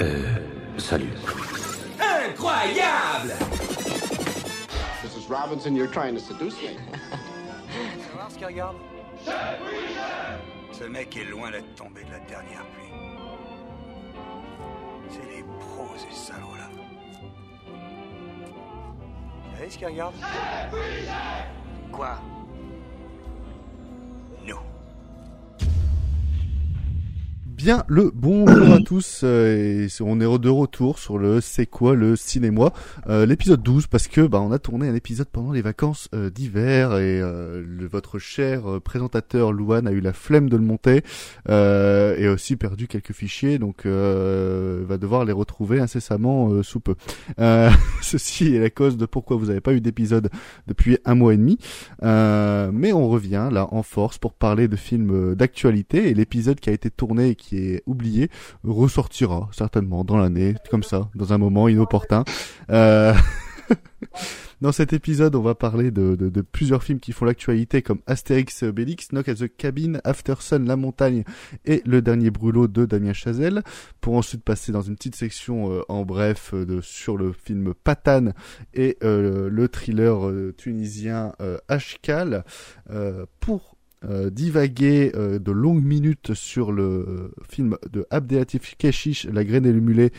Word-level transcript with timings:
Euh, 0.00 0.36
salut. 0.76 1.10
Incroyable 1.98 3.32
Mrs. 5.02 5.28
Robinson, 5.28 5.74
you're 5.74 5.90
trying 5.90 6.14
to 6.14 6.20
seduce 6.20 6.54
me. 6.62 6.76
voir 8.14 8.30
ce 8.30 8.36
qu'il 8.36 8.46
regarde? 8.46 8.76
Ce 10.72 10.84
mec 10.84 11.16
est 11.16 11.24
loin 11.24 11.50
d'être 11.50 11.74
tombé 11.74 12.04
de 12.04 12.10
la 12.10 12.20
dernière 12.20 12.64
pluie. 12.66 12.92
C'est 15.08 15.36
les 15.36 15.42
pros, 15.60 15.88
ces 15.96 16.14
salauds-là. 16.14 16.68
Vous 19.50 19.56
savez 19.56 19.70
ce 19.70 19.78
qu'il 19.78 19.86
regarde? 19.86 20.14
Quoi? 21.90 22.18
Bien 27.56 27.84
le 27.88 28.12
bonjour 28.14 28.74
à 28.74 28.80
tous, 28.80 29.22
euh, 29.24 29.86
et 29.86 30.02
on 30.02 30.20
est 30.20 30.38
de 30.38 30.48
retour 30.50 30.98
sur 30.98 31.16
le 31.16 31.40
C'est 31.40 31.64
quoi 31.64 31.94
le 31.94 32.14
cinéma, 32.14 32.70
euh, 33.08 33.24
l'épisode 33.24 33.62
12 33.62 33.86
parce 33.86 34.08
que 34.08 34.20
bah 34.20 34.42
on 34.42 34.52
a 34.52 34.58
tourné 34.58 34.88
un 34.88 34.94
épisode 34.94 35.28
pendant 35.28 35.52
les 35.52 35.62
vacances 35.62 36.10
euh, 36.14 36.28
d'hiver 36.28 36.98
et 36.98 37.18
euh, 37.18 37.64
votre 37.90 38.18
cher 38.18 38.70
euh, 38.70 38.78
présentateur 38.78 39.52
Louane 39.52 39.86
a 39.88 39.92
eu 39.92 40.00
la 40.00 40.12
flemme 40.12 40.50
de 40.50 40.56
le 40.58 40.64
monter 40.64 41.02
et 41.48 42.28
aussi 42.28 42.56
perdu 42.56 42.88
quelques 42.88 43.12
fichiers 43.12 43.58
donc 43.58 43.86
va 43.86 44.98
devoir 44.98 45.24
les 45.24 45.32
retrouver 45.32 45.80
incessamment 45.80 46.62
sous 46.62 46.80
peu. 46.80 46.94
ceci 48.02 48.54
est 48.54 48.60
la 48.60 48.70
cause 48.70 48.98
de 48.98 49.06
pourquoi 49.06 49.38
vous 49.38 49.46
n'avez 49.46 49.62
pas 49.62 49.72
eu 49.72 49.80
d'épisode 49.80 50.28
depuis 50.66 50.98
un 51.06 51.14
mois 51.14 51.32
et 51.32 51.38
demi, 51.38 51.58
mais 52.02 52.92
on 52.92 53.08
revient 53.08 53.48
là 53.50 53.68
en 53.70 53.82
force 53.82 54.18
pour 54.18 54.34
parler 54.34 54.68
de 54.68 54.76
films 54.76 55.34
d'actualité 55.34 56.10
et 56.10 56.14
l'épisode 56.14 56.60
qui 56.60 56.68
a 56.68 56.72
été 56.74 56.90
tourné 56.90 57.30
qui 57.46 57.58
est 57.58 57.82
oublié 57.86 58.28
ressortira 58.64 59.48
certainement 59.52 60.04
dans 60.04 60.16
l'année, 60.16 60.54
comme 60.70 60.82
ça, 60.82 61.08
dans 61.14 61.32
un 61.32 61.38
moment 61.38 61.68
inopportun. 61.68 62.24
Euh... 62.70 63.14
Dans 64.62 64.72
cet 64.72 64.94
épisode, 64.94 65.34
on 65.34 65.42
va 65.42 65.54
parler 65.54 65.90
de, 65.90 66.40
plusieurs 66.40 66.82
films 66.82 66.98
qui 66.98 67.12
font 67.12 67.26
l'actualité, 67.26 67.82
comme 67.82 68.00
Astérix 68.06 68.62
et 68.62 68.68
Obélix, 68.68 69.08
Knock 69.08 69.28
at 69.28 69.34
the 69.34 69.54
Cabin, 69.54 69.98
After 70.02 70.34
Sun, 70.40 70.66
La 70.66 70.76
Montagne 70.76 71.24
et 71.66 71.82
Le 71.84 72.00
Dernier 72.00 72.30
Brûlot 72.30 72.66
de 72.66 72.86
Damien 72.86 73.12
Chazelle, 73.12 73.62
pour 74.00 74.14
ensuite 74.14 74.42
passer 74.42 74.72
dans 74.72 74.80
une 74.80 74.96
petite 74.96 75.14
section 75.14 75.70
euh, 75.70 75.82
en 75.90 76.06
bref 76.06 76.52
euh, 76.54 76.80
sur 76.80 77.18
le 77.18 77.32
film 77.32 77.74
Patane 77.74 78.32
et 78.72 78.96
le 79.02 79.68
thriller 79.68 80.32
tunisien 80.56 81.34
Ashkal, 81.68 82.44
pour 83.40 83.75
euh, 84.04 84.28
divaguer 84.28 85.10
euh, 85.14 85.38
de 85.38 85.50
longues 85.50 85.82
minutes 85.82 86.34
sur 86.34 86.70
le 86.70 86.82
euh, 86.82 87.30
film 87.48 87.78
de 87.90 88.06
Abdelatif 88.10 88.76
Keshish, 88.76 89.24
La 89.24 89.42
graine 89.42 89.64
et 89.64 89.72
le 89.72 89.80
mulet, 89.80 90.10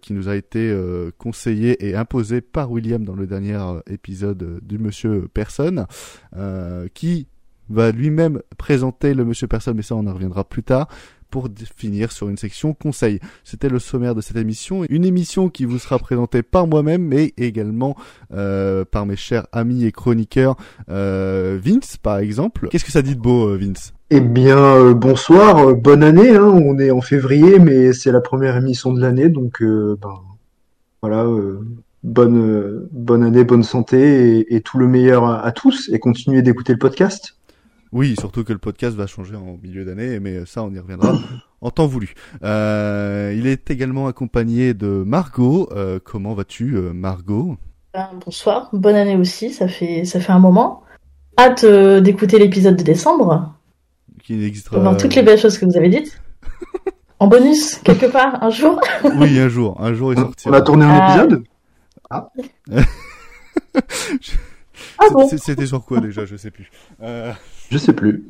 qui 0.00 0.12
nous 0.12 0.28
a 0.28 0.36
été 0.36 0.76
conseillé 1.18 1.86
et 1.86 1.94
imposé 1.94 2.40
par 2.40 2.70
William 2.70 3.04
dans 3.04 3.14
le 3.14 3.26
dernier 3.26 3.58
épisode 3.86 4.60
du 4.62 4.78
Monsieur 4.78 5.28
Personne, 5.32 5.86
qui 6.94 7.26
va 7.68 7.92
lui-même 7.92 8.42
présenter 8.58 9.14
le 9.14 9.24
Monsieur 9.24 9.46
Personne, 9.46 9.76
mais 9.76 9.82
ça 9.82 9.94
on 9.94 10.06
en 10.06 10.14
reviendra 10.14 10.44
plus 10.44 10.62
tard 10.62 10.88
pour 11.30 11.48
finir 11.76 12.12
sur 12.12 12.28
une 12.28 12.36
section 12.36 12.74
conseil. 12.74 13.20
C'était 13.44 13.68
le 13.68 13.78
sommaire 13.78 14.14
de 14.14 14.20
cette 14.20 14.36
émission, 14.36 14.84
une 14.88 15.04
émission 15.04 15.48
qui 15.48 15.64
vous 15.64 15.78
sera 15.78 15.98
présentée 15.98 16.42
par 16.42 16.66
moi-même, 16.66 17.02
mais 17.02 17.34
également 17.36 17.96
euh, 18.32 18.84
par 18.84 19.06
mes 19.06 19.16
chers 19.16 19.46
amis 19.52 19.84
et 19.84 19.92
chroniqueurs, 19.92 20.56
euh, 20.88 21.58
Vince 21.62 21.96
par 21.96 22.18
exemple. 22.18 22.68
Qu'est-ce 22.70 22.84
que 22.84 22.92
ça 22.92 23.02
dit 23.02 23.16
de 23.16 23.20
beau, 23.20 23.48
euh, 23.48 23.56
Vince? 23.56 23.92
Eh 24.10 24.20
bien, 24.20 24.58
euh, 24.58 24.94
bonsoir, 24.94 25.58
euh, 25.58 25.74
bonne 25.74 26.02
année. 26.02 26.36
Hein, 26.36 26.44
on 26.44 26.78
est 26.78 26.90
en 26.90 27.00
février, 27.00 27.58
mais 27.58 27.92
c'est 27.92 28.12
la 28.12 28.20
première 28.20 28.56
émission 28.56 28.92
de 28.92 29.00
l'année, 29.00 29.28
donc 29.28 29.62
ben, 29.62 30.14
voilà, 31.02 31.26
bonne 32.02 32.88
bonne 32.92 33.24
année, 33.24 33.44
bonne 33.44 33.62
santé 33.62 34.54
et, 34.54 34.60
tout 34.60 34.78
le 34.78 34.86
meilleur 34.86 35.26
à 35.26 35.52
tous. 35.52 35.90
Et 35.92 35.98
continuez 35.98 36.42
d'écouter 36.42 36.72
le 36.72 36.78
podcast. 36.78 37.35
Oui, 37.92 38.14
surtout 38.18 38.44
que 38.44 38.52
le 38.52 38.58
podcast 38.58 38.96
va 38.96 39.06
changer 39.06 39.36
en 39.36 39.58
milieu 39.62 39.84
d'année, 39.84 40.20
mais 40.20 40.44
ça, 40.44 40.62
on 40.62 40.72
y 40.72 40.78
reviendra 40.78 41.12
en 41.60 41.70
temps 41.70 41.86
voulu. 41.86 42.14
Euh, 42.42 43.34
il 43.36 43.46
est 43.46 43.70
également 43.70 44.06
accompagné 44.06 44.74
de 44.74 45.04
Margot. 45.06 45.68
Euh, 45.72 45.98
comment 46.02 46.34
vas-tu, 46.34 46.76
euh, 46.76 46.92
Margot? 46.92 47.56
Ben, 47.94 48.08
Bonsoir, 48.24 48.68
bonne 48.72 48.96
année 48.96 49.16
aussi. 49.16 49.50
Ça 49.50 49.68
fait 49.68 50.04
ça 50.04 50.20
fait 50.20 50.32
un 50.32 50.38
moment. 50.38 50.82
Hâte 51.38 51.64
euh, 51.64 52.00
d'écouter 52.00 52.38
l'épisode 52.38 52.76
de 52.76 52.82
décembre. 52.82 53.54
Qui 54.22 54.34
n'existera. 54.34 54.80
Dans 54.80 54.96
toutes 54.96 55.14
les 55.14 55.22
belles 55.22 55.38
choses 55.38 55.58
que 55.58 55.64
vous 55.64 55.76
avez 55.76 55.88
dites. 55.88 56.20
en 57.20 57.28
bonus, 57.28 57.76
quelque 57.76 58.06
part, 58.06 58.42
un 58.42 58.50
jour. 58.50 58.80
oui, 59.16 59.38
un 59.38 59.48
jour, 59.48 59.80
un 59.80 59.94
jour 59.94 60.12
il 60.12 60.18
sortira. 60.18 60.50
On 60.50 60.54
a 60.54 60.62
tourné 60.62 60.84
un 60.84 61.06
épisode? 61.06 61.44
Ah. 62.10 62.30
Ah 64.98 65.06
bon? 65.12 65.28
C'était 65.28 65.66
sur 65.66 65.84
quoi 65.84 66.00
déjà? 66.00 66.24
Je 66.24 66.36
sais 66.36 66.50
plus. 66.50 66.70
Je 67.70 67.78
sais 67.78 67.92
plus. 67.92 68.24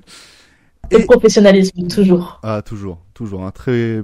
Le 0.91 1.00
Et- 1.00 1.04
professionnalisme, 1.04 1.86
toujours. 1.88 2.41
Ah, 2.42 2.62
toujours, 2.62 2.98
toujours, 3.14 3.44
un 3.44 3.50
très 3.50 4.02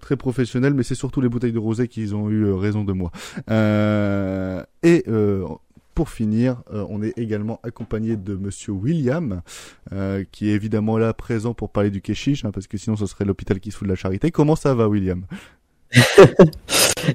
très 0.00 0.16
professionnel, 0.16 0.74
mais 0.74 0.82
c'est 0.82 0.94
surtout 0.94 1.22
les 1.22 1.30
bouteilles 1.30 1.52
de 1.52 1.58
rosé 1.58 1.88
qui 1.88 2.12
ont 2.12 2.28
eu 2.28 2.44
euh, 2.44 2.54
raison 2.56 2.84
de 2.84 2.92
moi. 2.92 3.10
Euh, 3.50 4.62
et 4.82 5.02
euh, 5.08 5.46
pour 5.94 6.10
finir, 6.10 6.60
euh, 6.74 6.84
on 6.90 7.02
est 7.02 7.16
également 7.16 7.58
accompagné 7.62 8.16
de 8.16 8.34
Monsieur 8.34 8.72
William, 8.72 9.40
euh, 9.92 10.22
qui 10.30 10.50
est 10.50 10.52
évidemment 10.52 10.98
là 10.98 11.14
présent 11.14 11.54
pour 11.54 11.70
parler 11.70 11.90
du 11.90 12.02
Keshish, 12.02 12.44
hein, 12.44 12.50
parce 12.52 12.66
que 12.66 12.76
sinon 12.76 12.96
ce 12.96 13.06
serait 13.06 13.24
l'hôpital 13.24 13.60
qui 13.60 13.70
se 13.70 13.78
fout 13.78 13.86
de 13.86 13.92
la 13.92 13.96
charité. 13.96 14.30
Comment 14.30 14.56
ça 14.56 14.74
va, 14.74 14.88
William? 14.88 15.22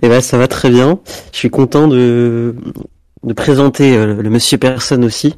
Eh 0.02 0.08
ben 0.08 0.22
ça 0.22 0.38
va 0.38 0.48
très 0.48 0.70
bien. 0.70 1.00
Je 1.32 1.38
suis 1.38 1.50
content 1.50 1.88
de 1.88 2.56
de 3.24 3.34
présenter 3.34 3.96
euh, 3.96 4.22
le 4.22 4.30
Monsieur 4.30 4.58
Personne 4.58 5.04
aussi. 5.04 5.36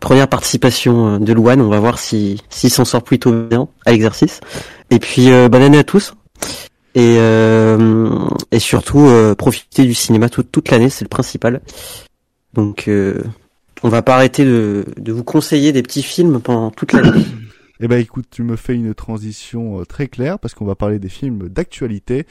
Première 0.00 0.28
participation 0.28 1.14
euh, 1.14 1.18
de 1.18 1.32
Louane. 1.32 1.60
On 1.60 1.68
va 1.68 1.78
voir 1.78 1.98
si 1.98 2.42
s'il 2.50 2.70
s'en 2.70 2.84
sort 2.84 3.02
plutôt 3.02 3.32
bien 3.32 3.68
à 3.86 3.92
l'exercice. 3.92 4.40
Et 4.90 4.98
puis 4.98 5.30
euh, 5.30 5.48
bonne 5.48 5.62
année 5.62 5.78
à 5.78 5.84
tous. 5.84 6.14
Et 6.94 7.16
euh, 7.18 8.18
et 8.50 8.58
surtout 8.58 9.06
euh, 9.06 9.34
profiter 9.34 9.84
du 9.84 9.94
cinéma 9.94 10.28
toute 10.28 10.70
l'année, 10.70 10.90
c'est 10.90 11.04
le 11.04 11.08
principal. 11.08 11.60
Donc 12.54 12.88
euh, 12.88 13.22
on 13.82 13.88
va 13.88 14.02
pas 14.02 14.16
arrêter 14.16 14.44
de 14.44 14.84
de 14.96 15.12
vous 15.12 15.24
conseiller 15.24 15.72
des 15.72 15.82
petits 15.82 16.02
films 16.02 16.40
pendant 16.40 16.70
toute 16.70 16.92
l'année. 16.92 17.24
Eh 17.82 17.88
ben 17.88 17.98
écoute, 17.98 18.26
tu 18.30 18.42
me 18.42 18.56
fais 18.56 18.74
une 18.74 18.92
transition 18.92 19.82
très 19.88 20.06
claire 20.06 20.38
parce 20.38 20.52
qu'on 20.52 20.66
va 20.66 20.74
parler 20.74 20.98
des 20.98 21.08
films 21.08 21.48
d'actualité. 21.48 22.26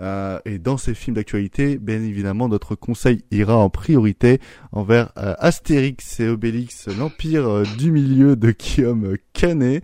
Euh, 0.00 0.38
et 0.44 0.58
dans 0.58 0.76
ces 0.76 0.94
films 0.94 1.16
d'actualité, 1.16 1.78
bien 1.78 2.02
évidemment, 2.02 2.48
notre 2.48 2.74
conseil 2.74 3.24
ira 3.30 3.56
en 3.56 3.68
priorité 3.68 4.40
envers 4.72 5.12
euh, 5.18 5.34
Astérix 5.38 6.20
et 6.20 6.28
Obélix, 6.28 6.88
l'Empire 6.88 7.48
euh, 7.48 7.64
du 7.78 7.90
milieu 7.90 8.36
de 8.36 8.52
Guillaume 8.52 9.16
Canet. 9.32 9.82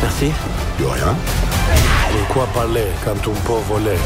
Merci. 0.00 0.30
De 0.78 0.84
rien. 0.84 1.14
De 2.12 2.32
quoi 2.32 2.46
parler 2.54 2.86
quand 3.04 3.28
on 3.28 3.34
peut 3.34 3.60
voler? 3.68 3.98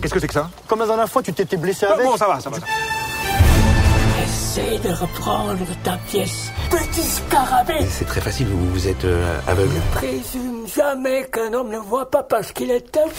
Qu'est-ce 0.00 0.12
que 0.14 0.20
c'est 0.20 0.26
que 0.28 0.34
ça 0.34 0.50
Comme 0.66 0.80
la 0.80 0.86
dernière 0.86 1.08
fois, 1.08 1.22
tu 1.22 1.32
t'étais 1.32 1.56
blessé 1.56 1.86
Ah 1.88 1.92
avec. 1.94 2.06
Bon, 2.06 2.16
ça 2.16 2.26
va, 2.26 2.40
ça 2.40 2.50
va. 2.50 2.56
ça 2.58 2.66
va. 2.66 4.22
Essaye 4.24 4.78
de 4.80 4.88
reprendre 4.90 5.56
ta 5.82 5.96
pièce. 6.08 6.50
Petit 6.70 7.02
scarabée 7.02 7.86
C'est 7.88 8.04
très 8.06 8.20
facile, 8.20 8.46
vous, 8.48 8.70
vous 8.70 8.88
êtes 8.88 9.04
euh, 9.04 9.38
aveugle. 9.46 9.74
Présume 9.92 10.66
jamais 10.74 11.28
qu'un 11.32 11.52
homme 11.52 11.70
ne 11.70 11.78
voit 11.78 12.10
pas 12.10 12.22
parce 12.22 12.52
qu'il 12.52 12.70
est 12.70 12.96
aveugle. 12.96 13.12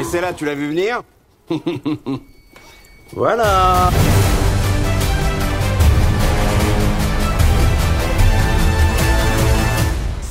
Et 0.00 0.04
celle-là, 0.04 0.32
tu 0.32 0.44
l'as 0.44 0.54
vu 0.54 0.68
venir 0.68 1.02
Voilà 3.12 3.90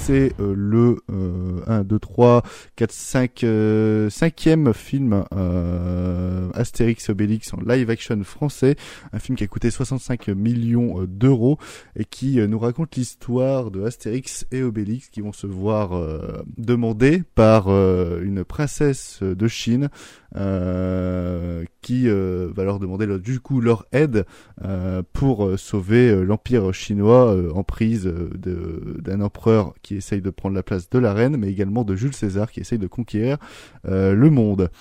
C'est 0.08 0.40
euh, 0.40 0.54
le 0.56 1.00
euh, 1.10 1.62
1, 1.66 1.84
2, 1.84 1.98
3, 1.98 2.44
4, 2.76 2.92
5, 2.92 3.44
euh, 3.44 4.08
cinquième 4.12 4.72
film 4.72 5.26
euh, 5.34 6.52
Astérix 6.54 7.10
Obélix 7.10 7.52
en 7.56 7.58
live 7.66 7.90
action 7.90 8.24
français. 8.24 8.76
Un 9.14 9.18
film 9.18 9.36
qui 9.36 9.44
a 9.44 9.48
coûté 9.48 9.72
65 9.72 10.28
millions 10.28 11.02
euh, 11.02 11.08
d'euros 11.08 11.58
et 11.96 12.06
qui 12.06 12.36
nous 12.36 12.60
raconte 12.60 12.96
l'histoire 12.96 13.72
de 13.72 13.84
Astérix 13.84 14.46
et 14.52 14.62
Obélix 14.62 15.10
qui 15.10 15.22
vont 15.22 15.34
se 15.34 15.48
voir 15.48 15.98
euh, 15.98 16.44
demander 16.56 17.24
par 17.34 17.70
euh, 17.70 18.22
une 18.22 18.44
princesse 18.44 19.24
de 19.24 19.48
Chine 19.48 19.90
euh, 20.36 21.66
qui 21.86 22.10
euh, 22.10 22.50
va 22.52 22.64
leur 22.64 22.80
demander 22.80 23.06
du 23.20 23.40
coup 23.40 23.62
leur 23.62 23.86
aide 23.92 24.26
euh, 24.64 25.04
pour 25.14 25.46
euh, 25.46 25.56
sauver 25.56 26.26
l'empire 26.26 26.74
chinois 26.74 27.38
en 27.54 27.64
prise 27.64 28.06
d'un 28.08 29.22
empereur 29.22 29.76
qui 29.84 29.96
essaye 29.96 30.20
de 30.20 30.32
prendre 30.32 30.56
la 30.56 30.64
place 30.64 30.90
de 30.90 30.98
la 30.98 31.14
reine, 31.14 31.38
mais 31.38 31.48
également 31.48 31.84
de 31.84 31.96
Jules 31.96 32.16
César 32.16 32.52
qui 32.52 32.60
essaye 32.60 32.80
de 32.80 32.88
conquérir 32.88 33.38
le 33.84 34.30
monde. 34.30 34.72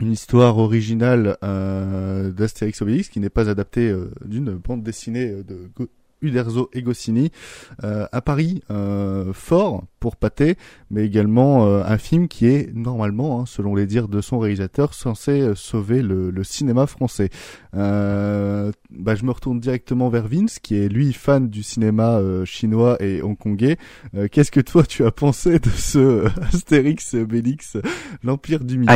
une 0.00 0.12
histoire 0.12 0.58
originale 0.58 1.38
euh, 1.42 2.30
d'Astérix 2.30 2.80
Obélix 2.82 3.08
qui 3.08 3.18
n'est 3.18 3.28
pas 3.28 3.50
adaptée 3.50 3.92
d'une 4.24 4.54
bande 4.54 4.84
dessinée 4.84 5.42
de 5.42 5.68
Uderzo 6.22 6.70
et 6.72 6.82
Goscinny. 6.82 7.30
Euh, 7.84 8.06
à 8.12 8.20
Paris, 8.20 8.62
euh, 8.70 9.32
fort 9.32 9.84
pour 10.00 10.16
Pathé, 10.16 10.56
mais 10.90 11.04
également 11.04 11.66
euh, 11.66 11.82
un 11.84 11.98
film 11.98 12.28
qui 12.28 12.46
est 12.46 12.74
normalement, 12.74 13.40
hein, 13.40 13.46
selon 13.46 13.74
les 13.74 13.86
dires 13.86 14.08
de 14.08 14.20
son 14.20 14.38
réalisateur, 14.38 14.94
censé 14.94 15.52
sauver 15.54 16.02
le, 16.02 16.32
cinéma 16.44 16.86
français. 16.86 17.30
Bah, 17.72 19.14
je 19.14 19.24
me 19.24 19.30
retourne 19.30 19.60
directement 19.60 20.08
vers 20.08 20.26
Vince, 20.26 20.58
qui 20.58 20.76
est 20.76 20.88
lui 20.88 21.12
fan 21.12 21.48
du 21.48 21.62
cinéma 21.62 22.20
chinois 22.44 22.96
et 23.00 23.22
hongkongais. 23.22 23.78
Qu'est-ce 24.30 24.50
que 24.50 24.60
toi 24.60 24.82
tu 24.82 25.04
as 25.04 25.12
pensé 25.12 25.58
de 25.58 25.70
ce 25.70 26.26
Astérix 26.52 27.14
Obélix, 27.14 27.76
l'Empire 28.22 28.64
du 28.64 28.78
Milieu? 28.78 28.92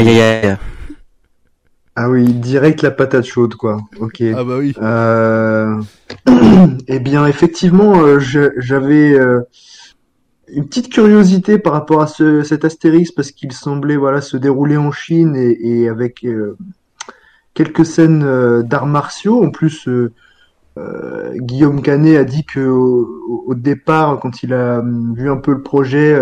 Ah 1.99 2.11
oui, 2.11 2.25
direct 2.25 2.83
la 2.83 2.91
patate 2.91 3.25
chaude, 3.25 3.55
quoi. 3.55 3.79
Ok. 4.01 4.23
Ah 4.35 4.45
bah 4.45 4.59
oui. 4.59 4.75
Euh... 4.83 5.81
eh 6.89 6.99
bien, 6.99 7.27
effectivement, 7.27 8.03
euh, 8.03 8.19
j'avais 8.19 9.15
euh, 9.15 9.41
une 10.49 10.67
petite 10.67 10.93
curiosité 10.93 11.59
par 11.59 11.73
rapport 11.73 12.03
à 12.03 12.07
ce, 12.07 12.43
cet 12.43 12.67
Astérix 12.67 13.13
parce 13.13 13.33
qu'il 13.33 13.53
semblait 13.53 13.97
voilà 13.97 14.21
se 14.21 14.37
dérouler 14.37 14.77
en 14.77 14.93
Chine 14.93 15.37
et, 15.37 15.57
et 15.63 15.89
avec 15.89 16.27
quelques 17.55 17.87
scènes 17.87 18.63
d'arts 18.63 18.87
martiaux. 18.87 19.43
En 19.43 19.51
plus, 19.51 19.89
Guillaume 21.37 21.81
Canet 21.81 22.19
a 22.19 22.25
dit 22.25 22.45
que 22.45 22.61
au, 22.61 23.45
au 23.47 23.55
départ, 23.55 24.21
quand 24.21 24.43
il 24.43 24.53
a 24.53 24.81
hum, 24.81 25.15
vu 25.17 25.31
un 25.31 25.39
peu 25.39 25.53
le 25.53 25.63
projet, 25.63 26.15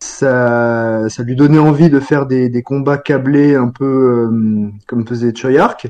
ça, 0.00 1.08
ça 1.08 1.22
lui 1.22 1.36
donnait 1.36 1.58
envie 1.58 1.90
de 1.90 2.00
faire 2.00 2.26
des, 2.26 2.48
des 2.48 2.62
combats 2.62 2.98
câblés 2.98 3.54
un 3.54 3.68
peu 3.68 4.28
euh, 4.30 4.68
comme 4.86 5.06
faisait 5.06 5.34
Choyark. 5.34 5.88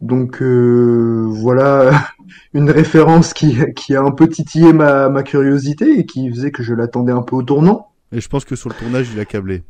Donc 0.00 0.42
euh, 0.42 1.26
voilà 1.28 1.90
une 2.54 2.70
référence 2.70 3.32
qui, 3.34 3.58
qui 3.74 3.94
a 3.94 4.02
un 4.02 4.10
peu 4.10 4.28
titillé 4.28 4.72
ma, 4.72 5.08
ma 5.08 5.22
curiosité 5.22 5.98
et 5.98 6.06
qui 6.06 6.30
faisait 6.30 6.50
que 6.50 6.62
je 6.62 6.74
l'attendais 6.74 7.12
un 7.12 7.22
peu 7.22 7.36
au 7.36 7.42
tournant. 7.42 7.88
Et 8.12 8.20
je 8.20 8.28
pense 8.28 8.44
que 8.44 8.56
sur 8.56 8.68
le 8.68 8.74
tournage, 8.74 9.08
il 9.12 9.20
a 9.20 9.24
câblé. 9.24 9.64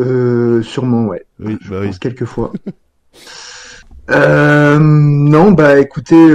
Euh, 0.00 0.62
sûrement, 0.62 1.06
ouais. 1.06 1.24
Oui, 1.38 1.56
Je 1.60 1.70
bah 1.70 1.78
oui. 1.80 1.86
pense 1.86 1.98
quelques 1.98 2.24
fois. 2.26 2.52
Euh, 4.10 4.78
non, 4.78 5.52
bah 5.52 5.78
écoutez, 5.80 6.28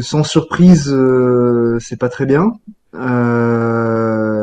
sans 0.00 0.22
surprise, 0.22 0.84
c'est 1.80 1.98
pas 1.98 2.08
très 2.08 2.26
bien. 2.26 2.52
Euh, 2.94 4.37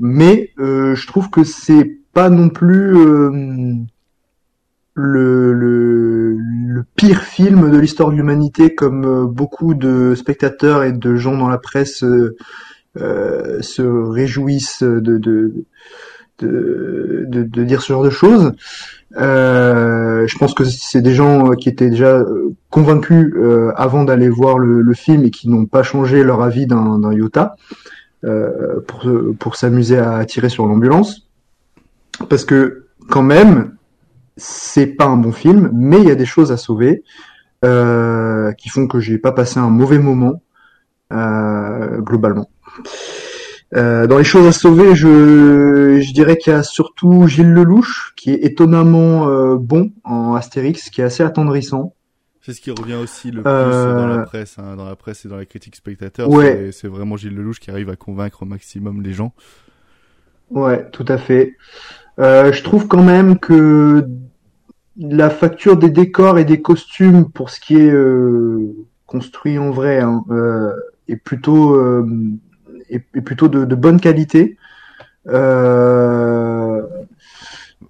mais 0.00 0.50
euh, 0.58 0.94
je 0.94 1.06
trouve 1.06 1.30
que 1.30 1.44
c'est 1.44 1.98
pas 2.12 2.30
non 2.30 2.48
plus 2.48 2.96
euh, 2.96 3.74
le, 4.94 5.52
le, 5.52 6.36
le 6.36 6.84
pire 6.96 7.22
film 7.22 7.70
de 7.70 7.78
l'histoire 7.78 8.10
de 8.10 8.16
l'humanité, 8.16 8.74
comme 8.74 9.04
euh, 9.04 9.26
beaucoup 9.26 9.74
de 9.74 10.14
spectateurs 10.14 10.84
et 10.84 10.92
de 10.92 11.16
gens 11.16 11.36
dans 11.36 11.48
la 11.48 11.58
presse 11.58 12.04
euh, 12.98 13.62
se 13.62 13.82
réjouissent 13.82 14.82
de, 14.82 15.16
de, 15.16 15.64
de, 16.38 17.24
de, 17.26 17.64
dire 17.64 17.80
ce 17.80 17.92
genre 17.92 18.04
de 18.04 18.10
choses. 18.10 18.52
Euh, 19.16 20.26
je 20.26 20.38
pense 20.38 20.54
que 20.54 20.64
c'est 20.64 21.00
des 21.02 21.14
gens 21.14 21.50
qui 21.52 21.68
étaient 21.68 21.90
déjà 21.90 22.22
convaincus 22.70 23.32
euh, 23.36 23.72
avant 23.76 24.04
d'aller 24.04 24.28
voir 24.28 24.58
le, 24.58 24.82
le 24.82 24.94
film 24.94 25.24
et 25.24 25.30
qui 25.30 25.48
n'ont 25.48 25.66
pas 25.66 25.82
changé 25.82 26.22
leur 26.22 26.42
avis 26.42 26.66
d'un 26.66 27.00
iota 27.12 27.56
pour, 28.86 29.04
pour 29.38 29.56
s'amuser 29.56 29.98
à 29.98 30.24
tirer 30.24 30.48
sur 30.48 30.66
l'ambulance. 30.66 31.28
Parce 32.28 32.44
que 32.44 32.86
quand 33.08 33.22
même, 33.22 33.76
c'est 34.36 34.86
pas 34.86 35.06
un 35.06 35.16
bon 35.16 35.32
film, 35.32 35.70
mais 35.72 35.98
il 35.98 36.08
y 36.08 36.10
a 36.10 36.14
des 36.14 36.26
choses 36.26 36.52
à 36.52 36.56
sauver 36.56 37.02
euh, 37.64 38.52
qui 38.52 38.68
font 38.68 38.86
que 38.86 39.00
j'ai 39.00 39.18
pas 39.18 39.32
passé 39.32 39.58
un 39.60 39.70
mauvais 39.70 39.98
moment 39.98 40.42
euh, 41.12 41.98
globalement. 41.98 42.50
Euh, 43.74 44.06
dans 44.06 44.18
les 44.18 44.24
choses 44.24 44.46
à 44.46 44.52
sauver, 44.52 44.94
je, 44.94 46.00
je 46.00 46.12
dirais 46.12 46.36
qu'il 46.36 46.52
y 46.52 46.56
a 46.56 46.62
surtout 46.62 47.26
Gilles 47.26 47.52
Lelouch, 47.52 48.12
qui 48.16 48.30
est 48.30 48.44
étonnamment 48.44 49.28
euh, 49.28 49.56
bon 49.56 49.92
en 50.04 50.34
Astérix, 50.34 50.90
qui 50.90 51.00
est 51.00 51.04
assez 51.04 51.22
attendrissant. 51.22 51.94
C'est 52.44 52.52
ce 52.54 52.60
qui 52.60 52.72
revient 52.72 52.94
aussi 52.94 53.30
le 53.30 53.40
plus 53.42 53.50
Euh, 53.50 53.94
dans 53.94 54.08
la 54.08 54.18
presse, 54.24 54.58
hein, 54.58 54.74
dans 54.76 54.84
la 54.84 54.96
presse 54.96 55.24
et 55.24 55.28
dans 55.28 55.36
la 55.36 55.46
critique 55.46 55.76
spectateur. 55.76 56.28
Ouais. 56.28 56.70
C'est- 56.72 56.88
vraiment 56.88 57.16
Gilles 57.16 57.36
Lelouch 57.36 57.60
qui 57.60 57.70
arrive 57.70 57.88
à 57.88 57.94
convaincre 57.96 58.42
au 58.42 58.46
maximum 58.46 59.00
les 59.00 59.12
gens. 59.12 59.32
Ouais, 60.50 60.88
tout 60.90 61.04
à 61.06 61.18
fait. 61.18 61.56
Euh, 62.18 62.52
je 62.52 62.62
trouve 62.64 62.88
quand 62.88 63.02
même 63.02 63.38
que 63.38 64.06
la 64.98 65.30
facture 65.30 65.76
des 65.76 65.88
décors 65.90 66.38
et 66.38 66.44
des 66.44 66.60
costumes 66.60 67.30
pour 67.30 67.48
ce 67.48 67.60
qui 67.60 67.76
est 67.76 67.90
euh, 67.90 68.74
construit 69.06 69.56
en 69.58 69.70
vrai 69.70 70.00
hein, 70.00 70.24
euh, 70.30 70.72
est 71.08 71.16
plutôt 71.16 71.76
euh, 71.76 72.06
est, 72.90 73.04
est 73.14 73.20
plutôt 73.22 73.48
de, 73.48 73.64
de 73.64 73.74
bonne 73.76 74.00
qualité. 74.00 74.56
Euh, 75.28 76.82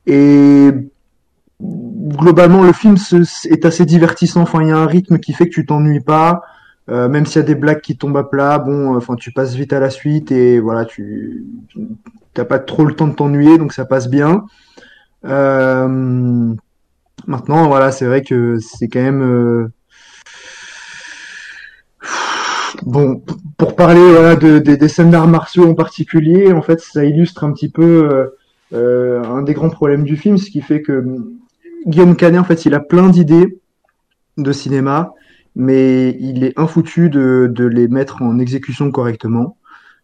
et 0.06 0.70
globalement, 2.16 2.62
le 2.62 2.72
film 2.72 2.96
se- 2.96 3.48
est 3.48 3.64
assez 3.64 3.84
divertissant. 3.86 4.42
Enfin, 4.42 4.62
il 4.62 4.68
y 4.68 4.72
a 4.72 4.76
un 4.78 4.86
rythme 4.86 5.18
qui 5.18 5.32
fait 5.32 5.46
que 5.46 5.54
tu 5.54 5.66
t'ennuies 5.66 6.00
pas. 6.00 6.42
Euh, 6.88 7.08
même 7.08 7.26
s'il 7.26 7.36
y 7.36 7.44
a 7.44 7.46
des 7.46 7.54
blagues 7.54 7.80
qui 7.80 7.96
tombent 7.96 8.16
à 8.16 8.24
plat, 8.24 8.58
bon, 8.58 8.96
enfin, 8.96 9.14
tu 9.14 9.30
passes 9.32 9.54
vite 9.54 9.72
à 9.72 9.80
la 9.80 9.88
suite 9.90 10.32
et 10.32 10.58
voilà, 10.58 10.84
tu 10.84 11.44
t'as 12.34 12.44
pas 12.44 12.58
trop 12.58 12.84
le 12.84 12.94
temps 12.94 13.06
de 13.08 13.14
t'ennuyer, 13.14 13.56
donc 13.58 13.72
ça 13.72 13.84
passe 13.84 14.08
bien. 14.08 14.44
Euh, 15.24 16.54
maintenant, 17.26 17.68
voilà, 17.68 17.92
c'est 17.92 18.06
vrai 18.06 18.22
que 18.22 18.58
c'est 18.58 18.88
quand 18.88 19.00
même 19.02 19.22
euh, 19.22 19.68
bon 22.84 23.22
pour 23.56 23.76
parler 23.76 24.00
voilà 24.00 24.36
de, 24.36 24.58
des- 24.58 24.88
scènes 24.88 25.10
d'arts 25.10 25.28
martiaux 25.28 25.68
en 25.68 25.74
particulier. 25.74 26.52
En 26.52 26.62
fait, 26.62 26.80
ça 26.80 27.04
illustre 27.04 27.44
un 27.44 27.52
petit 27.52 27.68
peu 27.70 28.08
euh, 28.10 28.26
euh, 28.72 29.22
un 29.24 29.42
des 29.42 29.54
grands 29.54 29.70
problèmes 29.70 30.04
du 30.04 30.16
film, 30.16 30.38
ce 30.38 30.50
qui 30.50 30.60
fait 30.60 30.82
que 30.82 31.04
Guillaume 31.86 32.16
Canet, 32.16 32.40
en 32.40 32.44
fait, 32.44 32.64
il 32.66 32.74
a 32.74 32.80
plein 32.80 33.08
d'idées 33.08 33.58
de 34.38 34.52
cinéma, 34.52 35.12
mais 35.56 36.16
il 36.20 36.44
est 36.44 36.58
infoutu 36.58 37.10
de, 37.10 37.50
de 37.52 37.64
les 37.64 37.88
mettre 37.88 38.22
en 38.22 38.38
exécution 38.38 38.90
correctement. 38.90 39.56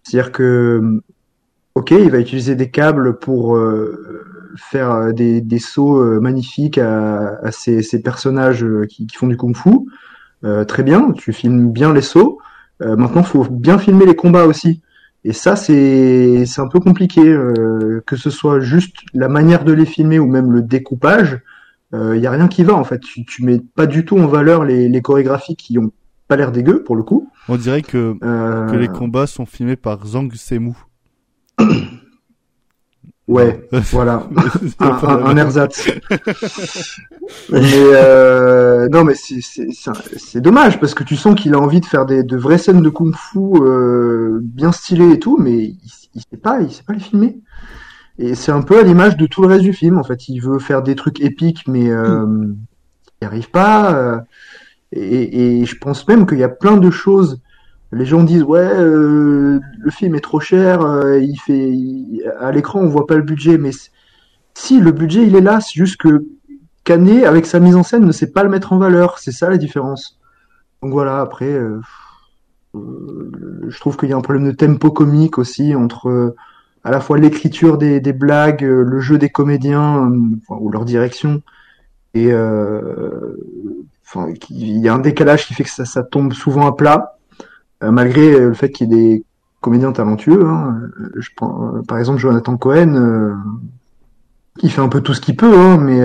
C'est-à-dire 0.03 0.33
que 0.33 1.03
Ok, 1.79 1.93
il 1.93 2.11
va 2.11 2.19
utiliser 2.19 2.57
des 2.57 2.71
câbles 2.73 3.21
pour 3.21 3.55
euh, 3.55 4.27
faire 4.57 5.15
des, 5.15 5.59
sauts 5.61 6.03
euh, 6.03 6.19
magnifiques 6.19 6.77
à, 6.77 7.39
ces, 7.53 8.03
personnages 8.03 8.65
euh, 8.65 8.85
qui, 8.87 9.07
font 9.15 9.29
du 9.29 9.37
kung-fu. 9.37 9.71
Très 10.67 10.83
bien, 10.83 11.13
tu 11.13 11.33
filmes 11.33 11.71
bien 11.71 11.93
les 11.93 12.03
sauts. 12.03 12.41
Maintenant, 12.81 13.23
faut 13.23 13.45
bien 13.45 13.79
filmer 13.79 14.07
les 14.07 14.17
combats 14.17 14.47
aussi. 14.47 14.83
Et 15.23 15.33
ça, 15.33 15.55
c'est 15.55 16.45
un 16.59 16.67
peu 16.67 16.81
compliqué, 16.81 17.23
que 18.07 18.17
ce 18.17 18.31
soit 18.31 18.59
juste 18.59 18.97
la 19.15 19.29
manière 19.29 19.63
de 19.63 19.73
les 19.73 19.87
filmer 19.87 20.19
ou 20.19 20.27
même 20.27 20.51
le 20.51 20.63
découpage. 20.63 21.39
Il 21.93 22.19
y 22.21 22.27
a 22.27 22.31
rien 22.31 22.49
qui 22.49 22.65
va 22.65 22.75
en 22.75 22.85
fait. 22.85 23.01
Tu, 23.01 23.25
tu 23.25 23.43
mets 23.45 23.61
pas 23.75 23.87
du 23.87 24.05
tout 24.05 24.19
en 24.19 24.27
valeur 24.27 24.65
les, 24.65 24.89
les 24.89 25.03
chorégraphies 25.03 25.57
qui 25.57 25.79
ont 25.79 25.91
pas 26.29 26.37
l'air 26.37 26.53
dégueu 26.53 26.83
pour 26.85 26.97
le 26.97 27.03
coup. 27.03 27.31
On 27.49 27.57
dirait 27.57 27.81
que, 27.83 28.15
Euh, 28.23 28.67
que 28.67 28.77
les 28.77 28.89
combats 28.89 29.27
sont 29.27 29.47
filmés 29.47 29.77
par 29.77 30.07
Zhang 30.07 30.31
Semu. 30.35 30.75
Ouais, 33.27 33.69
voilà. 33.93 34.27
Un, 34.79 34.87
un, 34.87 35.25
un 35.27 35.37
ersatz. 35.37 35.87
mais 37.51 37.61
euh, 37.75 38.89
non, 38.89 39.05
mais 39.05 39.13
c'est 39.15 40.41
dommage 40.41 40.81
parce 40.81 40.95
que 40.95 41.05
tu 41.05 41.15
sens 41.15 41.35
qu'il 41.39 41.53
a 41.53 41.59
envie 41.59 41.81
de 41.81 41.85
faire 41.85 42.07
des 42.07 42.23
de 42.23 42.37
vraies 42.39 42.57
scènes 42.57 42.81
de 42.81 42.89
kung-fu 42.89 43.39
euh, 43.61 44.39
bien 44.43 44.73
stylées 44.73 45.11
et 45.13 45.19
tout, 45.19 45.37
mais 45.39 45.59
il, 45.59 45.79
il 46.15 46.23
sait 46.23 46.39
pas, 46.39 46.63
il 46.63 46.73
sait 46.73 46.83
pas 46.85 46.95
les 46.95 47.01
filmer. 47.01 47.39
Et 48.19 48.35
c'est 48.35 48.51
un 48.51 48.63
peu 48.63 48.79
à 48.81 48.83
l'image 48.83 49.17
de 49.17 49.27
tout 49.27 49.43
le 49.43 49.49
reste 49.49 49.63
du 49.63 49.73
film. 49.73 49.99
En 49.99 50.05
fait, 50.05 50.29
il 50.29 50.41
veut 50.41 50.59
faire 50.59 50.83
des 50.83 50.97
trucs 50.97 51.21
épiques, 51.21 51.67
mais 51.69 51.89
euh, 51.89 52.27
il 52.27 53.23
n'y 53.23 53.27
arrive 53.27 53.51
pas. 53.51 53.95
euh, 53.95 54.21
et, 54.93 55.65
je 55.65 55.79
pense 55.79 56.07
même 56.09 56.27
qu'il 56.27 56.39
y 56.39 56.45
a 56.45 56.49
plein 56.49 56.77
de 56.77 56.91
choses. 56.91 57.41
Les 57.93 58.05
gens 58.05 58.23
disent 58.25 58.43
ouais, 58.43 58.59
euh, 58.61 59.61
le 59.79 59.91
film 59.91 60.15
est 60.15 60.21
trop 60.21 60.41
cher, 60.41 60.81
il 61.21 61.37
fait 61.37 61.73
à 62.39 62.53
l'écran 62.53 62.81
on 62.81 62.89
voit 62.89 63.07
pas 63.07 63.17
le 63.17 63.23
budget, 63.23 63.57
mais 63.57 63.71
si 64.55 64.81
le 64.81 64.93
budget 64.93 65.27
il 65.27 65.37
est 65.37 65.41
là, 65.41 65.61
c'est 65.61 65.75
juste 65.75 65.97
que 65.97 66.27
Canet 66.85 67.25
avec 67.25 67.47
sa 67.47 67.61
mise 67.61 67.77
en 67.77 67.83
scène 67.83 68.05
ne 68.05 68.13
sait 68.13 68.31
pas 68.31 68.43
le 68.43 68.51
mettre 68.51 68.75
en 68.75 68.79
valeur, 68.79 69.19
c'est 69.19 69.33
ça 69.33 69.49
la 69.49 69.57
différence. 69.57 70.19
Donc 70.83 70.93
voilà, 70.93 71.21
après 71.21 71.59
je 72.75 73.81
trouve 73.81 73.97
qu'il 73.97 74.11
y 74.11 74.13
a 74.13 74.17
un 74.17 74.23
problème 74.23 74.47
de 74.47 74.53
tempo 74.53 74.91
comique 74.91 75.39
aussi 75.39 75.75
entre 75.75 76.35
à 76.89 76.91
la 76.91 77.01
fois 77.01 77.19
l'écriture 77.19 77.77
des, 77.77 78.01
blagues, 78.15 78.65
euh, 78.65 78.83
le 78.83 78.99
jeu 79.01 79.19
des 79.19 79.29
comédiens 79.29 80.11
euh, 80.11 80.55
ou 80.55 80.71
leur 80.71 80.87
direction 80.87 81.43
et 82.15 82.33
euh, 82.33 83.37
il 84.49 84.79
y 84.79 84.89
a 84.89 84.95
un 84.95 84.99
décalage 84.99 85.47
qui 85.47 85.53
fait 85.53 85.65
que 85.65 85.71
ça, 85.71 86.03
tombe 86.03 86.33
souvent 86.33 86.67
à 86.67 86.75
plat. 86.75 87.19
Malgré 87.83 88.41
le 88.41 88.55
fait 88.55 88.71
qu'il 88.71 88.91
y 88.91 88.95
ait 88.95 88.97
des 88.97 89.25
comédiens 89.61 89.93
talentueux. 89.93 90.47
hein. 90.47 90.81
Je 91.17 91.29
prends, 91.37 91.83
par 91.87 91.99
exemple, 91.99 92.19
Jonathan 92.19 92.57
Cohen, 92.57 93.37
il 94.63 94.71
fait 94.73 94.81
un 94.81 94.89
peu 94.89 95.03
tout 95.03 95.13
ce 95.13 95.21
qu'il 95.21 95.37
peut, 95.37 95.55
hein, 95.55 95.77
mais 95.77 96.01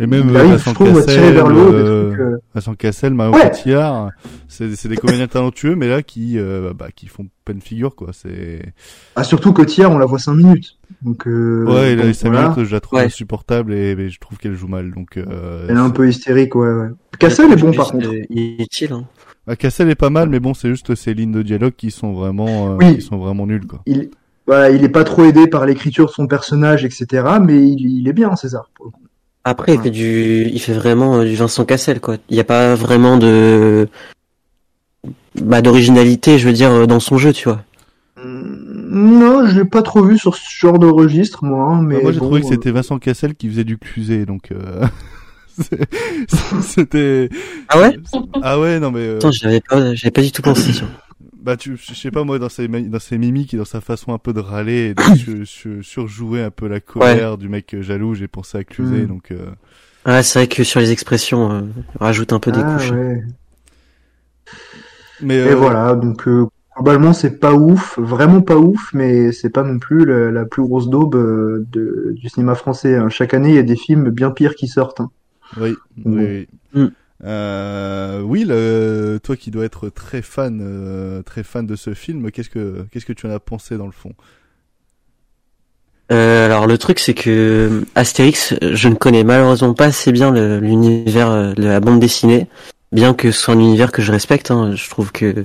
Et 0.00 0.06
même 0.06 0.28
il 0.28 0.36
euh, 0.36 0.38
arrive, 0.40 0.50
Vincent 0.52 0.74
Cassel, 0.74 1.34
vers 1.34 1.48
le 1.48 1.56
haut 1.56 1.72
euh, 1.72 2.08
trucs. 2.10 2.20
euh, 2.20 2.38
Vincent 2.54 2.74
Cassel, 2.74 3.14
Marion 3.14 3.34
Ouais. 3.34 3.50
Cotillard, 3.50 4.10
c'est 4.46 4.74
c'est 4.76 4.88
des 4.88 4.96
comédiens 4.96 5.26
talentueux, 5.28 5.74
mais 5.74 5.88
là 5.88 6.02
qui 6.02 6.38
euh, 6.38 6.72
bah, 6.72 6.88
qui 6.94 7.06
font 7.08 7.26
peine 7.44 7.60
figure 7.60 7.94
quoi. 7.96 8.08
C'est 8.12 8.72
Ah, 9.16 9.24
surtout 9.24 9.52
Cotillard, 9.52 9.90
on 9.90 9.98
la 9.98 10.06
voit 10.06 10.18
5 10.18 10.34
minutes. 10.34 10.78
Donc, 11.02 11.26
euh, 11.26 11.64
ouais, 11.66 11.92
il 11.92 11.98
a 11.98 12.02
bon, 12.02 12.08
les 12.08 12.14
cinq 12.14 12.30
voilà. 12.30 12.48
minutes, 12.50 12.64
je 12.68 12.72
la 12.74 12.80
trouve 12.80 12.98
Ouais. 12.98 13.04
insupportable 13.06 13.72
et, 13.74 13.92
et 13.92 14.08
je 14.10 14.18
trouve 14.20 14.38
qu'elle 14.38 14.54
joue 14.54 14.68
mal. 14.68 14.92
Donc 14.92 15.16
euh, 15.16 15.66
Elle 15.68 15.76
est 15.76 15.80
un 15.80 15.90
peu 15.90 16.08
hystérique, 16.08 16.54
ouais, 16.54 16.70
ouais. 16.72 16.88
Cassel 17.18 17.52
est 17.52 17.56
bon, 17.56 17.72
par 17.72 17.90
contre. 17.90 18.08
euh, 18.08 18.22
Inutile. 18.30 18.92
Hein. 18.92 19.04
bah, 19.46 19.56
Cassel 19.56 19.88
est 19.90 19.94
pas 19.94 20.10
mal, 20.10 20.28
mais 20.28 20.40
bon, 20.40 20.54
c'est 20.54 20.68
juste 20.68 20.94
ces 20.94 21.14
lignes 21.14 21.32
de 21.32 21.42
dialogue 21.42 21.74
qui 21.76 21.90
sont 21.90 22.12
vraiment 22.12 22.72
euh, 22.72 22.76
Oui. 22.78 22.96
qui 22.96 23.02
sont 23.02 23.16
vraiment 23.18 23.46
nulles 23.46 23.66
quoi. 23.66 23.80
Il, 23.86 24.10
voilà, 24.46 24.70
il 24.70 24.82
est 24.82 24.88
pas 24.88 25.04
trop 25.04 25.24
aidé 25.24 25.46
par 25.46 25.66
l'écriture 25.66 26.06
de 26.06 26.10
son 26.12 26.26
personnage, 26.26 26.84
etc. 26.84 27.06
Mais 27.44 27.58
il, 27.68 28.00
il 28.00 28.08
est 28.08 28.12
bien, 28.14 28.34
César. 28.36 28.70
Après, 29.44 29.74
il 29.74 29.80
fait 29.80 29.90
du, 29.90 30.48
il 30.52 30.60
fait 30.60 30.72
vraiment 30.74 31.18
euh, 31.20 31.24
du 31.24 31.34
Vincent 31.34 31.64
Cassel, 31.64 32.00
quoi. 32.00 32.16
Il 32.28 32.34
n'y 32.34 32.40
a 32.40 32.44
pas 32.44 32.74
vraiment 32.74 33.16
de, 33.16 33.88
bah, 35.40 35.62
d'originalité, 35.62 36.38
je 36.38 36.46
veux 36.46 36.52
dire, 36.52 36.70
euh, 36.70 36.86
dans 36.86 37.00
son 37.00 37.16
jeu, 37.18 37.32
tu 37.32 37.48
vois. 37.48 37.62
Mm, 38.22 39.18
Non, 39.20 39.46
je 39.46 39.60
l'ai 39.60 39.64
pas 39.64 39.82
trop 39.82 40.02
vu 40.04 40.18
sur 40.18 40.34
ce 40.34 40.42
genre 40.50 40.78
de 40.78 40.86
registre, 40.86 41.44
moi. 41.44 41.64
hein, 41.74 41.82
Mais 41.82 41.96
Bah, 41.96 42.02
moi, 42.02 42.12
j'ai 42.12 42.18
bon, 42.20 42.26
trouvé 42.26 42.40
que 42.42 42.46
euh, 42.46 42.50
c'était 42.50 42.70
Vincent 42.72 42.98
Cassel 42.98 43.34
qui 43.34 43.48
faisait 43.48 43.64
du 43.64 43.78
Cluzet, 43.78 44.26
donc 44.26 44.50
euh, 44.52 44.84
c'était. 46.62 47.28
Ah 47.68 47.80
ouais? 47.80 47.96
Ah 48.42 48.60
ouais, 48.60 48.78
non 48.80 48.90
mais. 48.90 49.00
euh, 49.00 49.16
Attends, 49.18 49.30
j'avais 49.32 49.60
pas, 49.60 49.94
j'avais 49.94 50.10
pas 50.10 50.22
du 50.22 50.32
tout 50.32 50.42
pensé. 50.42 50.72
Bah 51.40 51.56
tu, 51.56 51.76
je 51.76 51.94
sais 51.94 52.10
pas 52.10 52.24
moi 52.24 52.38
dans 52.38 52.48
ses 52.48 52.66
dans 52.66 52.98
ses 52.98 53.16
mimiques 53.16 53.54
et 53.54 53.56
dans 53.56 53.64
sa 53.64 53.80
façon 53.80 54.12
un 54.12 54.18
peu 54.18 54.32
de 54.32 54.40
râler 54.40 54.90
et 54.90 54.94
de 54.94 55.02
sur- 55.16 55.46
sur- 55.46 55.84
surjouer 55.84 56.42
un 56.42 56.50
peu 56.50 56.66
la 56.68 56.80
colère 56.80 57.38
du 57.38 57.48
mec 57.48 57.74
euh, 57.74 57.82
jaloux, 57.82 58.14
j'ai 58.14 58.28
pensé 58.28 58.58
à 58.58 58.64
Cluzet 58.64 59.04
Mm. 59.04 59.06
donc. 59.06 59.30
euh, 59.30 59.50
Ouais, 60.06 60.22
c'est 60.22 60.38
vrai 60.40 60.48
que 60.48 60.64
sur 60.64 60.80
les 60.80 60.90
expressions, 60.90 61.50
euh, 61.52 61.60
on 62.00 62.04
rajoute 62.04 62.32
un 62.32 62.40
peu 62.40 62.50
des 62.50 62.60
ah, 62.60 62.74
couches. 62.74 62.90
ouais. 62.92 63.22
Mais 65.20 65.36
Et 65.36 65.40
euh, 65.40 65.54
voilà, 65.54 65.94
donc 65.94 66.26
euh, 66.28 66.46
globalement 66.76 67.12
c'est 67.12 67.38
pas 67.38 67.52
ouf, 67.54 67.98
vraiment 67.98 68.40
pas 68.40 68.56
ouf, 68.56 68.90
mais 68.94 69.32
c'est 69.32 69.50
pas 69.50 69.62
non 69.62 69.78
plus 69.78 70.04
la, 70.06 70.30
la 70.30 70.44
plus 70.44 70.62
grosse 70.62 70.88
daube 70.88 71.16
euh, 71.16 71.66
de, 71.72 72.14
du 72.16 72.28
cinéma 72.28 72.54
français. 72.54 72.96
hein. 72.96 73.08
Chaque 73.08 73.34
année 73.34 73.50
il 73.50 73.54
y 73.56 73.58
a 73.58 73.62
des 73.62 73.76
films 73.76 74.10
bien 74.10 74.30
pires 74.30 74.54
qui 74.54 74.68
sortent. 74.68 75.00
hein. 75.00 75.10
Oui, 75.60 75.74
oui. 76.04 76.46
oui. 76.74 76.82
Mm. 76.82 76.86
Euh, 77.24 78.20
Will, 78.22 78.48
euh, 78.50 79.18
toi 79.18 79.36
qui 79.36 79.50
dois 79.50 79.64
être 79.64 79.88
très 79.88 80.22
fan, 80.22 80.60
euh, 80.62 81.22
très 81.22 81.42
fan 81.42 81.66
de 81.66 81.74
ce 81.74 81.94
film, 81.94 82.30
qu'est-ce 82.30 82.50
que 82.50 82.86
qu'est-ce 82.92 83.06
que 83.06 83.12
tu 83.12 83.26
en 83.26 83.30
as 83.30 83.40
pensé 83.40 83.76
dans 83.76 83.86
le 83.86 83.92
fond? 83.92 84.12
Euh, 86.10 86.46
alors 86.46 86.66
le 86.66 86.78
truc 86.78 87.00
c'est 87.00 87.14
que 87.14 87.84
Astérix, 87.94 88.54
je 88.62 88.88
ne 88.88 88.94
connais 88.94 89.24
malheureusement 89.24 89.74
pas 89.74 89.86
assez 89.86 90.10
bien 90.12 90.32
l'univers 90.60 91.30
euh, 91.30 91.52
de 91.54 91.64
la 91.64 91.80
bande 91.80 92.00
dessinée, 92.00 92.46
bien 92.92 93.12
que 93.14 93.30
ce 93.30 93.40
soit 93.42 93.54
un 93.54 93.58
univers 93.58 93.92
que 93.92 94.00
je 94.00 94.12
respecte. 94.12 94.50
hein. 94.50 94.74
je 94.74 94.88
trouve 94.88 95.12
que 95.12 95.44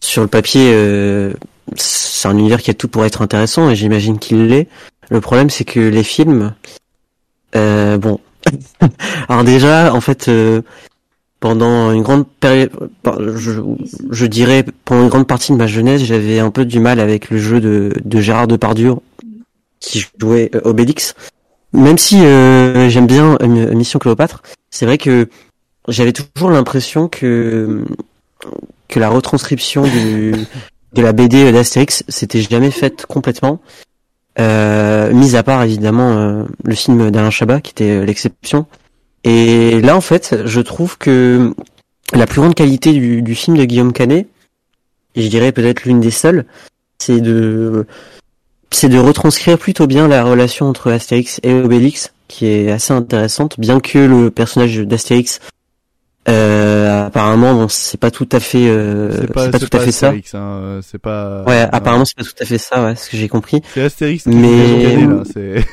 sur 0.00 0.22
le 0.22 0.28
papier, 0.28 0.72
euh, 0.72 1.34
c'est 1.76 2.26
un 2.26 2.36
univers 2.36 2.62
qui 2.62 2.70
a 2.70 2.74
tout 2.74 2.88
pour 2.88 3.04
être 3.04 3.22
intéressant 3.22 3.70
et 3.70 3.76
j'imagine 3.76 4.18
qu'il 4.18 4.46
l'est. 4.46 4.66
Le 5.10 5.20
problème 5.20 5.50
c'est 5.50 5.64
que 5.66 5.78
les 5.80 6.02
films, 6.04 6.54
euh, 7.54 7.98
bon, 7.98 8.18
alors 9.28 9.44
déjà 9.44 9.94
en 9.94 10.00
fait. 10.00 10.28
euh, 10.28 10.62
pendant 11.44 11.92
une 11.92 12.02
grande 12.02 12.26
période, 12.26 12.70
je, 13.36 14.24
dirais 14.24 14.64
pendant 14.86 15.02
une 15.02 15.10
grande 15.10 15.26
partie 15.26 15.52
de 15.52 15.58
ma 15.58 15.66
jeunesse, 15.66 16.02
j'avais 16.02 16.38
un 16.38 16.50
peu 16.50 16.64
du 16.64 16.80
mal 16.80 17.00
avec 17.00 17.28
le 17.28 17.36
jeu 17.36 17.60
de, 17.60 17.92
de 18.02 18.20
Gérard 18.22 18.46
Depardieu 18.46 18.94
qui 19.78 20.06
jouait 20.18 20.50
euh, 20.54 20.62
Obélix. 20.64 21.14
Même 21.74 21.98
si 21.98 22.24
euh, 22.24 22.88
j'aime 22.88 23.06
bien 23.06 23.36
euh, 23.42 23.74
Mission 23.74 23.98
Cléopâtre, 23.98 24.42
c'est 24.70 24.86
vrai 24.86 24.96
que 24.96 25.28
j'avais 25.88 26.14
toujours 26.14 26.48
l'impression 26.48 27.08
que 27.08 27.84
que 28.88 28.98
la 28.98 29.10
retranscription 29.10 29.82
du, 29.82 30.32
de 30.94 31.02
la 31.02 31.12
BD 31.12 31.52
d'Astérix 31.52 32.04
s'était 32.08 32.40
jamais 32.40 32.70
faite 32.70 33.04
complètement. 33.04 33.60
Euh, 34.40 35.12
mis 35.12 35.36
à 35.36 35.44
part 35.44 35.62
évidemment 35.62 36.18
euh, 36.18 36.44
le 36.64 36.74
film 36.74 37.10
d'Alain 37.12 37.30
Chabat 37.30 37.60
qui 37.60 37.70
était 37.70 37.90
euh, 37.90 38.04
l'exception. 38.04 38.66
Et 39.22 39.80
là 39.80 39.96
en 39.96 40.00
fait, 40.00 40.36
je 40.44 40.60
trouve 40.60 40.98
que 40.98 41.54
la 42.12 42.26
plus 42.26 42.40
grande 42.40 42.54
qualité 42.54 42.92
du, 42.92 43.22
du 43.22 43.34
film 43.34 43.56
de 43.56 43.64
Guillaume 43.64 43.92
Canet, 43.92 44.26
et 45.14 45.22
je 45.22 45.28
dirais 45.28 45.52
peut-être 45.52 45.84
l'une 45.84 46.00
des 46.00 46.10
seules, 46.10 46.46
c'est 46.98 47.20
de 47.20 47.86
c'est 48.70 48.88
de 48.88 48.98
retranscrire 48.98 49.56
plutôt 49.56 49.86
bien 49.86 50.08
la 50.08 50.24
relation 50.24 50.66
entre 50.66 50.90
Astérix 50.90 51.38
et 51.44 51.54
Obélix, 51.54 52.12
qui 52.26 52.46
est 52.46 52.72
assez 52.72 52.92
intéressante, 52.92 53.58
bien 53.60 53.78
que 53.78 53.98
le 53.98 54.32
personnage 54.32 54.78
d'Astérix, 54.78 55.38
euh, 56.28 57.06
apparemment, 57.06 57.54
bon, 57.54 57.68
c'est 57.68 57.98
pas 57.98 58.10
tout 58.10 58.28
à 58.32 58.40
fait, 58.40 58.68
euh, 58.68 59.12
c'est 59.12 59.32
pas, 59.32 59.50
tout 59.50 59.68
à 59.76 59.78
fait 59.80 59.92
ça. 59.92 60.10
Hein, 60.10 60.38
euh, 60.38 60.80
c'est 60.82 60.98
pas. 60.98 61.44
Ouais, 61.44 61.62
euh, 61.62 61.68
apparemment, 61.72 62.04
c'est 62.04 62.16
pas 62.16 62.24
tout 62.24 62.30
à 62.40 62.44
fait 62.44 62.58
ça, 62.58 62.84
ouais, 62.84 62.96
ce 62.96 63.10
que 63.10 63.16
j'ai 63.16 63.28
compris. 63.28 63.60
C'est 63.74 63.82
Astérix 63.82 64.22
qui 64.24 64.30
Mais- 64.30 64.48
est 64.48 64.82
gagné, 64.82 65.06
là. 65.06 65.22
C'est. 65.32 65.64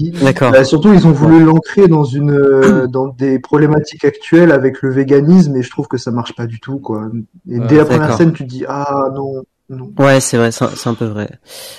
Ils- 0.00 0.12
D'accord. 0.20 0.52
bah, 0.52 0.62
surtout 0.62 0.94
ils 0.94 1.08
ont 1.08 1.12
voulu 1.12 1.42
l'ancrer 1.42 1.88
dans 1.88 2.04
une 2.04 2.30
euh, 2.30 2.86
dans 2.86 3.08
des 3.08 3.40
problématiques 3.40 4.04
actuelles 4.04 4.52
avec 4.52 4.80
le 4.82 4.92
véganisme 4.92 5.56
et 5.56 5.62
je 5.64 5.70
trouve 5.70 5.88
que 5.88 5.96
ça 5.98 6.12
marche 6.12 6.36
pas 6.36 6.46
du 6.46 6.60
tout 6.60 6.78
quoi. 6.78 7.10
Et 7.50 7.58
Ouais, 7.58 7.66
dès 7.66 7.78
la 7.78 7.84
première 7.84 8.16
scène 8.16 8.32
tu 8.32 8.44
te 8.44 8.48
dis 8.48 8.64
ah 8.68 9.08
non 9.12 9.42
non. 9.70 9.90
Ouais, 9.98 10.20
c'est 10.20 10.36
vrai, 10.38 10.50
c'est 10.52 10.86
un, 10.88 10.94
peu 10.94 11.04
vrai. 11.04 11.28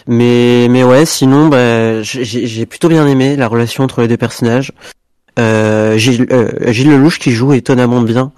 Mais 0.05 0.67
mais 0.69 0.83
ouais, 0.83 1.05
sinon, 1.05 1.47
bah, 1.47 2.01
j'ai 2.03 2.23
j'ai 2.25 2.65
plutôt 2.65 2.89
bien 2.89 3.07
aimé 3.07 3.37
la 3.37 3.47
relation 3.47 3.85
entre 3.85 4.01
les 4.01 4.07
deux 4.09 4.17
personnages. 4.17 4.73
Euh, 5.39 5.97
Gilles, 5.97 6.27
euh, 6.31 6.51
Lelouch 6.61 7.17
qui 7.17 7.31
joue 7.31 7.53
étonnamment 7.53 8.01
bien 8.01 8.31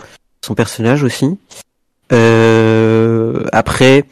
son 0.46 0.53
personnage 0.53 1.03
aussi. 1.03 1.38
Euh, 2.13 3.43
après, 3.51 4.05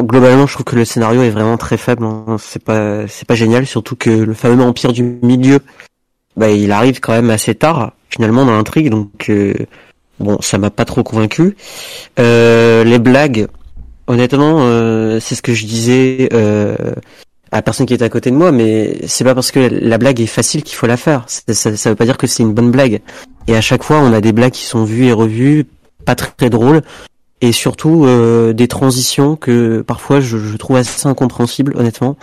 globalement, 0.00 0.46
je 0.46 0.54
trouve 0.54 0.64
que 0.64 0.76
le 0.76 0.84
scénario 0.84 1.22
est 1.22 1.30
vraiment 1.30 1.58
très 1.58 1.76
faible. 1.76 2.04
hein. 2.04 2.36
C'est 2.38 2.62
pas 2.64 3.06
c'est 3.06 3.26
pas 3.26 3.34
génial, 3.34 3.66
surtout 3.66 3.96
que 3.96 4.10
le 4.10 4.34
fameux 4.34 4.62
empire 4.64 4.92
du 4.92 5.02
milieu, 5.02 5.60
bah, 6.36 6.50
il 6.50 6.72
arrive 6.72 7.00
quand 7.00 7.12
même 7.12 7.30
assez 7.30 7.54
tard 7.54 7.92
finalement 8.08 8.44
dans 8.44 8.52
l'intrigue, 8.52 8.90
donc 8.90 9.28
euh, 9.30 9.54
bon, 10.20 10.38
ça 10.40 10.58
m'a 10.58 10.70
pas 10.70 10.84
trop 10.84 11.02
convaincu. 11.02 11.56
Les 12.18 12.98
blagues. 12.98 13.48
Honnêtement, 14.08 14.58
c'est 15.20 15.34
ce 15.34 15.42
que 15.42 15.54
je 15.54 15.64
disais 15.64 16.28
à 17.52 17.56
la 17.56 17.62
personne 17.62 17.86
qui 17.86 17.94
était 17.94 18.04
à 18.04 18.08
côté 18.08 18.30
de 18.30 18.36
moi, 18.36 18.50
mais 18.50 18.98
c'est 19.06 19.24
pas 19.24 19.34
parce 19.34 19.50
que 19.52 19.60
la 19.60 19.98
blague 19.98 20.20
est 20.20 20.26
facile 20.26 20.62
qu'il 20.62 20.74
faut 20.76 20.86
la 20.86 20.96
faire. 20.96 21.24
Ça, 21.28 21.76
ça 21.76 21.90
veut 21.90 21.96
pas 21.96 22.06
dire 22.06 22.16
que 22.16 22.26
c'est 22.26 22.42
une 22.42 22.54
bonne 22.54 22.70
blague. 22.70 23.00
Et 23.46 23.54
à 23.54 23.60
chaque 23.60 23.82
fois, 23.84 23.98
on 24.00 24.12
a 24.12 24.20
des 24.20 24.32
blagues 24.32 24.52
qui 24.52 24.64
sont 24.64 24.84
vues 24.84 25.04
et 25.06 25.12
revues, 25.12 25.66
pas 26.04 26.14
très, 26.14 26.30
très 26.30 26.50
drôles, 26.50 26.80
et 27.42 27.52
surtout 27.52 28.04
euh, 28.06 28.52
des 28.52 28.68
transitions 28.68 29.36
que 29.36 29.82
parfois 29.82 30.20
je, 30.20 30.38
je 30.38 30.56
trouve 30.56 30.76
assez 30.76 31.06
incompréhensibles, 31.06 31.76
honnêtement. 31.76 32.16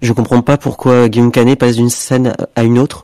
Je 0.00 0.12
comprends 0.12 0.42
pas 0.42 0.56
pourquoi 0.58 1.08
Guillaume 1.08 1.32
Canet 1.32 1.58
passe 1.58 1.76
d'une 1.76 1.90
scène 1.90 2.34
à 2.54 2.62
une 2.62 2.78
autre. 2.78 3.02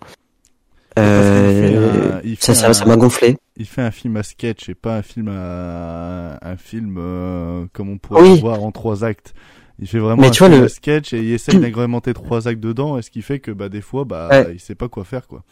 Euh, 0.99 2.21
un- 2.25 2.35
ça, 2.41 2.55
fait 2.55 2.55
ça, 2.55 2.69
un- 2.69 2.73
ça 2.73 2.85
m'a 2.85 2.97
gonflé. 2.97 3.37
Il 3.57 3.67
fait 3.67 3.83
un 3.83 3.91
film 3.91 4.17
à 4.17 4.23
sketch 4.23 4.69
et 4.69 4.75
pas 4.75 4.97
un 4.97 5.03
film 5.03 5.29
à 5.29 6.39
un 6.43 6.57
film 6.57 6.97
euh, 6.99 7.65
comme 7.73 7.91
on 7.91 7.99
pourrait 7.99 8.23
Oui. 8.23 8.35
le 8.35 8.41
voir 8.41 8.63
en 8.63 8.71
trois 8.71 9.05
actes. 9.05 9.35
Il 9.81 9.89
fait 9.89 9.99
vraiment 9.99 10.21
Mais 10.23 10.29
un 10.29 10.31
tu 10.31 10.45
vois, 10.45 10.49
le- 10.57 10.69
sketch 10.69 11.13
et 11.13 11.19
il 11.21 11.33
essaye 11.33 11.59
d'agrémenter 11.61 12.15
trois 12.15 12.47
actes 12.49 12.61
dedans, 12.61 12.97
et 12.99 13.03
ce 13.03 13.11
qui 13.11 13.23
fait 13.23 13.39
que 13.41 13.51
bah 13.51 13.69
des 13.69 13.81
fois 13.81 14.05
bah 14.05 14.29
Ouais. 14.31 14.53
il 14.55 14.61
sait 14.61 14.75
pas 14.75 14.89
quoi 14.89 15.05
faire 15.05 15.27
quoi. 15.27 15.43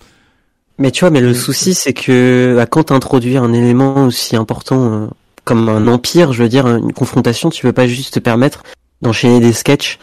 Mais 0.78 0.90
tu 0.90 1.00
vois, 1.00 1.10
mais 1.10 1.20
le 1.20 1.34
souci, 1.34 1.74
c'est 1.74 1.92
que 1.92 2.54
bah, 2.56 2.66
quand 2.66 2.84
t'introduis 2.84 3.36
un 3.36 3.52
élément 3.52 4.06
aussi 4.06 4.36
important 4.36 4.92
euh, 4.92 5.06
comme 5.44 5.68
un 5.68 5.86
empire, 5.86 6.32
je 6.32 6.42
veux 6.42 6.48
dire, 6.48 6.66
une 6.66 6.92
confrontation, 6.94 7.50
tu 7.50 7.62
peux 7.62 7.72
pas 7.74 7.86
juste 7.86 8.14
te 8.14 8.18
permettre 8.20 8.62
d'enchaîner 9.02 9.38
des 9.40 9.52
sketchs 9.52 9.98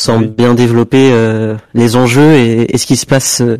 sans 0.00 0.18
Oui. 0.20 0.28
bien 0.28 0.54
développer 0.54 1.10
euh, 1.12 1.56
les 1.74 1.96
enjeux 1.96 2.32
et, 2.34 2.74
et 2.74 2.78
ce 2.78 2.86
qui 2.86 2.96
se 2.96 3.04
passe 3.04 3.42
euh, 3.42 3.58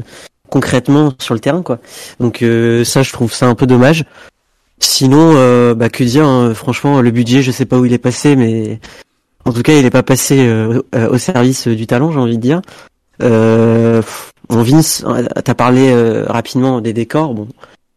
concrètement 0.48 1.12
sur 1.18 1.34
le 1.34 1.40
terrain, 1.40 1.62
quoi. 1.62 1.78
Donc 2.20 2.42
euh, 2.42 2.84
ça, 2.84 3.02
je 3.02 3.12
trouve 3.12 3.32
ça 3.34 3.46
un 3.46 3.54
peu 3.54 3.66
dommage. 3.66 4.04
Sinon, 4.78 5.34
euh, 5.36 5.74
bah 5.74 5.90
que 5.90 6.02
dire, 6.04 6.24
hein, 6.26 6.54
franchement, 6.54 7.02
le 7.02 7.10
budget, 7.10 7.42
je 7.42 7.50
sais 7.50 7.66
pas 7.66 7.78
où 7.78 7.84
il 7.84 7.92
est 7.92 7.98
passé, 7.98 8.34
mais 8.34 8.80
en 9.50 9.52
tout 9.52 9.62
cas, 9.62 9.72
il 9.76 9.84
est 9.84 9.90
pas 9.90 10.04
passé 10.04 10.46
euh, 10.46 10.80
euh, 10.94 11.08
au 11.10 11.18
service 11.18 11.66
du 11.66 11.88
talent, 11.88 12.12
j'ai 12.12 12.20
envie 12.20 12.36
de 12.36 12.42
dire. 12.42 12.62
Euh, 13.20 14.00
on 14.48 14.62
Vince, 14.62 15.04
t'as 15.44 15.54
parlé 15.54 15.90
euh, 15.90 16.24
rapidement 16.28 16.80
des 16.80 16.92
décors. 16.92 17.34
Bon, 17.34 17.48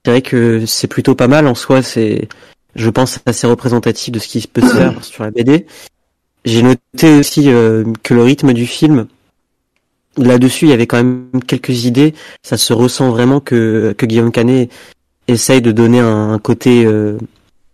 c'est 0.04 0.10
vrai 0.10 0.22
que 0.24 0.66
c'est 0.66 0.88
plutôt 0.88 1.14
pas 1.14 1.28
mal 1.28 1.46
en 1.46 1.54
soi. 1.54 1.84
C'est, 1.84 2.28
je 2.76 2.90
pense, 2.90 3.20
assez 3.28 3.46
représentatif 3.46 4.12
de 4.12 4.18
ce 4.18 4.28
qui 4.28 4.48
peut 4.48 4.62
se 4.62 4.74
faire 4.76 5.06
sur 5.06 5.24
la 5.24 5.30
BD. 5.30 5.68
J'ai 6.44 6.64
noté 6.64 7.20
aussi 7.20 7.52
euh, 7.52 7.84
que 8.02 8.16
le 8.16 8.24
rythme 8.24 8.54
du 8.54 8.66
film, 8.66 9.06
là-dessus, 10.18 10.66
il 10.66 10.70
y 10.70 10.74
avait 10.74 10.88
quand 10.88 10.98
même 10.98 11.30
quelques 11.46 11.86
idées. 11.86 12.16
Ça 12.42 12.58
se 12.58 12.74
ressent 12.74 13.12
vraiment 13.12 13.42
que 13.42 13.94
que 13.96 14.08
Guillaume 14.08 14.32
Canet 14.32 14.72
essaye 15.28 15.62
de 15.62 15.72
donner 15.72 16.00
un, 16.00 16.32
un 16.32 16.40
côté 16.40 16.84
euh, 16.84 17.20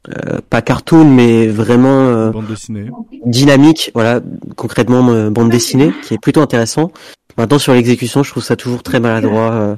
euh, 0.07 0.39
pas 0.49 0.61
cartoon, 0.61 1.05
mais 1.05 1.47
vraiment 1.47 2.07
euh, 2.07 2.29
Bande 2.31 2.47
dessinée. 2.47 2.89
dynamique, 3.25 3.91
voilà, 3.93 4.21
concrètement 4.55 5.07
euh, 5.09 5.29
bande 5.29 5.49
dessinée, 5.49 5.91
qui 6.03 6.13
est 6.13 6.17
plutôt 6.17 6.41
intéressant. 6.41 6.91
Maintenant 7.37 7.59
sur 7.59 7.73
l'exécution, 7.73 8.23
je 8.23 8.31
trouve 8.31 8.43
ça 8.43 8.55
toujours 8.55 8.81
très 8.83 8.99
maladroit. 8.99 9.51
euh. 9.51 9.75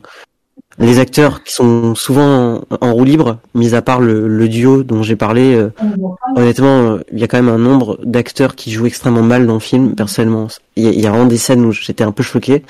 Les 0.77 0.99
acteurs 0.99 1.43
qui 1.43 1.53
sont 1.53 1.95
souvent 1.95 2.61
en, 2.69 2.77
en 2.87 2.93
roue 2.93 3.03
libre, 3.03 3.39
mis 3.55 3.75
à 3.75 3.81
part 3.81 3.99
le, 3.99 4.27
le 4.27 4.47
duo 4.47 4.83
dont 4.83 5.03
j'ai 5.03 5.15
parlé, 5.15 5.53
euh, 5.55 5.69
honnêtement, 6.35 6.97
il 7.11 7.19
y 7.19 7.23
a 7.23 7.27
quand 7.27 7.41
même 7.41 7.53
un 7.53 7.57
nombre 7.57 7.99
d'acteurs 8.03 8.55
qui 8.55 8.71
jouent 8.71 8.85
extrêmement 8.85 9.21
mal 9.23 9.45
dans 9.47 9.55
le 9.55 9.59
film. 9.59 9.95
Personnellement, 9.95 10.47
il 10.75 10.83
y, 10.83 10.87
a, 10.87 10.91
il 10.91 11.01
y 11.01 11.07
a 11.07 11.09
vraiment 11.09 11.25
des 11.25 11.37
scènes 11.37 11.65
où 11.65 11.71
j'étais 11.71 12.03
un 12.03 12.11
peu 12.11 12.23
choqué 12.23 12.63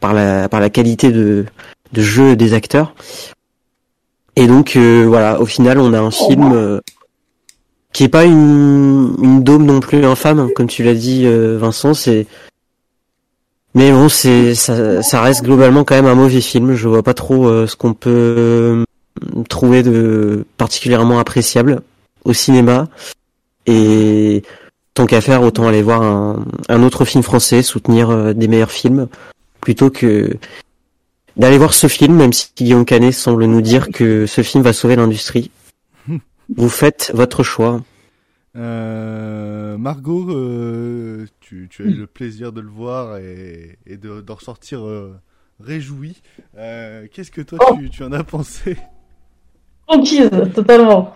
par 0.00 0.12
la 0.14 0.48
par 0.48 0.60
la 0.60 0.68
qualité 0.68 1.10
de 1.10 1.46
de 1.92 2.02
jeu 2.02 2.36
des 2.36 2.52
acteurs. 2.52 2.94
Et 4.38 4.46
donc 4.46 4.76
euh, 4.76 5.04
voilà, 5.04 5.40
au 5.40 5.46
final, 5.46 5.78
on 5.80 5.92
a 5.92 5.98
un 5.98 6.12
film 6.12 6.52
euh, 6.52 6.80
qui 7.92 8.04
est 8.04 8.08
pas 8.08 8.24
une 8.24 9.16
une 9.20 9.42
dôme 9.42 9.66
non 9.66 9.80
plus 9.80 10.04
infâme, 10.04 10.38
hein, 10.38 10.48
comme 10.54 10.68
tu 10.68 10.84
l'as 10.84 10.94
dit, 10.94 11.26
euh, 11.26 11.58
Vincent. 11.58 11.92
C'est 11.92 12.28
mais 13.74 13.90
bon, 13.90 14.08
c'est 14.08 14.54
ça, 14.54 15.02
ça 15.02 15.22
reste 15.22 15.42
globalement 15.42 15.82
quand 15.82 15.96
même 15.96 16.06
un 16.06 16.14
mauvais 16.14 16.40
film. 16.40 16.74
Je 16.74 16.86
vois 16.86 17.02
pas 17.02 17.14
trop 17.14 17.48
euh, 17.48 17.66
ce 17.66 17.74
qu'on 17.74 17.94
peut 17.94 18.10
euh, 18.10 18.84
trouver 19.48 19.82
de 19.82 20.44
particulièrement 20.56 21.18
appréciable 21.18 21.80
au 22.24 22.32
cinéma. 22.32 22.86
Et 23.66 24.44
tant 24.94 25.06
qu'à 25.06 25.20
faire, 25.20 25.42
autant 25.42 25.66
aller 25.66 25.82
voir 25.82 26.02
un, 26.02 26.44
un 26.68 26.82
autre 26.84 27.04
film 27.04 27.24
français, 27.24 27.62
soutenir 27.62 28.10
euh, 28.10 28.34
des 28.34 28.46
meilleurs 28.46 28.70
films, 28.70 29.08
plutôt 29.60 29.90
que 29.90 30.36
d'aller 31.38 31.58
voir 31.58 31.72
ce 31.74 31.86
film, 31.86 32.16
même 32.16 32.32
si 32.32 32.50
Guillaume 32.56 32.84
Canet 32.84 33.12
semble 33.14 33.44
nous 33.46 33.60
dire 33.62 33.88
que 33.90 34.26
ce 34.26 34.42
film 34.42 34.62
va 34.62 34.72
sauver 34.72 34.96
l'industrie. 34.96 35.50
Vous 36.56 36.68
faites 36.68 37.12
votre 37.14 37.42
choix. 37.42 37.80
Euh, 38.56 39.76
Margot, 39.78 40.30
euh, 40.30 41.26
tu, 41.40 41.68
tu 41.70 41.82
as 41.82 41.86
eu 41.86 41.92
le 41.94 42.06
plaisir 42.06 42.52
de 42.52 42.60
le 42.60 42.68
voir 42.68 43.18
et, 43.18 43.78
et 43.86 43.96
de, 43.96 44.20
d'en 44.20 44.34
ressortir 44.34 44.84
euh, 44.84 45.14
réjoui. 45.60 46.20
Euh, 46.56 47.06
qu'est-ce 47.12 47.30
que 47.30 47.42
toi 47.42 47.58
tu, 47.78 47.88
tu 47.90 48.02
en 48.02 48.10
as 48.12 48.24
pensé? 48.24 48.76
Conquise, 49.86 50.30
totalement. 50.54 51.14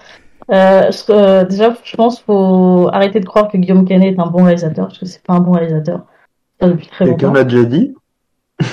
Euh, 0.50 0.90
je- 0.92 1.12
euh, 1.12 1.44
déjà, 1.44 1.76
je 1.82 1.96
pense 1.96 2.16
qu'il 2.16 2.24
faut 2.26 2.88
arrêter 2.92 3.18
de 3.20 3.24
croire 3.26 3.48
que 3.50 3.56
Guillaume 3.56 3.86
Canet 3.86 4.14
est 4.14 4.20
un 4.20 4.26
bon 4.26 4.44
réalisateur, 4.44 4.86
parce 4.88 4.98
que 4.98 5.06
c'est 5.06 5.22
pas 5.22 5.34
un 5.34 5.40
bon 5.40 5.52
réalisateur. 5.52 6.06
Ça 6.60 6.68
depuis 6.68 6.86
très 6.88 7.06
Quelqu'un 7.06 7.32
l'a 7.32 7.44
déjà 7.44 7.64
dit. 7.64 7.94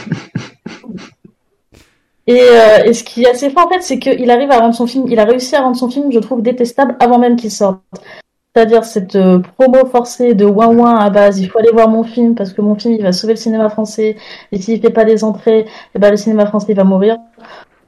Et, 2.30 2.44
euh, 2.44 2.84
et 2.86 2.94
ce 2.94 3.04
qui 3.04 3.24
est 3.24 3.30
assez 3.32 3.50
fort, 3.50 3.66
en 3.66 3.70
fait, 3.70 3.82
c'est 3.82 3.98
qu'il 3.98 4.30
arrive 4.30 4.52
à 4.52 4.60
rendre 4.60 4.76
son 4.76 4.86
film, 4.86 5.06
il 5.08 5.20
a 5.20 5.26
réussi 5.26 5.56
à 5.56 5.62
rendre 5.62 5.76
son 5.76 5.90
film, 5.90 6.12
je 6.12 6.20
trouve, 6.20 6.44
détestable 6.44 6.96
avant 7.00 7.18
même 7.18 7.36
qu'il 7.36 7.50
sorte. 7.50 7.80
C'est-à-dire 8.56 8.84
cette 8.84 9.16
euh, 9.16 9.40
promo 9.58 9.84
forcée 9.88 10.36
de 10.36 10.46
ouin 10.46 10.68
ouin 10.68 10.96
à 10.96 11.10
base, 11.10 11.40
il 11.40 11.50
faut 11.50 11.58
aller 11.58 11.72
voir 11.72 11.90
mon 11.90 12.04
film 12.04 12.36
parce 12.36 12.54
que 12.54 12.62
mon 12.62 12.76
film, 12.76 12.94
il 12.94 13.02
va 13.02 13.14
sauver 13.14 13.34
le 13.34 13.40
cinéma 13.40 13.68
français, 13.70 14.16
et 14.52 14.62
s'il 14.62 14.80
fait 14.80 14.92
pas 14.92 15.06
des 15.06 15.24
entrées, 15.24 15.66
eh 15.96 16.00
ben, 16.00 16.12
le 16.12 16.18
cinéma 16.18 16.46
français, 16.46 16.68
il 16.70 16.76
va 16.76 16.84
mourir. 16.84 17.18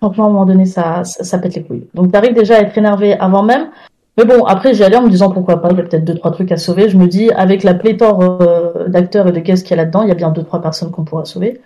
Franchement, 0.01 0.25
à 0.25 0.27
un 0.29 0.31
moment 0.31 0.45
donné, 0.47 0.65
ça, 0.65 1.03
ça, 1.03 1.23
ça 1.23 1.37
pète 1.37 1.53
les 1.53 1.61
couilles. 1.61 1.85
Donc, 1.93 2.11
t'arrives 2.11 2.33
déjà 2.33 2.55
à 2.55 2.61
être 2.61 2.75
énervé 2.75 3.13
avant 3.13 3.43
même. 3.43 3.69
Mais 4.17 4.25
bon, 4.25 4.43
après, 4.45 4.73
j'y 4.73 4.83
allais 4.83 4.97
en 4.97 5.03
me 5.03 5.09
disant 5.09 5.29
pourquoi 5.29 5.61
pas, 5.61 5.69
il 5.69 5.77
y 5.77 5.81
a 5.81 5.83
peut-être 5.83 6.03
deux, 6.03 6.15
trois 6.15 6.31
trucs 6.31 6.51
à 6.51 6.57
sauver. 6.57 6.89
Je 6.89 6.97
me 6.97 7.05
dis, 7.05 7.29
avec 7.29 7.61
la 7.61 7.75
pléthore 7.75 8.23
euh, 8.41 8.87
d'acteurs 8.87 9.27
et 9.27 9.31
de 9.31 9.39
guests 9.39 9.67
qu'il 9.67 9.77
y 9.77 9.79
a 9.79 9.83
là-dedans, 9.83 10.01
il 10.01 10.09
y 10.09 10.11
a 10.11 10.15
bien 10.15 10.31
deux, 10.31 10.43
trois 10.43 10.63
personnes 10.63 10.89
qu'on 10.89 11.03
pourra 11.03 11.25
sauver. 11.25 11.61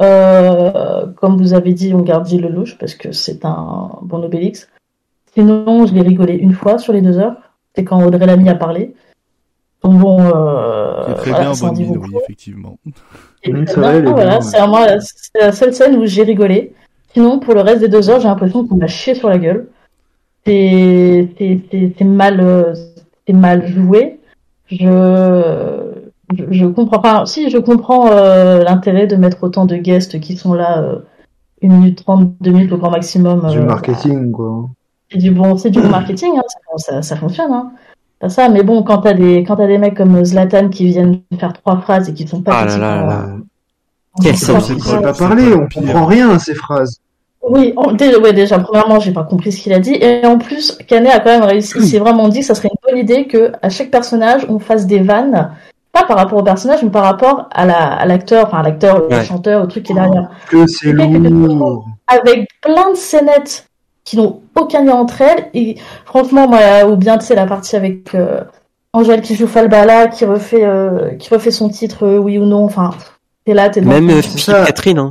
Euh, 0.00 1.06
comme 1.16 1.36
vous 1.36 1.54
avez 1.54 1.72
dit, 1.72 1.94
on 1.94 2.00
garde 2.00 2.26
Gilles 2.26 2.42
Lelouch 2.42 2.76
parce 2.78 2.94
que 2.94 3.12
c'est 3.12 3.44
un 3.44 3.90
bon 4.02 4.22
Obélix. 4.22 4.68
Sinon, 5.34 5.86
je 5.86 5.94
l'ai 5.94 6.02
rigolé 6.02 6.34
une 6.34 6.52
fois 6.52 6.78
sur 6.78 6.92
les 6.92 7.00
deux 7.00 7.18
heures. 7.18 7.36
C'est 7.74 7.84
quand 7.84 8.04
Audrey 8.04 8.26
Lamy 8.26 8.48
a 8.48 8.54
parlé. 8.54 8.94
Donc 9.82 9.98
bon, 9.98 10.18
euh, 10.20 11.04
C'est 11.06 11.14
très 11.14 11.30
voilà, 11.30 11.52
bien, 11.52 11.60
bonne 11.60 11.78
mine, 11.78 11.98
oui, 11.98 12.10
effectivement. 12.22 12.78
C'est 13.44 13.50
voilà, 14.10 14.98
la 15.34 15.52
seule 15.52 15.74
scène 15.74 15.96
où 15.96 16.06
j'ai 16.06 16.22
rigolé. 16.22 16.72
Sinon, 17.12 17.38
pour 17.38 17.54
le 17.54 17.60
reste 17.60 17.80
des 17.80 17.88
deux 17.88 18.08
heures, 18.10 18.20
j'ai 18.20 18.28
l'impression 18.28 18.66
qu'on 18.66 18.76
m'a 18.76 18.86
chié 18.86 19.14
sur 19.14 19.28
la 19.28 19.38
gueule. 19.38 19.68
C'est, 20.46 21.28
mal, 22.00 22.40
euh, 22.40 22.74
c'est 23.26 23.32
mal 23.32 23.66
joué. 23.66 24.18
Je, 24.66 25.93
je, 26.36 26.44
je 26.50 26.66
comprends 26.66 26.98
pas. 27.00 27.26
Si, 27.26 27.50
je 27.50 27.58
comprends 27.58 28.08
euh, 28.10 28.62
l'intérêt 28.62 29.06
de 29.06 29.16
mettre 29.16 29.42
autant 29.42 29.64
de 29.64 29.76
guests 29.76 30.20
qui 30.20 30.36
sont 30.36 30.54
là 30.54 30.78
euh, 30.82 30.96
une 31.62 31.72
minute 31.72 32.04
trente, 32.04 32.32
deux 32.40 32.50
minutes 32.50 32.72
au 32.72 32.78
grand 32.78 32.90
maximum. 32.90 33.48
Du 33.50 33.58
euh, 33.58 33.64
marketing, 33.64 34.32
quoi. 34.32 34.68
c'est 35.10 35.18
du 35.18 35.30
bon, 35.30 35.56
c'est 35.56 35.70
du 35.70 35.80
bon 35.80 35.88
marketing, 35.88 36.32
hein, 36.36 36.42
ça, 36.48 36.92
ça, 36.92 37.02
ça 37.02 37.16
fonctionne. 37.16 37.52
Hein. 37.52 37.72
Pas 38.20 38.28
ça, 38.28 38.48
mais 38.48 38.62
bon, 38.62 38.82
quand 38.82 38.98
t'as 38.98 39.14
des, 39.14 39.44
quand 39.44 39.56
t'as 39.56 39.66
des 39.66 39.78
mecs 39.78 39.96
comme 39.96 40.24
Zlatan 40.24 40.68
qui 40.68 40.86
viennent 40.86 41.20
faire 41.38 41.52
trois 41.52 41.78
phrases 41.80 42.08
et 42.08 42.14
qui 42.14 42.26
sont 42.26 42.42
pas 42.42 42.60
Ah 42.60 42.64
là 42.66 42.78
là 42.78 43.06
là. 43.06 43.26
Quel 44.22 44.36
sens, 44.36 44.46
pas. 44.48 44.54
On 44.56 44.60
c'est 44.60 44.80
sait 44.80 45.00
pas 45.00 45.12
c'est 45.14 45.26
parler, 45.26 45.54
on 45.54 45.68
comprend 45.68 46.06
rien 46.06 46.30
à 46.30 46.38
ces 46.38 46.54
phrases. 46.54 47.00
Oui, 47.46 47.74
on- 47.76 47.92
déjà, 47.92 48.18
ouais, 48.18 48.32
déjà, 48.32 48.58
premièrement, 48.58 49.00
j'ai 49.00 49.12
pas 49.12 49.24
compris 49.24 49.52
ce 49.52 49.60
qu'il 49.60 49.72
a 49.72 49.78
dit. 49.78 49.94
Et 49.94 50.24
en 50.24 50.38
plus, 50.38 50.78
Canet 50.88 51.12
a 51.12 51.20
quand 51.20 51.30
même 51.30 51.42
réussi. 51.42 51.74
Il 51.76 51.84
s'est 51.86 51.98
vraiment 51.98 52.28
dit 52.28 52.40
que 52.40 52.46
ça 52.46 52.54
serait 52.54 52.70
une 52.70 52.90
bonne 52.90 52.98
idée 52.98 53.26
que 53.26 53.52
à 53.60 53.68
chaque 53.68 53.90
personnage, 53.90 54.46
on 54.48 54.58
fasse 54.58 54.86
des 54.86 55.00
vannes. 55.00 55.50
Pas 55.94 56.04
par 56.04 56.16
rapport 56.18 56.38
au 56.38 56.42
personnage, 56.42 56.82
mais 56.82 56.90
par 56.90 57.04
rapport 57.04 57.48
à 57.52 57.64
la, 57.64 57.76
à 57.94 58.04
l'acteur, 58.04 58.46
enfin, 58.48 58.58
à 58.58 58.62
l'acteur, 58.64 59.04
au 59.04 59.08
Ouais. 59.08 59.24
chanteur, 59.24 59.62
au 59.62 59.66
truc 59.66 59.84
qui 59.84 59.92
est 59.92 59.94
derrière. 59.94 60.28
Que 60.50 60.66
c'est 60.66 60.92
Le 60.92 61.00
fait 61.02 61.08
que 61.08 61.16
lourd. 61.28 61.86
Avec 62.08 62.48
plein 62.60 62.90
de 62.90 62.96
scénettes 62.96 63.68
qui 64.04 64.16
n'ont 64.18 64.40
aucun 64.56 64.84
lien 64.84 64.94
entre 64.94 65.22
elles. 65.22 65.46
Et 65.54 65.76
franchement, 66.04 66.46
moi, 66.48 66.58
ou 66.86 66.96
bien, 66.96 67.16
tu 67.16 67.24
sais, 67.26 67.34
la 67.34 67.46
partie 67.46 67.76
avec, 67.76 68.14
euh, 68.14 68.40
Angèle 68.92 69.22
qui 69.22 69.34
joue 69.34 69.46
Falbala, 69.46 70.08
qui 70.08 70.24
refait, 70.24 70.64
euh, 70.64 71.14
qui 71.16 71.32
refait 71.32 71.50
son 71.50 71.68
titre, 71.68 72.04
euh, 72.06 72.18
oui 72.18 72.38
ou 72.38 72.44
non. 72.44 72.64
Enfin, 72.64 72.90
t'es 73.46 73.54
là, 73.54 73.70
t'es 73.70 73.80
dans 73.80 73.88
Même 73.90 74.08
le- 74.08 74.14
euh, 74.18 74.22
c'est. 74.22 74.52
Catherine, 74.66 74.98
hein. 74.98 75.10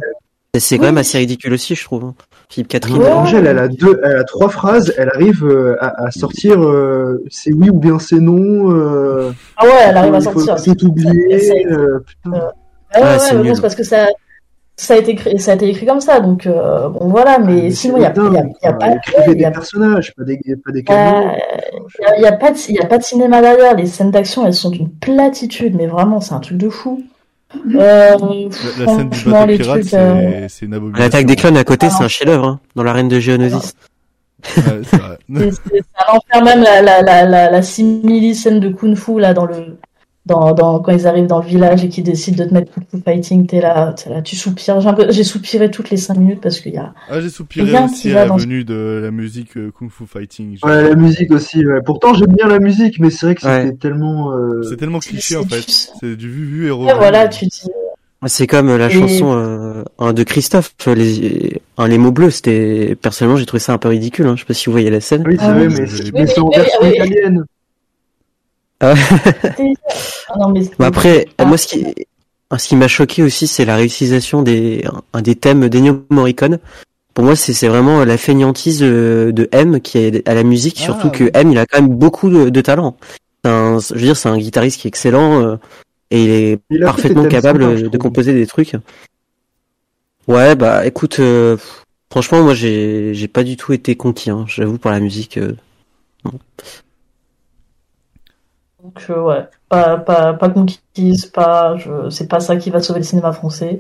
C'est 0.55 0.77
quand 0.77 0.83
Oui. 0.83 0.87
même 0.89 0.99
assez 0.99 1.17
ridicule 1.17 1.53
aussi, 1.53 1.73
je 1.73 1.83
trouve. 1.83 2.03
hein. 2.03 2.13
Philippe 2.47 2.67
Catherine. 2.67 2.97
Ouais. 2.99 3.11
Angèle, 3.11 3.47
elle 3.47 3.57
a 3.57 3.67
deux, 3.67 3.99
elle 4.03 4.17
a 4.17 4.23
trois 4.23 4.49
phrases, 4.49 4.93
elle 4.99 5.09
arrive 5.09 5.43
euh, 5.43 5.75
à, 5.83 6.05
à 6.05 6.11
sortir 6.11 6.61
euh, 6.63 7.23
c'est 7.31 7.51
oui 7.51 7.71
ou 7.71 7.79
bien 7.79 7.97
c'est 7.97 8.19
non. 8.19 8.71
Euh, 8.71 9.31
Ah 9.57 9.65
ouais, 9.65 9.71
elle 9.87 9.97
arrive 9.97 10.13
à 10.13 10.21
sortir. 10.21 10.59
C'est- 10.59 10.71
euh. 10.83 11.99
Ah 12.25 12.29
ouais, 12.29 12.37
Ouais, 12.95 13.01
ouais, 13.01 13.19
c'est 13.19 13.35
nul. 13.35 13.55
c'est 13.55 13.61
parce 13.63 13.73
que 13.73 13.83
ça, 13.83 14.05
ça 14.77 14.93
a 14.93 14.97
été 14.97 15.13
écrit, 15.13 15.39
ça 15.39 15.53
a 15.53 15.55
été 15.55 15.67
écrit 15.67 15.87
comme 15.87 16.01
ça, 16.01 16.19
donc 16.19 16.45
euh, 16.45 16.87
bon 16.89 17.07
voilà. 17.07 17.39
Mais 17.39 17.53
Mais 17.63 17.71
sinon, 17.71 17.97
il 17.97 18.01
y 18.03 18.05
a, 18.05 18.09
a, 18.09 18.69
a 18.69 18.73
pas, 18.73 18.95
Écrivez 18.97 19.33
des 19.33 19.45
a, 19.45 19.49
personnages, 19.51 20.13
pas 20.15 20.23
des, 20.23 20.37
pas 20.63 20.71
des 20.71 20.81
euh, 20.81 20.83
il 21.99 22.03
y 22.03 22.05
a- 22.05 22.17
il 22.17 22.21
y 22.21 22.27
a 22.27 22.31
pas 22.33 22.51
de, 22.51 22.57
il 22.69 22.75
y 22.75 22.79
a 22.79 22.85
pas 22.85 22.99
de 22.99 23.03
cinéma 23.03 23.41
derrière. 23.41 23.75
Les 23.75 23.87
scènes 23.87 24.11
d'action, 24.11 24.45
elles 24.45 24.53
sont 24.53 24.69
d'une 24.69 24.91
platitude, 24.91 25.73
mais 25.75 25.87
vraiment, 25.87 26.21
c'est 26.21 26.35
un 26.35 26.39
truc 26.39 26.57
de 26.59 26.69
fou. 26.69 27.01
Euh, 27.55 27.69
La, 27.77 28.85
la 28.85 28.95
scène 28.97 29.09
du 29.09 29.23
bateau 29.25 29.57
pirate, 29.57 29.93
euh, 29.93 30.45
c'est 30.49 30.65
une 30.65 30.73
abomination. 30.73 31.03
L'attaque 31.03 31.25
des 31.25 31.35
clones 31.35 31.57
à 31.57 31.63
côté, 31.63 31.87
Ah. 31.89 31.95
c'est 31.97 32.03
un 32.03 32.07
chef-d'œuvre, 32.07 32.45
hein, 32.47 32.59
dans 32.75 32.83
l'arène 32.83 33.07
de 33.09 33.19
Geonosis. 33.19 33.73
Ouais, 34.57 34.63
c'est 34.89 34.97
vrai. 34.97 35.17
c'est 35.35 35.51
c'est- 35.51 35.59
c'est 35.73 35.83
un 36.07 36.15
enfer 36.15 36.43
même 36.43 36.63
la 36.63 36.81
la 36.81 37.01
la 37.01 37.25
la, 37.25 37.49
la 37.51 37.61
simili 37.61 38.35
scène 38.35 38.59
de 38.59 38.69
kung 38.69 38.95
fu 38.95 39.19
là 39.19 39.33
dans 39.33 39.45
le 39.45 39.77
dans, 40.25 40.53
dans 40.53 40.79
quand 40.79 40.93
ils 40.93 41.05
arrivent 41.05 41.27
dans 41.27 41.41
le 41.41 41.45
village 41.47 41.83
et 41.83 41.89
qu'ils 41.89 42.05
décident 42.05 42.43
de 42.45 42.49
te 42.49 42.53
mettre 42.53 42.71
kung 42.73 42.83
fu 42.89 42.97
fighting, 43.03 43.45
t'es 43.45 43.59
là, 43.59 43.93
t'es 43.93 44.09
là, 44.09 44.21
tu 44.21 44.35
soupires. 44.37 44.79
J'ai 44.79 44.87
un 44.87 44.93
peu- 44.93 45.11
J'ai 45.11 45.23
soupiré 45.25 45.69
toutes 45.69 45.89
les 45.89 45.97
cinq 45.97 46.17
minutes 46.17 46.39
parce 46.41 46.59
qu'il 46.61 46.73
y 46.73 46.77
a 46.77 46.93
Ah, 47.09 47.19
j'ai 47.19 47.29
soupiré 47.29 47.69
Rien 47.71 47.85
aussi 47.85 48.03
qui 48.03 48.11
à 48.11 48.15
la 48.15 48.25
dans- 48.27 48.37
venue 48.37 48.63
de 48.63 49.01
la 49.03 49.11
musique 49.11 49.57
euh, 49.57 49.71
Kung 49.77 49.89
Fu 49.91 50.05
Fighting. 50.05 50.57
Ouais, 50.63 50.89
la 50.89 50.95
musique 50.95 51.31
aussi. 51.31 51.65
Ouais. 51.65 51.81
Pourtant, 51.85 52.13
j'aime 52.13 52.33
bien 52.35 52.47
la 52.47 52.59
musique, 52.59 52.99
mais 52.99 53.09
c'est 53.09 53.25
vrai 53.25 53.35
que 53.35 53.41
c'était 53.41 53.53
Ouais. 53.65 53.73
tellement. 53.73 54.31
euh, 54.31 54.61
C'est 54.63 54.77
tellement 54.77 54.99
cliché 54.99 55.35
en 55.35 55.43
fait. 55.43 55.57
du- 55.59 55.63
C'est 55.99 56.15
du 56.15 56.29
vu 56.29 56.45
vu 56.45 56.67
et 56.67 56.71
revu. 56.71 56.89
Voilà, 56.97 57.27
tu 57.27 57.45
dis. 57.45 57.63
C'est 58.25 58.47
comme 58.47 58.69
euh, 58.69 58.77
la 58.77 58.87
Et- 58.87 58.91
chanson 58.91 59.33
euh, 59.35 59.83
un 59.99 60.13
de 60.13 60.23
Christophe, 60.23 60.73
euh, 60.87 60.95
les, 60.95 61.61
un, 61.77 61.89
les 61.89 61.97
mots 61.97 62.13
bleus. 62.13 62.29
C'était 62.31 62.95
personnellement, 63.01 63.37
j'ai 63.37 63.45
trouvé 63.45 63.59
ça 63.59 63.73
un 63.73 63.77
peu 63.77 63.89
ridicule. 63.89 64.25
Hein. 64.27 64.35
Je 64.37 64.41
sais 64.43 64.45
pas 64.47 64.53
si 64.53 64.67
vous 64.67 64.71
voyez 64.71 64.89
la 64.89 65.01
scène. 65.01 65.23
Oui, 65.27 65.35
c'est 65.37 65.43
Ah 65.45 65.51
vrai, 65.51 65.67
mais, 65.67 66.25
c'est 66.27 66.39
en 66.39 66.47
version 66.49 66.85
italienne. 66.85 67.43
Ah 68.83 68.93
ouais. 68.93 69.73
Ah 70.29 70.33
non, 70.39 70.49
mais 70.49 70.61
Bon, 70.77 70.85
après, 70.85 71.27
Ah. 71.37 71.45
moi, 71.45 71.57
ce 71.57 71.67
qui, 71.67 71.85
ce 72.57 72.67
qui 72.67 72.75
m'a 72.75 72.87
choqué 72.87 73.23
aussi, 73.23 73.47
c'est 73.47 73.65
la 73.65 73.75
réutilisation 73.75 74.41
des, 74.41 74.85
un 75.13 75.21
des 75.21 75.35
thèmes 75.35 75.69
d'Ennio 75.69 76.05
Morricone. 76.09 76.59
Pour 77.13 77.23
moi, 77.25 77.35
c'est 77.35 77.67
vraiment 77.67 78.03
la 78.03 78.17
fainéantise 78.17 78.79
de 78.79 79.49
M 79.51 79.79
qui 79.81 79.99
est 79.99 80.27
à 80.27 80.33
la 80.33 80.43
musique, 80.43 80.77
Ah, 80.81 80.85
surtout 80.85 81.09
que. 81.11 81.29
M, 81.33 81.51
il 81.51 81.57
a 81.59 81.65
quand 81.65 81.79
même 81.81 81.89
beaucoup 81.95 82.29
de, 82.29 82.49
de 82.49 82.61
talent. 82.61 82.97
C'est 83.45 83.51
un- 83.51 83.79
je 83.79 83.93
veux 83.93 83.99
dire, 84.01 84.17
c'est 84.17 84.29
un 84.29 84.37
guitariste 84.37 84.79
qui 84.81 84.87
est 84.87 84.89
excellent 84.89 85.41
euh, 85.41 85.55
et 86.11 86.23
il 86.23 86.29
est 86.31 86.59
Il 86.71 86.79
parfaitement 86.81 87.27
capable 87.27 87.89
de 87.89 87.97
composer 87.97 88.33
des 88.33 88.47
trucs. 88.47 88.75
Ouais, 90.27 90.55
bah 90.55 90.85
écoute, 90.87 91.19
euh, 91.19 91.57
franchement, 92.09 92.41
moi, 92.43 92.53
j'ai 92.53 93.13
j'ai 93.13 93.27
pas 93.27 93.43
du 93.43 93.57
tout 93.57 93.73
été 93.73 93.95
conquis, 93.95 94.29
hein, 94.31 94.45
j'avoue, 94.47 94.77
par 94.77 94.91
la 94.91 94.99
musique. 94.99 95.37
euh. 95.37 95.55
Donc, 98.83 99.05
euh, 99.09 99.21
ouais, 99.21 99.47
pas, 99.69 99.97
pas, 99.97 100.33
pas 100.33 100.49
conquise, 100.49 101.25
pas, 101.27 101.77
je, 101.77 102.09
c'est 102.09 102.27
pas 102.27 102.41
ça 102.41 102.57
qui 102.57 102.69
va 102.69 102.81
sauver 102.81 102.99
le 102.99 103.05
cinéma 103.05 103.31
français. 103.31 103.79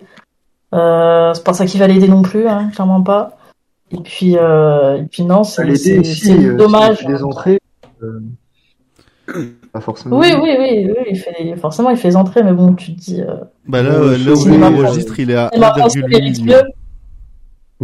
Euh, 0.73 1.33
c'est 1.33 1.43
pas 1.43 1.51
ça 1.51 1.65
qui 1.65 1.77
va 1.77 1.87
l'aider 1.87 2.07
non 2.07 2.21
plus, 2.21 2.47
hein, 2.47 2.69
clairement 2.73 3.03
pas. 3.03 3.37
Et 3.91 3.97
puis, 3.97 4.37
euh, 4.37 5.01
et 5.01 5.03
puis 5.03 5.25
non, 5.25 5.43
c'est, 5.43 5.65
l'aider 5.65 5.75
c'est, 5.75 5.97
ici, 5.97 6.21
c'est 6.21 6.45
euh, 6.45 6.55
dommage. 6.55 7.05
entrées. 7.21 7.59
euh, 8.01 8.21
Pas 9.73 9.81
forcément. 9.81 10.17
Oui, 10.17 10.29
oui, 10.41 10.55
oui, 10.57 10.87
oui, 10.87 11.03
il 11.09 11.19
fait, 11.19 11.55
forcément, 11.57 11.89
il 11.89 11.97
fait 11.97 12.07
les 12.07 12.15
entrées, 12.15 12.41
mais 12.41 12.53
bon, 12.53 12.73
tu 12.73 12.95
te 12.95 12.99
dis. 13.01 13.21
Euh... 13.21 13.35
Bah 13.67 13.83
là, 13.83 13.91
euh, 13.91 14.17
là 14.17 14.31
où 14.31 14.45
français. 14.45 14.63
enregistre, 14.63 15.19
il 15.19 15.31
est 15.31 15.35
à 15.35 15.49
cinéma 15.49 15.73
français 15.73 15.99
1,8 15.99 16.07
mérite 16.07 16.39
million. 16.39 16.57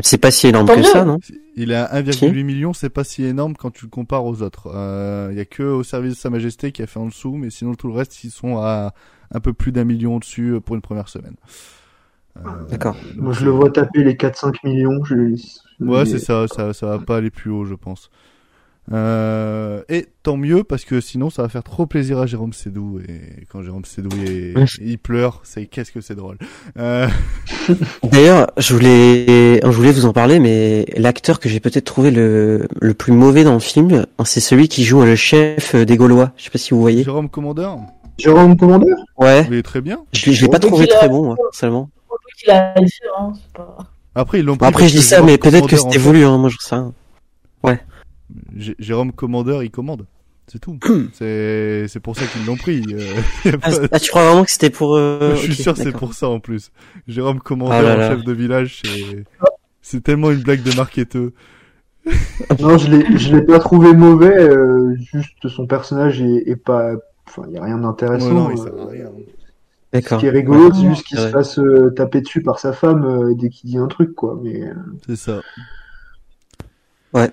C'est 0.04 0.18
pas 0.18 0.32
si 0.32 0.48
énorme 0.48 0.68
Tant 0.68 0.76
que 0.76 0.80
mieux. 0.80 0.86
ça, 0.86 1.06
non 1.06 1.20
Il 1.56 1.72
est 1.72 1.76
à 1.76 2.02
1,8 2.02 2.44
million, 2.44 2.74
c'est 2.74 2.90
pas 2.90 3.04
si 3.04 3.24
énorme 3.24 3.56
quand 3.56 3.72
tu 3.72 3.86
le 3.86 3.90
compares 3.90 4.26
aux 4.26 4.42
autres. 4.42 4.72
Euh, 4.74 5.30
Il 5.32 5.38
y 5.38 5.42
a 5.42 5.46
que 5.46 5.64
au 5.64 5.84
service 5.84 6.14
de 6.14 6.18
Sa 6.18 6.30
Majesté 6.30 6.72
qui 6.72 6.82
a 6.82 6.88
fait 6.88 7.00
en 7.00 7.08
dessous, 7.08 7.36
mais 7.36 7.50
sinon 7.50 7.76
tout 7.76 7.88
le 7.88 7.94
reste, 7.94 8.24
ils 8.24 8.32
sont 8.32 8.58
à 8.58 8.94
un 9.32 9.40
peu 9.40 9.54
plus 9.54 9.72
d'un 9.72 9.84
million 9.84 10.16
au-dessus 10.16 10.54
euh, 10.54 10.60
pour 10.60 10.76
une 10.76 10.82
première 10.82 11.08
semaine. 11.10 11.36
Euh, 12.38 12.50
D'accord. 12.70 12.96
Moi, 13.16 13.34
je 13.34 13.46
le 13.46 13.52
vois 13.52 13.70
taper 13.70 14.04
les 14.04 14.16
4-5 14.16 14.56
millions. 14.64 15.04
Je... 15.04 15.16
Ouais, 15.82 16.06
c'est 16.06 16.20
ça, 16.20 16.48
ça, 16.48 16.74
ça 16.74 16.86
va 16.88 17.00
pas 17.00 17.18
aller 17.18 17.30
plus 17.30 17.52
haut, 17.52 17.66
je 17.66 17.76
pense. 17.76 18.10
Euh, 18.92 19.84
et 19.88 20.08
tant 20.24 20.36
mieux 20.36 20.64
parce 20.64 20.84
que 20.84 21.00
sinon 21.00 21.30
ça 21.30 21.44
va 21.44 21.50
faire 21.50 21.62
trop 21.64 21.86
plaisir 21.86 22.18
à 22.18 22.26
Jérôme 22.26 22.54
Sédou 22.54 23.00
et 23.08 23.46
quand 23.48 23.62
Jérôme 23.62 23.86
Sédou 23.86 24.10
est- 24.26 24.58
Ouais. 24.58 24.66
il 24.82 24.98
pleure, 24.98 25.42
c'est 25.44 25.68
qu'est-ce 25.68 25.92
que 25.92 26.02
c'est 26.02 26.16
drôle. 26.16 26.38
Euh, 26.80 27.08
D'ailleurs, 28.04 28.48
je 28.58 28.74
voulais, 28.74 29.60
je 29.62 29.68
voulais 29.76 29.92
vous 29.92 30.06
en 30.08 30.14
parler, 30.14 30.40
mais 30.40 30.86
l'acteur 30.98 31.40
que 31.40 31.50
j'ai 31.50 31.60
peut-être 31.60 31.86
trouvé 31.86 32.10
le, 32.10 32.68
le 32.82 32.94
plus 32.96 33.14
mauvais 33.14 33.44
dans 33.44 33.54
le 33.54 33.60
film, 33.60 34.06
c'est 34.26 34.40
celui 34.40 34.68
qui 34.68 34.84
joue 34.84 35.04
le 35.04 35.16
chef 35.16 35.76
des 35.76 35.96
Gaulois. 35.98 36.32
Je 36.38 36.46
sais 36.46 36.50
pas 36.50 36.58
si 36.58 36.72
vous 36.74 36.82
voyez. 36.82 37.04
Jérôme 37.04 37.30
Commandeur, 37.30 37.78
Jérôme 38.18 38.58
Commandeur? 38.58 38.98
Ouais. 39.18 39.46
il 39.50 39.54
est 39.56 39.62
très 39.64 39.82
bien. 39.82 40.00
Je, 40.14 40.26
l'ai- 40.28 40.34
je 40.34 40.42
l'ai 40.44 40.50
pas 40.50 40.58
trouvé 40.60 40.86
il 40.86 40.92
a- 40.94 40.98
très 40.98 41.10
bon, 41.10 41.26
moi, 41.26 41.36
a 42.48 42.74
hein, 43.20 43.34
pas... 43.54 43.78
Après 44.16 44.40
ils 44.40 44.46
l'ont 44.46 44.54
Bon, 44.54 44.58
pris 44.58 44.68
après, 44.68 44.84
parce 44.86 44.94
je 44.94 44.98
dis 44.98 45.04
ça, 45.04 45.22
mais 45.22 45.38
peut-être 45.38 45.68
que 45.68 45.78
c'était 45.78 46.00
voulu, 46.00 46.24
hein, 46.26 46.38
moi, 46.40 46.50
je 46.50 46.58
sais 46.60 46.76
rien. 46.76 46.92
J- 48.56 48.76
Jérôme 48.80 49.12
Commandeur, 49.12 49.64
il 49.64 49.72
commande. 49.72 50.06
C'est 50.48 50.60
tout. 50.60 50.78
c'est 51.14 51.86
c'est 51.88 52.00
pour 52.00 52.16
ça 52.16 52.26
qu'ils 52.26 52.46
l'ont 52.46 52.58
pris. 52.58 52.84
euh, 52.94 53.52
Ah, 53.62 53.70
pas- 53.70 53.88
ah, 53.92 54.00
tu 54.00 54.10
crois 54.10 54.26
vraiment 54.26 54.44
que 54.46 54.52
c'était 54.52 54.70
pour... 54.72 54.96
euh, 54.96 55.32
Je 55.36 55.42
suis 55.52 55.52
ok, 55.54 55.58
sûr 55.60 55.78
c'est 55.78 55.92
pour 55.92 56.14
ça 56.14 56.28
en 56.30 56.40
plus. 56.40 56.72
Jérôme 57.08 57.40
Commandeur, 57.40 57.78
Ah 57.78 57.82
là 57.82 57.96
là. 57.98 58.10
chef 58.10 58.24
de 58.24 58.32
village, 58.34 58.82
c'est 58.84 59.26
c'est 59.82 60.02
tellement 60.04 60.32
une 60.32 60.42
blague 60.42 60.64
de 60.64 60.76
marketeur. 60.76 61.30
Non, 62.60 62.78
je 62.78 62.90
l'ai, 62.90 63.18
je 63.18 63.36
l'ai 63.36 63.44
pas 63.44 63.60
trouvé 63.60 63.94
mauvais. 63.94 64.38
euh, 64.40 64.96
juste 65.14 65.48
son 65.50 65.68
personnage 65.68 66.22
est, 66.22 66.50
est 66.50 66.56
pas. 66.56 66.94
Enfin, 67.28 67.44
il 67.48 67.54
y 67.54 67.58
a 67.58 67.64
rien 67.64 67.78
d'intéressant. 67.78 68.32
non, 68.32 68.50
il 68.52 68.60
euh. 68.60 69.08
Ce 69.92 70.00
D'accord. 70.00 70.20
qui 70.20 70.28
est 70.28 70.30
rigolo, 70.32 70.70
Ouais. 70.70 70.72
c'est 70.76 70.88
juste 70.90 71.04
qu'il 71.06 71.18
Ouais. 71.20 71.26
se 71.26 71.30
fasse 71.32 71.60
euh, 71.60 71.90
taper 71.96 72.22
dessus 72.22 72.42
par 72.42 72.60
sa 72.60 72.74
femme 72.74 73.04
euh, 73.06 73.34
dès 73.36 73.50
qu'il 73.50 73.70
dit 73.72 73.78
un 73.78 73.88
truc, 73.88 74.14
quoi. 74.16 74.40
Mais 74.42 74.62
C'est 75.08 75.16
ça. 75.16 75.42
Ouais. 77.14 77.32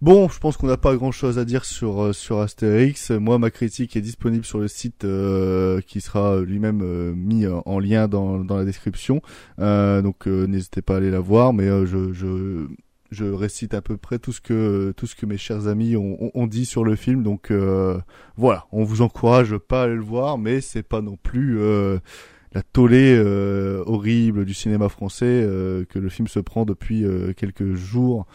Bon, 0.00 0.28
je 0.28 0.38
pense 0.38 0.56
qu'on 0.56 0.68
n'a 0.68 0.76
pas 0.76 0.94
grand 0.94 1.10
chose 1.10 1.40
à 1.40 1.44
dire 1.44 1.64
sur 1.64 2.00
euh, 2.04 2.12
sur 2.12 2.38
Astérix. 2.38 3.10
Moi, 3.10 3.38
ma 3.40 3.50
critique 3.50 3.96
est 3.96 4.00
disponible 4.00 4.44
sur 4.44 4.60
le 4.60 4.68
site 4.68 5.04
euh, 5.04 5.80
qui 5.80 6.00
sera 6.00 6.36
euh, 6.36 6.44
lui-même 6.44 6.82
euh, 6.84 7.12
mis 7.16 7.46
en 7.48 7.80
lien 7.80 8.06
dans, 8.06 8.38
dans 8.44 8.56
la 8.56 8.64
description. 8.64 9.20
Euh, 9.58 10.00
donc, 10.00 10.26
n'hésitez 10.26 10.82
pas 10.82 10.94
à 10.94 10.96
aller 10.98 11.10
la 11.10 11.18
voir. 11.18 11.52
Mais 11.52 11.66
je, 11.84 12.12
je 12.12 12.66
je 13.10 13.24
récite 13.24 13.74
à 13.74 13.80
peu 13.80 13.96
près 13.96 14.20
tout 14.20 14.32
ce 14.32 14.40
que 14.40 14.92
tout 14.96 15.06
ce 15.06 15.16
que 15.16 15.26
mes 15.26 15.38
chers 15.38 15.66
amis 15.66 15.96
ont, 15.96 16.16
ont, 16.22 16.30
ont 16.32 16.46
dit 16.46 16.64
sur 16.66 16.84
le 16.84 16.94
film. 16.94 17.24
Donc 17.24 17.50
voilà, 18.36 18.66
on 18.70 18.84
vous 18.84 19.02
encourage 19.02 19.56
pas 19.56 19.80
à 19.80 19.84
aller 19.86 19.96
le 19.96 20.00
voir, 20.02 20.38
mais 20.38 20.60
c'est 20.60 20.84
pas 20.84 21.00
non 21.00 21.16
plus 21.20 21.58
la 22.52 22.62
tollée 22.62 23.14
euh, 23.16 23.82
horrible 23.86 24.44
du 24.44 24.54
cinéma 24.54 24.88
français 24.88 25.26
euh, 25.26 25.84
que 25.84 25.98
le 25.98 26.08
film 26.08 26.28
se 26.28 26.40
prend 26.40 26.64
depuis 26.64 27.04
euh, 27.04 27.32
quelques 27.32 27.74
jours 27.74 28.26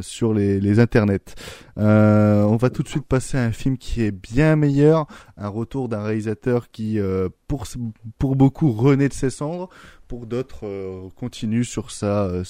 sur 0.00 0.34
les, 0.34 0.58
les 0.58 0.80
internets. 0.80 1.36
On 1.76 2.56
va 2.56 2.70
tout 2.70 2.82
de 2.82 2.88
suite 2.88 3.06
passer 3.06 3.38
à 3.38 3.42
un 3.44 3.52
film 3.52 3.78
qui 3.78 4.02
est 4.02 4.10
bien 4.10 4.56
meilleur, 4.56 5.06
un 5.36 5.46
retour 5.46 5.88
d'un 5.88 6.02
réalisateur 6.02 6.72
qui, 6.72 6.98
pour 7.46 7.66
pour 8.18 8.34
beaucoup, 8.34 8.72
renaît 8.72 9.08
de 9.08 9.14
ses 9.14 9.30
cendres, 9.30 9.68
pour 10.08 10.26
d'autres, 10.26 10.66
continue 11.14 11.62
sur 11.62 11.92
sa 11.92 12.42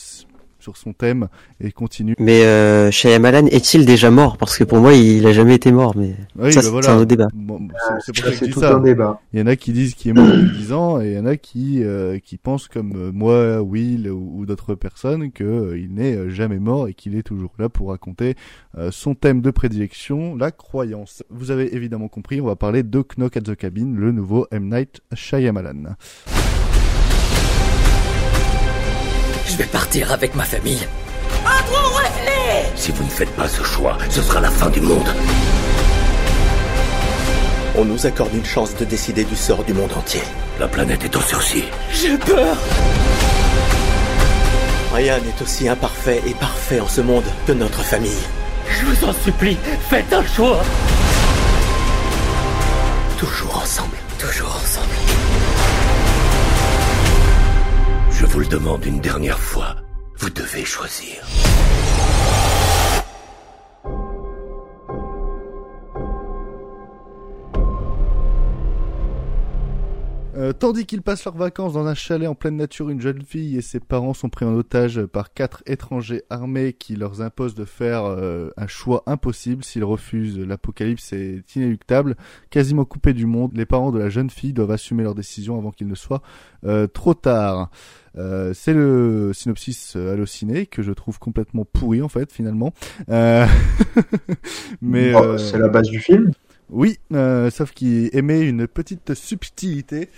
sur 0.67 0.77
son 0.77 0.93
thème 0.93 1.29
et 1.61 1.71
continue. 1.71 2.17
Mais 2.19 2.43
euh, 2.45 2.91
Shyamalan 2.91 3.47
est-il 3.47 3.87
déjà 3.87 4.11
mort? 4.11 4.37
Parce 4.37 4.59
que 4.59 4.65
pour 4.65 4.79
moi, 4.79 4.95
il 4.95 5.25
a 5.25 5.33
jamais 5.33 5.55
été 5.55 5.71
mort, 5.71 5.97
mais 5.97 6.17
Oui, 6.37 6.53
ça, 6.53 6.61
bah 6.61 6.81
c'est 6.83 6.89
un 6.89 6.97
autre 6.97 7.05
débat. 7.05 7.29
Bon, 7.35 7.61
c'est- 7.71 7.95
c'est 8.07 8.13
pour 8.13 8.25
ça 8.25 8.31
que 8.31 8.35
je 8.35 8.39
c'est 8.41 8.47
dis 8.47 8.51
tout 8.53 8.61
ça. 8.61 8.75
un 8.75 8.81
débat. 8.81 9.21
Il 9.33 9.39
y 9.39 9.43
en 9.43 9.47
a 9.47 9.55
qui 9.55 9.71
disent 9.73 9.95
qu'il 9.95 10.11
est 10.11 10.15
mort 10.15 10.27
depuis 10.27 10.59
10 10.59 10.73
ans 10.73 11.01
et 11.01 11.11
il 11.11 11.15
y 11.15 11.19
en 11.21 11.27
a 11.27 11.37
qui 11.37 11.85
euh, 11.85 12.19
qui 12.19 12.37
pensent 12.37 12.67
comme 12.67 12.95
euh, 12.97 13.13
moi, 13.13 13.63
Will 13.63 14.11
ou, 14.11 14.41
ou 14.41 14.45
d'autres 14.47 14.75
personnes 14.75 15.31
que 15.31 15.45
euh, 15.45 15.79
il 15.79 15.95
n'est 15.95 16.31
jamais 16.31 16.59
mort 16.59 16.89
et 16.89 16.95
qu'il 16.95 17.17
est 17.17 17.23
toujours 17.23 17.53
là 17.61 17.69
pour 17.69 17.91
raconter 17.91 18.35
euh, 18.77 18.91
son 18.91 19.15
thème 19.15 19.43
de 19.43 19.53
prédilection, 19.53 20.35
la 20.35 20.51
croyance. 20.51 21.23
Vous 21.31 21.53
avez 21.53 21.77
évidemment 21.77 22.09
compris, 22.09 22.41
on 22.41 22.47
va 22.47 22.57
parler 22.57 22.83
de 22.83 23.05
Knock 23.17 23.37
at 23.37 23.43
the 23.43 23.55
Cabin, 23.55 23.95
le 23.95 24.11
nouveau 24.11 24.49
M 24.51 24.69
Night 24.69 25.01
Shyamalan. 25.15 25.95
Je 29.47 29.57
vais 29.57 29.65
partir 29.65 30.13
avec 30.13 30.35
ma 30.35 30.45
famille. 30.45 30.87
Si 32.75 32.93
vous 32.93 33.05
ne 33.05 33.09
faites 33.09 33.31
pas 33.31 33.49
ce 33.49 33.63
choix, 33.63 33.97
ce 34.11 34.21
sera 34.21 34.41
la 34.41 34.51
fin 34.51 34.69
du 34.71 34.81
monde. 34.81 35.09
On 37.77 37.85
nous 37.85 38.07
accorde 38.07 38.35
une 38.35 38.45
chance 38.45 38.75
de 38.77 38.85
décider 38.85 39.25
du 39.25 39.37
sort 39.37 39.63
du 39.65 39.73
monde 39.73 39.93
entier. 39.97 40.23
La 40.59 40.67
planète 40.67 41.05
est 41.05 41.17
en 41.17 41.21
sursis. 41.21 41.65
J'ai 41.93 42.17
peur. 42.19 42.57
Ryan 44.93 45.17
est 45.17 45.43
aussi 45.43 45.69
imparfait 45.69 46.23
et 46.27 46.35
parfait 46.35 46.81
en 46.81 46.89
ce 46.89 47.01
monde 47.01 47.25
que 47.47 47.53
notre 47.53 47.83
famille. 47.83 48.25
Je 48.69 48.87
vous 48.87 49.05
en 49.05 49.13
supplie, 49.13 49.59
faites 49.89 50.13
un 50.13 50.25
choix. 50.27 50.61
Toujours 53.19 53.59
ensemble. 53.63 53.97
Toujours 54.19 54.57
ensemble. 54.57 55.06
Je 58.19 58.25
vous 58.25 58.41
le 58.41 58.47
demande 58.47 58.83
une 58.87 59.01
dernière 59.01 59.39
fois. 59.39 59.77
Vous 60.17 60.31
devez 60.31 60.65
choisir. 60.65 61.23
Euh, 70.35 70.53
tandis 70.53 70.87
qu'ils 70.87 71.03
passent 71.03 71.25
leurs 71.25 71.37
vacances 71.37 71.73
dans 71.75 71.87
un 71.87 71.95
chalet 71.95 72.29
en 72.29 72.35
pleine 72.35 72.57
nature, 72.57 72.89
une 72.89 73.01
jeune 73.01 73.23
fille 73.23 73.57
et 73.57 73.63
ses 73.63 73.81
parents 73.81 74.15
sont 74.15 74.29
pris 74.29 74.45
en 74.45 74.55
otage 74.55 75.03
par 75.05 75.33
quatre 75.33 75.63
étrangers 75.67 76.23
armés 76.31 76.73
qui 76.73 76.95
leur 76.95 77.21
imposent 77.21 77.55
de 77.55 77.65
faire 77.65 78.05
euh, 78.05 78.51
un 78.57 78.67
choix 78.67 79.03
impossible. 79.07 79.65
S'ils 79.65 79.85
refusent, 79.85 80.39
l'apocalypse 80.39 81.13
est 81.13 81.57
inéluctable. 81.57 82.17
Quasiment 82.51 82.85
coupés 82.85 83.13
du 83.15 83.27
monde, 83.27 83.53
les 83.55 83.67
parents 83.67 83.93
de 83.93 83.99
la 83.99 84.09
jeune 84.09 84.31
fille 84.31 84.53
doivent 84.53 84.71
assumer 84.71 85.03
leur 85.03 85.15
décision 85.15 85.59
avant 85.59 85.71
qu'il 85.71 85.89
ne 85.89 85.95
soit 85.95 86.23
euh, 86.65 86.87
trop 86.87 87.15
tard. 87.15 87.71
Euh, 88.19 88.53
c'est 88.55 88.73
le 88.73 89.33
synopsis 89.35 89.95
euh, 89.97 90.13
halluciné 90.13 90.67
que 90.67 90.83
je 90.83 90.93
trouve 90.93 91.19
complètement 91.19 91.65
pourri 91.65 92.03
en 92.03 92.09
fait 92.09 92.33
finalement. 92.33 92.73
Euh, 93.09 93.47
Mais 94.81 95.15
euh, 95.15 95.39
c'est 95.39 95.59
la 95.59 95.69
base 95.69 95.89
du 95.89 96.01
film. 96.01 96.33
oui, 96.71 96.99
euh, 97.13 97.51
sauf 97.51 97.73
qu'il 97.73 98.11
émet 98.17 98.43
une 98.43 98.67
petite 98.67 99.15
subtilité 99.15 100.09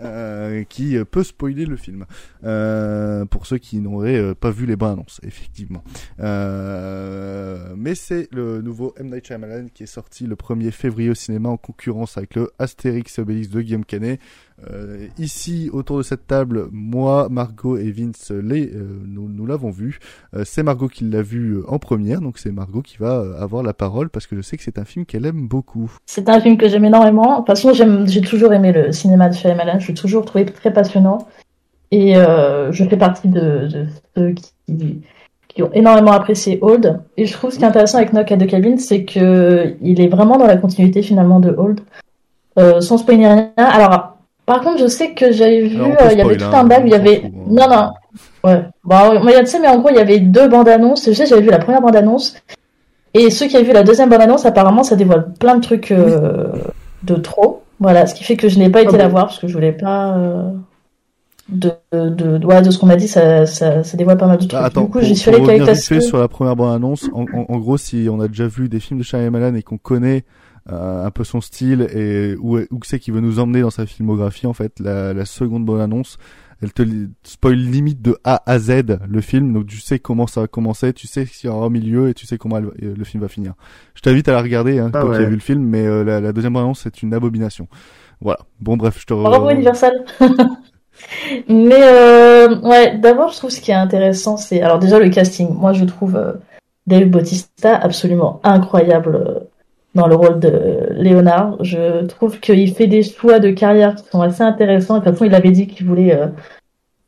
euh, 0.00 0.64
qui 0.68 0.96
euh, 0.96 1.04
peut 1.04 1.22
spoiler 1.24 1.64
le 1.64 1.76
film. 1.76 2.04
Euh, 2.44 3.24
pour 3.24 3.46
ceux 3.46 3.56
qui 3.58 3.78
n'auraient 3.80 4.18
euh, 4.18 4.34
pas 4.34 4.50
vu 4.50 4.66
les 4.66 4.76
bandes 4.76 4.92
annonces, 4.92 5.20
effectivement. 5.22 5.82
Euh, 6.20 7.72
mais 7.76 7.94
c'est 7.94 8.28
le 8.32 8.60
nouveau 8.60 8.94
M. 8.98 9.10
Night 9.10 9.26
Shyamalan 9.26 9.68
qui 9.72 9.84
est 9.84 9.86
sorti 9.86 10.26
le 10.26 10.34
1er 10.36 10.70
février 10.70 11.08
au 11.10 11.14
cinéma 11.14 11.48
en 11.48 11.56
concurrence 11.56 12.18
avec 12.18 12.34
le 12.34 12.50
Astérix 12.58 13.18
et 13.18 13.22
Obélix 13.22 13.48
de 13.48 13.62
Guillaume 13.62 13.84
Canet. 13.86 14.20
Euh, 14.70 15.08
ici, 15.18 15.68
autour 15.72 15.98
de 15.98 16.02
cette 16.02 16.26
table, 16.26 16.68
moi, 16.72 17.28
Margot 17.30 17.76
et 17.76 17.90
Vince, 17.90 18.30
les, 18.30 18.68
euh, 18.68 19.02
nous, 19.06 19.28
nous 19.28 19.44
l'avons 19.44 19.70
vu. 19.70 19.98
Euh, 20.34 20.42
c'est 20.46 20.62
Margot 20.62 20.88
qui 20.88 21.04
l'a 21.04 21.20
vu 21.20 21.56
euh, 21.56 21.64
en 21.68 21.78
première, 21.78 22.22
donc 22.22 22.38
c'est 22.38 22.50
Margot 22.50 22.80
qui 22.80 22.96
va 22.96 23.18
euh, 23.18 23.38
avoir 23.38 23.62
la 23.62 23.74
parole 23.74 24.08
parce 24.08 24.26
que 24.26 24.34
je 24.34 24.40
sais 24.40 24.56
que 24.56 24.62
c'est 24.62 24.78
un 24.78 24.86
film 24.86 25.04
qu'elle 25.04 25.26
aime 25.26 25.46
beaucoup. 25.46 25.92
C'est 26.06 26.28
un 26.30 26.40
film 26.40 26.56
que 26.56 26.68
j'aime 26.68 26.86
énormément. 26.86 27.32
De 27.32 27.36
toute 27.38 27.48
façon, 27.48 27.72
j'ai 27.74 28.20
toujours 28.22 28.52
aimé 28.54 28.72
le 28.72 28.92
cinéma 28.92 29.28
de 29.28 29.34
Shyamalan. 29.34 29.78
Je 29.78 29.88
l'ai 29.88 29.94
toujours 29.94 30.24
trouvé 30.24 30.46
très 30.46 30.72
passionnant. 30.72 31.28
Et 31.90 32.16
euh, 32.16 32.72
je 32.72 32.84
fais 32.84 32.96
partie 32.96 33.28
de, 33.28 33.68
de 33.68 33.86
ceux 34.16 34.32
qui, 34.32 35.02
qui 35.48 35.62
ont 35.62 35.70
énormément 35.72 36.12
apprécié 36.12 36.58
Old. 36.62 37.00
Et 37.18 37.26
je 37.26 37.32
trouve 37.34 37.50
ce 37.50 37.58
qui 37.58 37.64
est 37.64 37.68
intéressant 37.68 37.98
avec 37.98 38.12
Knock 38.12 38.32
at 38.32 38.38
the 38.38 38.46
Cabin, 38.46 38.78
c'est 38.78 39.04
que 39.04 39.76
il 39.82 40.00
est 40.00 40.08
vraiment 40.08 40.38
dans 40.38 40.46
la 40.46 40.56
continuité 40.56 41.02
finalement 41.02 41.40
de 41.40 41.50
Old, 41.50 41.80
sans 42.56 42.98
spoiler 42.98 43.26
rien. 43.26 43.52
Alors, 43.56 44.15
par 44.46 44.60
contre, 44.62 44.78
je 44.78 44.86
sais 44.86 45.10
que 45.12 45.32
j'avais 45.32 45.62
vu, 45.62 45.80
euh, 45.82 46.08
il 46.12 46.18
y 46.18 46.22
avait 46.22 46.36
tout 46.36 46.44
un 46.52 46.64
bag 46.64 46.84
où 46.84 46.86
il 46.86 46.92
y 46.92 46.94
avait, 46.94 47.16
fout, 47.20 47.24
hein. 47.34 47.40
non 47.48 47.68
non, 47.68 47.90
ouais, 48.44 48.62
bon, 48.84 49.20
moi, 49.22 49.32
tu 49.40 49.46
sais, 49.46 49.60
mais 49.60 49.68
en 49.68 49.78
gros, 49.78 49.90
il 49.90 49.96
y 49.96 50.00
avait 50.00 50.20
deux 50.20 50.48
bandes 50.48 50.68
annonces. 50.68 51.04
Je 51.06 51.12
sais, 51.12 51.26
j'avais 51.26 51.42
vu 51.42 51.50
la 51.50 51.58
première 51.58 51.80
bande 51.82 51.96
annonce. 51.96 52.36
Et 53.12 53.30
ceux 53.30 53.46
qui 53.46 53.56
avaient 53.56 53.66
vu 53.66 53.72
la 53.72 53.82
deuxième 53.82 54.08
bande 54.08 54.20
annonce, 54.22 54.46
apparemment, 54.46 54.82
ça 54.84 54.94
dévoile 54.96 55.32
plein 55.38 55.56
de 55.56 55.60
trucs 55.62 55.90
euh, 55.90 56.52
de 57.02 57.14
trop. 57.16 57.62
Voilà, 57.80 58.06
ce 58.06 58.14
qui 58.14 58.24
fait 58.24 58.36
que 58.36 58.48
je 58.48 58.58
n'ai 58.58 58.70
pas 58.70 58.82
été 58.82 58.92
Ah 58.94 58.98
la 58.98 59.04
bon 59.04 59.10
voir 59.12 59.26
parce 59.26 59.38
que 59.38 59.48
je 59.48 59.52
voulais 59.52 59.72
pas. 59.72 60.16
euh, 60.16 60.50
de, 61.48 61.70
de, 61.92 62.08
de, 62.38 62.44
ouais, 62.46 62.60
de 62.60 62.70
ce 62.70 62.78
qu'on 62.78 62.86
m'a 62.86 62.96
dit, 62.96 63.06
ça, 63.08 63.46
ça, 63.46 63.84
ça 63.84 63.96
dévoile 63.96 64.16
pas 64.16 64.26
mal 64.26 64.36
de 64.38 64.42
trucs. 64.46 64.52
Bah, 64.52 64.66
attends, 64.66 64.82
du 64.84 64.90
coup, 64.90 65.00
j'y 65.00 65.14
suis 65.16 65.30
fait 65.30 65.58
ta 65.64 65.74
sur 66.00 66.18
la 66.18 66.28
première 66.28 66.56
bande 66.56 66.74
annonce, 66.74 67.08
en, 67.12 67.22
en, 67.22 67.46
en 67.48 67.58
gros, 67.58 67.76
si 67.78 68.08
on 68.10 68.20
a 68.20 68.28
déjà 68.28 68.48
vu 68.48 68.68
des 68.68 68.80
films 68.80 68.98
de 68.98 69.04
Shyamalan 69.04 69.54
et 69.54 69.62
qu'on 69.62 69.78
connaît 69.78 70.16
euh, 70.18 70.22
un 70.68 71.10
peu 71.10 71.24
son 71.24 71.40
style 71.40 71.82
et 71.94 72.34
où, 72.40 72.58
où 72.58 72.80
c'est 72.84 72.98
qu'il 72.98 73.14
veut 73.14 73.20
nous 73.20 73.38
emmener 73.38 73.60
dans 73.60 73.70
sa 73.70 73.86
filmographie 73.86 74.46
en 74.46 74.52
fait. 74.52 74.80
La, 74.80 75.12
la 75.14 75.24
seconde 75.24 75.64
bonne 75.64 75.80
annonce, 75.80 76.18
elle 76.62 76.72
te 76.72 76.82
spoil 77.22 77.56
limite 77.56 78.00
de 78.02 78.16
A 78.24 78.42
à 78.50 78.58
Z 78.58 78.98
le 79.08 79.20
film, 79.20 79.52
donc 79.52 79.66
tu 79.66 79.78
sais 79.78 79.98
comment 79.98 80.26
ça 80.26 80.40
va 80.42 80.46
commencer, 80.46 80.92
tu 80.92 81.06
sais 81.06 81.26
ce 81.26 81.38
qu'il 81.38 81.50
y 81.50 81.52
aura 81.52 81.66
au 81.66 81.70
milieu 81.70 82.08
et 82.08 82.14
tu 82.14 82.26
sais 82.26 82.38
comment 82.38 82.56
elle- 82.58 82.70
euh, 82.82 82.94
le 82.96 83.04
film 83.04 83.22
va 83.22 83.28
finir. 83.28 83.52
Je 83.94 84.00
t'invite 84.00 84.28
à 84.28 84.32
la 84.32 84.42
regarder 84.42 84.78
hein, 84.78 84.90
Ah 84.94 85.00
quand 85.02 85.10
tu 85.12 85.16
as 85.22 85.24
vu 85.28 85.34
le 85.34 85.40
film, 85.40 85.62
mais 85.62 85.86
euh, 85.86 86.02
la, 86.04 86.20
la 86.20 86.32
deuxième 86.32 86.54
bonne 86.54 86.62
annonce 86.62 86.80
c'est 86.82 87.02
une 87.02 87.12
abomination. 87.14 87.68
Voilà. 88.20 88.40
Bon 88.60 88.76
bref, 88.76 88.98
je 89.00 89.04
te. 89.06 89.12
Bravo 89.14 89.50
Universal. 89.50 89.92
Mais 91.48 91.74
euh, 91.82 92.58
ouais, 92.60 92.96
d'abord 92.98 93.30
je 93.32 93.36
trouve 93.36 93.50
ce 93.50 93.60
qui 93.60 93.70
est 93.70 93.74
intéressant, 93.74 94.36
c'est 94.38 94.62
alors 94.62 94.78
déjà 94.78 94.98
le 94.98 95.10
casting. 95.10 95.48
Moi 95.54 95.72
je 95.74 95.84
trouve 95.84 96.16
euh, 96.16 96.32
Dave 96.86 97.04
Bautista 97.08 97.76
absolument 97.76 98.40
incroyable 98.44 99.16
euh, 99.16 99.40
dans 99.96 100.06
le 100.06 100.14
rôle 100.14 100.38
de 100.38 100.52
Léonard. 100.92 101.56
Je 101.64 102.04
trouve 102.06 102.38
qu'il 102.38 102.72
fait 102.72 102.86
des 102.86 103.02
choix 103.02 103.40
de 103.40 103.50
carrière 103.50 103.96
qui 103.96 104.04
sont 104.08 104.20
assez 104.20 104.42
intéressants. 104.42 104.96
Et 104.96 105.00
de 105.00 105.04
toute 105.04 105.14
façon 105.14 105.24
il 105.24 105.34
avait 105.34 105.50
dit 105.50 105.66
qu'il 105.66 105.86
voulait 105.86 106.14
euh, 106.14 106.28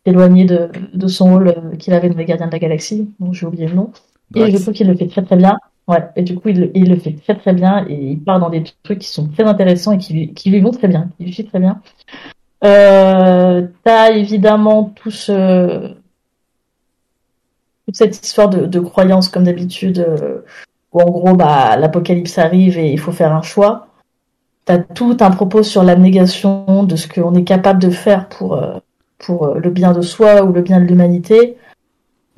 s'éloigner 0.04 0.44
de, 0.44 0.68
de 0.92 1.06
son 1.06 1.26
rôle 1.32 1.48
euh, 1.48 1.76
qu'il 1.78 1.94
avait 1.94 2.08
dans 2.08 2.16
les 2.18 2.24
Gardiens 2.24 2.48
de 2.48 2.52
la 2.52 2.58
Galaxie. 2.58 3.08
Donc 3.20 3.34
j'ai 3.34 3.46
oublié 3.46 3.68
le 3.68 3.74
nom. 3.74 3.92
Et 4.34 4.50
je 4.50 4.56
trouve 4.58 4.74
qu'il 4.74 4.88
le 4.88 4.96
fait 4.96 5.06
très 5.06 5.22
très 5.22 5.36
bien. 5.36 5.56
Ouais, 5.86 6.04
et 6.16 6.22
du 6.22 6.34
coup, 6.38 6.50
il, 6.50 6.60
le- 6.60 6.70
il 6.76 6.90
le 6.90 6.96
fait 6.96 7.12
très 7.12 7.34
très 7.34 7.54
bien 7.54 7.86
et 7.88 7.94
il 7.94 8.18
part 8.22 8.38
dans 8.40 8.50
des 8.50 8.62
trucs 8.82 8.98
qui 8.98 9.08
sont 9.08 9.26
très 9.28 9.44
intéressants 9.44 9.92
et 9.92 9.98
qui, 9.98 10.12
lui- 10.12 10.34
qui 10.34 10.50
lui 10.50 10.60
vont 10.60 10.70
très 10.70 10.86
bien, 10.86 11.08
qui 11.16 11.24
lui 11.24 11.32
fit 11.32 11.46
très 11.46 11.60
bien. 11.60 11.80
Euh, 12.62 13.66
t'as 13.84 14.10
évidemment 14.10 14.92
tout 14.96 15.10
ce, 15.10 15.94
toute 17.86 17.96
cette 17.96 18.22
histoire 18.22 18.50
de, 18.50 18.66
de 18.66 18.80
croyance 18.80 19.30
comme 19.30 19.44
d'habitude, 19.44 20.00
euh, 20.00 20.40
où 20.92 21.00
en 21.00 21.10
gros, 21.10 21.34
bah, 21.34 21.76
l'apocalypse 21.76 22.38
arrive 22.38 22.78
et 22.78 22.90
il 22.92 22.98
faut 22.98 23.12
faire 23.12 23.34
un 23.34 23.42
choix. 23.42 23.88
T'as 24.64 24.78
tout 24.78 25.16
un 25.20 25.30
propos 25.30 25.62
sur 25.62 25.82
l'abnégation 25.82 26.82
de 26.84 26.96
ce 26.96 27.08
qu'on 27.08 27.34
est 27.34 27.44
capable 27.44 27.80
de 27.80 27.90
faire 27.90 28.28
pour, 28.28 28.54
euh, 28.54 28.78
pour 29.18 29.44
euh, 29.46 29.58
le 29.58 29.70
bien 29.70 29.92
de 29.92 30.02
soi 30.02 30.42
ou 30.44 30.52
le 30.52 30.62
bien 30.62 30.80
de 30.80 30.84
l'humanité. 30.84 31.56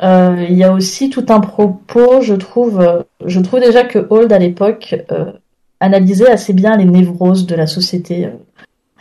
Euh, 0.03 0.47
il 0.49 0.57
y 0.57 0.65
a 0.65 0.73
aussi 0.73 1.11
tout 1.11 1.27
un 1.29 1.41
propos, 1.41 2.23
je 2.23 2.35
trouve, 2.35 3.05
je 3.25 3.41
trouve 3.41 3.61
déjà 3.61 3.85
que 3.85 4.07
Hold 4.09 4.33
à 4.33 4.39
l'époque 4.39 4.97
euh, 5.13 5.33
analysait 5.81 6.31
assez 6.31 6.53
bien 6.53 6.77
les 6.77 6.87
névroses 6.87 7.47
de 7.47 7.55
la 7.55 7.67
société 7.67 8.27
euh, 8.27 8.31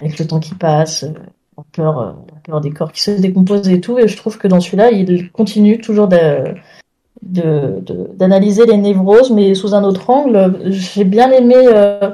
avec 0.02 0.20
le 0.20 0.28
temps 0.28 0.40
qui 0.40 0.56
passe, 0.56 1.04
la 1.58 1.64
peur, 1.72 2.02
la 2.02 2.42
peur 2.44 2.62
des 2.62 2.72
corps 2.72 2.92
qui 2.92 3.02
se 3.02 3.12
décomposent 3.12 3.70
et 3.70 3.80
tout. 3.80 3.98
Et 4.00 4.08
je 4.08 4.18
trouve 4.18 4.38
que 4.38 4.48
dans 4.48 4.60
celui-là, 4.60 4.92
il 4.92 5.32
continue 5.32 5.80
toujours 5.80 6.08
de- 6.08 6.56
d'analyser 7.22 8.66
les 8.66 8.78
névroses, 8.78 9.32
mais 9.32 9.54
sous 9.56 9.76
un 9.76 9.84
autre 9.84 10.10
angle. 10.10 10.60
J'ai 10.66 11.04
bien 11.04 11.32
aimé 11.32 11.56
euh, 11.58 12.12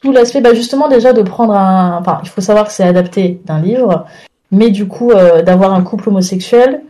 tout 0.00 0.12
l'aspect, 0.12 0.40
bah 0.40 0.54
justement 0.54 0.88
déjà 0.88 1.12
de 1.12 1.22
prendre 1.22 1.54
un, 1.54 1.98
enfin, 1.98 2.20
il 2.22 2.28
faut 2.28 2.40
savoir 2.40 2.66
que 2.66 2.72
c'est 2.72 2.84
adapté 2.84 3.40
d'un 3.44 3.60
livre, 3.60 4.06
mais 4.50 4.70
du 4.70 4.86
coup 4.86 5.10
euh, 5.10 5.42
d'avoir 5.42 5.74
un 5.74 5.82
couple 5.82 6.08
homosexuel 6.08 6.82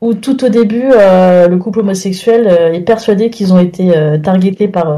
où 0.00 0.14
tout 0.14 0.44
au 0.44 0.48
début, 0.48 0.84
euh, 0.92 1.46
le 1.46 1.58
couple 1.58 1.80
homosexuel 1.80 2.46
est 2.74 2.80
persuadé 2.80 3.28
qu'ils 3.28 3.52
ont 3.52 3.58
été 3.58 3.92
targetés 4.22 4.66
par, 4.66 4.96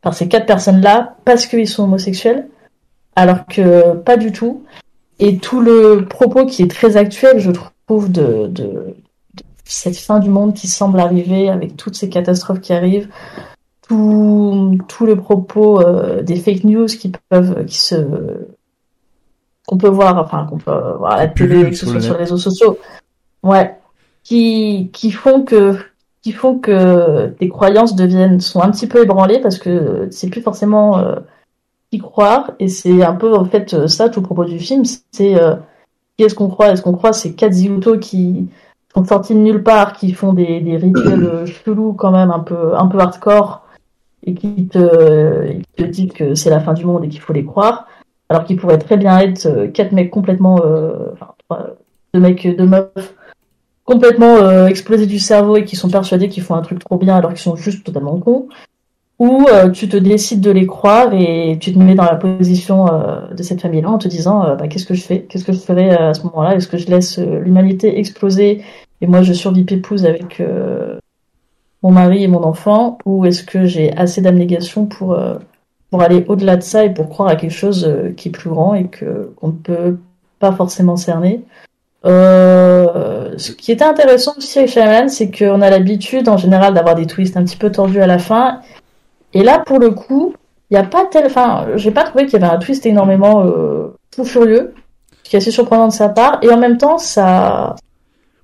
par 0.00 0.14
ces 0.14 0.26
quatre 0.26 0.46
personnes-là 0.46 1.16
parce 1.26 1.44
qu'ils 1.44 1.68
sont 1.68 1.84
homosexuels, 1.84 2.48
alors 3.14 3.44
que 3.46 3.92
pas 3.92 4.16
du 4.16 4.32
tout. 4.32 4.62
Et 5.18 5.36
tout 5.36 5.60
le 5.60 6.06
propos 6.08 6.46
qui 6.46 6.62
est 6.62 6.70
très 6.70 6.96
actuel, 6.96 7.40
je 7.40 7.50
trouve, 7.50 8.10
de 8.10 8.50
cette 9.64 9.96
fin 9.96 10.18
du 10.18 10.28
monde 10.28 10.54
qui 10.54 10.68
semble 10.68 11.00
arriver 11.00 11.48
avec 11.48 11.76
toutes 11.76 11.94
ces 11.94 12.08
catastrophes 12.08 12.60
qui 12.60 12.72
arrivent, 12.72 13.08
tout, 13.86 14.78
tout 14.88 15.06
le 15.06 15.16
propos 15.16 15.80
euh, 15.80 16.22
des 16.22 16.36
fake 16.36 16.64
news 16.64 16.86
qui 16.86 17.12
peuvent, 17.28 17.64
qui 17.66 17.78
se, 17.78 17.96
qu'on 19.66 19.78
peut 19.78 19.88
voir, 19.88 20.18
enfin 20.18 20.46
qu'on 20.48 20.58
peut 20.58 20.70
voir 20.70 21.12
à 21.12 21.16
la 21.18 21.28
télé, 21.28 21.70
que 21.70 21.76
ce 21.76 21.86
sur 21.86 22.00
soit 22.00 22.12
les 22.12 22.18
réseaux 22.18 22.36
sociaux, 22.36 22.78
ouais, 23.42 23.76
qui 24.22 24.90
qui 24.92 25.10
font 25.10 25.44
que 25.44 25.76
qui 26.22 26.32
font 26.32 26.58
que 26.58 27.28
tes 27.38 27.48
croyances 27.48 27.96
deviennent 27.96 28.40
sont 28.40 28.60
un 28.60 28.70
petit 28.70 28.86
peu 28.86 29.02
ébranlées 29.02 29.40
parce 29.40 29.58
que 29.58 30.08
c'est 30.10 30.30
plus 30.30 30.42
forcément 30.42 30.98
euh, 30.98 31.16
y 31.90 31.98
croire. 31.98 32.52
Et 32.60 32.68
c'est 32.68 33.02
un 33.02 33.14
peu 33.14 33.34
en 33.34 33.44
fait 33.44 33.86
ça 33.88 34.08
tout 34.08 34.20
le 34.20 34.26
propos 34.26 34.44
du 34.44 34.58
film, 34.58 34.84
c'est 35.10 35.40
euh, 35.40 35.56
qui 36.16 36.24
est-ce 36.24 36.34
qu'on 36.34 36.48
croit? 36.48 36.70
Est-ce 36.70 36.82
qu'on 36.82 36.92
croit? 36.92 37.12
Ces 37.12 37.34
quatre 37.34 37.52
zigotos 37.52 37.98
qui 37.98 38.48
sont 38.94 39.04
sortis 39.04 39.34
de 39.34 39.38
nulle 39.40 39.62
part, 39.62 39.94
qui 39.94 40.12
font 40.12 40.32
des, 40.32 40.60
des 40.60 40.76
rituels 40.76 41.24
euh, 41.24 41.46
chelous 41.46 41.92
quand 41.94 42.10
même 42.10 42.30
un 42.30 42.40
peu 42.40 42.76
un 42.76 42.86
peu 42.86 42.98
hardcore 42.98 43.62
et 44.24 44.34
qui 44.34 44.68
te, 44.68 45.60
te 45.76 45.82
disent 45.82 46.12
que 46.12 46.34
c'est 46.34 46.50
la 46.50 46.60
fin 46.60 46.74
du 46.74 46.84
monde 46.84 47.04
et 47.04 47.08
qu'il 47.08 47.20
faut 47.20 47.32
les 47.32 47.44
croire, 47.44 47.86
alors 48.28 48.44
qu'ils 48.44 48.56
pourraient 48.56 48.78
très 48.78 48.96
bien 48.96 49.18
être 49.18 49.46
euh, 49.46 49.66
quatre 49.68 49.92
mecs 49.92 50.10
complètement, 50.10 50.60
euh, 50.64 51.10
enfin 51.14 51.34
trois- 51.38 51.70
deux 52.14 52.20
mecs, 52.20 52.56
deux 52.56 52.66
meufs 52.66 53.14
complètement 53.84 54.36
euh, 54.36 54.66
explosés 54.66 55.06
du 55.06 55.18
cerveau 55.18 55.56
et 55.56 55.64
qui 55.64 55.74
sont 55.74 55.90
persuadés 55.90 56.28
qu'ils 56.28 56.42
font 56.42 56.54
un 56.54 56.62
truc 56.62 56.78
trop 56.78 56.98
bien 56.98 57.16
alors 57.16 57.30
qu'ils 57.30 57.40
sont 57.40 57.56
juste 57.56 57.84
totalement 57.84 58.16
cons. 58.18 58.48
Ou 59.22 59.46
euh, 59.52 59.70
tu 59.70 59.88
te 59.88 59.96
décides 59.96 60.40
de 60.40 60.50
les 60.50 60.66
croire 60.66 61.14
et 61.14 61.56
tu 61.60 61.72
te 61.72 61.78
mets 61.78 61.94
dans 61.94 62.02
la 62.06 62.16
position 62.16 62.92
euh, 62.92 63.32
de 63.32 63.44
cette 63.44 63.60
famille-là 63.60 63.88
en 63.88 63.98
te 63.98 64.08
disant 64.08 64.44
euh, 64.44 64.56
bah, 64.56 64.66
qu'est-ce 64.66 64.84
que 64.84 64.94
je 64.94 65.04
fais? 65.04 65.20
Qu'est-ce 65.20 65.44
que 65.44 65.52
je 65.52 65.60
ferais 65.60 65.92
euh, 65.92 66.10
à 66.10 66.14
ce 66.14 66.24
moment-là? 66.24 66.56
Est-ce 66.56 66.66
que 66.66 66.76
je 66.76 66.88
laisse 66.88 67.18
l'humanité 67.18 68.00
exploser 68.00 68.64
et 69.00 69.06
moi 69.06 69.22
je 69.22 69.32
survis 69.32 69.62
pépouze 69.62 70.06
avec 70.06 70.42
mon 71.84 71.92
mari 71.92 72.24
et 72.24 72.26
mon 72.26 72.42
enfant? 72.42 72.98
Ou 73.04 73.24
est-ce 73.24 73.44
que 73.44 73.64
j'ai 73.64 73.96
assez 73.96 74.22
d'abnégation 74.22 74.86
pour, 74.86 75.16
pour 75.92 76.02
aller 76.02 76.24
au-delà 76.26 76.56
de 76.56 76.62
ça 76.64 76.84
et 76.84 76.92
pour 76.92 77.08
croire 77.08 77.28
à 77.28 77.36
quelque 77.36 77.54
chose 77.54 77.88
qui 78.16 78.30
est 78.30 78.32
plus 78.32 78.50
grand 78.50 78.74
et 78.74 78.88
que 78.88 79.32
qu'on 79.36 79.48
ne 79.48 79.52
peut 79.52 79.98
pas 80.40 80.50
forcément 80.50 80.96
cerner? 80.96 81.44
Ce 82.04 83.52
qui 83.52 83.70
était 83.70 83.84
intéressant 83.84 84.34
aussi 84.36 84.58
avec 84.58 84.70
Shyamalan, 84.70 85.08
c'est 85.08 85.30
qu'on 85.30 85.62
a 85.62 85.70
l'habitude 85.70 86.28
en 86.28 86.36
général 86.36 86.74
d'avoir 86.74 86.96
des 86.96 87.06
twists 87.06 87.36
un 87.36 87.44
petit 87.44 87.56
peu 87.56 87.70
tordus 87.70 88.00
à 88.00 88.08
la 88.08 88.18
fin. 88.18 88.60
Et 89.34 89.42
là, 89.42 89.58
pour 89.60 89.78
le 89.78 89.90
coup, 89.90 90.34
il 90.70 90.74
n'y 90.74 90.80
a 90.80 90.84
pas 90.86 91.04
tel, 91.06 91.26
enfin, 91.26 91.66
j'ai 91.76 91.90
pas 91.90 92.04
trouvé 92.04 92.26
qu'il 92.26 92.40
y 92.40 92.44
avait 92.44 92.52
un 92.52 92.58
twist 92.58 92.86
énormément 92.86 93.44
euh, 93.46 93.96
fou 94.14 94.24
furieux, 94.24 94.74
ce 95.22 95.30
qui 95.30 95.36
est 95.36 95.38
assez 95.38 95.50
surprenant 95.50 95.88
de 95.88 95.92
sa 95.92 96.08
part. 96.08 96.38
Et 96.42 96.50
en 96.50 96.58
même 96.58 96.78
temps, 96.78 96.98
ça, 96.98 97.76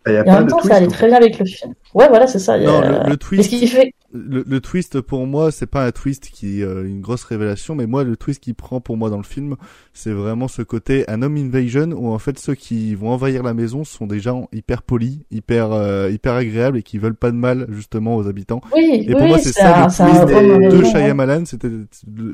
Il 0.06 0.12
y 0.14 0.16
a 0.16 0.24
et 0.24 0.30
en 0.30 0.34
pas 0.34 0.40
même 0.40 0.46
de 0.46 0.50
temps, 0.50 0.58
twist. 0.58 0.68
ça 0.68 0.76
allait 0.76 0.88
très 0.88 1.06
bien 1.08 1.16
avec 1.16 1.38
le 1.38 1.44
film. 1.46 1.74
Ouais, 1.94 2.08
voilà, 2.08 2.26
c'est 2.26 2.38
ça. 2.38 2.54
a- 2.54 2.58
Non, 2.58 2.80
le, 2.80 3.10
le 3.10 3.16
twist. 3.16 3.50
ce 3.50 3.66
fait, 3.66 3.92
le, 4.12 4.42
le 4.46 4.60
twist 4.60 5.00
pour 5.00 5.26
moi, 5.26 5.50
c'est 5.50 5.66
pas 5.66 5.84
un 5.84 5.90
twist 5.90 6.30
qui 6.32 6.62
euh, 6.62 6.86
une 6.86 7.00
grosse 7.00 7.24
révélation, 7.24 7.74
mais 7.74 7.86
moi 7.86 8.04
le 8.04 8.16
twist 8.16 8.40
qui 8.42 8.54
prend 8.54 8.80
pour 8.80 8.96
moi 8.96 9.10
dans 9.10 9.16
le 9.18 9.22
film, 9.22 9.56
c'est 9.92 10.12
vraiment 10.12 10.48
ce 10.48 10.62
côté 10.62 11.04
un 11.10 11.20
home 11.22 11.36
invasion 11.36 11.90
où 11.92 12.08
en 12.08 12.18
fait 12.18 12.38
ceux 12.38 12.54
qui 12.54 12.94
vont 12.94 13.10
envahir 13.10 13.42
la 13.42 13.52
maison 13.54 13.84
sont 13.84 14.06
des 14.06 14.18
gens 14.20 14.48
hyper 14.52 14.82
polis, 14.82 15.20
hyper 15.30 15.72
euh, 15.72 16.10
hyper 16.10 16.32
agréables 16.34 16.78
et 16.78 16.82
qui 16.82 16.96
veulent 16.98 17.14
pas 17.14 17.30
de 17.30 17.36
mal 17.36 17.66
justement 17.70 18.16
aux 18.16 18.26
habitants. 18.28 18.60
oui, 18.74 19.04
Et 19.06 19.12
pour 19.12 19.22
oui, 19.22 19.28
moi, 19.28 19.38
c'est 19.38 19.52
ça 19.52 19.84
un, 19.84 19.86
le 19.86 19.86
un 19.86 19.88
twist 19.88 20.26
des- 20.26 20.34
homme 20.34 20.68
de. 20.78 20.84
Shyamalan, 20.84 21.44
c'était 21.44 21.68
le, 21.68 21.86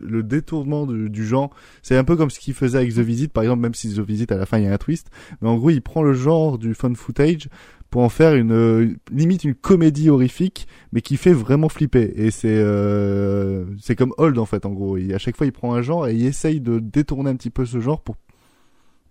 le 0.05 0.23
détournement 0.23 0.87
du, 0.87 1.11
du 1.11 1.27
genre. 1.27 1.51
C'est 1.83 1.97
un 1.97 2.05
peu 2.05 2.15
comme 2.17 2.31
ce 2.31 2.39
qu'il 2.39 2.55
faisait 2.55 2.79
avec 2.79 2.95
The 2.95 2.99
Visit, 3.01 3.33
par 3.33 3.43
exemple, 3.43 3.63
même 3.63 3.75
si 3.75 3.93
The 3.93 3.99
Visit 4.01 4.31
à 4.33 4.37
la 4.37 4.47
fin 4.47 4.59
il 4.59 4.65
y 4.65 4.69
a 4.69 4.73
un 4.73 4.79
twist, 4.79 5.09
mais 5.41 5.49
en 5.49 5.57
gros 5.57 5.71
il 5.71 5.81
prend 5.83 6.03
le 6.03 6.13
genre 6.15 6.59
du 6.59 6.75
fun 6.75 6.93
footage 6.95 7.49
pour 7.95 8.03
en 8.03 8.09
faire 8.09 8.35
une 8.35 8.51
euh, 8.51 8.89
limite 9.13 9.45
une 9.45 9.55
comédie 9.55 10.11
horrifique, 10.11 10.67
mais 10.93 11.01
qui 11.01 11.17
fait 11.17 11.33
vraiment 11.33 11.69
flipper. 11.69 12.13
Et 12.17 12.33
c'est 12.33 12.49
euh, 12.49 13.67
c'est 13.81 13.95
comme 13.95 14.13
Hold 14.19 14.37
en 14.41 14.47
fait 14.47 14.67
en 14.67 14.71
gros. 14.71 14.97
Et 14.97 15.15
à 15.15 15.19
chaque 15.19 15.37
fois 15.37 15.47
il 15.47 15.53
prend 15.53 15.75
un 15.75 15.81
genre 15.81 16.09
et 16.09 16.15
il 16.17 16.27
essaye 16.27 16.61
de 16.61 16.81
détourner 16.81 17.31
un 17.31 17.37
petit 17.37 17.51
peu 17.51 17.65
ce 17.65 17.79
genre 17.79 18.01
pour 18.01 18.17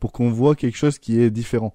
pour 0.01 0.11
qu'on 0.11 0.29
voit 0.29 0.55
quelque 0.55 0.75
chose 0.75 0.99
qui 0.99 1.21
est 1.21 1.29
différent. 1.29 1.73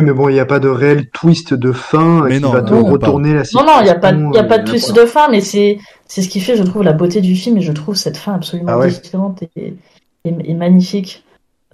Mais 0.00 0.12
bon, 0.12 0.28
il 0.28 0.32
n'y 0.32 0.40
a 0.40 0.44
pas 0.44 0.58
de 0.58 0.66
réel 0.66 1.08
twist 1.10 1.54
de 1.54 1.70
fin 1.70 2.24
Mais 2.24 2.38
qui 2.38 2.42
non, 2.42 2.50
va 2.50 2.62
te 2.62 2.74
non, 2.74 2.84
retourner 2.86 3.28
la 3.32 3.38
Non, 3.38 3.44
situation. 3.44 3.72
non, 3.72 3.80
il 3.80 3.84
n'y 3.84 3.90
a 3.90 3.94
pas, 3.94 4.10
il 4.10 4.34
y 4.34 4.38
a 4.38 4.42
pas 4.42 4.58
de 4.58 4.62
euh, 4.68 4.72
twist 4.72 4.92
de 4.92 5.06
fin, 5.06 5.28
mais 5.30 5.40
c'est, 5.40 5.78
c'est 6.08 6.22
ce 6.22 6.28
qui 6.28 6.40
fait, 6.40 6.56
je 6.56 6.64
trouve, 6.64 6.82
la 6.82 6.94
beauté 6.94 7.20
du 7.20 7.36
film 7.36 7.58
et 7.58 7.60
je 7.60 7.70
trouve 7.70 7.94
cette 7.94 8.16
fin 8.16 8.34
absolument 8.34 8.72
Ah 8.72 8.78
ouais. 8.80 8.90
différente 8.90 9.44
et, 9.54 9.74
et, 10.24 10.34
et 10.50 10.54
magnifique. 10.54 11.22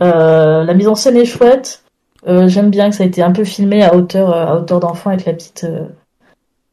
Euh, 0.03 0.65
la 0.65 0.75
mise 0.75 0.87
en 0.87 0.95
scène 0.95 1.17
est 1.17 1.25
chouette. 1.25 1.83
Euh, 2.27 2.49
j'aime 2.49 2.71
bien 2.71 2.91
que 2.91 2.97
ça 2.97 3.05
a 3.05 3.07
été 3.07 3.23
un 3.23 3.33
peu 3.33 3.45
filmé 3.45 3.83
à 3.83 3.95
hauteur, 3.95 4.35
euh, 4.35 4.47
à 4.47 4.57
hauteur 4.57 4.81
d'enfant 4.81 5.11
avec 5.11 5.25
la 5.27 5.33
petite, 5.33 5.65
euh, 5.65 5.87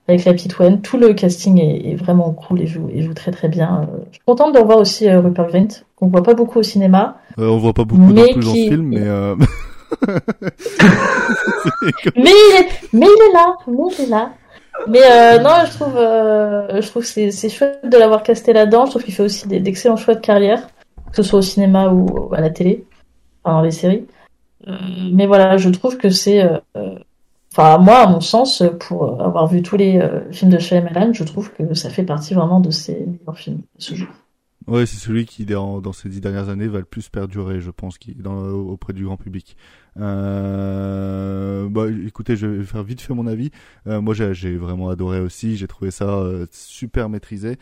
avec 0.07 0.25
la 0.25 0.33
petite 0.33 0.57
Wen. 0.59 0.81
Tout 0.81 0.97
le 0.97 1.13
casting 1.13 1.59
est, 1.59 1.91
est 1.91 1.95
vraiment 1.95 2.31
cool 2.31 2.61
et 2.61 2.67
joue, 2.67 2.89
et 2.91 3.01
joue 3.01 3.13
très 3.13 3.31
très 3.31 3.49
bien. 3.49 3.87
Je 4.11 4.15
suis 4.15 4.23
contente 4.25 4.53
de 4.53 4.59
revoir 4.59 4.79
aussi 4.79 5.09
Rupert 5.09 5.47
Grint, 5.47 5.85
qu'on 5.95 6.07
voit 6.07 6.23
pas 6.23 6.33
beaucoup 6.33 6.59
au 6.59 6.63
cinéma. 6.63 7.17
On 7.37 7.57
voit 7.57 7.73
pas 7.73 7.83
beaucoup 7.83 8.01
Mais 8.01 8.21
non 8.21 8.33
plus 8.33 8.43
dans 8.43 8.49
ce 8.49 8.53
film, 8.53 8.83
mais. 8.83 9.07
Mais 12.15 12.31
il 12.31 12.55
est, 12.57 12.69
mais 12.93 13.05
il 13.05 13.29
est 13.29 13.33
là, 13.33 13.55
mais 13.67 13.83
il 13.97 14.03
est 14.05 14.09
là. 14.09 14.31
Mais 14.87 15.01
euh, 15.03 15.39
non, 15.39 15.65
je 15.65 15.71
trouve, 15.71 15.97
euh, 15.97 16.81
je 16.81 16.87
trouve 16.87 17.03
que 17.03 17.31
c'est, 17.31 17.49
chouette 17.49 17.79
de 17.83 17.97
l'avoir 17.97 18.23
casté 18.23 18.53
là-dedans. 18.53 18.85
Je 18.85 18.91
trouve 18.91 19.03
qu'il 19.03 19.13
fait 19.13 19.23
aussi 19.23 19.47
d'excellents 19.47 19.97
choix 19.97 20.15
de 20.15 20.19
carrière, 20.19 20.67
que 21.11 21.15
ce 21.15 21.23
soit 21.23 21.39
au 21.39 21.43
cinéma 21.43 21.89
ou 21.89 22.33
à 22.33 22.41
la 22.41 22.49
télé, 22.49 22.85
enfin, 23.43 23.57
dans 23.57 23.61
les 23.61 23.71
séries. 23.71 24.05
Euh, 24.67 24.77
mais 25.11 25.25
voilà, 25.27 25.57
je 25.57 25.69
trouve 25.69 25.97
que 25.97 26.09
c'est, 26.09 26.43
euh, 26.43 26.57
euh, 26.77 26.97
enfin 27.51 27.77
moi, 27.77 27.99
à 27.99 28.07
mon 28.07 28.21
sens, 28.21 28.63
pour 28.79 29.21
avoir 29.21 29.47
vu 29.47 29.61
tous 29.61 29.77
les 29.77 30.01
films 30.31 30.51
de 30.51 30.59
Shyamalan, 30.59 31.13
je 31.13 31.23
trouve 31.23 31.51
que 31.51 31.73
ça 31.73 31.89
fait 31.89 32.03
partie 32.03 32.33
vraiment 32.33 32.59
de 32.59 32.71
ses 32.71 33.05
meilleurs 33.05 33.37
films 33.37 33.61
ce 33.77 33.95
jour. 33.95 34.07
Ouais, 34.65 34.85
c'est 34.85 34.97
celui 34.97 35.25
qui, 35.25 35.45
dans, 35.45 35.91
ces 35.91 36.07
dix 36.07 36.21
dernières 36.21 36.47
années, 36.47 36.67
va 36.67 36.79
le 36.79 36.85
plus 36.85 37.09
perdurer, 37.09 37.59
je 37.59 37.69
pense, 37.69 37.99
auprès 38.25 38.93
du 38.93 39.03
grand 39.03 39.17
public. 39.17 39.57
Euh, 39.99 41.67
bah, 41.67 41.87
écoutez, 42.05 42.37
je 42.37 42.47
vais 42.47 42.63
faire 42.63 42.83
vite 42.83 43.01
fait 43.01 43.13
mon 43.13 43.27
avis. 43.27 43.51
Moi, 43.85 44.13
j'ai 44.13 44.55
vraiment 44.55 44.87
adoré 44.87 45.19
aussi. 45.19 45.57
J'ai 45.57 45.67
trouvé 45.67 45.91
ça 45.91 46.23
super 46.49 47.09
maîtrisé. 47.09 47.57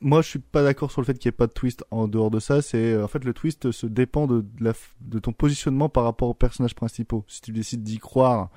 Moi, 0.00 0.20
je 0.20 0.28
suis 0.28 0.38
pas 0.38 0.62
d'accord 0.62 0.90
sur 0.90 1.00
le 1.00 1.06
fait 1.06 1.14
qu'il 1.14 1.28
n'y 1.28 1.34
ait 1.34 1.36
pas 1.36 1.46
de 1.46 1.52
twist 1.52 1.84
en 1.90 2.06
dehors 2.06 2.30
de 2.30 2.38
ça. 2.38 2.60
C'est 2.60 2.92
euh, 2.92 3.04
en 3.04 3.08
fait 3.08 3.24
le 3.24 3.32
twist 3.32 3.70
se 3.70 3.86
dépend 3.86 4.26
de, 4.26 4.44
la, 4.60 4.72
de 5.00 5.18
ton 5.18 5.32
positionnement 5.32 5.88
par 5.88 6.04
rapport 6.04 6.28
aux 6.28 6.34
personnages 6.34 6.74
principaux. 6.74 7.24
Si 7.28 7.40
tu 7.40 7.52
décides 7.52 7.82
d'y 7.82 7.98
croire 7.98 8.50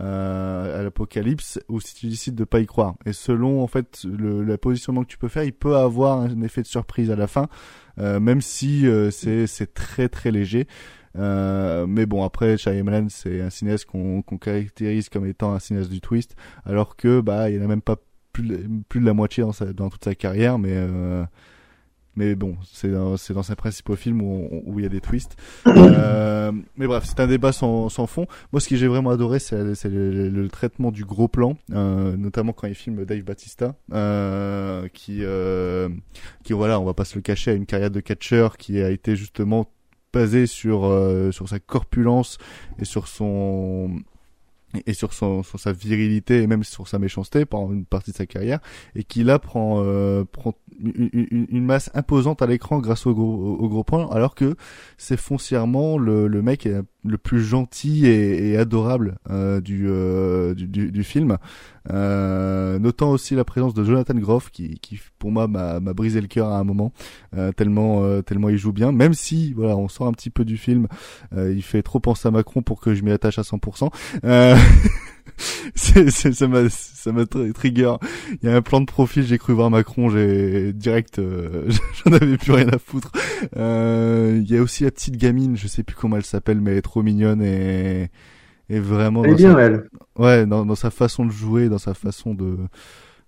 euh, 0.00 0.80
à 0.80 0.82
l'apocalypse 0.82 1.58
ou 1.68 1.80
si 1.80 1.94
tu 1.94 2.06
décides 2.06 2.36
de 2.36 2.44
pas 2.44 2.60
y 2.60 2.66
croire. 2.66 2.94
Et 3.06 3.12
selon 3.12 3.62
en 3.62 3.66
fait 3.66 4.04
le, 4.04 4.44
le 4.44 4.56
positionnement 4.56 5.02
que 5.02 5.08
tu 5.08 5.18
peux 5.18 5.28
faire, 5.28 5.44
il 5.44 5.52
peut 5.52 5.76
avoir 5.76 6.20
un 6.20 6.40
effet 6.42 6.62
de 6.62 6.68
surprise 6.68 7.10
à 7.10 7.16
la 7.16 7.26
fin, 7.26 7.48
euh, 7.98 8.20
même 8.20 8.40
si 8.40 8.86
euh, 8.86 9.10
c'est 9.10 9.46
c'est 9.46 9.74
très 9.74 10.08
très 10.08 10.30
léger. 10.30 10.68
Euh, 11.16 11.86
mais 11.86 12.06
bon, 12.06 12.24
après, 12.24 12.56
Shyamalan, 12.56 13.06
c'est 13.08 13.40
un 13.40 13.50
cinéaste 13.50 13.86
qu'on 13.86 14.22
qu'on 14.22 14.38
caractérise 14.38 15.08
comme 15.08 15.26
étant 15.26 15.52
un 15.54 15.58
cinéaste 15.58 15.90
du 15.90 16.00
twist, 16.00 16.36
alors 16.64 16.96
que 16.96 17.20
bah 17.20 17.50
il 17.50 17.56
y 17.56 17.60
en 17.60 17.64
a 17.64 17.68
même 17.68 17.82
pas 17.82 17.96
plus, 18.34 18.68
plus 18.90 19.00
de 19.00 19.06
la 19.06 19.14
moitié 19.14 19.42
dans, 19.42 19.52
sa, 19.52 19.72
dans 19.72 19.88
toute 19.88 20.04
sa 20.04 20.14
carrière, 20.14 20.58
mais 20.58 20.72
euh, 20.74 21.24
mais 22.16 22.34
bon, 22.34 22.56
c'est 22.72 22.90
dans, 22.90 23.16
c'est 23.16 23.34
dans 23.34 23.42
ses 23.42 23.56
principaux 23.56 23.96
films 23.96 24.22
où, 24.22 24.62
où 24.64 24.78
il 24.78 24.84
y 24.84 24.86
a 24.86 24.90
des 24.90 25.00
twists. 25.00 25.36
Euh, 25.94 26.52
mais 26.76 26.86
bref, 26.86 27.04
c'est 27.06 27.20
un 27.20 27.26
débat 27.26 27.52
sans, 27.52 27.88
sans 27.88 28.06
fond. 28.06 28.26
Moi, 28.52 28.60
ce 28.60 28.68
que 28.68 28.76
j'ai 28.76 28.86
vraiment 28.86 29.10
adoré, 29.10 29.38
c'est, 29.38 29.74
c'est 29.74 29.88
le, 29.88 30.28
le, 30.28 30.48
traitement 30.48 30.90
du 30.90 31.04
gros 31.04 31.28
plan, 31.28 31.56
euh, 31.72 32.16
notamment 32.16 32.52
quand 32.52 32.66
il 32.66 32.74
filme 32.74 33.04
Dave 33.04 33.22
Batista, 33.22 33.74
euh, 33.92 34.88
qui, 34.92 35.18
euh, 35.22 35.88
qui 36.42 36.52
voilà, 36.52 36.80
on 36.80 36.84
va 36.84 36.94
pas 36.94 37.04
se 37.04 37.14
le 37.16 37.22
cacher, 37.22 37.52
a 37.52 37.54
une 37.54 37.66
carrière 37.66 37.90
de 37.90 38.00
catcheur 38.00 38.56
qui 38.56 38.80
a 38.80 38.90
été 38.90 39.16
justement 39.16 39.70
basée 40.12 40.46
sur 40.46 40.84
euh, 40.84 41.30
sur 41.32 41.48
sa 41.48 41.58
corpulence 41.58 42.38
et 42.78 42.84
sur 42.84 43.08
son 43.08 44.02
et 44.86 44.94
sur, 44.94 45.12
son, 45.12 45.42
sur 45.42 45.58
sa 45.58 45.72
virilité 45.72 46.42
et 46.42 46.46
même 46.46 46.64
sur 46.64 46.88
sa 46.88 46.98
méchanceté 46.98 47.44
pendant 47.44 47.72
une 47.72 47.84
partie 47.84 48.12
de 48.12 48.16
sa 48.16 48.26
carrière 48.26 48.60
et 48.94 49.04
qui 49.04 49.24
là 49.24 49.38
prend 49.38 49.82
euh, 49.84 50.24
prend 50.24 50.54
une, 50.80 51.08
une, 51.50 51.64
masse 51.64 51.90
imposante 51.94 52.42
à 52.42 52.46
l'écran 52.46 52.78
grâce 52.78 53.06
au 53.06 53.14
gros 53.14 53.56
au 53.58 53.68
gros 53.68 53.84
point 53.84 54.08
alors 54.10 54.34
que 54.34 54.56
c'est 54.98 55.16
foncièrement 55.16 55.98
le, 55.98 56.26
le 56.26 56.42
mec 56.42 56.68
le 57.04 57.18
plus 57.18 57.42
gentil 57.42 58.06
et, 58.06 58.56
adorable 58.56 59.18
euh, 59.30 59.60
euh, 59.84 60.54
du, 60.54 60.66
du, 60.66 60.90
du 60.90 61.04
film 61.04 61.38
euh, 61.92 62.78
notant 62.78 63.10
aussi 63.10 63.34
la 63.34 63.44
présence 63.44 63.74
de 63.74 63.84
Jonathan 63.84 64.14
Groff 64.14 64.50
qui, 64.50 64.78
qui 64.80 64.98
pour 65.18 65.30
moi 65.30 65.46
m'a 65.48 65.80
brisé 65.80 66.20
le 66.20 66.26
cœur 66.26 66.48
à 66.48 66.58
un 66.58 66.64
moment 66.64 66.92
euh, 67.36 67.52
tellement 67.52 68.02
euh, 68.02 68.22
tellement 68.22 68.48
il 68.48 68.56
joue 68.56 68.72
bien. 68.72 68.92
Même 68.92 69.14
si 69.14 69.52
voilà 69.52 69.76
on 69.76 69.88
sort 69.88 70.06
un 70.06 70.12
petit 70.12 70.30
peu 70.30 70.44
du 70.44 70.56
film 70.56 70.88
euh, 71.36 71.52
il 71.54 71.62
fait 71.62 71.82
trop 71.82 72.00
penser 72.00 72.28
à 72.28 72.30
Macron 72.30 72.62
pour 72.62 72.80
que 72.80 72.94
je 72.94 73.02
m'y 73.02 73.10
attache 73.12 73.38
à 73.38 73.42
100% 73.42 73.90
euh, 74.24 74.56
c'est, 75.74 76.10
c'est, 76.10 76.32
ça 76.32 76.48
m'a 76.48 76.68
ça 76.70 77.12
m'a 77.12 77.26
trigger. 77.26 77.94
Il 78.42 78.48
y 78.48 78.52
a 78.52 78.56
un 78.56 78.62
plan 78.62 78.80
de 78.80 78.86
profil 78.86 79.24
j'ai 79.24 79.38
cru 79.38 79.52
voir 79.52 79.70
Macron 79.70 80.08
j'ai 80.08 80.72
direct 80.72 81.18
euh, 81.18 81.68
j'en 82.04 82.12
avais 82.12 82.38
plus 82.38 82.52
rien 82.52 82.68
à 82.68 82.78
foutre. 82.78 83.12
Euh, 83.56 84.40
il 84.42 84.50
y 84.50 84.56
a 84.56 84.62
aussi 84.62 84.84
la 84.84 84.90
petite 84.90 85.16
gamine 85.16 85.56
je 85.56 85.66
sais 85.68 85.82
plus 85.82 85.96
comment 85.96 86.16
elle 86.16 86.24
s'appelle 86.24 86.60
mais 86.60 86.72
elle 86.72 86.78
est 86.78 86.82
trop 86.82 87.02
mignonne 87.02 87.42
et 87.42 88.10
et 88.68 88.80
vraiment 88.80 89.24
elle 89.24 89.32
est 89.32 89.34
bien 89.34 89.58
elle 89.58 89.88
ouais 90.16 90.46
dans, 90.46 90.64
dans 90.64 90.74
sa 90.74 90.90
façon 90.90 91.26
de 91.26 91.30
jouer 91.30 91.68
dans 91.68 91.78
sa 91.78 91.94
façon 91.94 92.34
de 92.34 92.56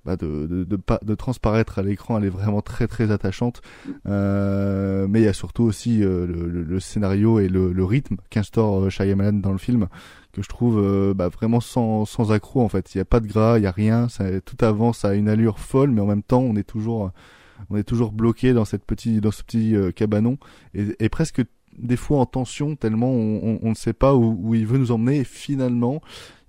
bah 0.07 0.17
de, 0.17 0.47
de, 0.47 0.65
de, 0.65 0.79
de, 1.03 1.15
transparaître 1.17 1.81
à 1.81 1.83
l'écran, 1.83 2.17
elle 2.17 2.27
est 2.27 2.31
vraiment 2.31 2.63
très 2.63 2.87
très 2.87 3.11
attachante. 3.11 3.61
Euh, 4.07 5.09
mais 5.11 5.21
il 5.21 5.25
y 5.25 5.29
a 5.29 5.33
surtout 5.33 5.65
aussi 5.65 6.03
euh, 6.05 6.27
le, 6.27 6.49
le, 6.49 6.63
le, 6.63 6.81
scénario 6.81 7.41
et 7.41 7.49
le, 7.49 7.73
le 7.73 7.85
rythme 7.85 8.17
qu'instaure 8.31 8.85
euh, 8.85 8.89
Shyamalan 8.89 9.33
dans 9.33 9.51
le 9.51 9.59
film, 9.59 9.89
que 10.33 10.43
je 10.43 10.49
trouve 10.49 10.79
euh, 10.79 11.13
bah, 11.13 11.29
vraiment 11.29 11.61
sans, 11.61 12.05
sans 12.05 12.31
accroc 12.31 12.63
en 12.63 12.69
fait. 12.69 12.95
Il 12.95 12.99
n'y 12.99 13.03
a 13.03 13.05
pas 13.05 13.19
de 13.19 13.27
gras, 13.27 13.59
il 13.59 13.63
n'y 13.63 13.67
a 13.67 13.73
rien, 13.73 14.09
ça, 14.09 14.41
tout 14.43 14.65
avance 14.65 15.05
à 15.05 15.15
une 15.15 15.29
allure 15.29 15.59
folle, 15.59 15.91
mais 15.91 16.01
en 16.01 16.07
même 16.07 16.23
temps 16.23 16.41
on 16.41 16.55
est 16.55 16.63
toujours 16.63 17.11
on 17.71 17.77
est 17.77 17.85
toujours 17.85 18.13
bloqué 18.13 18.53
dans 18.53 18.65
cette 18.65 18.85
petite 18.85 19.21
dans 19.21 19.33
ce 19.33 19.43
petit 19.43 19.75
cabanon 19.97 20.39
et, 20.75 20.87
et 21.01 21.09
presque 21.09 21.43
des 21.79 21.97
fois 21.97 22.19
en 22.19 22.27
tension 22.27 22.77
tellement 22.77 23.11
on, 23.11 23.59
ne 23.63 23.75
sait 23.75 23.93
pas 23.93 24.15
où, 24.15 24.55
il 24.55 24.67
veut 24.67 24.79
nous 24.79 24.93
emmener 24.93 25.19
et 25.19 25.25
finalement 25.25 26.01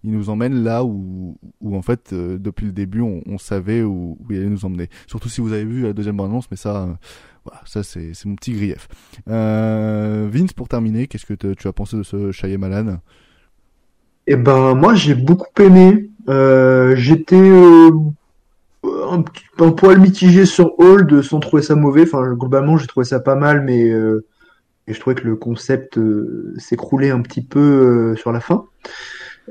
il 0.04 0.12
nous 0.12 0.30
emmène 0.30 0.64
là 0.64 0.84
où, 0.84 1.38
où 1.62 1.76
en 1.76 1.82
fait 1.82 2.14
euh, 2.14 2.38
depuis 2.38 2.66
le 2.66 2.72
début 2.72 3.02
on, 3.02 3.38
savait 3.38 3.82
où, 3.82 4.18
il 4.30 4.38
allait 4.38 4.46
nous 4.48 4.64
emmener. 4.64 4.90
Surtout 5.08 5.28
si 5.28 5.42
vous 5.42 5.52
avez 5.52 5.66
vu 5.66 5.84
la 5.84 5.94
deuxième 5.94 6.20
annonce, 6.20 6.50
mais 6.50 6.58
ça, 6.58 6.84
euh, 6.84 7.52
ça 7.66 7.84
c'est 7.84 8.14
mon 8.26 8.36
petit 8.36 8.54
grief. 8.54 8.88
Euh, 9.28 10.30
Vince, 10.32 10.54
pour 10.54 10.68
terminer, 10.68 11.08
qu'est-ce 11.08 11.26
que 11.26 11.34
tu 11.34 11.68
as 11.68 11.74
pensé 11.74 11.98
de 11.98 12.04
ce 12.04 12.32
Shyamalan 12.32 13.00
Eh 14.28 14.36
ben 14.36 14.76
moi 14.76 14.96
j'ai 14.96 15.16
beaucoup 15.16 15.62
aimé. 15.62 16.10
J'étais 16.96 17.52
un, 18.86 19.72
poil 19.72 20.00
mitigé 20.00 20.46
sur 20.46 20.80
Hold 20.80 21.22
sans 21.22 21.40
trouver 21.40 21.64
ça 21.64 21.76
mauvais. 21.76 22.04
Enfin 22.04 22.34
globalement 22.34 22.78
j'ai 22.78 22.88
trouvé 22.88 23.06
ça 23.06 23.20
pas 23.20 23.36
mal, 23.36 23.64
mais 23.64 23.92
et 24.88 24.94
je 24.94 25.00
trouvais 25.00 25.16
que 25.16 25.28
le 25.28 25.36
concept 25.36 26.00
s'écroulait 26.58 27.12
un 27.12 27.22
petit 27.22 27.42
peu 27.42 28.16
sur 28.16 28.32
la 28.32 28.40
fin. 28.40 28.66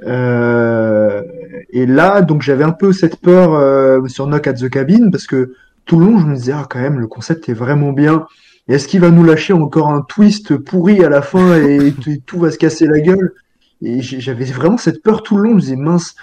Euh, 0.04 1.22
et 1.70 1.86
là, 1.86 2.22
donc 2.22 2.42
j'avais 2.42 2.64
un 2.64 2.72
peu 2.72 2.92
cette 2.92 3.16
peur 3.16 3.54
euh, 3.54 4.06
sur 4.08 4.26
Knock 4.26 4.46
at 4.46 4.54
the 4.54 4.68
Cabin 4.68 5.10
parce 5.10 5.26
que 5.26 5.54
tout 5.84 5.98
le 5.98 6.06
long, 6.06 6.18
je 6.18 6.26
me 6.26 6.34
disais 6.34 6.52
ah, 6.52 6.66
quand 6.68 6.80
même 6.80 6.98
le 6.98 7.06
concept 7.06 7.48
est 7.48 7.54
vraiment 7.54 7.92
bien. 7.92 8.26
Est-ce 8.68 8.88
qu'il 8.88 9.00
va 9.00 9.10
nous 9.10 9.24
lâcher 9.24 9.52
encore 9.52 9.90
un 9.90 10.02
twist 10.02 10.56
pourri 10.56 11.04
à 11.04 11.08
la 11.08 11.22
fin 11.22 11.56
et, 11.56 11.94
tout 12.26 12.38
va 12.38 12.50
se 12.50 12.58
casser 12.58 12.86
la 12.86 13.00
gueule? 13.00 13.34
Et 13.82 14.00
j'avais 14.00 14.46
vraiment 14.46 14.78
cette 14.78 15.02
peur 15.02 15.22
tout 15.22 15.36
le 15.36 15.44
long. 15.44 15.50
Je 15.50 15.54
me 15.54 15.60
disais 15.60 15.76
mince. 15.76 16.14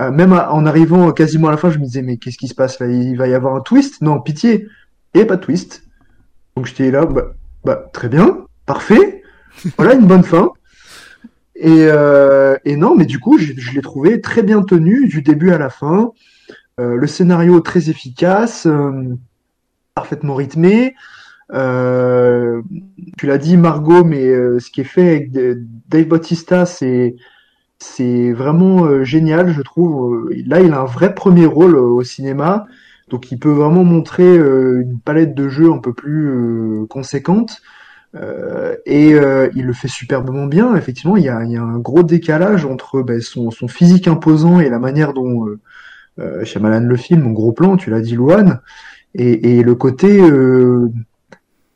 Euh, 0.00 0.10
même 0.10 0.32
en 0.32 0.64
arrivant 0.64 1.12
quasiment 1.12 1.48
à 1.48 1.50
la 1.50 1.58
fin, 1.58 1.70
je 1.70 1.78
me 1.78 1.84
disais 1.84 2.00
mais 2.00 2.16
qu'est-ce 2.16 2.38
qui 2.38 2.48
se 2.48 2.54
passe? 2.54 2.78
Il 2.80 3.16
va 3.16 3.28
y 3.28 3.34
avoir 3.34 3.54
un 3.54 3.60
twist? 3.60 4.00
Non, 4.00 4.20
pitié. 4.20 4.66
Et 5.14 5.24
pas 5.26 5.36
de 5.36 5.42
twist. 5.42 5.84
Donc 6.56 6.66
j'étais 6.66 6.90
là, 6.90 7.06
bah, 7.06 7.34
bah 7.64 7.90
très 7.92 8.08
bien, 8.08 8.46
parfait. 8.66 9.22
Voilà 9.76 9.94
une 9.94 10.06
bonne 10.06 10.24
fin. 10.24 10.52
Et, 11.62 11.86
euh, 11.86 12.56
non, 12.66 12.96
mais 12.96 13.04
du 13.04 13.18
coup, 13.18 13.38
je, 13.38 13.52
l'ai 13.72 13.82
trouvé 13.82 14.20
très 14.20 14.42
bien 14.42 14.62
tenu 14.62 15.06
du 15.06 15.22
début 15.22 15.52
à 15.52 15.58
la 15.58 15.70
fin. 15.70 16.10
Euh, 16.80 16.96
le 16.96 17.06
scénario 17.06 17.60
très 17.60 17.90
efficace, 17.90 18.66
euh, 18.66 19.16
parfaitement 19.94 20.34
rythmé. 20.34 20.94
Tu 21.52 23.26
l'as 23.26 23.38
dit, 23.38 23.56
Margot, 23.56 24.04
mais 24.04 24.24
ce 24.58 24.70
qui 24.70 24.80
est 24.80 24.84
fait 24.84 25.08
avec 25.08 25.32
Dave 25.32 26.06
Bautista, 26.06 26.66
c'est 26.66 27.16
c'est 27.78 28.32
vraiment 28.32 29.02
génial, 29.02 29.52
je 29.52 29.60
trouve. 29.60 30.30
Là, 30.46 30.60
il 30.60 30.72
a 30.72 30.80
un 30.80 30.84
vrai 30.84 31.14
premier 31.14 31.46
rôle 31.46 31.76
au 31.76 32.02
cinéma, 32.02 32.66
donc 33.10 33.30
il 33.32 33.38
peut 33.38 33.50
vraiment 33.50 33.84
montrer 33.84 34.36
une 34.36 34.98
palette 35.04 35.34
de 35.34 35.48
jeux 35.48 35.70
un 35.70 35.78
peu 35.78 35.92
plus 35.92 36.86
conséquente. 36.88 37.60
Euh, 38.14 38.76
et 38.84 39.14
euh, 39.14 39.48
il 39.54 39.64
le 39.64 39.72
fait 39.72 39.88
superbement 39.88 40.46
bien. 40.46 40.76
Effectivement, 40.76 41.16
il 41.16 41.24
y 41.24 41.28
a, 41.28 41.42
il 41.44 41.50
y 41.50 41.56
a 41.56 41.62
un 41.62 41.78
gros 41.78 42.02
décalage 42.02 42.64
entre 42.64 43.02
ben, 43.02 43.20
son, 43.20 43.50
son, 43.50 43.68
physique 43.68 44.06
imposant 44.06 44.60
et 44.60 44.68
la 44.68 44.78
manière 44.78 45.14
dont 45.14 45.46
euh, 45.46 45.60
euh 46.18 46.44
Shyamalan 46.44 46.86
le 46.86 46.96
filme, 46.96 47.26
en 47.26 47.30
gros 47.30 47.52
plan, 47.52 47.76
tu 47.76 47.90
l'as 47.90 48.00
dit, 48.00 48.14
Luan, 48.14 48.60
et, 49.14 49.58
et, 49.58 49.62
le 49.62 49.74
côté 49.74 50.20
euh, 50.20 50.90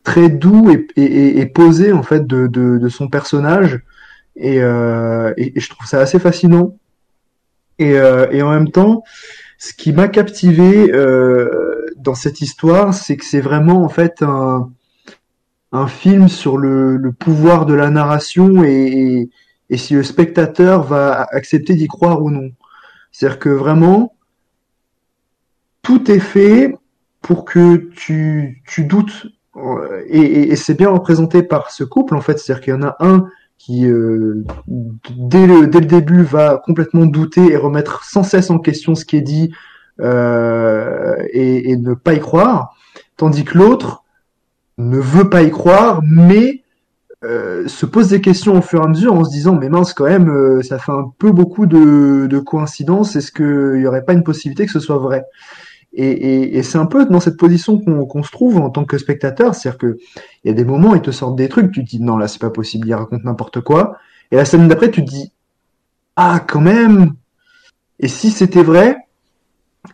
très 0.04 0.28
doux 0.28 0.70
et, 0.70 0.86
et, 0.96 1.40
et, 1.40 1.46
posé 1.46 1.92
en 1.92 2.02
fait 2.02 2.26
de, 2.26 2.46
de, 2.46 2.78
de 2.78 2.88
son 2.88 3.08
personnage. 3.08 3.80
Et, 4.36 4.56
et, 4.56 5.60
je 5.60 5.68
trouve 5.70 5.86
ça 5.86 6.00
assez 6.00 6.18
fascinant. 6.18 6.76
Et 7.78 7.98
en 7.98 8.50
même 8.50 8.70
temps, 8.70 9.02
ce 9.58 9.72
qui 9.72 9.92
m'a 9.92 10.08
captivé 10.08 10.92
dans 11.96 12.14
cette 12.14 12.42
histoire, 12.42 12.92
c'est 12.92 13.16
que 13.16 13.24
c'est 13.24 13.40
vraiment 13.40 13.82
en 13.82 13.88
fait 13.88 14.22
un 14.22 14.70
un 15.76 15.86
film 15.86 16.28
sur 16.28 16.56
le, 16.56 17.12
pouvoir 17.18 17.66
de 17.66 17.74
la 17.74 17.90
narration 17.90 18.64
et, 18.64 19.28
si 19.74 19.94
le 19.94 20.02
spectateur 20.02 20.82
va 20.82 21.26
accepter 21.30 21.74
d'y 21.74 21.88
croire 21.88 22.22
ou 22.22 22.30
non. 22.30 22.50
C'est-à-dire 23.10 23.38
que 23.38 23.48
vraiment, 23.48 24.14
tout 25.82 26.10
est 26.10 26.20
fait 26.20 26.74
pour 27.20 27.44
que 27.44 27.76
tu, 27.94 28.62
doutes. 28.78 29.26
Et, 30.08 30.54
c'est 30.56 30.74
bien 30.74 30.90
représenté 30.90 31.42
par 31.42 31.70
ce 31.70 31.84
couple, 31.84 32.14
en 32.14 32.20
fait. 32.20 32.38
C'est-à-dire 32.38 32.64
qu'il 32.64 32.74
y 32.74 32.76
en 32.76 32.82
a 32.82 32.96
un 33.00 33.26
qui, 33.58 33.86
euh, 33.86 34.44
dès, 34.68 35.46
le, 35.46 35.66
début, 35.66 36.22
va 36.22 36.62
complètement 36.64 37.06
douter 37.06 37.52
et 37.52 37.56
remettre 37.56 38.04
sans 38.04 38.22
cesse 38.22 38.50
en 38.50 38.58
question 38.58 38.94
ce 38.94 39.04
qui 39.04 39.16
est 39.16 39.22
dit 39.22 39.52
euh, 40.00 41.16
et 41.32 41.76
ne 41.76 41.94
pas 41.94 42.14
y 42.14 42.20
croire. 42.20 42.74
Tandis 43.16 43.44
que 43.44 43.58
l'autre, 43.58 44.04
ne 44.78 44.98
veut 44.98 45.30
pas 45.30 45.42
y 45.42 45.50
croire, 45.50 46.02
mais 46.04 46.62
euh, 47.24 47.66
se 47.66 47.86
pose 47.86 48.08
des 48.08 48.20
questions 48.20 48.58
au 48.58 48.62
fur 48.62 48.82
et 48.82 48.84
à 48.84 48.88
mesure 48.88 49.14
en 49.14 49.24
se 49.24 49.30
disant 49.30 49.54
mais 49.54 49.70
mince 49.70 49.94
quand 49.94 50.04
même 50.04 50.28
euh, 50.28 50.62
ça 50.62 50.78
fait 50.78 50.92
un 50.92 51.10
peu 51.18 51.32
beaucoup 51.32 51.64
de, 51.66 52.26
de 52.26 52.38
coïncidences. 52.38 53.16
Est-ce 53.16 53.32
qu'il 53.32 53.80
n'y 53.80 53.86
aurait 53.86 54.04
pas 54.04 54.12
une 54.12 54.22
possibilité 54.22 54.66
que 54.66 54.72
ce 54.72 54.80
soit 54.80 54.98
vrai? 54.98 55.24
Et, 55.94 56.10
et, 56.10 56.58
et 56.58 56.62
c'est 56.62 56.76
un 56.76 56.84
peu 56.84 57.06
dans 57.06 57.20
cette 57.20 57.38
position 57.38 57.78
qu'on 57.78 58.04
qu'on 58.04 58.22
se 58.22 58.30
trouve 58.30 58.58
en 58.58 58.68
tant 58.68 58.84
que 58.84 58.98
spectateur, 58.98 59.54
c'est-à-dire 59.54 59.78
que 59.78 59.96
il 60.44 60.48
y 60.48 60.50
a 60.50 60.54
des 60.54 60.66
moments 60.66 60.94
ils 60.94 61.00
te 61.00 61.10
sortent 61.10 61.36
des 61.36 61.48
trucs, 61.48 61.72
tu 61.72 61.82
te 61.82 61.88
dis 61.88 62.02
non 62.02 62.18
là 62.18 62.28
c'est 62.28 62.40
pas 62.40 62.50
possible, 62.50 62.86
il 62.86 62.94
raconte 62.94 63.24
n'importe 63.24 63.62
quoi. 63.62 63.96
Et 64.30 64.36
la 64.36 64.44
scène 64.44 64.68
d'après 64.68 64.90
tu 64.90 65.02
te 65.02 65.10
dis 65.10 65.32
ah 66.16 66.40
quand 66.46 66.60
même. 66.60 67.14
Et 67.98 68.08
si 68.08 68.30
c'était 68.30 68.62
vrai? 68.62 68.98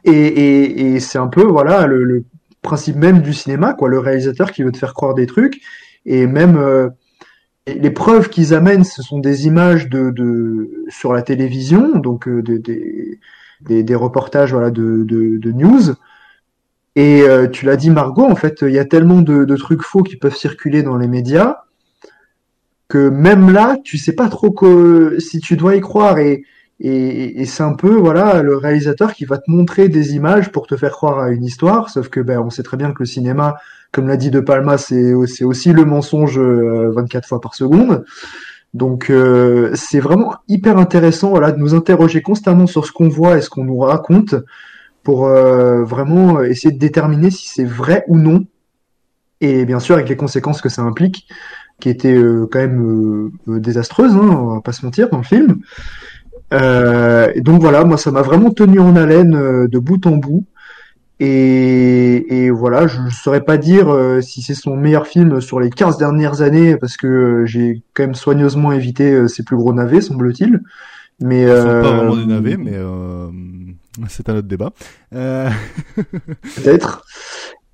Et, 0.05 0.11
et, 0.11 0.95
et 0.95 1.01
c'est 1.01 1.19
un 1.19 1.29
peu 1.29 1.45
voilà 1.45 1.87
le, 1.87 2.03
le 2.03 2.25
principe 2.63 2.97
même 2.97 3.21
du 3.21 3.35
cinéma, 3.35 3.75
quoi, 3.75 3.89
le 3.89 3.99
réalisateur 3.99 4.53
qui 4.53 4.63
veut 4.63 4.73
te 4.73 4.79
faire 4.79 4.95
croire 4.95 5.15
des 5.15 5.27
trucs 5.27 5.61
et 6.07 6.27
même 6.27 6.57
euh, 6.57 6.89
les 7.67 7.91
preuves 7.91 8.29
qu'ils 8.29 8.55
amènent, 8.55 8.85
ce 8.85 9.03
sont 9.03 9.19
des 9.19 9.47
images 9.47 9.89
de, 9.89 10.11
de 10.11 10.85
sur 10.89 11.13
la 11.13 11.23
télévision, 11.23 11.99
donc 11.99 12.27
euh, 12.27 12.43
des, 12.43 13.19
des, 13.61 13.95
reportages 13.95 14.53
voilà 14.53 14.71
de, 14.71 15.05
de, 15.05 15.37
de 15.37 15.53
news. 15.53 15.95
Et 16.95 17.23
euh, 17.23 17.49
tu 17.49 17.65
l'as 17.65 17.77
dit 17.77 17.91
Margot, 17.91 18.25
en 18.25 18.35
fait, 18.35 18.63
il 18.63 18.73
y 18.73 18.79
a 18.79 18.85
tellement 18.85 19.23
de, 19.23 19.45
de 19.45 19.57
trucs 19.57 19.83
faux 19.83 20.03
qui 20.03 20.17
peuvent 20.17 20.37
circuler 20.37 20.83
dans 20.83 20.97
les 20.97 21.09
médias 21.09 21.63
que 22.89 23.09
même 23.09 23.51
là, 23.51 23.79
tu 23.83 23.97
sais 23.97 24.13
pas 24.13 24.29
trop 24.29 24.51
que, 24.51 25.17
si 25.19 25.41
tu 25.41 25.57
dois 25.57 25.77
y 25.77 25.81
croire. 25.81 26.19
Et, 26.19 26.45
et, 26.81 27.41
et 27.41 27.45
c'est 27.45 27.63
un 27.63 27.75
peu 27.75 27.95
voilà 27.95 28.43
le 28.43 28.57
réalisateur 28.57 29.15
qui 29.15 29.25
va 29.25 29.39
te 29.39 29.51
montrer 29.51 29.89
des 29.89 30.15
images 30.15 30.51
pour 30.51 30.67
te 30.67 30.77
faire 30.77 30.93
croire 30.93 31.19
à 31.21 31.31
une 31.31 31.45
histoire. 31.45 31.91
Sauf 31.91 32.09
que 32.09 32.21
ben 32.21 32.41
on 32.41 32.51
sait 32.51 32.63
très 32.63 32.77
bien 32.77 32.93
que 32.93 33.01
le 33.01 33.07
cinéma, 33.07 33.57
comme 33.93 34.09
l'a 34.09 34.17
dit 34.17 34.31
De 34.31 34.41
Palma, 34.41 34.79
c'est 34.79 35.13
c'est 35.27 35.45
aussi 35.45 35.73
le 35.73 35.85
mensonge 35.85 36.39
euh, 36.39 36.91
24 36.95 37.29
fois 37.29 37.41
par 37.41 37.55
seconde. 37.55 38.05
Donc 38.75 39.11
euh, 39.11 39.71
c'est 39.75 40.01
vraiment 40.01 40.35
hyper 40.49 40.79
intéressant 40.79 41.31
voilà 41.31 41.53
de 41.53 41.59
nous 41.59 41.75
interroger 41.75 42.23
constamment 42.23 42.67
sur 42.67 42.87
ce 42.87 42.93
qu'on 42.93 43.09
voit 43.09 43.37
et 43.37 43.43
ce 43.43 43.51
qu'on 43.51 43.65
nous 43.65 43.79
raconte 43.79 44.35
pour 45.03 45.27
euh, 45.27 45.85
vraiment 45.85 46.43
essayer 46.43 46.73
de 46.73 46.79
déterminer 46.79 47.31
si 47.31 47.49
c'est 47.49 47.65
vrai 47.65 48.05
ou 48.09 48.17
non 48.17 48.47
et 49.41 49.65
bien 49.67 49.79
sûr 49.79 49.97
avec 49.97 50.09
les 50.09 50.17
conséquences 50.17 50.63
que 50.63 50.71
ça 50.71 50.83
implique 50.83 51.29
qui 51.81 51.91
étaient 51.91 52.15
euh, 52.15 52.49
quand 52.51 52.61
même 52.61 53.31
euh, 53.49 53.61
désastreuses 53.61 54.15
hein, 54.15 54.29
on 54.31 54.55
va 54.55 54.61
pas 54.61 54.73
se 54.73 54.87
mentir 54.87 55.11
dans 55.11 55.19
le 55.19 55.25
film. 55.25 55.61
Euh, 56.53 57.31
et 57.35 57.41
donc 57.41 57.61
voilà, 57.61 57.85
moi 57.85 57.97
ça 57.97 58.11
m'a 58.11 58.23
vraiment 58.23 58.51
tenu 58.51 58.79
en 58.79 58.95
haleine 58.97 59.35
euh, 59.35 59.69
de 59.69 59.79
bout 59.79 60.07
en 60.07 60.17
bout. 60.17 60.45
Et, 61.21 62.45
et 62.47 62.51
voilà, 62.51 62.87
je 62.89 63.01
ne 63.01 63.09
saurais 63.11 63.43
pas 63.45 63.57
dire 63.57 63.89
euh, 63.91 64.21
si 64.21 64.43
c'est 64.43 64.55
son 64.55 64.77
meilleur 64.77 65.07
film 65.07 65.41
sur 65.41 65.61
les 65.61 65.71
15 65.71 65.97
dernières 65.97 66.43
années, 66.43 66.77
parce 66.77 66.97
que 66.97 67.07
euh, 67.07 67.47
j'ai 67.47 67.83
quand 67.95 68.03
même 68.03 68.15
soigneusement 68.15 68.73
évité 68.73 69.13
euh, 69.13 69.29
ses 69.29 69.45
plus 69.45 69.57
gros 69.57 69.73
navets, 69.73 70.01
semble-t-il. 70.01 70.61
Mais 71.21 71.43
Ils 71.43 71.49
sont 71.49 71.65
pas 71.65 71.81
vraiment 71.97 72.17
des 72.17 72.27
navets, 72.27 72.57
mais 72.57 72.73
euh, 72.75 73.29
c'est 74.09 74.29
un 74.29 74.37
autre 74.37 74.49
débat. 74.49 74.73
Euh, 75.15 75.49
peut-être. 76.57 77.05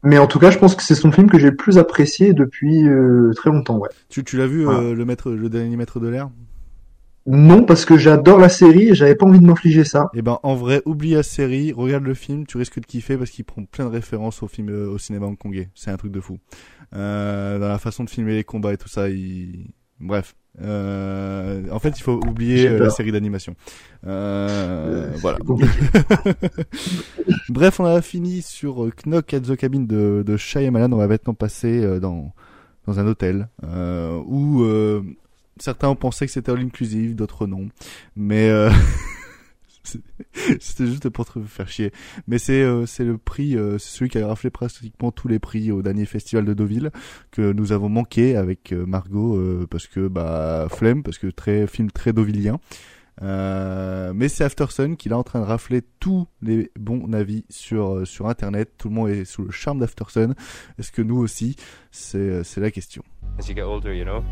Mais 0.02 0.18
en 0.18 0.26
tout 0.26 0.38
cas, 0.38 0.50
je 0.50 0.58
pense 0.58 0.74
que 0.76 0.82
c'est 0.82 0.94
son 0.94 1.10
film 1.10 1.30
que 1.30 1.38
j'ai 1.38 1.50
le 1.50 1.56
plus 1.56 1.78
apprécié 1.78 2.34
depuis 2.34 2.86
euh, 2.86 3.32
très 3.34 3.50
longtemps, 3.50 3.78
ouais. 3.78 3.88
tu 4.10 4.22
tu 4.24 4.36
l'as 4.36 4.46
vu 4.46 4.64
Voilà. 4.64 4.80
euh, 4.80 4.94
le 4.94 5.04
maître, 5.06 5.30
le 5.30 5.48
dernier 5.48 5.76
maître 5.76 5.98
de 6.00 6.08
l'air? 6.08 6.28
Non, 7.30 7.64
parce 7.64 7.84
que 7.84 7.98
j'adore 7.98 8.38
la 8.38 8.48
série 8.48 8.88
et 8.88 8.94
j'avais 8.94 9.14
pas 9.14 9.26
envie 9.26 9.38
de 9.38 9.44
m'infliger 9.44 9.84
ça. 9.84 10.08
Eh 10.14 10.22
ben, 10.22 10.38
en 10.42 10.54
vrai, 10.54 10.80
oublie 10.86 11.10
la 11.10 11.22
série, 11.22 11.72
regarde 11.72 12.04
le 12.04 12.14
film, 12.14 12.46
tu 12.46 12.56
risques 12.56 12.80
de 12.80 12.86
kiffer 12.86 13.18
parce 13.18 13.30
qu'il 13.30 13.44
prend 13.44 13.64
plein 13.64 13.84
de 13.84 13.90
références 13.90 14.42
au 14.42 14.48
film, 14.48 14.70
euh, 14.70 14.88
au 14.88 14.96
cinéma 14.96 15.26
hongkongais. 15.26 15.68
C'est 15.74 15.90
un 15.90 15.98
truc 15.98 16.10
de 16.10 16.20
fou. 16.20 16.38
Euh, 16.96 17.58
dans 17.58 17.68
la 17.68 17.78
façon 17.78 18.02
de 18.02 18.08
filmer 18.08 18.34
les 18.34 18.44
combats 18.44 18.72
et 18.72 18.78
tout 18.78 18.88
ça, 18.88 19.10
il... 19.10 19.66
bref. 20.00 20.36
Euh, 20.62 21.70
en 21.70 21.78
fait, 21.78 21.98
il 21.98 22.02
faut 22.02 22.18
oublier 22.26 22.70
la 22.70 22.88
série 22.88 23.12
d'animation. 23.12 23.54
Euh, 24.06 25.12
voilà. 25.18 25.38
Bref, 27.48 27.78
on 27.78 27.84
a 27.84 28.02
fini 28.02 28.42
sur 28.42 28.90
Knock 29.04 29.34
at 29.34 29.40
the 29.40 29.54
Cabin 29.54 29.80
de, 29.80 30.24
de 30.26 30.36
Shyamalan. 30.36 30.90
On 30.90 30.96
va 30.96 31.06
maintenant 31.06 31.34
passer 31.34 32.00
dans, 32.00 32.32
dans 32.88 32.98
un 32.98 33.06
hôtel 33.06 33.48
euh, 33.64 34.18
où 34.26 34.62
euh, 34.62 35.02
certains 35.60 35.88
ont 35.88 35.96
pensé 35.96 36.26
que 36.26 36.32
c'était 36.32 36.52
all 36.52 36.60
inclusive, 36.60 37.14
d'autres 37.14 37.46
non. 37.46 37.68
Mais 38.16 38.48
euh, 38.48 38.70
c'était 40.60 40.86
juste 40.86 41.08
pour 41.08 41.26
te 41.26 41.40
faire 41.40 41.68
chier. 41.68 41.92
Mais 42.26 42.38
c'est 42.38 42.62
euh, 42.62 42.86
le 43.00 43.18
prix, 43.18 43.56
euh, 43.56 43.78
c'est 43.78 43.98
celui 43.98 44.10
qui 44.10 44.18
a 44.18 44.26
raflé 44.26 44.50
pratiquement 44.50 45.12
tous 45.12 45.28
les 45.28 45.38
prix 45.38 45.70
au 45.72 45.82
dernier 45.82 46.06
festival 46.06 46.44
de 46.44 46.54
Deauville 46.54 46.90
que 47.30 47.52
nous 47.52 47.72
avons 47.72 47.88
manqué 47.88 48.36
avec 48.36 48.72
Margot 48.72 49.40
parce 49.70 49.86
que 49.86 50.08
bah 50.08 50.68
flemme 50.70 51.02
parce 51.02 51.18
que 51.18 51.28
très 51.28 51.66
film 51.66 51.90
très 51.90 52.12
deauvillien. 52.12 52.60
Mais 53.20 54.28
c'est 54.28 54.44
Aftersun 54.44 54.94
qui 54.96 55.08
est 55.08 55.12
en 55.12 55.22
train 55.24 55.40
de 55.40 55.44
rafler 55.44 55.82
tous 56.00 56.26
les 56.42 56.70
bons 56.78 57.12
avis 57.12 57.44
sur 57.48 58.06
sur 58.06 58.28
internet. 58.28 58.72
Tout 58.78 58.88
le 58.88 58.94
monde 58.94 59.08
est 59.10 59.24
sous 59.24 59.42
le 59.42 59.50
charme 59.50 59.80
d'Aftersun. 59.80 60.34
Est-ce 60.78 60.92
que 60.92 61.02
nous 61.02 61.18
aussi? 61.18 61.56
C'est 61.90 62.44
c'est 62.44 62.60
la 62.60 62.70
question. 62.70 63.02
As 63.38 63.48
you 63.48 63.54
get 63.54 63.62
older, 63.62 63.94
you 63.94 64.04
know. 64.04 64.22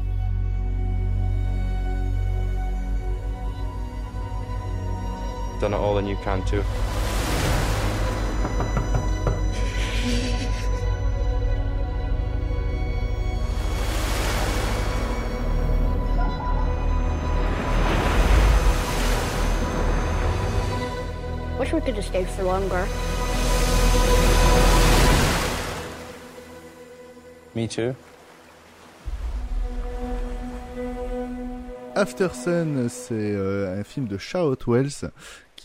Done 5.59 5.73
it 5.73 5.77
all 5.77 5.97
and 5.97 6.07
you 6.07 6.17
can 6.17 6.45
too. 6.45 6.63
Wish 21.59 21.73
we 21.73 21.81
could 21.81 21.95
have 21.95 22.05
stayed 22.05 22.29
for 22.29 22.43
longer. 22.43 22.87
Me 27.55 27.67
too. 27.67 27.97
After 31.97 32.29
Sun, 32.29 32.91
c'est 32.91 33.15
euh, 33.15 33.81
un 33.81 33.83
film 33.83 34.07
de 34.07 34.19
Charlotte 34.19 34.67
Wells 34.67 35.11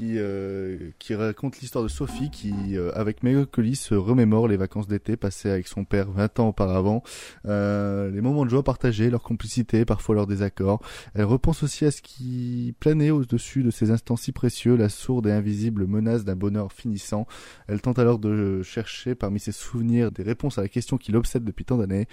qui, 0.02 0.18
euh, 0.18 0.78
qui 0.98 1.14
raconte 1.14 1.60
l'histoire 1.60 1.84
de 1.84 1.90
Sophie 1.90 2.32
qui, 2.32 2.76
euh, 2.76 2.92
avec 2.96 3.22
Mélancolie, 3.22 3.76
se 3.76 3.94
remémore 3.94 4.48
les 4.48 4.58
vacances 4.58 4.88
d'été 4.88 5.16
passées 5.16 5.52
avec 5.52 5.68
son 5.68 5.86
père 5.86 6.10
20 6.10 6.40
ans 6.40 6.48
auparavant, 6.48 7.04
euh, 7.46 8.10
les 8.10 8.22
moments 8.22 8.44
de 8.44 8.50
joie 8.50 8.64
partagés, 8.64 9.12
leur 9.12 9.22
complicité, 9.22 9.86
parfois 9.86 10.16
leurs 10.16 10.26
désaccords. 10.26 10.82
Elle 11.14 11.26
repense 11.26 11.62
aussi 11.62 11.86
à 11.86 11.92
ce 11.92 12.02
qui 12.02 12.74
planait 12.80 13.12
au-dessus 13.12 13.62
de 13.62 13.70
ces 13.70 13.92
instants 13.92 14.16
si 14.16 14.32
précieux, 14.32 14.76
la 14.76 14.90
sourde 14.90 15.28
et 15.28 15.32
invisible 15.32 15.86
menace 15.86 16.26
d'un 16.26 16.36
bonheur 16.36 16.74
finissant. 16.74 17.28
Elle 17.68 17.82
tente 17.82 18.00
alors 18.00 18.18
de 18.18 18.64
chercher 18.64 19.14
parmi 19.14 19.40
ses 19.40 19.52
souvenirs 19.52 20.12
des 20.12 20.24
réponses 20.24 20.58
à 20.58 20.64
la 20.64 20.70
question 20.70 20.98
qui 20.98 21.12
l'obsède 21.12 21.44
depuis 21.44 21.66
tant 21.66 21.78
d'années. 21.78 22.08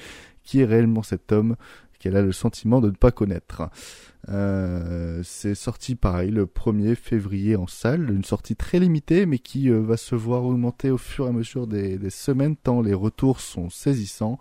Qui 0.44 0.60
est 0.60 0.66
réellement 0.66 1.02
cet 1.02 1.32
homme? 1.32 1.56
Qu'elle 1.98 2.16
a 2.16 2.22
le 2.22 2.32
sentiment 2.32 2.80
de 2.80 2.88
ne 2.88 2.96
pas 2.96 3.10
connaître. 3.10 3.70
Euh, 4.28 5.22
c'est 5.24 5.54
sorti 5.54 5.94
pareil 5.94 6.30
le 6.30 6.44
1er 6.44 6.96
février 6.96 7.56
en 7.56 7.66
salle, 7.66 8.10
une 8.10 8.24
sortie 8.24 8.56
très 8.56 8.78
limitée 8.78 9.24
mais 9.24 9.38
qui 9.38 9.70
euh, 9.70 9.80
va 9.80 9.96
se 9.96 10.14
voir 10.14 10.44
augmenter 10.44 10.90
au 10.90 10.98
fur 10.98 11.26
et 11.26 11.28
à 11.28 11.32
mesure 11.32 11.66
des, 11.66 11.98
semaines 12.10 12.56
tant 12.56 12.82
les 12.82 12.94
retours 12.94 13.40
sont 13.40 13.70
saisissants. 13.70 14.38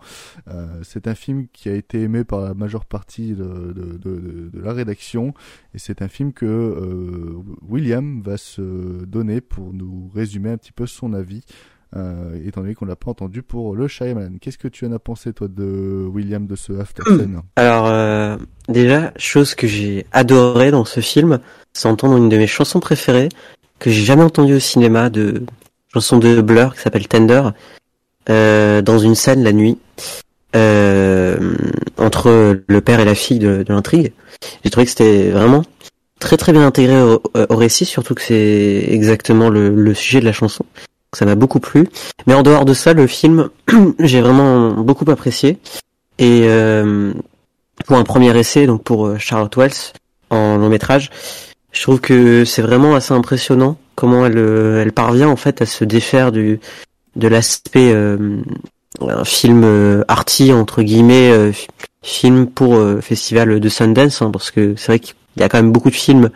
Euh, 0.48 0.80
c'est 0.82 1.06
un 1.06 1.14
film 1.14 1.46
qui 1.52 1.68
a 1.68 1.74
été 1.74 2.02
aimé 2.02 2.24
par 2.24 2.40
la 2.40 2.54
majeure 2.54 2.84
partie 2.84 3.34
de, 3.34 4.50
la 4.52 4.72
rédaction 4.72 5.32
et 5.74 5.78
c'est 5.78 6.02
un 6.02 6.08
film 6.08 6.32
que 6.32 7.34
William 7.62 8.20
va 8.20 8.36
se 8.36 9.04
donner 9.04 9.40
pour 9.40 9.72
nous 9.72 10.10
résumer 10.14 10.50
un 10.50 10.58
petit 10.58 10.72
peu 10.72 10.86
son 10.86 11.14
avis. 11.14 11.44
Euh, 11.96 12.38
étant 12.44 12.60
donné 12.60 12.74
qu'on 12.74 12.84
l'a 12.84 12.96
pas 12.96 13.10
entendu 13.10 13.42
pour 13.42 13.74
le 13.74 13.88
Shyamalan. 13.88 14.32
Qu'est-ce 14.42 14.58
que 14.58 14.68
tu 14.68 14.84
en 14.84 14.92
as 14.92 14.98
pensé 14.98 15.32
toi 15.32 15.48
de 15.48 16.06
William 16.12 16.46
de 16.46 16.54
ce 16.54 16.74
After 16.78 17.02
Sun 17.06 17.40
Alors 17.56 17.86
euh, 17.86 18.36
déjà, 18.68 19.10
chose 19.16 19.54
que 19.54 19.66
j'ai 19.66 20.04
adoré 20.12 20.70
dans 20.70 20.84
ce 20.84 21.00
film, 21.00 21.38
c'est 21.72 21.88
entendre 21.88 22.18
une 22.18 22.28
de 22.28 22.36
mes 22.36 22.46
chansons 22.46 22.80
préférées 22.80 23.30
que 23.78 23.88
j'ai 23.88 24.02
jamais 24.02 24.22
entendue 24.22 24.54
au 24.56 24.58
cinéma, 24.58 25.08
de 25.08 25.44
chanson 25.94 26.18
de 26.18 26.42
Blur 26.42 26.74
qui 26.74 26.82
s'appelle 26.82 27.08
Tender, 27.08 27.42
euh, 28.28 28.82
dans 28.82 28.98
une 28.98 29.14
scène 29.14 29.42
la 29.42 29.54
nuit 29.54 29.78
euh, 30.56 31.56
entre 31.96 32.60
le 32.66 32.80
père 32.82 33.00
et 33.00 33.06
la 33.06 33.14
fille 33.14 33.38
de, 33.38 33.62
de 33.62 33.72
l'intrigue. 33.72 34.12
J'ai 34.62 34.68
trouvé 34.68 34.84
que 34.84 34.90
c'était 34.90 35.30
vraiment 35.30 35.62
très 36.20 36.36
très 36.36 36.52
bien 36.52 36.66
intégré 36.66 37.00
au, 37.00 37.22
au 37.48 37.56
récit, 37.56 37.86
surtout 37.86 38.14
que 38.14 38.20
c'est 38.22 38.84
exactement 38.88 39.48
le, 39.48 39.70
le 39.74 39.94
sujet 39.94 40.20
de 40.20 40.26
la 40.26 40.32
chanson. 40.32 40.66
Ça 41.16 41.24
m'a 41.24 41.34
beaucoup 41.34 41.60
plu. 41.60 41.88
Mais 42.26 42.34
en 42.34 42.42
dehors 42.42 42.64
de 42.64 42.74
ça, 42.74 42.92
le 42.92 43.06
film, 43.06 43.48
j'ai 43.98 44.20
vraiment 44.20 44.72
beaucoup 44.72 45.10
apprécié. 45.10 45.58
Et 46.18 46.42
euh, 46.44 47.12
pour 47.86 47.96
un 47.96 48.04
premier 48.04 48.36
essai, 48.36 48.66
donc 48.66 48.82
pour 48.82 49.06
euh, 49.06 49.18
Charlotte 49.18 49.56
Wells 49.56 49.92
en 50.30 50.56
long 50.58 50.68
métrage, 50.68 51.10
je 51.72 51.82
trouve 51.82 52.00
que 52.00 52.44
c'est 52.44 52.62
vraiment 52.62 52.94
assez 52.94 53.14
impressionnant 53.14 53.78
comment 53.94 54.26
elle, 54.26 54.36
euh, 54.38 54.82
elle 54.82 54.92
parvient 54.92 55.28
en 55.28 55.36
fait 55.36 55.62
à 55.62 55.66
se 55.66 55.84
défaire 55.84 56.32
du 56.32 56.60
de 57.16 57.28
l'aspect 57.28 57.92
euh, 57.92 58.38
un 59.00 59.24
film 59.24 59.62
euh, 59.64 60.04
arty 60.08 60.52
entre 60.52 60.82
guillemets 60.82 61.30
euh, 61.30 61.52
fi- 61.52 61.68
film 62.02 62.46
pour 62.46 62.76
festival 63.00 63.58
de 63.60 63.68
Sundance 63.68 64.22
hein, 64.22 64.30
parce 64.30 64.50
que 64.50 64.74
c'est 64.76 64.86
vrai 64.86 64.98
qu'il 65.00 65.14
y 65.36 65.42
a 65.42 65.48
quand 65.48 65.58
même 65.58 65.72
beaucoup 65.72 65.90
de 65.90 65.94
films 65.96 66.30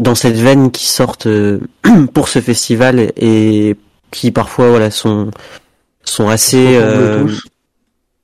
dans 0.00 0.14
cette 0.16 0.36
veine 0.36 0.70
qui 0.70 0.86
sortent 0.86 1.26
euh, 1.26 1.60
pour 2.14 2.28
ce 2.28 2.40
festival 2.40 3.12
et 3.16 3.76
qui 4.10 4.30
parfois 4.32 4.70
voilà 4.70 4.90
sont 4.90 5.30
sont 6.02 6.28
assez 6.28 6.76
euh, 6.76 7.26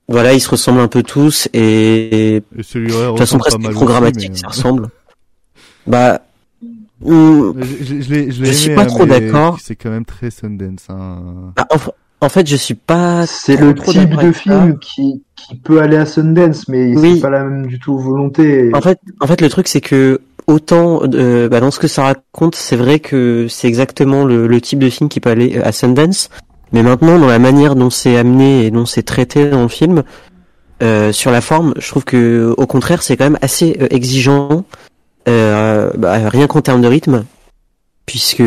voilà 0.08 0.32
ils 0.32 0.40
se 0.40 0.48
ressemblent 0.48 0.80
un 0.80 0.88
peu 0.88 1.02
tous 1.02 1.48
et, 1.52 2.42
de 2.56 2.62
toute 2.62 3.18
façon 3.18 3.38
presque 3.38 3.60
programmatique 3.72 4.36
ça 4.36 4.42
mais- 4.44 4.48
ressemble 4.48 4.88
bah 5.86 6.22
hum, 7.04 7.54
Je, 7.60 7.84
je- 7.84 8.00
je 8.02 8.10
l'ai- 8.14 8.30
je 8.32 8.42
l'ai 8.42 8.48
Je 8.48 8.52
suis 8.52 8.66
aimé, 8.68 8.74
pas 8.76 8.82
hein, 8.82 8.86
trop 8.86 9.04
d'accord. 9.06 9.58
C'est 9.62 9.76
quand 9.76 9.90
même 9.90 10.04
très 10.04 10.30
Sundance. 10.30 10.86
Hein. 10.88 11.52
bah, 11.56 11.66
en, 11.70 12.26
en 12.26 12.28
fait 12.28 12.46
je 12.48 12.56
suis 12.56 12.74
pas 12.74 13.26
C'est 13.26 13.56
le 13.56 13.74
trop 13.74 13.92
type 13.92 14.16
de 14.16 14.32
film 14.32 14.78
qui, 14.80 15.22
qui 15.36 15.54
peut 15.56 15.80
aller 15.80 15.96
à 15.96 16.06
Sundance, 16.06 16.66
mais 16.68 16.96
Oui. 16.96 17.16
c'est 17.16 17.20
pas 17.20 17.30
la 17.30 17.44
même 17.44 17.66
du 17.66 17.78
tout 17.78 17.96
volonté. 17.98 18.70
En 18.74 18.80
fait, 18.80 18.98
en 19.20 19.26
fait, 19.28 19.40
le 19.40 19.48
truc 19.48 19.68
c'est 19.68 19.80
que 19.82 20.20
autant 20.46 21.00
euh, 21.14 21.48
bah, 21.48 21.60
dans 21.60 21.70
ce 21.70 21.78
que 21.78 21.88
ça 21.88 22.04
raconte, 22.04 22.54
c'est 22.54 22.76
vrai 22.76 23.00
que 23.00 23.46
c'est 23.48 23.68
exactement 23.68 24.24
le, 24.24 24.46
le 24.46 24.60
type 24.60 24.78
de 24.78 24.90
film 24.90 25.08
qui 25.08 25.20
peut 25.20 25.30
aller 25.30 25.58
à 25.58 25.72
Sundance. 25.72 26.30
Mais 26.72 26.82
maintenant, 26.82 27.18
dans 27.18 27.28
la 27.28 27.38
manière 27.38 27.76
dont 27.76 27.90
c'est 27.90 28.16
amené 28.16 28.66
et 28.66 28.70
dont 28.70 28.86
c'est 28.86 29.02
traité 29.02 29.48
dans 29.48 29.62
le 29.62 29.68
film, 29.68 30.02
euh, 30.82 31.12
sur 31.12 31.30
la 31.30 31.40
forme, 31.40 31.74
je 31.78 31.88
trouve 31.88 32.04
que 32.04 32.54
au 32.56 32.66
contraire, 32.66 33.02
c'est 33.02 33.16
quand 33.16 33.24
même 33.24 33.38
assez 33.40 33.76
euh, 33.80 33.86
exigeant, 33.90 34.64
euh, 35.28 35.90
bah, 35.96 36.28
rien 36.28 36.46
qu'en 36.46 36.60
termes 36.60 36.82
de 36.82 36.88
rythme, 36.88 37.24
puisque 38.04 38.42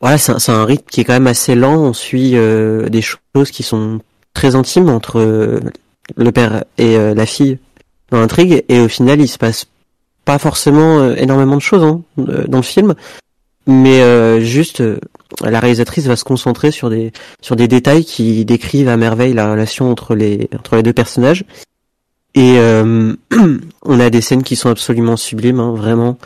voilà, 0.00 0.18
c'est 0.18 0.32
un, 0.32 0.54
un 0.54 0.64
rythme 0.64 0.86
qui 0.90 1.00
est 1.00 1.04
quand 1.04 1.12
même 1.12 1.26
assez 1.26 1.54
lent. 1.54 1.76
On 1.76 1.92
suit 1.92 2.32
euh, 2.34 2.88
des 2.88 3.02
choses 3.02 3.50
qui 3.50 3.62
sont 3.62 4.00
très 4.32 4.54
intimes 4.54 4.88
entre 4.88 5.18
euh, 5.18 5.60
le 6.16 6.32
père 6.32 6.64
et 6.78 6.96
la 6.96 7.26
fille 7.26 7.58
dans 8.10 8.20
l'intrigue, 8.20 8.64
et 8.68 8.80
au 8.80 8.88
final, 8.88 9.20
il 9.20 9.28
se 9.28 9.38
passe 9.38 9.66
pas 10.30 10.38
forcément 10.38 11.00
euh, 11.00 11.16
énormément 11.16 11.56
de 11.56 11.60
choses 11.60 11.82
hein, 11.82 12.02
euh, 12.20 12.44
dans 12.46 12.58
le 12.58 12.62
film, 12.62 12.94
mais 13.66 14.00
euh, 14.00 14.38
juste 14.38 14.80
euh, 14.80 15.00
la 15.40 15.58
réalisatrice 15.58 16.06
va 16.06 16.14
se 16.14 16.22
concentrer 16.22 16.70
sur 16.70 16.88
des 16.88 17.10
sur 17.40 17.56
des 17.56 17.66
détails 17.66 18.04
qui 18.04 18.44
décrivent 18.44 18.88
à 18.88 18.96
merveille 18.96 19.34
la 19.34 19.50
relation 19.50 19.90
entre 19.90 20.14
les 20.14 20.48
entre 20.56 20.76
les 20.76 20.84
deux 20.84 20.92
personnages. 20.92 21.44
Et 22.36 22.58
euh, 22.58 23.12
on 23.82 23.98
a 23.98 24.08
des 24.08 24.20
scènes 24.20 24.44
qui 24.44 24.54
sont 24.54 24.68
absolument 24.68 25.16
sublimes, 25.16 25.58
hein, 25.58 25.74
vraiment. 25.74 26.16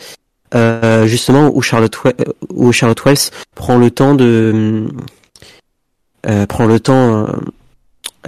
Euh, 0.55 1.07
justement 1.07 1.51
où 1.55 1.63
Charlotte 1.63 1.97
où 2.51 2.71
Charlotte 2.73 3.03
Wells 3.07 3.31
prend 3.55 3.79
le 3.79 3.91
temps 3.91 4.15
de 4.15 4.85
prend 6.51 6.67
le 6.67 6.79
temps 6.79 7.27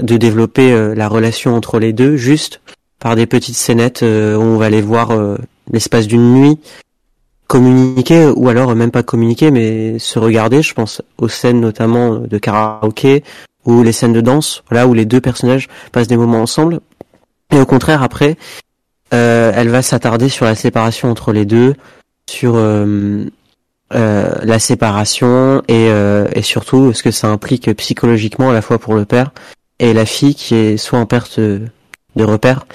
de 0.00 0.16
développer 0.16 0.94
la 0.94 1.06
relation 1.06 1.54
entre 1.54 1.78
les 1.78 1.92
deux 1.92 2.16
juste 2.16 2.62
par 2.98 3.14
des 3.14 3.26
petites 3.26 3.56
scénettes 3.56 4.00
où 4.02 4.06
on 4.42 4.56
va 4.56 4.70
les 4.70 4.80
voir 4.80 5.12
l'espace 5.72 6.06
d'une 6.06 6.34
nuit 6.34 6.58
communiquer 7.46 8.26
ou 8.34 8.48
alors 8.48 8.70
euh, 8.70 8.74
même 8.74 8.90
pas 8.90 9.02
communiquer 9.02 9.50
mais 9.50 9.98
se 9.98 10.18
regarder 10.18 10.62
je 10.62 10.74
pense 10.74 11.02
aux 11.18 11.28
scènes 11.28 11.60
notamment 11.60 12.16
de 12.16 12.38
karaoké 12.38 13.22
ou 13.64 13.82
les 13.82 13.92
scènes 13.92 14.12
de 14.12 14.20
danse 14.20 14.64
voilà 14.68 14.86
où 14.86 14.94
les 14.94 15.04
deux 15.04 15.20
personnages 15.20 15.68
passent 15.92 16.08
des 16.08 16.16
moments 16.16 16.42
ensemble. 16.42 16.80
Et 17.52 17.60
au 17.60 17.66
contraire 17.66 18.02
après 18.02 18.36
euh, 19.14 19.52
elle 19.54 19.68
va 19.68 19.82
s'attarder 19.82 20.28
sur 20.28 20.44
la 20.44 20.56
séparation 20.56 21.10
entre 21.10 21.32
les 21.32 21.44
deux 21.44 21.74
sur 22.28 22.54
euh, 22.56 23.24
euh, 23.94 24.34
la 24.42 24.58
séparation 24.58 25.62
et, 25.68 25.88
euh, 25.90 26.26
et 26.34 26.42
surtout 26.42 26.92
ce 26.92 27.04
que 27.04 27.12
ça 27.12 27.28
implique 27.28 27.72
psychologiquement 27.76 28.50
à 28.50 28.52
la 28.52 28.62
fois 28.62 28.80
pour 28.80 28.94
le 28.94 29.04
père 29.04 29.30
et 29.78 29.92
la 29.92 30.06
fille 30.06 30.34
qui 30.34 30.54
est 30.54 30.76
soit 30.76 30.98
en 30.98 31.06
perte 31.06 31.38
de, 31.38 31.62
de 32.16 32.24
repère, 32.24 32.66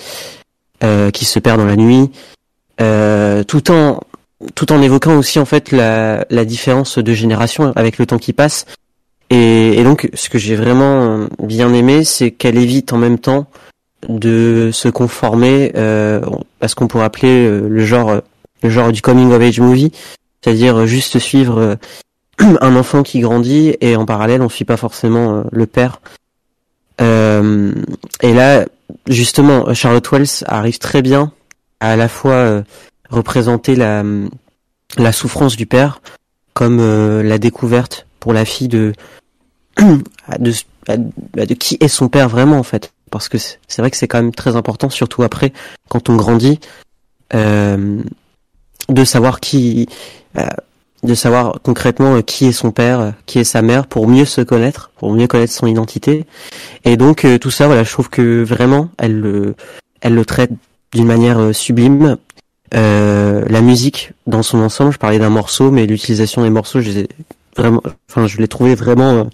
euh, 0.84 1.12
qui 1.12 1.26
se 1.26 1.39
perd 1.39 1.60
dans 1.60 1.66
la 1.66 1.76
nuit, 1.76 2.12
euh, 2.12 2.41
tout 3.48 3.72
en 3.72 4.00
tout 4.56 4.72
en 4.72 4.82
évoquant 4.82 5.18
aussi 5.18 5.38
en 5.38 5.46
fait 5.46 5.72
la, 5.72 6.26
la 6.32 6.46
différence 6.46 6.98
de 6.98 7.14
génération 7.14 7.74
avec 7.76 7.98
le 8.00 8.06
temps 8.08 8.18
qui 8.18 8.34
passe. 8.34 8.66
Et, 9.30 9.78
et 9.80 9.84
donc 9.84 10.10
ce 10.14 10.30
que 10.30 10.40
j'ai 10.40 10.56
vraiment 10.56 11.28
bien 11.40 11.74
aimé, 11.74 12.04
c'est 12.04 12.32
qu'elle 12.32 12.58
évite 12.58 12.92
en 12.92 12.98
même 12.98 13.20
temps 13.20 13.46
de 14.10 14.72
se 14.74 14.90
conformer 14.90 15.72
euh, 15.76 16.22
à 16.60 16.68
ce 16.68 16.76
qu'on 16.76 16.88
pourrait 16.88 17.06
appeler 17.06 17.46
euh, 17.46 17.68
le 17.70 17.86
genre 17.86 18.22
le 18.64 18.70
genre 18.70 18.92
du 18.92 19.02
coming 19.02 19.32
of 19.32 19.42
age 19.42 19.60
movie, 19.60 19.92
c'est-à-dire 20.42 20.86
juste 20.86 21.20
suivre 21.20 21.60
euh, 21.60 21.76
un 22.62 22.76
enfant 22.76 23.04
qui 23.04 23.20
grandit 23.20 23.76
et 23.82 23.96
en 23.96 24.06
parallèle 24.06 24.42
on 24.42 24.50
suit 24.50 24.66
pas 24.66 24.78
forcément 24.78 25.36
euh, 25.36 25.44
le 25.52 25.66
père. 25.66 26.02
Euh, 27.00 27.74
et 28.22 28.34
là, 28.34 28.66
justement, 29.08 29.74
Charlotte 29.74 30.08
Wells 30.12 30.44
arrive 30.46 30.78
très 30.78 31.02
bien 31.02 31.32
à 31.82 31.96
la 31.96 32.08
fois 32.08 32.34
euh, 32.34 32.64
représenter 33.10 33.76
la 33.76 34.04
la 34.98 35.12
souffrance 35.12 35.58
du 35.58 35.66
père 35.66 36.02
comme 36.54 36.80
euh, 36.80 37.24
la 37.24 37.38
découverte 37.38 38.08
pour 38.20 38.34
la 38.34 38.46
fille 38.46 38.68
de 38.68 38.94
de, 39.78 40.54
de 40.88 41.54
qui 41.54 41.78
est 41.80 41.88
son 41.88 42.08
père 42.08 42.30
vraiment 42.30 42.58
en 42.58 42.64
fait 42.64 42.94
parce 43.10 43.28
que 43.28 43.38
c'est 43.38 43.80
vrai 43.80 43.92
que 43.92 43.98
c'est 43.98 44.08
quand 44.08 44.22
même 44.22 44.34
très 44.34 44.56
important 44.56 44.90
surtout 44.90 45.24
après 45.24 45.52
quand 45.90 46.10
on 46.10 46.16
grandit 46.16 46.60
euh, 47.34 48.02
de 48.90 49.04
savoir 49.04 49.40
qui 49.40 49.88
euh, 50.38 50.48
de 51.04 51.16
savoir 51.16 51.60
concrètement 51.64 52.16
euh, 52.16 52.22
qui 52.22 52.46
est 52.48 52.52
son 52.52 52.72
père, 52.72 53.14
qui 53.26 53.40
est 53.40 53.44
sa 53.44 53.62
mère, 53.62 53.88
pour 53.88 54.08
mieux 54.08 54.26
se 54.26 54.42
connaître, 54.42 54.92
pour 54.98 55.12
mieux 55.12 55.28
connaître 55.28 55.54
son 55.54 55.68
identité. 55.68 56.26
Et 56.86 56.98
donc 56.98 57.26
euh, 57.26 57.38
tout 57.40 57.52
ça, 57.52 57.68
voilà, 57.68 57.84
je 57.84 57.92
trouve 57.92 58.10
que 58.10 58.44
vraiment, 58.44 58.90
elle 58.98 59.20
le, 59.20 59.56
elle 60.02 60.14
le 60.14 60.26
traite 60.26 60.52
d'une 60.94 61.06
manière 61.06 61.39
euh, 61.39 61.54
sublime. 61.54 62.18
Euh, 62.74 63.44
la 63.48 63.62
musique 63.62 64.14
dans 64.28 64.44
son 64.44 64.60
ensemble, 64.60 64.94
je 64.94 64.98
parlais 64.98 65.20
d'un 65.20 65.30
morceau, 65.30 65.72
mais 65.72 65.86
l'utilisation 65.86 66.44
des 66.44 66.50
morceaux, 66.50 66.80
je 66.82 66.89
les 66.89 67.00
ai 67.00 67.10
vraiment, 67.58 67.82
enfin, 68.10 68.28
je 68.28 68.38
l'ai 68.38 68.48
trouvé 68.48 68.76
vraiment 68.76 69.30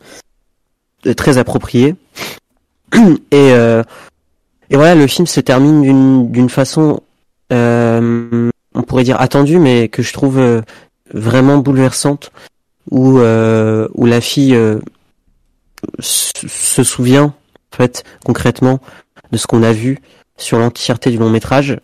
euh, 1.06 1.14
très 1.14 1.38
approprié. 1.38 1.96
Et 3.32 3.54
et 4.70 4.76
voilà, 4.76 4.96
le 4.96 5.08
film 5.08 5.28
se 5.28 5.40
termine 5.40 5.82
d'une 5.82 6.30
d'une 6.30 6.50
façon, 6.50 7.00
on 7.52 8.84
pourrait 8.86 9.06
dire 9.06 9.22
attendue, 9.22 9.60
mais 9.60 9.88
que 9.88 10.04
je 10.04 10.12
trouve 10.12 10.62
vraiment 11.14 11.58
bouleversante, 11.58 12.32
où 12.92 13.20
euh, 13.20 13.88
où 13.94 14.06
la 14.06 14.22
fille 14.22 14.56
euh, 14.56 14.80
se 16.00 16.84
souvient 16.84 17.26
en 17.26 17.76
fait 17.76 18.04
concrètement 18.24 18.80
de 19.32 19.38
ce 19.38 19.48
qu'on 19.48 19.64
a 19.64 19.74
vu 19.74 20.00
sur 20.38 20.60
l'entièreté 20.60 21.10
du 21.12 21.18
long 21.18 21.30
métrage, 21.30 21.80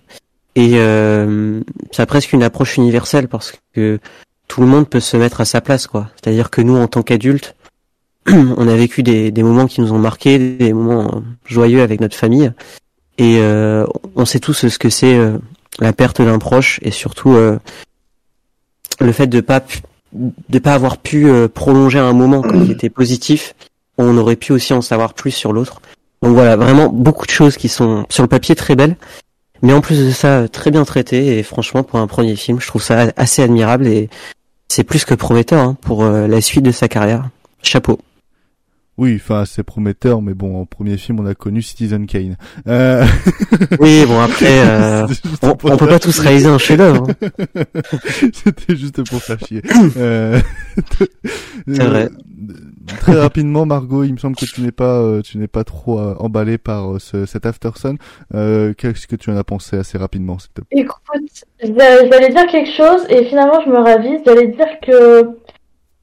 et 0.55 0.73
euh, 0.75 1.61
ça 1.91 2.05
presque 2.05 2.33
une 2.33 2.43
approche 2.43 2.77
universelle 2.77 3.27
parce 3.27 3.53
que 3.73 3.99
tout 4.47 4.61
le 4.61 4.67
monde 4.67 4.87
peut 4.87 4.99
se 4.99 5.17
mettre 5.17 5.41
à 5.41 5.45
sa 5.45 5.61
place, 5.61 5.87
quoi. 5.87 6.09
C'est-à-dire 6.15 6.49
que 6.49 6.61
nous, 6.61 6.75
en 6.75 6.87
tant 6.87 7.01
qu'adultes, 7.01 7.55
on 8.27 8.67
a 8.67 8.75
vécu 8.75 9.03
des, 9.03 9.31
moments 9.43 9.67
qui 9.67 9.81
nous 9.81 9.93
ont 9.93 9.99
marqués, 9.99 10.37
des 10.37 10.73
moments 10.73 11.23
joyeux 11.45 11.81
avec 11.81 11.99
notre 11.99 12.15
famille, 12.15 12.51
et 13.17 13.37
euh, 13.39 13.85
on 14.15 14.25
sait 14.25 14.39
tous 14.39 14.67
ce 14.67 14.79
que 14.79 14.89
c'est 14.89 15.15
euh, 15.15 15.37
la 15.79 15.93
perte 15.93 16.21
d'un 16.21 16.39
proche 16.39 16.79
et 16.81 16.91
surtout 16.91 17.33
euh, 17.33 17.59
le 18.99 19.11
fait 19.11 19.27
de 19.27 19.41
pas 19.41 19.63
de 20.13 20.59
pas 20.59 20.75
avoir 20.75 20.97
pu 20.99 21.27
prolonger 21.55 21.97
un 21.97 22.13
moment 22.13 22.43
qui 22.43 22.71
était 22.71 22.91
positif. 22.91 23.55
On 23.97 24.15
aurait 24.17 24.35
pu 24.35 24.51
aussi 24.51 24.71
en 24.73 24.81
savoir 24.81 25.15
plus 25.15 25.31
sur 25.31 25.53
l'autre. 25.53 25.81
Donc 26.23 26.35
voilà, 26.35 26.55
vraiment 26.55 26.87
beaucoup 26.87 27.25
de 27.25 27.31
choses 27.31 27.57
qui 27.57 27.67
sont 27.67 28.05
sur 28.09 28.23
le 28.23 28.29
papier 28.29 28.55
très 28.55 28.75
belles, 28.75 28.95
mais 29.61 29.73
en 29.73 29.81
plus 29.81 30.05
de 30.05 30.09
ça 30.09 30.47
très 30.47 30.71
bien 30.71 30.85
traitées. 30.85 31.37
Et 31.37 31.43
franchement, 31.43 31.83
pour 31.83 31.99
un 31.99 32.07
premier 32.07 32.37
film, 32.37 32.61
je 32.61 32.67
trouve 32.67 32.81
ça 32.81 33.11
assez 33.17 33.43
admirable 33.43 33.87
et 33.87 34.09
c'est 34.69 34.85
plus 34.85 35.03
que 35.03 35.15
prometteur 35.15 35.59
hein, 35.59 35.77
pour 35.81 36.05
euh, 36.05 36.25
la 36.27 36.39
suite 36.39 36.63
de 36.63 36.71
sa 36.71 36.87
carrière. 36.87 37.27
Chapeau. 37.61 37.99
Oui, 38.97 39.15
enfin, 39.15 39.43
c'est 39.45 39.63
prometteur, 39.63 40.21
mais 40.21 40.35
bon, 40.35 40.61
en 40.61 40.65
premier 40.67 40.97
film, 40.97 41.19
on 41.19 41.25
a 41.25 41.33
connu 41.33 41.61
Citizen 41.63 42.05
Kane. 42.05 42.37
Euh... 42.67 43.03
Oui, 43.79 44.05
bon 44.05 44.19
après, 44.21 44.45
euh, 44.67 45.07
on, 45.41 45.49
on 45.49 45.55
peut 45.77 45.87
pas 45.87 45.99
tous 45.99 46.19
réaliser 46.19 46.47
un 46.47 46.57
chef-d'œuvre. 46.59 47.07
hein. 47.09 47.63
C'était 48.33 48.75
juste 48.75 49.01
pour 49.09 49.21
faire 49.21 49.39
chier. 49.39 49.61
Euh, 49.97 50.39
C'est 51.67 51.83
vrai. 51.83 52.09
Très 52.99 53.15
rapidement, 53.19 53.65
Margot, 53.65 54.03
il 54.03 54.13
me 54.13 54.17
semble 54.17 54.35
que 54.35 54.45
tu 54.45 54.61
n'es 54.61 54.71
pas, 54.71 54.99
euh, 54.99 55.21
tu 55.21 55.37
n'es 55.37 55.47
pas 55.47 55.63
trop 55.63 55.99
euh, 55.99 56.15
emballé 56.19 56.57
par 56.57 56.95
euh, 56.95 56.99
ce, 56.99 57.25
cet 57.25 57.45
Aftersun. 57.45 57.95
Euh, 58.35 58.73
Qu'est-ce 58.77 59.07
que 59.07 59.15
tu 59.15 59.29
en 59.31 59.37
as 59.37 59.43
pensé 59.43 59.77
assez 59.77 59.97
rapidement, 59.97 60.37
s'il 60.39 60.51
te 60.51 60.61
plaît? 60.61 60.81
Écoute, 60.81 61.45
j'a- 61.63 62.07
j'allais 62.09 62.29
dire 62.29 62.45
quelque 62.47 62.71
chose 62.75 63.01
et 63.09 63.25
finalement 63.25 63.61
je 63.65 63.69
me 63.69 63.77
ravise. 63.77 64.19
J'allais 64.25 64.47
dire 64.49 64.67
que 64.85 65.23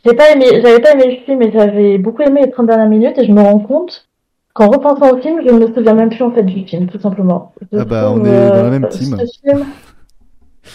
j'ai 0.04 0.14
pas 0.14 0.30
aimé, 0.32 0.46
j'avais 0.62 0.80
pas 0.80 0.92
aimé 0.92 1.18
le 1.18 1.24
film 1.24 1.42
et 1.42 1.52
j'avais 1.52 1.98
beaucoup 1.98 2.22
aimé 2.22 2.42
les 2.44 2.50
30 2.50 2.66
dernières 2.66 2.88
minutes 2.88 3.18
et 3.18 3.26
je 3.26 3.32
me 3.32 3.40
rends 3.42 3.58
compte 3.58 4.06
qu'en 4.54 4.68
repensant 4.68 5.12
au 5.12 5.18
film, 5.18 5.40
je 5.46 5.52
ne 5.52 5.58
me 5.60 5.72
souviens 5.74 5.94
même 5.94 6.10
plus 6.10 6.22
en 6.22 6.30
fait 6.32 6.42
du 6.42 6.64
film, 6.66 6.86
tout 6.88 6.98
simplement. 7.00 7.52
Je 7.72 7.78
Ah 7.78 7.84
bah, 7.84 8.04
trouve, 8.04 8.20
on 8.22 8.24
est 8.24 8.48
dans 8.48 8.62
la 8.62 8.70
même 8.70 8.84
euh, 8.84 8.88
team. 8.88 9.16
ce 9.18 9.48
film- 9.48 9.66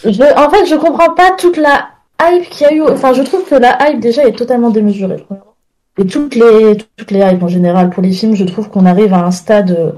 Je, 0.03 0.23
en 0.45 0.49
fait, 0.49 0.65
je 0.65 0.75
comprends 0.75 1.13
pas 1.13 1.31
toute 1.37 1.57
la 1.57 1.87
hype 2.21 2.49
qu'il 2.49 2.67
y 2.67 2.69
a 2.69 2.73
eu. 2.73 2.81
Enfin, 2.83 3.13
je 3.13 3.21
trouve 3.23 3.43
que 3.47 3.55
la 3.55 3.77
hype 3.89 3.99
déjà 3.99 4.25
est 4.25 4.31
totalement 4.37 4.69
démesurée. 4.69 5.23
Et 5.97 6.05
toutes 6.05 6.35
les 6.35 6.77
toutes 6.97 7.11
les 7.11 7.19
hypes 7.19 7.43
en 7.43 7.47
général 7.47 7.89
pour 7.89 8.03
les 8.03 8.11
films, 8.11 8.35
je 8.35 8.43
trouve 8.45 8.69
qu'on 8.69 8.85
arrive 8.85 9.13
à 9.13 9.25
un 9.25 9.31
stade 9.31 9.71
euh, 9.71 9.91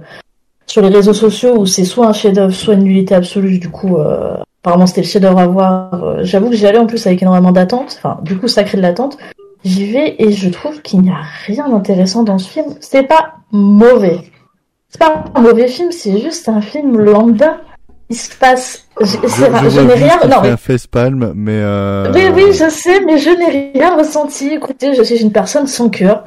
sur 0.68 0.82
les 0.82 0.90
réseaux 0.90 1.14
sociaux 1.14 1.58
où 1.60 1.66
c'est 1.66 1.86
soit 1.86 2.08
un 2.08 2.14
chef-d'œuvre, 2.14 2.54
soit 2.54 2.76
une 2.76 2.84
nullité 2.84 3.16
absolue. 3.16 3.58
Du 3.60 3.70
coup, 3.70 3.98
euh, 3.98 4.36
apparemment 4.68 4.86
c'était 4.86 5.02
le 5.02 5.08
chef-d'œuvre 5.08 5.40
à 5.40 5.48
voir. 5.48 5.94
Euh, 6.04 6.18
J'avoue 6.24 6.50
que 6.50 6.56
j'y 6.56 6.68
allais 6.68 6.78
en 6.78 6.88
plus 6.88 7.06
avec 7.08 7.22
énormément 7.22 7.52
d'attente. 7.54 7.96
Enfin, 7.98 8.20
du 8.24 8.38
coup, 8.38 8.48
ça 8.48 8.64
crée 8.64 8.78
de 8.78 8.82
l'attente. 8.82 9.18
j'y 9.64 9.92
vais 9.92 10.16
et 10.20 10.32
je 10.32 10.50
trouve 10.50 10.82
qu'il 10.82 11.02
n'y 11.02 11.10
a 11.10 11.22
rien 11.46 11.70
d'intéressant 11.70 12.24
dans 12.24 12.38
ce 12.38 12.50
film. 12.50 12.66
C'est 12.82 13.04
pas 13.04 13.34
mauvais. 13.52 14.20
C'est 14.90 15.00
pas 15.00 15.24
un 15.36 15.42
mauvais 15.42 15.68
film, 15.68 15.92
c'est 15.92 16.20
juste 16.20 16.48
un 16.50 16.62
film 16.62 16.98
lambda. 17.00 17.58
Il 18.10 18.16
se 18.16 18.34
passe. 18.38 18.86
Je, 19.02 19.06
Je, 19.06 19.18
je 19.64 19.70
je 19.70 19.82
n'ai 19.82 19.94
rien. 19.96 20.18
Non, 20.30 20.38
fait 20.38 20.42
mais 20.44 20.50
un 20.52 20.58
facepalm, 20.58 21.34
mais 21.36 21.60
euh... 21.62 22.10
oui, 22.14 22.22
oui, 22.36 22.44
je 22.54 22.70
sais, 22.70 23.02
mais 23.06 23.18
je 23.18 23.30
n'ai 23.30 23.72
rien 23.74 23.98
ressenti. 23.98 24.50
Écoutez, 24.54 24.94
je 24.94 25.04
suis 25.04 25.18
une 25.22 25.34
personne 25.34 25.68
sans 25.68 25.90
cœur, 25.90 26.24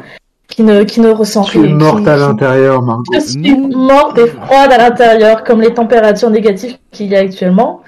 qui 0.46 0.62
ne, 0.62 0.82
qui 0.84 1.00
ne 1.00 1.08
ressent 1.08 1.42
Tu 1.44 1.56
es 1.58 1.62
rien. 1.62 1.74
morte 1.76 2.02
qui- 2.02 2.08
à 2.10 2.16
l'intérieur, 2.18 2.82
Margot. 2.82 3.04
Je 3.14 3.20
suis 3.20 3.56
morte 3.56 4.18
et 4.18 4.26
froide 4.26 4.72
à 4.72 4.76
l'intérieur, 4.76 5.42
comme 5.42 5.62
les 5.62 5.72
températures 5.72 6.28
négatives 6.28 6.76
qu'il 6.92 7.06
y 7.06 7.16
a 7.16 7.20
actuellement. 7.20 7.80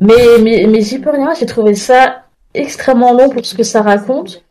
Mais, 0.00 0.38
mais, 0.42 0.66
mais 0.66 0.80
j'y 0.80 0.98
peux 0.98 1.10
rien, 1.10 1.34
j'ai 1.38 1.46
trouvé 1.46 1.74
ça 1.74 2.22
extrêmement 2.54 3.12
long 3.12 3.28
pour 3.28 3.44
ce 3.44 3.54
que 3.54 3.62
ça 3.62 3.82
raconte. 3.82 4.42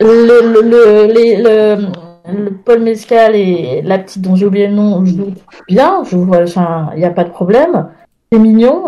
Le, 0.00 0.06
le, 0.26 0.62
le, 0.62 1.12
les- 1.12 1.36
le, 1.36 1.86
le 2.32 2.50
Paul 2.64 2.80
Mescal 2.80 3.36
et 3.36 3.82
la 3.82 3.98
petite 3.98 4.22
dont 4.22 4.34
j'ai 4.34 4.46
oublié 4.46 4.66
le 4.66 4.74
nom 4.74 5.04
jouent 5.04 5.34
bien, 5.68 6.02
je 6.04 6.16
vois, 6.16 6.42
enfin, 6.42 6.90
il 6.94 6.98
n'y 6.98 7.04
a 7.04 7.10
pas 7.10 7.24
de 7.24 7.30
problème. 7.30 7.90
C'est 8.32 8.38
mignon, 8.38 8.84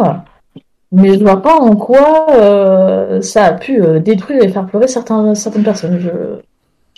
mais 0.90 1.18
je 1.18 1.22
vois 1.22 1.42
pas 1.42 1.56
en 1.56 1.76
quoi 1.76 2.26
euh, 2.30 3.20
ça 3.20 3.44
a 3.44 3.52
pu 3.52 3.82
euh, 3.82 4.00
détruire 4.00 4.42
et 4.42 4.48
faire 4.48 4.66
pleurer 4.66 4.88
certains, 4.88 5.34
certaines 5.34 5.64
personnes. 5.64 5.98
Je, 5.98 6.10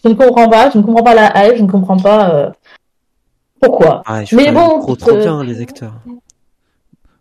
je 0.02 0.08
ne 0.08 0.14
comprends 0.14 0.48
pas, 0.48 0.70
je 0.70 0.78
ne 0.78 0.82
comprends 0.84 1.02
pas 1.02 1.14
la 1.14 1.48
hype, 1.48 1.56
je 1.56 1.62
ne 1.62 1.70
comprends 1.70 1.96
pas 1.96 2.30
euh, 2.34 2.50
pourquoi. 3.60 4.02
Ah, 4.06 4.20
mais 4.32 4.52
bon, 4.52 4.80
trop, 4.80 4.94
trop 4.94 5.10
euh, 5.10 5.22
bien, 5.22 5.42
les 5.42 5.60
acteurs. 5.60 5.94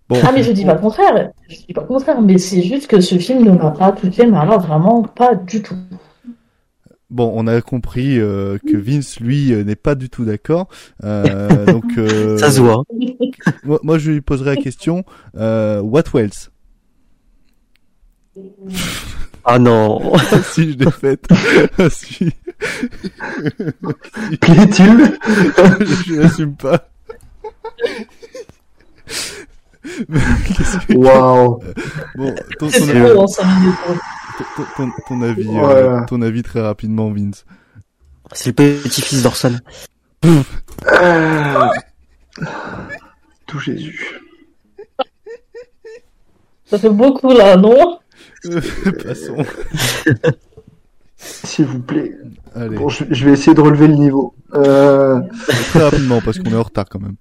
Bon, 0.08 0.18
ah 0.24 0.32
mais 0.32 0.43
je 0.43 0.51
dis 0.51 0.64
pas 0.66 0.76
le 0.76 0.80
contraire, 0.82 1.32
je 1.49 1.56
dis 1.68 1.74
pas 1.74 1.82
le 1.82 1.88
contraire, 1.88 2.22
mais 2.22 2.38
c'est 2.38 2.62
juste 2.62 2.86
que 2.88 3.01
ce 3.01 3.18
film 3.18 3.43
ne 3.43 3.51
m'a 3.51 3.72
pas 3.72 3.91
touché, 3.91 4.28
mais 4.28 4.38
alors 4.38 4.60
vraiment 4.60 5.01
pas 5.01 5.34
du 5.34 5.64
tout. 5.64 5.76
bon, 7.10 7.32
on 7.36 7.47
a 7.47 7.60
compris 7.62 8.20
euh, 8.20 8.60
que 8.60 8.78
Vince, 8.78 9.20
lui, 9.20 9.51
euh, 9.51 9.64
n'est 9.64 9.76
pas 9.76 9.95
du 9.95 10.10
tout 10.10 10.24
d'accord. 10.26 10.68
Euh, 11.03 11.66
donc, 11.66 11.86
euh, 11.97 12.38
Ça 12.39 12.51
se 12.51 12.62
voit. 12.62 12.84
Moi, 13.64 13.80
moi, 13.82 13.97
je 13.97 14.12
lui 14.12 14.22
poserai 14.22 14.56
la 14.56 14.62
question. 14.62 15.03
Euh, 15.38 15.82
what 15.82 16.03
else? 16.14 16.51
Ah 19.43 19.58
non. 19.60 20.14
si 20.53 20.74
je 20.74 20.78
l'ai 20.78 20.91
faite. 20.91 21.26
Si. 21.89 22.30
Plaît-il? 24.41 25.18
Je 26.08 26.16
l'assume 26.22 26.56
pas. 26.56 26.89
Mais 30.10 30.20
qu'est-ce 30.48 30.78
que- 30.88 30.94
Waouh. 30.98 31.60
Bon, 32.16 32.36
ton, 32.60 32.70
C'est 32.70 32.94
ton, 32.94 33.20
en 33.22 33.28
5 33.28 33.46
minutes. 33.60 33.76
ton, 34.56 34.64
ton- 34.86 34.92
ton 35.08 35.22
avis, 35.22 35.48
euh, 35.58 36.00
ton 36.08 36.22
avis 36.22 36.44
très 36.44 36.62
rapidement, 36.62 37.12
Vince. 37.12 37.46
C'est 38.34 38.58
le 38.60 38.78
petit-fils 38.82 39.22
d'Orson. 39.24 39.56
Euh, 40.26 41.68
Tout 43.46 43.60
Jésus. 43.60 44.22
Ça 46.66 46.80
fait 46.80 46.90
beaucoup 46.90 47.32
là, 47.32 47.56
non 47.58 48.00
Passons. 49.04 49.38
S'il 51.18 51.66
vous 51.66 51.80
plaît. 51.80 52.12
Allez, 52.56 52.78
Bon, 52.78 52.90
je, 52.90 53.04
je 53.10 53.26
vais 53.26 53.32
essayer 53.34 53.54
de 53.54 53.62
relever 53.62 53.88
le 53.88 53.96
niveau. 53.96 54.34
Euh, 54.54 55.22
très 55.70 55.84
rapidement 55.84 56.22
parce 56.22 56.40
qu'on 56.40 56.50
est 56.52 56.56
en 56.56 56.64
retard 56.64 56.86
quand 56.90 57.00
même. 57.02 57.16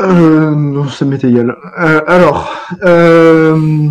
Euh, 0.00 0.54
non, 0.54 0.88
ça 0.88 1.04
m'est 1.04 1.22
égal. 1.24 1.56
Euh, 1.80 2.02
alors, 2.06 2.54
euh, 2.84 3.90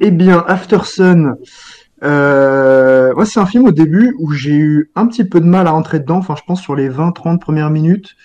eh 0.00 0.10
bien, 0.10 0.44
After 0.46 0.80
Sun. 0.84 1.34
Euh, 2.04 3.12
c'est 3.24 3.40
un 3.40 3.46
film 3.46 3.66
au 3.66 3.72
début 3.72 4.14
où 4.20 4.32
j'ai 4.32 4.54
eu 4.54 4.90
un 4.94 5.06
petit 5.06 5.24
peu 5.24 5.40
de 5.40 5.46
mal 5.46 5.66
à 5.66 5.70
rentrer 5.70 5.98
dedans. 5.98 6.18
Enfin, 6.18 6.36
je 6.36 6.42
pense 6.46 6.60
sur 6.60 6.76
les 6.76 6.88
20-30 6.88 7.38
premières 7.40 7.70
minutes. 7.70 8.16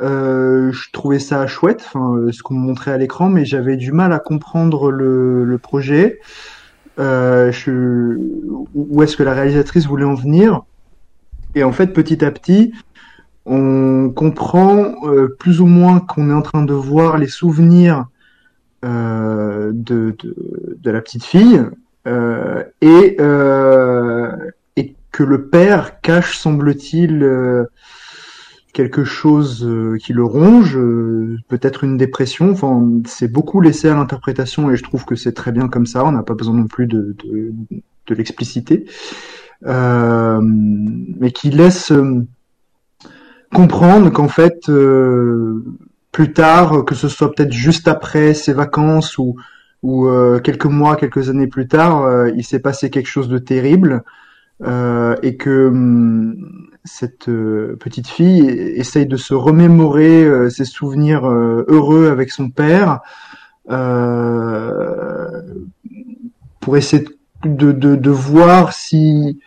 Euh, 0.00 0.72
je 0.72 0.90
trouvais 0.92 1.20
ça 1.20 1.46
chouette, 1.46 1.84
enfin, 1.86 2.14
euh, 2.16 2.32
ce 2.32 2.42
qu'on 2.42 2.54
me 2.54 2.66
montrait 2.66 2.90
à 2.90 2.98
l'écran, 2.98 3.28
mais 3.28 3.44
j'avais 3.44 3.76
du 3.76 3.92
mal 3.92 4.12
à 4.12 4.18
comprendre 4.18 4.90
le, 4.90 5.44
le 5.44 5.58
projet. 5.58 6.18
Euh, 6.98 7.52
je, 7.52 8.18
où 8.74 9.02
est-ce 9.02 9.16
que 9.16 9.22
la 9.22 9.34
réalisatrice 9.34 9.86
voulait 9.86 10.04
en 10.04 10.14
venir? 10.14 10.62
Et 11.54 11.62
en 11.62 11.72
fait, 11.72 11.88
petit 11.88 12.24
à 12.24 12.30
petit, 12.30 12.72
on 13.44 14.10
comprend 14.10 14.94
euh, 15.04 15.28
plus 15.38 15.60
ou 15.60 15.66
moins 15.66 16.00
qu'on 16.00 16.30
est 16.30 16.34
en 16.34 16.42
train 16.42 16.64
de 16.64 16.74
voir 16.74 17.18
les 17.18 17.26
souvenirs 17.26 18.06
euh, 18.84 19.70
de, 19.74 20.16
de, 20.20 20.90
la 20.90 21.00
petite 21.00 21.24
fille 21.24 21.62
euh, 22.06 22.62
et, 22.80 23.16
et 24.76 24.94
que 25.12 25.22
le 25.22 25.46
père 25.48 26.00
cache, 26.00 26.38
semble-t-il, 26.38 27.66
quelque 28.72 29.04
chose 29.04 29.68
qui 30.00 30.12
le 30.12 30.24
ronge, 30.24 30.78
peut-être 31.48 31.84
une 31.84 31.96
dépression. 31.96 32.50
Enfin, 32.50 32.88
c'est 33.06 33.30
beaucoup 33.30 33.60
laissé 33.60 33.88
à 33.88 33.94
l'interprétation 33.94 34.70
et 34.70 34.76
je 34.76 34.82
trouve 34.82 35.04
que 35.04 35.14
c'est 35.14 35.32
très 35.32 35.52
bien 35.52 35.68
comme 35.68 35.86
ça. 35.86 36.04
On 36.04 36.12
n'a 36.12 36.22
pas 36.22 36.34
besoin 36.34 36.54
non 36.54 36.66
plus 36.66 36.86
de, 36.86 37.14
de, 37.24 37.52
de 38.06 38.14
l'expliciter, 38.14 38.86
mais 39.64 41.30
qui 41.32 41.50
laisse 41.50 41.92
comprendre 43.52 44.10
qu'en 44.10 44.28
fait, 44.28 44.68
euh, 44.68 45.64
plus 46.10 46.32
tard, 46.32 46.84
que 46.84 46.94
ce 46.94 47.08
soit 47.08 47.32
peut-être 47.32 47.52
juste 47.52 47.88
après 47.88 48.34
ses 48.34 48.52
vacances 48.52 49.18
ou 49.18 49.36
ou 49.82 50.06
euh, 50.06 50.38
quelques 50.38 50.66
mois, 50.66 50.94
quelques 50.94 51.28
années 51.28 51.48
plus 51.48 51.66
tard, 51.66 52.04
euh, 52.04 52.30
il 52.36 52.44
s'est 52.44 52.60
passé 52.60 52.88
quelque 52.88 53.08
chose 53.08 53.28
de 53.28 53.38
terrible 53.38 54.04
et 54.64 55.36
que 55.36 55.66
hum, 55.66 56.36
cette 56.84 57.26
petite 57.26 58.06
fille 58.06 58.48
essaye 58.48 59.06
de 59.06 59.16
se 59.16 59.34
remémorer 59.34 60.50
ses 60.50 60.64
souvenirs 60.64 61.26
heureux 61.26 62.10
avec 62.10 62.30
son 62.30 62.48
père 62.48 63.00
pour 66.60 66.76
essayer 66.76 67.04
de, 67.44 67.72
de, 67.72 67.96
de 67.96 68.10
voir 68.10 68.72
si 68.72 69.40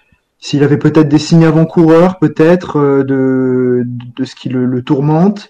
s'il 0.46 0.64
avait 0.64 0.78
peut-être 0.78 1.10
des 1.10 1.18
signes 1.18 1.44
avant-coureurs, 1.46 2.20
peut-être 2.20 2.78
euh, 2.78 3.04
de, 3.04 3.82
de 3.84 4.26
ce 4.26 4.36
qui 4.36 4.48
le, 4.48 4.68
le 4.68 4.84
tourmente, 4.84 5.50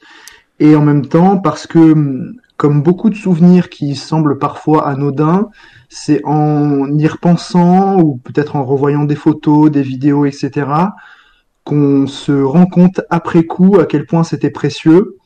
et 0.62 0.74
en 0.78 0.82
même 0.82 1.06
temps 1.06 1.38
parce 1.38 1.68
que 1.68 1.80
hum, 1.92 2.36
comme 2.56 2.82
beaucoup 2.82 3.10
de 3.10 3.16
souvenirs 3.16 3.70
qui 3.70 3.98
semblent 3.98 4.40
parfois 4.40 4.88
anodins, 4.88 5.50
c'est 5.90 6.22
en 6.24 6.98
y 6.98 7.08
repensant 7.08 8.00
ou 8.00 8.16
peut-être 8.24 8.56
en 8.56 8.64
revoyant 8.64 9.04
des 9.04 9.18
photos, 9.18 9.70
des 9.70 9.82
vidéos, 9.82 10.26
etc., 10.26 10.66
qu'on 11.66 12.08
se 12.08 12.32
rend 12.32 12.66
compte 12.66 13.02
après 13.10 13.44
coup 13.44 13.78
à 13.78 13.86
quel 13.86 14.06
point 14.06 14.24
c'était 14.24 14.50
précieux. 14.50 15.18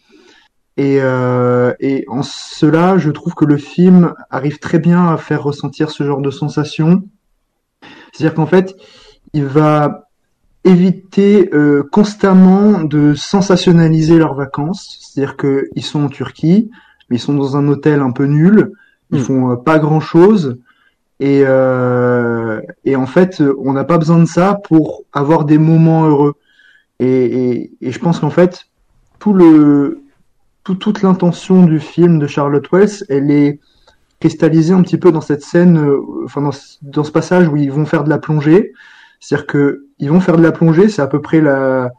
Et, 0.77 0.97
euh, 0.99 1.75
et 1.79 2.05
en 2.07 2.23
cela, 2.23 2.97
je 2.97 3.11
trouve 3.11 3.35
que 3.35 3.45
le 3.45 3.57
film 3.57 4.15
arrive 4.31 4.57
très 4.57 4.79
bien 4.79 5.09
à 5.13 5.17
faire 5.17 5.43
ressentir 5.43 5.91
ce 5.91 6.03
genre 6.03 6.21
de 6.21 6.31
sensation. 6.31 7.03
C'est-à-dire 8.11 8.33
qu'en 8.33 8.47
fait, 8.47 8.75
il 9.33 9.45
va 9.45 10.05
éviter 10.63 11.49
euh, 11.53 11.83
constamment 11.91 12.83
de 12.83 13.13
sensationnaliser 13.13 14.17
leurs 14.17 14.33
vacances. 14.35 14.97
C'est-à-dire 15.01 15.37
qu'ils 15.37 15.83
sont 15.83 16.03
en 16.03 16.09
Turquie, 16.09 16.69
mais 17.09 17.17
ils 17.17 17.19
sont 17.19 17.33
dans 17.33 17.55
un 17.57 17.67
hôtel 17.67 18.01
un 18.01 18.11
peu 18.11 18.25
nul, 18.25 18.71
ils 19.11 19.19
Mm. 19.19 19.23
font 19.23 19.51
euh, 19.51 19.55
pas 19.55 19.79
grand-chose. 19.79 20.59
Et, 21.21 21.43
euh, 21.45 22.61
et 22.85 22.95
en 22.95 23.05
fait, 23.05 23.41
on 23.59 23.73
n'a 23.73 23.83
pas 23.83 23.97
besoin 23.97 24.19
de 24.19 24.25
ça 24.25 24.59
pour 24.67 25.03
avoir 25.11 25.45
des 25.45 25.57
moments 25.57 26.05
heureux. 26.07 26.35
Et, 26.99 27.07
et, 27.25 27.71
et 27.81 27.91
je 27.91 27.99
pense 27.99 28.19
qu'en 28.19 28.29
fait, 28.29 28.65
tout 29.19 29.33
le, 29.33 30.01
tout- 30.63 30.75
toute 30.75 31.01
l'intention 31.01 31.65
du 31.65 31.79
film 31.79 32.19
de 32.19 32.27
Charlotte 32.27 32.65
Wells, 32.71 33.03
elle 33.09 33.31
est 33.31 33.59
cristallisée 34.19 34.73
un 34.73 34.81
petit 34.81 34.97
peu 34.97 35.11
dans 35.11 35.21
cette 35.21 35.43
scène, 35.43 35.81
enfin 36.25 36.41
dans 36.81 37.03
ce 37.03 37.11
passage 37.11 37.47
où 37.47 37.55
ils 37.57 37.71
vont 37.71 37.85
faire 37.85 38.03
de 38.03 38.09
la 38.09 38.17
plongée. 38.17 38.73
C'est-à-dire 39.19 39.47
que 39.47 39.85
ils 39.99 40.09
vont 40.09 40.21
faire 40.21 40.37
de 40.37 40.43
la 40.43 40.51
plongée, 40.51 40.89
c'est 40.89 41.01
à 41.01 41.07
peu 41.07 41.21
près 41.21 41.41
la, 41.41 41.91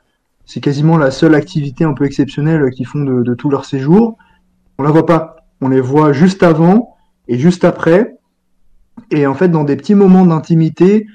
c'est 0.46 0.60
quasiment 0.60 0.96
la 0.96 1.10
seule 1.10 1.34
activité 1.34 1.84
un 1.84 1.94
peu 1.94 2.04
exceptionnelle 2.04 2.70
qu'ils 2.70 2.86
font 2.86 3.04
de, 3.04 3.34
tout 3.34 3.50
leur 3.50 3.64
séjour. 3.64 4.16
On 4.78 4.82
la 4.82 4.90
voit 4.90 5.06
pas, 5.06 5.36
on 5.60 5.68
les 5.68 5.80
voit 5.80 6.12
juste 6.12 6.42
avant 6.42 6.96
et 7.28 7.38
juste 7.38 7.64
après. 7.64 8.16
Et 9.10 9.26
en 9.26 9.34
fait, 9.34 9.48
dans 9.48 9.64
des 9.64 9.76
petits 9.76 9.94
moments 9.94 10.26
d'intimité 10.26 11.06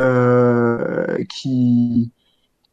euh, 0.00 1.18
qui 1.28 2.12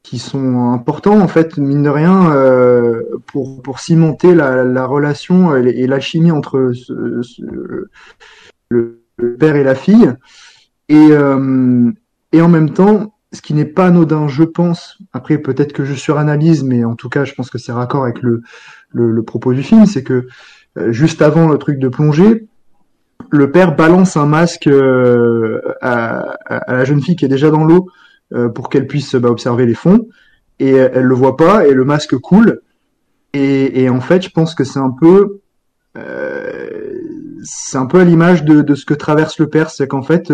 qui 0.03 0.19
sont 0.19 0.71
importants 0.71 1.19
en 1.19 1.27
fait 1.27 1.57
mine 1.57 1.81
de 1.81 1.89
rien 1.89 2.31
euh, 2.31 3.01
pour 3.25 3.63
pour 3.63 3.79
cimenter 3.79 4.35
la, 4.35 4.63
la 4.63 4.85
relation 4.85 5.57
et, 5.57 5.67
et 5.69 5.87
l'alchimie 5.87 6.29
entre 6.29 6.71
le 8.69 9.07
père 9.39 9.55
et 9.55 9.63
la 9.63 9.73
fille 9.73 10.13
et 10.89 11.07
euh, 11.09 11.91
et 12.35 12.41
en 12.41 12.49
même 12.49 12.71
temps 12.71 13.13
ce 13.33 13.41
qui 13.41 13.53
n'est 13.53 13.65
pas 13.65 13.87
anodin 13.87 14.27
je 14.27 14.43
pense 14.43 14.97
après 15.13 15.37
peut-être 15.37 15.73
que 15.73 15.83
je 15.83 15.93
suranalyse 15.93 16.63
mais 16.63 16.85
en 16.85 16.95
tout 16.95 17.09
cas 17.09 17.25
je 17.25 17.33
pense 17.33 17.49
que 17.49 17.57
c'est 17.57 17.71
raccord 17.71 18.03
avec 18.03 18.21
le 18.21 19.23
propos 19.23 19.53
du 19.53 19.63
film 19.63 19.85
c'est 19.85 20.03
que 20.03 20.27
euh, 20.77 20.91
juste 20.91 21.21
avant 21.21 21.47
le 21.47 21.57
truc 21.57 21.79
de 21.79 21.87
plongée 21.87 22.47
le 23.29 23.51
père 23.51 23.75
balance 23.75 24.17
un 24.17 24.25
masque 24.25 24.67
euh, 24.67 25.61
à, 25.81 26.37
la 26.67 26.83
jeune 26.83 27.01
fille 27.01 27.15
qui 27.15 27.25
est 27.25 27.29
déjà 27.29 27.49
dans 27.49 27.63
l'eau 27.63 27.87
euh, 28.33 28.49
pour 28.49 28.69
qu'elle 28.69 28.87
puisse 28.87 29.15
bah, 29.15 29.29
observer 29.29 29.65
les 29.65 29.73
fonds. 29.73 30.07
Et 30.59 30.71
elle 30.71 31.03
le 31.03 31.15
voit 31.15 31.35
pas 31.35 31.67
et 31.67 31.73
le 31.73 31.83
masque 31.83 32.15
coule. 32.17 32.61
Et, 33.33 33.89
en 33.89 33.99
fait, 33.99 34.21
je 34.21 34.29
pense 34.29 34.55
que 34.55 34.63
c'est 34.63 34.79
un 34.79 34.91
peu, 34.91 35.41
c'est 37.43 37.77
un 37.77 37.87
peu 37.87 37.99
à 37.99 38.05
l'image 38.05 38.45
de, 38.45 38.73
ce 38.73 38.85
que 38.85 38.93
traverse 38.93 39.37
le 39.37 39.49
père, 39.49 39.69
c'est 39.69 39.87
qu'en 39.89 40.01
fait, 40.01 40.31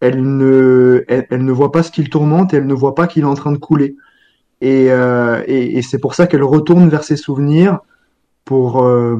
elle 0.00 0.22
ne, 0.36 1.04
elle, 1.08 1.44
ne 1.44 1.52
voit 1.52 1.72
pas 1.72 1.82
ce 1.82 1.90
qu'il 1.90 2.08
tourmente 2.08 2.54
elle 2.54 2.66
ne 2.66 2.74
voit 2.74 2.94
pas 2.94 3.06
qu'il 3.06 3.22
est 3.22 3.26
en 3.26 3.34
train 3.34 3.52
de 3.52 3.58
couler. 3.58 3.96
Et, 4.62 4.90
euh, 4.90 5.42
et, 5.46 5.80
c'est 5.80 5.98
pour 5.98 6.14
ça 6.14 6.26
qu'elle 6.26 6.42
retourne 6.42 6.88
vers 6.90 7.02
ses 7.02 7.16
souvenirs 7.16 7.78
pour 8.44 8.84
euh, 8.84 9.16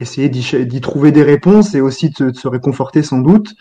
essayer 0.00 0.28
d'y 0.28 0.80
trouver 0.80 1.12
des 1.12 1.22
réponses 1.22 1.74
et 1.74 1.80
aussi 1.80 2.10
de, 2.10 2.32
se 2.32 2.48
réconforter 2.48 3.02
sans 3.02 3.18
doute. 3.18 3.54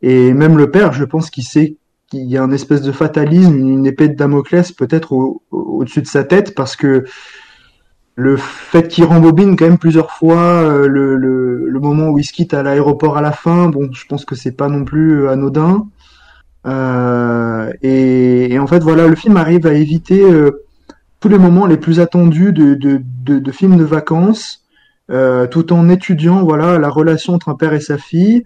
Et 0.00 0.32
même 0.32 0.58
le 0.58 0.70
père, 0.70 0.92
je 0.92 1.04
pense 1.04 1.30
qu'il 1.30 1.44
sait 1.44 1.76
qu'il 2.08 2.28
y 2.28 2.36
a 2.36 2.42
un 2.42 2.50
espèce 2.50 2.82
de 2.82 2.90
fatalisme, 2.90 3.56
une 3.56 3.86
épée 3.86 4.08
de 4.08 4.14
Damoclès 4.14 4.72
peut-être 4.72 5.12
au-dessus 5.12 6.00
au 6.00 6.02
de 6.02 6.06
sa 6.08 6.24
tête 6.24 6.54
parce 6.56 6.74
que 6.74 7.04
le 8.14 8.36
fait 8.36 8.88
qu'il 8.88 9.04
rembobine 9.04 9.56
quand 9.56 9.64
même 9.64 9.78
plusieurs 9.78 10.10
fois 10.10 10.38
euh, 10.38 10.86
le, 10.86 11.16
le, 11.16 11.80
moment 11.80 12.10
où 12.10 12.18
il 12.18 12.24
se 12.24 12.32
quitte 12.32 12.54
à 12.54 12.62
l'aéroport 12.62 13.16
à 13.16 13.22
la 13.22 13.32
fin, 13.32 13.68
bon, 13.68 13.90
je 13.92 14.06
pense 14.06 14.24
que 14.24 14.36
c'est 14.36 14.52
pas 14.52 14.68
non 14.68 14.84
plus 14.84 15.28
anodin. 15.28 15.88
Euh, 16.66 17.72
et, 17.82 18.56
en 18.58 18.66
fait, 18.66 18.80
voilà, 18.80 19.08
le 19.08 19.16
film 19.16 19.36
arrive 19.36 19.66
à 19.66 19.72
éviter 19.74 20.22
euh, 20.22 20.64
tous 21.18 21.28
les 21.28 21.38
moments 21.38 21.66
les 21.66 21.76
plus 21.76 21.98
attendus 21.98 22.52
de, 22.52 22.74
de, 22.74 23.00
de, 23.24 23.38
de 23.40 23.52
films 23.52 23.76
de 23.76 23.84
vacances, 23.84 24.64
euh, 25.10 25.48
tout 25.48 25.72
en 25.72 25.88
étudiant, 25.88 26.44
voilà, 26.44 26.78
la 26.78 26.88
relation 26.88 27.34
entre 27.34 27.48
un 27.48 27.54
père 27.54 27.72
et 27.72 27.80
sa 27.80 27.98
fille, 27.98 28.44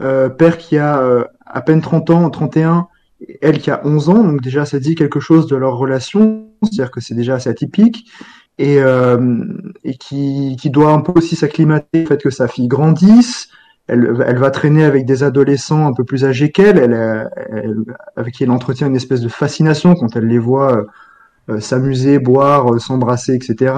euh, 0.00 0.30
père 0.30 0.56
qui 0.56 0.78
a 0.78 1.26
à 1.44 1.60
peine 1.60 1.82
30 1.82 2.10
ans, 2.10 2.30
31, 2.30 2.86
elle 3.42 3.58
qui 3.58 3.70
a 3.70 3.82
11 3.84 4.08
ans, 4.08 4.24
donc 4.24 4.40
déjà 4.40 4.64
ça 4.64 4.78
dit 4.78 4.94
quelque 4.94 5.20
chose 5.20 5.46
de 5.46 5.56
leur 5.56 5.76
relation, 5.76 6.46
c'est-à-dire 6.62 6.90
que 6.90 7.00
c'est 7.00 7.14
déjà 7.14 7.34
assez 7.34 7.50
atypique 7.50 8.06
et, 8.58 8.80
euh, 8.80 9.44
et 9.84 9.96
qui, 9.96 10.56
qui, 10.60 10.70
doit 10.70 10.92
un 10.92 11.00
peu 11.00 11.12
aussi 11.16 11.36
s'acclimater 11.36 12.04
au 12.04 12.06
fait 12.06 12.22
que 12.22 12.30
sa 12.30 12.48
fille 12.48 12.68
grandisse. 12.68 13.48
Elle, 13.86 14.22
elle, 14.26 14.38
va 14.38 14.50
traîner 14.50 14.84
avec 14.84 15.06
des 15.06 15.22
adolescents 15.22 15.86
un 15.86 15.94
peu 15.94 16.04
plus 16.04 16.26
âgés 16.26 16.52
qu'elle, 16.52 16.76
elle, 16.76 17.30
elle, 17.50 17.76
avec 18.16 18.34
qui 18.34 18.44
elle 18.44 18.50
entretient 18.50 18.86
une 18.86 18.96
espèce 18.96 19.22
de 19.22 19.28
fascination 19.28 19.94
quand 19.94 20.14
elle 20.14 20.26
les 20.26 20.38
voit 20.38 20.84
euh, 21.50 21.60
s'amuser, 21.60 22.18
boire, 22.18 22.74
euh, 22.74 22.78
s'embrasser, 22.78 23.34
etc. 23.34 23.72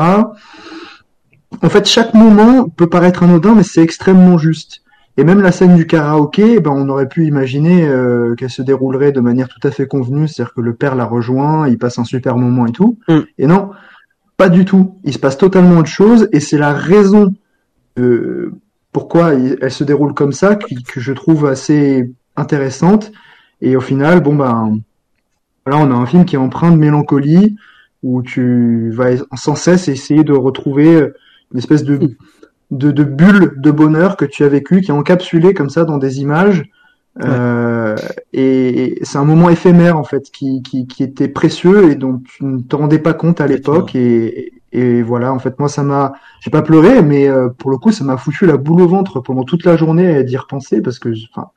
En 1.63 1.69
fait, 1.69 1.87
chaque 1.87 2.15
moment 2.15 2.69
peut 2.69 2.89
paraître 2.89 3.23
anodin, 3.23 3.55
mais 3.55 3.63
c'est 3.63 3.83
extrêmement 3.83 4.39
juste. 4.39 4.83
Et 5.17 5.23
même 5.23 5.41
la 5.41 5.53
scène 5.53 5.77
du 5.77 5.87
karaoké, 5.87 6.59
ben, 6.59 6.73
on 6.73 6.89
aurait 6.89 7.09
pu 7.09 7.27
imaginer 7.27 7.87
euh, 7.87 8.35
qu'elle 8.35 8.51
se 8.51 8.63
déroulerait 8.63 9.13
de 9.13 9.21
manière 9.21 9.49
tout 9.49 9.67
à 9.67 9.71
fait 9.71 9.87
convenue, 9.87 10.27
c'est-à-dire 10.27 10.55
que 10.55 10.61
le 10.61 10.75
père 10.75 10.97
la 10.97 11.05
rejoint, 11.05 11.69
il 11.69 11.79
passe 11.79 11.99
un 12.01 12.05
super 12.05 12.37
moment 12.37 12.67
et 12.67 12.73
tout. 12.73 12.99
Mm. 13.09 13.19
Et 13.39 13.47
non, 13.47 13.71
pas 14.41 14.49
du 14.49 14.65
tout. 14.65 14.97
Il 15.05 15.13
se 15.13 15.19
passe 15.19 15.37
totalement 15.37 15.77
autre 15.81 15.91
chose 15.91 16.31
et 16.33 16.41
c'est 16.41 16.57
la 16.57 16.73
raison 16.73 17.35
de 17.97 18.55
pourquoi 18.91 19.35
elle 19.35 19.71
se 19.71 19.85
déroule 19.85 20.15
comme 20.15 20.33
ça 20.33 20.55
que, 20.55 20.99
je 20.99 21.13
trouve 21.13 21.45
assez 21.45 22.11
intéressante. 22.37 23.13
Et 23.61 23.77
au 23.77 23.83
final, 23.83 24.23
bon 24.23 24.35
ben, 24.35 24.81
là 25.67 25.77
on 25.77 25.91
a 25.91 25.95
un 25.95 26.07
film 26.07 26.25
qui 26.25 26.37
est 26.37 26.39
empreint 26.39 26.71
de 26.71 26.79
mélancolie 26.79 27.57
où 28.03 28.23
tu 28.23 28.91
vas 28.93 29.11
sans 29.37 29.57
cesse 29.57 29.89
essayer 29.89 30.25
de 30.25 30.33
retrouver 30.33 31.11
une 31.53 31.59
espèce 31.59 31.85
de, 31.85 31.99
de, 32.71 32.91
de 32.93 33.05
bulle 33.05 33.53
de 33.59 33.71
bonheur 33.71 34.17
que 34.17 34.25
tu 34.25 34.43
as 34.43 34.49
vécu, 34.49 34.81
qui 34.81 34.91
est 34.91 34.95
encapsulée 34.95 35.53
comme 35.53 35.69
ça 35.69 35.85
dans 35.85 35.99
des 35.99 36.23
images. 36.23 36.63
Ouais. 37.17 37.25
Euh, 37.27 37.97
et, 38.33 38.99
c'est 39.03 39.19
un 39.19 39.25
moment 39.25 39.51
éphémère 39.51 39.97
en 39.97 40.05
fait 40.05 40.31
qui, 40.31 40.63
qui, 40.63 40.87
qui, 40.87 41.03
était 41.03 41.27
précieux 41.27 41.91
et 41.91 41.97
dont 41.97 42.23
tu 42.25 42.45
ne 42.45 42.61
te 42.61 42.77
rendais 42.77 43.01
pas 43.01 43.15
compte 43.15 43.41
à 43.41 43.49
l'époque 43.49 43.97
et, 43.97 44.53
et, 44.71 45.03
voilà 45.03 45.33
en 45.33 45.41
fait 45.41 45.59
moi 45.59 45.69
ça 45.69 45.83
m'a 45.83 46.13
j'ai 46.41 46.53
pas 46.53 46.63
pleuré 46.63 47.03
mais 47.03 47.29
euh, 47.29 47.49
pour 47.49 47.73
le 47.73 47.79
coup 47.79 47.91
ça 47.91 48.05
m'a 48.05 48.17
foutu 48.17 48.47
la 48.47 48.57
boule 48.57 48.83
au 48.83 48.89
ventre 48.89 49.19
pendant 49.19 49.43
toute 49.43 49.65
la 49.65 49.77
journée 49.77 50.07
à 50.15 50.23
d'y 50.23 50.37
repenser 50.37 50.81
parce 50.83 51.01
que 51.01 51.09
enfin 51.33 51.49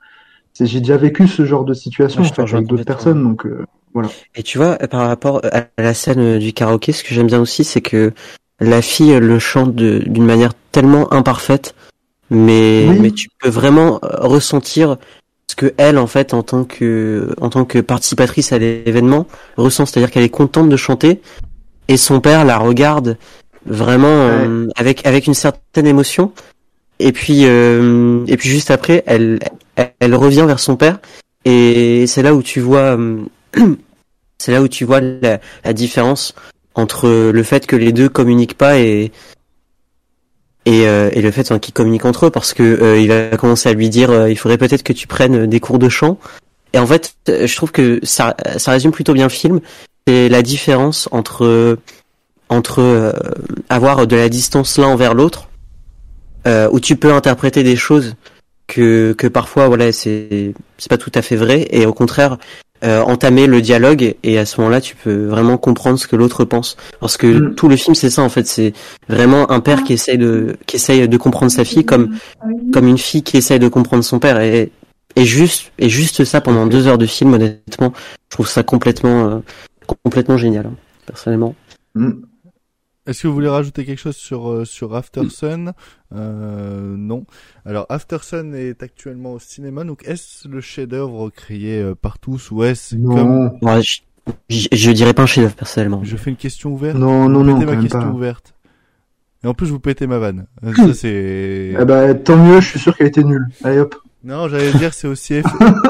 j'ai 0.58 0.80
déjà 0.80 0.96
vécu 0.96 1.28
ce 1.28 1.44
genre 1.44 1.64
de 1.64 1.72
situation 1.72 2.22
ouais, 2.22 2.28
en 2.28 2.46
fait, 2.46 2.54
avec 2.56 2.66
d'autres 2.66 2.84
personnes 2.84 3.22
donc 3.22 3.46
euh, 3.46 3.64
voilà 3.92 4.08
et 4.34 4.42
tu 4.42 4.58
vois 4.58 4.76
par 4.76 5.06
rapport 5.06 5.40
à 5.52 5.66
la 5.78 5.94
scène 5.94 6.40
du 6.40 6.52
karaoké 6.52 6.90
ce 6.90 7.04
que 7.04 7.14
j'aime 7.14 7.28
bien 7.28 7.40
aussi 7.40 7.62
c'est 7.62 7.80
que 7.80 8.12
la 8.58 8.82
fille 8.82 9.20
le 9.20 9.38
chante 9.38 9.76
d'une 9.76 10.26
manière 10.26 10.52
tellement 10.72 11.12
imparfaite 11.12 11.76
mais 12.28 12.86
oui. 12.88 12.98
mais 13.00 13.10
tu 13.12 13.28
peux 13.40 13.50
vraiment 13.50 14.00
ressentir 14.02 14.96
ce 15.48 15.56
que 15.56 15.74
elle 15.76 15.98
en 15.98 16.06
fait 16.06 16.34
en 16.34 16.42
tant 16.42 16.64
que 16.64 17.34
en 17.40 17.50
tant 17.50 17.64
que 17.64 17.78
participatrice 17.78 18.52
à 18.52 18.58
l'événement 18.58 19.26
ressent. 19.56 19.86
C'est-à-dire 19.86 20.10
qu'elle 20.10 20.24
est 20.24 20.28
contente 20.28 20.68
de 20.68 20.76
chanter 20.76 21.20
et 21.88 21.96
son 21.96 22.20
père 22.20 22.44
la 22.44 22.58
regarde 22.58 23.18
vraiment 23.66 24.08
euh, 24.08 24.68
avec 24.76 25.06
avec 25.06 25.26
une 25.26 25.34
certaine 25.34 25.86
émotion. 25.86 26.32
Et 26.98 27.12
puis 27.12 27.42
euh, 27.44 28.24
et 28.26 28.36
puis 28.36 28.48
juste 28.48 28.70
après 28.70 29.02
elle, 29.06 29.38
elle, 29.76 29.92
elle 30.00 30.14
revient 30.14 30.44
vers 30.46 30.60
son 30.60 30.76
père 30.76 30.98
et 31.44 32.06
c'est 32.06 32.22
là 32.22 32.34
où 32.34 32.42
tu 32.42 32.60
vois 32.60 32.96
c'est 34.38 34.52
là 34.52 34.62
où 34.62 34.68
tu 34.68 34.84
vois 34.84 35.00
la, 35.00 35.40
la 35.64 35.72
différence 35.72 36.34
entre 36.74 37.30
le 37.30 37.42
fait 37.42 37.66
que 37.66 37.76
les 37.76 37.92
deux 37.92 38.08
communiquent 38.08 38.58
pas 38.58 38.78
et 38.78 39.12
et, 40.66 40.86
euh, 40.86 41.10
et 41.12 41.20
le 41.20 41.30
fait 41.30 41.58
qu'ils 41.60 41.74
communiquent 41.74 42.06
entre 42.06 42.26
eux 42.26 42.30
parce 42.30 42.54
que 42.54 42.62
euh, 42.62 42.98
il 42.98 43.08
va 43.08 43.36
commencer 43.36 43.68
à 43.68 43.74
lui 43.74 43.90
dire 43.90 44.10
euh, 44.10 44.30
il 44.30 44.36
faudrait 44.36 44.58
peut-être 44.58 44.82
que 44.82 44.92
tu 44.92 45.06
prennes 45.06 45.46
des 45.46 45.60
cours 45.60 45.78
de 45.78 45.88
chant. 45.88 46.18
Et 46.72 46.78
en 46.78 46.86
fait 46.86 47.14
je 47.28 47.54
trouve 47.54 47.70
que 47.70 48.00
ça 48.02 48.36
ça 48.56 48.72
résume 48.72 48.92
plutôt 48.92 49.12
bien 49.12 49.26
le 49.26 49.30
film. 49.30 49.60
C'est 50.06 50.28
la 50.28 50.42
différence 50.42 51.08
entre 51.12 51.78
entre 52.48 53.14
avoir 53.68 54.06
de 54.06 54.16
la 54.16 54.28
distance 54.28 54.76
l'un 54.78 54.88
envers 54.88 55.14
l'autre 55.14 55.48
où 56.46 56.80
tu 56.80 56.96
peux 56.96 57.12
interpréter 57.12 57.62
des 57.62 57.76
choses 57.76 58.16
que 58.66 59.14
que 59.16 59.28
parfois 59.28 59.68
voilà 59.68 59.92
c'est 59.92 60.52
c'est 60.78 60.90
pas 60.90 60.98
tout 60.98 61.12
à 61.14 61.22
fait 61.22 61.36
vrai. 61.36 61.68
Et 61.70 61.86
au 61.86 61.92
contraire 61.92 62.38
euh, 62.84 63.02
entamer 63.02 63.46
le 63.46 63.60
dialogue 63.60 64.14
et 64.22 64.38
à 64.38 64.44
ce 64.44 64.60
moment-là 64.60 64.80
tu 64.80 64.94
peux 64.94 65.26
vraiment 65.26 65.56
comprendre 65.56 65.98
ce 65.98 66.06
que 66.06 66.16
l'autre 66.16 66.44
pense. 66.44 66.76
Parce 67.00 67.16
que 67.16 67.26
mm. 67.26 67.54
tout 67.54 67.68
le 67.68 67.76
film 67.76 67.94
c'est 67.94 68.10
ça 68.10 68.22
en 68.22 68.28
fait. 68.28 68.46
C'est 68.46 68.72
vraiment 69.08 69.50
un 69.50 69.60
père 69.60 69.84
qui 69.84 69.94
essaye 69.94 70.18
de 70.18 70.56
qui 70.66 70.76
essaye 70.76 71.08
de 71.08 71.16
comprendre 71.16 71.50
sa 71.50 71.64
fille 71.64 71.84
comme 71.84 72.16
comme 72.72 72.86
une 72.86 72.98
fille 72.98 73.22
qui 73.22 73.36
essaye 73.36 73.58
de 73.58 73.68
comprendre 73.68 74.04
son 74.04 74.18
père. 74.18 74.40
Et 74.40 74.70
et 75.16 75.24
juste 75.24 75.72
et 75.78 75.88
juste 75.88 76.24
ça 76.24 76.40
pendant 76.40 76.66
deux 76.66 76.86
heures 76.86 76.98
de 76.98 77.06
film 77.06 77.34
honnêtement 77.34 77.92
je 78.30 78.36
trouve 78.36 78.48
ça 78.48 78.62
complètement 78.62 79.28
euh, 79.28 79.38
complètement 80.02 80.36
génial 80.36 80.66
hein, 80.66 80.74
personnellement. 81.06 81.54
Mm. 81.94 82.12
Est-ce 83.06 83.22
que 83.22 83.28
vous 83.28 83.34
voulez 83.34 83.48
rajouter 83.48 83.84
quelque 83.84 83.98
chose 84.00 84.16
sur 84.16 84.50
euh, 84.50 84.64
sur 84.64 84.94
After 84.94 85.28
Sun? 85.28 85.72
Euh, 86.14 86.96
Non. 86.96 87.26
Alors 87.66 87.86
After 87.90 88.18
Sun 88.22 88.54
est 88.54 88.82
actuellement 88.82 89.34
au 89.34 89.38
cinéma, 89.38 89.84
donc 89.84 90.02
est-ce 90.06 90.48
le 90.48 90.60
chef-d'œuvre 90.60 91.28
crié 91.28 91.80
euh, 91.80 91.94
par 91.94 92.18
tous 92.18 92.50
ou 92.50 92.64
est-ce 92.64 92.96
comme 92.96 93.58
ouais, 93.60 93.82
je, 93.82 94.00
je, 94.48 94.68
je, 94.72 94.90
dirais 94.90 95.12
pas 95.12 95.24
un 95.24 95.26
chef-d'œuvre 95.26 95.54
personnellement. 95.54 96.02
Je 96.02 96.16
fais 96.16 96.30
une 96.30 96.36
question 96.36 96.70
ouverte. 96.72 96.96
Non, 96.96 97.28
non, 97.28 97.44
vous 97.44 97.60
non. 97.60 97.66
ma 97.66 97.76
question 97.76 98.00
pas. 98.00 98.08
ouverte. 98.08 98.54
Et 99.42 99.46
en 99.46 99.52
plus, 99.52 99.66
vous 99.66 99.80
pétez 99.80 100.06
ma 100.06 100.18
vanne. 100.18 100.46
Ça 100.74 100.94
c'est. 100.94 101.74
Eh 101.78 101.84
ben, 101.84 102.14
tant 102.14 102.38
mieux. 102.38 102.60
Je 102.60 102.68
suis 102.70 102.80
sûr 102.80 102.96
qu'elle 102.96 103.08
était 103.08 103.24
nulle. 103.24 103.46
Allez 103.62 103.80
hop. 103.80 103.94
Non, 104.24 104.48
j'allais 104.48 104.72
dire 104.72 104.94
c'est 104.94 105.06
aussi 105.06 105.34
eff... 105.34 105.44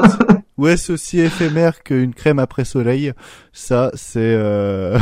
ou 0.57 0.67
est-ce 0.67 0.91
aussi 0.91 1.21
éphémère 1.21 1.81
qu'une 1.81 2.13
crème 2.13 2.39
après 2.39 2.65
soleil? 2.65 3.13
Ça, 3.53 3.91
c'est. 3.93 4.19
Euh... 4.19 4.99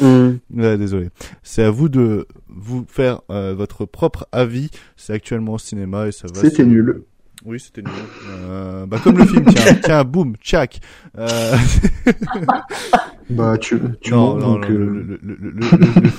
Mm. 0.00 0.30
Ouais, 0.54 0.78
désolé. 0.78 1.10
C'est 1.42 1.62
à 1.62 1.70
vous 1.70 1.88
de 1.88 2.26
vous 2.48 2.84
faire 2.88 3.20
euh, 3.30 3.54
votre 3.56 3.84
propre 3.84 4.26
avis. 4.32 4.70
C'est 4.96 5.12
actuellement 5.12 5.54
au 5.54 5.58
cinéma 5.58 6.08
et 6.08 6.12
ça 6.12 6.26
va. 6.32 6.40
C'était 6.40 6.64
nul. 6.64 7.02
Oui, 7.44 7.60
c'était 7.60 7.82
nul. 7.82 7.92
Euh, 8.30 8.86
bah 8.86 8.98
comme 9.02 9.18
le 9.18 9.26
film, 9.26 9.44
tiens, 9.44 9.74
tiens, 9.84 10.04
boum, 10.04 10.34
tchac. 10.42 10.80
Euh... 11.16 11.56
bah 13.30 13.56
tu, 13.58 13.78
tu 14.00 14.10
non, 14.10 14.36
non, 14.36 14.54
donc. 14.54 14.68
non, 14.68 14.74
euh, 14.74 14.78
le, 14.78 15.02
le, 15.02 15.20
le, 15.22 15.36
le, 15.36 15.50
le 15.50 16.10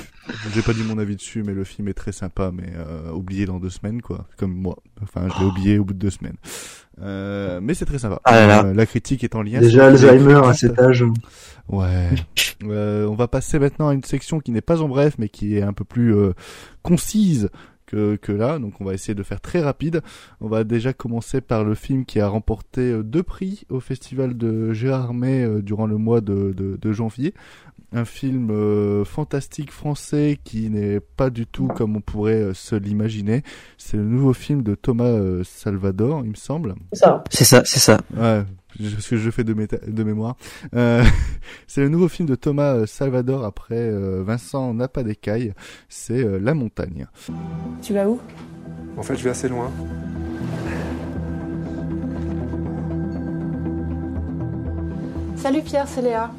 j'ai 0.54 0.62
pas 0.62 0.72
dit 0.72 0.82
mon 0.82 0.98
avis 0.98 1.16
dessus, 1.16 1.42
mais 1.42 1.54
le 1.54 1.64
film 1.64 1.88
est 1.88 1.94
très 1.94 2.12
sympa, 2.12 2.50
mais 2.52 2.70
euh, 2.76 3.10
oublié 3.12 3.46
dans 3.46 3.58
deux 3.58 3.70
semaines, 3.70 4.02
quoi. 4.02 4.26
Comme 4.36 4.52
moi. 4.54 4.76
Enfin, 5.02 5.28
je 5.34 5.40
l'ai 5.40 5.46
oublié 5.46 5.78
au 5.78 5.84
bout 5.84 5.94
de 5.94 5.98
deux 5.98 6.10
semaines. 6.10 6.36
Euh, 7.00 7.60
mais 7.62 7.74
c'est 7.74 7.84
très 7.84 7.98
sympa. 7.98 8.20
Ah 8.24 8.32
là 8.34 8.46
là. 8.46 8.64
Euh, 8.66 8.74
la 8.74 8.86
critique 8.86 9.24
est 9.24 9.34
en 9.34 9.42
lien. 9.42 9.60
Déjà 9.60 9.86
Alzheimer 9.86 10.40
à 10.44 10.52
cet 10.52 10.78
âge. 10.78 11.04
Ouais. 11.68 12.10
Euh, 12.64 13.06
on 13.06 13.14
va 13.14 13.28
passer 13.28 13.60
maintenant 13.60 13.86
à 13.86 13.94
une 13.94 14.02
section 14.02 14.40
qui 14.40 14.50
n'est 14.50 14.60
pas 14.60 14.82
en 14.82 14.88
bref, 14.88 15.14
mais 15.16 15.28
qui 15.28 15.56
est 15.56 15.62
un 15.62 15.72
peu 15.72 15.84
plus 15.84 16.12
euh, 16.12 16.32
concise 16.82 17.50
que, 17.86 18.16
que 18.16 18.32
là. 18.32 18.58
Donc 18.58 18.80
on 18.80 18.84
va 18.84 18.94
essayer 18.94 19.14
de 19.14 19.22
faire 19.22 19.40
très 19.40 19.60
rapide. 19.60 20.02
On 20.40 20.48
va 20.48 20.64
déjà 20.64 20.92
commencer 20.92 21.40
par 21.40 21.62
le 21.62 21.76
film 21.76 22.04
qui 22.04 22.18
a 22.18 22.26
remporté 22.26 22.80
euh, 22.80 23.04
deux 23.04 23.22
prix 23.22 23.62
au 23.68 23.78
festival 23.78 24.36
de 24.36 24.72
Gérardmer 24.72 25.62
durant 25.62 25.86
le 25.86 25.98
mois 25.98 26.20
de, 26.20 26.52
de 26.52 26.92
janvier. 26.92 27.32
Un 27.90 28.04
film 28.04 28.50
euh, 28.50 29.02
fantastique 29.06 29.72
français 29.72 30.38
qui 30.44 30.68
n'est 30.68 31.00
pas 31.00 31.30
du 31.30 31.46
tout 31.46 31.68
comme 31.68 31.96
on 31.96 32.02
pourrait 32.02 32.34
euh, 32.42 32.54
se 32.54 32.74
l'imaginer. 32.76 33.42
C'est 33.78 33.96
le 33.96 34.04
nouveau 34.04 34.34
film 34.34 34.62
de 34.62 34.74
Thomas 34.74 35.04
euh, 35.04 35.42
Salvador, 35.42 36.20
il 36.22 36.30
me 36.30 36.34
semble. 36.36 36.74
C'est 36.92 36.98
ça. 37.00 37.24
C'est 37.30 37.44
ça, 37.44 37.62
c'est 37.64 37.78
ça. 37.80 37.98
Ouais, 38.14 38.44
ce 38.78 39.08
que 39.08 39.16
je 39.16 39.30
fais 39.30 39.42
de, 39.42 39.54
méta- 39.54 39.82
de 39.90 40.02
mémoire. 40.04 40.36
Euh, 40.74 41.02
c'est 41.66 41.80
le 41.80 41.88
nouveau 41.88 42.08
film 42.08 42.28
de 42.28 42.34
Thomas 42.34 42.74
euh, 42.74 42.86
Salvador 42.86 43.44
après 43.46 43.76
euh, 43.78 44.22
Vincent 44.22 44.74
n'a 44.74 44.88
pas 44.88 45.02
d'écailles. 45.02 45.54
C'est 45.88 46.22
euh, 46.22 46.38
La 46.38 46.52
Montagne. 46.52 47.06
Tu 47.80 47.94
vas 47.94 48.06
où? 48.06 48.20
En 48.98 49.02
fait, 49.02 49.16
je 49.16 49.24
vais 49.24 49.30
assez 49.30 49.48
loin. 49.48 49.70
Salut 55.36 55.62
Pierre, 55.62 55.86
c'est 55.88 56.02
Léa. 56.02 56.30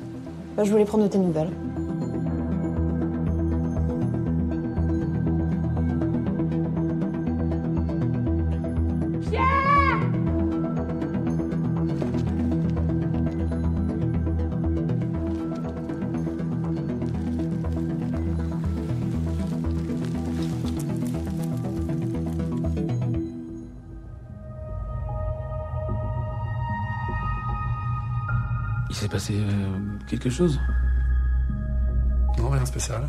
Bah, 0.59 0.65
je 0.65 0.71
voulais 0.71 0.83
prendre 0.83 1.05
de 1.05 1.09
tes 1.09 1.17
nouvelles. 1.17 1.51
Il 28.89 28.95
s'est 28.95 29.07
passé 29.07 29.35
euh, 29.37 29.77
quelque 30.07 30.29
chose? 30.29 30.59
Non, 32.37 32.49
rien 32.49 32.61
de 32.61 32.67
spécial. 32.67 33.03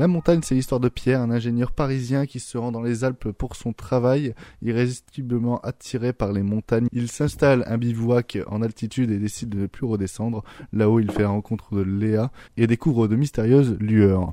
La 0.00 0.08
montagne, 0.08 0.40
c'est 0.42 0.54
l'histoire 0.54 0.80
de 0.80 0.88
Pierre, 0.88 1.20
un 1.20 1.30
ingénieur 1.30 1.72
parisien 1.72 2.24
qui 2.24 2.40
se 2.40 2.56
rend 2.56 2.72
dans 2.72 2.80
les 2.80 3.04
Alpes 3.04 3.32
pour 3.32 3.54
son 3.54 3.74
travail. 3.74 4.34
Irrésistiblement 4.62 5.60
attiré 5.60 6.14
par 6.14 6.32
les 6.32 6.42
montagnes, 6.42 6.88
il 6.92 7.08
s'installe 7.10 7.64
un 7.66 7.76
bivouac 7.76 8.38
en 8.46 8.62
altitude 8.62 9.10
et 9.10 9.18
décide 9.18 9.50
de 9.50 9.58
ne 9.58 9.66
plus 9.66 9.84
redescendre. 9.84 10.42
Là-haut, 10.72 11.00
il 11.00 11.10
fait 11.10 11.22
la 11.22 11.28
rencontre 11.28 11.74
de 11.76 11.82
Léa 11.82 12.32
et 12.56 12.66
découvre 12.66 13.08
de 13.08 13.16
mystérieuses 13.16 13.76
lueurs. 13.78 14.32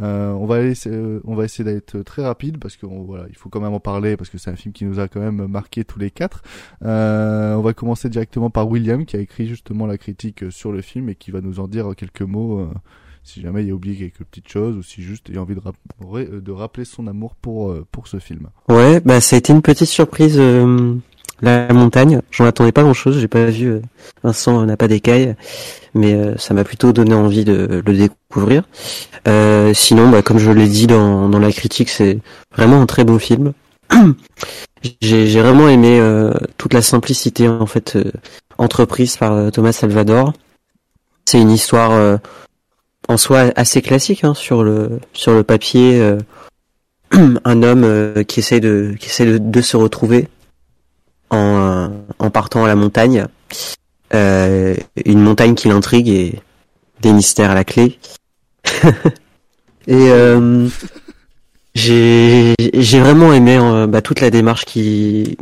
Euh, 0.00 0.32
on 0.32 0.44
va 0.44 0.60
essayer, 0.60 0.94
euh, 0.94 1.20
on 1.24 1.34
va 1.34 1.44
essayer 1.46 1.64
d'être 1.64 2.00
très 2.02 2.22
rapide 2.22 2.58
parce 2.58 2.76
que 2.76 2.84
on- 2.84 3.04
voilà, 3.04 3.24
il 3.30 3.36
faut 3.36 3.48
quand 3.48 3.60
même 3.62 3.72
en 3.72 3.80
parler 3.80 4.18
parce 4.18 4.28
que 4.28 4.36
c'est 4.36 4.50
un 4.50 4.56
film 4.56 4.74
qui 4.74 4.84
nous 4.84 5.00
a 5.00 5.08
quand 5.08 5.20
même 5.20 5.46
marqué 5.46 5.82
tous 5.84 5.98
les 5.98 6.10
quatre. 6.10 6.42
Euh, 6.84 7.54
on 7.54 7.62
va 7.62 7.72
commencer 7.72 8.10
directement 8.10 8.50
par 8.50 8.68
William 8.68 9.06
qui 9.06 9.16
a 9.16 9.20
écrit 9.20 9.46
justement 9.46 9.86
la 9.86 9.96
critique 9.96 10.44
sur 10.50 10.72
le 10.72 10.82
film 10.82 11.08
et 11.08 11.14
qui 11.14 11.30
va 11.30 11.40
nous 11.40 11.58
en 11.58 11.68
dire 11.68 11.94
quelques 11.96 12.20
mots. 12.20 12.68
Si 13.26 13.40
jamais 13.40 13.64
il 13.64 13.70
a 13.70 13.74
oublié 13.74 13.96
quelques 13.96 14.24
petites 14.24 14.48
choses 14.48 14.76
ou 14.76 14.82
si 14.82 15.02
juste 15.02 15.26
il 15.28 15.36
a 15.36 15.42
envie 15.42 15.54
euh, 15.54 16.40
de 16.40 16.52
rappeler 16.52 16.84
son 16.84 17.06
amour 17.08 17.34
pour, 17.34 17.70
euh, 17.70 17.84
pour 17.90 18.06
ce 18.06 18.18
film. 18.18 18.48
Ouais, 18.68 19.00
bah 19.00 19.20
ça 19.20 19.34
a 19.36 19.38
été 19.38 19.52
une 19.52 19.62
petite 19.62 19.88
surprise. 19.88 20.36
euh, 20.38 20.94
la 21.42 21.70
montagne, 21.72 22.22
j'en 22.30 22.46
attendais 22.46 22.72
pas 22.72 22.82
grand-chose. 22.82 23.18
J'ai 23.18 23.28
pas 23.28 23.44
vu 23.46 23.82
Vincent 24.22 24.64
n'a 24.64 24.78
pas 24.78 24.88
d'écailles, 24.88 25.34
mais 25.92 26.16
ça 26.38 26.54
m'a 26.54 26.64
plutôt 26.64 26.94
donné 26.94 27.12
envie 27.12 27.44
de 27.44 27.82
le 27.84 27.92
découvrir. 27.92 28.62
Sinon, 29.74 30.08
bah, 30.08 30.22
comme 30.22 30.38
je 30.38 30.50
l'ai 30.50 30.66
dit 30.66 30.86
dans, 30.86 31.28
dans 31.28 31.38
la 31.38 31.52
critique, 31.52 31.90
c'est 31.90 32.20
vraiment 32.56 32.80
un 32.80 32.86
très 32.86 33.04
bon 33.04 33.18
film. 33.18 33.52
j'ai 35.02 35.26
j'ai 35.26 35.40
vraiment 35.42 35.68
aimé 35.68 36.00
toute 36.56 36.72
la 36.72 36.80
simplicité 36.80 37.48
en 37.48 37.66
fait 37.66 37.98
entreprise 38.56 39.18
par 39.18 39.52
Thomas 39.52 39.72
Salvador. 39.72 40.32
C'est 41.26 41.38
une 41.42 41.50
histoire 41.50 42.18
en 43.08 43.16
soi 43.16 43.52
assez 43.56 43.82
classique 43.82 44.24
hein, 44.24 44.34
sur 44.34 44.62
le 44.64 45.00
sur 45.12 45.32
le 45.32 45.42
papier. 45.42 46.00
euh, 46.00 46.18
un 47.44 47.62
homme 47.62 47.84
euh, 47.84 48.22
qui 48.24 48.40
essaie 48.40 48.60
de 48.60 48.94
qui 48.98 49.06
essaie 49.08 49.26
de, 49.26 49.38
de 49.38 49.60
se 49.60 49.76
retrouver 49.76 50.28
en 51.30 51.38
euh, 51.38 51.88
en 52.18 52.30
partant 52.30 52.64
à 52.64 52.68
la 52.68 52.76
montagne. 52.76 53.26
Euh, 54.14 54.74
une 55.04 55.20
montagne 55.20 55.54
qui 55.54 55.68
l'intrigue 55.68 56.08
et 56.08 56.40
des 57.00 57.12
mystères 57.12 57.50
à 57.50 57.54
la 57.54 57.64
clé. 57.64 57.98
et 59.86 60.10
euh, 60.10 60.68
j'ai 61.74 62.54
j'ai 62.74 63.00
vraiment 63.00 63.32
aimé 63.32 63.58
euh, 63.60 63.86
bah, 63.86 64.02
toute 64.02 64.20
la 64.20 64.30
démarche 64.30 64.64
qui 64.64 65.36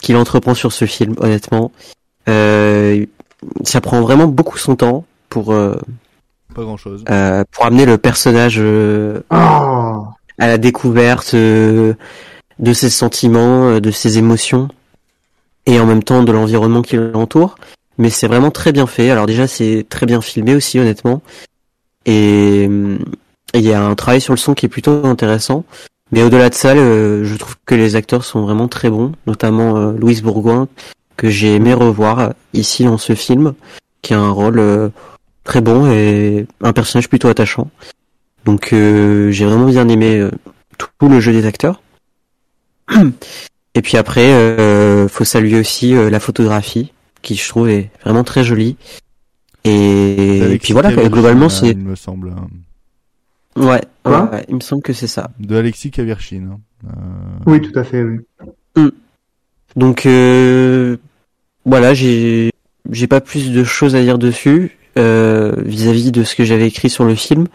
qu'il 0.00 0.16
entreprend 0.16 0.54
sur 0.54 0.72
ce 0.72 0.84
film 0.86 1.14
honnêtement. 1.18 1.72
Ça 3.64 3.80
prend 3.80 4.00
vraiment 4.02 4.26
beaucoup 4.26 4.58
son 4.58 4.76
temps 4.76 5.04
pour 5.28 5.52
Pas 6.54 6.62
grand 6.62 6.76
chose. 6.76 7.04
euh, 7.10 7.44
pour 7.50 7.64
amener 7.64 7.86
le 7.86 7.96
personnage 7.98 8.56
euh, 8.58 9.20
Ah. 9.30 10.00
à 10.38 10.46
la 10.46 10.58
découverte 10.58 11.34
euh, 11.34 11.94
de 12.58 12.72
ses 12.72 12.90
sentiments, 12.90 13.68
euh, 13.70 13.80
de 13.80 13.90
ses 13.90 14.18
émotions, 14.18 14.68
et 15.66 15.78
en 15.78 15.86
même 15.86 16.02
temps 16.02 16.22
de 16.22 16.32
l'environnement 16.32 16.82
qui 16.82 16.96
l'entoure. 16.96 17.56
Mais 17.98 18.10
c'est 18.10 18.26
vraiment 18.26 18.50
très 18.50 18.72
bien 18.72 18.86
fait. 18.86 19.10
Alors 19.10 19.26
déjà, 19.26 19.46
c'est 19.46 19.86
très 19.88 20.06
bien 20.06 20.20
filmé 20.20 20.54
aussi, 20.54 20.78
honnêtement. 20.78 21.22
Et 22.06 22.64
il 22.64 23.60
y 23.60 23.72
a 23.72 23.82
un 23.84 23.94
travail 23.94 24.20
sur 24.20 24.32
le 24.32 24.38
son 24.38 24.54
qui 24.54 24.66
est 24.66 24.70
plutôt 24.70 25.04
intéressant. 25.04 25.64
Mais 26.12 26.22
au-delà 26.22 26.48
de 26.48 26.54
ça, 26.54 26.74
le- 26.74 27.24
je 27.24 27.36
trouve 27.36 27.56
que 27.66 27.74
les 27.74 27.94
acteurs 27.96 28.24
sont 28.24 28.40
vraiment 28.42 28.68
très 28.68 28.90
bons, 28.90 29.12
notamment 29.26 29.76
euh, 29.76 29.92
Louise 29.92 30.22
Bourgoin, 30.22 30.66
que 31.16 31.28
j'ai 31.28 31.54
aimé 31.54 31.74
revoir 31.74 32.32
ici 32.54 32.84
dans 32.84 32.98
ce 32.98 33.14
film, 33.14 33.52
qui 34.02 34.14
a 34.14 34.18
un 34.18 34.30
rôle 34.30 34.58
euh, 34.58 34.88
très 35.50 35.60
bon 35.60 35.90
et 35.90 36.46
un 36.60 36.72
personnage 36.72 37.08
plutôt 37.08 37.26
attachant. 37.26 37.68
Donc 38.44 38.72
euh, 38.72 39.32
j'ai 39.32 39.44
vraiment 39.44 39.66
bien 39.66 39.88
aimé 39.88 40.16
euh, 40.20 40.30
tout 40.78 41.08
le 41.08 41.18
jeu 41.18 41.32
des 41.32 41.44
acteurs. 41.44 41.82
Et 43.74 43.82
puis 43.82 43.96
après, 43.96 44.32
euh, 44.32 45.08
faut 45.08 45.24
saluer 45.24 45.58
aussi 45.58 45.94
euh, 45.94 46.08
la 46.10 46.18
photographie, 46.20 46.92
qui 47.22 47.34
je 47.34 47.48
trouve 47.48 47.68
est 47.68 47.90
vraiment 48.04 48.24
très 48.24 48.42
jolie. 48.44 48.76
Et, 49.64 50.58
puis 50.62 50.72
voilà, 50.72 50.92
globalement 50.92 51.48
c'est 51.48 51.70
Il 51.70 51.78
me 51.78 51.94
semble. 51.96 52.30
hein. 52.30 52.48
ouais, 53.56 53.80
ouais, 54.06 54.44
il 54.48 54.54
me 54.54 54.60
semble 54.60 54.82
que 54.82 54.92
c'est 54.92 55.06
ça. 55.08 55.30
De 55.38 55.56
Alexis 55.56 55.90
Kavirchine. 55.90 56.50
hein. 56.52 56.60
Euh, 56.86 57.50
Oui, 57.50 57.60
tout 57.60 57.76
à 57.78 57.84
fait, 57.84 58.02
oui. 58.02 58.20
Donc 59.76 60.06
euh, 60.06 60.96
voilà, 61.64 61.92
j'ai 61.94 62.52
j'ai 62.90 63.06
pas 63.06 63.20
plus 63.20 63.52
de 63.52 63.62
choses 63.64 63.94
à 63.94 64.02
dire 64.02 64.18
dessus 64.18 64.76
euh, 65.00 65.52
vis-à-vis 65.64 66.12
de 66.12 66.24
ce 66.24 66.34
que 66.34 66.44
j'avais 66.44 66.66
écrit 66.66 66.90
sur 66.90 67.04
le 67.04 67.14
film, 67.14 67.46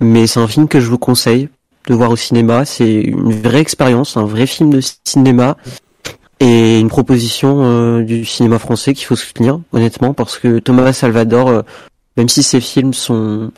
mais 0.00 0.26
c'est 0.26 0.40
un 0.40 0.48
film 0.48 0.68
que 0.68 0.80
je 0.80 0.88
vous 0.88 0.98
conseille 0.98 1.48
de 1.88 1.94
voir 1.94 2.10
au 2.10 2.16
cinéma. 2.16 2.64
C'est 2.64 3.00
une 3.00 3.32
vraie 3.32 3.60
expérience, 3.60 4.16
un 4.16 4.24
vrai 4.24 4.46
film 4.46 4.70
de 4.70 4.80
cinéma 5.04 5.56
et 6.40 6.78
une 6.78 6.88
proposition 6.88 7.58
euh, 7.62 8.02
du 8.02 8.24
cinéma 8.24 8.58
français 8.58 8.94
qu'il 8.94 9.06
faut 9.06 9.16
soutenir, 9.16 9.60
honnêtement, 9.72 10.14
parce 10.14 10.38
que 10.38 10.58
Thomas 10.58 10.92
Salvador, 10.92 11.48
euh, 11.48 11.62
même 12.16 12.28
si 12.28 12.42
ses 12.42 12.60
films 12.60 12.94
sont 12.94 13.50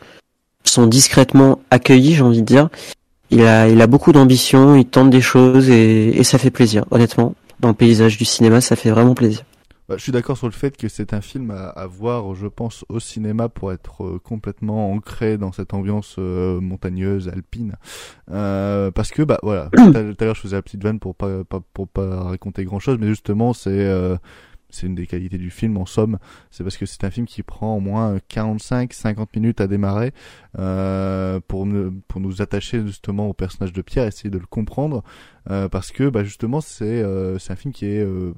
sont 0.64 0.86
discrètement 0.86 1.60
accueillis, 1.70 2.14
j'ai 2.14 2.22
envie 2.22 2.42
de 2.42 2.46
dire, 2.46 2.68
il 3.30 3.42
a 3.42 3.68
il 3.68 3.80
a 3.80 3.86
beaucoup 3.86 4.12
d'ambition, 4.12 4.74
il 4.74 4.84
tente 4.84 5.10
des 5.10 5.20
choses 5.20 5.68
et, 5.70 6.18
et 6.18 6.24
ça 6.24 6.38
fait 6.38 6.50
plaisir, 6.50 6.84
honnêtement. 6.90 7.34
Dans 7.60 7.68
le 7.68 7.74
paysage 7.74 8.18
du 8.18 8.24
cinéma, 8.24 8.60
ça 8.60 8.76
fait 8.76 8.90
vraiment 8.90 9.14
plaisir. 9.14 9.42
Bah, 9.88 9.96
je 9.96 10.02
suis 10.02 10.12
d'accord 10.12 10.36
sur 10.36 10.46
le 10.46 10.52
fait 10.52 10.76
que 10.76 10.88
c'est 10.88 11.14
un 11.14 11.20
film 11.20 11.50
à, 11.50 11.68
à 11.68 11.86
voir, 11.86 12.34
je 12.34 12.46
pense, 12.46 12.84
au 12.88 12.98
cinéma 13.00 13.48
pour 13.48 13.72
être 13.72 14.04
euh, 14.04 14.18
complètement 14.18 14.92
ancré 14.92 15.38
dans 15.38 15.52
cette 15.52 15.74
ambiance 15.74 16.16
euh, 16.18 16.60
montagneuse, 16.60 17.28
alpine. 17.28 17.76
Euh, 18.30 18.90
parce 18.90 19.10
que, 19.10 19.22
bah 19.22 19.38
voilà, 19.42 19.70
tout 19.76 19.92
à 20.20 20.24
l'heure 20.24 20.34
je 20.34 20.40
faisais 20.40 20.56
la 20.56 20.62
petite 20.62 20.82
vanne 20.82 20.98
pour 20.98 21.14
pas, 21.14 21.44
pas- 21.44 21.60
pour 21.72 21.88
pas 21.88 22.24
raconter 22.24 22.64
grand 22.64 22.78
chose, 22.80 22.98
mais 23.00 23.06
justement 23.08 23.52
c'est 23.52 23.70
euh, 23.70 24.16
c'est 24.68 24.88
une 24.88 24.96
des 24.96 25.06
qualités 25.06 25.38
du 25.38 25.50
film 25.50 25.76
en 25.76 25.86
somme, 25.86 26.18
c'est 26.50 26.64
parce 26.64 26.76
que 26.76 26.86
c'est 26.86 27.04
un 27.04 27.10
film 27.10 27.24
qui 27.26 27.44
prend 27.44 27.76
au 27.76 27.80
moins 27.80 28.16
45-50 28.28 29.28
minutes 29.36 29.60
à 29.60 29.68
démarrer 29.68 30.12
euh, 30.58 31.38
pour, 31.46 31.66
ne- 31.66 31.90
pour 32.08 32.20
nous 32.20 32.42
attacher 32.42 32.84
justement 32.84 33.28
au 33.28 33.32
personnage 33.32 33.72
de 33.72 33.80
Pierre, 33.82 34.06
essayer 34.06 34.28
de 34.30 34.38
le 34.38 34.46
comprendre, 34.46 35.04
euh, 35.50 35.68
parce 35.68 35.92
que 35.92 36.08
bah, 36.08 36.24
justement 36.24 36.60
c'est 36.60 36.84
euh, 37.02 37.38
c'est 37.38 37.52
un 37.52 37.56
film 37.56 37.72
qui 37.72 37.86
est 37.86 38.00
euh, 38.02 38.34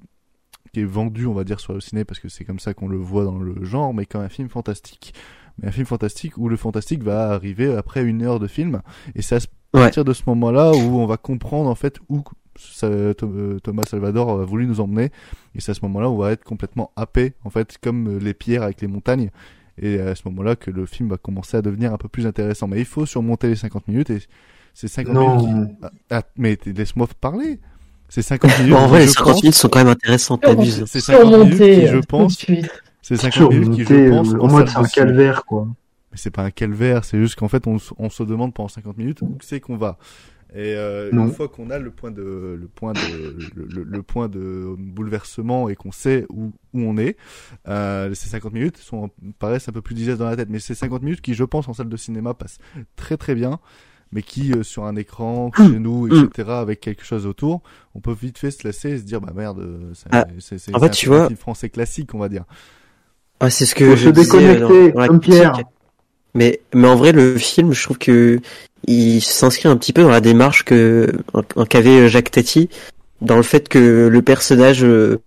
qui 0.73 0.81
est 0.81 0.85
vendu, 0.85 1.27
on 1.27 1.35
va 1.35 1.45
dire, 1.45 1.61
sur 1.61 1.73
le 1.73 1.81
ciné, 1.81 2.05
parce 2.05 2.21
que 2.21 2.29
c'est 2.29 2.45
comme 2.45 2.59
ça 2.59 2.75
qu'on 2.75 2.89
le 2.89 2.97
voit 2.99 3.25
dans 3.25 3.39
le 3.39 3.65
genre, 3.65 3.93
mais 3.95 4.07
comme 4.07 4.23
un 4.23 4.29
film 4.29 4.49
fantastique. 4.49 5.15
Mais 5.61 5.69
un 5.69 5.73
film 5.73 5.87
fantastique 5.87 6.37
où 6.39 6.49
le 6.49 6.57
fantastique 6.57 7.03
va 7.03 7.31
arriver 7.33 7.75
après 7.75 8.05
une 8.05 8.23
heure 8.23 8.39
de 8.41 8.47
film, 8.47 8.81
et 9.15 9.23
c'est 9.23 9.37
à 9.37 9.39
Ouais. 9.75 9.83
partir 9.83 10.05
de 10.05 10.15
ce 10.15 10.23
moment-là 10.29 10.73
où 10.73 10.99
on 10.99 11.05
va 11.07 11.19
comprendre 11.19 11.69
en 11.69 11.75
fait 11.75 11.99
où 12.09 12.23
euh, 12.83 13.59
Thomas 13.63 13.83
Salvador 13.87 14.41
a 14.41 14.45
voulu 14.45 14.67
nous 14.67 14.81
emmener, 14.81 15.11
et 15.55 15.61
c'est 15.61 15.73
à 15.73 15.75
ce 15.75 15.81
moment-là 15.83 16.09
où 16.09 16.15
on 16.15 16.19
va 16.19 16.33
être 16.33 16.45
complètement 16.45 16.91
happé, 16.97 17.35
en 17.45 17.51
fait, 17.51 17.77
comme 17.83 18.09
euh, 18.09 18.19
les 18.19 18.35
pierres 18.35 18.63
avec 18.63 18.81
les 18.81 18.89
montagnes, 18.89 19.31
et 19.81 20.01
à 20.01 20.15
ce 20.15 20.23
moment-là 20.27 20.57
que 20.57 20.71
le 20.71 20.87
film 20.87 21.09
va 21.11 21.19
commencer 21.19 21.57
à 21.57 21.63
devenir 21.63 21.93
un 21.93 21.99
peu 21.99 22.09
plus 22.09 22.27
intéressant. 22.27 22.67
Mais 22.67 22.79
il 22.81 22.85
faut 22.85 23.07
surmonter 23.07 23.49
les 23.49 23.57
50 23.57 23.87
minutes, 23.89 24.11
et 24.11 24.19
c'est 24.75 24.89
50 24.89 25.15
Non. 25.15 25.37
minutes 25.47 25.69
qui... 25.71 25.77
Ah, 25.83 25.91
ah, 26.11 26.23
mais 26.37 26.59
laisse-moi 26.67 27.07
parler 27.21 27.61
c'est 28.09 28.23
50 28.23 28.59
minutes. 28.61 28.75
En 28.75 28.87
vrai, 28.89 29.01
les 29.01 29.07
je 29.07 29.13
50 29.13 29.33
pense- 29.35 29.43
minutes 29.43 29.55
sont 29.57 29.69
quand 29.69 29.79
même 29.81 29.89
intéressantes, 29.89 30.43
t'abuses. 30.43 30.85
C'est 30.87 31.01
50 31.01 31.33
minutes 31.33 31.59
qui, 31.59 31.87
je 31.87 31.97
euh, 31.97 32.01
pense, 32.09 32.37
suite. 32.37 32.71
c'est 33.03 33.17
50 33.17 33.51
minutes 33.53 33.75
qui, 33.75 33.85
je 33.85 34.11
pense, 34.11 34.33
euh, 34.33 34.39
en 34.39 34.49
en 34.49 34.53
mode 34.53 34.69
c'est 34.69 34.79
un 34.79 34.85
calvaire, 34.85 35.45
quoi. 35.45 35.67
Mais 36.11 36.17
c'est 36.17 36.31
pas 36.31 36.43
un 36.43 36.51
calvaire, 36.51 37.05
c'est 37.05 37.19
juste 37.19 37.35
qu'en 37.37 37.49
fait, 37.49 37.67
on, 37.67 37.77
on 37.99 38.09
se 38.11 38.23
demande 38.23 38.55
pendant 38.55 38.69
50 38.69 38.97
minutes 38.97 39.21
où 39.23 39.37
c'est 39.43 39.61
qu'on 39.61 39.77
va. 39.77 39.99
Et 40.55 40.73
euh, 40.77 41.11
une 41.13 41.31
fois 41.31 41.49
qu'on 41.49 41.69
a 41.69 41.79
le 41.79 41.91
point 41.91 42.11
de 42.11 42.57
le 42.59 42.69
point 42.75 42.95
de 42.95 42.99
le, 43.55 43.67
le- 43.67 43.83
le 43.83 44.03
point 44.03 44.29
de 44.29 44.75
bouleversement 44.79 45.69
et 45.69 45.77
qu'on 45.77 45.93
sait 45.93 46.25
où, 46.31 46.53
où 46.73 46.81
on 46.81 46.97
est, 46.97 47.19
euh, 47.69 48.15
ces 48.15 48.31
50 48.31 48.55
minutes 48.55 48.79
sont 48.79 49.11
paraissent 49.39 49.69
un 49.69 49.73
peu 49.73 49.83
plus 49.83 49.95
digestes 49.95 50.19
dans 50.21 50.25
la 50.25 50.37
tête, 50.37 50.49
mais 50.49 50.59
ces 50.59 50.75
50 50.75 51.03
minutes 51.03 51.21
qui, 51.21 51.35
je 51.35 51.45
pense, 51.45 51.69
en 51.69 51.75
salle 51.75 51.91
de 51.91 51.97
cinéma 51.99 52.33
passent 52.33 52.57
très 52.97 53.19
très 53.19 53.35
bien, 53.35 53.61
mais 54.13 54.23
qui 54.23 54.53
euh, 54.53 54.63
sur 54.63 54.85
un 54.85 54.97
écran 54.97 55.51
chez 55.57 55.79
nous, 55.79 56.07
etc., 56.07 56.49
avec 56.51 56.81
quelque 56.81 57.05
chose 57.05 57.27
autour, 57.27 57.61
on 57.95 58.01
peut 58.01 58.15
vite 58.21 58.39
fait 58.39 58.51
se 58.51 58.67
lasser 58.67 58.91
et 58.91 58.99
se 58.99 59.03
dire 59.03 59.21
bah 59.21 59.33
merde, 59.35 59.59
euh, 59.61 59.91
c'est 59.95 60.09
Ah, 60.13 60.27
c'est 60.41 60.59
c'est 60.59 60.75
en 60.75 60.79
c'est 60.79 60.85
fait, 60.85 60.87
un 60.87 60.91
tu 60.91 61.09
vois- 61.09 61.29
français 61.39 61.69
classique, 61.69 62.15
on 62.15 62.19
va 62.19 62.29
dire. 62.29 62.45
Ah, 63.41 63.51
c'est 63.51 63.67
ce 63.67 63.75
que 63.75 63.85
Faut 63.91 63.97
je 63.97 64.05
se 64.07 64.09
disais 64.11 64.25
déconnecter, 64.39 64.89
dans- 64.89 64.95
dans 64.95 65.01
la 65.01 65.07
comme 65.09 65.21
critique. 65.21 65.41
Pierre. 65.41 65.61
Mais, 66.35 66.61
mais 66.75 66.89
en 66.89 66.97
vrai, 66.97 67.13
le 67.13 67.37
film, 67.39 67.73
je 67.73 67.83
trouve 67.83 67.99
que 67.99 68.41
il 68.87 69.21
s'inscrit 69.21 69.69
un 69.69 69.77
petit 69.77 69.93
peu 69.93 70.03
dans 70.03 70.09
la 70.11 70.21
démarche 70.21 70.65
que 70.65 71.11
qu'avait 71.69 72.09
Jacques 72.09 72.31
Tati, 72.31 72.69
dans 73.23 73.37
le 73.37 73.43
fait 73.43 73.69
que 73.69 74.09
le 74.09 74.23
personnage 74.23 74.85
euh, 74.85 75.21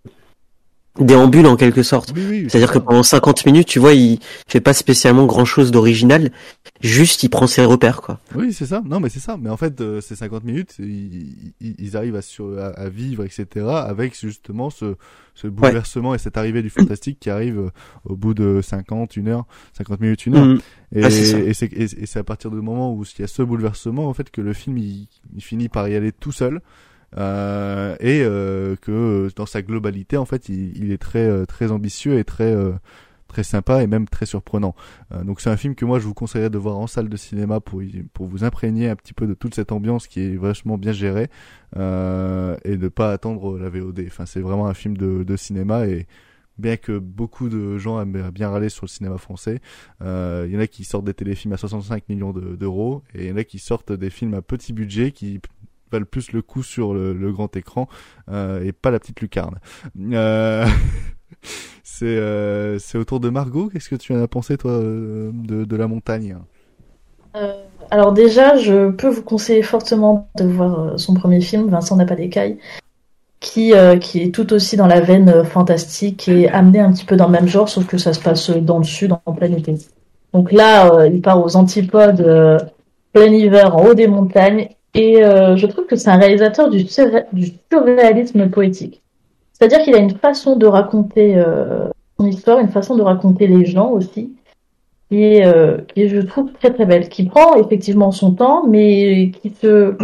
déambule 0.99 1.47
en 1.47 1.55
quelque 1.55 1.83
sorte. 1.83 2.11
Oui, 2.15 2.25
oui, 2.29 2.45
C'est-à-dire 2.49 2.71
que 2.71 2.79
pendant 2.79 3.03
50 3.03 3.45
minutes, 3.45 3.67
tu 3.67 3.79
vois, 3.79 3.93
il 3.93 4.19
fait 4.47 4.59
pas 4.59 4.73
spécialement 4.73 5.25
grand 5.25 5.45
chose 5.45 5.71
d'original, 5.71 6.31
juste 6.81 7.23
il 7.23 7.29
prend 7.29 7.47
ses 7.47 7.63
repères, 7.63 8.01
quoi. 8.01 8.19
Oui, 8.35 8.51
c'est 8.53 8.65
ça. 8.65 8.81
Non, 8.85 8.99
mais 8.99 9.09
c'est 9.09 9.19
ça. 9.21 9.37
Mais 9.39 9.49
en 9.49 9.57
fait, 9.57 9.79
euh, 9.81 10.01
ces 10.01 10.15
50 10.17 10.43
minutes, 10.43 10.75
ils, 10.79 11.53
ils- 11.61 11.95
arrivent 11.97 12.15
à, 12.17 12.21
sur, 12.21 12.57
à, 12.59 12.67
à 12.67 12.89
vivre, 12.89 13.23
etc., 13.23 13.65
avec 13.67 14.19
justement 14.19 14.69
ce, 14.69 14.95
ce 15.33 15.47
bouleversement 15.47 16.13
et 16.13 16.17
cette 16.17 16.35
arrivée 16.37 16.61
du 16.61 16.69
fantastique 16.69 17.19
qui 17.19 17.29
arrive 17.29 17.59
euh, 17.59 17.69
au 18.05 18.15
bout 18.17 18.33
de 18.33 18.59
50, 18.61 19.15
une 19.15 19.29
heure, 19.29 19.45
50 19.77 20.01
minutes, 20.01 20.25
une 20.25 20.35
heure. 20.35 20.57
Et, 20.93 21.03
Ah, 21.05 21.09
c'est 21.09 21.39
et 21.39 21.53
c'est 21.53 21.71
et, 21.73 22.17
à 22.19 22.23
partir 22.23 22.51
du 22.51 22.57
moment 22.57 22.93
où 22.93 23.03
il 23.17 23.21
y 23.21 23.23
a 23.23 23.27
ce 23.27 23.41
bouleversement, 23.41 24.07
en 24.09 24.13
fait, 24.13 24.29
que 24.29 24.41
le 24.41 24.51
film 24.53 24.77
il, 24.77 25.07
il 25.35 25.41
finit 25.41 25.69
par 25.69 25.87
y 25.87 25.95
aller 25.95 26.11
tout 26.11 26.33
seul. 26.33 26.59
Euh, 27.17 27.95
et 27.99 28.21
euh, 28.23 28.75
que 28.77 28.91
euh, 28.91 29.29
dans 29.35 29.45
sa 29.45 29.61
globalité, 29.61 30.17
en 30.17 30.25
fait, 30.25 30.49
il, 30.49 30.77
il 30.77 30.91
est 30.91 30.97
très 30.97 31.25
euh, 31.27 31.45
très 31.45 31.71
ambitieux 31.71 32.17
et 32.19 32.23
très 32.23 32.53
euh, 32.55 32.71
très 33.27 33.43
sympa 33.43 33.81
et 33.81 33.87
même 33.87 34.09
très 34.09 34.25
surprenant. 34.25 34.75
Donc 35.23 35.39
c'est 35.39 35.49
un 35.49 35.55
film 35.55 35.73
que 35.73 35.85
moi 35.85 35.99
je 35.99 36.05
vous 36.05 36.13
conseillerais 36.13 36.49
de 36.49 36.57
voir 36.57 36.77
en 36.77 36.85
salle 36.87 37.07
de 37.07 37.15
cinéma 37.15 37.61
pour 37.61 37.81
pour 38.11 38.25
vous 38.27 38.43
imprégner 38.43 38.89
un 38.89 38.95
petit 38.97 39.13
peu 39.13 39.25
de 39.25 39.33
toute 39.33 39.55
cette 39.55 39.71
ambiance 39.71 40.07
qui 40.07 40.19
est 40.19 40.35
vachement 40.35 40.77
bien 40.77 40.91
gérée 40.91 41.29
et 41.77 41.77
ne 42.77 42.87
pas 42.89 43.13
attendre 43.13 43.57
la 43.57 43.69
VOD. 43.69 44.03
Enfin 44.07 44.25
c'est 44.25 44.41
vraiment 44.41 44.67
un 44.67 44.73
film 44.73 44.97
de, 44.97 45.23
de 45.23 45.35
cinéma 45.37 45.87
et 45.87 46.07
bien 46.57 46.75
que 46.75 46.97
beaucoup 46.99 47.47
de 47.47 47.77
gens 47.77 48.01
aiment 48.01 48.29
bien 48.31 48.49
râler 48.49 48.67
sur 48.67 48.83
le 48.83 48.89
cinéma 48.89 49.17
français, 49.17 49.61
il 50.01 50.49
y 50.51 50.57
en 50.57 50.59
a 50.59 50.67
qui 50.67 50.83
sortent 50.83 51.05
des 51.05 51.13
téléfilms 51.13 51.53
à 51.53 51.57
65 51.57 52.09
millions 52.09 52.33
de- 52.33 52.57
d'euros 52.57 53.01
et 53.15 53.23
il 53.25 53.29
y 53.29 53.31
en 53.31 53.37
a 53.37 53.45
qui 53.45 53.59
sortent 53.59 53.93
des 53.93 54.09
films 54.09 54.33
à 54.33 54.41
petit 54.41 54.73
budget 54.73 55.11
qui 55.13 55.39
valent 55.91 56.05
plus 56.09 56.31
le 56.31 56.41
coup 56.41 56.63
sur 56.63 56.93
le, 56.93 57.31
grand 57.31 57.55
écran 57.55 57.87
euh, 58.29 58.63
et 58.63 58.71
pas 58.71 58.91
la 58.91 58.99
petite 58.99 59.21
lucarne. 59.21 59.55
Euh, 59.99 60.65
c'est 61.83 62.05
euh, 62.05 62.79
c'est 62.79 62.97
autour 62.97 63.19
de 63.19 63.29
Margot. 63.29 63.69
Qu'est-ce 63.69 63.89
que 63.89 63.95
tu 63.95 64.13
en 64.13 64.21
as 64.21 64.27
pensé 64.27 64.57
toi 64.57 64.79
de, 64.79 65.75
la 65.75 65.87
montagne? 65.87 66.37
Alors 67.89 68.11
déjà, 68.13 68.57
je 68.57 68.91
peux 68.91 69.07
vous 69.07 69.23
conseiller 69.23 69.63
fortement 69.63 70.29
de 70.37 70.45
voir 70.45 70.99
son 70.99 71.13
premier 71.13 71.41
film, 71.41 71.69
Vincent 71.69 71.95
n'a 71.95 72.05
pas 72.05 72.15
d'écailles, 72.15 72.57
qui, 73.39 73.73
qui 74.01 74.23
est 74.23 74.33
tout 74.33 74.51
aussi 74.53 74.75
dans 74.75 74.87
la 74.87 74.99
veine 74.99 75.43
fantastique 75.45 76.27
et 76.27 76.49
amené 76.49 76.79
un 76.79 76.91
petit 76.91 77.05
peu 77.05 77.15
dans 77.15 77.27
le 77.27 77.31
même 77.31 77.47
genre, 77.47 77.69
sauf 77.69 77.87
que 77.87 77.97
ça 77.97 78.13
se 78.13 78.19
passe 78.19 78.49
dans 78.49 78.77
le 78.77 78.83
sud, 78.83 79.13
en 79.25 79.33
plein 79.33 79.51
été. 79.51 79.75
Donc 80.33 80.51
là, 80.51 81.05
il 81.05 81.21
part 81.21 81.43
aux 81.43 81.55
antipodes, 81.55 82.21
plein 83.13 83.31
hiver, 83.31 83.75
en 83.75 83.85
haut 83.85 83.93
des 83.93 84.07
montagnes, 84.07 84.69
et 84.93 85.23
euh, 85.23 85.55
je 85.55 85.67
trouve 85.67 85.85
que 85.85 85.95
c'est 85.95 86.09
un 86.09 86.17
réalisateur 86.17 86.69
du, 86.69 86.79
surré- 86.79 87.25
du 87.31 87.47
surréalisme 87.71 88.49
poétique. 88.49 89.01
C'est-à-dire 89.53 89.81
qu'il 89.83 89.95
a 89.95 89.99
une 89.99 90.17
façon 90.17 90.55
de 90.55 90.65
raconter 90.65 91.35
euh, 91.37 91.87
son 92.19 92.25
histoire, 92.25 92.59
une 92.59 92.69
façon 92.69 92.95
de 92.95 93.01
raconter 93.03 93.47
les 93.47 93.65
gens 93.65 93.89
aussi, 93.91 94.33
qui 95.09 95.23
est, 95.23 95.45
euh, 95.45 95.77
qui 95.93 96.03
est, 96.03 96.07
je 96.09 96.19
trouve, 96.21 96.51
très 96.53 96.73
très 96.73 96.85
belle, 96.85 97.09
qui 97.09 97.25
prend 97.25 97.55
effectivement 97.55 98.11
son 98.11 98.33
temps, 98.33 98.65
mais 98.67 99.31
qui 99.41 99.49
se... 99.51 99.95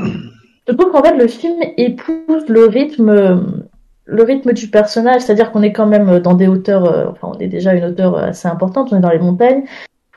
Je 0.68 0.74
trouve 0.74 0.92
qu'en 0.92 1.02
fait, 1.02 1.16
le 1.16 1.28
film 1.28 1.58
épouse 1.78 2.46
le 2.48 2.66
rythme, 2.66 3.64
le 4.06 4.24
rythme 4.24 4.54
du 4.54 4.68
personnage, 4.68 5.22
c'est-à-dire 5.22 5.52
qu'on 5.52 5.64
est 5.64 5.74
quand 5.74 5.88
même 5.88 6.20
dans 6.20 6.34
des 6.34 6.48
hauteurs, 6.48 6.86
euh, 6.86 7.06
enfin, 7.12 7.32
on 7.36 7.40
est 7.40 7.48
déjà 7.48 7.74
une 7.74 7.86
hauteur 7.86 8.18
assez 8.18 8.48
importante, 8.48 8.90
on 8.92 8.98
est 8.98 9.02
dans 9.02 9.10
les 9.10 9.20
montagnes. 9.20 9.64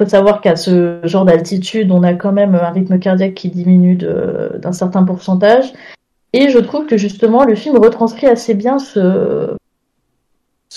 Faut 0.00 0.08
savoir 0.08 0.40
qu'à 0.40 0.56
ce 0.56 1.00
genre 1.04 1.26
d'altitude, 1.26 1.90
on 1.90 2.02
a 2.02 2.14
quand 2.14 2.32
même 2.32 2.54
un 2.54 2.70
rythme 2.70 2.98
cardiaque 2.98 3.34
qui 3.34 3.50
diminue 3.50 3.96
d'un 3.96 4.72
certain 4.72 5.02
pourcentage. 5.02 5.74
Et 6.32 6.48
je 6.48 6.58
trouve 6.58 6.86
que 6.86 6.96
justement, 6.96 7.44
le 7.44 7.54
film 7.54 7.76
retranscrit 7.76 8.26
assez 8.26 8.54
bien 8.54 8.78
ce, 8.78 9.54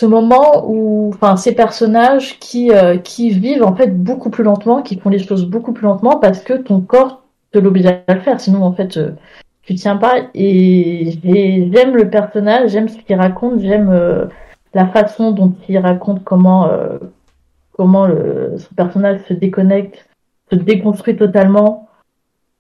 moment 0.04 0.66
où, 0.70 1.10
enfin, 1.14 1.38
ces 1.38 1.56
personnages 1.56 2.38
qui, 2.40 2.72
euh, 2.72 2.98
qui 2.98 3.30
vivent 3.30 3.64
en 3.64 3.74
fait 3.74 3.98
beaucoup 3.98 4.30
plus 4.30 4.44
lentement, 4.44 4.82
qui 4.82 5.00
font 5.00 5.10
les 5.10 5.20
choses 5.20 5.46
beaucoup 5.46 5.72
plus 5.72 5.86
lentement 5.86 6.18
parce 6.18 6.42
que 6.42 6.56
ton 6.56 6.82
corps 6.82 7.24
te 7.54 7.60
l'oblige 7.60 7.86
à 7.86 8.14
le 8.14 8.20
faire. 8.20 8.42
Sinon, 8.42 8.64
en 8.64 8.74
fait, 8.74 8.98
euh, 8.98 9.12
tu 9.62 9.74
tiens 9.76 9.96
pas. 9.96 10.16
Et 10.34 11.18
j'ai- 11.24 11.72
j'aime 11.72 11.96
le 11.96 12.10
personnage, 12.10 12.72
j'aime 12.72 12.90
ce 12.90 12.98
qu'il 12.98 13.16
raconte, 13.16 13.62
j'aime 13.62 13.90
euh, 13.90 14.26
la 14.74 14.86
façon 14.86 15.32
dont 15.32 15.54
il 15.70 15.78
raconte 15.78 16.26
comment, 16.26 16.68
comment 17.76 18.06
le, 18.06 18.56
ce 18.58 18.74
personnage 18.74 19.20
se 19.28 19.34
déconnecte, 19.34 20.08
se 20.52 20.56
déconstruit 20.56 21.16
totalement, 21.16 21.90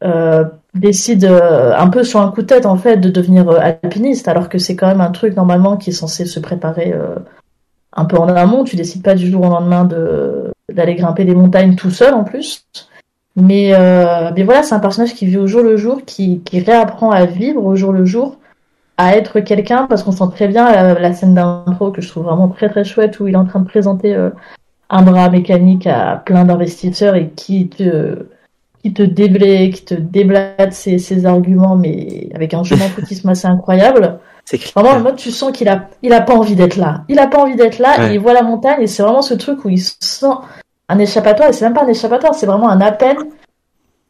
euh, 0.03 0.43
décide 0.73 1.25
euh, 1.25 1.73
un 1.77 1.89
peu 1.89 2.03
sur 2.03 2.19
un 2.19 2.31
coup 2.31 2.41
de 2.41 2.47
tête 2.47 2.65
en 2.65 2.77
fait 2.77 2.97
de 2.97 3.09
devenir 3.09 3.49
euh, 3.49 3.59
alpiniste, 3.59 4.27
alors 4.27 4.49
que 4.49 4.57
c'est 4.57 4.75
quand 4.75 4.87
même 4.87 5.01
un 5.01 5.11
truc 5.11 5.35
normalement 5.35 5.77
qui 5.77 5.91
est 5.91 5.93
censé 5.93 6.25
se 6.25 6.39
préparer 6.39 6.91
euh, 6.93 7.15
un 7.95 8.05
peu 8.05 8.17
en 8.17 8.27
amont. 8.27 8.63
Tu 8.63 8.75
décides 8.75 9.03
pas 9.03 9.15
du 9.15 9.29
jour 9.29 9.45
au 9.45 9.49
lendemain 9.49 9.85
de 9.85 10.51
d'aller 10.73 10.95
grimper 10.95 11.25
des 11.25 11.35
montagnes 11.35 11.75
tout 11.75 11.91
seul 11.91 12.13
en 12.13 12.23
plus. 12.23 12.65
Mais, 13.35 13.73
euh, 13.73 14.31
mais 14.35 14.43
voilà, 14.43 14.61
c'est 14.63 14.75
un 14.75 14.79
personnage 14.79 15.15
qui 15.15 15.25
vit 15.25 15.37
au 15.37 15.47
jour 15.47 15.63
le 15.63 15.75
jour, 15.75 16.01
qui, 16.05 16.41
qui 16.41 16.59
réapprend 16.59 17.09
à 17.11 17.25
vivre 17.25 17.63
au 17.65 17.75
jour 17.75 17.91
le 17.91 18.05
jour, 18.05 18.37
à 18.97 19.15
être 19.17 19.39
quelqu'un, 19.39 19.87
parce 19.87 20.03
qu'on 20.03 20.11
sent 20.11 20.29
très 20.31 20.47
bien 20.47 20.71
la, 20.71 20.99
la 20.99 21.13
scène 21.13 21.33
d'intro 21.33 21.91
que 21.91 22.01
je 22.01 22.09
trouve 22.09 22.25
vraiment 22.25 22.47
très 22.47 22.69
très 22.69 22.83
chouette, 22.83 23.19
où 23.19 23.27
il 23.27 23.33
est 23.33 23.37
en 23.37 23.45
train 23.45 23.59
de 23.59 23.67
présenter 23.67 24.15
euh, 24.15 24.29
un 24.93 25.01
bras 25.01 25.29
mécanique 25.29 25.87
à 25.87 26.21
plein 26.23 26.45
d'investisseurs 26.45 27.15
et 27.15 27.29
qui 27.35 27.67
te, 27.67 28.27
qui 28.83 28.93
te 28.93 29.01
déblaye, 29.01 29.71
qui 29.71 29.83
te 29.85 29.95
déblate 29.95 30.71
ses, 30.73 30.99
ses 30.99 31.25
arguments, 31.25 31.75
mais 31.75 32.29
avec 32.35 32.53
un 32.53 32.63
jeu 32.63 32.75
d'enfoutisme 32.77 33.27
assez 33.29 33.47
incroyable. 33.47 34.19
C'est 34.45 34.61
Vraiment, 34.73 34.95
le 34.95 35.03
mode, 35.03 35.15
tu 35.15 35.31
sens 35.31 35.51
qu'il 35.51 35.67
a, 35.69 35.87
il 36.03 36.13
a 36.13 36.21
pas 36.21 36.35
envie 36.35 36.55
d'être 36.55 36.75
là. 36.75 37.03
Il 37.09 37.17
a 37.17 37.27
pas 37.27 37.39
envie 37.41 37.55
d'être 37.55 37.79
là, 37.79 37.97
Ouais. 37.97 38.11
et 38.11 38.13
il 38.15 38.19
voit 38.19 38.33
la 38.33 38.43
montagne, 38.43 38.81
et 38.81 38.87
c'est 38.87 39.01
vraiment 39.01 39.21
ce 39.21 39.33
truc 39.33 39.65
où 39.65 39.69
il 39.69 39.79
sent 39.79 40.25
un 40.89 40.99
échappatoire, 40.99 41.49
et 41.49 41.53
c'est 41.53 41.65
même 41.65 41.73
pas 41.73 41.85
un 41.85 41.87
échappatoire, 41.87 42.35
c'est 42.35 42.45
vraiment 42.45 42.69
un 42.69 42.81
appel, 42.81 43.15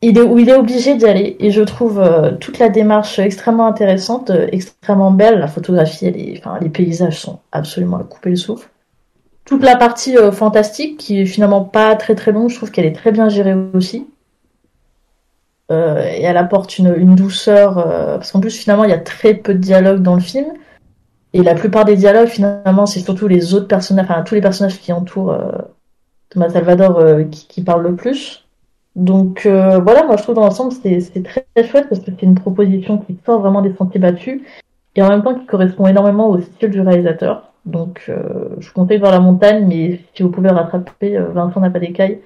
il 0.01 0.17
est, 0.17 0.21
où 0.21 0.37
il 0.37 0.49
est 0.49 0.55
obligé 0.55 0.95
d'y 0.95 1.05
aller. 1.05 1.37
Et 1.39 1.51
je 1.51 1.61
trouve 1.61 1.99
euh, 2.01 2.31
toute 2.41 2.59
la 2.59 2.67
démarche 2.67 3.19
extrêmement 3.19 3.67
intéressante, 3.67 4.31
euh, 4.31 4.47
extrêmement 4.51 5.11
belle. 5.11 5.39
La 5.39 5.47
photographie, 5.47 6.07
elle 6.07 6.17
est, 6.19 6.39
enfin, 6.39 6.57
les 6.59 6.69
paysages 6.69 7.19
sont 7.21 7.39
absolument 7.53 7.97
à 7.97 8.03
couper 8.03 8.31
le 8.31 8.35
souffle. 8.35 8.67
Toute 9.45 9.63
la 9.63 9.75
partie 9.75 10.17
euh, 10.17 10.31
fantastique, 10.31 10.97
qui 10.97 11.19
est 11.19 11.25
finalement 11.25 11.63
pas 11.63 11.95
très 11.95 12.15
très 12.15 12.31
longue, 12.31 12.49
je 12.49 12.55
trouve 12.55 12.71
qu'elle 12.71 12.85
est 12.85 12.95
très 12.95 13.11
bien 13.11 13.29
gérée 13.29 13.55
aussi. 13.73 14.07
Euh, 15.71 16.03
et 16.05 16.23
elle 16.23 16.37
apporte 16.37 16.77
une, 16.77 17.15
douceur, 17.15 17.77
euh, 17.77 18.15
parce 18.17 18.31
qu'en 18.31 18.39
plus 18.41 18.55
finalement 18.55 18.83
il 18.83 18.89
y 18.89 18.93
a 18.93 18.99
très 18.99 19.33
peu 19.33 19.53
de 19.53 19.59
dialogue 19.59 20.01
dans 20.01 20.15
le 20.15 20.21
film. 20.21 20.47
Et 21.33 21.41
la 21.41 21.55
plupart 21.55 21.85
des 21.85 21.95
dialogues, 21.95 22.27
finalement, 22.27 22.85
c'est 22.85 22.99
surtout 22.99 23.27
les 23.27 23.55
autres 23.55 23.67
personnages, 23.67 24.05
enfin 24.07 24.21
tous 24.21 24.35
les 24.35 24.41
personnages 24.41 24.79
qui 24.79 24.93
entourent 24.93 25.31
euh, 25.31 25.51
Thomas 26.29 26.49
Salvador 26.49 27.01
qui, 27.31 27.47
qui 27.47 27.63
parlent 27.63 27.83
le 27.83 27.95
plus. 27.95 28.45
Donc 28.95 29.47
voilà, 29.47 30.03
moi 30.03 30.17
je 30.17 30.23
trouve 30.23 30.35
dans 30.35 30.43
l'ensemble 30.43 30.71
c'est 30.71 30.99
c'est 31.01 31.23
très, 31.23 31.45
très 31.55 31.67
chouette 31.67 31.89
parce 31.89 32.01
que 32.01 32.11
c'est 32.11 32.21
une 32.21 32.35
proposition 32.35 32.99
qui 32.99 33.17
sort 33.25 33.39
vraiment 33.39 33.63
des 33.63 33.73
sentiers 33.73 33.99
battus 33.99 34.41
et 34.95 35.01
en 35.01 35.09
même 35.09 35.23
temps 35.23 35.33
qui 35.33 35.47
correspond 35.47 35.87
énormément 35.87 36.29
au 36.29 36.39
style 36.39 36.69
du 36.69 36.81
réalisateur. 36.81 37.52
Donc 37.65 38.05
euh, 38.09 38.49
je 38.59 38.71
de 38.73 38.97
voir 38.97 39.11
la 39.11 39.19
montagne, 39.19 39.65
mais 39.67 40.01
si 40.13 40.23
vous 40.23 40.29
pouvez 40.29 40.49
rattraper 40.49 41.17
euh, 41.17 41.29
Vincent 41.29 41.61
n'a 41.61 41.69
pas 41.69 41.79
d'écailles, 41.79 42.19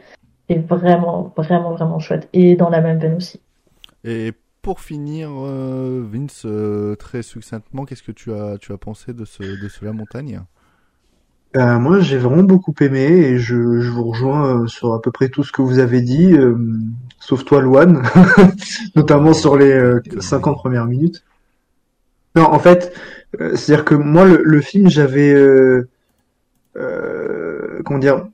c'est 0.49 0.57
vraiment, 0.67 1.33
vraiment, 1.35 1.73
vraiment 1.73 1.99
chouette. 1.99 2.27
Et 2.33 2.55
dans 2.55 2.69
la 2.69 2.81
même 2.81 2.99
veine 2.99 3.15
aussi. 3.15 3.39
Et 4.03 4.33
pour 4.61 4.81
finir, 4.81 5.29
euh, 5.31 6.03
Vince, 6.11 6.43
euh, 6.45 6.95
très 6.95 7.21
succinctement, 7.21 7.85
qu'est-ce 7.85 8.03
que 8.03 8.11
tu 8.11 8.33
as 8.33 8.57
tu 8.57 8.73
as 8.73 8.77
pensé 8.77 9.13
de 9.13 9.25
ce 9.25 9.43
de 9.43 9.67
ce 9.69 9.85
La 9.85 9.93
Montagne? 9.93 10.41
Euh, 11.55 11.79
moi, 11.79 12.01
j'ai 12.01 12.17
vraiment 12.17 12.43
beaucoup 12.43 12.73
aimé 12.81 13.03
et 13.03 13.39
je, 13.39 13.79
je 13.79 13.89
vous 13.89 14.03
rejoins 14.03 14.63
euh, 14.63 14.67
sur 14.67 14.93
à 14.93 15.01
peu 15.01 15.11
près 15.11 15.29
tout 15.29 15.43
ce 15.43 15.51
que 15.51 15.61
vous 15.61 15.79
avez 15.79 16.01
dit, 16.01 16.33
euh, 16.33 16.55
sauf 17.19 17.45
toi, 17.45 17.61
Loane, 17.61 18.03
notamment 18.95 19.33
sur 19.33 19.57
les 19.57 19.71
euh, 19.71 20.01
50 20.19 20.57
premières 20.57 20.85
minutes. 20.85 21.23
Non, 22.35 22.43
en 22.43 22.59
fait, 22.59 22.93
euh, 23.39 23.55
c'est-à-dire 23.55 23.85
que 23.85 23.95
moi, 23.95 24.25
le, 24.25 24.61
film, 24.61 24.89
j'avais, 24.89 25.33
euh, 25.33 25.87
euh, 26.75 27.81
comment 27.85 27.99
dire, 27.99 28.27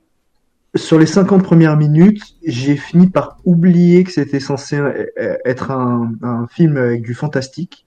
sur 0.76 0.98
les 0.98 1.06
50 1.06 1.42
premières 1.42 1.76
minutes, 1.76 2.22
j'ai 2.44 2.76
fini 2.76 3.08
par 3.08 3.38
oublier 3.44 4.04
que 4.04 4.10
c'était 4.10 4.40
censé 4.40 4.76
euh, 4.76 5.36
être 5.44 5.70
un, 5.70 6.46
film 6.50 6.76
avec 6.76 7.02
du 7.02 7.14
fantastique. 7.14 7.86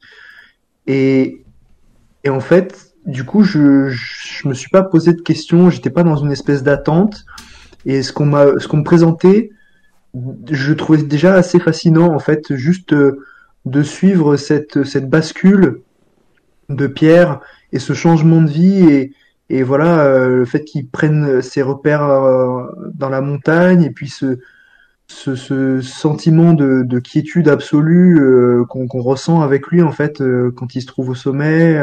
Et, 0.85 1.43
et 2.23 2.29
en 2.29 2.39
fait, 2.39 2.93
du 3.05 3.25
coup, 3.25 3.43
je, 3.43 3.89
je 3.89 4.47
me 4.47 4.53
suis 4.53 4.69
pas 4.69 4.83
posé 4.83 5.13
de 5.13 5.21
questions, 5.21 5.69
j'étais 5.69 5.89
pas 5.89 6.03
dans 6.03 6.15
une 6.15 6.31
espèce 6.31 6.63
d'attente. 6.63 7.25
Et 7.85 8.03
ce 8.03 8.13
qu'on 8.13 8.25
m'a, 8.25 8.59
ce 8.59 8.67
qu'on 8.67 8.77
me 8.77 8.83
présentait, 8.83 9.51
je 10.49 10.73
trouvais 10.73 11.03
déjà 11.03 11.33
assez 11.35 11.59
fascinant, 11.59 12.13
en 12.13 12.19
fait, 12.19 12.55
juste 12.55 12.93
euh, 12.93 13.23
de 13.65 13.83
suivre 13.83 14.37
cette, 14.37 14.83
cette 14.83 15.09
bascule 15.09 15.81
de 16.69 16.87
Pierre 16.87 17.39
et 17.71 17.79
ce 17.79 17.93
changement 17.93 18.41
de 18.41 18.49
vie 18.49 18.83
et, 18.89 19.13
et 19.49 19.63
voilà 19.63 20.01
euh, 20.01 20.27
le 20.37 20.45
fait 20.45 20.63
qu'il 20.65 20.87
prenne 20.87 21.41
ses 21.41 21.61
repères 21.61 22.03
euh, 22.03 22.63
dans 22.93 23.09
la 23.09 23.21
montagne 23.21 23.83
et 23.83 23.89
puis 23.89 24.09
ce, 24.09 24.39
ce, 25.07 25.79
sentiment 25.81 26.53
de, 26.53 26.83
de, 26.83 26.99
quiétude 26.99 27.47
absolue 27.47 28.19
euh, 28.19 28.65
qu'on 28.65 28.87
ressent 29.01 29.41
avec 29.41 29.67
lui 29.67 29.81
en 29.81 29.91
fait 29.91 30.21
quand 30.55 30.75
il 30.75 30.81
se 30.81 30.87
trouve 30.87 31.09
au 31.09 31.15
sommet. 31.15 31.81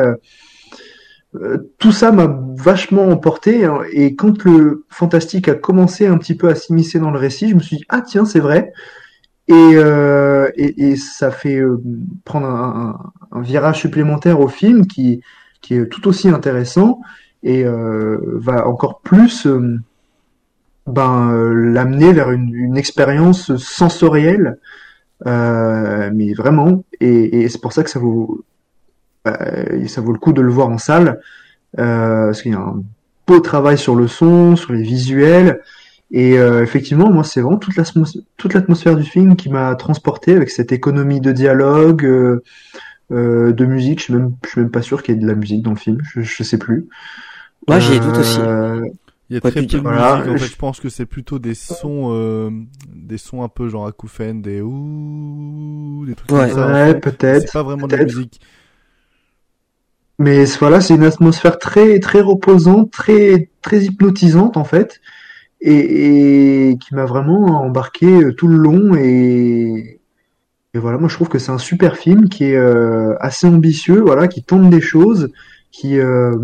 tout 1.78 1.92
ça 1.92 2.12
m'a 2.12 2.38
vachement 2.56 3.08
emporté 3.08 3.64
hein, 3.64 3.80
et 3.92 4.14
quand 4.14 4.44
le 4.44 4.84
fantastique 4.90 5.48
a 5.48 5.54
commencé 5.54 6.06
un 6.06 6.18
petit 6.18 6.34
peu 6.34 6.48
à 6.48 6.54
s'immiscer 6.54 6.98
dans 6.98 7.10
le 7.10 7.18
récit, 7.18 7.48
je 7.48 7.54
me 7.54 7.60
suis 7.60 7.78
dit 7.78 7.84
ah 7.88 8.02
tiens 8.02 8.26
c'est 8.26 8.40
vrai 8.40 8.72
et, 9.48 9.52
euh, 9.52 10.50
et, 10.56 10.88
et, 10.88 10.96
ça 10.96 11.30
fait 11.30 11.60
prendre 12.24 12.46
un, 12.46 12.98
un, 13.32 13.38
un, 13.38 13.42
virage 13.42 13.80
supplémentaire 13.80 14.40
au 14.40 14.48
film 14.48 14.86
qui, 14.86 15.20
qui 15.60 15.74
est 15.74 15.86
tout 15.86 16.08
aussi 16.08 16.28
intéressant 16.28 17.00
et 17.44 17.64
euh, 17.64 18.18
va 18.24 18.66
encore 18.66 19.00
plus 19.00 19.46
euh, 19.46 19.78
ben, 20.86 21.30
euh, 21.30 21.72
l'amener 21.72 22.12
vers 22.12 22.30
une, 22.30 22.54
une 22.54 22.76
expérience 22.76 23.54
sensorielle, 23.56 24.58
mais 25.24 26.34
vraiment, 26.34 26.84
et, 27.00 27.42
et 27.42 27.48
c'est 27.48 27.60
pour 27.60 27.72
ça 27.72 27.82
que 27.82 27.88
ça 27.88 27.98
vaut, 27.98 28.44
ça 29.24 30.00
vaut 30.02 30.12
le 30.12 30.18
coup 30.18 30.34
de 30.34 30.42
le 30.42 30.50
voir 30.50 30.68
en 30.68 30.76
salle, 30.76 31.20
parce 31.76 32.42
qu'il 32.42 32.52
y 32.52 32.54
a 32.54 32.58
un 32.58 32.82
beau 33.26 33.40
travail 33.40 33.78
sur 33.78 33.94
le 33.94 34.06
son, 34.06 34.56
sur 34.56 34.74
les 34.74 34.82
visuels, 34.82 35.62
et 36.10 36.38
euh, 36.38 36.62
effectivement, 36.62 37.10
moi, 37.10 37.24
c'est 37.24 37.40
vraiment 37.40 37.58
toute 37.58 38.54
l'atmosphère 38.54 38.96
du 38.96 39.04
film 39.04 39.36
qui 39.36 39.48
m'a 39.48 39.74
transporté 39.74 40.34
avec 40.34 40.50
cette 40.50 40.72
économie 40.72 41.20
de 41.20 41.32
dialogue, 41.32 42.04
euh, 42.04 42.42
euh, 43.10 43.52
de 43.52 43.64
musique. 43.64 43.98
Je 43.98 44.04
suis 44.04 44.14
même, 44.14 44.36
je 44.44 44.50
suis 44.50 44.60
même 44.60 44.70
pas 44.70 44.82
sûr 44.82 45.02
qu'il 45.02 45.14
y 45.14 45.18
ait 45.18 45.20
de 45.20 45.26
la 45.26 45.34
musique 45.34 45.62
dans 45.62 45.70
le 45.70 45.76
film. 45.76 45.98
Je, 46.02 46.20
je 46.20 46.42
sais 46.42 46.58
plus. 46.58 46.86
Moi, 47.66 47.80
j'y 47.80 47.94
ai 47.94 48.00
doute 48.00 48.18
aussi. 48.18 48.40
Il 49.30 49.34
y 49.34 49.38
a 49.38 49.40
très 49.40 49.52
peu 49.52 49.66
de 49.66 49.78
voilà, 49.78 50.18
musique. 50.18 50.34
En 50.34 50.38
fait, 50.38 50.52
je 50.52 50.56
pense 50.56 50.80
que 50.80 50.88
c'est 50.90 51.06
plutôt 51.06 51.38
des 51.38 51.54
sons, 51.54 52.10
euh, 52.12 52.50
des 52.94 53.16
sons 53.16 53.42
un 53.42 53.48
peu 53.48 53.68
genre 53.68 53.86
acouphènes, 53.86 54.42
des 54.42 54.60
ouh, 54.60 56.04
des 56.06 56.14
trucs 56.14 56.30
ouais. 56.30 56.50
comme 56.50 56.58
ça. 56.58 56.72
Ouais, 56.72 56.94
peut-être. 56.94 57.46
C'est 57.46 57.52
pas 57.52 57.62
vraiment 57.62 57.86
de 57.86 57.96
la 57.96 58.04
musique. 58.04 58.40
Mais 60.18 60.44
voilà, 60.60 60.80
c'est 60.80 60.94
une 60.94 61.04
atmosphère 61.04 61.58
très, 61.58 61.98
très 61.98 62.20
reposante, 62.20 62.92
très, 62.92 63.50
très 63.62 63.80
hypnotisante 63.80 64.56
en 64.56 64.64
fait, 64.64 65.00
et, 65.64 66.70
et 66.70 66.78
qui 66.78 66.94
m'a 66.94 67.06
vraiment 67.06 67.62
embarqué 67.64 68.34
tout 68.36 68.48
le 68.48 68.56
long. 68.56 68.94
Et, 68.94 70.00
et 70.74 70.78
voilà, 70.78 70.98
moi 70.98 71.08
je 71.08 71.14
trouve 71.14 71.28
que 71.28 71.38
c'est 71.38 71.52
un 71.52 71.58
super 71.58 71.96
film 71.96 72.28
qui 72.28 72.44
est 72.44 72.56
euh, 72.56 73.14
assez 73.20 73.46
ambitieux, 73.46 74.00
voilà, 74.00 74.28
qui 74.28 74.42
tente 74.42 74.68
des 74.70 74.80
choses, 74.80 75.30
qui 75.70 75.98
euh, 75.98 76.36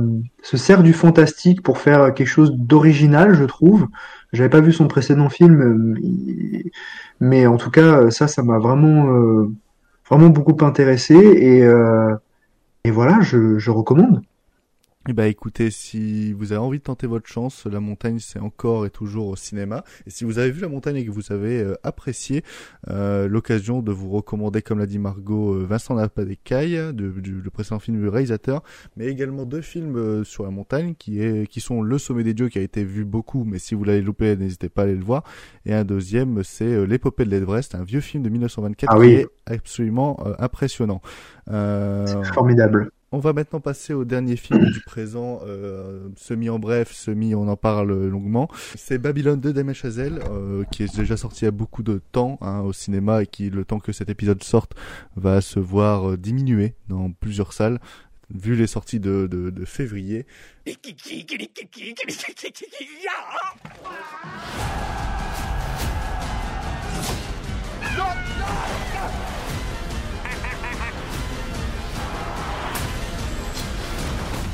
se 0.43 0.57
sert 0.57 0.83
du 0.83 0.93
fantastique 0.93 1.62
pour 1.62 1.79
faire 1.79 2.14
quelque 2.14 2.27
chose 2.27 2.53
d'original, 2.57 3.35
je 3.35 3.45
trouve. 3.45 3.87
J'avais 4.33 4.49
pas 4.49 4.61
vu 4.61 4.73
son 4.73 4.89
précédent 4.89 5.29
film, 5.29 5.97
mais 7.21 7.47
en 7.47 7.57
tout 7.57 7.71
cas, 7.71 8.11
ça, 8.11 8.29
ça 8.29 8.43
m'a 8.43 8.59
vraiment, 8.59 9.12
euh, 9.12 9.53
vraiment 10.09 10.29
beaucoup 10.29 10.64
intéressé 10.64 11.14
et, 11.14 11.62
euh, 11.64 12.14
et 12.85 12.91
voilà, 12.91 13.21
je, 13.21 13.59
je 13.59 13.71
recommande. 13.71 14.23
Eh 15.09 15.15
bah 15.15 15.29
écoutez, 15.29 15.71
si 15.71 16.35
vous 16.35 16.53
avez 16.53 16.61
envie 16.61 16.79
de 16.79 16.85
tenter 16.85 17.07
votre 17.07 17.27
chance, 17.27 17.65
La 17.65 17.81
Montagne 17.81 18.19
c'est 18.19 18.39
encore 18.39 18.85
et 18.85 18.91
toujours 18.91 19.29
au 19.29 19.37
cinéma. 19.37 19.83
Et 20.07 20.11
si 20.11 20.25
vous 20.25 20.39
avez 20.39 20.51
vu 20.51 20.61
La 20.61 20.69
Montagne 20.69 20.97
et 20.97 21.07
que 21.07 21.11
vous 21.11 21.33
avez 21.33 21.63
euh, 21.63 21.75
apprécié 21.83 22.45
euh, 22.91 23.27
l'occasion 23.27 23.81
de 23.81 23.93
vous 23.93 24.11
recommander, 24.11 24.61
comme 24.61 24.79
l'a 24.79 24.85
dit 24.85 24.99
Margot, 24.99 25.55
euh, 25.55 25.65
Vincent 25.65 25.95
Napadécaille, 25.95 26.93
de, 26.93 27.09
du, 27.13 27.33
le 27.33 27.51
précédent 27.51 27.79
film 27.79 27.99
du 27.99 28.09
réalisateur, 28.09 28.63
mais 28.99 29.07
également 29.07 29.47
deux 29.47 29.63
films 29.63 29.97
euh, 29.97 30.23
sur 30.23 30.45
La 30.45 30.51
Montagne 30.51 30.95
qui, 30.99 31.23
est, 31.23 31.47
qui 31.47 31.61
sont 31.61 31.81
Le 31.81 31.97
Sommet 31.97 32.23
des 32.23 32.35
Dieux 32.35 32.51
qui 32.51 32.59
a 32.59 32.63
été 32.63 32.85
vu 32.85 33.07
beaucoup, 33.07 33.45
mais 33.45 33.59
si 33.59 33.75
vous 33.75 33.85
l'avez 33.85 34.03
loupé, 34.03 34.37
n'hésitez 34.37 34.69
pas 34.69 34.83
à 34.83 34.85
aller 34.85 34.97
le 34.97 35.05
voir. 35.05 35.25
Et 35.65 35.73
un 35.73 35.85
deuxième, 35.85 36.45
c'est 36.45 36.87
L'épopée 36.87 37.25
de 37.25 37.31
l'Everest, 37.31 37.75
un 37.75 37.85
vieux 37.85 38.03
film 38.03 38.23
de 38.23 38.29
1924 38.29 38.93
ah 38.93 39.01
qui 39.01 39.13
est 39.13 39.27
absolument 39.47 40.23
impressionnant. 40.39 41.01
formidable. 41.47 42.93
On 43.13 43.19
va 43.19 43.33
maintenant 43.33 43.59
passer 43.59 43.93
au 43.93 44.05
dernier 44.05 44.37
film 44.37 44.71
du 44.71 44.81
présent, 44.83 45.41
euh, 45.45 46.09
semi 46.17 46.49
en 46.49 46.61
bref, 46.61 46.93
semi 46.93 47.35
on 47.35 47.49
en 47.49 47.57
parle 47.57 48.07
longuement. 48.07 48.49
C'est 48.77 48.99
Babylone 48.99 49.41
de 49.41 49.51
Damien 49.51 49.73
Chazelle, 49.73 50.21
euh, 50.31 50.63
qui 50.71 50.85
est 50.85 50.97
déjà 50.97 51.17
sorti 51.17 51.41
il 51.41 51.45
y 51.47 51.49
a 51.49 51.51
beaucoup 51.51 51.83
de 51.83 52.01
temps 52.13 52.39
hein, 52.41 52.61
au 52.61 52.73
cinéma 52.73 53.25
et 53.25 53.27
qui, 53.27 53.51
le 53.51 53.65
temps 53.65 53.81
que 53.81 53.91
cet 53.91 54.11
épisode 54.11 54.45
sorte, 54.45 54.77
va 55.17 55.41
se 55.41 55.59
voir 55.59 56.11
euh, 56.11 56.17
diminuer 56.17 56.75
dans 56.89 57.11
plusieurs 57.11 57.53
salles, 57.53 57.81
vu 58.33 58.55
les 58.55 58.69
sorties 58.69 59.01
de, 59.01 59.27
de 59.27 59.65
février. 59.65 60.25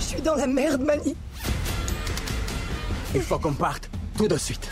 suis 0.06 0.22
dans 0.22 0.36
la 0.36 0.46
merde, 0.46 0.82
Mani. 0.82 1.16
Il 3.14 3.22
faut 3.22 3.38
qu'on 3.38 3.52
parte 3.52 3.90
tout 4.16 4.28
de 4.28 4.36
suite. 4.36 4.68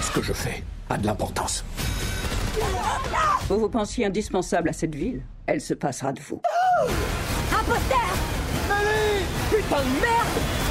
Ce 0.00 0.10
que 0.10 0.22
je 0.22 0.32
fais 0.32 0.62
a 0.88 0.96
de 0.96 1.06
l'importance. 1.06 1.64
Vous 3.48 3.58
vous 3.58 3.68
pensiez 3.68 4.06
indispensable 4.06 4.70
à 4.70 4.72
cette 4.72 4.94
ville 4.94 5.22
Elle 5.46 5.60
se 5.60 5.74
passera 5.74 6.12
de 6.12 6.20
vous. 6.20 6.40
Un 7.52 7.64
poster 7.64 7.94
Putain 9.50 9.80
de 9.80 10.00
merde 10.00 10.63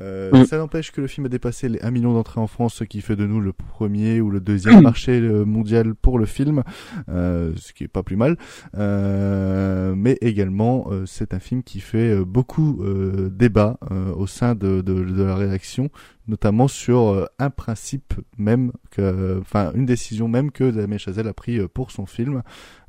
Euh, 0.00 0.30
Mm. 0.32 0.44
Ça 0.46 0.58
n'empêche 0.58 0.92
que 0.92 1.00
le 1.00 1.06
film 1.06 1.26
a 1.26 1.28
dépassé 1.28 1.68
les 1.68 1.80
1 1.82 1.90
million 1.90 2.12
d'entrées 2.12 2.40
en 2.40 2.46
France, 2.46 2.74
ce 2.74 2.84
qui 2.84 3.00
fait 3.00 3.16
de 3.16 3.26
nous 3.26 3.40
le 3.40 3.52
premier 3.52 4.20
ou 4.20 4.30
le 4.30 4.40
deuxième 4.40 4.80
marché 4.82 5.20
euh, 5.20 5.44
mondial 5.44 5.94
pour 5.94 6.18
le 6.18 6.26
film, 6.26 6.62
euh, 7.08 7.52
ce 7.56 7.72
qui 7.72 7.84
est 7.84 7.88
pas 7.88 8.02
plus 8.02 8.16
mal. 8.16 8.36
Euh, 8.76 9.94
mais 9.96 10.18
également, 10.20 10.88
c'est 11.06 11.34
un 11.34 11.40
film 11.40 11.62
qui 11.62 11.80
fait 11.80 12.16
beaucoup 12.24 12.82
euh, 12.82 13.28
débat 13.30 13.78
euh, 13.90 14.12
au 14.14 14.26
sein 14.26 14.54
de, 14.54 14.80
de, 14.80 15.04
de 15.04 15.22
la 15.22 15.34
rédaction, 15.34 15.90
notamment 16.30 16.68
sur 16.68 17.08
euh, 17.08 17.26
un 17.38 17.50
principe 17.50 18.14
même, 18.38 18.72
que, 18.90 19.38
enfin 19.40 19.72
une 19.74 19.84
décision 19.84 20.28
même 20.28 20.50
que 20.50 20.70
Damien 20.70 20.96
Chazelle 20.96 21.28
a 21.28 21.34
pris 21.34 21.58
euh, 21.58 21.68
pour 21.68 21.90
son 21.90 22.06
film. 22.06 22.42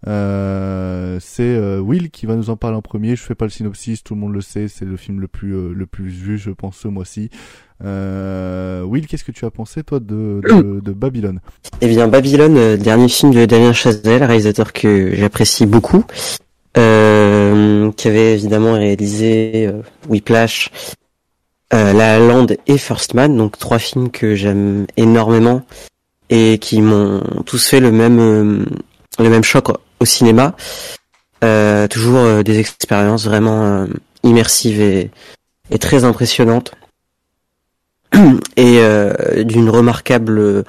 Euh, 0.07 1.17
c'est 1.19 1.43
euh, 1.43 1.79
Will 1.79 2.09
qui 2.09 2.25
va 2.25 2.35
nous 2.35 2.49
en 2.49 2.55
parler 2.55 2.77
en 2.77 2.81
premier. 2.81 3.15
Je 3.15 3.23
fais 3.23 3.35
pas 3.35 3.45
le 3.45 3.51
synopsis, 3.51 4.03
tout 4.03 4.15
le 4.15 4.21
monde 4.21 4.33
le 4.33 4.41
sait. 4.41 4.67
C'est 4.67 4.85
le 4.85 4.95
film 4.95 5.19
le 5.19 5.27
plus 5.27 5.53
euh, 5.55 5.73
le 5.73 5.85
plus 5.85 6.09
vu, 6.09 6.37
je 6.37 6.51
pense, 6.51 6.77
ce 6.77 6.87
mois-ci. 6.87 7.29
Euh, 7.83 8.83
Will, 8.83 9.07
qu'est-ce 9.07 9.23
que 9.23 9.31
tu 9.31 9.45
as 9.45 9.51
pensé 9.51 9.83
toi 9.83 9.99
de 9.99 10.41
de, 10.43 10.79
de 10.83 10.91
Babylone? 10.91 11.39
Eh 11.81 11.87
bien, 11.87 12.07
Babylone, 12.07 12.57
euh, 12.57 12.77
dernier 12.77 13.09
film 13.09 13.33
de 13.33 13.45
Damien 13.45 13.73
Chazelle, 13.73 14.23
réalisateur 14.23 14.71
que 14.71 15.15
j'apprécie 15.15 15.65
beaucoup, 15.65 16.03
euh, 16.77 17.91
qui 17.91 18.07
avait 18.07 18.33
évidemment 18.33 18.73
réalisé 18.73 19.67
euh, 19.67 19.81
Whiplash, 20.09 20.69
euh, 21.73 21.93
La 21.93 22.19
La 22.19 22.19
Land 22.19 22.47
et 22.67 22.77
First 22.77 23.13
Man, 23.13 23.35
donc 23.37 23.57
trois 23.57 23.79
films 23.79 24.09
que 24.11 24.35
j'aime 24.35 24.85
énormément 24.97 25.63
et 26.31 26.57
qui 26.57 26.81
m'ont 26.81 27.21
tous 27.45 27.67
fait 27.67 27.79
le 27.79 27.91
même 27.91 28.19
euh, 28.19 28.65
le 29.19 29.29
même 29.29 29.43
choc 29.43 29.67
au 29.99 30.05
cinéma. 30.05 30.55
Euh, 31.43 31.87
toujours 31.87 32.19
euh, 32.19 32.43
des 32.43 32.59
expériences 32.59 33.25
vraiment 33.25 33.85
immersives 34.23 34.81
et, 34.81 35.11
et 35.69 35.77
très 35.77 36.05
impressionnantes 36.05 36.73
et 38.57 38.79
d'une 39.43 39.69
remarquable 39.69 40.63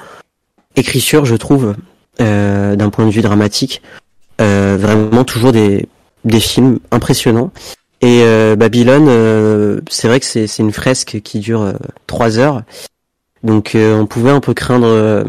écriture, 0.77 1.25
je 1.25 1.35
trouve, 1.35 1.75
d'un 2.19 2.91
point 2.91 3.07
de 3.07 3.11
vue 3.11 3.23
dramatique. 3.23 3.83
Vraiment 4.39 5.25
toujours 5.25 5.53
des, 5.53 5.89
des 6.25 6.41
films 6.41 6.79
impressionnants. 6.91 7.53
Et 8.03 8.23
euh, 8.25 8.57
Babylone, 8.57 9.07
euh, 9.09 9.81
c'est 9.89 10.09
vrai 10.09 10.19
que 10.19 10.27
c'est 10.27 10.59
une 10.59 10.73
fresque 10.73 11.21
qui 11.23 11.39
dure 11.39 11.63
euh, 11.63 11.73
trois 12.09 12.39
heures. 12.39 12.63
Donc 13.45 13.77
euh, 13.77 13.97
on 13.97 14.07
pouvait 14.07 14.31
un 14.31 14.41
peu 14.41 14.55
craindre 14.55 15.25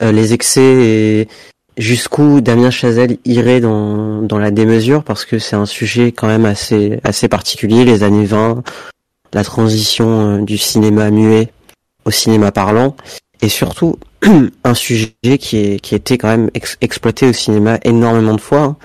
les 0.00 0.32
excès 0.32 0.60
et 0.60 1.28
jusqu'où 1.76 2.40
Damien 2.40 2.70
Chazelle 2.70 3.18
irait 3.24 3.60
dans, 3.60 4.26
la 4.38 4.50
démesure 4.50 5.04
parce 5.04 5.24
que 5.24 5.38
c'est 5.38 5.54
un 5.54 5.66
sujet 5.66 6.10
quand 6.10 6.26
même 6.26 6.44
assez 6.44 6.98
assez 7.04 7.28
particulier, 7.28 7.84
les 7.84 8.02
années 8.02 8.24
20, 8.24 8.64
la 9.32 9.44
transition 9.44 10.38
du 10.42 10.58
cinéma 10.58 11.10
muet 11.10 11.52
au 12.04 12.10
cinéma 12.10 12.50
parlant, 12.50 12.96
et 13.42 13.48
surtout 13.48 13.96
un 14.64 14.74
sujet 14.74 15.12
qui 15.38 15.56
est 15.58 15.80
qui 15.80 15.94
été 15.94 16.18
quand 16.18 16.28
même 16.28 16.50
ex- 16.54 16.78
exploité 16.80 17.28
au 17.28 17.32
cinéma 17.32 17.78
énormément 17.84 18.34
de 18.34 18.40
fois. 18.40 18.62
hein. 18.62 18.76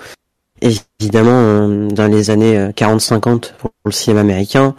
Évidemment, 0.61 1.31
euh, 1.31 1.87
dans 1.89 2.07
les 2.07 2.29
années 2.29 2.57
euh, 2.57 2.71
40-50 2.71 3.53
pour 3.57 3.71
le 3.85 3.91
cinéma 3.91 4.21
américain, 4.21 4.75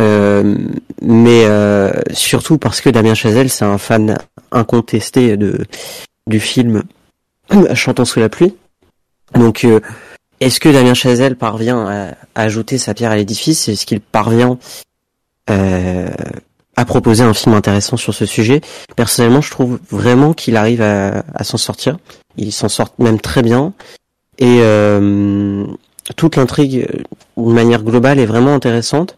euh, 0.00 0.56
mais 1.02 1.44
euh, 1.44 1.92
surtout 2.12 2.58
parce 2.58 2.80
que 2.80 2.90
Damien 2.90 3.14
Chazelle, 3.14 3.50
c'est 3.50 3.64
un 3.64 3.78
fan 3.78 4.18
incontesté 4.52 5.36
de 5.36 5.66
du 6.26 6.40
film 6.40 6.82
Chantons 7.74 8.04
sous 8.04 8.20
la 8.20 8.28
pluie. 8.28 8.54
Donc, 9.34 9.64
euh, 9.64 9.80
est-ce 10.40 10.60
que 10.60 10.68
Damien 10.68 10.94
Chazelle 10.94 11.36
parvient 11.36 11.86
à, 11.86 12.14
ajouter 12.34 12.78
sa 12.78 12.94
pierre 12.94 13.10
à 13.10 13.16
l'édifice? 13.16 13.68
Est-ce 13.68 13.86
qu'il 13.86 14.00
parvient 14.00 14.58
euh, 15.50 16.08
à 16.76 16.84
proposer 16.84 17.24
un 17.24 17.34
film 17.34 17.54
intéressant 17.54 17.96
sur 17.96 18.14
ce 18.14 18.26
sujet? 18.26 18.60
Personnellement, 18.94 19.40
je 19.40 19.50
trouve 19.50 19.80
vraiment 19.90 20.34
qu'il 20.34 20.56
arrive 20.56 20.82
à, 20.82 21.24
à 21.34 21.44
s'en 21.44 21.56
sortir. 21.56 21.98
Il 22.36 22.52
s'en 22.52 22.68
sort 22.68 22.94
même 22.98 23.20
très 23.20 23.42
bien. 23.42 23.72
Et 24.38 24.60
euh, 24.62 25.64
toute 26.16 26.36
l'intrigue, 26.36 26.86
euh, 26.88 27.02
d'une 27.36 27.54
manière 27.54 27.82
globale, 27.82 28.18
est 28.18 28.26
vraiment 28.26 28.54
intéressante. 28.54 29.16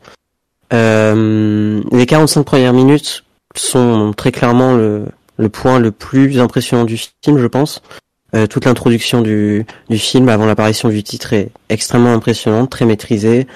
Euh, 0.73 1.83
les 1.93 2.07
45 2.07 2.45
premières 2.45 2.73
minutes 2.73 3.25
sont 3.55 4.13
très 4.17 4.33
clairement 4.33 4.75
le, 4.75 5.07
le 5.37 5.49
point 5.49 5.79
le 5.79 5.91
plus 5.91 6.39
impressionnant 6.41 6.85
du 6.85 6.97
film, 6.97 7.39
je 7.39 7.47
pense. 7.47 7.83
Euh, 8.35 8.47
toute 8.47 8.65
l'introduction 8.65 9.23
du, 9.23 9.67
du 9.89 9.99
film 9.99 10.29
avant 10.29 10.47
l'apparition 10.47 10.89
du 10.89 11.03
titre 11.03 11.33
est 11.33 11.51
extrêmement 11.69 12.13
impressionnante, 12.13 12.71
très 12.71 12.85
maîtrisée. 12.85 13.47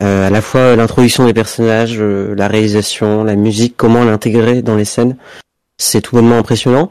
Euh, 0.00 0.28
à 0.28 0.30
la 0.30 0.40
fois 0.40 0.76
l'introduction 0.76 1.26
des 1.26 1.34
personnages, 1.34 1.96
euh, 1.98 2.34
la 2.36 2.46
réalisation, 2.46 3.24
la 3.24 3.34
musique, 3.34 3.74
comment 3.76 4.04
l'intégrer 4.04 4.62
dans 4.62 4.76
les 4.76 4.84
scènes, 4.84 5.16
c'est 5.76 6.00
tout 6.00 6.14
bonnement 6.14 6.38
impressionnant. 6.38 6.88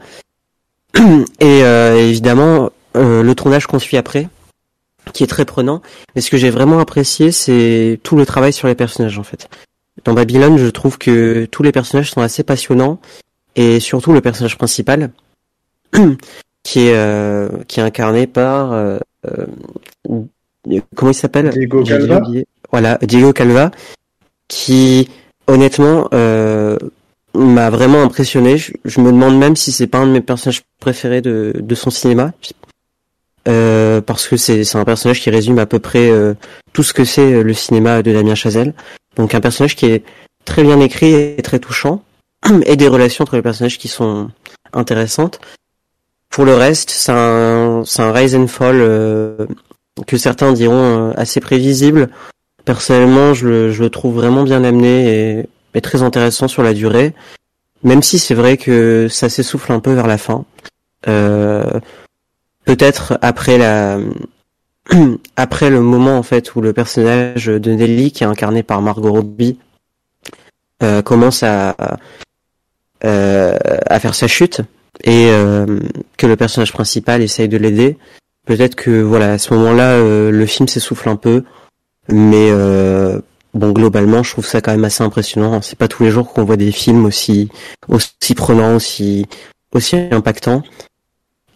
Et 1.40 1.62
euh, 1.64 1.96
évidemment, 1.96 2.70
euh, 2.98 3.22
le 3.22 3.34
tournage 3.34 3.66
qu'on 3.66 3.78
suit 3.78 3.96
après, 3.96 4.28
qui 5.12 5.24
est 5.24 5.28
très 5.28 5.44
prenant. 5.44 5.82
Mais 6.14 6.20
ce 6.20 6.30
que 6.30 6.36
j'ai 6.36 6.50
vraiment 6.50 6.78
apprécié, 6.78 7.32
c'est 7.32 7.98
tout 8.02 8.16
le 8.16 8.26
travail 8.26 8.52
sur 8.52 8.68
les 8.68 8.74
personnages 8.74 9.18
en 9.18 9.22
fait. 9.22 9.48
Dans 10.04 10.14
Babylone, 10.14 10.58
je 10.58 10.66
trouve 10.66 10.98
que 10.98 11.46
tous 11.46 11.62
les 11.62 11.72
personnages 11.72 12.10
sont 12.10 12.20
assez 12.20 12.42
passionnants 12.42 13.00
et 13.56 13.80
surtout 13.80 14.12
le 14.12 14.20
personnage 14.20 14.56
principal, 14.56 15.10
qui 16.62 16.80
est 16.88 16.94
euh, 16.94 17.48
qui 17.66 17.80
est 17.80 17.82
incarné 17.82 18.26
par 18.26 18.72
euh, 18.72 18.98
euh, 19.30 19.46
comment 20.94 21.10
il 21.10 21.14
s'appelle? 21.14 21.50
Diego 21.50 21.82
Calva. 21.82 22.22
Voilà, 22.70 22.98
Diego 23.02 23.32
Calva, 23.32 23.70
qui 24.48 25.08
honnêtement 25.46 26.08
euh, 26.12 26.76
m'a 27.34 27.70
vraiment 27.70 28.02
impressionné. 28.02 28.58
Je, 28.58 28.72
je 28.84 29.00
me 29.00 29.10
demande 29.10 29.38
même 29.38 29.56
si 29.56 29.72
c'est 29.72 29.86
pas 29.86 29.98
un 29.98 30.06
de 30.06 30.12
mes 30.12 30.20
personnages 30.20 30.62
préférés 30.78 31.22
de, 31.22 31.52
de 31.58 31.74
son 31.74 31.90
cinéma. 31.90 32.32
Euh, 33.48 34.00
parce 34.00 34.28
que 34.28 34.36
c'est 34.36 34.76
un 34.76 34.84
personnage 34.84 35.20
qui 35.20 35.30
résume 35.30 35.58
à 35.58 35.66
peu 35.66 35.78
près 35.78 36.10
euh, 36.10 36.34
tout 36.72 36.82
ce 36.82 36.92
que 36.92 37.04
c'est 37.04 37.32
euh, 37.32 37.42
le 37.42 37.54
cinéma 37.54 38.02
de 38.02 38.12
Damien 38.12 38.34
Chazelle. 38.34 38.74
Donc 39.16 39.34
un 39.34 39.40
personnage 39.40 39.74
qui 39.74 39.86
est 39.86 40.04
très 40.44 40.62
bien 40.62 40.80
écrit 40.80 41.14
et 41.14 41.36
très 41.42 41.58
touchant, 41.58 42.02
et 42.66 42.76
des 42.76 42.88
relations 42.88 43.22
entre 43.22 43.36
les 43.36 43.42
personnages 43.42 43.78
qui 43.78 43.88
sont 43.88 44.30
intéressantes. 44.72 45.40
Pour 46.30 46.44
le 46.44 46.54
reste, 46.54 46.90
c'est 46.90 47.12
un, 47.12 47.82
un 47.98 48.12
rise 48.12 48.36
and 48.36 48.48
fall 48.48 48.76
euh, 48.76 49.46
que 50.06 50.16
certains 50.16 50.52
diront 50.52 51.10
euh, 51.10 51.12
assez 51.16 51.40
prévisible. 51.40 52.10
Personnellement, 52.64 53.34
je 53.34 53.48
le, 53.48 53.72
je 53.72 53.82
le 53.82 53.90
trouve 53.90 54.14
vraiment 54.14 54.42
bien 54.42 54.62
amené 54.62 55.38
et, 55.38 55.48
et 55.74 55.80
très 55.80 56.02
intéressant 56.02 56.48
sur 56.48 56.62
la 56.62 56.74
durée. 56.74 57.14
Même 57.82 58.02
si 58.02 58.18
c'est 58.18 58.34
vrai 58.34 58.56
que 58.56 59.08
ça 59.08 59.28
s'essouffle 59.28 59.72
un 59.72 59.80
peu 59.80 59.92
vers 59.92 60.06
la 60.06 60.18
fin. 60.18 60.44
Euh, 61.06 61.80
peut-être 62.68 63.18
après 63.22 63.56
la 63.56 63.98
après 65.36 65.70
le 65.70 65.80
moment 65.80 66.18
en 66.18 66.22
fait 66.22 66.54
où 66.54 66.60
le 66.60 66.74
personnage 66.74 67.46
de 67.46 67.72
Nelly 67.72 68.12
qui 68.12 68.24
est 68.24 68.26
incarné 68.26 68.62
par 68.62 68.82
Margot 68.82 69.10
Robbie 69.10 69.58
euh, 70.82 71.00
commence 71.00 71.42
à 71.42 71.74
euh, 73.06 73.56
à 73.86 74.00
faire 74.00 74.14
sa 74.14 74.26
chute 74.26 74.60
et 75.02 75.28
euh, 75.30 75.80
que 76.18 76.26
le 76.26 76.36
personnage 76.36 76.74
principal 76.74 77.22
essaye 77.22 77.48
de 77.48 77.56
l'aider. 77.56 77.96
Peut-être 78.44 78.74
que 78.74 79.00
voilà 79.00 79.32
à 79.32 79.38
ce 79.38 79.54
moment-là 79.54 79.98
le 80.30 80.46
film 80.46 80.68
s'essouffle 80.68 81.08
un 81.08 81.16
peu 81.16 81.44
mais 82.10 82.52
bon 83.54 83.72
globalement 83.72 84.22
je 84.22 84.32
trouve 84.32 84.46
ça 84.46 84.60
quand 84.60 84.72
même 84.72 84.84
assez 84.84 85.02
impressionnant. 85.02 85.62
C'est 85.62 85.78
pas 85.78 85.88
tous 85.88 86.02
les 86.02 86.10
jours 86.10 86.34
qu'on 86.34 86.44
voit 86.44 86.58
des 86.58 86.72
films 86.72 87.06
aussi 87.06 87.48
aussi 87.88 88.34
prenants 88.36 88.76
aussi 88.76 89.26
aussi 89.72 89.96
impactants 90.10 90.62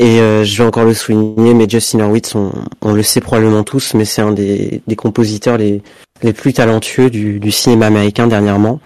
et 0.02 0.20
euh, 0.20 0.42
je 0.42 0.58
vais 0.58 0.66
encore 0.66 0.84
le 0.84 0.94
souligner, 0.94 1.54
mais 1.54 1.68
Justin 1.68 2.00
Hurwitz, 2.00 2.34
on, 2.34 2.50
on 2.80 2.92
le 2.92 3.04
sait 3.04 3.20
probablement 3.20 3.62
tous, 3.62 3.94
mais 3.94 4.04
c'est 4.04 4.20
un 4.20 4.32
des, 4.32 4.82
des 4.88 4.96
compositeurs 4.96 5.58
les, 5.58 5.80
les 6.22 6.32
plus 6.32 6.52
talentueux 6.52 7.08
du, 7.08 7.38
du 7.38 7.52
cinéma 7.52 7.86
américain 7.86 8.26
dernièrement. 8.26 8.80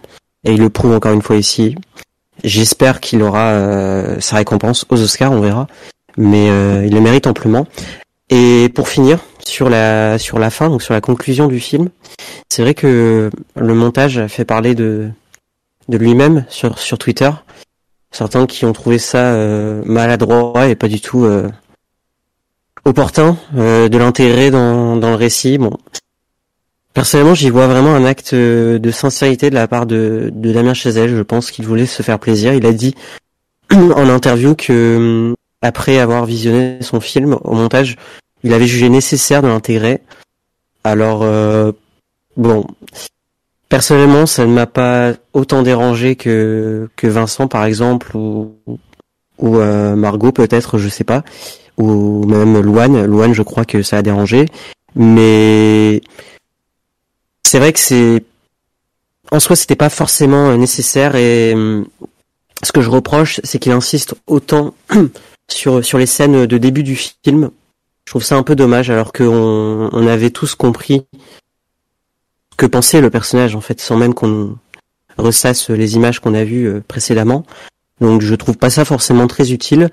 Et 0.45 0.53
il 0.53 0.61
le 0.61 0.69
prouve 0.69 0.93
encore 0.93 1.15
une 1.15 1.23
fois 1.23 1.37
ici. 1.37 1.75
J'espère 2.45 3.01
qu'il 3.01 3.23
aura 3.23 3.53
euh, 3.53 4.21
sa 4.21 4.37
récompense 4.37 4.85
aux 4.91 5.01
Oscars, 5.01 5.33
on 5.33 5.41
verra. 5.41 5.69
Mais 6.19 6.51
euh, 6.51 6.85
il 6.87 6.93
le 6.93 7.01
mérite 7.01 7.27
amplement. 7.27 7.67
Et 8.29 8.71
pour 8.75 8.87
finir, 8.87 9.21
sur 9.43 9.71
la, 9.71 10.19
sur 10.19 10.39
la 10.39 10.51
fin, 10.51 10.69
donc 10.69 10.83
sur 10.83 10.93
la 10.93 11.01
conclusion 11.01 11.49
du 11.49 11.61
film, 11.61 11.89
c'est 12.51 12.61
vrai 12.61 12.75
que 12.75 13.31
le 13.55 13.75
montage 13.75 14.19
a 14.19 14.29
fait 14.29 14.45
parler 14.45 14.75
de, 14.75 15.09
de 15.89 15.97
lui-même 15.97 16.45
sur, 16.51 16.79
sur 16.79 16.99
Twitter 16.99 17.31
certains 18.11 18.47
qui 18.47 18.65
ont 18.65 18.73
trouvé 18.73 18.99
ça 18.99 19.33
euh, 19.35 19.83
maladroit 19.85 20.69
et 20.69 20.75
pas 20.75 20.89
du 20.89 21.01
tout 21.01 21.25
euh, 21.25 21.49
opportun 22.87 23.37
euh, 23.57 23.89
de 23.89 23.99
l'intégrer 23.99 24.51
dans, 24.51 24.97
dans 24.97 25.11
le 25.11 25.17
récit. 25.17 25.59
Bon, 25.59 25.77
personnellement, 26.95 27.35
j'y 27.35 27.51
vois 27.51 27.67
vraiment 27.67 27.95
un 27.95 28.05
acte 28.05 28.33
euh, 28.33 28.79
de 28.79 28.91
sincérité 28.91 29.51
de 29.51 29.55
la 29.55 29.69
part 29.69 29.87
de, 29.87 30.31
de 30.33 30.53
Damien 30.53 30.73
Chazelle. 30.73 31.15
Je 31.15 31.23
pense 31.23 31.51
qu'il 31.51 31.67
voulait 31.67 31.87
se 31.87 32.03
faire 32.03 32.19
plaisir. 32.19 32.55
Il 32.55 32.65
a 32.65 32.73
dit 32.73 32.95
en 33.73 34.09
interview 34.09 34.55
que 34.55 34.97
hum, 34.97 35.35
après 35.63 35.99
avoir 35.99 36.25
visionné 36.27 36.79
son 36.81 37.01
film 37.01 37.37
au 37.43 37.55
montage, 37.55 37.97
il 38.45 38.53
avait 38.53 38.67
jugé 38.67 38.89
nécessaire 38.89 39.43
de 39.43 39.49
l'intégrer. 39.49 40.01
Alors 40.85 41.23
euh, 41.23 41.73
bon, 42.37 42.65
Personnellement, 43.69 44.27
ça 44.27 44.47
ne 44.47 44.53
m'a 44.53 44.67
pas 44.67 45.15
autant 45.33 45.63
dérangé 45.63 46.15
que 46.15 46.89
que 46.95 47.09
Vincent 47.09 47.49
par 47.49 47.65
exemple 47.65 48.17
ou 48.17 48.57
ou 49.39 49.59
euh, 49.59 49.97
Margot 49.97 50.33
peut-être, 50.33 50.79
je 50.79 50.89
sais 50.89 51.05
pas, 51.05 51.25
ou 51.77 52.25
même 52.27 52.61
Luan. 52.61 53.05
Luan, 53.07 53.33
je 53.33 53.43
crois 53.43 53.65
que 53.65 53.83
ça 53.83 53.99
a 53.99 54.03
dérangé, 54.03 54.47
mais 54.95 56.01
c'est 57.43 57.59
vrai 57.59 57.73
que 57.73 57.81
c'est 57.81 58.25
en 59.33 59.41
soi 59.41 59.57
c'était 59.57 59.77
pas 59.77 59.91
forcément 59.91 60.57
nécessaire 60.57 61.17
et 61.17 61.53
hum, 61.55 61.87
ce 62.63 62.71
que 62.71 62.81
je 62.81 62.91
reproche, 62.91 63.41
c'est 63.43 63.59
qu'il 63.59 63.73
insiste 63.73 64.15
autant 64.29 64.75
sur 65.49 65.85
sur 65.85 65.99
les 65.99 66.07
scènes 66.07 66.47
de 66.47 66.59
début 66.59 66.85
du 66.85 66.97
film. 66.97 67.51
Je 68.05 68.13
trouve 68.13 68.23
ça 68.23 68.37
un 68.37 68.45
peu 68.45 68.55
dommage 68.55 68.91
alors 68.91 69.13
qu'on 69.13 69.91
on 69.93 70.07
avait 70.07 70.31
tous 70.31 70.55
compris 70.55 71.05
que 72.57 72.67
pensait 72.67 73.01
le 73.01 73.11
personnage 73.11 73.55
en 73.55 73.61
fait 73.61 73.81
sans 73.81 73.97
même 73.97 74.15
qu'on 74.15 74.57
ressasse 75.19 75.71
les 75.71 75.95
images 75.95 76.21
qu'on 76.21 76.35
a 76.35 76.45
vues 76.45 76.69
euh, 76.69 76.83
précédemment. 76.87 77.45
Donc 78.01 78.21
je 78.21 78.35
trouve 78.35 78.57
pas 78.57 78.71
ça 78.71 78.85
forcément 78.85 79.27
très 79.27 79.53
utile. 79.53 79.91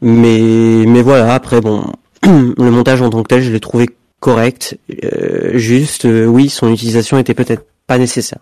Mais 0.00 0.40
mais 0.86 1.02
voilà, 1.02 1.34
après 1.34 1.60
bon 1.60 1.84
le 2.24 2.70
montage 2.70 3.02
en 3.02 3.10
tant 3.10 3.22
que 3.22 3.28
tel, 3.28 3.42
je 3.42 3.52
l'ai 3.52 3.60
trouvé 3.60 3.88
correct, 4.20 4.78
euh, 5.04 5.56
juste 5.56 6.04
euh, 6.04 6.26
oui, 6.26 6.48
son 6.48 6.72
utilisation 6.72 7.18
était 7.18 7.34
peut-être 7.34 7.64
pas 7.86 7.98
nécessaire. 7.98 8.40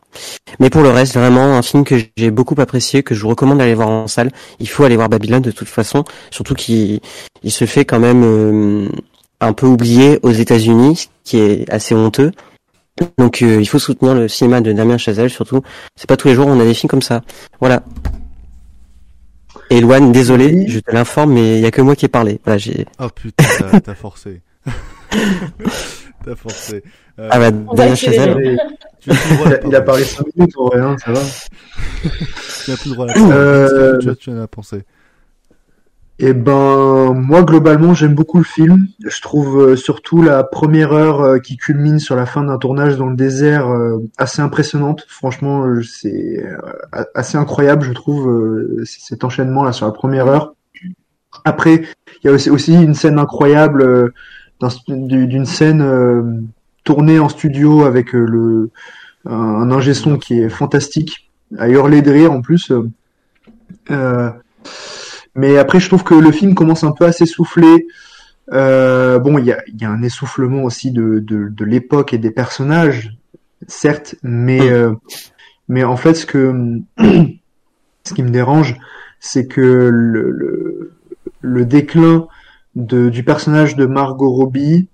Mais 0.59 0.71
pour 0.71 0.83
le 0.83 0.91
reste, 0.91 1.15
vraiment 1.15 1.57
un 1.57 1.63
film 1.63 1.85
que 1.85 1.97
j'ai 2.17 2.31
beaucoup 2.31 2.59
apprécié, 2.59 3.03
que 3.03 3.15
je 3.15 3.23
vous 3.23 3.29
recommande 3.29 3.59
d'aller 3.59 3.75
voir 3.75 3.89
en 3.89 4.09
salle. 4.09 4.33
Il 4.59 4.69
faut 4.69 4.85
aller 4.85 4.97
voir 4.97 5.09
Babylone 5.09 5.43
de 5.43 5.51
toute 5.51 5.69
façon, 5.69 6.05
surtout 6.31 6.55
qu'il 6.55 7.01
il 7.43 7.53
se 7.53 7.65
fait 7.65 7.85
quand 7.85 8.01
même 8.01 8.91
un 9.41 9.53
peu 9.53 9.67
oublié 9.67 10.19
aux 10.23 10.33
États-Unis, 10.33 10.97
ce 10.97 11.07
qui 11.25 11.39
est 11.39 11.71
assez 11.71 11.95
honteux. 11.95 12.33
Donc 13.19 13.43
euh, 13.43 13.61
il 13.61 13.67
faut 13.69 13.79
soutenir 13.79 14.15
le 14.15 14.27
cinéma 14.29 14.61
de 14.61 14.73
Damien 14.73 14.97
Chazelle, 14.99 15.31
surtout. 15.31 15.63
C'est 15.97 16.07
pas 16.09 16.17
tous 16.17 16.29
les 16.29 16.35
jours 16.35 16.47
où 16.47 16.51
on 16.51 16.61
a 16.61 16.65
des 16.65 16.75
films 16.75 16.89
comme 16.91 17.03
ça. 17.03 17.23
Voilà. 17.61 17.83
Loane, 19.71 20.13
désolé, 20.13 20.67
je 20.69 20.79
te 20.79 20.93
l'informe, 20.93 21.33
mais 21.35 21.57
il 21.59 21.61
y 21.63 21.67
a 21.67 21.71
que 21.71 21.83
moi 21.83 21.97
qui 21.97 22.05
ai 22.05 22.09
parlé. 22.09 22.41
Voilà, 22.45 22.57
j'ai. 22.59 22.87
Oh 23.01 23.09
putain, 23.15 23.45
t'as- 23.81 23.95
forcé. 23.95 24.41
t'as 26.25 26.37
forcé. 26.37 26.83
Euh, 27.19 27.29
Ah 27.31 27.39
bah, 27.39 27.51
Damien 27.51 27.95
Chazelle. 27.95 28.59
Tu 29.01 29.11
as 29.11 29.15
plus 29.15 29.31
le 29.31 29.37
droit 29.37 29.47
à 29.47 29.51
la 29.51 29.57
Il 29.59 29.65
a, 29.65 29.69
il 29.69 29.75
a 29.77 29.81
parole. 29.81 29.85
parlé 29.85 30.05
5 30.05 30.27
minutes 30.37 30.55
en 30.57 30.67
vrai, 30.67 30.81
hein, 30.81 30.97
ça 31.05 31.13
va. 31.13 31.21
Tu 32.03 32.71
n'as 32.71 32.77
plus 32.77 32.89
le 32.91 32.95
droit 32.95 33.07
à 33.11 33.15
la. 33.19 33.23
Euh, 33.35 33.99
Qu'est-ce 33.99 34.07
que 34.07 34.11
tu, 34.13 34.17
tu 34.19 34.31
en 34.31 34.41
as 34.43 34.47
pensé 34.49 34.83
Eh 36.19 36.33
ben, 36.33 37.13
moi 37.13 37.43
globalement 37.43 37.93
j'aime 37.93 38.15
beaucoup 38.15 38.39
le 38.39 38.45
film. 38.45 38.89
Je 39.05 39.21
trouve 39.21 39.61
euh, 39.61 39.77
surtout 39.77 40.23
la 40.23 40.45
première 40.45 40.93
heure 40.95 41.21
euh, 41.21 41.39
qui 41.39 41.59
culmine 41.59 41.99
sur 41.99 42.17
la 42.17 42.25
fin 42.25 42.43
d'un 42.43 42.57
tournage 42.57 42.97
dans 42.97 43.09
le 43.09 43.17
désert 43.17 43.69
euh, 43.69 43.99
assez 44.17 44.41
impressionnante. 44.41 45.05
Franchement, 45.09 45.67
c'est 45.83 46.43
assez 47.15 47.37
incroyable, 47.37 47.85
je 47.85 47.93
trouve, 47.93 48.83
cet 48.85 49.25
enchaînement 49.25 49.63
là 49.63 49.73
sur 49.73 49.85
la 49.85 49.93
première 49.93 50.27
heure. 50.27 50.55
Après, 51.45 51.83
il 52.23 52.27
y 52.27 52.29
a 52.29 52.33
aussi, 52.33 52.73
une 52.73 52.95
scène 52.95 53.19
incroyable 53.19 54.13
d'une 54.89 55.45
scène 55.45 56.49
tournée 56.85 57.19
en 57.19 57.29
studio 57.29 57.85
avec 57.85 58.13
le 58.13 58.71
un, 59.29 59.71
un 59.71 60.17
qui 60.19 60.41
est 60.41 60.49
fantastique, 60.49 61.31
à 61.59 61.69
hurler 61.69 62.01
de 62.01 62.11
rire 62.11 62.33
en 62.33 62.41
plus. 62.41 62.73
Mais 65.37 65.59
après, 65.59 65.81
je 65.81 65.89
trouve 65.89 66.03
que 66.03 66.15
le 66.15 66.33
film 66.33 66.55
commence 66.55 66.83
un 66.83 66.93
peu 66.93 67.05
à 67.05 67.13
s'essouffler. 67.13 67.87
Euh, 68.53 69.19
bon, 69.19 69.39
il 69.39 69.45
y 69.45 69.53
a, 69.53 69.63
y 69.69 69.85
a 69.85 69.91
un 69.91 70.03
essoufflement 70.03 70.63
aussi 70.63 70.91
de, 70.91 71.19
de, 71.19 71.49
de 71.49 71.65
l'époque 71.65 72.15
et 72.15 72.19
des 72.19 72.31
personnages, 72.31 73.17
certes, 73.67 74.17
mais, 74.23 74.71
euh, 74.71 74.93
mais 75.69 75.85
en 75.85 75.97
fait, 75.97 76.15
ce 76.15 76.27
que, 76.27 76.81
ce 76.99 78.15
qui 78.15 78.23
me 78.23 78.31
dérange, 78.31 78.77
c'est 79.21 79.47
que 79.47 79.61
le, 79.61 80.31
le, 80.31 80.93
le 81.41 81.65
déclin 81.65 82.29
de, 82.75 83.09
du 83.09 83.25
personnage 83.25 83.77
de 83.77 83.87
Margot 83.87 84.31
Robbie, 84.31 84.89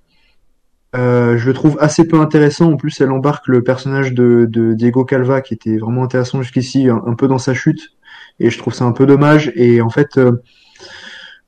euh, 0.94 1.36
je 1.38 1.46
le 1.46 1.52
trouve 1.54 1.78
assez 1.80 2.06
peu 2.06 2.20
intéressant. 2.20 2.72
En 2.72 2.76
plus, 2.76 3.00
elle 3.00 3.10
embarque 3.10 3.48
le 3.48 3.62
personnage 3.62 4.12
de, 4.12 4.46
de 4.48 4.74
Diego 4.74 5.04
Calva, 5.04 5.40
qui 5.40 5.54
était 5.54 5.78
vraiment 5.78 6.04
intéressant 6.04 6.42
jusqu'ici, 6.42 6.88
un, 6.88 7.02
un 7.06 7.14
peu 7.14 7.28
dans 7.28 7.38
sa 7.38 7.54
chute. 7.54 7.92
Et 8.42 8.50
je 8.50 8.58
trouve 8.58 8.74
ça 8.74 8.84
un 8.84 8.92
peu 8.92 9.06
dommage. 9.06 9.52
Et 9.54 9.80
en 9.80 9.88
fait, 9.88 10.18
euh, 10.18 10.42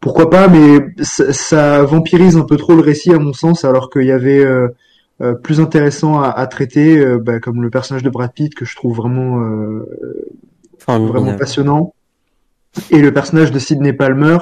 pourquoi 0.00 0.30
pas, 0.30 0.48
mais 0.48 0.94
ça, 1.02 1.32
ça 1.32 1.82
vampirise 1.82 2.36
un 2.36 2.44
peu 2.44 2.56
trop 2.56 2.74
le 2.74 2.82
récit, 2.82 3.12
à 3.12 3.18
mon 3.18 3.32
sens, 3.32 3.64
alors 3.64 3.90
qu'il 3.90 4.04
y 4.04 4.12
avait 4.12 4.44
euh, 4.44 4.68
euh, 5.20 5.34
plus 5.34 5.60
intéressant 5.60 6.20
à, 6.20 6.28
à 6.28 6.46
traiter, 6.46 7.04
bah, 7.18 7.40
comme 7.40 7.62
le 7.62 7.70
personnage 7.70 8.02
de 8.02 8.10
Brad 8.10 8.32
Pitt, 8.32 8.54
que 8.54 8.64
je 8.64 8.76
trouve 8.76 8.96
vraiment, 8.96 9.40
euh, 9.40 9.86
vraiment 10.86 11.36
passionnant. 11.36 11.94
Et 12.90 13.00
le 13.00 13.12
personnage 13.12 13.52
de 13.52 13.58
Sidney 13.58 13.92
Palmer, 13.92 14.38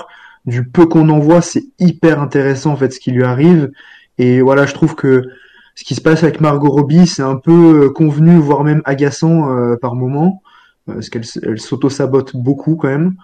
du 0.46 0.64
peu 0.66 0.86
qu'on 0.86 1.08
en 1.08 1.18
voit, 1.18 1.40
c'est 1.40 1.64
hyper 1.78 2.20
intéressant 2.20 2.72
en 2.72 2.76
fait 2.76 2.92
ce 2.92 3.00
qui 3.00 3.10
lui 3.10 3.24
arrive. 3.24 3.70
Et 4.18 4.40
voilà, 4.40 4.66
je 4.66 4.74
trouve 4.74 4.94
que 4.94 5.22
ce 5.74 5.84
qui 5.84 5.94
se 5.94 6.00
passe 6.00 6.22
avec 6.22 6.40
Margot 6.40 6.70
Robbie, 6.70 7.06
c'est 7.06 7.22
un 7.22 7.36
peu 7.36 7.90
convenu, 7.90 8.36
voire 8.38 8.64
même 8.64 8.82
agaçant 8.84 9.50
euh, 9.50 9.76
par 9.76 9.94
moment, 9.94 10.42
parce 10.86 11.08
qu'elle 11.08 11.24
s'auto-sabote 11.60 12.36
beaucoup 12.36 12.76
quand 12.76 12.88
même. 12.88 13.16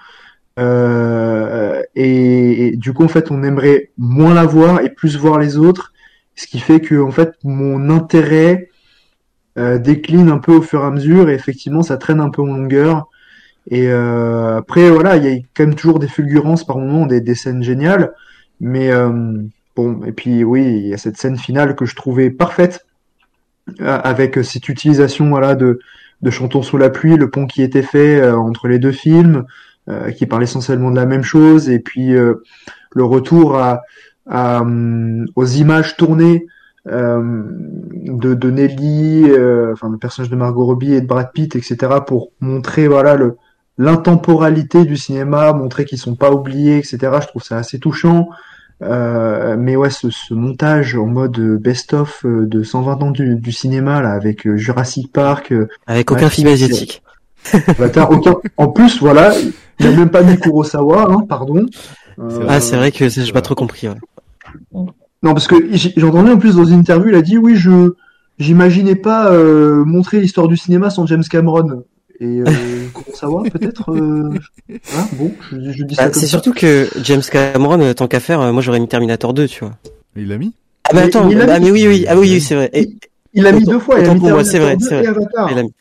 Euh, 0.58 1.82
et, 1.94 2.76
du 2.76 2.92
coup, 2.92 3.04
en 3.04 3.08
fait, 3.08 3.30
on 3.30 3.42
aimerait 3.42 3.90
moins 3.96 4.34
la 4.34 4.44
voir 4.44 4.80
et 4.80 4.90
plus 4.90 5.16
voir 5.16 5.38
les 5.38 5.56
autres, 5.56 5.92
ce 6.34 6.46
qui 6.46 6.58
fait 6.58 6.80
que 6.80 7.00
en 7.00 7.10
fait, 7.10 7.34
mon 7.44 7.90
intérêt 7.90 8.70
euh, 9.58 9.78
décline 9.78 10.28
un 10.28 10.38
peu 10.38 10.52
au 10.52 10.62
fur 10.62 10.82
et 10.82 10.86
à 10.86 10.90
mesure, 10.90 11.30
et 11.30 11.34
effectivement, 11.34 11.82
ça 11.82 11.96
traîne 11.96 12.20
un 12.20 12.30
peu 12.30 12.42
en 12.42 12.46
longueur. 12.46 13.08
Et 13.70 13.88
euh, 13.88 14.58
après, 14.58 14.90
voilà, 14.90 15.16
il 15.16 15.24
y 15.24 15.28
a 15.28 15.40
quand 15.54 15.66
même 15.66 15.74
toujours 15.74 15.98
des 15.98 16.08
fulgurances 16.08 16.64
par 16.64 16.78
moments, 16.78 17.06
des, 17.06 17.20
des 17.20 17.34
scènes 17.34 17.62
géniales. 17.62 18.12
Mais 18.60 18.90
bon, 19.76 20.02
et 20.04 20.12
puis 20.12 20.42
oui, 20.42 20.64
il 20.64 20.88
y 20.88 20.94
a 20.94 20.98
cette 20.98 21.16
scène 21.16 21.38
finale 21.38 21.76
que 21.76 21.84
je 21.84 21.94
trouvais 21.94 22.30
parfaite, 22.30 22.86
avec 23.78 24.42
cette 24.42 24.68
utilisation 24.68 25.28
voilà 25.28 25.54
de, 25.54 25.78
de 26.22 26.30
Chantons 26.30 26.62
sous 26.62 26.78
la 26.78 26.90
pluie, 26.90 27.16
le 27.16 27.30
pont 27.30 27.46
qui 27.46 27.62
était 27.62 27.82
fait 27.82 28.20
euh, 28.20 28.36
entre 28.36 28.68
les 28.68 28.78
deux 28.78 28.92
films, 28.92 29.44
euh, 29.88 30.10
qui 30.10 30.26
parle 30.26 30.42
essentiellement 30.42 30.90
de 30.90 30.96
la 30.96 31.06
même 31.06 31.22
chose, 31.22 31.70
et 31.70 31.78
puis 31.78 32.14
euh, 32.14 32.42
le 32.92 33.04
retour 33.04 33.56
à, 33.56 33.82
hum, 34.26 35.26
aux 35.36 35.46
images 35.46 35.96
tournées 35.96 36.46
de, 36.86 38.34
de 38.34 38.50
Nelly, 38.50 39.24
enfin 39.72 39.90
le 39.90 39.98
personnage 39.98 40.30
de 40.30 40.36
Margot 40.36 40.64
Robbie 40.64 40.94
et 40.94 41.02
de 41.02 41.06
Brad 41.06 41.32
Pitt, 41.34 41.54
etc., 41.54 41.76
pour 42.06 42.30
montrer 42.40 42.88
voilà 42.88 43.14
le 43.14 43.36
l'intemporalité 43.78 44.84
du 44.84 44.96
cinéma, 44.96 45.52
montrer 45.52 45.84
qu'ils 45.84 45.98
sont 45.98 46.16
pas 46.16 46.32
oubliés, 46.32 46.78
etc. 46.78 46.98
Je 47.20 47.26
trouve 47.28 47.42
ça 47.42 47.56
assez 47.56 47.78
touchant. 47.78 48.28
Euh, 48.82 49.56
mais 49.58 49.74
ouais, 49.74 49.90
ce, 49.90 50.08
ce 50.10 50.34
montage 50.34 50.94
en 50.94 51.06
mode 51.06 51.38
best-of 51.60 52.24
euh, 52.24 52.46
de 52.46 52.62
120 52.62 53.02
ans 53.02 53.10
du, 53.10 53.34
du 53.34 53.50
cinéma 53.52 54.00
là, 54.00 54.12
avec 54.12 54.46
euh, 54.46 54.56
Jurassic 54.56 55.12
Park, 55.12 55.50
euh, 55.52 55.68
Avec 55.88 56.10
aucun 56.12 56.24
ouais, 56.24 56.30
film 56.30 56.46
asiatique. 56.48 57.02
Avatar, 57.52 58.10
aucun. 58.10 58.36
En 58.56 58.68
plus, 58.68 59.00
voilà, 59.00 59.32
il 59.80 59.86
n'y 59.86 59.92
a 59.92 59.96
même 59.96 60.10
pas 60.10 60.22
mis 60.22 60.38
Kurosawa, 60.38 61.10
hein, 61.10 61.24
pardon. 61.28 61.66
Euh, 62.20 62.44
Ah, 62.48 62.60
c'est 62.60 62.76
vrai 62.76 62.92
que 62.92 63.08
j'ai 63.08 63.32
pas 63.32 63.42
trop 63.42 63.54
compris. 63.54 63.88
ouais. 63.88 63.94
Non, 65.22 65.34
parce 65.34 65.48
que 65.48 65.56
j'ai 65.72 65.92
j'ai 65.96 66.04
entendu 66.04 66.30
en 66.30 66.38
plus 66.38 66.54
dans 66.56 66.64
une 66.64 66.78
interview, 66.80 67.08
il 67.08 67.14
a 67.16 67.22
dit 67.22 67.38
oui, 67.38 67.56
je 67.56 67.94
j'imaginais 68.38 68.94
pas 68.94 69.32
euh, 69.32 69.84
montrer 69.84 70.20
l'histoire 70.20 70.46
du 70.46 70.56
cinéma 70.56 70.90
sans 70.90 71.06
James 71.06 71.24
Cameron. 71.28 71.82
Et 72.20 72.40
euh, 72.40 72.44
Kurosawa, 72.94 73.44
peut-être. 73.44 73.92
Euh... 73.92 74.30
hein, 74.70 75.08
bon, 75.12 75.32
je, 75.52 75.70
je 75.72 75.84
dis 75.84 75.94
ça 75.94 76.06
Bah, 76.08 76.12
c'est 76.14 76.26
surtout 76.26 76.52
que 76.52 76.88
James 77.02 77.22
Cameron, 77.22 77.80
euh, 77.80 77.94
tant 77.94 78.08
qu'à 78.08 78.20
faire, 78.20 78.40
euh, 78.40 78.52
moi 78.52 78.60
j'aurais 78.62 78.80
mis 78.80 78.88
Terminator 78.88 79.32
2, 79.34 79.46
tu 79.46 79.64
vois. 79.64 79.74
Il 80.16 80.28
l'a 80.28 80.38
mis? 80.38 80.52
Ah 80.84 80.90
bah 80.94 81.00
Mais- 81.00 81.06
attends, 81.06 81.26
mais 81.26 81.32
il 81.32 81.38
l'a 81.38 81.54
ah, 81.54 81.58
mis. 81.60 81.66
mais 81.66 81.70
oui, 81.72 81.86
oui, 81.86 82.06
ah 82.08 82.16
oui, 82.16 82.28
oui, 82.32 82.40
c'est 82.40 82.54
vrai. 82.56 82.70
Et- 82.72 82.96
Il 83.34 83.42
l'a 83.44 83.52
mis 83.52 83.64
deux 83.64 83.78
fois, 83.78 84.00
il 84.00 84.08
a 84.08 84.14
mis 84.14 84.20
pour 84.20 84.30
moi, 84.30 84.44
c'est 84.44 84.58
vrai, 84.58 84.76
Terminator 84.76 84.88
c'est 84.88 85.02
2 85.06 85.12
vrai. 85.12 85.22
et 85.22 85.26
Avatar. 85.26 85.52
Il 85.52 85.58
a 85.58 85.62
mis. 85.62 85.72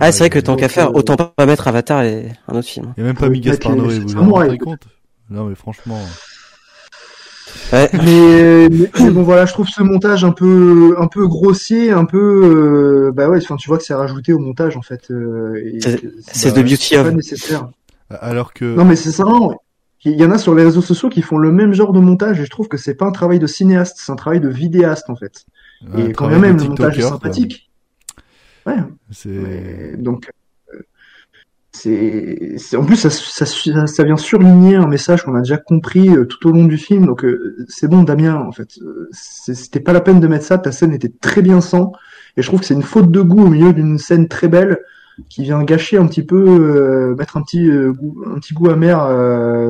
Ah, 0.00 0.12
c'est 0.12 0.18
vrai 0.18 0.30
que 0.30 0.38
tant 0.40 0.56
qu'à 0.56 0.68
faire, 0.68 0.88
euh, 0.88 0.94
autant 0.98 1.16
pas 1.16 1.46
mettre 1.46 1.68
Avatar 1.68 2.02
et 2.02 2.26
un 2.48 2.56
autre 2.56 2.68
film. 2.68 2.92
Il 2.96 3.02
n'y 3.02 3.08
a 3.08 3.12
même 3.12 3.16
pas 3.18 3.28
mis 3.28 3.40
Gaspard 3.40 3.76
Noé, 3.76 4.00
vous 4.00 4.08
vous 4.24 4.32
rendez 4.34 4.58
compte? 4.58 4.82
Non 5.30 5.44
mais 5.46 5.54
franchement... 5.54 5.98
Ouais. 7.72 7.88
Mais, 7.94 8.68
mais, 8.68 8.90
mais 9.00 9.10
bon 9.10 9.22
voilà, 9.22 9.46
je 9.46 9.52
trouve 9.52 9.68
ce 9.68 9.82
montage 9.82 10.24
un 10.24 10.32
peu 10.32 10.94
un 10.98 11.06
peu 11.06 11.26
grossier, 11.26 11.90
un 11.90 12.04
peu 12.04 12.18
euh, 13.08 13.12
bah 13.12 13.28
ouais, 13.28 13.38
enfin 13.42 13.56
tu 13.56 13.68
vois 13.68 13.78
que 13.78 13.84
c'est 13.84 13.94
rajouté 13.94 14.32
au 14.32 14.38
montage 14.38 14.76
en 14.76 14.82
fait. 14.82 15.10
euh, 15.10 15.54
C'est- 15.80 16.02
c'est 16.30 16.54
bah, 16.54 16.60
the 16.62 16.64
beauty 16.64 16.94
pas 16.94 17.00
of. 17.08 17.14
nécessaire. 17.14 17.68
Alors 18.20 18.52
que... 18.52 18.64
Non 18.76 18.84
mais 18.84 18.96
c'est 18.96 19.10
ça. 19.12 19.24
non. 19.24 19.56
Il 20.06 20.20
y 20.20 20.24
en 20.24 20.30
a 20.30 20.36
sur 20.38 20.54
les 20.54 20.62
réseaux 20.64 20.82
sociaux 20.82 21.08
qui 21.08 21.22
font 21.22 21.38
le 21.38 21.50
même 21.50 21.72
genre 21.72 21.92
de 21.94 21.98
montage 22.00 22.38
et 22.38 22.44
je 22.44 22.50
trouve 22.50 22.68
que 22.68 22.76
c'est 22.76 22.94
pas 22.94 23.06
un 23.06 23.10
travail 23.12 23.38
de 23.38 23.46
cinéaste, 23.46 23.96
c'est 23.98 24.12
un 24.12 24.16
travail 24.16 24.38
de 24.40 24.48
vidéaste 24.50 25.08
en 25.08 25.16
fait. 25.16 25.46
Ouais, 25.94 26.10
et 26.10 26.12
quand 26.12 26.28
même 26.28 26.56
de 26.56 26.62
le 26.62 26.68
montage 26.68 26.98
est 26.98 27.00
quoi. 27.00 27.10
sympathique. 27.10 27.70
Ouais. 28.66 28.76
Donc 29.98 30.26
euh, 30.28 30.30
c'est 31.74 32.76
en 32.76 32.84
plus 32.84 32.96
ça, 32.96 33.10
ça, 33.10 33.46
ça, 33.46 34.04
vient 34.04 34.16
surligner 34.16 34.76
un 34.76 34.86
message 34.86 35.24
qu'on 35.24 35.34
a 35.34 35.40
déjà 35.40 35.56
compris 35.56 36.08
euh, 36.08 36.24
tout 36.24 36.48
au 36.48 36.52
long 36.52 36.66
du 36.66 36.78
film. 36.78 37.04
Donc 37.04 37.24
euh, 37.24 37.56
c'est 37.68 37.88
bon 37.88 38.04
Damien 38.04 38.36
en 38.36 38.52
fait. 38.52 38.78
Euh, 38.80 39.08
c'était 39.10 39.80
pas 39.80 39.92
la 39.92 40.00
peine 40.00 40.20
de 40.20 40.28
mettre 40.28 40.44
ça. 40.44 40.56
Ta 40.56 40.70
scène 40.70 40.92
était 40.92 41.12
très 41.20 41.42
bien 41.42 41.60
sans 41.60 41.92
et 42.36 42.42
je 42.42 42.46
trouve 42.46 42.60
que 42.60 42.66
c'est 42.66 42.74
une 42.74 42.82
faute 42.82 43.10
de 43.10 43.20
goût 43.20 43.44
au 43.44 43.48
milieu 43.48 43.72
d'une 43.72 43.98
scène 43.98 44.28
très 44.28 44.46
belle 44.46 44.78
qui 45.28 45.42
vient 45.42 45.62
gâcher 45.64 45.98
un 45.98 46.06
petit 46.06 46.22
peu 46.22 46.44
euh, 46.46 47.16
mettre 47.16 47.36
un 47.36 47.42
petit 47.42 47.68
euh, 47.68 47.92
goût, 47.92 48.24
un 48.24 48.38
petit 48.38 48.54
goût 48.54 48.70
amer 48.70 48.96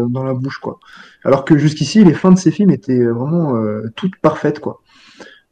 dans 0.09 0.25
la 0.25 0.35
bouche 0.35 0.59
quoi. 0.59 0.79
Alors 1.25 1.47
que 1.47 1.57
jusqu'ici 1.57 2.05
les 2.05 2.15
fins 2.15 2.33
de 2.33 2.39
ces 2.39 2.51
films 2.51 2.71
étaient 2.71 3.05
vraiment 3.07 3.55
toutes 3.97 4.17
parfaites 4.17 4.61
quoi. 4.61 4.83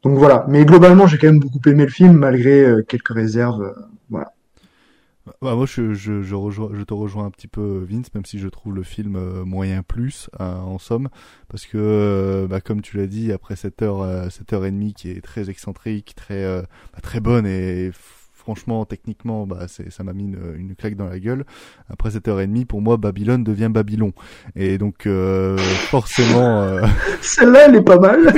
Donc 0.03 0.19
voilà. 0.19 0.45
Mais 0.49 0.65
globalement 0.65 1.07
j'ai 1.07 1.17
quand 1.17 1.27
même 1.27 1.39
beaucoup 1.39 1.59
aimé 1.65 1.85
le 1.85 1.91
film 1.91 2.13
malgré 2.13 2.75
quelques 2.87 3.09
réserves 3.09 3.73
Bah, 5.43 5.55
moi, 5.55 5.65
je, 5.65 5.93
je, 5.93 6.21
je, 6.21 6.35
rejoins, 6.35 6.69
je 6.73 6.83
te 6.83 6.93
rejoins 6.93 7.25
un 7.25 7.29
petit 7.29 7.49
peu, 7.49 7.85
Vince, 7.89 8.13
même 8.15 8.23
si 8.23 8.39
je 8.39 8.47
trouve 8.47 8.73
le 8.73 8.83
film 8.83 9.17
euh, 9.17 9.43
moyen 9.43 9.83
plus, 9.83 10.29
euh, 10.39 10.55
en 10.55 10.79
somme, 10.79 11.09
parce 11.49 11.65
que, 11.65 11.77
euh, 11.77 12.47
bah, 12.47 12.61
comme 12.61 12.81
tu 12.81 12.95
l'as 12.95 13.07
dit, 13.07 13.33
après 13.33 13.57
cette 13.57 13.81
heure, 13.81 14.01
euh, 14.01 14.29
cette 14.29 14.53
heure 14.53 14.65
et 14.65 14.71
demie 14.71 14.93
qui 14.93 15.09
est 15.11 15.21
très 15.21 15.49
excentrique, 15.49 16.13
très, 16.15 16.41
euh, 16.43 16.61
bah, 16.93 16.99
très 17.01 17.19
bonne 17.19 17.45
et 17.45 17.91
franchement, 18.43 18.85
techniquement, 18.85 19.45
bah, 19.45 19.65
c'est, 19.67 19.91
ça 19.91 20.03
m'a 20.03 20.13
mis 20.13 20.23
une, 20.23 20.55
une 20.57 20.75
claque 20.75 20.95
dans 20.95 21.07
la 21.07 21.19
gueule. 21.19 21.45
Après 21.89 22.11
cette 22.11 22.27
heure 22.27 22.39
et 22.39 22.47
demie, 22.47 22.65
pour 22.65 22.81
moi, 22.81 22.97
Babylone 22.97 23.43
devient 23.43 23.69
Babylon. 23.69 24.11
Et 24.55 24.77
donc, 24.77 25.07
euh, 25.07 25.57
forcément, 25.57 26.61
euh, 26.61 26.85
Celle-là, 27.21 27.67
elle 27.67 27.75
est 27.75 27.81
pas 27.81 27.99
mal. 27.99 28.19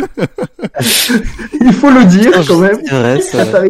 Il 0.80 1.74
faut 1.74 1.90
le 1.90 2.06
dire 2.06 2.32
quand 2.48 2.60
même. 2.60 2.82
Vrai, 2.90 3.22
Ça 3.22 3.64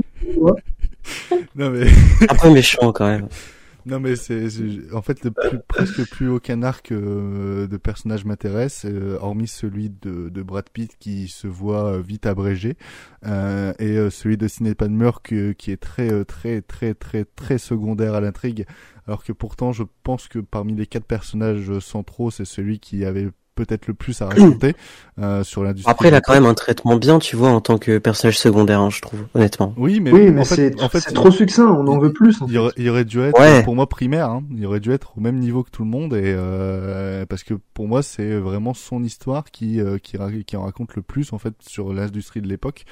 non 1.56 1.69
mais, 1.72 1.88
Un 2.30 2.36
peu 2.36 2.52
méchant 2.52 2.91
quand 2.91 3.07
même. 3.07 3.27
Non 3.88 3.99
mais 3.99 4.15
c'est 4.15 4.48
en 4.94 5.03
fait 5.03 5.23
le 5.23 5.30
plus, 5.30 5.60
presque 5.68 6.10
plus 6.10 6.27
aucun 6.27 6.64
arc 6.64 6.91
euh, 6.91 7.68
de 7.68 7.77
personnage 7.77 8.26
m'intéresse 8.26 8.84
euh, 8.86 9.19
hormis 9.22 9.48
celui 9.48 9.91
de, 9.91 10.30
de 10.30 10.41
Brad 10.41 10.68
Pitt 10.73 10.95
qui 10.99 11.27
se 11.27 11.45
voit 11.45 11.91
euh, 11.91 12.02
vite 12.02 12.26
abrégé 12.26 12.77
euh, 13.27 13.73
et 13.77 14.10
celui 14.10 14.38
de 14.38 14.48
Sidney 14.48 14.73
Palmer 14.73 15.11
que- 15.23 15.52
qui 15.52 15.69
est 15.69 15.77
très 15.77 16.26
très 16.26 16.61
très 16.64 16.95
très 16.95 17.26
très 17.26 17.60
secondaire 17.60 18.15
à 18.15 18.22
l'intrigue 18.22 18.65
alors 19.06 19.23
que 19.23 19.32
pourtant 19.34 19.72
je 19.72 19.84
pense 20.02 20.27
que 20.27 20.40
parmi 20.40 20.73
les 20.73 20.88
quatre 20.88 21.06
personnages 21.06 21.77
centraux 21.77 22.32
c'est 22.32 22.44
celui 22.45 22.80
qui 22.80 23.06
avait 23.06 23.30
peut-être 23.56 23.88
le 23.88 23.94
plus 23.94 24.22
à 24.22 24.27
raconter 24.27 24.76
euh, 25.19 25.44
sur 25.44 25.64
l'industrie. 25.64 25.91
Après, 25.91 26.10
il 26.10 26.14
a 26.15 26.22
quand 26.22 26.34
même 26.34 26.45
un 26.45 26.53
traitement 26.53 26.98
bien, 26.98 27.19
tu 27.19 27.36
vois, 27.36 27.49
en 27.49 27.61
tant 27.61 27.77
que 27.77 27.98
personnage 27.98 28.38
secondaire, 28.38 28.82
hein, 28.82 28.90
je 28.90 29.02
trouve, 29.02 29.22
honnêtement. 29.34 29.73
Oui, 29.77 29.99
mais, 29.99 30.11
Oui, 30.11 30.30
mais 30.32 30.41
en 30.41 30.45
fait, 30.45 30.56
c'est 30.56 30.82
en 30.84 30.90
fait, 30.90 30.99
c'est 30.99 31.14
trop 31.14 31.32
succinct, 31.32 31.68
on 31.68 31.88
en 31.88 31.98
veut 31.99 32.14
plus. 32.14 32.41
en 32.41 32.48
il 32.48 32.57
aurait, 32.57 32.73
il 32.77 32.90
aurait 32.90 33.06
dû 33.06 33.22
être 33.22 33.40
Ouais. 33.40 33.64
pour 33.64 33.76
moi 33.76 33.88
primaire 33.88 34.30
hein. 34.30 34.44
il 34.56 34.65
aurait 34.65 34.80
dû 34.80 34.91
être 34.91 35.18
au 35.18 35.22
même 35.22 35.38
niveau 35.40 35.64
que 35.64 35.69
tout 35.72 35.84
le 35.84 35.90
monde 35.90 36.14
et 36.14 36.34
euh, 36.38 37.26
parce 37.26 37.44
que 37.44 37.53
pour 37.73 37.88
moi 37.88 38.02
c'est 38.03 38.36
vraiment 38.36 38.73
son 38.73 39.03
histoire 39.03 39.45
qui 39.52 39.80
euh, 39.80 39.98
qui 39.98 40.18
en 40.57 40.64
raconte 40.64 40.95
le 40.95 41.02
plus 41.02 41.34
en 41.34 41.38
fait 41.38 41.53
sur 41.68 41.94
l'industrie 41.94 42.41
de 42.41 42.48
l'époque 42.48 42.86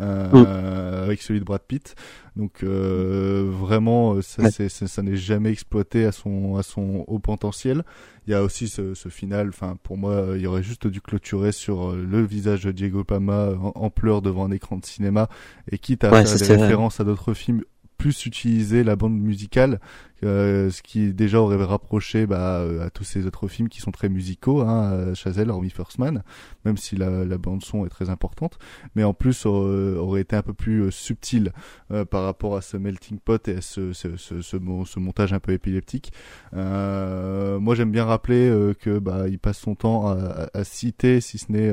euh, 0.00 1.04
avec 1.04 1.22
celui 1.22 1.40
de 1.40 1.44
Brad 1.44 1.60
Pitt 1.66 1.94
donc 2.36 2.62
euh, 2.62 3.44
vraiment 3.50 4.14
euh, 4.14 4.22
ça 4.22 4.42
Ouais. 4.44 4.50
c'est- 4.50 4.68
ça 4.68 5.02
n'est 5.02 5.16
jamais 5.16 5.50
exploité 5.50 6.04
à 6.04 6.12
son 6.12 6.56
à 6.56 6.62
son 6.62 7.04
haut 7.06 7.18
potentiel 7.18 7.84
il 8.26 8.30
y 8.30 8.34
a 8.34 8.42
aussi 8.42 8.68
ce, 8.68 8.94
ce 8.94 9.08
final 9.08 9.48
enfin 9.48 9.76
pour 9.82 9.96
moi 9.98 10.28
il 10.36 10.40
y 10.40 10.46
aurait 10.46 10.62
juste 10.62 10.86
dû 10.86 11.00
clôturer 11.00 11.52
sur 11.52 11.90
euh, 11.90 12.06
le 12.08 12.22
visage 12.22 12.64
de 12.64 12.72
Diego 12.72 13.04
Pama 13.04 13.50
en, 13.60 13.72
en 13.74 13.90
pleurs 13.90 14.22
devant 14.22 14.44
un 14.46 14.50
écran 14.52 14.76
de 14.78 14.84
cinéma 14.86 15.28
et 15.70 15.78
quitte 15.78 16.04
à 16.04 16.10
Ouais, 16.12 16.24
ça, 16.26 16.38
faire 16.38 16.48
des 16.48 16.54
vrai. 16.54 16.62
références 16.64 17.00
à 17.00 17.04
d'autres 17.04 17.34
films 17.34 17.62
plus 18.00 18.24
utiliser 18.24 18.82
la 18.82 18.96
bande 18.96 19.18
musicale, 19.20 19.78
euh, 20.24 20.70
ce 20.70 20.80
qui 20.82 21.12
déjà 21.12 21.38
aurait 21.40 21.62
rapproché 21.62 22.26
bah, 22.26 22.60
euh, 22.60 22.86
à 22.86 22.90
tous 22.90 23.04
ces 23.04 23.26
autres 23.26 23.46
films 23.46 23.68
qui 23.68 23.80
sont 23.80 23.90
très 23.90 24.08
musicaux, 24.08 24.62
hein, 24.62 24.92
euh, 24.92 25.14
Chazelle, 25.14 25.50
hormis 25.50 25.68
First 25.70 25.98
Man, 25.98 26.22
même 26.64 26.78
si 26.78 26.96
la, 26.96 27.24
la 27.26 27.36
bande 27.38 27.62
son 27.62 27.84
est 27.84 27.90
très 27.90 28.08
importante, 28.08 28.58
mais 28.94 29.04
en 29.04 29.12
plus 29.12 29.44
euh, 29.46 29.96
aurait 29.98 30.22
été 30.22 30.34
un 30.34 30.42
peu 30.42 30.54
plus 30.54 30.84
euh, 30.84 30.90
subtil 30.90 31.52
euh, 31.90 32.06
par 32.06 32.24
rapport 32.24 32.56
à 32.56 32.62
ce 32.62 32.78
melting 32.78 33.18
pot 33.18 33.46
et 33.48 33.56
à 33.56 33.60
ce, 33.60 33.92
ce, 33.92 34.16
ce, 34.16 34.40
ce, 34.40 34.56
mo- 34.56 34.86
ce 34.86 34.98
montage 34.98 35.32
un 35.34 35.40
peu 35.40 35.52
épileptique. 35.52 36.10
Moi 36.54 37.74
j'aime 37.74 37.90
bien 37.92 38.04
rappeler 38.06 38.50
que 38.80 38.98
bah, 38.98 39.28
il 39.28 39.38
passe 39.38 39.58
son 39.58 39.74
temps 39.74 40.08
à, 40.08 40.14
à- 40.14 40.58
à 40.58 40.64
citer, 40.64 41.20
si 41.20 41.36
ce 41.38 41.52
n'est 41.52 41.72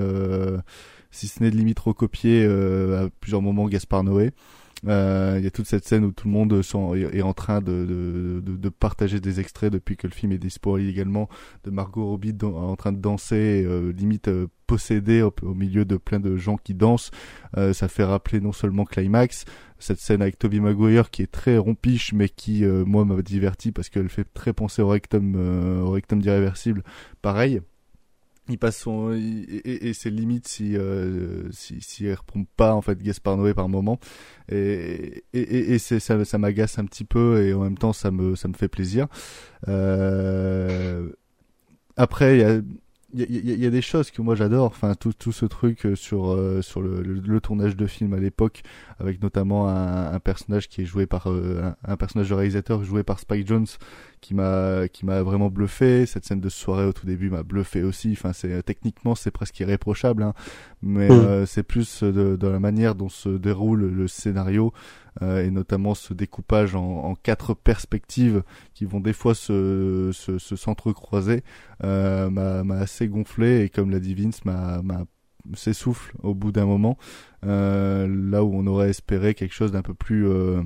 si 1.11 1.27
ce 1.29 1.41
n'est 1.41 1.49
limite 1.51 1.79
recopier 1.79 2.45
à 2.45 3.07
plusieurs 3.21 3.41
moments 3.41 3.67
Gaspard 3.67 4.03
Noé. 4.03 4.31
Euh, 4.87 5.35
Il 5.37 5.43
y 5.43 5.47
a 5.47 5.51
toute 5.51 5.67
cette 5.67 5.85
scène 5.85 6.05
où 6.05 6.11
tout 6.11 6.27
le 6.27 6.33
monde 6.33 6.53
est, 6.53 7.21
en 7.21 7.33
train 7.33 7.61
de, 7.61 8.69
partager 8.79 9.19
des 9.19 9.39
extraits 9.39 9.71
depuis 9.71 9.97
que 9.97 10.07
le 10.07 10.13
film 10.13 10.31
est 10.31 10.37
dispo 10.37 10.77
illégalement 10.77 11.29
de 11.63 11.71
Margot 11.71 12.05
Robbie 12.05 12.35
en 12.43 12.75
train 12.75 12.91
de 12.91 12.99
danser, 12.99 13.63
euh, 13.65 13.91
limite 13.91 14.27
euh, 14.27 14.47
possédée 14.67 15.21
au, 15.21 15.33
milieu 15.55 15.85
de 15.85 15.97
plein 15.97 16.19
de 16.19 16.35
gens 16.35 16.57
qui 16.57 16.75
dansent. 16.75 17.09
Euh, 17.57 17.73
ça 17.73 17.87
fait 17.87 18.03
rappeler 18.03 18.41
non 18.41 18.51
seulement 18.51 18.85
Climax, 18.85 19.45
cette 19.79 19.99
scène 19.99 20.21
avec 20.21 20.37
Toby 20.37 20.59
Maguire 20.59 21.09
qui 21.09 21.23
est 21.23 21.31
très 21.31 21.57
rompiche 21.57 22.13
mais 22.13 22.29
qui 22.29 22.63
euh, 22.65 22.85
moi 22.85 23.05
m'a 23.05 23.21
diverti 23.21 23.71
parce 23.71 23.89
qu'elle 23.89 24.09
fait 24.09 24.25
très 24.33 24.53
penser 24.53 24.81
au 24.81 24.89
rectum, 24.89 25.33
euh, 25.35 25.81
au 25.81 25.91
rectum 25.91 26.21
d'irréversible. 26.21 26.83
Pareil 27.21 27.61
il 28.49 28.57
passe 28.57 28.77
son 28.77 29.13
il- 29.13 29.45
et, 29.49 29.57
et- 29.71 29.89
et 29.89 29.93
c'est 29.93 30.09
limite 30.09 30.47
si 30.47 30.75
euh, 30.77 31.49
si 31.51 31.81
si 31.81 32.05
elle 32.05 32.15
reprend 32.15 32.43
pas 32.57 32.73
en 32.75 32.81
fait 32.81 33.01
Gaspard 33.01 33.37
Noé 33.37 33.53
par 33.53 33.69
moment. 33.69 33.99
Et 34.49 35.23
et, 35.33 35.73
et, 35.73 35.79
ça 35.79 35.99
ça 36.25 36.37
m'agace 36.37 36.79
un 36.79 36.85
petit 36.85 37.03
peu 37.05 37.43
et 37.45 37.53
en 37.53 37.61
même 37.61 37.77
temps 37.77 37.93
ça 37.93 38.11
me 38.11 38.35
ça 38.35 38.47
me 38.47 38.53
fait 38.53 38.67
plaisir. 38.69 39.07
Euh, 39.67 41.09
après 41.97 42.37
il 42.37 42.41
y 42.41 42.43
a 42.43 42.61
il 43.13 43.21
y, 43.21 43.51
y 43.53 43.59
y 43.59 43.65
a 43.65 43.69
des 43.69 43.81
choses 43.81 44.11
que 44.11 44.21
moi 44.21 44.35
j'adore. 44.35 44.65
Enfin 44.65 44.93
tout 44.95 45.13
tout 45.13 45.31
ce 45.31 45.45
truc 45.45 45.85
euh, 45.85 45.95
sur 45.95 46.31
euh, 46.33 46.61
sur 46.61 46.81
le, 46.81 47.01
le, 47.01 47.13
le 47.15 47.41
tournage 47.41 47.75
de 47.77 47.85
film 47.87 48.13
à 48.13 48.17
l'époque 48.17 48.63
avec 48.99 49.21
notamment 49.21 49.69
un, 49.69 50.11
un 50.13 50.19
personnage 50.19 50.67
qui 50.67 50.81
est 50.81 50.85
joué 50.85 51.05
par 51.05 51.29
euh, 51.31 51.61
un, 51.85 51.93
un 51.93 51.97
personnage 51.97 52.29
de 52.29 52.33
réalisateur 52.35 52.83
joué 52.83 53.03
par 53.03 53.19
Spike 53.19 53.47
Jones 53.47 53.67
qui 54.19 54.33
m'a 54.33 54.87
qui 54.89 55.05
m'a 55.05 55.21
vraiment 55.23 55.49
bluffé. 55.49 56.05
Cette 56.05 56.25
scène 56.25 56.41
de 56.41 56.49
soirée 56.49 56.85
au 56.85 56.93
tout 56.93 57.05
début 57.05 57.29
m'a 57.29 57.43
bluffé 57.43 57.83
aussi. 57.83 58.11
Enfin 58.11 58.33
c'est 58.33 58.61
techniquement 58.63 59.15
c'est 59.15 59.31
presque 59.31 59.59
irréprochable 59.59 60.23
hein, 60.23 60.33
mais 60.81 61.07
Mm. 61.07 61.11
euh, 61.11 61.45
c'est 61.45 61.63
plus 61.63 62.03
de, 62.03 62.35
de 62.35 62.47
la 62.47 62.59
manière 62.59 62.95
dont 62.95 63.09
se 63.09 63.29
déroule 63.29 63.85
le 63.89 64.07
scénario 64.07 64.67
euh, 64.67 64.71
et 65.21 65.49
notamment 65.49 65.95
ce 65.95 66.13
découpage 66.13 66.75
en, 66.75 66.83
en 66.83 67.15
quatre 67.15 67.53
perspectives 67.53 68.43
qui 68.73 68.85
vont 68.85 68.99
des 68.99 69.13
fois 69.13 69.33
se 69.33 70.11
se, 70.13 70.37
se 70.37 70.55
s'entrecroiser 70.55 71.43
euh, 71.83 72.29
m'a 72.29 72.75
assez 72.75 73.07
gonflé 73.07 73.61
et 73.61 73.69
comme 73.69 73.89
l'a 73.89 73.99
dit 73.99 74.13
Vince 74.13 74.45
m'a 74.45 74.81
s'essouffle 75.53 76.13
au 76.23 76.33
bout 76.33 76.51
d'un 76.51 76.65
moment 76.65 76.97
euh, 77.45 78.07
là 78.07 78.43
où 78.43 78.53
on 78.53 78.67
aurait 78.67 78.89
espéré 78.89 79.33
quelque 79.33 79.53
chose 79.53 79.71
d'un 79.71 79.81
peu 79.81 79.93
plus 79.93 80.27
euh, 80.27 80.61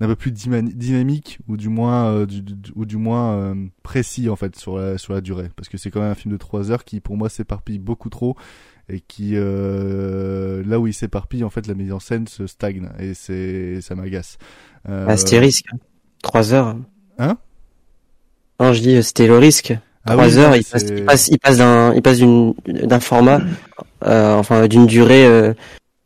d'un 0.00 0.06
peu 0.06 0.16
plus 0.16 0.32
dynamique 0.32 1.38
ou 1.46 1.56
du 1.56 1.68
moins 1.68 2.06
euh, 2.12 2.26
du, 2.26 2.42
ou 2.74 2.84
du 2.84 2.96
moins 2.96 3.34
euh, 3.34 3.66
précis 3.82 4.28
en 4.28 4.36
fait 4.36 4.56
sur 4.56 4.76
la 4.76 4.98
sur 4.98 5.12
la 5.12 5.20
durée. 5.20 5.50
Parce 5.56 5.68
que 5.68 5.78
c'est 5.78 5.90
quand 5.90 6.00
même 6.00 6.10
un 6.10 6.16
film 6.16 6.32
de 6.32 6.36
trois 6.36 6.70
heures 6.70 6.84
qui 6.84 7.00
pour 7.00 7.16
moi 7.16 7.28
s'éparpille 7.28 7.78
beaucoup 7.78 8.10
trop 8.10 8.36
et 8.88 9.00
qui 9.00 9.32
euh, 9.34 10.62
là 10.66 10.78
où 10.78 10.86
il 10.86 10.92
s'éparpille 10.94 11.42
en 11.44 11.50
fait 11.50 11.66
la 11.66 11.74
mise 11.74 11.92
en 11.92 12.00
scène 12.00 12.26
se 12.28 12.46
stagne 12.46 12.88
et 12.98 13.14
c'est 13.14 13.80
ça 13.80 13.94
m'agace 13.94 14.36
euh, 14.88 15.06
Ah, 15.08 15.16
c'était 15.16 15.38
risque. 15.38 15.66
Trois 16.22 16.52
heures. 16.52 16.76
Hein 17.18 17.36
Non, 18.60 18.72
je 18.72 18.80
dis, 18.80 18.96
euh, 18.96 19.02
c'était 19.02 19.26
le 19.26 19.38
risque. 19.38 19.74
Ah 20.06 20.12
Trois 20.12 20.26
oui, 20.28 20.38
heures, 20.38 20.50
non, 20.50 20.56
il 20.56 20.64
passe, 20.64 20.82
il 20.82 21.04
passe, 21.04 21.28
il 21.28 21.38
passe 21.38 21.56
d'un, 21.58 21.94
il 21.94 22.02
passe 22.02 22.18
d'une, 22.18 22.54
d'un 22.66 23.00
format, 23.00 23.40
euh, 24.04 24.34
enfin, 24.34 24.66
d'une 24.68 24.86
durée, 24.86 25.24
euh, 25.26 25.54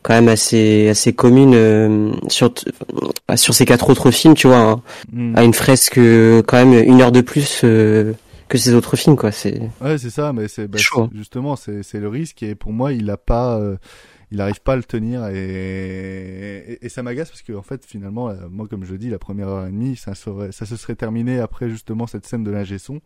quand 0.02 0.14
même 0.14 0.28
assez, 0.28 0.88
assez 0.88 1.12
commune, 1.12 1.52
euh, 1.54 2.12
sur, 2.28 2.52
euh, 3.30 3.36
sur 3.36 3.54
ces 3.54 3.64
quatre 3.64 3.90
autres 3.90 4.10
films, 4.12 4.34
tu 4.34 4.46
vois, 4.46 4.58
hein, 4.58 4.82
Mm. 5.12 5.36
à 5.36 5.42
une 5.42 5.54
fresque, 5.54 5.98
quand 5.98 6.64
même, 6.64 6.72
une 6.74 7.00
heure 7.00 7.10
de 7.12 7.20
plus, 7.22 7.62
euh, 7.64 8.12
que 8.48 8.58
ces 8.58 8.72
autres 8.74 8.96
films, 8.96 9.16
quoi, 9.16 9.30
c'est, 9.32 9.60
Ouais, 9.80 9.98
c'est 9.98 10.10
ça, 10.10 10.32
mais 10.32 10.48
c'est 10.48 10.68
bah, 10.68 10.78
c'est- 10.78 11.16
justement 11.16 11.56
c'est 11.56 11.82
c'est 11.82 12.00
le 12.00 12.08
risque 12.08 12.42
et 12.42 12.54
pour 12.54 12.72
moi 12.72 12.92
il 12.92 13.08
a 13.10 13.16
pas 13.16 13.58
euh, 13.60 13.76
il 14.30 14.40
arrive 14.40 14.60
pas 14.60 14.72
à 14.74 14.76
le 14.76 14.82
tenir 14.84 15.26
et 15.28 16.72
et, 16.72 16.84
et 16.86 16.88
ça 16.88 17.02
m'agace 17.02 17.28
parce 17.30 17.42
que 17.42 17.52
en 17.52 17.62
fait 17.62 17.84
finalement 17.86 18.28
euh, 18.30 18.48
moi 18.50 18.66
comme 18.68 18.84
je 18.84 18.94
dis 18.94 19.10
la 19.10 19.18
première 19.18 19.48
heure 19.48 19.66
et 19.66 19.70
demie 19.70 19.96
ça 19.96 20.14
serait 20.14 20.52
ça 20.52 20.66
se 20.66 20.76
serait 20.76 20.94
terminé 20.96 21.38
après 21.38 21.68
justement 21.70 22.06
cette 22.06 22.26
scène 22.26 22.44
de 22.44 22.50
l'ingé 22.50 22.78
son 22.78 23.00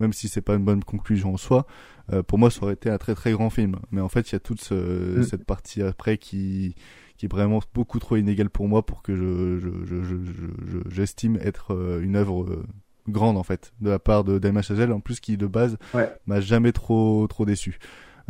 même 0.00 0.12
si 0.12 0.28
c'est 0.28 0.42
pas 0.42 0.54
une 0.54 0.64
bonne 0.64 0.84
conclusion 0.84 1.34
en 1.34 1.36
soi. 1.36 1.66
Euh, 2.12 2.22
pour 2.22 2.38
moi 2.38 2.50
ça 2.52 2.62
aurait 2.62 2.74
été 2.74 2.88
un 2.88 2.98
très 2.98 3.16
très 3.16 3.32
grand 3.32 3.50
film. 3.50 3.74
Mais 3.90 4.00
en 4.00 4.08
fait 4.08 4.30
il 4.30 4.34
y 4.34 4.36
a 4.36 4.40
toute 4.40 4.60
ce- 4.60 5.18
Mm. 5.18 5.22
cette 5.24 5.44
partie 5.44 5.82
après 5.82 6.18
qui 6.18 6.74
qui 7.16 7.26
est 7.26 7.28
vraiment 7.28 7.60
beaucoup 7.74 7.98
trop 7.98 8.14
inégale 8.16 8.48
pour 8.48 8.68
moi 8.68 8.86
pour 8.86 9.02
que 9.02 9.16
je 9.16 9.58
je 9.58 9.70
je 9.84 10.02
je- 10.04 10.24
je- 10.24 10.70
je- 10.70 10.94
j'estime 10.94 11.36
être 11.42 11.98
une 12.00 12.14
œuvre 12.14 12.62
grande 13.08 13.36
en 13.36 13.42
fait 13.42 13.72
de 13.80 13.90
la 13.90 13.98
part 13.98 14.24
de 14.24 14.38
Damien 14.38 14.62
Chazelle 14.62 14.92
en 14.92 15.00
plus 15.00 15.20
qui 15.20 15.36
de 15.36 15.46
base 15.46 15.76
Ouais. 15.94 16.12
m'a 16.26 16.40
jamais 16.40 16.72
trop 16.72 17.26
trop 17.28 17.44
déçu. 17.44 17.78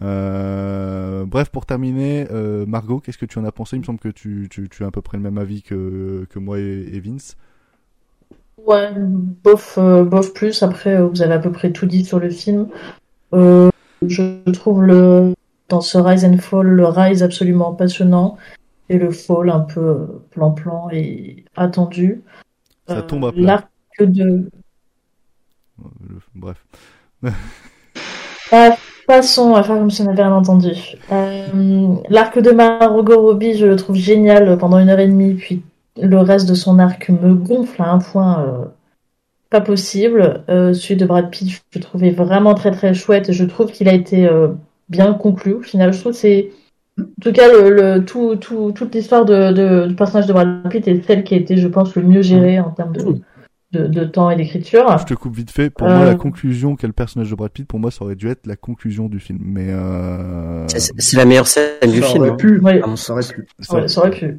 Euh, 0.01 1.25
bref, 1.27 1.49
pour 1.51 1.67
terminer, 1.67 2.29
euh, 2.31 2.65
Margot, 2.67 3.01
qu'est-ce 3.01 3.19
que 3.19 3.27
tu 3.27 3.39
en 3.39 3.45
as 3.45 3.53
pensé? 3.53 3.77
Il 3.77 3.81
me 3.81 3.85
semble 3.85 3.99
que 3.99 4.09
tu, 4.09 4.47
tu, 4.51 4.69
tu 4.69 4.85
as 4.85 4.87
à 4.87 4.91
peu 4.91 5.03
près 5.03 5.17
le 5.17 5.25
même 5.25 5.39
avis 5.39 5.63
que, 5.63 6.25
que 6.31 6.39
moi 6.39 6.61
et, 6.61 6.89
et 6.93 7.01
Vince. 7.01 7.37
Ouais, 8.65 8.93
bof, 8.97 9.77
euh, 9.79 10.05
bof 10.05 10.33
plus. 10.35 10.63
Après, 10.63 11.03
vous 11.03 11.23
avez 11.23 11.35
à 11.35 11.39
peu 11.39 11.51
près 11.51 11.73
tout 11.73 11.87
dit 11.87 12.05
sur 12.05 12.21
le 12.21 12.31
film. 12.31 12.69
Euh, 13.35 13.71
je 14.07 14.49
trouve 14.53 14.83
le 14.85 15.35
dans 15.69 15.81
ce 15.81 15.99
Rise 15.99 16.25
and 16.25 16.39
Fall, 16.39 16.67
le 16.67 16.87
Rise 16.87 17.23
absolument 17.23 17.75
passionnant 17.75 18.39
et 18.89 18.99
le 18.99 19.11
Fall 19.11 19.51
un 19.51 19.61
peu 19.61 20.23
plan-plan 20.31 20.89
et 20.93 21.45
attendu. 21.57 22.23
Ça 22.87 23.03
tombe 23.03 23.27
à 23.27 23.33
plat. 23.33 23.43
L'arc 23.43 23.69
de 24.01 24.49
Le- 26.09 26.21
bref. 26.35 26.65
Ah, 28.51 28.77
passons 29.07 29.55
à 29.55 29.63
faire 29.63 29.77
comme 29.77 29.91
si 29.91 30.01
on 30.03 30.07
n'avait 30.07 30.23
rien 30.23 30.33
entendu. 30.33 30.71
Euh, 31.13 31.95
l'arc 32.09 32.39
de 32.39 32.51
Margot 32.51 33.21
Robbie, 33.21 33.55
je 33.59 33.67
le 33.67 33.77
trouve 33.77 33.97
génial 33.97 34.57
pendant 34.57 34.79
une 34.79 34.89
heure 34.89 34.99
et 35.01 35.07
demie, 35.07 35.35
puis 35.35 35.63
le 36.01 36.19
reste 36.19 36.49
de 36.49 36.55
son 36.55 36.79
arc 36.79 37.11
me 37.11 37.35
gonfle 37.35 37.83
à 37.83 37.91
un 37.91 37.99
point 37.99 38.43
euh, 38.43 38.65
pas 39.51 39.61
possible. 39.61 40.45
Euh, 40.49 40.73
celui 40.73 40.97
de 40.97 41.05
Brad 41.07 41.31
Pitt, 41.31 41.51
je 41.51 41.59
le 41.75 41.81
trouvais 41.81 42.11
vraiment 42.11 42.55
très 42.55 42.71
très 42.71 42.95
chouette 42.95 43.29
et 43.29 43.33
je 43.35 43.45
trouve 43.45 43.71
qu'il 43.71 43.89
a 43.89 43.93
été 43.95 44.27
euh, 44.27 44.49
bien 44.89 45.13
conclu. 45.15 45.55
Au 45.55 45.63
final, 45.63 45.93
je 45.93 46.01
trouve 46.01 46.13
que 46.13 46.19
c'est 46.19 46.51
en 47.01 47.05
tout 47.23 47.33
cas 47.33 47.49
le, 47.49 47.71
le- 47.71 48.05
tout, 48.05 48.37
tout, 48.37 48.73
toute 48.73 48.95
l'histoire 48.95 49.25
de, 49.27 49.53
de- 49.53 49.87
du 49.89 49.95
personnage 49.95 50.27
de 50.27 50.33
Brad 50.33 50.69
Pitt 50.71 50.89
est 50.89 51.03
celle 51.07 51.25
qui 51.25 51.35
a 51.35 51.39
été, 51.39 51.57
je 51.59 51.69
pense, 51.69 51.95
le 51.97 52.03
mieux 52.03 52.23
gérée 52.23 52.61
en 52.61 52.71
termes 52.71 52.95
de, 52.95 53.21
de, 53.73 53.87
de 53.87 54.05
temps 54.05 54.31
et 54.31 54.37
d'écriture. 54.37 54.97
Je 54.99 55.05
te 55.05 55.15
coupe 55.15 55.35
vite 55.37 55.51
fait. 55.51 55.69
Pour 55.71 55.87
Euh, 55.89 55.97
moi, 55.97 56.05
la 56.07 56.15
conclusion 56.15 56.75
quel 56.77 56.93
personnage 56.93 57.31
de 57.31 57.35
Brad 57.35 57.51
Pitt, 57.51 57.67
pour 57.67 57.79
moi, 57.79 57.91
ça 57.91 58.05
aurait 58.05 58.15
dû 58.17 58.29
être 58.29 58.47
la 58.47 58.57
conclusion 58.57 59.09
du 59.09 59.21
film. 59.21 59.39
Mais 59.43 59.67
euh... 59.69 60.67
c'est, 60.69 61.17
la 61.17 61.25
meilleure 61.25 61.47
scène 61.47 61.91
du 61.91 62.01
Ça 62.01 62.07
film. 62.09 62.23
aurait 62.23 62.31
hein, 62.33 62.37
pu, 62.37 62.63
à 62.67 62.87
mon 62.87 62.97
ça 62.97 63.13
aurait 63.13 63.23
pu. 63.23 63.47
Ça 63.61 63.75
aurait- 63.75 63.89
ça 63.89 64.01
aurait 64.01 64.11
pu. 64.11 64.39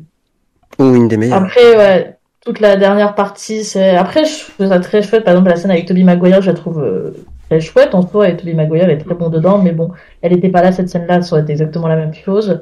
Ou 0.80 0.96
une 0.96 1.08
des 1.08 1.18
meilleures. 1.18 1.38
Après, 1.44 1.78
ouais, 1.78 2.18
toute 2.44 2.60
la 2.60 2.78
dernière 2.78 3.14
partie, 3.16 3.64
c'est. 3.64 3.96
Après, 3.96 4.26
je 4.26 4.52
trouve 4.52 4.68
ça 4.68 4.80
très 4.80 5.02
chouette. 5.02 5.24
Par 5.24 5.34
exemple, 5.34 5.50
la 5.50 5.58
scène 5.58 5.72
avec 5.72 5.86
Toby 5.86 6.04
Maguire, 6.04 6.42
je 6.42 6.48
la 6.52 6.56
trouve 6.56 6.80
euh, 6.82 7.12
très 7.50 7.60
chouette 7.60 7.94
en 7.94 8.08
soi, 8.08 8.30
et 8.30 8.38
Toby 8.38 8.54
Maguire 8.54 8.90
est 8.90 8.98
très 8.98 9.14
bon 9.16 9.30
dedans, 9.30 9.60
mais 9.62 9.72
bon, 9.74 9.92
elle 10.22 10.34
n'était 10.34 10.50
pas 10.50 10.62
là, 10.62 10.72
cette 10.72 10.90
scène-là, 10.90 11.22
ça 11.22 11.34
aurait 11.36 11.44
été 11.44 11.52
exactement 11.52 11.88
la 11.88 11.98
même 11.98 12.14
chose. 12.14 12.62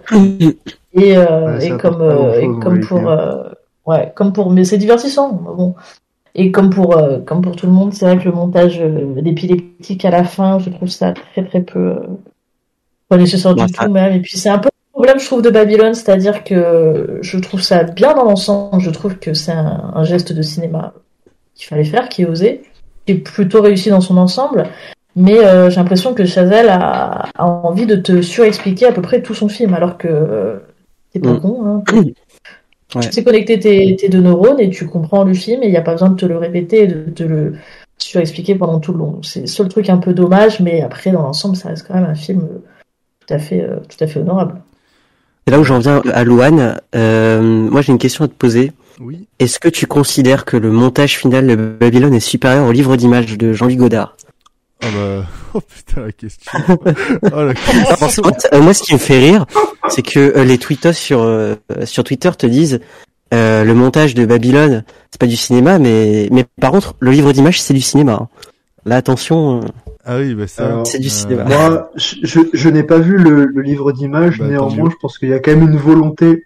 Et, 0.94 1.15
euh, 1.18 1.57
Ouais, 1.57 1.68
et 1.68 1.77
comme, 1.77 2.02
euh, 2.02 2.39
et 2.41 2.48
comme 2.60 2.80
pour. 2.81 3.07
euh, 3.10 3.44
ouais, 3.85 4.11
comme 4.15 4.34
pour. 4.34 4.49
Mais 4.52 4.64
c'est 4.64 4.77
divertissant, 4.77 5.31
bon. 5.31 5.76
Et 6.39 6.51
comme 6.51 6.69
pour, 6.69 6.97
euh, 6.97 7.19
comme 7.19 7.41
pour 7.41 7.55
tout 7.55 7.65
le 7.65 7.72
monde, 7.72 7.93
c'est 7.93 8.05
vrai 8.05 8.18
que 8.18 8.23
le 8.26 8.31
montage 8.31 8.80
euh, 8.80 9.19
d'épileptique 9.22 10.05
à 10.05 10.11
la 10.11 10.23
fin, 10.23 10.59
je 10.59 10.69
trouve 10.69 10.88
ça 10.88 11.11
très 11.11 11.43
très 11.43 11.61
peu 11.61 11.80
euh, 11.80 11.99
pas 13.09 13.18
nécessaire 13.18 13.55
du 13.55 13.65
tout 13.65 13.91
même. 13.91 14.14
Et 14.14 14.19
puis 14.22 14.38
c'est 14.38 14.49
un 14.49 14.59
peu 14.59 14.69
le 14.69 14.91
problème, 14.91 15.19
je 15.19 15.26
trouve, 15.26 15.41
de 15.41 15.49
Babylone, 15.49 15.93
c'est-à-dire 15.95 16.43
que 16.43 17.19
je 17.22 17.38
trouve 17.39 17.61
ça 17.61 17.84
bien 17.84 18.14
dans 18.14 18.23
l'ensemble. 18.23 18.81
Je 18.81 18.89
trouve 18.91 19.18
que 19.18 19.34
c'est 19.34 19.51
un, 19.51 19.91
un 19.95 20.03
geste 20.03 20.31
de 20.31 20.41
cinéma 20.41 20.93
qu'il 21.55 21.68
fallait 21.68 21.84
faire, 21.84 22.07
qui 22.07 22.22
est 22.22 22.26
osé, 22.26 22.61
qui 23.05 23.14
est 23.14 23.18
plutôt 23.18 23.61
réussi 23.61 23.89
dans 23.89 24.01
son 24.01 24.18
ensemble. 24.18 24.65
Mais 25.15 25.39
euh, 25.39 25.72
j'ai 25.72 25.77
l'impression 25.77 26.14
que 26.14 26.26
Chazelle 26.26 26.69
a, 26.69 27.30
a 27.35 27.45
envie 27.45 27.88
de 27.88 27.95
te 27.95 28.22
surexpliquer 28.22 28.85
à 28.85 28.91
peu 28.91 29.01
près 29.01 29.23
tout 29.23 29.34
son 29.34 29.49
film, 29.49 29.73
alors 29.73 29.97
que 29.97 30.61
t'es 31.11 31.19
pas 31.19 31.34
Mm. 31.34 31.39
con. 31.41 31.65
Hein. 31.65 31.84
Ouais. 32.95 33.01
Tu 33.01 33.11
sais 33.11 33.23
connecter 33.23 33.59
tes, 33.59 33.95
tes 33.97 34.09
deux 34.09 34.22
neurones 34.22 34.59
et 34.59 34.69
tu 34.69 34.85
comprends 34.85 35.23
le 35.23 35.34
film 35.34 35.61
et 35.61 35.68
il 35.68 35.72
n'y 35.72 35.77
a 35.77 35.81
pas 35.81 35.91
besoin 35.91 36.09
de 36.09 36.15
te 36.15 36.26
le 36.26 36.38
répéter 36.38 36.84
et 36.84 36.88
de 36.88 37.09
te 37.09 37.23
le 37.23 37.55
surexpliquer 37.97 38.55
pendant 38.55 38.80
tout 38.80 38.93
le 38.93 38.99
long. 38.99 39.19
C'est 39.23 39.41
le 39.41 39.47
seul 39.47 39.68
truc 39.68 39.89
un 39.89 39.97
peu 39.97 40.14
dommage, 40.14 40.59
mais 40.59 40.81
après, 40.81 41.11
dans 41.11 41.22
l'ensemble, 41.22 41.55
ça 41.55 41.69
reste 41.69 41.85
quand 41.88 41.95
même 41.95 42.05
un 42.05 42.15
film 42.15 42.41
euh, 42.43 42.64
tout 43.26 43.34
à 43.34 43.39
fait, 43.39 43.61
euh, 43.61 43.77
tout 43.89 44.01
à 44.03 44.07
fait 44.07 44.19
honorable. 44.19 44.61
Et 45.47 45.51
là 45.51 45.59
où 45.59 45.64
j'en 45.64 45.80
viens 45.80 46.01
à 46.14 46.23
Louane, 46.23 46.80
euh, 46.95 47.41
moi 47.41 47.81
j'ai 47.81 47.91
une 47.91 47.97
question 47.97 48.26
à 48.26 48.27
te 48.27 48.34
poser. 48.34 48.72
Oui. 48.99 49.27
Est-ce 49.39 49.59
que 49.59 49.69
tu 49.69 49.85
considères 49.85 50.43
que 50.43 50.57
le 50.57 50.72
montage 50.72 51.18
final 51.18 51.47
de 51.47 51.55
Babylone 51.55 52.14
est 52.14 52.19
supérieur 52.19 52.68
au 52.68 52.72
livre 52.72 52.95
d'images 52.95 53.38
de 53.38 53.53
Jean-Louis 53.53 53.77
Godard? 53.77 54.18
Oh 54.84 54.88
bah, 54.93 55.26
oh 55.53 55.61
putain 55.61 56.01
la 56.01 56.11
question. 56.11 56.59
Oh 56.68 57.43
la 57.43 57.53
question. 57.53 57.84
Ah, 57.89 57.95
parce 57.99 58.15
que, 58.18 58.55
euh, 58.55 58.61
moi, 58.61 58.73
ce 58.73 58.84
qui 58.84 58.93
me 58.93 58.99
fait 58.99 59.19
rire, 59.19 59.45
c'est 59.89 60.01
que 60.03 60.19
euh, 60.19 60.43
les 60.43 60.57
tweetos 60.57 60.93
sur 60.93 61.22
euh, 61.22 61.55
sur 61.85 62.03
Twitter 62.03 62.31
te 62.38 62.45
disent 62.47 62.80
euh, 63.34 63.64
le 63.64 63.73
montage 63.73 64.14
de 64.15 64.26
Babylone, 64.26 64.84
c'est 65.11 65.19
pas 65.19 65.27
du 65.27 65.35
cinéma, 65.35 65.80
mais 65.80 66.27
mais 66.31 66.45
par 66.61 66.72
contre, 66.72 66.95
le 66.99 67.11
livre 67.11 67.31
d'images, 67.34 67.61
c'est 67.61 67.73
du 67.73 67.81
cinéma. 67.81 68.14
hein. 68.22 68.27
Là, 68.85 68.95
attention. 68.95 69.57
euh, 69.59 69.65
Ah 70.05 70.18
oui, 70.18 70.34
bah 70.34 70.47
ça. 70.47 70.65
Alors, 70.65 70.88
C'est 70.88 70.99
du 70.99 71.07
euh, 71.07 71.11
cinéma. 71.11 71.43
Moi, 71.43 71.91
je, 71.95 72.15
je, 72.23 72.39
je 72.53 72.69
n'ai 72.69 72.84
pas 72.84 72.99
vu 72.99 73.18
le, 73.18 73.45
le 73.45 73.61
livre 73.61 73.91
d'images, 73.91 74.39
Bah, 74.39 74.47
néanmoins, 74.47 74.89
je 74.89 74.95
pense 75.01 75.18
qu'il 75.18 75.27
y 75.30 75.34
a 75.34 75.39
quand 75.39 75.51
même 75.51 75.69
une 75.69 75.77
volonté. 75.77 76.45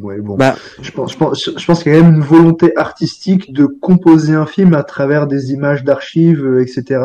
Ouais, 0.00 0.20
bon. 0.20 0.36
Bah, 0.36 0.54
Je 0.80 0.90
pense, 0.90 1.12
je 1.12 1.18
pense, 1.18 1.50
je 1.56 1.66
pense 1.66 1.82
qu'il 1.82 1.92
y 1.92 1.94
a 1.94 1.98
quand 2.00 2.06
même 2.06 2.14
une 2.16 2.22
volonté 2.22 2.74
artistique 2.78 3.52
de 3.52 3.66
composer 3.66 4.32
un 4.34 4.46
film 4.46 4.72
à 4.72 4.82
travers 4.84 5.26
des 5.26 5.52
images 5.52 5.84
d'archives, 5.84 6.42
euh, 6.44 6.62
etc. 6.62 7.00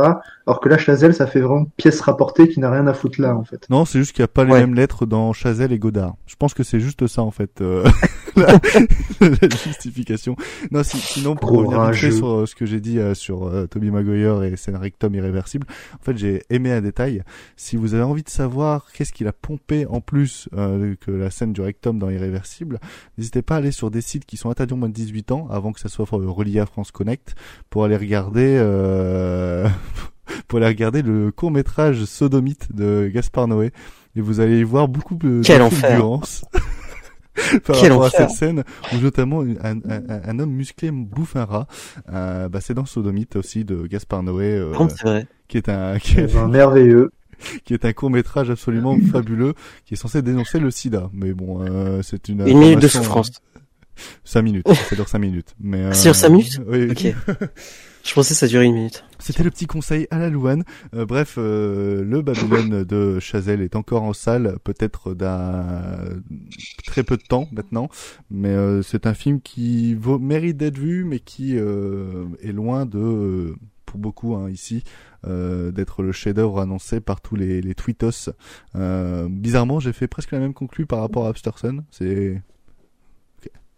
Alors 0.46 0.62
que 0.62 0.70
là, 0.70 0.78
Chazelle, 0.78 1.14
ça 1.14 1.28
fait 1.28 1.42
vraiment 1.42 1.66
pièce 1.76 2.00
rapportée 2.00 2.48
qui 2.48 2.62
n'a 2.62 2.72
rien 2.72 2.88
à 2.88 2.94
foutre 2.94 3.20
là, 3.20 3.36
en 3.36 3.44
fait. 3.44 3.68
Non, 3.70 3.84
c'est 3.84 4.00
juste 4.00 4.14
qu'il 4.14 4.22
n'y 4.24 4.26
a 4.26 4.30
pas 4.30 4.46
les 4.46 4.54
Ouais. 4.54 4.60
mêmes 4.62 4.74
lettres 4.76 5.06
dans 5.06 5.34
Chazelle 5.34 5.74
et 5.74 5.80
Godard. 5.80 6.16
Je 6.28 6.36
pense 6.38 6.54
que 6.54 6.64
c'est 6.64 6.80
juste 6.80 7.06
ça 7.08 7.22
en 7.24 7.32
fait, 7.32 7.60
euh, 7.60 7.84
la, 8.38 8.54
la 9.42 9.50
justification. 9.66 10.36
Non, 10.72 10.84
si- 10.84 10.98
sinon 10.98 11.36
pour 11.36 11.52
revenir 11.52 11.84
vite 11.92 11.96
fait 11.96 12.10
Courageux. 12.10 12.12
sur 12.12 12.28
euh, 12.30 12.46
ce 12.46 12.56
que 12.56 12.66
j'ai 12.66 12.80
dit 12.80 13.00
euh, 13.00 13.14
sur 13.14 13.44
euh, 13.48 13.68
Toby 13.68 13.92
Maguire 13.92 14.44
et 14.44 14.56
Scénarectum 14.56 15.14
irréversible, 15.16 15.68
en 16.00 16.04
fait 16.04 16.18
j'ai 16.18 16.44
aimé 16.50 16.72
un 16.72 16.82
détail. 16.82 17.24
Si 17.56 17.76
vous 17.76 17.94
avez 17.94 18.04
envie 18.04 18.24
de 18.24 18.30
savoir 18.30 18.88
qu'est-ce 18.94 19.12
qu'il 19.14 19.28
a 19.28 19.34
pompé 19.34 19.86
en 19.88 20.02
plus 20.02 20.50
euh, 20.56 20.96
que 21.02 21.12
la 21.12 21.30
scène 21.32 21.54
du 21.54 21.62
rectum 21.62 22.00
dans 22.00 22.10
Irréversible, 22.10 22.80
n'hésitez 23.18 23.42
pas 23.42 23.56
à 23.56 23.58
aller 23.58 23.72
sur 23.72 23.92
des 23.92 24.02
sites 24.02 24.26
qui 24.26 24.38
sont 24.38 24.50
interdits 24.50 24.74
aux 24.74 24.78
moins 24.78 24.90
de 24.90 24.94
18 24.94 25.32
ans 25.32 25.48
avant 25.52 25.72
que 25.74 25.80
ça 25.80 25.90
soit 25.90 26.06
euh, 26.14 26.30
relié 26.30 26.60
à 26.60 26.66
France 26.66 26.92
Connect 26.92 27.36
pour 27.70 27.84
aller 27.84 27.98
regarder. 27.98 28.58
Euh... 28.60 29.68
pour 30.50 30.58
aller 30.58 30.68
regarder 30.68 31.02
le 31.02 31.32
court 31.32 31.52
métrage 31.52 32.04
Sodomite 32.06 32.76
de 32.76 33.10
Gaspard 33.14 33.48
Noé 33.48 33.72
et 34.16 34.22
vous 34.22 34.40
allez 34.42 34.60
y 34.60 34.64
voir 34.64 34.88
beaucoup 34.88 35.16
de 35.16 35.42
Quel 35.44 35.60
de 35.60 35.64
enfer. 35.64 36.02
par 37.66 37.76
Quel 37.80 37.92
rapport 37.92 38.04
à 38.06 38.08
enfer. 38.08 38.30
cette 38.30 38.38
scène 38.38 38.64
où 38.94 38.98
notamment 38.98 39.42
un, 39.42 39.78
un, 39.78 39.78
un- 39.90 40.22
un 40.26 40.40
homme 40.40 40.52
musclé 40.52 40.92
bouffe 40.92 41.36
un 41.36 41.46
rat. 41.46 41.68
Euh, 42.12 42.50
bah, 42.50 42.60
c'est 42.62 42.74
dans 42.74 42.86
Sodomite 42.86 43.36
aussi 43.36 43.64
de 43.66 43.88
Gaspard 43.88 44.24
Noé 44.24 44.52
euh, 44.58 44.72
vrai. 45.04 45.28
qui 45.48 45.58
est 45.58 45.70
un 45.70 46.00
qui 46.00 46.20
est, 46.20 46.34
ben, 46.34 46.48
merveilleux. 46.48 47.12
qui 47.66 47.74
est 47.76 47.86
un 47.86 47.94
court 47.94 48.10
métrage 48.10 48.50
absolument 48.50 48.98
fabuleux 49.12 49.54
qui 49.86 49.94
est 49.94 49.98
censé 49.98 50.22
dénoncer 50.24 50.60
le 50.60 50.72
sida. 50.72 51.10
Mais 51.14 51.34
bon, 51.34 51.64
euh, 51.64 52.02
c'est 52.02 52.30
une 52.30 52.48
Une 52.48 52.58
minute 52.58 52.80
de 52.82 52.88
souffrance. 52.88 53.30
5 54.24 54.42
minutes, 54.44 54.68
ça 54.72 54.96
dure 54.96 55.08
5 55.10 55.18
minutes. 55.20 55.56
Mais 55.60 55.82
euh, 55.82 55.92
dure 56.04 56.14
cinq 56.16 56.30
minutes 56.30 56.60
Oui. 56.68 56.88
oui. 56.90 57.14
Je 58.08 58.14
pensais 58.14 58.34
que 58.34 58.40
ça 58.40 58.48
durait 58.48 58.66
une 58.66 58.74
minute. 58.74 59.04
C'était 59.20 59.44
le 59.44 59.52
petit 59.52 59.68
conseil 59.68 60.08
à 60.12 60.18
la 60.18 60.30
Louane. 60.30 60.64
Euh, 60.96 61.06
bref, 61.06 61.36
euh, 61.38 62.06
le 62.06 62.22
Babylone 62.22 62.84
de 62.86 63.20
Chazelle 63.20 63.62
est 63.62 63.76
encore 63.76 64.04
en 64.04 64.14
salle, 64.14 64.58
peut-être 64.64 65.14
d'un 65.14 66.22
très 66.86 67.04
peu 67.04 67.18
de 67.18 67.24
temps 67.24 67.50
maintenant, 67.52 67.90
mais 68.32 68.52
euh, 68.54 68.82
c'est 68.82 69.08
un 69.08 69.14
film 69.14 69.42
qui 69.42 69.94
vaut, 69.94 70.20
mérite 70.20 70.56
d'être 70.56 70.78
vu, 70.78 71.04
mais 71.04 71.20
qui 71.20 71.58
euh, 71.58 72.26
est 72.42 72.54
loin 72.54 72.86
de, 72.86 73.56
pour 73.86 74.00
beaucoup 74.00 74.36
hein, 74.36 74.50
ici, 74.50 74.86
euh, 75.26 75.72
d'être 75.72 76.02
le 76.02 76.14
chef-d'œuvre 76.14 76.62
annoncé 76.62 77.02
par 77.02 77.20
tous 77.20 77.36
les, 77.36 77.62
les 77.62 77.76
tweetos. 77.76 78.30
Euh, 78.76 79.28
bizarrement, 79.30 79.82
j'ai 79.82 79.92
fait 79.92 80.08
presque 80.08 80.32
la 80.32 80.40
même 80.40 80.54
conclu 80.54 80.86
par 80.86 81.00
rapport 81.00 81.26
à 81.26 81.30
Absterson. 81.30 81.84
C'est. 81.92 82.42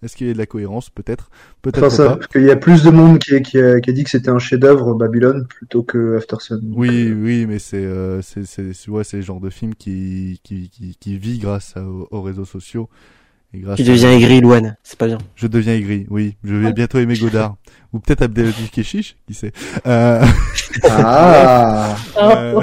Est-ce 0.03 0.15
qu'il 0.15 0.27
y 0.27 0.29
a 0.29 0.33
de 0.33 0.37
la 0.37 0.45
cohérence 0.45 0.89
Peut-être, 0.89 1.29
peut-être 1.61 1.79
Enfin, 1.87 1.89
ça, 1.89 2.05
pas. 2.09 2.15
parce 2.17 2.27
qu'il 2.27 2.43
y 2.43 2.51
a 2.51 2.55
plus 2.55 2.83
de 2.83 2.89
monde 2.89 3.19
qui, 3.19 3.41
qui, 3.41 3.59
a, 3.59 3.79
qui 3.81 3.89
a 3.89 3.93
dit 3.93 4.03
que 4.03 4.09
c'était 4.09 4.29
un 4.29 4.39
chef-d'œuvre 4.39 4.93
Babylone 4.93 5.45
plutôt 5.47 5.83
que 5.83 6.17
Aftersun. 6.17 6.59
Donc, 6.61 6.77
Oui, 6.77 7.07
euh, 7.09 7.13
oui, 7.21 7.45
mais 7.45 7.59
c'est 7.59 7.77
euh, 7.83 8.21
c'est 8.21 8.45
c'est 8.45 8.73
c'est- 8.73 8.89
ouais, 8.89 9.03
c'est 9.03 9.17
le 9.17 9.23
genre 9.23 9.39
de 9.41 9.49
film 9.49 9.75
qui 9.75 10.39
qui 10.43 10.69
qui, 10.69 10.95
qui 10.99 11.17
vit 11.17 11.37
grâce 11.39 11.75
à- 11.75 11.83
aux, 11.83 12.07
aux 12.11 12.21
réseaux 12.21 12.45
sociaux 12.45 12.89
et 13.53 13.59
grâce. 13.59 13.77
Tu 13.77 13.83
à- 13.83 13.85
deviens 13.87 14.11
aigri, 14.11 14.41
Louane. 14.41 14.77
C'est 14.83 14.97
pas 14.97 15.07
bien. 15.07 15.17
Je 15.35 15.47
deviens 15.47 15.73
aigri, 15.73 16.05
oui. 16.09 16.35
Je 16.43 16.55
vais 16.55 16.71
bientôt 16.71 16.99
aimer 16.99 17.17
Godard 17.17 17.55
ou 17.91 17.99
peut-être 17.99 18.21
Abdelaziz 18.21 18.69
Keshish, 18.69 19.15
qui 19.27 19.33
sait. 19.33 19.51
Euh... 19.87 20.23
Ah. 20.89 21.95
Euh, 22.21 22.61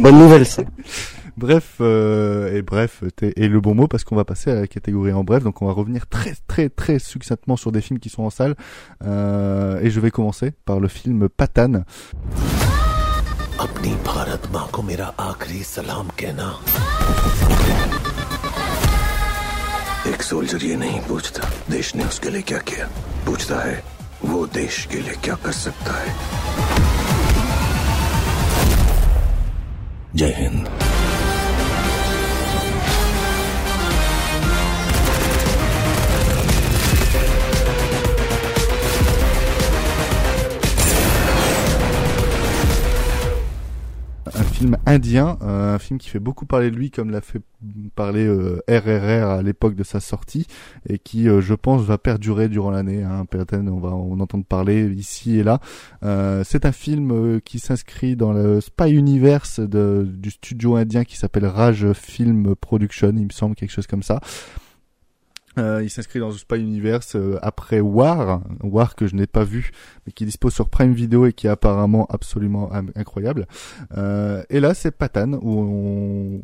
Bonne 0.00 0.18
nouvelle, 0.18 0.44
ça. 0.46 0.62
Bref, 1.37 1.77
euh, 1.81 2.55
et 2.55 2.61
bref, 2.61 3.03
t'es- 3.15 3.33
et 3.35 3.47
le 3.47 3.59
bon 3.61 3.73
mot 3.75 3.87
parce 3.87 4.03
qu'on 4.03 4.15
va 4.15 4.25
passer 4.25 4.51
à 4.51 4.55
la 4.55 4.67
catégorie 4.67 5.13
en 5.13 5.23
bref, 5.23 5.43
donc 5.43 5.61
on 5.61 5.67
va 5.67 5.73
revenir 5.73 6.07
très 6.07 6.33
très 6.47 6.69
très 6.69 6.99
succinctement 6.99 7.55
sur 7.57 7.71
des 7.71 7.81
films 7.81 7.99
qui 7.99 8.09
sont 8.09 8.23
en 8.23 8.29
salle, 8.29 8.55
euh, 9.05 9.79
et 9.81 9.89
je 9.89 9.99
vais 9.99 10.11
commencer 10.11 10.51
par 10.65 10.79
le 10.79 10.87
film 10.87 11.29
Patane. 11.29 11.83
अपनी 13.59 13.89
भारत 14.07 14.47
माँ 14.53 14.67
को 14.73 14.81
मेरा 14.89 15.05
आखिरी 15.19 15.63
सलाम 15.63 16.07
कहना 16.19 16.47
एक 20.11 20.21
सोल्जर 20.23 20.63
ये 20.65 20.75
नहीं 20.83 20.99
पूछता 21.07 21.49
देश 21.71 21.95
ने 21.95 22.03
उसके 22.05 22.29
लिए 22.29 22.41
क्या 22.51 22.57
किया 22.69 22.85
पूछता 23.25 23.59
है 23.65 23.83
वो 24.25 24.45
देश 24.55 24.85
के 24.91 24.99
लिए 25.01 25.15
क्या 25.23 25.35
कर 25.45 25.51
सकता 25.51 25.93
है 25.99 26.13
जय 30.15 30.33
Hind 30.37 30.67
Film 44.64 44.78
indien, 44.86 45.36
euh, 45.42 45.74
un 45.74 45.78
film 45.78 45.98
qui 45.98 46.08
fait 46.08 46.18
beaucoup 46.18 46.46
parler 46.46 46.70
de 46.70 46.76
lui 46.76 46.90
comme 46.90 47.10
l'a 47.10 47.20
fait 47.20 47.42
parler 47.94 48.24
euh, 48.24 48.62
RRR 48.66 49.28
à 49.28 49.42
l'époque 49.42 49.74
de 49.74 49.84
sa 49.84 50.00
sortie 50.00 50.46
et 50.88 50.98
qui, 50.98 51.28
euh, 51.28 51.42
je 51.42 51.52
pense, 51.52 51.82
va 51.82 51.98
perdurer 51.98 52.48
durant 52.48 52.70
l'année. 52.70 53.02
Hein. 53.02 53.26
On 53.52 53.78
va 53.78 53.90
en 53.90 54.18
entendre 54.20 54.46
parler 54.46 54.86
ici 54.86 55.38
et 55.38 55.42
là. 55.42 55.60
Euh, 56.02 56.44
c'est 56.46 56.64
un 56.64 56.72
film 56.72 57.10
euh, 57.12 57.40
qui 57.40 57.58
s'inscrit 57.58 58.16
dans 58.16 58.32
le 58.32 58.62
spy 58.62 58.90
universe 58.90 59.60
de, 59.60 60.08
du 60.08 60.30
studio 60.30 60.76
indien 60.76 61.04
qui 61.04 61.18
s'appelle 61.18 61.44
Raj 61.44 61.92
Film 61.92 62.54
Production, 62.56 63.12
il 63.14 63.26
me 63.26 63.32
semble 63.32 63.56
quelque 63.56 63.72
chose 63.72 63.86
comme 63.86 64.02
ça. 64.02 64.18
Euh, 65.58 65.82
il 65.82 65.90
s'inscrit 65.90 66.18
dans 66.18 66.28
le 66.28 66.34
Spy 66.34 66.56
Universe 66.56 67.16
euh, 67.16 67.38
après 67.42 67.80
War, 67.80 68.42
War 68.62 68.94
que 68.96 69.06
je 69.06 69.14
n'ai 69.14 69.26
pas 69.26 69.44
vu, 69.44 69.70
mais 70.06 70.12
qui 70.12 70.24
dispose 70.24 70.52
sur 70.52 70.68
Prime 70.68 70.92
Video 70.92 71.26
et 71.26 71.32
qui 71.32 71.46
est 71.46 71.50
apparemment 71.50 72.06
absolument 72.10 72.70
incroyable. 72.94 73.46
Euh, 73.96 74.42
et 74.50 74.60
là, 74.60 74.74
c'est 74.74 74.90
Patane 74.90 75.38
où 75.40 75.60
on... 75.60 76.42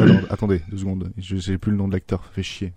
Alors, 0.00 0.16
attendez, 0.30 0.62
deux 0.70 0.78
secondes, 0.78 1.10
je 1.18 1.36
j'ai 1.36 1.58
plus 1.58 1.72
le 1.72 1.78
nom 1.78 1.88
de 1.88 1.92
l'acteur, 1.92 2.24
fait 2.26 2.42
chier. 2.42 2.72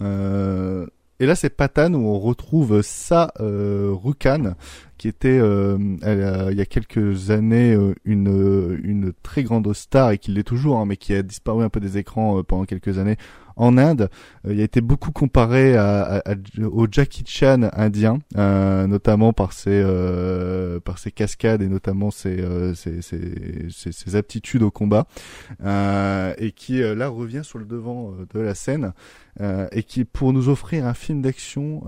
Euh, 0.00 0.86
et 1.20 1.26
là, 1.26 1.36
c'est 1.36 1.50
Patane 1.50 1.94
où 1.94 2.06
on 2.06 2.18
retrouve 2.18 2.82
Sa 2.82 3.32
euh, 3.40 3.92
Rukhan, 3.92 4.54
qui 4.98 5.06
était 5.06 5.38
euh, 5.38 5.78
il 6.02 6.58
y 6.58 6.60
a 6.60 6.66
quelques 6.66 7.30
années 7.30 7.72
euh, 7.72 7.94
une 8.04 8.28
euh, 8.28 8.80
une 8.82 9.12
très 9.22 9.44
grande 9.44 9.72
star 9.74 10.10
et 10.10 10.18
qui 10.18 10.32
l'est 10.32 10.42
toujours, 10.42 10.78
hein, 10.78 10.86
mais 10.86 10.96
qui 10.96 11.14
a 11.14 11.22
disparu 11.22 11.62
un 11.62 11.68
peu 11.68 11.78
des 11.78 11.98
écrans 11.98 12.38
euh, 12.38 12.42
pendant 12.42 12.64
quelques 12.64 12.98
années 12.98 13.16
en 13.56 13.78
Inde. 13.78 14.08
il 14.48 14.60
a 14.60 14.64
été 14.64 14.80
beaucoup 14.80 15.12
comparé 15.12 15.76
à, 15.76 16.22
à, 16.24 16.34
au 16.62 16.86
Jackie 16.90 17.24
Chan 17.26 17.68
indien, 17.72 18.18
notamment 18.34 19.32
par 19.32 19.52
ses 19.52 19.84
par 20.84 20.98
ses 20.98 21.10
cascades 21.10 21.62
et 21.62 21.68
notamment 21.68 22.10
ses 22.10 22.44
ses, 22.74 23.02
ses, 23.02 23.92
ses, 23.92 24.16
aptitudes 24.16 24.62
au 24.62 24.70
combat, 24.70 25.06
et 25.60 26.52
qui 26.52 26.80
là 26.80 27.08
revient 27.08 27.42
sur 27.44 27.58
le 27.58 27.64
devant 27.64 28.12
de 28.32 28.40
la 28.40 28.54
scène. 28.54 28.92
et 29.40 29.82
qui 29.82 30.04
pour 30.04 30.32
nous 30.32 30.48
offrir 30.48 30.86
un 30.86 30.94
film 30.94 31.22
d'action 31.22 31.82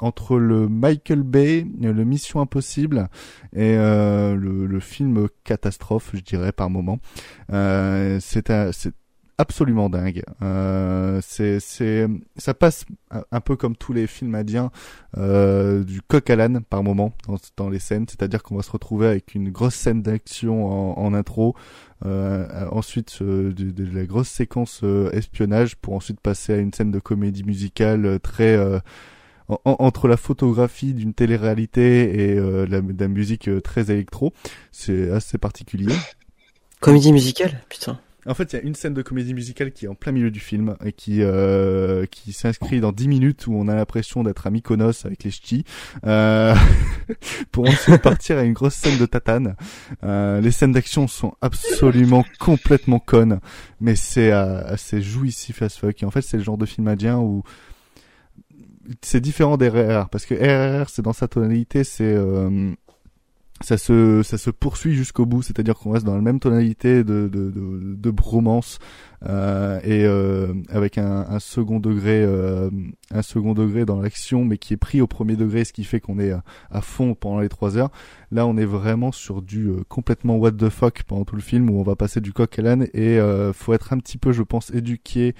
entre 0.00 0.38
le 0.38 0.68
Michael 0.68 1.22
Bay, 1.22 1.66
le 1.80 2.04
Mission 2.04 2.40
Impossible 2.40 3.08
et 3.54 3.76
le, 3.76 4.66
le, 4.66 4.80
film 4.80 5.28
catastrophe, 5.44 6.10
je 6.14 6.20
dirais 6.20 6.52
par 6.52 6.70
moment. 6.70 6.98
Euh, 7.52 8.18
c'est 8.20 8.50
absolument 9.40 9.88
dingue. 9.88 10.22
Euh, 10.42 11.20
c'est, 11.22 11.60
c'est, 11.60 12.06
ça 12.36 12.52
passe 12.52 12.84
un 13.10 13.40
peu 13.40 13.56
comme 13.56 13.74
tous 13.74 13.94
les 13.94 14.06
films 14.06 14.34
indiens 14.34 14.70
euh, 15.16 15.82
du 15.82 16.02
coq 16.02 16.28
à 16.28 16.36
l'âne 16.36 16.60
par 16.62 16.82
moment 16.82 17.14
dans, 17.56 17.70
les 17.70 17.78
scènes, 17.78 18.06
c'est-à-dire 18.06 18.42
qu'on 18.42 18.56
va 18.56 18.62
se 18.62 18.70
retrouver 18.70 19.06
avec 19.06 19.34
une 19.34 19.50
grosse 19.50 19.74
scène 19.74 20.02
d'action 20.02 20.98
en, 20.98 21.14
intro, 21.14 21.56
euh, 22.04 22.66
ensuite 22.70 23.22
de, 23.22 23.94
la 23.94 24.04
grosse 24.04 24.28
séquence 24.28 24.84
espionnage 25.12 25.76
pour 25.76 25.94
ensuite 25.94 26.20
passer 26.20 26.52
à 26.52 26.56
une 26.58 26.74
scène 26.74 26.90
de 26.90 27.00
comédie 27.00 27.44
musicale 27.44 28.20
très 28.20 28.58
entre 29.64 30.06
la 30.06 30.16
photographie 30.16 30.92
d'une 30.92 31.14
télé-réalité 31.14 32.30
et 32.30 32.34
la, 32.34 32.82
de 32.82 33.00
la 33.00 33.08
musique 33.08 33.48
très 33.64 33.90
électro, 33.90 34.34
c'est 34.70 35.10
assez 35.10 35.38
particulier. 35.38 35.94
Comédie 36.80 37.12
musicale, 37.12 37.62
putain. 37.68 37.98
En 38.30 38.34
fait, 38.34 38.52
il 38.52 38.56
y 38.56 38.58
a 38.60 38.62
une 38.62 38.76
scène 38.76 38.94
de 38.94 39.02
comédie 39.02 39.34
musicale 39.34 39.72
qui 39.72 39.86
est 39.86 39.88
en 39.88 39.96
plein 39.96 40.12
milieu 40.12 40.30
du 40.30 40.38
film 40.38 40.76
et 40.84 40.92
qui 40.92 41.22
euh, 41.22 42.06
qui 42.06 42.32
s'inscrit 42.32 42.80
dans 42.80 42.92
10 42.92 43.08
minutes 43.08 43.48
où 43.48 43.54
on 43.54 43.66
a 43.66 43.74
l'impression 43.74 44.22
d'être 44.22 44.46
à 44.46 44.50
Mykonos 44.50 45.04
avec 45.04 45.24
les 45.24 45.32
ch'tis 45.32 45.64
euh, 46.06 46.54
pour 47.50 47.68
ensuite 47.68 48.00
partir 48.00 48.38
à 48.38 48.42
une 48.42 48.52
grosse 48.52 48.74
scène 48.74 48.98
de 48.98 49.06
tatane. 49.06 49.56
Euh, 50.04 50.40
les 50.40 50.52
scènes 50.52 50.70
d'action 50.70 51.08
sont 51.08 51.34
absolument 51.40 52.24
complètement 52.38 53.00
connes, 53.00 53.40
mais 53.80 53.96
c'est 53.96 54.30
assez 54.30 55.02
jouissif 55.02 55.60
as 55.62 55.76
fuck. 55.76 56.00
Et 56.00 56.06
en 56.06 56.12
fait, 56.12 56.22
c'est 56.22 56.36
le 56.36 56.44
genre 56.44 56.58
de 56.58 56.66
film 56.66 56.86
indien 56.86 57.18
où 57.18 57.42
c'est 59.02 59.20
différent 59.20 59.56
des 59.56 59.68
RRR 59.68 60.08
parce 60.08 60.24
que 60.24 60.34
RRR 60.34 60.88
c'est 60.88 61.02
dans 61.02 61.12
sa 61.12 61.28
tonalité 61.28 61.84
c'est 61.84 62.02
euh, 62.04 62.72
ça 63.62 63.76
se 63.76 64.22
ça 64.22 64.38
se 64.38 64.50
poursuit 64.50 64.94
jusqu'au 64.94 65.26
bout 65.26 65.42
c'est-à-dire 65.42 65.74
qu'on 65.74 65.90
reste 65.90 66.06
dans 66.06 66.14
la 66.14 66.22
même 66.22 66.40
tonalité 66.40 67.04
de 67.04 67.28
de 67.28 67.50
de, 67.50 67.94
de 67.94 68.10
bromance 68.10 68.78
euh, 69.26 69.78
et 69.84 70.06
euh, 70.06 70.54
avec 70.70 70.96
un, 70.96 71.26
un, 71.28 71.38
second 71.40 71.78
degré 71.78 72.22
euh, 72.24 72.70
un 73.10 73.20
second 73.20 73.52
degré 73.52 73.84
dans 73.84 74.00
l'action 74.00 74.46
mais 74.46 74.56
qui 74.56 74.72
est 74.72 74.78
pris 74.78 75.02
au 75.02 75.06
premier 75.06 75.36
degré 75.36 75.64
ce 75.64 75.74
qui 75.74 75.84
fait 75.84 76.00
qu'on 76.00 76.18
est 76.18 76.32
à, 76.70 76.80
fond 76.80 77.14
pendant 77.14 77.40
les 77.40 77.50
trois 77.50 77.76
heures. 77.76 77.90
Là 78.30 78.46
on 78.46 78.56
est 78.56 78.64
vraiment 78.64 79.12
sur 79.12 79.42
du 79.42 79.68
euh, 79.68 79.82
complètement 79.90 80.36
what 80.36 80.52
the 80.52 80.70
fuck 80.70 81.02
pendant 81.02 81.26
tout 81.26 81.36
le 81.36 81.42
film 81.42 81.68
où 81.68 81.78
on 81.78 81.82
va 81.82 81.96
passer 81.96 82.22
du 82.22 82.32
coq 82.32 82.58
à 82.58 82.62
l'âne 82.62 82.88
et 82.94 83.18
euh, 83.18 83.52
faut 83.52 83.74
être 83.74 83.92
un 83.92 83.98
petit 83.98 84.16
peu 84.16 84.32
je 84.32 84.42
pense 84.42 84.70
éduqué 84.70 85.34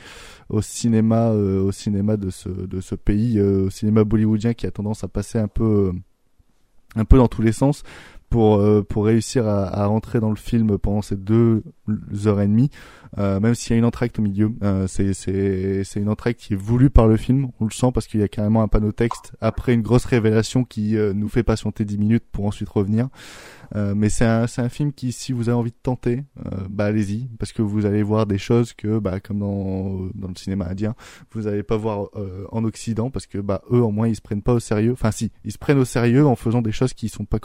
au 0.51 0.60
cinéma 0.60 1.30
au 1.30 1.72
cinéma 1.72 2.18
de 2.18 2.28
ce 2.28 2.51
de 2.51 2.80
ce 2.82 2.94
pays 2.94 3.40
au 3.40 3.70
cinéma 3.70 4.05
bollywoodien 4.05 4.52
qui 4.52 4.66
a 4.66 4.70
tendance 4.70 5.05
à 5.05 5.09
passer 5.09 5.38
un 5.38 5.48
peu 5.48 5.92
un 6.96 7.04
peu 7.04 7.16
dans 7.16 7.28
tous 7.28 7.42
les 7.42 7.52
sens 7.52 7.82
pour 8.31 8.59
euh, 8.59 8.82
pour 8.82 9.05
réussir 9.05 9.47
à, 9.47 9.66
à, 9.66 9.86
rentrer 9.86 10.20
dans 10.20 10.31
le 10.31 10.36
film 10.36 10.78
pendant 10.78 11.02
ces 11.02 11.16
deux 11.16 11.65
heures 12.27 12.40
et 12.40 12.47
demie, 12.47 12.70
euh, 13.19 13.40
même 13.40 13.55
s'il 13.55 13.73
y 13.73 13.74
a 13.74 13.78
une 13.78 13.85
entracte 13.85 14.19
au 14.19 14.23
milieu. 14.23 14.52
Euh, 14.62 14.86
c'est 14.86 15.12
c'est 15.15 15.82
c'est 15.85 16.01
une 16.01 16.09
entracte 16.09 16.40
qui 16.40 16.55
est 16.55 16.57
voulue 16.57 16.90
par 16.90 17.09
le 17.09 17.16
film, 17.16 17.48
on 17.59 17.65
le 17.65 17.73
sent 17.73 17.90
parce 17.93 18.07
qu'il 18.07 18.20
y 18.20 18.23
a 18.23 18.28
carrément 18.28 18.62
un 18.62 18.69
panneau 18.69 18.93
texte 18.93 19.32
après 19.40 19.74
une 19.74 19.82
grosse 19.82 20.05
révélation 20.05 20.65
qui 20.65 20.97
euh, 20.97 21.12
nous 21.12 21.28
fait 21.28 21.43
patienter 21.43 21.85
10 21.85 21.98
minutes 21.98 22.24
pour 22.31 22.47
ensuite 22.47 22.69
revenir. 22.69 23.09
Euh, 23.77 23.94
mais 23.97 24.09
c'est 24.09 24.24
un 24.24 24.47
c'est 24.47 24.62
un 24.62 24.69
film 24.69 24.93
qui 24.93 25.12
si 25.12 25.32
vous 25.32 25.48
avez 25.48 25.59
envie 25.59 25.70
de 25.70 25.77
tenter, 25.82 26.24
bah 26.69 26.86
allez-y 26.86 27.28
parce 27.39 27.52
que 27.52 27.62
vous 27.62 27.86
allez 27.86 28.02
voir 28.02 28.27
des 28.27 28.39
choses 28.39 28.73
que 28.73 28.98
bah 28.98 29.20
comme 29.20 29.40
dans 29.40 30.09
dans 30.15 30.28
le 30.28 30.36
cinéma 30.36 30.69
indien, 30.69 30.94
vous 31.32 31.43
n'allez 31.43 31.62
pas 31.62 31.77
voir 31.77 32.09
en 32.51 32.65
Occident 32.65 33.11
parce 33.11 33.27
que 33.27 33.39
bah 33.39 33.62
eux 33.73 33.81
au 33.81 33.90
moins 33.90 34.09
ils 34.09 34.16
se 34.16 34.20
prennent 34.20 34.43
pas 34.43 34.55
au 34.55 34.61
sérieux. 34.61 34.93
Enfin 34.93 35.11
si, 35.11 35.31
ils 35.44 35.52
se 35.52 35.59
prennent 35.59 35.78
au 35.78 35.85
sérieux 35.85 36.27
en 36.27 36.36
faisant 36.36 36.62
des 36.62 36.73
choses 36.73 36.94
qui 36.94 37.09
sont 37.09 37.24
pas 37.24 37.39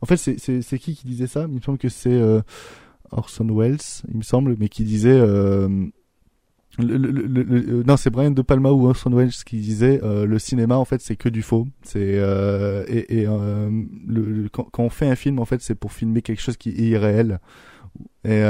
En 0.00 0.06
fait, 0.06 0.16
c'est, 0.16 0.78
qui 0.78 0.94
qui 0.94 1.06
disait 1.06 1.26
ça? 1.26 1.46
Il 1.48 1.56
me 1.56 1.60
semble 1.60 1.78
que 1.78 1.88
c'est 1.88 2.12
euh, 2.12 2.40
Orson 3.10 3.46
Welles, 3.46 3.78
il 4.08 4.18
me 4.18 4.22
semble, 4.22 4.56
mais 4.58 4.68
qui 4.68 4.84
disait... 4.84 5.18
Euh, 5.18 5.68
non, 6.78 7.98
c'est 7.98 8.08
Brian 8.08 8.30
De 8.30 8.40
Palma 8.40 8.70
ou 8.70 8.88
Orson 8.88 9.10
Welles 9.10 9.32
qui 9.44 9.58
disait 9.58 10.00
euh, 10.02 10.24
le 10.24 10.38
cinéma 10.38 10.78
en 10.78 10.86
fait 10.86 11.02
c'est 11.02 11.16
que 11.16 11.28
du 11.28 11.42
faux. 11.42 11.68
C'est 11.82 12.18
et, 12.88 13.26
quand, 14.52 14.70
on 14.78 14.88
fait 14.88 15.06
un 15.06 15.14
film 15.14 15.38
en 15.38 15.44
fait 15.44 15.60
c'est 15.60 15.74
pour 15.74 15.92
filmer 15.92 16.22
quelque 16.22 16.40
chose 16.40 16.56
qui 16.56 16.70
est 16.70 16.88
irréel. 16.88 17.40
Et, 18.24 18.42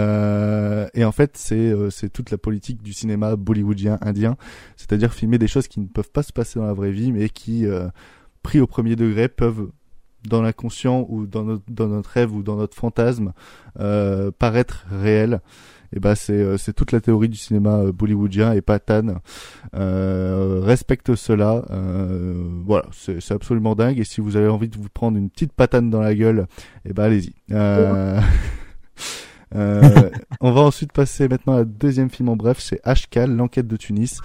en 1.04 1.10
fait 1.12 1.36
c'est 1.36 2.12
toute 2.12 2.30
la 2.30 2.38
politique 2.38 2.80
du 2.80 2.92
cinéma 2.92 3.34
bollywoodien 3.34 3.98
indien, 4.02 4.36
c'est-à-dire 4.76 5.12
filmer 5.12 5.38
des 5.38 5.48
choses 5.48 5.66
qui 5.66 5.80
ne 5.80 5.86
peuvent 5.86 6.12
pas 6.12 6.22
se 6.22 6.32
passer 6.32 6.60
dans 6.60 6.66
la 6.66 6.74
vraie 6.74 6.92
vie 6.92 7.10
mais 7.10 7.28
qui 7.28 7.66
pris 8.44 8.60
au 8.60 8.68
premier 8.68 8.94
degré 8.94 9.28
peuvent 9.28 9.72
dans 10.28 10.42
l'inconscient 10.42 11.06
ou 11.08 11.26
dans 11.26 11.44
notre, 11.44 11.64
dans 11.68 11.88
notre 11.88 12.10
rêve 12.10 12.34
ou 12.34 12.42
dans 12.42 12.56
notre 12.56 12.76
fantasme 12.76 13.32
euh, 13.80 14.30
paraître 14.36 14.86
réel. 14.90 15.40
Et 15.94 16.00
ben 16.00 16.14
c'est 16.14 16.32
euh, 16.32 16.56
c'est 16.56 16.72
toute 16.72 16.90
la 16.92 17.00
théorie 17.00 17.28
du 17.28 17.36
cinéma 17.36 17.80
euh, 17.80 17.92
bollywoodien 17.92 18.52
et 18.54 18.62
Patan 18.62 19.16
euh, 19.74 20.60
respecte 20.62 21.14
cela. 21.14 21.64
Euh, 21.70 22.48
voilà 22.64 22.86
c'est 22.92 23.20
c'est 23.20 23.34
absolument 23.34 23.74
dingue. 23.74 23.98
Et 23.98 24.04
si 24.04 24.20
vous 24.20 24.36
avez 24.36 24.48
envie 24.48 24.68
de 24.68 24.76
vous 24.76 24.88
prendre 24.88 25.18
une 25.18 25.28
petite 25.28 25.52
patane 25.52 25.90
dans 25.90 26.00
la 26.00 26.14
gueule 26.14 26.46
et 26.84 26.92
ben 26.92 27.04
allez-y. 27.04 27.34
Euh, 29.54 30.08
on 30.40 30.50
va 30.50 30.62
ensuite 30.62 30.92
passer 30.92 31.28
maintenant 31.28 31.52
à 31.52 31.58
la 31.58 31.64
deuxième 31.66 32.08
film 32.08 32.30
en 32.30 32.36
bref. 32.36 32.58
C'est 32.58 32.80
Ashkal 32.84 33.36
l'enquête 33.36 33.66
de 33.66 33.76
Tunis 33.76 34.18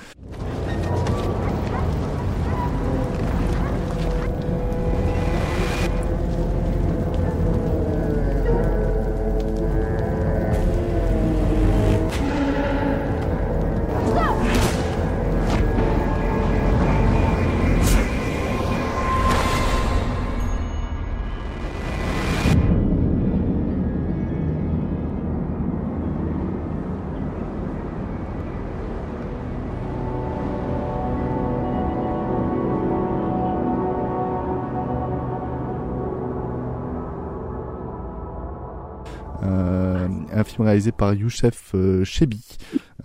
réalisé 40.66 40.92
par 40.92 41.14
Youssef 41.14 41.72
euh, 41.76 42.04
Chebi 42.04 42.42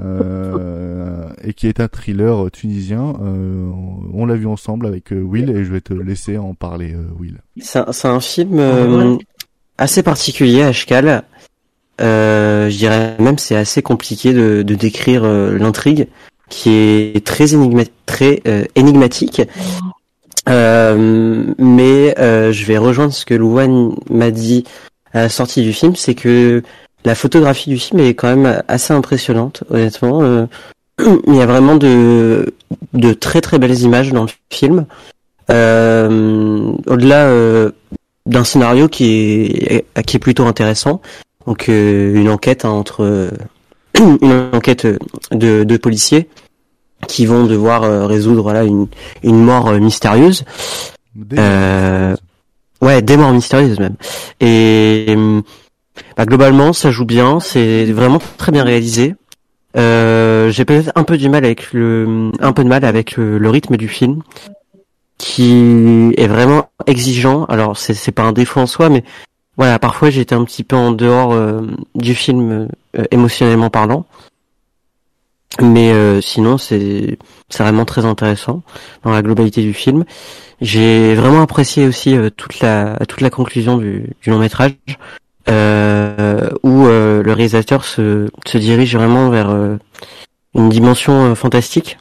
euh, 0.00 1.28
et 1.42 1.52
qui 1.54 1.66
est 1.66 1.80
un 1.80 1.88
thriller 1.88 2.50
tunisien. 2.50 3.14
Euh, 3.22 3.70
on 4.12 4.26
l'a 4.26 4.34
vu 4.34 4.46
ensemble 4.46 4.86
avec 4.86 5.10
Will 5.10 5.50
et 5.50 5.64
je 5.64 5.72
vais 5.72 5.80
te 5.80 5.92
laisser 5.92 6.38
en 6.38 6.54
parler, 6.54 6.96
Will. 7.18 7.38
C'est 7.60 8.06
un 8.06 8.20
film 8.20 9.18
assez 9.78 10.02
particulier, 10.02 10.62
Ashkal. 10.62 11.24
Euh, 12.00 12.70
je 12.70 12.76
dirais 12.76 13.16
même 13.18 13.38
c'est 13.38 13.56
assez 13.56 13.82
compliqué 13.82 14.32
de, 14.32 14.62
de 14.62 14.74
décrire 14.74 15.24
l'intrigue 15.24 16.08
qui 16.48 16.70
est 16.70 17.24
très, 17.24 17.54
énigma 17.54 17.84
très 18.06 18.42
énigmatique. 18.74 19.42
mais 20.46 22.14
je 22.18 22.64
vais 22.64 22.78
rejoindre 22.78 23.12
ce 23.12 23.24
que 23.24 23.34
Louane 23.34 23.94
m'a 24.10 24.30
dit 24.30 24.64
à 25.12 25.22
la 25.22 25.28
sortie 25.28 25.62
du 25.62 25.72
film, 25.72 25.94
c'est 25.94 26.14
que 26.14 26.62
la 27.04 27.14
photographie 27.14 27.70
du 27.70 27.78
film 27.78 28.00
est 28.00 28.14
quand 28.14 28.34
même 28.34 28.62
assez 28.68 28.92
impressionnante, 28.92 29.64
honnêtement. 29.70 30.20
Euh, 30.22 30.46
il 31.26 31.34
y 31.34 31.40
a 31.40 31.46
vraiment 31.46 31.76
de, 31.76 32.54
de 32.92 33.12
très 33.12 33.40
très 33.40 33.58
belles 33.58 33.80
images 33.80 34.12
dans 34.12 34.22
le 34.22 34.30
film. 34.50 34.86
Euh, 35.50 36.72
au-delà 36.86 37.26
euh, 37.26 37.72
d'un 38.26 38.44
scénario 38.44 38.88
qui 38.88 39.50
est 39.66 39.84
qui 40.06 40.16
est 40.16 40.20
plutôt 40.20 40.46
intéressant. 40.46 41.00
Donc 41.46 41.66
une 41.66 42.28
enquête 42.28 42.64
hein, 42.64 42.70
entre 42.70 43.30
une 43.98 44.50
enquête 44.52 44.86
de, 45.32 45.64
de 45.64 45.76
policiers 45.76 46.28
qui 47.08 47.26
vont 47.26 47.46
devoir 47.46 48.06
résoudre 48.08 48.42
voilà 48.42 48.62
une 48.62 48.86
une 49.24 49.42
mort 49.42 49.72
mystérieuse. 49.72 50.44
ouais, 52.80 53.02
des 53.02 53.16
morts 53.16 53.32
mystérieuses 53.32 53.80
même. 53.80 53.96
Et 54.40 55.16
bah, 56.16 56.26
globalement, 56.26 56.72
ça 56.72 56.90
joue 56.90 57.04
bien, 57.04 57.40
c'est 57.40 57.84
vraiment 57.92 58.20
très 58.36 58.52
bien 58.52 58.64
réalisé. 58.64 59.14
Euh, 59.76 60.50
j'ai 60.50 60.64
peut-être 60.64 60.92
un 60.94 61.04
peu 61.04 61.16
du 61.16 61.28
mal 61.28 61.44
avec 61.44 61.72
le, 61.72 62.30
un 62.40 62.52
peu 62.52 62.62
de 62.64 62.68
mal 62.68 62.84
avec 62.84 63.16
le, 63.16 63.48
rythme 63.48 63.76
du 63.76 63.88
film, 63.88 64.22
qui 65.18 66.12
est 66.16 66.26
vraiment 66.26 66.70
exigeant. 66.86 67.44
Alors 67.46 67.76
c'est 67.78 67.94
c'est 67.94 68.12
pas 68.12 68.22
un 68.22 68.32
défaut 68.32 68.60
en 68.60 68.66
soi, 68.66 68.88
mais 68.88 69.04
voilà, 69.56 69.78
parfois 69.78 70.10
j'étais 70.10 70.34
un 70.34 70.44
petit 70.44 70.64
peu 70.64 70.76
en 70.76 70.92
dehors 70.92 71.32
euh, 71.32 71.62
du 71.94 72.14
film 72.14 72.68
euh, 72.96 73.04
émotionnellement 73.10 73.70
parlant. 73.70 74.06
Mais 75.60 75.92
sinon 76.22 76.56
c'est 76.56 77.18
vraiment 77.58 77.84
très 77.84 78.06
intéressant 78.06 78.62
dans 79.04 79.10
la 79.10 79.20
globalité 79.20 79.60
du 79.60 79.74
film. 79.74 80.04
J'ai 80.62 81.14
vraiment 81.14 81.42
apprécié 81.42 81.86
aussi 81.86 82.16
toute 82.38 82.60
la 82.60 82.96
toute 83.06 83.20
la 83.20 83.28
conclusion 83.28 83.76
du 83.76 84.14
long 84.26 84.38
métrage 84.38 84.72
euh, 85.48 86.48
où 86.62 86.86
euh, 86.86 87.22
le 87.22 87.32
réalisateur 87.32 87.84
se 87.84 88.28
se 88.46 88.58
dirige 88.58 88.94
vraiment 88.96 89.30
vers 89.30 89.50
euh, 89.50 89.76
une 90.54 90.68
dimension 90.68 91.32
euh, 91.32 91.34
fantastique 91.34 91.98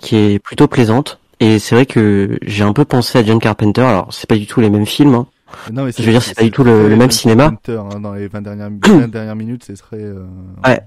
qui 0.00 0.16
est 0.16 0.38
plutôt 0.38 0.68
plaisante. 0.68 1.18
Et 1.40 1.58
c'est 1.58 1.74
vrai 1.74 1.84
que 1.86 2.38
j'ai 2.42 2.62
un 2.64 2.72
peu 2.72 2.84
pensé 2.84 3.18
à 3.18 3.24
John 3.24 3.38
Carpenter. 3.38 3.82
Alors 3.82 4.08
c'est 4.12 4.28
pas 4.28 4.36
du 4.36 4.46
tout 4.46 4.60
les 4.60 4.70
mêmes 4.70 4.86
films. 4.86 5.14
Hein. 5.14 5.26
Non, 5.72 5.84
mais 5.84 5.92
Je 5.96 6.02
veux 6.02 6.10
dire 6.12 6.22
c'est 6.22 6.34
pas 6.36 6.42
du 6.44 6.50
tout 6.50 6.64
le, 6.64 6.88
le 6.88 6.96
même 6.96 7.10
cinéma. 7.10 7.52
Hein, 7.68 8.00
dans 8.00 8.14
les 8.14 8.28
20 8.28 8.42
dernières, 8.42 8.70
20 8.86 9.08
dernières 9.08 9.36
minutes, 9.36 9.64
ce 9.64 9.74
serait. 9.74 9.98
euh, 10.00 10.24
Ouais. 10.64 10.80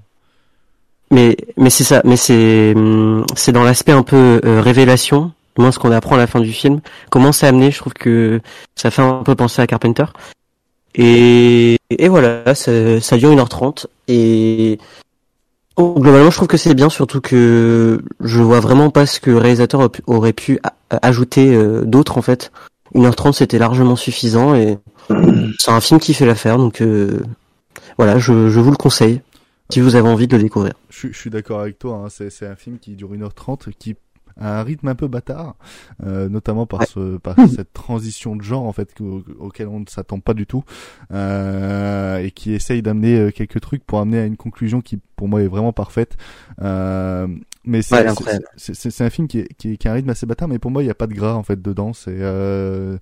Mais 1.12 1.38
mais 1.58 1.70
c'est 1.70 1.84
ça, 1.86 2.02
mais 2.04 2.18
c'est 2.18 2.74
hum, 2.76 3.26
c'est 3.36 3.52
dans 3.54 3.64
l'aspect 3.64 3.94
un 3.94 4.04
peu 4.04 4.42
euh, 4.44 4.62
révélation, 4.62 5.32
du 5.56 5.62
moins 5.62 5.72
ce 5.72 5.80
qu'on 5.80 5.92
apprend 5.92 6.16
à 6.16 6.18
la 6.18 6.28
fin 6.28 6.42
du 6.42 6.52
film. 6.52 6.82
Comment 7.10 7.32
c'est 7.32 7.48
amené, 7.48 7.72
je 7.72 7.78
trouve 7.78 7.94
que 7.94 8.42
ça 8.76 8.92
fait 8.92 9.02
un 9.02 9.24
peu 9.24 9.34
penser 9.36 9.62
à 9.62 9.68
Carpenter. 9.68 10.04
Et 10.96 11.78
et 11.90 12.08
voilà, 12.10 12.54
ça, 12.56 13.00
ça 13.00 13.18
dure 13.18 13.32
1h30 13.32 13.86
et 14.08 14.78
oh, 15.78 15.96
globalement 16.00 16.32
je 16.32 16.36
trouve 16.36 16.48
que 16.48 16.58
c'est 16.58 16.74
bien 16.74 16.90
surtout 16.90 17.22
que 17.22 18.02
je 18.20 18.42
vois 18.42 18.60
vraiment 18.60 18.90
pas 18.90 19.06
ce 19.06 19.20
que 19.20 19.32
le 19.32 19.38
réalisateur 19.38 19.90
aurait 20.08 20.34
pu- 20.34 20.60
ajouter 20.90 21.54
euh, 21.56 21.84
d'autre 21.86 22.18
en 22.18 22.22
fait. 22.22 22.52
1h30 22.96 23.34
c'était 23.34 23.60
largement 23.60 23.96
suffisant 23.96 24.56
et 24.56 24.78
c'est 25.60 25.72
un 25.72 25.82
film 25.82 26.00
qui 26.00 26.14
fait 26.14 26.26
l'affaire 26.26 26.58
donc 26.58 26.82
euh, 26.82 27.22
voilà, 27.98 28.18
je, 28.20 28.50
je 28.50 28.60
vous 28.60 28.72
le 28.72 28.78
conseille 28.78 29.22
si 29.70 29.82
vous 29.82 29.96
avez 29.96 30.08
envie 30.10 30.28
de 30.28 30.36
le 30.38 30.44
découvrir. 30.44 30.74
Je, 30.90 31.08
je 31.12 31.18
suis 31.18 31.30
d'accord 31.30 31.60
avec 31.60 31.78
toi, 31.80 32.04
hein, 32.06 32.08
c'est 32.10 32.48
un 32.48 32.56
film 32.56 32.80
qui 32.80 32.96
dure 32.96 33.12
1h30, 33.14 33.72
qui 33.78 33.96
a 34.40 34.60
un 34.60 34.64
rythme 34.64 34.88
un 34.88 34.96
peu 34.96 35.08
bâtard, 35.08 35.56
euh, 36.04 36.30
notamment 36.30 36.66
par, 36.66 36.86
ce, 36.88 37.18
par 37.18 37.36
cette 37.56 37.74
transition 37.74 38.36
de 38.36 38.42
genre 38.42 38.64
en 38.66 38.74
fait 38.74 38.90
auquel 39.40 39.68
on 39.68 39.80
ne 39.82 39.86
s'attend 39.88 40.20
pas 40.20 40.34
du 40.34 40.46
tout, 40.46 40.64
euh, 41.12 42.18
et 42.20 42.32
qui 42.32 42.54
essaye 42.54 42.82
d'amener 42.82 43.18
euh, 43.20 43.32
quelques 43.32 43.60
trucs 43.62 43.84
pour 43.86 44.00
amener 44.00 44.20
à 44.20 44.26
une 44.26 44.38
conclusion 44.38 44.82
qui 44.82 45.00
pour 45.16 45.28
moi 45.28 45.42
est 45.42 45.48
vraiment 45.48 45.74
parfaite. 45.74 46.16
Euh, 46.62 47.28
mais 47.66 47.82
c'est 47.82 47.96
Ouais, 47.96 48.02
c'est- 48.84 49.02
un 49.04 49.10
film 49.10 49.28
qui, 49.28 49.40
est, 49.40 49.54
qui, 49.58 49.72
est- 49.74 49.78
qui 49.78 49.88
a 49.88 49.92
un 49.92 49.96
rythme 49.96 50.10
assez 50.10 50.26
bâtard, 50.26 50.48
mais 50.48 50.60
pour 50.60 50.72
moi 50.72 50.82
il 50.82 50.86
n'y 50.86 50.92
a 50.92 50.96
pas 50.96 51.08
de 51.08 51.14
gras 51.14 51.34
en 51.34 51.44
fait 51.44 51.62
dedans. 51.62 51.94
C'est 51.94 52.12
euh, 52.18 52.98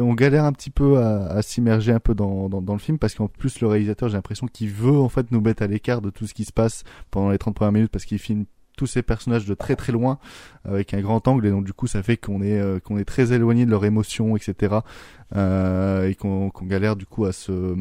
on 0.00 0.14
galère 0.14 0.44
un 0.44 0.52
petit 0.52 0.70
peu 0.70 0.98
à, 0.98 1.26
à 1.26 1.42
s'immerger 1.42 1.92
un 1.92 2.00
peu 2.00 2.14
dans, 2.14 2.48
dans, 2.48 2.60
dans 2.60 2.72
le 2.72 2.78
film 2.80 2.98
parce 2.98 3.14
qu'en 3.14 3.28
plus 3.28 3.60
le 3.60 3.68
réalisateur 3.68 4.08
j'ai 4.08 4.16
l'impression 4.16 4.46
qu'il 4.48 4.70
veut 4.70 4.98
en 4.98 5.08
fait 5.08 5.30
nous 5.30 5.40
mettre 5.40 5.62
à 5.62 5.66
l'écart 5.68 6.00
de 6.02 6.10
tout 6.10 6.26
ce 6.26 6.34
qui 6.34 6.44
se 6.44 6.52
passe 6.52 6.82
pendant 7.12 7.30
les 7.30 7.38
30 7.38 7.54
premières 7.54 7.72
minutes 7.72 7.92
parce 7.92 8.04
qu'il 8.04 8.18
filme 8.18 8.44
tous 8.76 8.86
ces 8.86 9.02
personnages 9.02 9.46
de 9.46 9.54
très 9.54 9.76
très 9.76 9.92
loin 9.92 10.18
avec 10.64 10.94
un 10.94 11.00
grand 11.00 11.26
angle 11.28 11.46
et 11.46 11.50
donc 11.50 11.64
du 11.64 11.72
coup 11.72 11.86
ça 11.86 12.02
fait 12.02 12.16
qu'on 12.16 12.42
est 12.42 12.58
euh, 12.58 12.80
qu'on 12.80 12.98
est 12.98 13.04
très 13.04 13.32
éloigné 13.32 13.66
de 13.66 13.70
leurs 13.70 13.84
émotions 13.84 14.36
etc 14.36 14.76
euh, 15.36 16.08
et 16.08 16.14
qu'on 16.14 16.50
qu'on 16.50 16.66
galère 16.66 16.96
du 16.96 17.06
coup 17.06 17.24
à 17.24 17.32
se 17.32 17.76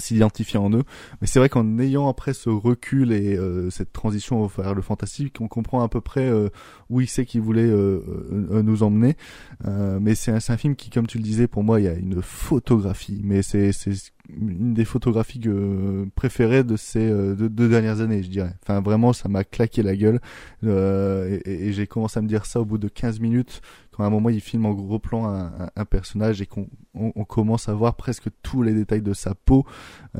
s'identifier 0.00 0.58
en 0.58 0.70
eux. 0.72 0.82
Mais 1.20 1.26
c'est 1.26 1.38
vrai 1.38 1.48
qu'en 1.48 1.78
ayant 1.78 2.08
après 2.08 2.34
ce 2.34 2.48
recul 2.50 3.12
et 3.12 3.36
euh, 3.36 3.70
cette 3.70 3.92
transition 3.92 4.46
vers 4.46 4.74
le 4.74 4.82
fantastique, 4.82 5.40
on 5.40 5.48
comprend 5.48 5.82
à 5.82 5.88
peu 5.88 6.00
près 6.00 6.28
euh, 6.28 6.48
où 6.90 7.00
il 7.00 7.06
sait 7.08 7.24
qu'il 7.26 7.40
voulait 7.40 7.62
euh, 7.62 8.00
euh, 8.50 8.62
nous 8.62 8.82
emmener. 8.82 9.16
Euh, 9.66 9.98
mais 10.00 10.14
c'est 10.14 10.30
un, 10.32 10.38
un 10.48 10.56
film 10.56 10.76
qui, 10.76 10.90
comme 10.90 11.06
tu 11.06 11.18
le 11.18 11.24
disais, 11.24 11.46
pour 11.46 11.62
moi, 11.64 11.80
il 11.80 11.84
y 11.84 11.88
a 11.88 11.94
une 11.94 12.20
photographie. 12.22 13.20
Mais 13.24 13.42
c'est 13.42 13.70
une 14.28 14.74
des 14.74 14.84
photographies 14.84 15.38
que, 15.40 16.06
préférées 16.16 16.64
de 16.64 16.76
ces 16.76 16.98
euh, 17.08 17.34
deux, 17.34 17.48
deux 17.48 17.68
dernières 17.68 18.00
années, 18.00 18.22
je 18.22 18.28
dirais. 18.28 18.54
Enfin, 18.62 18.80
vraiment, 18.80 19.12
ça 19.12 19.28
m'a 19.28 19.44
claqué 19.44 19.82
la 19.82 19.94
gueule. 19.96 20.20
Et- 20.64 21.66
et 21.68 21.72
j'ai 21.72 21.86
commencé 21.86 22.18
à 22.18 22.22
me 22.22 22.28
dire 22.28 22.46
ça 22.46 22.60
au 22.60 22.64
bout 22.64 22.78
de 22.78 22.88
15 22.88 23.20
minutes 23.20 23.60
quand 23.96 24.04
à 24.04 24.08
un 24.08 24.10
moment 24.10 24.28
il 24.28 24.40
filme 24.40 24.66
en 24.66 24.72
gros 24.74 24.98
plan 24.98 25.26
un, 25.26 25.46
un- 25.46 25.70
un 25.74 25.84
personnage 25.86 26.42
et 26.42 26.46
qu'on 26.46 26.68
on, 26.94 27.12
on 27.16 27.24
commence 27.24 27.68
à 27.68 27.74
voir 27.74 27.94
presque 27.94 28.28
tous 28.42 28.62
les 28.62 28.74
détails 28.74 29.02
de 29.02 29.14
sa 29.14 29.34
peau, 29.34 29.64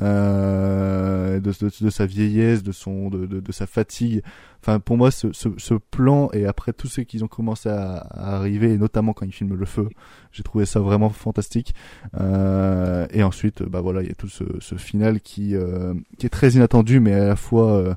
euh, 0.01 1.39
de, 1.39 1.51
de, 1.51 1.71
de 1.85 1.89
sa 1.89 2.05
vieillesse, 2.05 2.63
de 2.63 2.71
son, 2.71 3.09
de, 3.09 3.25
de, 3.25 3.51
sa 3.51 3.67
fatigue. 3.67 4.21
Enfin, 4.61 4.79
pour 4.79 4.97
moi, 4.97 5.11
ce, 5.11 5.31
ce, 5.33 5.49
ce 5.57 5.73
plan 5.75 6.29
et 6.33 6.45
après 6.45 6.73
tous 6.73 6.87
ceux 6.87 7.03
qui 7.03 7.21
ont 7.23 7.27
commencé 7.27 7.69
à, 7.69 7.97
à 7.97 8.35
arriver, 8.35 8.73
et 8.73 8.77
notamment 8.77 9.13
quand 9.13 9.25
il 9.25 9.31
filme 9.31 9.55
le 9.55 9.65
feu, 9.65 9.89
j'ai 10.31 10.43
trouvé 10.43 10.65
ça 10.65 10.79
vraiment 10.79 11.09
fantastique. 11.09 11.73
Euh, 12.19 13.05
et 13.11 13.23
ensuite, 13.23 13.63
bah 13.63 13.81
voilà, 13.81 14.01
il 14.01 14.07
y 14.07 14.11
a 14.11 14.15
tout 14.15 14.29
ce, 14.29 14.43
ce 14.59 14.75
final 14.75 15.21
qui, 15.21 15.55
euh, 15.55 15.93
qui 16.17 16.25
est 16.25 16.29
très 16.29 16.51
inattendu, 16.51 16.99
mais 16.99 17.13
à 17.13 17.27
la 17.27 17.35
fois 17.35 17.71
euh, 17.73 17.93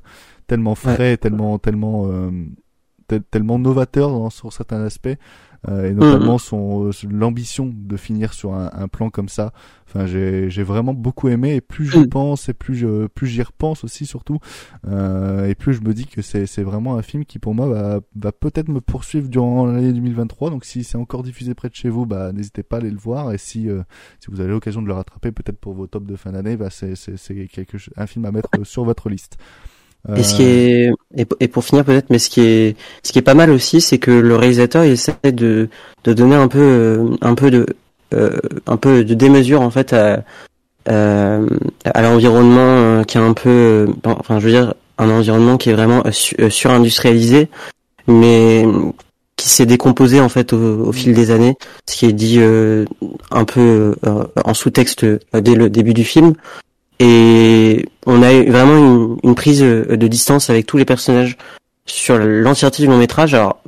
tellement 0.46 0.74
frais, 0.74 1.16
tellement, 1.16 1.58
tellement, 1.58 2.06
euh, 2.06 2.30
tel- 3.08 3.22
tellement 3.30 3.58
novateur 3.58 4.10
dans, 4.10 4.30
sur 4.30 4.52
certains 4.52 4.82
aspects. 4.82 5.16
Euh, 5.68 5.90
et 5.90 5.92
notamment 5.94 6.32
Mhm. 6.34 6.38
son 6.38 6.86
euh, 6.86 6.90
l'ambition 7.10 7.70
de 7.70 7.96
finir 7.98 8.32
sur 8.32 8.54
un, 8.54 8.70
un 8.72 8.88
plan 8.88 9.10
comme 9.10 9.28
ça. 9.28 9.52
Enfin, 9.86 10.06
j'ai 10.06 10.48
j'ai 10.48 10.62
vraiment 10.62 10.94
beaucoup 10.94 11.28
aimé 11.28 11.54
et 11.56 11.60
plus 11.60 11.84
j'y 11.90 12.06
pense 12.08 12.48
et 12.48 12.54
plus 12.54 12.76
je 12.76 13.08
plus 13.08 13.26
j'y 13.26 13.42
repense 13.42 13.84
aussi 13.84 14.06
surtout 14.06 14.38
euh, 14.86 15.46
et 15.48 15.54
plus 15.54 15.74
je 15.74 15.82
me 15.82 15.92
dis 15.92 16.06
que 16.06 16.22
c'est 16.22 16.46
c'est 16.46 16.62
vraiment 16.62 16.96
un 16.96 17.02
film 17.02 17.24
qui 17.26 17.38
pour 17.38 17.54
moi 17.54 17.66
va 17.68 18.00
va 18.16 18.32
peut-être 18.32 18.68
me 18.68 18.80
poursuivre 18.80 19.28
durant 19.28 19.66
l'année 19.66 19.92
2023. 19.92 20.48
Donc 20.50 20.64
si 20.64 20.82
c'est 20.84 20.96
encore 20.96 21.22
diffusé 21.22 21.54
près 21.54 21.68
de 21.68 21.74
chez 21.74 21.90
vous, 21.90 22.06
bah 22.06 22.32
n'hésitez 22.32 22.62
pas 22.62 22.76
à 22.76 22.78
aller 22.80 22.90
le 22.90 22.96
voir 22.98 23.32
et 23.32 23.38
si 23.38 23.68
euh, 23.68 23.82
si 24.20 24.30
vous 24.30 24.40
avez 24.40 24.48
l'occasion 24.50 24.80
de 24.80 24.86
le 24.86 24.94
rattraper 24.94 25.30
peut-être 25.32 25.58
pour 25.58 25.74
vos 25.74 25.86
tops 25.86 26.06
de 26.06 26.16
fin 26.16 26.32
d'année, 26.32 26.56
bah 26.56 26.70
c'est 26.70 26.94
c'est 26.96 27.16
c'est 27.18 27.46
quelque 27.48 27.76
chose 27.76 27.92
un 27.96 28.06
film 28.06 28.24
à 28.24 28.32
mettre 28.32 28.48
sur 28.64 28.84
votre 28.84 29.08
liste. 29.10 29.36
Et 30.16 30.22
ce 30.22 30.34
qui 30.34 30.42
Euh, 30.42 30.92
est 31.16 31.26
et, 31.40 31.48
pour 31.48 31.62
finir 31.64 31.84
peut-être, 31.84 32.08
mais 32.10 32.18
ce 32.18 32.30
qui 32.30 32.40
est 32.40 32.76
ce 33.02 33.12
qui 33.12 33.18
est 33.18 33.22
pas 33.22 33.34
mal 33.34 33.50
aussi, 33.50 33.80
c'est 33.82 33.98
que 33.98 34.10
le 34.10 34.34
réalisateur 34.36 34.84
il 34.84 34.92
essaie 34.92 35.14
de 35.24 35.68
de 36.04 36.12
donner 36.14 36.36
un 36.36 36.48
peu 36.48 36.58
euh, 36.58 37.08
un 37.20 37.34
peu 37.34 37.50
de 37.50 37.66
euh, 38.14 38.30
un 38.66 38.76
peu 38.78 39.04
de 39.04 39.14
démesure 39.14 39.60
en 39.60 39.70
fait 39.70 39.92
à 39.92 40.24
euh, 40.88 41.46
à 41.84 42.02
l'environnement 42.02 42.58
euh, 42.60 43.04
qui 43.04 43.18
est 43.18 43.20
un 43.20 43.34
peu 43.34 43.50
euh, 43.50 43.86
enfin 44.04 44.40
je 44.40 44.46
veux 44.46 44.50
dire 44.52 44.74
un 44.98 45.10
environnement 45.10 45.58
qui 45.58 45.68
est 45.70 45.74
vraiment 45.74 46.02
euh, 46.06 46.12
su- 46.12 46.34
euh, 46.40 46.48
surindustrialisé, 46.50 47.48
mais 48.06 48.64
qui 49.36 49.48
s'est 49.48 49.66
décomposé 49.66 50.20
en 50.20 50.28
fait 50.28 50.52
au, 50.54 50.86
au 50.88 50.92
fil 50.92 51.14
des 51.14 51.30
années, 51.30 51.56
ce 51.88 51.96
qui 51.96 52.06
est 52.06 52.12
dit 52.14 52.36
euh, 52.40 52.84
un 53.30 53.44
peu 53.44 53.94
euh, 54.06 54.24
en 54.44 54.54
sous-texte 54.54 55.04
euh, 55.04 55.18
dès 55.40 55.54
le 55.54 55.68
début 55.70 55.94
du 55.94 56.04
film. 56.04 56.32
Et 57.00 57.86
on 58.06 58.22
a 58.22 58.32
eu 58.32 58.50
vraiment 58.50 58.76
une, 58.76 59.16
une 59.24 59.34
prise 59.34 59.62
euh, 59.62 59.96
de 59.96 60.06
distance 60.06 60.50
avec 60.50 60.66
tous 60.66 60.76
les 60.76 60.84
personnages 60.84 61.36
sur 61.86 62.18
l'entièreté 62.18 62.82
du 62.82 62.88
long 62.88 62.98
métrage. 62.98 63.34
Alors, 63.34 63.60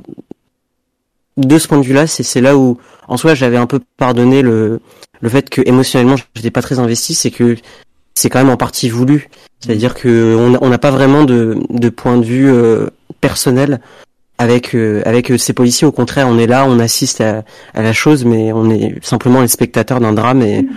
de 1.37 1.57
ce 1.57 1.67
point 1.67 1.79
de 1.79 1.83
vue-là, 1.83 2.05
c'est 2.07 2.41
là 2.41 2.55
où, 2.55 2.77
en 3.07 3.17
soi, 3.17 3.33
j'avais 3.33 3.57
un 3.57 3.65
peu 3.65 3.79
pardonné 3.97 4.41
le 4.41 4.79
le 5.19 5.29
fait 5.29 5.49
que 5.49 5.61
émotionnellement, 5.65 6.15
j'étais 6.35 6.51
pas 6.51 6.61
très 6.61 6.79
investi. 6.79 7.15
C'est 7.15 7.31
que 7.31 7.55
c'est 8.13 8.29
quand 8.29 8.39
même 8.39 8.49
en 8.51 8.57
partie 8.57 8.89
voulu. 8.89 9.29
C'est-à-dire 9.61 9.93
que 9.95 10.35
on 10.37 10.53
a- 10.55 10.59
on 10.61 10.69
n'a 10.69 10.77
pas 10.77 10.91
vraiment 10.91 11.23
de 11.23 11.57
de 11.69 11.89
point 11.89 12.17
de 12.17 12.25
vue 12.25 12.51
euh, 12.51 12.87
personnel 13.19 13.79
avec 14.37 14.75
euh, 14.75 15.01
avec 15.05 15.31
euh, 15.31 15.37
ces 15.39 15.53
policiers. 15.53 15.87
Au 15.87 15.91
contraire, 15.91 16.27
on 16.27 16.37
est 16.37 16.45
là, 16.45 16.65
on 16.67 16.77
assiste 16.77 17.21
à, 17.21 17.43
à 17.73 17.81
la 17.81 17.93
chose, 17.93 18.25
mais 18.25 18.51
on 18.53 18.69
est 18.69 19.03
simplement 19.03 19.41
les 19.41 19.47
spectateurs 19.47 19.99
d'un 20.01 20.13
drame 20.13 20.41
et 20.43 20.67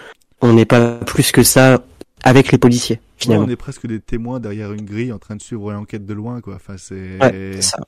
on 0.41 0.53
n'est 0.55 0.65
pas 0.65 1.01
plus 1.05 1.33
que 1.33 1.43
ça 1.43 1.83
avec 2.23 2.53
les 2.53 2.59
policiers. 2.59 2.97
Ouais, 2.97 3.03
Finalement. 3.19 3.47
on 3.47 3.49
est 3.49 3.57
presque 3.57 3.87
des 3.87 4.01
témoins 4.01 4.41
derrière 4.41 4.73
une 4.73 4.85
grille 4.85 5.13
en 5.13 5.19
train 5.19 5.37
de 5.37 5.43
suivre 5.43 5.73
l'enquête 5.73 6.05
de 6.07 6.15
loin, 6.15 6.41
quoi. 6.41 6.57
Enfin, 6.57 6.77
c'est. 6.77 7.19
Ouais, 7.21 7.53
c'est 7.55 7.63
ça. 7.63 7.79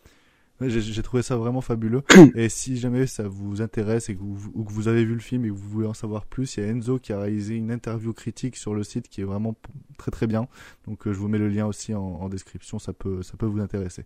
J'ai 0.61 1.03
trouvé 1.03 1.23
ça 1.23 1.37
vraiment 1.37 1.61
fabuleux. 1.61 2.03
et 2.35 2.49
si 2.49 2.77
jamais 2.77 3.07
ça 3.07 3.29
vous 3.29 3.63
intéresse 3.63 4.09
et 4.09 4.17
que 4.17 4.21
vous, 4.21 4.51
ou 4.55 4.65
que 4.65 4.73
vous 4.73 4.89
avez 4.89 5.05
vu 5.05 5.15
le 5.15 5.21
film 5.21 5.45
et 5.45 5.49
que 5.49 5.55
vous 5.55 5.69
voulez 5.69 5.87
en 5.87 5.95
savoir 5.95 6.27
plus, 6.27 6.57
il 6.57 6.65
y 6.65 6.67
a 6.67 6.71
Enzo 6.71 6.99
qui 6.99 7.13
a 7.13 7.21
réalisé 7.21 7.55
une 7.55 7.71
interview 7.71 8.13
critique 8.13 8.57
sur 8.57 8.75
le 8.75 8.83
site 8.83 9.09
qui 9.09 9.21
est 9.21 9.25
vraiment 9.25 9.55
très 9.99 10.11
très 10.11 10.27
bien. 10.27 10.49
Donc 10.87 11.07
euh, 11.07 11.13
je 11.13 11.19
vous 11.19 11.29
mets 11.29 11.39
le 11.39 11.49
lien 11.49 11.67
aussi 11.67 11.95
en, 11.95 12.03
en 12.03 12.29
description, 12.29 12.79
ça 12.81 12.93
peut 12.93 13.23
ça 13.23 13.37
peut 13.37 13.47
vous 13.47 13.61
intéresser. 13.61 14.05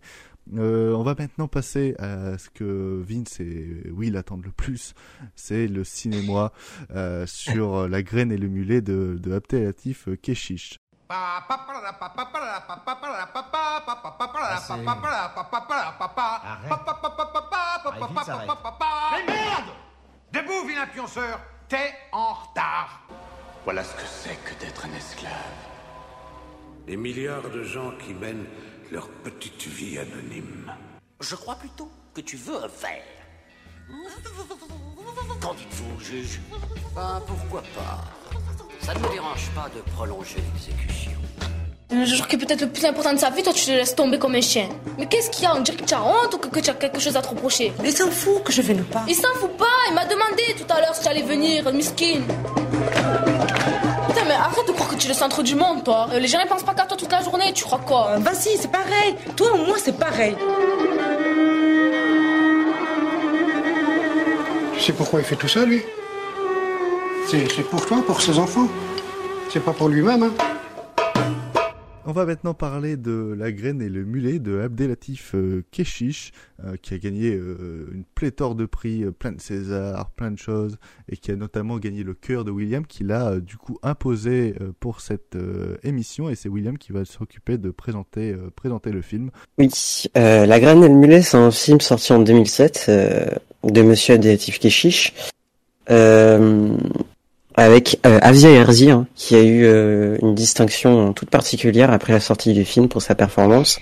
Euh, 0.55 0.93
on 0.93 1.03
va 1.03 1.15
maintenant 1.17 1.47
passer 1.47 1.95
à 1.97 2.37
ce 2.37 2.49
que 2.49 3.01
Vince 3.01 3.39
et 3.39 3.89
Will 3.91 4.15
attendent 4.15 4.45
le 4.45 4.51
plus, 4.51 4.93
c'est 5.35 5.67
le 5.67 5.83
cinéma 5.83 6.51
euh, 6.91 7.25
sur 7.25 7.87
la 7.87 8.03
graine 8.03 8.31
et 8.31 8.37
le 8.37 8.47
mulet 8.47 8.81
de, 8.81 9.17
de 9.19 9.31
Abdelatif 9.31 10.07
Keshish. 10.21 10.82
Mais 19.11 19.33
merde 19.33 19.69
Debout, 20.31 20.67
vilain 20.67 20.87
pionceur 20.87 21.39
T'es 21.67 21.93
en 22.11 22.33
retard 22.33 23.01
Voilà 23.63 23.83
ce 23.83 23.93
que 23.95 24.05
c'est 24.05 24.35
que 24.43 24.59
d'être 24.59 24.85
un 24.85 24.93
esclave. 24.93 25.31
Les 26.87 26.97
milliards 26.97 27.49
de 27.49 27.63
gens 27.63 27.91
qui 27.97 28.13
mènent 28.13 28.47
leur 28.91 29.07
petite 29.07 29.67
vie 29.67 29.97
anonyme. 29.97 30.73
Je 31.21 31.35
crois 31.35 31.55
plutôt 31.55 31.89
que 32.13 32.21
tu 32.21 32.35
veux 32.37 32.57
un 32.57 32.67
verre. 32.67 33.03
Qu'en 35.41 35.53
dites-vous, 35.53 35.99
juge? 35.99 36.41
Ben, 36.95 37.21
pourquoi 37.25 37.61
pas? 37.75 38.03
Ça 38.85 38.93
ne 38.93 38.99
me 38.99 39.09
dérange 39.11 39.49
pas 39.55 39.69
de 39.75 39.81
prolonger 39.93 40.37
l'exécution. 40.53 41.11
Le 41.91 42.05
jour 42.05 42.27
qui 42.27 42.35
est 42.35 42.39
peut-être 42.39 42.61
le 42.61 42.69
plus 42.69 42.83
important 42.85 43.13
de 43.13 43.19
sa 43.19 43.29
vie, 43.29 43.43
toi 43.43 43.53
tu 43.53 43.65
te 43.65 43.71
laisses 43.71 43.95
tomber 43.95 44.17
comme 44.17 44.35
un 44.35 44.41
chien. 44.41 44.67
Mais 44.97 45.05
qu'est-ce 45.05 45.29
qu'il 45.29 45.43
y 45.43 45.47
a? 45.47 45.55
On 45.55 45.61
dirait 45.61 45.77
que 45.77 45.83
tu 45.85 45.93
as 45.93 46.01
honte 46.03 46.33
ou 46.33 46.37
que, 46.37 46.47
que 46.47 46.59
tu 46.59 46.69
as 46.69 46.73
quelque 46.73 46.99
chose 46.99 47.15
à 47.15 47.21
te 47.21 47.29
reprocher 47.29 47.71
Il 47.83 47.93
s'en 47.95 48.09
fout 48.09 48.43
que 48.43 48.51
je 48.51 48.61
vienne 48.61 48.83
pas. 48.83 49.03
Il 49.07 49.15
s'en 49.15 49.33
fout 49.35 49.51
pas, 49.57 49.65
il 49.89 49.93
m'a 49.93 50.05
demandé 50.05 50.43
tout 50.57 50.65
à 50.73 50.81
l'heure 50.81 50.95
si 50.95 51.03
tu 51.03 51.07
allais 51.07 51.21
venir, 51.21 51.71
miskin. 51.71 52.21
Putain, 54.07 54.25
mais 54.27 54.33
arrête 54.33 54.67
de 54.67 54.71
croire 54.73 54.89
que 54.89 54.95
tu 54.95 55.05
es 55.05 55.09
le 55.09 55.13
centre 55.15 55.43
du 55.43 55.55
monde, 55.55 55.83
toi. 55.83 56.07
Euh, 56.13 56.19
Les 56.19 56.27
gens 56.27 56.39
ils 56.43 56.47
pensent 56.47 56.63
pas 56.63 56.73
qu'à 56.73 56.85
toi 56.85 56.97
toute 56.97 57.11
la 57.11 57.21
journée, 57.21 57.53
tu 57.53 57.63
crois 57.63 57.79
quoi? 57.85 58.17
Vas-y, 58.17 58.57
c'est 58.57 58.71
pareil. 58.71 59.15
Toi 59.37 59.53
ou 59.53 59.57
moi, 59.65 59.77
c'est 59.77 59.97
pareil. 59.97 60.35
Tu 64.73 64.79
sais 64.81 64.93
pourquoi 64.93 65.19
il 65.19 65.25
fait 65.25 65.35
tout 65.35 65.47
ça, 65.47 65.63
lui? 65.63 65.83
C'est 67.25 67.69
pour 67.69 67.85
toi, 67.85 68.03
pour 68.05 68.21
ses 68.21 68.37
enfants. 68.37 68.67
C'est 69.49 69.63
pas 69.63 69.73
pour 69.73 69.89
lui-même, 69.89 70.23
hein 70.23 70.33
On 72.05 72.11
va 72.11 72.25
maintenant 72.25 72.53
parler 72.53 72.97
de 72.97 73.35
La 73.37 73.51
graine 73.51 73.81
et 73.81 73.89
le 73.89 74.03
mulet 74.03 74.39
de 74.39 74.59
Abdelatif 74.59 75.33
euh, 75.33 75.63
Keshish, 75.71 76.31
euh, 76.63 76.75
qui 76.81 76.93
a 76.93 76.97
gagné 76.97 77.33
euh, 77.33 77.89
une 77.93 78.03
pléthore 78.03 78.55
de 78.55 78.65
prix, 78.65 79.05
plein 79.17 79.31
de 79.31 79.41
César, 79.41 80.11
plein 80.11 80.31
de 80.31 80.37
choses, 80.37 80.77
et 81.09 81.17
qui 81.17 81.31
a 81.31 81.35
notamment 81.35 81.77
gagné 81.77 82.03
le 82.03 82.13
cœur 82.13 82.43
de 82.43 82.51
William, 82.51 82.85
qui 82.85 83.03
l'a 83.03 83.39
du 83.39 83.57
coup 83.57 83.77
imposé 83.81 84.55
pour 84.79 85.01
cette 85.01 85.37
émission, 85.83 86.29
et 86.29 86.35
c'est 86.35 86.49
William 86.49 86.77
qui 86.77 86.91
va 86.91 87.05
s'occuper 87.05 87.57
de 87.57 87.71
présenter, 87.71 88.35
présenter 88.55 88.91
le 88.91 89.01
film. 89.01 89.31
Oui, 89.57 89.69
euh, 90.17 90.45
La 90.45 90.59
graine 90.59 90.83
et 90.83 90.87
le 90.87 90.95
mulet, 90.95 91.21
c'est 91.21 91.37
un 91.37 91.51
film 91.51 91.81
sorti 91.81 92.13
en 92.13 92.19
2007 92.19 92.85
euh, 92.89 93.25
de 93.63 93.81
Monsieur 93.81 94.15
Abdelatif 94.15 94.59
Keshish, 94.59 95.13
euh, 95.89 96.77
avec 97.55 97.99
euh, 98.05 98.19
Herzi, 98.21 98.89
hein, 98.91 99.05
qui 99.15 99.35
a 99.35 99.41
eu 99.43 99.65
euh, 99.65 100.17
une 100.21 100.35
distinction 100.35 101.13
toute 101.13 101.29
particulière 101.29 101.91
après 101.91 102.13
la 102.13 102.19
sortie 102.19 102.53
du 102.53 102.65
film 102.65 102.87
pour 102.89 103.01
sa 103.01 103.15
performance, 103.15 103.79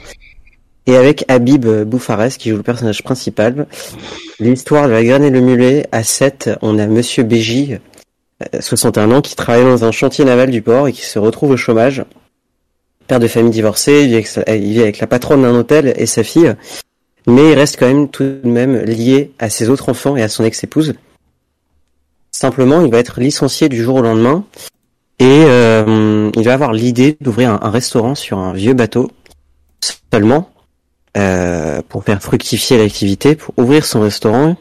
et 0.88 0.95
avec 0.98 1.26
Habib 1.27 1.65
Boufares 1.85 2.30
qui 2.38 2.49
joue 2.49 2.57
le 2.57 2.64
personnage 2.64 3.03
principal. 3.03 3.68
L'histoire 4.39 4.88
de 4.88 4.93
La 4.93 5.03
graine 5.03 5.23
et 5.23 5.30
le 5.30 5.39
mulet, 5.41 5.88
à 5.91 6.03
7, 6.03 6.49
on 6.61 6.80
a 6.80 6.88
Monsieur 6.88 7.23
Béji, 7.23 7.76
euh, 8.53 8.60
61 8.60 9.11
ans, 9.11 9.22
qui 9.22 9.35
travaille 9.35 9.64
dans 9.64 9.85
un 9.85 9.91
chantier 9.91 10.26
naval 10.26 10.49
du 10.49 10.61
port 10.61 10.88
et 10.88 10.91
qui 10.93 11.06
se 11.06 11.19
retrouve 11.19 11.52
au 11.52 11.57
chômage. 11.57 12.03
Père 13.07 13.19
de 13.19 13.27
famille 13.27 13.52
divorcé, 13.52 14.02
il 14.03 14.07
vit 14.07 14.14
avec, 14.15 14.27
sa- 14.27 14.43
il 14.56 14.73
vit 14.73 14.81
avec 14.81 14.99
la 14.99 15.07
patronne 15.07 15.43
d'un 15.43 15.53
hôtel 15.56 15.93
et 15.98 16.06
sa 16.06 16.23
fille, 16.23 16.56
mais 17.27 17.52
il 17.52 17.53
reste 17.53 17.77
quand 17.77 17.88
même 17.88 18.10
tout 18.10 18.23
de 18.23 18.39
même 18.49 18.77
lié 18.84 19.31
à 19.38 19.49
ses 19.49 19.69
autres 19.69 19.89
enfants 19.89 20.15
et 20.18 20.23
à 20.23 20.30
son 20.30 20.43
ex-épouse. 20.43 20.93
Simplement, 22.31 22.81
il 22.81 22.91
va 22.91 22.99
être 22.99 23.19
licencié 23.19 23.69
du 23.69 23.83
jour 23.83 23.97
au 23.97 24.01
lendemain 24.01 24.45
et 25.19 25.43
euh, 25.45 26.31
il 26.35 26.43
va 26.43 26.53
avoir 26.53 26.73
l'idée 26.73 27.17
d'ouvrir 27.21 27.59
un, 27.61 27.69
restaurant 27.69 28.15
sur 28.15 28.39
un 28.39 28.53
vieux 28.53 28.73
bateau 28.73 29.11
seulement 30.11 30.49
euh, 31.17 31.81
pour 31.89 32.03
faire 32.03 32.21
fructifier 32.21 32.77
l'activité, 32.77 33.35
pour 33.35 33.53
ouvrir 33.57 33.85
son 33.85 34.01
restaurant. 34.01 34.55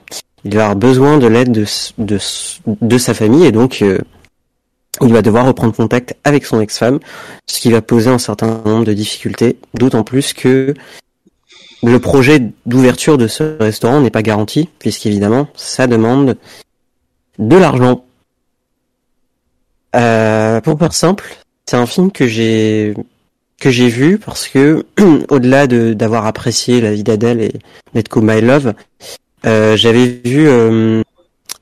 Il 0.44 0.55
va 0.55 0.64
avoir 0.64 0.76
besoin 0.76 1.18
de 1.18 1.26
l'aide 1.26 1.66
de 1.98 2.98
sa 2.98 3.14
famille 3.14 3.47
et 3.47 3.52
donc 3.52 3.82
euh, 3.82 3.98
il 5.01 5.12
va 5.12 5.22
devoir 5.22 5.47
reprendre 5.47 5.74
contact 5.74 6.16
avec 6.24 6.44
son 6.44 6.60
ex-femme, 6.60 6.98
ce 7.47 7.60
qui 7.60 7.70
va 7.70 7.80
poser 7.80 8.10
un 8.10 8.18
certain 8.18 8.60
nombre 8.64 8.84
de 8.84 8.92
difficultés, 8.92 9.59
d'autant 9.74 10.05
plus 10.05 10.32
que 10.32 10.74
le 11.82 11.98
projet 11.98 12.42
d'ouverture 12.66 13.16
de 13.16 13.26
ce 13.26 13.56
restaurant 13.59 14.01
n'est 14.01 14.10
pas 14.10 14.22
garanti, 14.22 14.68
puisqu'évidemment, 14.78 15.48
ça 15.55 15.86
demande 15.86 16.36
de 17.40 17.56
l'argent. 17.56 18.04
Euh, 19.96 20.60
pour 20.60 20.78
faire 20.78 20.92
simple, 20.92 21.24
c'est 21.66 21.76
un 21.76 21.86
film 21.86 22.12
que 22.12 22.28
j'ai 22.28 22.94
que 23.58 23.70
j'ai 23.70 23.88
vu 23.88 24.18
parce 24.18 24.48
que 24.48 24.86
au-delà 25.28 25.66
de 25.66 25.92
d'avoir 25.94 26.26
apprécié 26.26 26.80
la 26.80 26.92
vie 26.92 27.02
d'Adèle 27.02 27.40
et 27.40 27.52
Let's 27.94 28.08
Go 28.08 28.20
My 28.20 28.40
Love, 28.40 28.74
euh, 29.46 29.76
j'avais 29.76 30.20
vu 30.24 30.48
euh, 30.48 31.02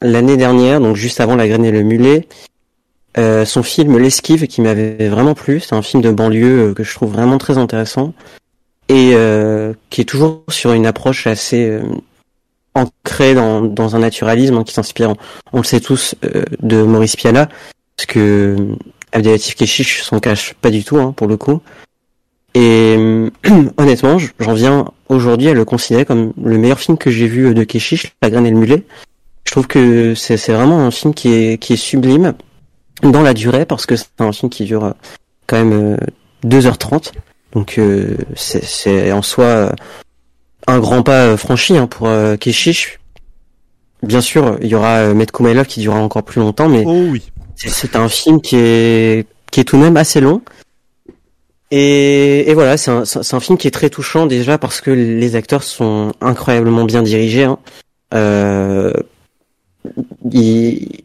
l'année 0.03 0.37
dernière, 0.37 0.81
donc 0.81 0.97
juste 0.97 1.21
avant 1.21 1.37
La 1.37 1.49
Graine 1.49 1.65
et 1.65 1.71
le 1.71 1.83
Mulet, 1.83 2.29
euh, 3.17 3.45
son 3.45 3.63
film 3.63 3.99
L'esquive 3.99 4.47
qui 4.47 4.61
m'avait 4.61 5.09
vraiment 5.09 5.35
plu. 5.35 5.61
C'est 5.61 5.75
un 5.75 5.83
film 5.83 6.03
de 6.03 6.11
banlieue 6.11 6.75
que 6.75 6.85
je 6.85 6.95
trouve 6.95 7.13
vraiment 7.13 7.39
très 7.39 7.59
intéressant 7.59 8.15
et 8.89 9.15
qui 9.91 10.01
est 10.01 10.09
toujours 10.09 10.45
sur 10.49 10.73
une 10.73 10.87
approche 10.87 11.27
assez 11.27 11.79
ancrée 12.75 13.35
dans, 13.35 13.61
dans 13.63 13.97
un 13.97 14.01
naturalisme 14.01 14.57
hein, 14.57 14.65
qui 14.65 14.75
s'inspire, 14.75 15.15
on, 15.53 15.59
le 15.59 15.65
sait 15.65 15.81
tous, 15.81 16.15
euh, 16.25 16.45
de 16.61 16.83
Maurice 16.83 17.17
Piala, 17.17 17.49
parce 17.97 18.07
que 18.07 18.57
euh, 18.59 18.77
Abdelatif 19.13 19.55
Keshish 19.55 20.03
s'en 20.03 20.21
cache 20.21 20.55
pas 20.55 20.71
du 20.71 20.85
tout 20.85 20.99
hein, 20.99 21.13
pour 21.17 21.27
le 21.27 21.37
coup. 21.37 21.61
Et 22.55 22.97
euh, 22.99 23.31
honnêtement, 23.77 24.19
j'en 24.39 24.55
viens 24.55 24.87
aujourd'hui 25.09 25.49
à 25.49 25.55
le 25.55 25.65
considérer 25.65 26.05
comme 26.05 26.33
le 26.43 26.59
meilleur 26.59 26.79
film 26.79 26.99
que 26.99 27.11
j'ai 27.11 27.27
vu 27.27 27.47
euh, 27.47 27.55
de 27.55 27.65
Keshish, 27.65 28.15
La 28.23 28.31
Graine 28.31 28.47
et 28.47 28.51
le 28.51 28.59
Mulet. 28.59 28.85
Je 29.45 29.53
trouve 29.53 29.67
que 29.67 30.15
c'est 30.15 30.37
vraiment 30.53 30.81
un 30.81 30.91
film 30.91 31.15
qui 31.15 31.33
est, 31.33 31.59
qui 31.59 31.73
est 31.73 31.77
sublime 31.77 32.35
dans 33.03 33.23
la 33.23 33.35
durée, 33.35 33.65
parce 33.65 33.87
que 33.87 33.97
c'est 33.97 34.09
un 34.19 34.33
film 34.33 34.51
qui 34.51 34.65
dure 34.65 34.85
euh, 34.85 34.93
quand 35.47 35.57
même 35.57 35.95
euh, 35.95 35.97
2h30. 36.47 37.13
Donc 37.53 37.79
euh, 37.79 38.17
c'est 38.37 39.11
en 39.13 39.23
soi 39.23 39.73
un 40.69 40.79
grand 40.79 41.03
pas 41.03 41.25
euh, 41.27 41.37
franchi 41.37 41.77
hein, 41.77 41.87
pour 41.89 42.07
euh, 42.09 42.37
Keshish. 42.37 43.01
Bien 44.03 44.21
sûr, 44.21 44.57
il 44.61 44.69
y 44.69 44.75
aura 44.77 44.99
euh, 44.99 45.15
Metko 45.15 45.43
My 45.43 45.55
Love 45.55 45.67
qui 45.67 45.81
durera 45.81 45.99
encore 46.01 46.23
plus 46.23 46.39
longtemps, 46.41 46.69
mais 46.69 46.85
Oh 46.87 47.07
oui. 47.11 47.31
c'est- 47.57 47.97
un 47.97 48.09
film 48.09 48.41
qui 48.41 48.57
est 48.57 49.27
qui 49.51 49.61
est 49.61 49.65
tout 49.65 49.77
de 49.77 49.83
même 49.83 49.97
assez 49.97 50.21
long. 50.21 50.41
Et, 51.71 52.49
et 52.51 52.55
voilà, 52.55 52.77
c'est 52.77 52.91
un, 52.91 53.03
un 53.03 53.41
film 53.41 53.59
qui 53.59 53.67
est 53.67 53.71
très 53.73 53.91
touchant 53.91 54.27
déjà 54.27 54.57
parce 54.59 54.81
que 54.81 54.91
les 54.91 55.37
acteurs 55.37 55.63
sont 55.63 56.13
incroyablement 56.21 56.85
bien 56.85 57.03
dirigés. 57.03 57.45
Hein. 57.45 57.59
Euh, 58.15 58.93
il, 60.33 61.03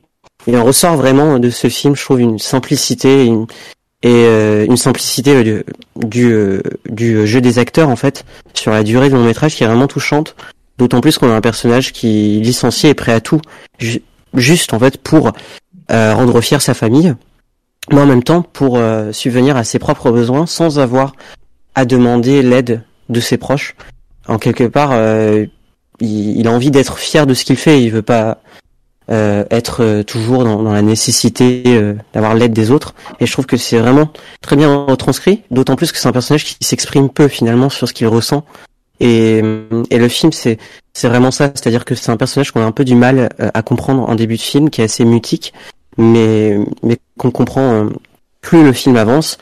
il 0.47 0.57
en 0.57 0.63
ressort 0.63 0.95
vraiment 0.97 1.39
de 1.39 1.49
ce 1.49 1.67
film, 1.69 1.95
je 1.95 2.03
trouve, 2.03 2.19
une 2.21 2.39
simplicité 2.39 3.25
une, 3.25 3.47
et 4.03 4.25
euh, 4.25 4.65
une 4.65 4.77
simplicité 4.77 5.43
du, 5.43 5.63
du, 5.95 6.31
euh, 6.31 6.61
du 6.89 7.25
jeu 7.25 7.41
des 7.41 7.57
acteurs 7.57 7.89
en 7.89 7.95
fait 7.95 8.25
sur 8.53 8.71
la 8.71 8.83
durée 8.83 9.09
du 9.09 9.15
long 9.15 9.23
métrage 9.25 9.55
qui 9.55 9.63
est 9.63 9.67
vraiment 9.67 9.87
touchante. 9.87 10.35
D'autant 10.77 11.01
plus 11.01 11.17
qu'on 11.17 11.29
a 11.29 11.35
un 11.35 11.41
personnage 11.41 11.93
qui 11.93 12.39
licencié 12.41 12.89
est 12.89 12.93
prêt 12.95 13.13
à 13.13 13.21
tout, 13.21 13.39
ju- 13.79 14.01
juste 14.33 14.73
en 14.73 14.79
fait 14.79 14.97
pour 14.97 15.31
euh, 15.91 16.13
rendre 16.13 16.41
fier 16.41 16.61
sa 16.61 16.73
famille, 16.73 17.13
mais 17.91 18.01
en 18.01 18.05
même 18.05 18.23
temps 18.23 18.41
pour 18.41 18.77
euh, 18.77 19.11
subvenir 19.11 19.55
à 19.55 19.63
ses 19.63 19.79
propres 19.79 20.11
besoins 20.11 20.45
sans 20.45 20.79
avoir 20.79 21.15
à 21.75 21.85
demander 21.85 22.41
l'aide 22.41 22.81
de 23.09 23.19
ses 23.19 23.37
proches. 23.37 23.75
En 24.27 24.37
quelque 24.37 24.63
part, 24.63 24.89
euh, 24.93 25.45
il, 25.99 26.39
il 26.39 26.47
a 26.47 26.51
envie 26.51 26.71
d'être 26.71 26.97
fier 26.97 27.27
de 27.27 27.33
ce 27.33 27.45
qu'il 27.45 27.57
fait. 27.57 27.83
Il 27.83 27.91
veut 27.91 28.01
pas 28.01 28.41
euh, 29.11 29.43
être 29.51 29.83
euh, 29.83 30.03
toujours 30.03 30.43
dans, 30.43 30.61
dans 30.63 30.73
la 30.73 30.81
nécessité 30.81 31.63
euh, 31.67 31.93
d'avoir 32.13 32.35
l'aide 32.35 32.53
des 32.53 32.71
autres. 32.71 32.93
Et 33.19 33.25
je 33.25 33.31
trouve 33.31 33.45
que 33.45 33.57
c'est 33.57 33.77
vraiment 33.77 34.09
très 34.41 34.55
bien 34.55 34.85
retranscrit. 34.85 35.41
D'autant 35.51 35.75
plus 35.75 35.91
que 35.91 35.97
c'est 35.97 36.07
un 36.07 36.13
personnage 36.13 36.45
qui 36.45 36.57
s'exprime 36.61 37.09
peu 37.09 37.27
finalement 37.27 37.69
sur 37.69 37.87
ce 37.87 37.93
qu'il 37.93 38.07
ressent. 38.07 38.45
Et, 38.99 39.41
et 39.89 39.97
le 39.97 40.07
film, 40.07 40.31
c'est 40.31 40.57
c'est 40.93 41.07
vraiment 41.07 41.31
ça. 41.31 41.51
C'est-à-dire 41.53 41.85
que 41.85 41.95
c'est 41.95 42.11
un 42.11 42.17
personnage 42.17 42.51
qu'on 42.51 42.61
a 42.61 42.65
un 42.65 42.71
peu 42.71 42.85
du 42.85 42.95
mal 42.95 43.29
euh, 43.39 43.49
à 43.53 43.61
comprendre 43.61 44.07
en 44.07 44.15
début 44.15 44.37
de 44.37 44.41
film, 44.41 44.69
qui 44.69 44.81
est 44.81 44.85
assez 44.85 45.05
mutique, 45.05 45.53
mais 45.97 46.57
mais 46.83 46.97
qu'on 47.17 47.31
comprend 47.31 47.73
euh, 47.73 47.89
plus 48.41 48.63
le 48.63 48.71
film 48.73 48.95
avance. 48.95 49.37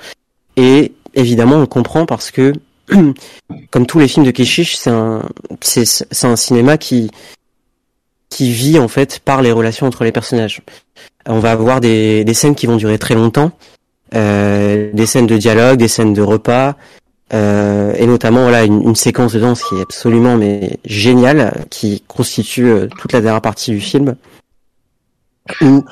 Et 0.57 0.93
évidemment, 1.13 1.57
on 1.57 1.65
comprend 1.65 2.05
parce 2.05 2.31
que 2.31 2.53
comme 3.71 3.85
tous 3.85 3.99
les 3.99 4.07
films 4.07 4.25
de 4.25 4.31
Keshish, 4.31 4.75
c'est 4.75 4.89
un 4.89 5.21
c'est 5.61 6.25
un 6.25 6.35
cinéma 6.35 6.77
qui 6.77 7.11
qui 8.31 8.51
vit 8.51 8.79
en 8.79 8.87
fait 8.87 9.19
par 9.19 9.43
les 9.43 9.51
relations 9.51 9.85
entre 9.85 10.03
les 10.03 10.11
personnages. 10.11 10.61
On 11.27 11.39
va 11.39 11.51
avoir 11.51 11.81
des, 11.81 12.23
des 12.23 12.33
scènes 12.33 12.55
qui 12.55 12.65
vont 12.65 12.77
durer 12.77 12.97
très 12.97 13.13
longtemps, 13.13 13.51
euh, 14.15 14.89
des 14.93 15.05
scènes 15.05 15.27
de 15.27 15.37
dialogue, 15.37 15.77
des 15.77 15.89
scènes 15.89 16.13
de 16.13 16.21
repas, 16.23 16.75
euh, 17.33 17.93
et 17.95 18.07
notamment 18.07 18.43
voilà 18.43 18.63
une, 18.63 18.81
une 18.81 18.95
séquence 18.95 19.33
de 19.33 19.39
danse 19.39 19.61
qui 19.63 19.75
est 19.75 19.81
absolument 19.81 20.37
mais 20.37 20.79
géniale, 20.85 21.65
qui 21.69 22.03
constitue 22.07 22.67
euh, 22.67 22.87
toute 22.99 23.13
la 23.13 23.21
dernière 23.21 23.41
partie 23.41 23.71
du 23.71 23.81
film, 23.81 24.15
où 25.61 25.83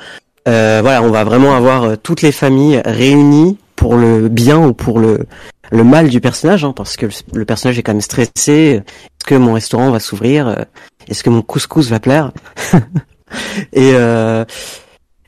euh, 0.48 0.80
voilà 0.82 1.02
on 1.02 1.10
va 1.10 1.22
vraiment 1.22 1.54
avoir 1.54 1.84
euh, 1.84 1.96
toutes 1.96 2.22
les 2.22 2.32
familles 2.32 2.80
réunies 2.84 3.58
pour 3.76 3.96
le 3.96 4.28
bien 4.28 4.58
ou 4.58 4.72
pour 4.72 4.98
le 4.98 5.26
le 5.72 5.84
mal 5.84 6.08
du 6.08 6.20
personnage, 6.20 6.64
hein, 6.64 6.72
parce 6.74 6.96
que 6.96 7.06
le, 7.06 7.12
le 7.34 7.44
personnage 7.44 7.78
est 7.78 7.84
quand 7.84 7.92
même 7.92 8.00
stressé. 8.00 8.82
Est-ce 8.82 9.26
que 9.26 9.36
mon 9.36 9.52
restaurant 9.52 9.92
va 9.92 10.00
s'ouvrir? 10.00 10.66
Est-ce 11.10 11.22
que 11.22 11.30
mon 11.30 11.42
couscous 11.42 11.88
va 11.88 12.00
plaire 12.00 12.32
Et 13.72 13.92
euh, 13.94 14.44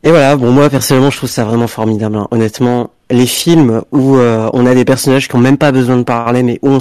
et 0.04 0.10
voilà, 0.10 0.34
bon 0.36 0.50
moi 0.50 0.68
personnellement 0.70 1.10
je 1.10 1.16
trouve 1.18 1.30
ça 1.30 1.44
vraiment 1.44 1.68
formidable. 1.68 2.16
hein. 2.16 2.26
Honnêtement, 2.30 2.90
les 3.10 3.26
films 3.26 3.82
où 3.92 4.16
euh, 4.16 4.50
on 4.52 4.66
a 4.66 4.74
des 4.74 4.84
personnages 4.84 5.28
qui 5.28 5.36
ont 5.36 5.40
même 5.40 5.58
pas 5.58 5.70
besoin 5.72 5.96
de 5.96 6.02
parler, 6.02 6.42
mais 6.42 6.58
où 6.62 6.70
on, 6.70 6.78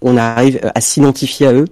on 0.00 0.16
arrive 0.16 0.60
à 0.74 0.80
s'identifier 0.80 1.46
à 1.48 1.52
eux, 1.52 1.66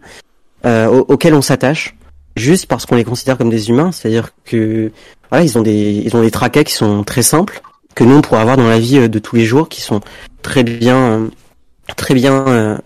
euh, 0.67 0.89
au- 0.89 1.07
auxquels 1.13 1.35
on 1.35 1.41
s'attache, 1.43 1.97
juste 2.37 2.67
parce 2.67 2.85
qu'on 2.85 2.97
les 2.97 3.05
considère 3.05 3.39
comme 3.39 3.49
des 3.51 3.71
humains. 3.71 3.93
C'est-à-dire 3.93 4.31
que 4.45 4.91
voilà, 5.31 5.45
ils 5.45 5.57
ont 5.57 5.63
des 5.63 6.03
ils 6.05 6.15
ont 6.17 6.21
des 6.23 6.65
qui 6.65 6.73
sont 6.75 7.03
très 7.05 7.23
simples 7.23 7.63
que 7.95 8.05
nous 8.05 8.17
on 8.17 8.21
pourrait 8.21 8.41
avoir 8.41 8.57
dans 8.59 8.69
la 8.69 8.79
vie 8.79 9.09
de 9.09 9.19
tous 9.19 9.37
les 9.37 9.45
jours, 9.47 9.69
qui 9.71 9.81
sont 9.81 10.01
très 10.43 10.65
bien 10.65 11.31
très 11.97 12.13
bien 12.15 12.81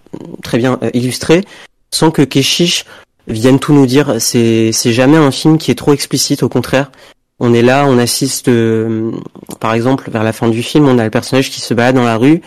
très 0.45 0.59
bien 0.59 0.79
illustrés, 0.95 1.45
sans 1.91 2.11
que 2.13 2.23
Keshish 2.23 2.85
vienne 3.29 3.59
tout 3.59 3.73
nous 3.73 3.87
dire. 3.87 4.17
C'est 4.21 4.73
c'est 4.73 4.93
jamais 4.93 5.17
un 5.17 5.31
film 5.31 5.59
qui 5.59 5.71
est 5.71 5.75
trop 5.75 5.93
explicite. 5.93 6.43
Au 6.43 6.49
contraire, 6.49 6.91
on 7.39 7.55
est 7.55 7.63
là, 7.63 7.87
on 7.87 7.99
assiste. 7.99 8.49
euh, 8.49 9.13
par 9.61 9.75
exemple, 9.75 10.11
vers 10.11 10.25
la 10.25 10.33
fin 10.33 10.49
du 10.49 10.63
film, 10.63 10.89
on 10.89 10.99
a 10.99 11.05
le 11.05 11.11
personnage 11.11 11.51
qui 11.51 11.61
se 11.61 11.75
balade 11.75 11.95
dans 11.95 12.05
la 12.05 12.17
rue, 12.17 12.41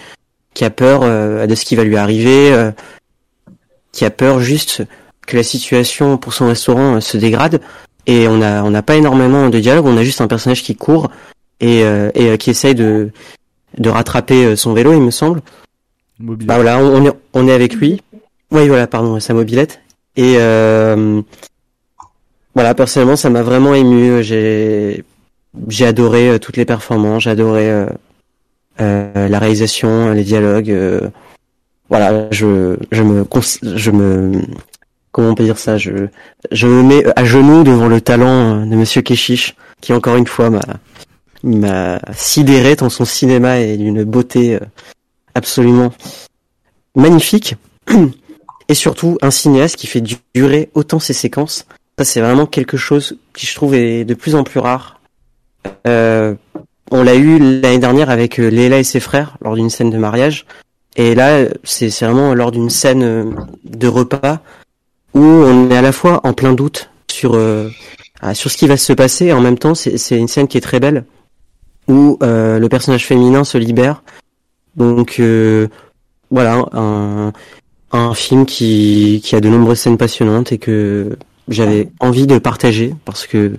qui 0.53 0.65
a 0.65 0.69
peur 0.69 1.01
euh, 1.03 1.47
de 1.47 1.55
ce 1.55 1.65
qui 1.65 1.75
va 1.75 1.83
lui 1.83 1.97
arriver, 1.97 2.51
euh, 2.51 2.71
qui 3.91 4.05
a 4.05 4.09
peur 4.09 4.39
juste 4.39 4.83
que 5.27 5.37
la 5.37 5.43
situation 5.43 6.17
pour 6.17 6.33
son 6.33 6.47
restaurant 6.47 6.99
se 6.99 7.17
dégrade. 7.17 7.61
Et 8.07 8.27
on 8.27 8.41
a 8.41 8.63
on 8.63 8.71
n'a 8.71 8.81
pas 8.81 8.95
énormément 8.95 9.49
de 9.49 9.59
dialogue. 9.59 9.85
On 9.85 9.97
a 9.97 10.03
juste 10.03 10.21
un 10.21 10.27
personnage 10.27 10.63
qui 10.63 10.75
court 10.75 11.11
et 11.59 11.83
euh, 11.83 12.09
et 12.15 12.37
qui 12.37 12.49
essaye 12.49 12.75
de 12.75 13.11
de 13.77 13.89
rattraper 13.89 14.55
son 14.55 14.73
vélo, 14.73 14.93
il 14.93 15.01
me 15.01 15.11
semble. 15.11 15.41
Mobilette. 16.19 16.47
Bah 16.47 16.55
voilà, 16.55 16.79
on 16.79 16.95
on 16.95 17.05
est 17.05 17.11
on 17.33 17.47
est 17.47 17.53
avec 17.53 17.75
lui. 17.75 18.01
Oui, 18.51 18.67
voilà, 18.67 18.85
pardon, 18.87 19.19
sa 19.19 19.33
mobilette. 19.33 19.80
Et 20.15 20.35
euh, 20.37 21.21
voilà, 22.53 22.75
personnellement, 22.75 23.15
ça 23.15 23.29
m'a 23.29 23.43
vraiment 23.43 23.73
ému. 23.73 24.23
J'ai 24.23 25.03
j'ai 25.67 25.85
adoré 25.85 26.29
euh, 26.29 26.39
toutes 26.39 26.57
les 26.57 26.65
performances, 26.65 27.23
j'ai 27.23 27.29
adoré 27.29 27.69
euh, 27.69 27.85
euh, 28.79 29.27
la 29.27 29.39
réalisation, 29.39 30.11
les 30.11 30.23
dialogues. 30.23 30.75
voilà, 31.89 32.27
je 32.31 32.77
je 32.91 33.03
me 33.03 33.25
je 33.61 33.91
me 33.91 34.41
comment 35.11 35.29
on 35.29 35.35
peut 35.35 35.43
dire 35.43 35.57
ça? 35.57 35.77
Je 35.77 36.07
je 36.51 36.67
me 36.67 36.83
mets 36.83 37.03
à 37.17 37.25
genoux 37.25 37.63
devant 37.63 37.87
le 37.87 38.01
talent 38.01 38.65
de 38.65 38.75
Monsieur 38.75 39.01
Keshish, 39.01 39.55
qui 39.81 39.93
encore 39.93 40.17
une 40.17 40.27
fois 40.27 40.49
m'a 40.49 40.61
m'a 41.43 41.99
sidéré 42.13 42.75
tant 42.75 42.89
son 42.89 43.05
cinéma 43.05 43.59
est 43.59 43.77
d'une 43.77 44.03
beauté 44.03 44.59
absolument 45.35 45.91
magnifique 46.95 47.55
et 48.71 48.73
surtout 48.73 49.17
un 49.21 49.31
cinéaste 49.31 49.75
qui 49.75 49.85
fait 49.85 50.01
durer 50.33 50.69
autant 50.73 50.99
ses 50.99 51.13
séquences. 51.13 51.65
Ça 51.99 52.05
c'est 52.05 52.21
vraiment 52.21 52.45
quelque 52.45 52.77
chose 52.77 53.17
qui 53.33 53.45
je 53.45 53.53
trouve 53.53 53.75
est 53.75 54.05
de 54.05 54.13
plus 54.13 54.33
en 54.35 54.43
plus 54.43 54.61
rare. 54.61 55.01
Euh, 55.87 56.35
on 56.89 57.03
l'a 57.03 57.15
eu 57.15 57.37
l'année 57.37 57.79
dernière 57.79 58.09
avec 58.09 58.39
euh, 58.39 58.49
Léla 58.49 58.79
et 58.79 58.83
ses 58.83 59.01
frères 59.01 59.37
lors 59.41 59.55
d'une 59.55 59.69
scène 59.69 59.89
de 59.89 59.97
mariage 59.97 60.45
et 60.95 61.15
là 61.15 61.45
c'est 61.63 61.89
vraiment 61.89 62.33
lors 62.33 62.51
d'une 62.51 62.69
scène 62.69 63.03
euh, 63.03 63.25
de 63.65 63.87
repas 63.87 64.39
où 65.13 65.19
on 65.19 65.69
est 65.69 65.77
à 65.77 65.81
la 65.81 65.91
fois 65.91 66.21
en 66.23 66.33
plein 66.33 66.53
doute 66.53 66.89
sur 67.11 67.35
euh, 67.35 67.69
ah, 68.21 68.33
sur 68.33 68.49
ce 68.49 68.57
qui 68.57 68.67
va 68.67 68.77
se 68.77 68.93
passer 68.93 69.25
et 69.25 69.33
en 69.33 69.41
même 69.41 69.57
temps 69.57 69.75
c'est 69.75 70.17
une 70.17 70.29
scène 70.29 70.47
qui 70.47 70.57
est 70.57 70.61
très 70.61 70.79
belle 70.79 71.03
où 71.87 72.17
euh, 72.23 72.57
le 72.57 72.69
personnage 72.69 73.05
féminin 73.05 73.43
se 73.43 73.57
libère. 73.57 74.03
Donc 74.75 75.17
euh, 75.19 75.67
voilà, 76.29 76.65
un, 76.71 77.33
un 77.91 78.13
film 78.13 78.45
qui, 78.45 79.21
qui 79.23 79.35
a 79.35 79.41
de 79.41 79.49
nombreuses 79.49 79.79
scènes 79.79 79.97
passionnantes 79.97 80.51
et 80.51 80.57
que 80.57 81.17
j'avais 81.47 81.89
envie 81.99 82.27
de 82.27 82.37
partager 82.37 82.95
parce 83.05 83.27
que 83.27 83.57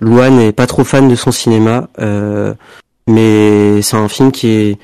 Luan 0.00 0.36
n'est 0.36 0.52
pas 0.52 0.66
trop 0.66 0.84
fan 0.84 1.08
de 1.08 1.14
son 1.14 1.30
cinéma, 1.30 1.88
euh, 1.98 2.54
mais 3.06 3.82
c'est 3.82 3.96
un 3.96 4.08
film 4.08 4.32
qui 4.32 4.48
est 4.48 4.78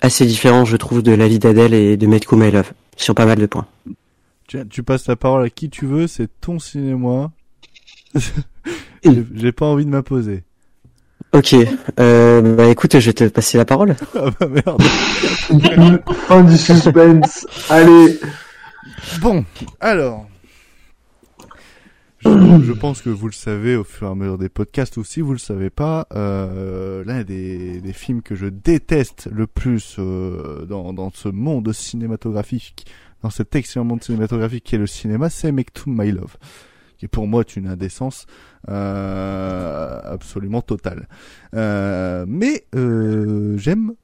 assez 0.00 0.26
différent, 0.26 0.64
je 0.64 0.76
trouve, 0.76 1.02
de 1.02 1.12
La 1.12 1.28
vie 1.28 1.38
d'Adèle 1.38 1.74
et 1.74 1.96
de 1.96 2.06
Metco 2.06 2.36
My 2.36 2.50
Love 2.50 2.72
sur 2.96 3.14
pas 3.14 3.26
mal 3.26 3.38
de 3.38 3.46
points. 3.46 3.66
Tu, 4.48 4.66
tu 4.68 4.82
passes 4.82 5.06
la 5.06 5.16
parole 5.16 5.44
à 5.44 5.50
qui 5.50 5.70
tu 5.70 5.86
veux, 5.86 6.06
c'est 6.06 6.28
ton 6.40 6.58
cinéma. 6.58 7.30
J'ai 9.02 9.24
j'ai 9.34 9.52
pas 9.52 9.64
envie 9.66 9.86
de 9.86 9.90
m'imposer. 9.90 10.42
Ok, 11.32 11.54
euh, 12.00 12.56
bah 12.56 12.66
écoute, 12.66 12.98
je 12.98 13.06
vais 13.06 13.12
te 13.12 13.24
passer 13.24 13.56
la 13.56 13.64
parole. 13.64 13.94
Ah 14.14 14.30
bah 14.38 14.48
merde. 14.48 14.82
Fin 16.26 16.42
du 16.42 16.58
suspense. 16.58 17.46
Allez. 17.68 18.18
Bon, 19.20 19.44
alors. 19.80 20.26
Je, 22.22 22.72
pense 22.72 23.00
que 23.00 23.08
vous 23.08 23.26
le 23.28 23.32
savez 23.32 23.76
au 23.76 23.84
fur 23.84 24.08
et 24.08 24.10
à 24.10 24.14
mesure 24.14 24.36
des 24.36 24.50
podcasts 24.50 24.98
ou 24.98 25.04
si 25.04 25.22
vous 25.22 25.32
le 25.32 25.38
savez 25.38 25.70
pas, 25.70 26.06
euh, 26.12 27.02
l'un 27.04 27.22
des, 27.22 27.80
films 27.94 28.20
que 28.20 28.34
je 28.34 28.46
déteste 28.46 29.28
le 29.32 29.46
plus 29.46 29.96
euh, 29.98 30.66
dans, 30.66 31.10
ce 31.14 31.28
monde 31.28 31.72
cinématographique, 31.72 32.86
dans 33.22 33.30
cet 33.30 33.56
excellent 33.56 33.86
monde 33.86 34.02
cinématographique 34.02 34.64
qui 34.64 34.74
est 34.74 34.78
le 34.78 34.86
cinéma, 34.86 35.30
c'est 35.30 35.50
Make 35.50 35.72
to 35.72 35.84
My 35.86 36.12
Love, 36.12 36.36
qui 36.98 37.08
pour 37.08 37.26
moi 37.26 37.40
est 37.40 37.56
une 37.56 37.68
indécence 37.68 38.26
euh, 38.68 40.00
absolument 40.04 40.60
totale. 40.60 41.08
Euh, 41.54 42.26
mais 42.28 42.66
j'aime 43.56 43.94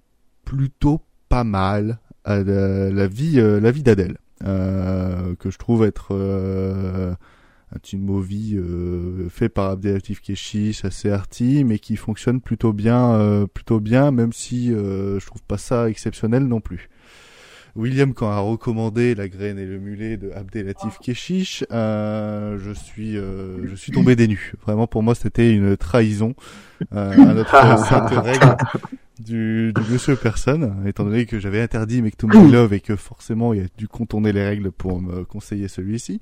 plutôt 0.46 1.02
pas 1.28 1.44
mal 1.44 1.98
la 2.24 3.06
vie, 3.06 3.36
la 3.36 3.70
vie 3.70 3.82
d'Adèle, 3.82 4.16
que 4.40 5.50
je 5.50 5.58
trouve 5.58 5.84
être 5.84 6.08
euh, 6.12 7.14
un 7.74 7.78
teen 7.78 8.00
movie 8.00 8.56
euh, 8.56 9.28
fait 9.28 9.48
par 9.48 9.70
Abdelatif 9.70 10.20
Keshish, 10.20 10.84
assez 10.84 11.10
arty, 11.10 11.64
mais 11.64 11.78
qui 11.78 11.96
fonctionne 11.96 12.40
plutôt 12.40 12.72
bien, 12.72 13.14
euh, 13.14 13.46
plutôt 13.46 13.80
bien, 13.80 14.10
même 14.10 14.32
si 14.32 14.72
euh, 14.72 15.18
je 15.18 15.26
trouve 15.26 15.42
pas 15.42 15.58
ça 15.58 15.88
exceptionnel 15.88 16.44
non 16.44 16.60
plus. 16.60 16.88
William, 17.74 18.14
quand 18.14 18.30
a 18.30 18.38
recommandé 18.38 19.14
La 19.14 19.28
graine 19.28 19.58
et 19.58 19.66
le 19.66 19.78
mulet 19.78 20.16
de 20.16 20.30
Abdelatif 20.30 20.98
Keshish, 20.98 21.62
euh, 21.72 22.58
je 22.58 22.70
suis, 22.70 23.18
euh, 23.18 23.66
je 23.68 23.74
suis 23.74 23.92
tombé 23.92 24.16
des 24.16 24.28
nues. 24.28 24.54
Vraiment, 24.62 24.86
pour 24.86 25.02
moi, 25.02 25.14
c'était 25.14 25.52
une 25.52 25.76
trahison 25.76 26.34
euh, 26.94 27.12
à 27.12 27.34
notre 27.34 27.50
sainte 27.86 28.10
règle 28.10 28.56
du, 29.18 29.72
du 29.72 29.92
monsieur 29.92 30.16
personne, 30.16 30.82
étant 30.86 31.04
donné 31.04 31.26
que 31.26 31.38
j'avais 31.38 31.60
interdit 31.62 32.02
Make 32.02 32.16
to 32.16 32.26
My 32.28 32.50
Love 32.50 32.72
et 32.74 32.80
que 32.80 32.96
forcément, 32.96 33.52
il 33.54 33.62
a 33.62 33.66
dû 33.78 33.88
contourner 33.88 34.32
les 34.32 34.44
règles 34.44 34.70
pour 34.72 35.00
me 35.00 35.24
conseiller 35.24 35.68
celui-ci. 35.68 36.20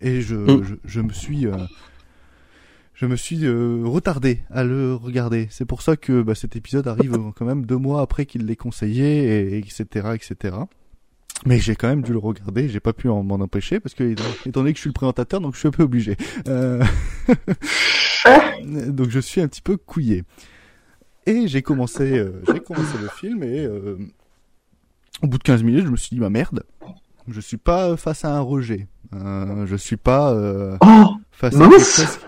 Et 0.00 0.20
je, 0.22 0.36
Mm. 0.36 0.64
je, 0.64 0.74
je 0.84 1.00
me 1.00 1.12
suis, 1.12 1.46
euh, 1.46 1.56
je 2.94 3.06
me 3.06 3.16
suis 3.16 3.44
euh, 3.44 3.82
retardé 3.84 4.40
à 4.50 4.62
le 4.64 4.94
regarder. 4.94 5.48
C'est 5.50 5.64
pour 5.64 5.82
ça 5.82 5.96
que 5.96 6.22
bah, 6.22 6.34
cet 6.34 6.56
épisode 6.56 6.86
arrive 6.88 7.18
quand 7.36 7.44
même 7.44 7.66
deux 7.66 7.76
mois 7.78 8.00
après 8.02 8.26
qu'il 8.26 8.46
l'ait 8.46 8.56
conseillé, 8.56 9.54
et, 9.54 9.58
etc., 9.58 9.84
etc. 10.14 10.56
Mais 11.46 11.58
j'ai 11.58 11.74
quand 11.74 11.88
même 11.88 12.02
dû 12.02 12.12
le 12.12 12.18
regarder, 12.18 12.68
j'ai 12.68 12.80
pas 12.80 12.92
pu 12.92 13.08
en- 13.08 13.22
m'en 13.22 13.36
empêcher 13.36 13.80
parce 13.80 13.94
que 13.94 14.04
étant, 14.04 14.24
étant 14.44 14.60
donné 14.60 14.72
que 14.72 14.76
je 14.76 14.82
suis 14.82 14.90
le 14.90 14.94
présentateur, 14.94 15.40
donc 15.40 15.54
je 15.54 15.58
suis 15.60 15.68
un 15.68 15.70
peu 15.70 15.82
obligé. 15.84 16.16
Euh... 16.48 16.84
donc 18.88 19.08
je 19.10 19.20
suis 19.20 19.40
un 19.40 19.48
petit 19.48 19.62
peu 19.62 19.76
couillé. 19.76 20.24
Et 21.26 21.48
j'ai 21.48 21.62
commencé, 21.62 22.18
euh, 22.18 22.42
j'ai 22.52 22.60
commencé 22.60 22.96
le 23.00 23.08
film 23.08 23.42
et 23.42 23.60
euh, 23.64 23.96
au 25.22 25.26
bout 25.26 25.38
de 25.38 25.42
15 25.42 25.62
minutes, 25.62 25.84
je 25.86 25.90
me 25.90 25.96
suis 25.96 26.14
dit 26.14 26.20
bah 26.20 26.30
merde, 26.30 26.62
je 27.28 27.40
suis 27.40 27.56
pas 27.58 27.96
face 27.96 28.24
à 28.24 28.34
un 28.34 28.40
rejet. 28.40 28.88
Euh, 29.14 29.66
je 29.66 29.76
suis 29.76 29.96
pas 29.96 30.32
euh, 30.32 30.76
Oh, 30.82 31.14
face 31.30 31.54
à 31.56 31.68
quelque 31.68 31.78
chose. 31.80 32.18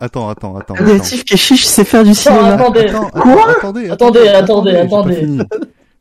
Attends, 0.00 0.28
attends, 0.28 0.56
attends. 0.56 0.56
attends. 0.56 0.74
Abdelatif 0.74 1.24
Keshish 1.24 1.64
sait 1.64 1.84
faire 1.84 2.02
du 2.02 2.10
Non, 2.10 2.14
cinéma. 2.14 2.46
attendez. 2.54 2.80
Attends, 2.88 3.10
Quoi 3.10 3.50
attendez, 3.50 3.90
Attendez, 3.90 4.28
attendez, 4.28 4.76
attendez. 4.76 5.38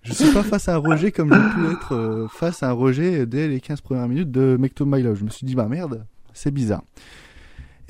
Je 0.04 0.14
suis 0.14 0.32
pas 0.32 0.44
face 0.44 0.70
à 0.70 0.76
un 0.76 0.78
rejet 0.78 1.12
comme 1.12 1.34
j'ai 1.34 1.56
pu 1.56 1.72
être 1.74 1.96
euh, 1.96 2.28
face 2.30 2.64
à 2.64 2.70
un 2.70 2.74
rejet 2.74 3.26
dès 3.26 3.48
les 3.48 3.60
15 3.60 3.82
premières 3.82 4.08
minutes 4.08 4.32
de 4.32 4.56
Make 4.60 4.76
to 4.76 4.86
My 4.86 5.02
Love. 5.02 5.18
Je 5.20 5.24
me 5.26 5.30
suis 5.30 5.46
dit, 5.48 5.56
bah 5.56 5.68
merde, 5.68 6.06
c'est 6.34 6.52
bizarre. 6.52 6.84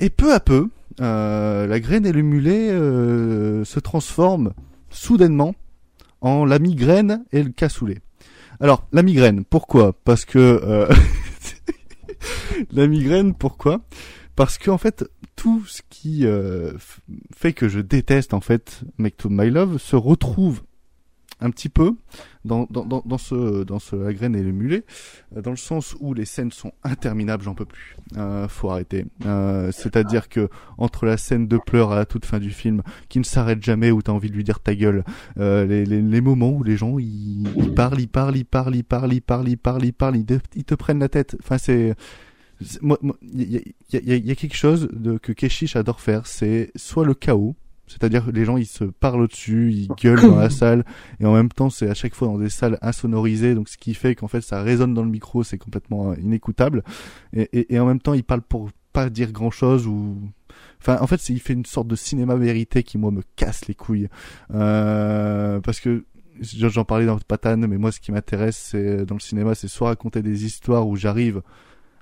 Et 0.00 0.08
peu 0.10 0.32
à 0.32 0.40
peu, 0.40 0.68
la 1.00 1.80
graine 1.80 2.06
et 2.06 2.12
le 2.12 2.22
mulet 2.22 2.70
euh, 2.70 3.64
se 3.64 3.80
transforment 3.80 4.52
soudainement 4.90 5.54
en 6.20 6.44
la 6.44 6.58
migraine 6.58 7.24
et 7.32 7.42
le 7.42 7.50
cassoulet. 7.50 7.98
Alors, 8.60 8.86
la 8.92 9.02
migraine, 9.02 9.44
pourquoi? 9.44 9.92
Parce 10.04 10.24
que... 10.24 10.38
euh, 10.38 10.88
la 12.72 12.86
migraine, 12.86 13.34
pourquoi? 13.34 13.82
Parce 14.34 14.58
que 14.58 14.70
en 14.70 14.78
fait, 14.78 15.04
tout 15.36 15.64
ce 15.66 15.82
qui 15.88 16.26
euh, 16.26 16.72
fait 17.34 17.52
que 17.52 17.68
je 17.68 17.80
déteste 17.80 18.34
en 18.34 18.40
fait 18.40 18.82
Make 18.98 19.16
to 19.16 19.28
My 19.30 19.50
Love 19.50 19.78
se 19.78 19.96
retrouve 19.96 20.62
un 21.40 21.50
petit 21.50 21.68
peu 21.68 21.96
dans, 22.48 23.18
ce 23.18 23.62
dans 23.62 23.78
ce 23.78 23.94
la 23.94 24.12
graine 24.12 24.34
et 24.34 24.42
le 24.42 24.52
mulet 24.52 24.84
euh, 25.36 25.42
dans 25.42 25.50
le 25.50 25.56
sens 25.56 25.96
où 26.00 26.14
les 26.14 26.24
scènes 26.24 26.50
sont 26.50 26.72
interminables 26.82 27.44
j'en 27.44 27.54
peux 27.54 27.64
plus. 27.64 27.96
Euh, 28.16 28.48
faut 28.48 28.70
arrêter. 28.70 29.06
Euh, 29.26 29.70
c'est-à-dire 29.72 30.28
que 30.28 30.48
entre 30.78 31.06
la 31.06 31.16
scène 31.16 31.46
de 31.46 31.58
pleurs 31.58 31.92
à 31.92 31.96
la 31.96 32.06
toute 32.06 32.24
fin 32.24 32.38
du 32.38 32.50
film 32.50 32.82
qui 33.08 33.18
ne 33.18 33.24
s'arrête 33.24 33.62
jamais 33.62 33.90
où 33.90 34.02
t'as 34.02 34.12
envie 34.12 34.30
de 34.30 34.34
lui 34.34 34.44
dire 34.44 34.60
ta 34.60 34.74
gueule 34.74 35.04
euh, 35.38 35.66
les, 35.66 36.20
moments 36.20 36.50
où 36.50 36.64
les 36.64 36.76
gens 36.76 36.98
ils, 36.98 37.44
parlent 37.76 38.00
ils 38.00 38.08
parlent 38.08 38.36
ils 38.36 38.44
parlent 38.44 38.74
ils 38.74 38.84
parlent 38.84 39.12
ils 39.12 39.20
parlent 39.20 39.48
ils 39.48 39.92
parlent 39.92 40.16
ils 40.16 40.64
te- 40.64 40.74
prennent 40.74 41.00
la 41.00 41.08
tête. 41.08 41.36
Enfin 41.40 41.58
c'est 41.58 41.94
il 42.60 43.62
y 43.92 44.30
a, 44.30 44.34
quelque 44.34 44.56
chose 44.56 44.88
que 45.22 45.32
Keshish 45.32 45.76
adore 45.76 46.00
faire, 46.00 46.26
c'est 46.26 46.72
soit 46.74 47.04
le 47.04 47.14
chaos, 47.14 47.54
C'est-à-dire 47.88 48.26
que 48.26 48.30
les 48.30 48.44
gens 48.44 48.56
ils 48.56 48.66
se 48.66 48.84
parlent 48.84 49.22
au-dessus, 49.22 49.72
ils 49.72 49.88
gueulent 50.02 50.20
dans 50.22 50.36
la 50.38 50.50
salle 50.50 50.84
et 51.20 51.26
en 51.26 51.32
même 51.34 51.48
temps 51.48 51.70
c'est 51.70 51.88
à 51.88 51.94
chaque 51.94 52.14
fois 52.14 52.28
dans 52.28 52.38
des 52.38 52.50
salles 52.50 52.78
insonorisées 52.82 53.54
donc 53.54 53.68
ce 53.68 53.76
qui 53.78 53.94
fait 53.94 54.14
qu'en 54.14 54.28
fait 54.28 54.40
ça 54.42 54.62
résonne 54.62 54.94
dans 54.94 55.02
le 55.04 55.10
micro, 55.10 55.42
c'est 55.42 55.58
complètement 55.58 56.10
euh, 56.12 56.14
inécoutable. 56.20 56.84
Et, 57.32 57.48
et, 57.52 57.74
et 57.74 57.80
en 57.80 57.86
même 57.86 58.00
temps 58.00 58.14
il 58.14 58.24
parle 58.24 58.42
pour 58.42 58.70
pas 58.92 59.10
dire 59.10 59.32
grand-chose 59.32 59.86
ou 59.86 60.16
enfin 60.80 60.98
en 61.00 61.06
fait 61.06 61.20
c'est- 61.20 61.32
il 61.32 61.40
fait 61.40 61.52
une 61.52 61.64
sorte 61.66 61.88
de 61.88 61.96
cinéma 61.96 62.34
vérité 62.36 62.82
qui 62.82 62.98
moi 62.98 63.10
me 63.10 63.22
casse 63.36 63.66
les 63.66 63.74
couilles. 63.74 64.08
Euh, 64.54 65.60
parce 65.60 65.80
que 65.80 66.04
j'en 66.40 66.68
j'en 66.68 66.84
parlais 66.84 67.06
dans 67.06 67.18
Patane 67.18 67.66
mais 67.66 67.78
moi 67.78 67.92
ce 67.92 68.00
qui 68.00 68.12
m'intéresse 68.12 68.56
c'est 68.70 69.04
dans 69.04 69.14
le 69.16 69.20
cinéma 69.20 69.54
c'est 69.54 69.68
soit 69.68 69.88
raconter 69.88 70.22
des 70.22 70.44
histoires 70.44 70.86
où 70.86 70.94
j'arrive 70.96 71.42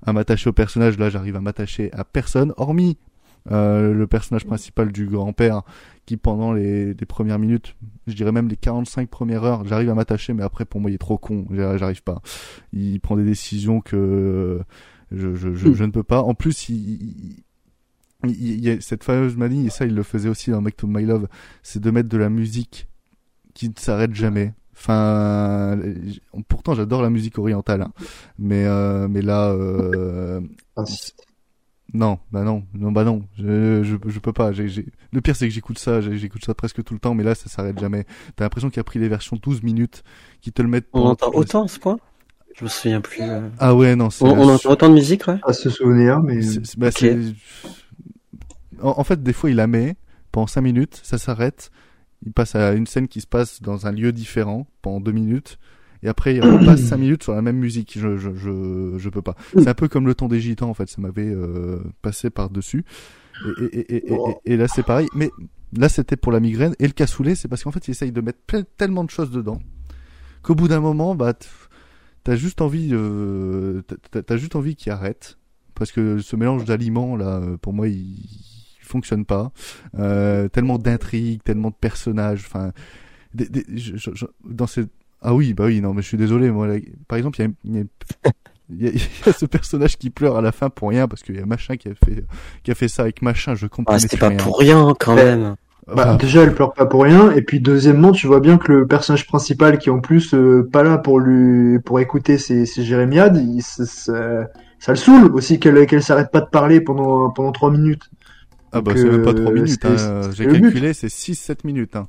à 0.04 0.12
m'attacher 0.12 0.50
au 0.50 0.52
personnage 0.52 0.98
là 0.98 1.08
j'arrive 1.10 1.36
à 1.36 1.40
m'attacher 1.40 1.90
à 1.92 2.04
personne 2.04 2.52
hormis 2.58 2.98
euh, 3.50 3.92
le 3.94 4.06
personnage 4.06 4.44
principal 4.44 4.92
du 4.92 5.06
grand-père 5.06 5.62
qui 6.04 6.16
pendant 6.16 6.52
les, 6.52 6.94
les 6.94 7.06
premières 7.06 7.38
minutes, 7.38 7.76
je 8.06 8.14
dirais 8.14 8.32
même 8.32 8.48
les 8.48 8.56
45 8.56 9.08
premières 9.08 9.44
heures, 9.44 9.64
j'arrive 9.66 9.90
à 9.90 9.94
m'attacher 9.94 10.32
mais 10.34 10.42
après 10.44 10.64
pour 10.64 10.80
moi 10.80 10.90
il 10.90 10.94
est 10.94 10.98
trop 10.98 11.18
con, 11.18 11.46
J'ar- 11.50 11.76
j'arrive 11.78 12.02
pas. 12.02 12.20
Il 12.72 13.00
prend 13.00 13.16
des 13.16 13.24
décisions 13.24 13.80
que 13.80 14.60
je, 15.12 15.34
je, 15.34 15.54
je, 15.54 15.72
je 15.72 15.84
ne 15.84 15.90
peux 15.90 16.02
pas. 16.04 16.20
En 16.22 16.34
plus, 16.34 16.68
il, 16.68 17.36
il, 18.24 18.32
il- 18.40 18.60
y 18.64 18.70
a 18.70 18.80
cette 18.80 19.04
fameuse 19.04 19.36
manie, 19.36 19.66
et 19.66 19.70
ça 19.70 19.84
il 19.84 19.94
le 19.94 20.02
faisait 20.02 20.28
aussi 20.28 20.50
dans 20.50 20.60
Make 20.60 20.76
to 20.76 20.86
My 20.86 21.04
Love, 21.04 21.26
c'est 21.62 21.80
de 21.82 21.90
mettre 21.90 22.08
de 22.08 22.16
la 22.18 22.28
musique 22.28 22.88
qui 23.54 23.68
ne 23.68 23.74
s'arrête 23.76 24.14
jamais. 24.14 24.52
Enfin, 24.74 25.78
pourtant 26.48 26.74
j'adore 26.74 27.00
la 27.02 27.08
musique 27.10 27.38
orientale, 27.38 27.80
hein. 27.82 27.92
mais 28.38 28.64
euh, 28.66 29.08
mais 29.08 29.22
là, 29.22 29.50
euh, 29.50 30.40
non, 31.96 32.18
bah 32.30 32.42
non, 32.42 32.64
non, 32.74 32.92
bah 32.92 33.04
non, 33.04 33.24
je 33.38 33.82
je, 33.82 33.96
je 34.06 34.18
peux 34.18 34.32
pas. 34.32 34.50
Le 34.52 35.20
pire 35.20 35.34
c'est 35.36 35.48
que 35.48 35.54
j'écoute 35.54 35.78
ça, 35.78 36.00
j'écoute 36.00 36.44
ça 36.44 36.54
presque 36.54 36.82
tout 36.84 36.94
le 36.94 37.00
temps, 37.00 37.14
mais 37.14 37.24
là 37.24 37.34
ça 37.34 37.48
s'arrête 37.48 37.78
jamais. 37.78 38.04
T'as 38.36 38.44
l'impression 38.44 38.70
qu'il 38.70 38.80
a 38.80 38.84
pris 38.84 38.98
les 38.98 39.08
versions 39.08 39.36
12 39.42 39.62
minutes, 39.62 40.02
qui 40.40 40.52
te 40.52 40.62
le 40.62 40.68
mettent. 40.68 40.86
On 40.92 41.06
entend 41.06 41.30
autant 41.32 41.64
à 41.64 41.68
ce 41.68 41.78
point? 41.78 41.98
Je 42.58 42.64
me 42.64 42.68
souviens 42.70 43.00
plus. 43.00 43.22
euh. 43.22 43.48
Ah 43.58 43.74
ouais, 43.74 43.96
non, 43.96 44.10
c'est 44.10 44.24
On, 44.24 44.28
on 44.28 44.48
entend 44.48 44.70
autant 44.70 44.88
de 44.88 44.94
musique, 44.94 45.26
ouais? 45.26 45.38
À 45.46 45.52
se 45.52 45.68
souvenir, 45.70 46.20
mais. 46.22 46.40
Bah, 46.78 46.90
En, 48.82 48.94
en 48.98 49.04
fait, 49.04 49.22
des 49.22 49.32
fois, 49.32 49.50
il 49.50 49.56
la 49.56 49.66
met 49.66 49.96
pendant 50.32 50.46
5 50.46 50.60
minutes, 50.60 51.00
ça 51.02 51.18
s'arrête. 51.18 51.70
Il 52.24 52.32
passe 52.32 52.54
à 52.54 52.72
une 52.72 52.86
scène 52.86 53.08
qui 53.08 53.20
se 53.20 53.26
passe 53.26 53.60
dans 53.62 53.86
un 53.86 53.92
lieu 53.92 54.12
différent 54.12 54.66
pendant 54.82 55.00
2 55.00 55.12
minutes. 55.12 55.58
Et 56.06 56.08
après, 56.08 56.36
il 56.36 56.40
repasse 56.42 56.82
5 56.82 56.96
minutes 56.98 57.22
sur 57.24 57.34
la 57.34 57.42
même 57.42 57.56
musique. 57.58 57.98
Je, 57.98 58.16
je, 58.16 58.30
je, 58.34 58.94
je 58.96 59.08
peux 59.10 59.22
pas. 59.22 59.34
C'est 59.58 59.66
un 59.68 59.74
peu 59.74 59.88
comme 59.88 60.06
le 60.06 60.14
temps 60.14 60.28
des 60.28 60.40
gitans, 60.40 60.70
en 60.70 60.74
fait. 60.74 60.88
Ça 60.88 61.00
m'avait 61.02 61.26
euh, 61.28 61.80
passé 62.00 62.30
par-dessus. 62.30 62.84
Et, 63.60 63.64
et, 63.64 63.78
et, 63.96 63.96
et, 63.96 64.14
et- 64.14 64.52
et 64.52 64.56
là, 64.56 64.68
c'est 64.68 64.84
pareil. 64.84 65.08
Mais 65.14 65.30
là, 65.76 65.88
c'était 65.88 66.16
pour 66.16 66.30
la 66.30 66.38
migraine. 66.40 66.74
Et 66.78 66.86
le 66.86 66.92
cassoulet, 66.92 67.34
c'est 67.34 67.48
parce 67.48 67.64
qu'en 67.64 67.72
fait, 67.72 67.88
il 67.88 67.90
essaye 67.90 68.12
de 68.12 68.20
mettre 68.20 68.38
plein- 68.46 68.62
tellement 68.78 69.02
de 69.04 69.10
choses 69.10 69.30
dedans 69.32 69.58
qu'au 70.42 70.54
bout 70.54 70.68
d'un 70.68 70.78
moment, 70.80 71.16
bah, 71.16 71.34
t'as 72.22 72.36
juste 72.36 72.60
envie, 72.60 72.90
euh, 72.92 73.82
t'as- 74.12 74.36
juste 74.36 74.54
envie 74.54 74.76
qu'il 74.76 74.92
arrête 74.92 75.38
parce 75.74 75.90
que 75.90 76.18
ce 76.18 76.36
mélange 76.36 76.64
d'aliments 76.64 77.16
là, 77.16 77.40
euh, 77.40 77.56
pour 77.56 77.72
moi, 77.72 77.88
il, 77.88 78.16
fonctionne 78.80 79.24
pas. 79.24 79.50
Euh, 79.98 80.46
tellement 80.48 80.78
d'intrigues, 80.78 81.42
tellement 81.42 81.70
de 81.70 81.74
personnages, 81.74 82.44
enfin, 82.46 82.70
dans 84.44 84.66
ces, 84.66 84.84
ah 85.22 85.34
oui, 85.34 85.54
bah 85.54 85.64
oui, 85.66 85.80
non, 85.80 85.94
mais 85.94 86.02
je 86.02 86.08
suis 86.08 86.16
désolé, 86.16 86.50
moi, 86.50 86.66
là, 86.66 86.76
par 87.08 87.18
exemple, 87.18 87.40
il 87.40 87.44
y 87.44 87.46
a, 87.46 87.50
il 87.64 87.76
y 87.76 87.80
a- 87.80 87.84
il 88.70 88.82
y 88.82 88.88
a- 88.88 88.90
il 88.94 89.00
y 89.26 89.28
a 89.28 89.32
ce 89.32 89.46
personnage 89.46 89.96
qui 89.96 90.10
pleure 90.10 90.36
à 90.36 90.40
la 90.42 90.52
fin 90.52 90.70
pour 90.70 90.88
rien 90.90 91.06
parce 91.08 91.22
qu'il 91.22 91.36
y 91.36 91.40
a 91.40 91.46
machin 91.46 91.76
qui 91.76 91.88
a 91.88 91.92
fait 91.94 92.24
qui 92.64 92.70
a 92.70 92.74
fait 92.74 92.88
ça 92.88 93.02
avec 93.02 93.22
machin 93.22 93.54
je 93.54 93.66
comprends 93.68 93.94
Ah, 93.94 93.98
c'était 93.98 94.16
pas 94.16 94.30
pour 94.30 94.58
rien 94.58 94.92
quand 94.98 95.14
même. 95.14 95.54
Bah, 95.86 96.16
déjà, 96.20 96.42
elle 96.42 96.52
pleure 96.52 96.72
pas 96.72 96.84
pour 96.86 97.04
rien, 97.04 97.30
et 97.30 97.42
puis 97.42 97.60
deuxièmement, 97.60 98.10
tu 98.10 98.26
vois 98.26 98.40
bien 98.40 98.58
que 98.58 98.72
le 98.72 98.86
personnage 98.88 99.24
principal, 99.24 99.78
qui 99.78 99.88
est 99.88 99.92
en 99.92 100.00
plus 100.00 100.34
euh, 100.34 100.68
pas 100.72 100.82
là 100.82 100.98
pour 100.98 101.20
lui 101.20 101.78
pour 101.78 102.00
écouter 102.00 102.38
ses, 102.38 102.66
ses 102.66 102.82
jérémiades, 102.82 103.36
il, 103.36 103.62
ça, 103.62 103.86
ça, 103.86 104.48
ça 104.80 104.92
le 104.92 104.96
saoule 104.96 105.32
aussi 105.32 105.60
qu'elle 105.60 105.86
qu'elle 105.86 106.02
s'arrête 106.02 106.32
pas 106.32 106.40
de 106.40 106.48
parler 106.50 106.80
pendant 106.80 107.30
pendant 107.30 107.52
trois 107.52 107.70
minutes. 107.70 108.10
Ah 108.72 108.80
bah 108.80 108.94
Donc, 108.94 108.98
c'est 108.98 109.08
même 109.08 109.22
pas 109.22 109.30
euh, 109.30 109.44
3 109.44 109.52
minutes, 109.52 109.84
hein. 109.84 110.30
j'ai 110.34 110.46
calculé, 110.48 110.92
c'est 110.92 111.06
6-7 111.06 111.58
minutes. 111.64 111.94
Hein. 111.94 112.08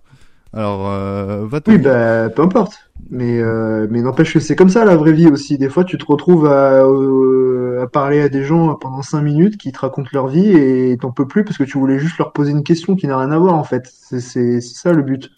Alors, 0.54 0.88
euh, 0.90 1.46
va 1.46 1.60
Oui, 1.68 1.78
bah 1.78 2.30
peu 2.30 2.42
importe. 2.42 2.80
Mais 3.10 3.40
euh, 3.40 3.88
mais 3.90 4.02
n'empêche 4.02 4.34
que 4.34 4.40
c'est 4.40 4.56
comme 4.56 4.70
ça 4.70 4.84
la 4.84 4.96
vraie 4.96 5.14
vie 5.14 5.28
aussi. 5.28 5.58
Des 5.58 5.70
fois, 5.70 5.84
tu 5.84 5.98
te 5.98 6.06
retrouves 6.06 6.46
à, 6.48 6.84
euh, 6.84 7.82
à 7.84 7.88
parler 7.88 8.22
à 8.22 8.30
des 8.30 8.44
gens 8.44 8.76
pendant 8.76 9.02
cinq 9.02 9.22
minutes 9.22 9.58
qui 9.58 9.72
te 9.72 9.80
racontent 9.80 10.10
leur 10.14 10.28
vie 10.28 10.50
et 10.50 10.98
t'en 11.00 11.12
peux 11.12 11.28
plus 11.28 11.44
parce 11.44 11.58
que 11.58 11.64
tu 11.64 11.78
voulais 11.78 12.00
juste 12.00 12.18
leur 12.18 12.34
poser 12.34 12.52
une 12.52 12.64
question 12.64 12.96
qui 12.96 13.08
n'a 13.08 13.18
rien 13.18 13.32
à 13.32 13.38
voir 13.38 13.54
en 13.56 13.64
fait. 13.64 13.90
C'est 13.94 14.20
c'est 14.20 14.60
c'est 14.62 14.76
ça 14.76 14.94
le 14.94 15.04
but. 15.04 15.30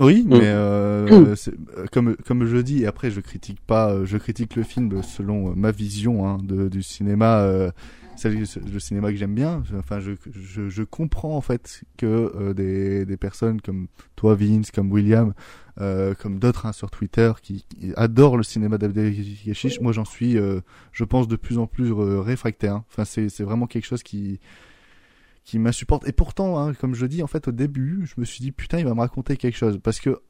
Oui, 0.00 0.24
Mm. 0.26 0.28
mais 0.38 0.46
euh, 0.46 1.36
c'est- 1.36 1.54
euh, 1.78 1.84
comme 1.92 2.16
comme 2.26 2.46
je 2.46 2.56
dis, 2.56 2.82
et 2.82 2.86
après 2.86 3.10
je 3.12 3.20
critique 3.20 3.60
pas, 3.64 4.04
je 4.04 4.16
critique 4.18 4.56
le 4.56 4.64
film 4.64 5.02
selon 5.02 5.54
ma 5.54 5.70
vision 5.70 6.26
hein, 6.26 6.38
de, 6.42 6.68
du 6.68 6.82
cinéma, 6.82 7.46
celle- 8.16 8.38
le 8.72 8.78
cinéma 8.78 9.10
que 9.10 9.16
j'aime 9.16 9.34
bien. 9.34 9.62
Enfin, 9.78 10.00
je, 10.00 10.12
je 10.32 10.68
je 10.68 10.82
comprends 10.82 11.36
en 11.36 11.40
fait 11.40 11.82
que 11.96 12.06
euh, 12.06 12.54
des 12.54 13.04
des 13.06 13.16
personnes 13.16 13.60
comme 13.60 13.88
toi, 14.16 14.34
Vince, 14.34 14.70
comme 14.70 14.90
William, 14.92 15.34
euh, 15.80 16.14
comme 16.14 16.38
d'autres 16.38 16.66
hein, 16.66 16.72
sur 16.72 16.90
Twitter 16.90 17.32
qui, 17.42 17.64
qui 17.68 17.92
adorent 17.96 18.36
le 18.36 18.42
cinéma 18.42 18.78
d'Abdelkashish. 18.78 19.80
Moi, 19.80 19.92
j'en 19.92 20.04
suis, 20.04 20.38
euh, 20.38 20.60
je 20.92 21.04
pense, 21.04 21.28
de 21.28 21.36
plus 21.36 21.58
en 21.58 21.66
plus 21.66 21.92
euh, 21.92 22.20
réfractaire. 22.20 22.82
Enfin, 22.90 23.04
c'est 23.04 23.28
c'est 23.28 23.44
vraiment 23.44 23.66
quelque 23.66 23.86
chose 23.86 24.02
qui 24.02 24.40
qui 25.44 25.58
m'insupporte. 25.58 26.08
Et 26.08 26.12
pourtant, 26.12 26.58
hein, 26.58 26.72
comme 26.74 26.94
je 26.94 27.04
dis, 27.06 27.22
en 27.22 27.26
fait, 27.26 27.48
au 27.48 27.52
début, 27.52 28.06
je 28.06 28.14
me 28.18 28.24
suis 28.24 28.40
dit, 28.40 28.50
putain, 28.52 28.78
il 28.78 28.84
va 28.86 28.94
me 28.94 29.00
raconter 29.00 29.36
quelque 29.36 29.56
chose. 29.58 29.78
Parce 29.82 30.00
que 30.00 30.20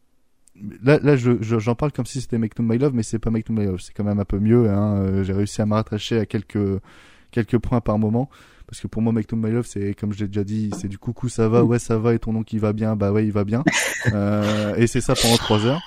là, 0.82 0.98
là 1.02 1.16
je, 1.16 1.40
je- 1.40 1.58
j'en 1.60 1.74
parle 1.76 1.92
comme 1.92 2.06
si 2.06 2.20
c'était 2.20 2.38
Make 2.38 2.58
No 2.58 2.64
My 2.64 2.78
Love, 2.78 2.94
mais 2.94 3.02
c'est 3.04 3.20
pas 3.20 3.30
Make 3.30 3.48
No 3.48 3.60
My 3.60 3.66
Love. 3.66 3.80
C'est 3.80 3.92
quand 3.92 4.02
même 4.04 4.18
un 4.18 4.24
peu 4.24 4.40
mieux. 4.40 4.68
Hein. 4.70 4.96
Euh, 4.96 5.22
J'ai 5.22 5.32
réussi 5.32 5.62
à 5.62 5.66
me 5.66 5.74
rattacher 5.74 6.18
à 6.18 6.26
quelques, 6.26 6.58
quelques 7.34 7.58
points 7.58 7.80
par 7.80 7.98
moment. 7.98 8.30
Parce 8.66 8.80
que 8.80 8.86
pour 8.86 9.02
moi, 9.02 9.12
Make 9.12 9.30
No 9.30 9.36
My 9.36 9.52
Love, 9.52 9.66
c'est, 9.66 9.92
comme 9.94 10.14
je 10.14 10.20
l'ai 10.20 10.28
déjà 10.28 10.42
dit, 10.44 10.70
c'est 10.78 10.88
du 10.88 10.96
coucou, 10.96 11.28
ça 11.28 11.48
va, 11.50 11.62
ouais, 11.64 11.78
ça 11.78 11.98
va, 11.98 12.14
et 12.14 12.18
ton 12.18 12.32
nom 12.32 12.42
qui 12.42 12.58
va 12.58 12.72
bien, 12.72 12.96
bah 12.96 13.12
ouais, 13.12 13.24
il 13.26 13.32
va 13.32 13.44
bien. 13.44 13.62
Euh, 14.12 14.74
et 14.76 14.86
c'est 14.86 15.00
ça 15.00 15.14
pendant 15.14 15.36
trois 15.38 15.64
heures. 15.64 15.80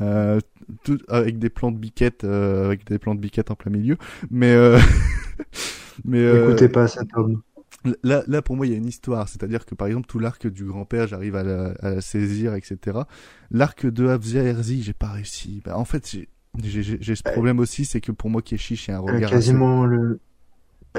Euh, 0.00 0.40
tout, 0.84 0.96
avec 1.08 1.38
des 1.38 1.50
plans 1.50 1.70
de 1.70 1.76
biquette, 1.76 2.24
euh, 2.24 2.64
avec 2.64 2.86
des 2.86 2.98
plans 2.98 3.14
de 3.14 3.20
biquette 3.20 3.50
en 3.50 3.56
plein 3.56 3.70
milieu. 3.70 3.98
Mais, 4.30 4.52
euh, 4.52 4.78
mais, 6.04 6.18
euh, 6.20 6.48
Écoutez 6.48 6.68
pas 6.70 6.88
cet 6.88 7.08
homme. 7.14 7.42
Là, 8.02 8.22
là, 8.26 8.40
pour 8.40 8.56
moi, 8.56 8.66
il 8.66 8.72
y 8.72 8.74
a 8.74 8.78
une 8.78 8.86
histoire. 8.86 9.28
C'est-à-dire 9.28 9.66
que, 9.66 9.74
par 9.74 9.86
exemple, 9.86 10.06
tout 10.06 10.18
l'arc 10.18 10.46
du 10.46 10.64
grand-père, 10.64 11.06
j'arrive 11.06 11.36
à 11.36 11.42
la, 11.42 11.72
à 11.80 11.90
la 11.96 12.00
saisir, 12.00 12.54
etc. 12.54 13.00
L'arc 13.50 13.84
de 13.86 14.08
Avzia 14.08 14.42
Herzi, 14.42 14.82
j'ai 14.82 14.94
pas 14.94 15.10
réussi. 15.10 15.60
Bah, 15.64 15.76
en 15.76 15.84
fait, 15.84 16.08
j'ai, 16.10 16.28
j'ai, 16.62 16.82
j'ai- 16.82 16.98
j'ai 17.02 17.14
ce 17.16 17.22
problème 17.22 17.58
aussi, 17.60 17.84
c'est 17.84 18.00
que 18.00 18.12
pour 18.12 18.30
moi, 18.30 18.40
Keshish, 18.40 18.88
il 18.88 18.92
y 18.92 18.94
a 18.94 18.96
un 18.96 19.00
regard. 19.00 19.30
quasiment 19.30 19.84
le 19.84 20.20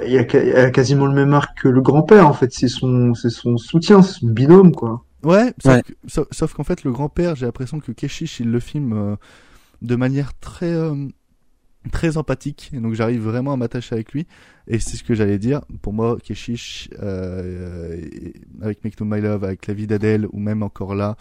il 0.05 0.11
y 0.11 0.17
a, 0.17 0.21
a 0.21 0.69
quasiment 0.71 1.05
le 1.07 1.13
même 1.13 1.33
arc 1.33 1.61
que 1.61 1.67
le 1.67 1.81
grand-père 1.81 2.27
en 2.27 2.33
fait. 2.33 2.51
C'est 2.53 2.67
son 2.67 3.13
c'est 3.13 3.29
son 3.29 3.57
soutien, 3.57 4.01
c'est 4.01 4.19
son 4.19 4.27
binôme 4.27 4.73
quoi. 4.73 5.03
Ouais, 5.23 5.53
sauf, 6.07 6.21
Ouais. 6.41 6.47
qu'en 6.55 6.63
fait, 6.63 6.83
le 6.85 6.91
grand-père, 6.93 7.35
j'ai 7.35 7.45
l'impression 7.45 7.79
que 7.81 7.91
Keshish, 7.91 8.39
il 8.39 8.51
le 8.51 8.59
filme 8.61 8.93
euh, 8.93 9.15
de 9.81 9.95
manière 9.97 10.31
très, 10.39 10.71
euh, 10.71 10.95
très 11.91 12.15
empathique. 12.15 12.71
Et 12.73 12.77
donc, 12.79 12.93
j'arrive 12.93 13.21
vraiment 13.23 13.51
à 13.51 13.57
m'attacher 13.57 13.95
avec 13.95 14.13
lui. 14.13 14.27
Et 14.67 14.79
c'est 14.79 14.95
ce 14.95 15.03
que 15.03 15.13
j'allais 15.13 15.37
dire. 15.37 15.59
Pour 15.81 15.91
moi, 15.91 16.17
Keshish, 16.23 16.89
euh, 17.01 17.97
euh, 18.01 18.31
avec 18.61 18.81
Make 18.85 18.97
No 19.01 19.05
My 19.05 19.19
Love, 19.19 19.43
avec 19.43 19.67
La 19.67 19.73
vie 19.73 19.87
d'Adèle, 19.87 20.25
ou 20.31 20.39
même 20.39 20.63
encore 20.63 20.95
là, 20.95 21.17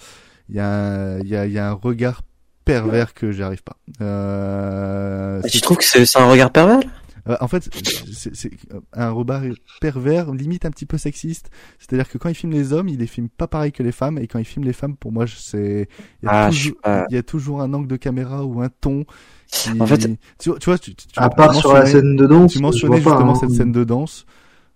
il 0.49 0.55
y, 0.55 0.61
a 0.61 1.19
y, 1.25 1.35
a, 1.35 1.47
y 1.49 1.59
a 1.59 1.69
un 1.69 1.73
regard 1.73 2.23
pervers 2.65 3.15
que 3.15 3.33
j'arrive 3.33 3.65
pas. 3.65 3.79
Euh, 4.01 5.41
Tu 5.51 5.61
trouves 5.61 5.79
que 5.79 5.85
c'est 5.85 6.05
un 6.17 6.31
regard 6.31 6.53
pervers 6.53 6.81
euh, 7.29 7.37
en 7.41 7.49
fait, 7.49 7.69
c'est 8.13 8.35
c'est 8.35 8.51
un 8.93 9.11
regard 9.11 9.43
pervers, 9.81 10.33
limite 10.33 10.65
un 10.65 10.71
petit 10.71 10.87
peu 10.87 10.99
sexiste. 10.99 11.51
C'est-à-dire 11.79 12.09
que 12.09 12.19
quand 12.19 12.29
il 12.29 12.35
filme 12.35 12.53
les 12.53 12.73
hommes, 12.73 12.89
il 12.89 12.99
les 12.99 13.07
filme 13.07 13.29
pas 13.29 13.47
pareil 13.47 13.73
que 13.73 13.83
les 13.83 13.93
femmes, 13.93 14.19
et 14.19 14.27
quand 14.27 14.39
il 14.39 14.45
filme 14.45 14.65
les 14.65 14.73
femmes, 14.73 14.97
pour 14.97 15.13
moi, 15.13 15.27
c'est 15.27 15.89
il 16.23 16.27
y, 16.27 16.29
a 16.29 16.45
Ah, 16.47 16.49
toujours- 16.51 16.77
il 17.11 17.15
y 17.15 17.19
a 17.19 17.23
toujours 17.23 17.61
un 17.63 17.73
angle 17.75 17.89
de 17.89 17.97
caméra 17.97 18.45
ou 18.45 18.61
un 18.63 18.69
ton. 18.81 19.05
Qui... 19.51 19.71
En 19.81 19.87
fait- 19.87 19.99
tu, 19.99 20.11
tu 20.39 20.51
vois, 20.67 20.79
tu, 20.79 20.95
tu- 20.95 21.07
tu 21.07 21.13
À 21.17 21.31
part 21.31 21.55
sur 21.55 21.73
la 21.73 21.81
mentionnais- 21.81 22.01
scène 22.01 22.17
de 22.17 22.27
danse, 22.27 22.53
tu 22.53 22.59
mentionnais 22.61 22.97
justement 22.97 23.33
hein. 23.33 23.35
cette 23.35 23.51
scène 23.51 23.73
de 23.73 23.85
danse. 23.85 24.27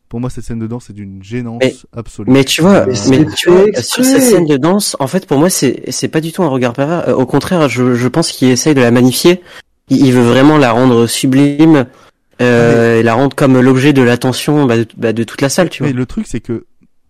Pour 0.08 0.20
moi, 0.20 0.28
cette 0.28 0.44
scène 0.44 0.58
de 0.58 0.66
danse 0.66 0.90
est 0.90 0.92
d'une 0.92 1.22
gênance 1.22 1.62
Mais- 1.62 1.74
absolue. 1.94 2.30
Mais 2.30 2.44
tu 2.44 2.60
vois, 2.60 2.86
Euh, 2.86 2.94
mais 3.08 3.24
tu 3.34 3.48
vois, 3.50 3.64
sur 3.82 4.04
cette 4.04 4.20
scène 4.22 4.44
de 4.46 4.58
danse, 4.58 4.94
en 5.00 5.06
fait, 5.06 5.26
pour 5.26 5.38
moi, 5.38 5.48
c'est 5.48 5.90
c'est 5.90 6.08
pas 6.08 6.20
du 6.20 6.32
tout 6.32 6.42
un 6.42 6.48
regard 6.48 6.74
pervers. 6.74 7.08
Euh, 7.08 7.14
Au 7.14 7.24
contraire, 7.24 7.66
je, 7.70 7.94
je 7.94 8.08
pense 8.08 8.30
qu'il 8.30 8.48
essaye 8.48 8.74
de 8.74 8.80
la 8.82 8.90
magnifier. 8.90 9.40
Il, 9.88 10.04
il 10.06 10.12
veut 10.12 10.22
vraiment 10.22 10.58
la 10.58 10.70
rendre 10.72 11.06
sublime, 11.06 11.86
euh, 12.42 13.00
et 13.00 13.02
la 13.02 13.14
rendre 13.14 13.34
comme 13.36 13.60
l'objet 13.60 13.92
de 13.92 14.02
l'attention 14.02 14.66
bah, 14.66 14.76
de, 14.78 14.86
bah, 14.96 15.12
de 15.12 15.24
toute 15.24 15.40
la 15.40 15.48
salle, 15.48 15.70
tu 15.70 15.82
vois. 15.82 15.88
Mais 15.92 15.96
le 15.96 16.06
truc, 16.06 16.26
c'est 16.26 16.40
que, 16.40 16.66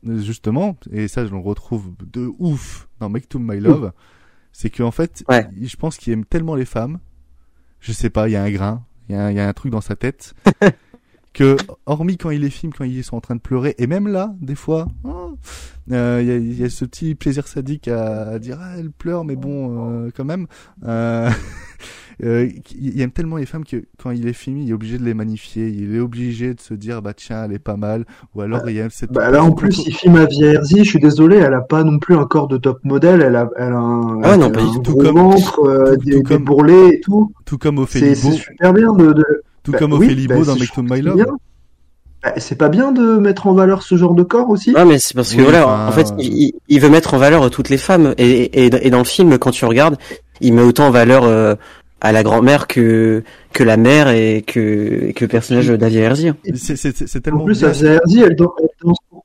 justement, 0.06 0.76
et 0.92 1.08
ça, 1.08 1.24
je 1.26 1.30
le 1.30 1.38
retrouve 1.38 1.92
de 2.12 2.30
ouf 2.38 2.88
dans 3.00 3.08
Make 3.08 3.28
to 3.28 3.38
My 3.38 3.58
Love, 3.60 3.92
c'est 4.52 4.70
qu'en 4.70 4.90
fait, 4.90 5.24
je 5.60 5.76
pense 5.76 5.96
qu'il 5.96 6.12
aime 6.12 6.24
tellement 6.24 6.54
les 6.54 6.64
femmes, 6.66 6.98
je 7.80 7.92
sais 7.92 8.10
pas, 8.10 8.28
il 8.28 8.32
y 8.32 8.36
a 8.36 8.42
un 8.42 8.50
grain, 8.50 8.84
il 9.08 9.14
y 9.14 9.18
a, 9.18 9.24
un- 9.26 9.30
il 9.30 9.36
y 9.36 9.40
a 9.40 9.48
un 9.48 9.52
truc 9.52 9.72
dans 9.72 9.80
sa 9.80 9.96
tête, 9.96 10.34
que 11.32 11.56
hormis 11.86 12.18
quand 12.18 12.30
il 12.30 12.42
les 12.42 12.50
filme, 12.50 12.72
quand 12.76 12.84
ils 12.84 13.02
sont 13.02 13.16
en 13.16 13.20
train 13.20 13.34
de 13.34 13.40
pleurer, 13.40 13.74
et 13.78 13.86
même 13.86 14.06
là, 14.08 14.34
des 14.40 14.54
fois, 14.54 14.86
oh, 15.04 15.36
euh, 15.90 16.20
il 16.22 16.28
y, 16.28 16.30
a, 16.30 16.36
y, 16.62 16.64
a, 16.64 16.70
ce 16.70 16.84
petit 16.84 17.14
plaisir 17.14 17.48
sadique 17.48 17.88
à, 17.88 18.28
à, 18.28 18.38
dire 18.38 18.58
ah 18.60 18.74
elle 18.78 18.90
pleure, 18.90 19.24
mais 19.24 19.34
bon, 19.36 20.04
euh, 20.06 20.10
quand 20.14 20.24
même. 20.24 20.46
Euh, 20.84 21.30
il 22.20 23.00
aime 23.00 23.10
tellement 23.10 23.36
les 23.36 23.46
femmes 23.46 23.64
que 23.64 23.84
quand 24.02 24.10
il 24.10 24.24
les 24.24 24.32
filme, 24.32 24.58
il 24.58 24.70
est 24.70 24.72
obligé 24.72 24.98
de 24.98 25.04
les 25.04 25.14
magnifier, 25.14 25.68
il 25.68 25.94
est 25.94 26.00
obligé 26.00 26.54
de 26.54 26.60
se 26.60 26.74
dire 26.74 27.02
bah 27.02 27.12
tiens 27.14 27.44
elle 27.44 27.52
est 27.52 27.58
pas 27.58 27.76
mal, 27.76 28.04
ou 28.34 28.40
alors 28.40 28.68
il 28.68 28.76
y 28.76 28.80
a 28.80 28.88
cette. 28.90 29.12
Bah 29.12 29.30
là 29.30 29.42
en 29.42 29.52
plus 29.52 29.84
il 29.86 29.94
filme 29.94 30.16
à 30.16 30.26
Vierzi, 30.26 30.78
je 30.84 30.90
suis 30.90 30.98
désolé, 31.00 31.36
elle 31.36 31.54
a 31.54 31.60
pas 31.60 31.84
non 31.84 31.98
plus 31.98 32.16
un 32.16 32.24
corps 32.26 32.48
de 32.48 32.56
top 32.58 32.78
modèle, 32.84 33.22
elle 33.22 33.36
a, 33.36 33.48
elle 33.56 33.72
a 33.72 33.76
un, 33.78 34.22
ah 34.22 34.36
non, 34.36 34.46
elle 34.46 34.52
pas 34.52 34.60
a 34.60 34.64
un 34.64 34.78
tout. 34.80 34.92
gros 34.92 35.02
comme- 35.02 35.14
ventre, 35.16 35.60
euh, 35.64 35.94
tout- 35.96 36.04
des, 36.04 36.10
tout 36.12 36.16
des 36.18 36.22
comme- 36.22 36.44
bourrelets 36.44 36.88
et 36.96 37.00
tout. 37.00 37.32
Tout 37.44 37.58
comme 37.58 37.76
C'est 37.76 37.82
Ophélie 37.82 38.16
c'est 38.16 38.32
super 38.32 38.72
bien 38.72 38.92
de. 38.92 39.12
de... 39.12 39.24
tout 39.62 39.72
Bah 39.72 39.78
comme 39.78 39.92
oui, 39.94 40.06
Ophélie 40.06 40.26
bah, 40.28 40.36
Beau 40.36 40.44
dans 40.44 40.54
c'est- 40.54 40.60
Make 40.60 40.72
to 40.74 40.82
My 40.82 41.00
Love. 41.00 41.24
Bah, 42.22 42.34
c'est 42.36 42.54
pas 42.56 42.68
bien 42.68 42.92
de 42.92 43.16
mettre 43.18 43.48
en 43.48 43.52
valeur 43.54 43.82
ce 43.82 43.96
genre 43.96 44.14
de 44.14 44.22
corps 44.22 44.48
aussi? 44.48 44.72
Ah 44.76 44.84
mais 44.84 45.00
c'est 45.00 45.12
parce 45.14 45.32
que 45.32 45.38
Oui, 45.38 45.42
voilà, 45.42 45.88
en 45.88 45.90
fait, 45.90 46.06
euh, 46.12 46.14
il, 46.20 46.52
il 46.68 46.80
veut 46.80 46.88
mettre 46.88 47.14
en 47.14 47.18
valeur 47.18 47.50
toutes 47.50 47.68
les 47.68 47.78
femmes. 47.78 48.14
Et, 48.16 48.64
et, 48.66 48.86
et 48.86 48.90
dans 48.90 48.98
le 48.98 49.04
film, 49.04 49.38
quand 49.38 49.50
tu 49.50 49.64
regardes, 49.64 49.96
il 50.40 50.52
met 50.54 50.62
autant 50.62 50.86
en 50.86 50.90
valeur 50.92 51.24
euh, 51.24 51.56
à 52.04 52.12
la 52.12 52.22
grand-mère 52.22 52.66
que 52.66 53.22
que 53.52 53.62
la 53.64 53.76
mère 53.76 54.08
et 54.08 54.42
que 54.46 55.12
que 55.12 55.24
le 55.24 55.28
personnage 55.28 55.68
d'Alia 55.68 56.00
Herzi. 56.02 56.32
C'est- 56.54 56.76
C'est 56.76 56.92
c'est- 56.96 57.06
c'est 57.06 57.18
En 57.18 57.22
tellement 57.22 57.44
plus. 57.44 57.64
Afia 57.64 57.92
Herzi, 57.94 58.20
elle 58.22 58.34
danse 58.36 58.50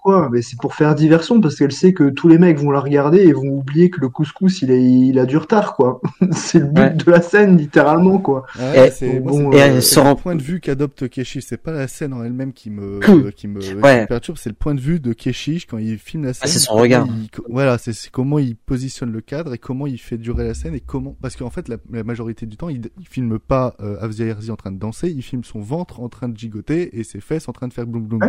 pourquoi 0.07 0.29
Mais 0.31 0.41
c'est 0.41 0.57
pour 0.59 0.73
faire 0.73 0.95
diversion, 0.95 1.41
parce 1.41 1.55
qu'elle 1.55 1.71
sait 1.71 1.93
que 1.93 2.09
tous 2.09 2.27
les 2.27 2.37
mecs 2.37 2.57
vont 2.59 2.71
la 2.71 2.79
regarder 2.79 3.19
et 3.19 3.33
vont 3.33 3.49
oublier 3.49 3.89
que 3.89 3.99
le 3.99 4.09
couscous, 4.09 4.61
il 4.61 4.71
a, 4.71 4.75
il 4.75 5.19
a 5.19 5.25
du 5.25 5.37
retard, 5.37 5.75
quoi. 5.75 6.01
c'est 6.31 6.59
le 6.59 6.65
but 6.67 6.77
Ouais. 6.81 6.93
de 6.93 7.11
la 7.11 7.21
scène, 7.21 7.57
littéralement, 7.57 8.17
quoi. 8.19 8.45
Ah 8.57 8.71
ouais, 8.71 8.93
Et- 9.01 9.19
bon, 9.19 9.51
et 9.51 9.61
euh, 9.61 9.81
c'est 9.81 10.03
le 10.03 10.15
point 10.15 10.35
de 10.35 10.41
vue 10.41 10.59
qu'adopte 10.59 11.09
Keshish. 11.09 11.43
C'est 11.45 11.57
pas 11.61 11.71
la 11.71 11.87
scène 11.87 12.13
en 12.13 12.23
elle-même 12.23 12.53
qui 12.53 12.69
me 12.69 12.99
qui 13.31 13.47
me, 13.47 13.59
qui 13.59 13.73
Ouais. 13.73 14.01
me 14.01 14.07
perturbe, 14.07 14.37
c'est 14.37 14.49
le 14.49 14.55
point 14.55 14.75
de 14.75 14.79
vue 14.79 14.99
de 14.99 15.13
Keshish 15.13 15.65
quand 15.65 15.77
il 15.77 15.97
filme 15.97 16.23
la 16.25 16.33
scène. 16.33 16.43
Ah, 16.45 16.47
c'est 16.47 16.59
son 16.59 16.73
regard. 16.75 17.05
il- 17.07 17.29
voilà, 17.49 17.77
c'est 17.77 17.93
comment 18.11 18.39
il 18.39 18.55
positionne 18.55 19.11
le 19.11 19.21
cadre 19.21 19.53
et 19.53 19.57
comment 19.57 19.87
il 19.87 19.97
fait 19.97 20.17
durer 20.17 20.45
la 20.47 20.53
scène 20.53 20.73
et 20.73 20.79
comment 20.79 21.15
parce 21.21 21.35
qu'en 21.35 21.49
fait 21.49 21.67
la, 21.67 21.77
la 21.91 22.03
majorité 22.03 22.45
du 22.45 22.57
temps 22.57 22.69
il, 22.69 22.89
il 22.99 23.07
filme 23.07 23.39
pas 23.39 23.75
euh, 23.81 23.97
Afzia 24.01 24.25
Herzi 24.27 24.51
en 24.51 24.55
train 24.55 24.71
de 24.71 24.79
danser, 24.79 25.09
il 25.09 25.21
filme 25.21 25.43
son 25.43 25.59
ventre 25.59 25.99
en 25.99 26.09
train 26.09 26.29
de 26.29 26.37
gigoter 26.37 26.97
et 26.99 27.03
ses 27.03 27.19
fesses 27.19 27.47
en 27.49 27.53
train 27.53 27.67
de 27.67 27.73
faire 27.73 27.85
bloum 27.87 28.05
bloum. 28.07 28.21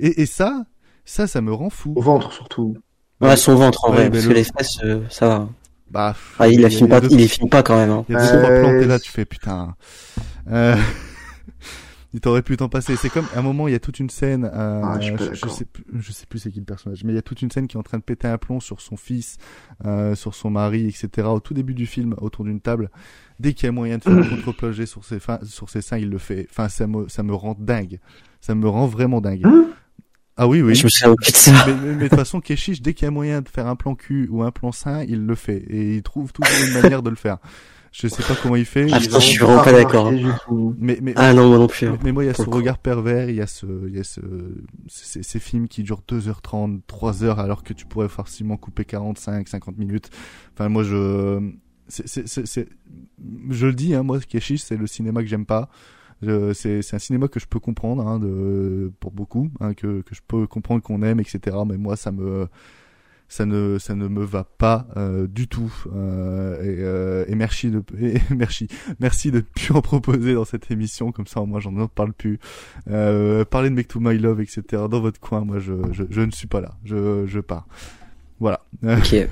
Et, 0.00 0.22
et 0.22 0.26
ça, 0.26 0.64
ça, 1.08 1.26
ça 1.26 1.40
me 1.40 1.52
rend 1.52 1.70
fou. 1.70 1.92
Au 1.96 2.02
ventre, 2.02 2.32
surtout. 2.32 2.76
Ouais, 3.20 3.36
son 3.36 3.54
ventre 3.56 3.84
en 3.84 3.90
Ouais, 3.90 3.96
vrai, 3.96 4.04
mais 4.04 4.10
parce 4.10 4.24
le- 4.24 4.28
que 4.30 4.34
les 4.34 4.44
fesses, 4.44 4.78
euh, 4.84 5.00
ça 5.10 5.28
va. 5.28 5.48
Bah, 5.90 6.14
Ah, 6.38 6.48
il 6.48 6.64
a- 6.64 6.70
filme 6.70 6.88
pas, 6.88 7.00
deux- 7.00 7.08
il 7.10 7.16
les 7.18 7.28
filme 7.28 7.48
pas 7.48 7.62
quand 7.62 7.76
même. 7.76 7.90
Hein. 7.90 8.04
Il 8.08 8.14
y 8.14 8.16
a 8.18 8.20
deux 8.32 8.38
trois 8.38 8.50
Euh, 8.50 8.86
là, 8.86 8.98
tu 8.98 9.10
fais 9.10 9.24
putain. 9.24 9.74
Euh... 10.50 10.76
il 12.14 12.20
t'aurait 12.20 12.42
pu 12.42 12.56
t'en 12.56 12.68
passer. 12.68 12.96
C'est 12.96 13.08
comme 13.10 13.26
à 13.34 13.38
un 13.38 13.42
moment, 13.42 13.68
il 13.68 13.72
y 13.72 13.74
a 13.74 13.78
toute 13.80 13.98
une 14.00 14.10
scène. 14.10 14.44
Euh, 14.44 14.82
Ah, 14.84 15.00
je 15.00 15.16
je, 15.16 15.30
d'accord. 15.30 15.50
sais 15.50 15.64
plus, 15.64 15.84
je 15.98 16.12
sais 16.12 16.26
plus 16.26 16.38
c'est 16.38 16.50
qui 16.50 16.58
le 16.58 16.64
personnage, 16.64 17.04
mais 17.04 17.12
il 17.12 17.16
y 17.16 17.18
a 17.18 17.22
toute 17.22 17.42
une 17.42 17.50
scène 17.50 17.66
qui 17.68 17.76
est 17.76 17.80
en 17.80 17.82
train 17.82 17.98
de 17.98 18.02
péter 18.02 18.28
un 18.28 18.38
plomb 18.38 18.60
sur 18.60 18.80
son 18.80 18.96
fils, 18.96 19.36
euh, 19.84 20.14
sur 20.14 20.34
son 20.34 20.50
mari, 20.50 20.86
etc. 20.86 21.28
Au 21.28 21.40
tout 21.40 21.54
début 21.54 21.74
du 21.74 21.86
film, 21.86 22.14
autour 22.18 22.44
d'une 22.44 22.60
table. 22.60 22.90
Dès 23.40 23.52
qu'il 23.54 23.66
y 23.66 23.68
a 23.68 23.72
moyen 23.72 23.98
de 23.98 24.02
faire 24.02 24.12
un 24.16 24.22
contre-plongé 24.28 24.86
sur 24.86 25.04
ses, 25.04 25.20
fins, 25.20 25.38
sur 25.44 25.70
ses 25.70 25.80
seins, 25.80 25.98
il 25.98 26.10
le 26.10 26.18
fait. 26.18 26.46
Enfin, 26.50 26.68
ça 26.68 26.86
me, 26.86 27.08
ça 27.08 27.22
me 27.22 27.34
rend 27.34 27.56
dingue. 27.58 27.98
Ça 28.40 28.54
me 28.54 28.68
rend 28.68 28.86
vraiment 28.86 29.20
dingue. 29.20 29.42
Ah 30.38 30.46
oui, 30.48 30.62
oui. 30.62 30.74
Je 30.76 30.84
me 30.84 30.88
de 31.16 31.24
ça. 31.34 31.66
Mais, 31.66 31.74
mais, 31.74 31.94
mais 31.96 32.04
de 32.04 32.08
toute 32.08 32.16
façon, 32.18 32.40
Keshish, 32.40 32.80
dès 32.80 32.94
qu'il 32.94 33.04
y 33.04 33.08
a 33.08 33.10
moyen 33.10 33.40
de 33.42 33.48
faire 33.48 33.66
un 33.66 33.76
plan 33.76 33.94
cul 33.94 34.28
ou 34.30 34.42
un 34.42 34.50
plan 34.52 34.70
sein, 34.72 35.02
il 35.02 35.26
le 35.26 35.34
fait. 35.34 35.64
Et 35.68 35.96
il 35.96 36.02
trouve 36.02 36.32
toujours 36.32 36.54
une 36.66 36.80
manière 36.80 37.02
de 37.02 37.10
le 37.10 37.16
faire. 37.16 37.38
Je 37.90 38.06
sais 38.06 38.22
pas 38.22 38.34
comment 38.40 38.54
il 38.54 38.66
fait. 38.66 38.86
Ah, 38.92 39.00
putain, 39.00 39.18
je 39.18 39.24
suis 39.24 39.38
vraiment- 39.38 39.64
pas 39.64 39.72
d'accord. 39.72 40.08
hein. 40.08 40.36
Mais, 40.78 40.98
mais, 41.02 41.12
Ah 41.16 41.32
non, 41.34 41.48
moi 41.48 41.58
non 41.58 41.66
plus. 41.66 41.86
mais, 41.88 41.92
hein. 41.94 41.98
mais 42.04 42.12
moi, 42.12 42.22
il 42.22 42.26
y 42.28 42.30
a 42.30 42.34
ce 42.34 42.42
regard 42.42 42.78
pervers, 42.78 43.30
il 43.30 43.36
y 43.36 43.40
a 43.40 43.46
ce, 43.46 43.66
il 43.88 43.96
y 43.96 43.98
a 43.98 44.04
ce, 44.04 44.20
ces, 44.86 45.22
ces 45.22 45.38
films 45.40 45.66
qui 45.68 45.82
durent 45.82 46.02
2h30, 46.06 46.82
3h, 46.86 47.36
alors 47.40 47.64
que 47.64 47.72
tu 47.72 47.86
pourrais 47.86 48.08
facilement 48.10 48.56
couper 48.58 48.84
45, 48.84 49.48
50 49.48 49.78
minutes. 49.78 50.10
Enfin, 50.54 50.68
moi, 50.68 50.84
je, 50.84 51.40
c'est, 51.88 52.06
c'est, 52.06 52.28
c'est, 52.28 52.46
c'est- 52.46 52.68
je 53.50 53.66
le 53.66 53.72
dis, 53.72 53.94
hein, 53.94 54.02
moi, 54.02 54.20
Keshish, 54.20 54.60
c'est 54.60 54.76
le 54.76 54.86
cinéma 54.86 55.22
que 55.22 55.28
j'aime 55.28 55.46
pas. 55.46 55.68
C'est, 56.22 56.94
un 56.94 56.98
cinéma 56.98 57.28
que 57.28 57.40
je 57.40 57.46
peux 57.46 57.60
comprendre, 57.60 58.06
hein, 58.06 58.18
de, 58.18 58.92
pour 59.00 59.12
beaucoup, 59.12 59.50
hein, 59.60 59.74
que, 59.74 60.02
que 60.02 60.14
je 60.14 60.20
peux 60.26 60.46
comprendre 60.46 60.82
qu'on 60.82 61.02
aime, 61.02 61.20
etc. 61.20 61.56
Mais 61.66 61.76
moi, 61.76 61.96
ça 61.96 62.10
me, 62.10 62.48
ça 63.28 63.46
ne, 63.46 63.78
ça 63.78 63.94
ne 63.94 64.08
me 64.08 64.24
va 64.24 64.44
pas 64.44 64.88
euh, 64.96 65.26
du 65.26 65.48
tout. 65.48 65.72
Euh, 65.94 66.62
et, 66.62 66.76
euh, 66.80 67.24
et 67.28 67.34
merci 67.34 67.70
de, 67.70 67.82
et 68.00 68.20
merci, 68.34 68.68
merci 69.00 69.30
de 69.30 69.40
plus 69.40 69.74
en 69.74 69.82
proposer 69.82 70.34
dans 70.34 70.44
cette 70.44 70.70
émission, 70.70 71.12
comme 71.12 71.26
ça, 71.26 71.40
moi, 71.42 71.60
j'en 71.60 71.76
en 71.76 71.88
parle 71.88 72.12
plus. 72.12 72.38
Euh, 72.90 73.44
parler 73.44 73.70
de 73.70 73.74
Make 73.74 73.88
to 73.88 74.00
My 74.00 74.18
Love, 74.18 74.40
etc. 74.40 74.62
Dans 74.90 75.00
votre 75.00 75.20
coin, 75.20 75.44
moi, 75.44 75.58
je, 75.58 75.74
je, 75.92 76.04
je 76.10 76.20
ne 76.20 76.30
suis 76.30 76.48
pas 76.48 76.60
là. 76.60 76.74
Je, 76.84 77.26
je 77.26 77.40
pars. 77.40 77.66
Voilà. 78.40 78.64
Ok. 78.82 79.14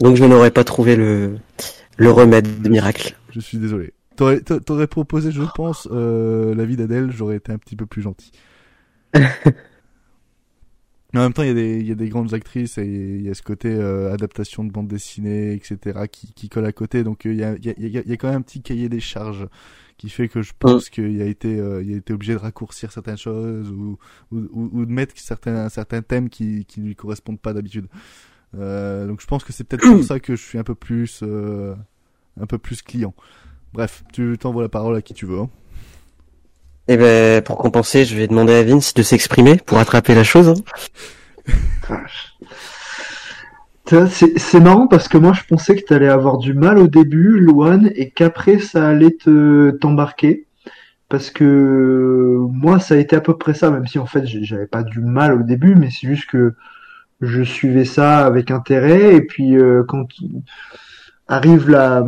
Donc 0.00 0.16
je 0.16 0.24
n'aurais 0.24 0.50
pas 0.50 0.62
trouvé 0.62 0.94
le 0.94 1.38
le 1.96 2.10
remède 2.10 2.60
de 2.60 2.68
miracle. 2.68 3.16
je 3.30 3.40
suis 3.40 3.56
désolé. 3.58 3.94
T'aurais, 4.16 4.40
t'a- 4.40 4.60
t'aurais 4.60 4.86
proposé, 4.86 5.30
je 5.30 5.42
pense, 5.54 5.88
euh, 5.90 6.54
la 6.54 6.64
vie 6.64 6.76
d'Adèle, 6.76 7.10
j'aurais 7.12 7.36
été 7.36 7.52
un 7.52 7.58
petit 7.58 7.76
peu 7.76 7.86
plus 7.86 8.02
gentil. 8.02 8.32
Mais 11.12 11.20
en 11.20 11.22
même 11.22 11.32
temps, 11.32 11.42
il 11.42 11.48
y, 11.48 11.50
a 11.50 11.54
des, 11.54 11.78
il 11.78 11.86
y 11.86 11.92
a 11.92 11.94
des 11.94 12.08
grandes 12.08 12.34
actrices 12.34 12.78
et 12.78 12.84
il 12.84 13.22
y 13.22 13.30
a 13.30 13.34
ce 13.34 13.42
côté 13.42 13.72
euh, 13.72 14.12
adaptation 14.12 14.64
de 14.64 14.70
bande 14.72 14.88
dessinée, 14.88 15.52
etc., 15.54 16.08
qui, 16.10 16.32
qui 16.34 16.48
colle 16.48 16.66
à 16.66 16.72
côté. 16.72 17.04
Donc 17.04 17.24
euh, 17.26 17.32
il 17.32 17.38
y, 17.38 17.44
a, 17.44 17.54
il 17.56 17.64
y, 17.64 17.70
a, 17.70 17.74
il 17.78 18.08
y 18.08 18.12
a- 18.12 18.16
quand 18.16 18.28
même 18.28 18.38
un 18.38 18.42
petit 18.42 18.60
cahier 18.60 18.88
des 18.88 19.00
charges 19.00 19.46
qui 19.98 20.10
fait 20.10 20.28
que 20.28 20.42
je 20.42 20.52
pense 20.58 20.90
qu'il 20.90 21.22
a 21.22 21.26
été, 21.26 21.58
euh, 21.58 21.82
il 21.82 21.94
a 21.94 21.96
été 21.98 22.12
obligé 22.12 22.34
de 22.34 22.38
raccourcir 22.38 22.92
certaines 22.92 23.16
choses 23.16 23.70
ou, 23.70 23.98
ou, 24.32 24.38
ou- 24.52 24.70
ou 24.72 24.84
de 24.84 24.92
mettre 24.92 25.14
certains, 25.16 25.68
certains 25.70 26.02
thèmes 26.02 26.28
qui, 26.28 26.66
qui 26.66 26.80
lui 26.80 26.94
correspondent 26.94 27.40
pas 27.40 27.54
d'habitude. 27.54 27.86
Euh, 28.56 29.06
donc 29.06 29.20
je 29.22 29.26
pense 29.26 29.44
que 29.44 29.52
c'est 29.52 29.64
peut-être 29.64 29.86
pour 29.94 30.02
ça 30.04 30.20
que 30.20 30.36
je 30.36 30.42
suis 30.42 30.58
un 30.58 30.64
peu 30.64 30.74
plus, 30.74 31.20
euh, 31.22 31.74
un 32.38 32.46
peu 32.46 32.58
plus 32.58 32.82
client. 32.82 33.14
Bref, 33.76 34.04
tu 34.10 34.38
t'envoies 34.40 34.62
la 34.62 34.70
parole 34.70 34.96
à 34.96 35.02
qui 35.02 35.12
tu 35.12 35.26
veux. 35.26 35.38
hein. 35.38 35.50
Et 36.88 36.96
ben 36.96 37.42
pour 37.42 37.58
compenser, 37.58 38.06
je 38.06 38.16
vais 38.16 38.26
demander 38.26 38.54
à 38.54 38.62
Vince 38.62 38.94
de 38.94 39.02
s'exprimer 39.02 39.58
pour 39.58 39.76
attraper 39.76 40.14
la 40.14 40.24
chose. 40.24 40.48
hein. 40.48 41.98
C'est 44.08 44.38
c'est 44.38 44.60
marrant 44.60 44.86
parce 44.86 45.08
que 45.08 45.18
moi 45.18 45.34
je 45.34 45.42
pensais 45.46 45.76
que 45.76 45.84
t'allais 45.84 46.08
avoir 46.08 46.38
du 46.38 46.54
mal 46.54 46.78
au 46.78 46.86
début, 46.86 47.38
Luan, 47.38 47.90
et 47.94 48.08
qu'après 48.08 48.60
ça 48.60 48.88
allait 48.88 49.10
te 49.10 49.72
t'embarquer. 49.72 50.46
Parce 51.10 51.30
que 51.30 52.38
moi 52.50 52.80
ça 52.80 52.94
a 52.94 52.96
été 52.96 53.14
à 53.14 53.20
peu 53.20 53.36
près 53.36 53.52
ça, 53.52 53.70
même 53.70 53.86
si 53.86 53.98
en 53.98 54.06
fait 54.06 54.24
j'avais 54.24 54.66
pas 54.66 54.84
du 54.84 55.00
mal 55.00 55.34
au 55.38 55.42
début, 55.42 55.74
mais 55.74 55.90
c'est 55.90 56.08
juste 56.08 56.30
que 56.30 56.54
je 57.20 57.42
suivais 57.42 57.84
ça 57.84 58.24
avec 58.24 58.50
intérêt, 58.50 59.16
et 59.16 59.20
puis 59.20 59.58
euh, 59.58 59.84
quand 59.86 60.06
arrive 61.28 61.68
la, 61.68 62.04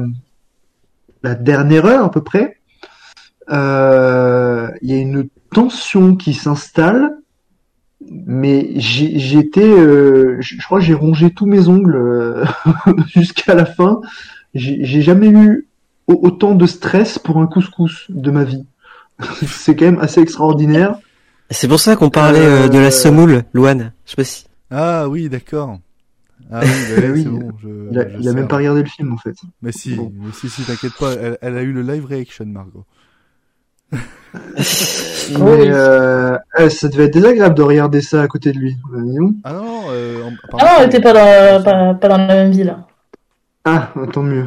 la 1.23 1.35
dernière 1.35 1.87
heure 1.87 2.05
à 2.05 2.11
peu 2.11 2.23
près, 2.23 2.59
euh, 3.51 4.69
il 4.83 4.91
y 4.91 4.95
a 4.95 4.99
une 4.99 5.29
tension 5.53 6.15
qui 6.17 6.35
s'installe 6.35 7.13
mais 8.11 8.71
j'ai- 8.77 9.19
j'étais, 9.19 9.69
euh, 9.69 10.37
je 10.41 10.57
crois 10.65 10.79
que 10.79 10.85
j'ai 10.85 10.95
rongé 10.95 11.31
tous 11.33 11.47
mes 11.47 11.67
ongles 11.69 11.97
euh, 11.97 12.45
jusqu'à 13.09 13.55
la 13.55 13.65
fin. 13.67 14.01
J'ai 14.55 15.03
jamais 15.03 15.29
eu 15.29 15.67
au- 16.07 16.21
autant 16.23 16.55
de 16.55 16.65
stress 16.67 17.19
pour 17.19 17.39
un 17.39 17.47
couscous 17.47 18.07
de 18.09 18.31
ma 18.31 18.45
vie. 18.45 18.65
C'est 19.47 19.75
quand 19.75 19.85
même 19.87 19.99
assez 19.99 20.21
extraordinaire. 20.21 20.97
C'est 21.51 21.67
pour 21.69 21.81
ça 21.81 21.97
qu'on 21.97 22.09
parlait 22.09 22.39
euh, 22.47 22.69
de 22.69 22.79
la 22.79 22.91
semoule, 22.93 23.43
Luan. 23.53 23.93
Je 24.07 24.11
sais 24.11 24.17
pas 24.17 24.25
si. 24.25 24.45
Ah 24.71 25.09
oui, 25.09 25.29
d'accord. 25.29 25.79
Ah 26.51 26.61
oui, 26.63 26.69
bah, 26.97 27.03
oui, 27.13 27.23
c'est 27.23 27.29
bon. 27.29 27.53
Je, 27.63 27.69
Il 27.91 27.99
a, 27.99 28.09
je 28.09 28.17
il 28.21 28.29
a 28.29 28.31
sais, 28.31 28.37
même 28.37 28.49
pas 28.49 28.57
regardé 28.57 28.83
le 28.83 28.89
film 28.89 29.13
en 29.13 29.19
fait. 29.19 29.37
Mais 29.63 29.73
si, 29.73 29.95
Bon. 29.97 30.13
mais 30.15 30.33
si, 30.33 30.49
si, 30.49 30.63
t'inquiète 30.63 30.95
pas, 30.99 31.13
elle, 31.15 31.39
elle 31.43 31.57
a 31.57 31.63
eu 31.63 31.73
le 31.73 31.83
live 31.83 32.07
reaction, 32.07 32.47
Margot. 32.47 32.85
Mais 35.41 35.69
euh, 35.71 36.37
eh, 36.59 36.71
ça 36.71 36.89
devait 36.89 37.05
être 37.05 37.13
désagréable 37.15 37.55
de 37.55 37.63
regarder 37.63 38.01
ça 38.01 38.23
à 38.23 38.27
côté 38.29 38.53
de 38.53 38.59
lui. 38.59 38.77
Euh. 38.95 39.29
Ah 39.45 39.53
non, 39.53 39.83
euh, 39.91 40.23
en- 40.25 40.59
Ah 40.59 40.65
non, 40.65 40.71
elle 40.81 40.87
était 40.87 41.01
pas 41.01 41.13
dans, 41.13 41.63
pas, 41.63 41.95
pas 41.95 42.09
dans 42.09 42.17
la 42.19 42.27
même 42.27 42.51
ville. 42.51 42.77
Ah, 43.65 43.93
tant 44.13 44.23
mieux. 44.23 44.47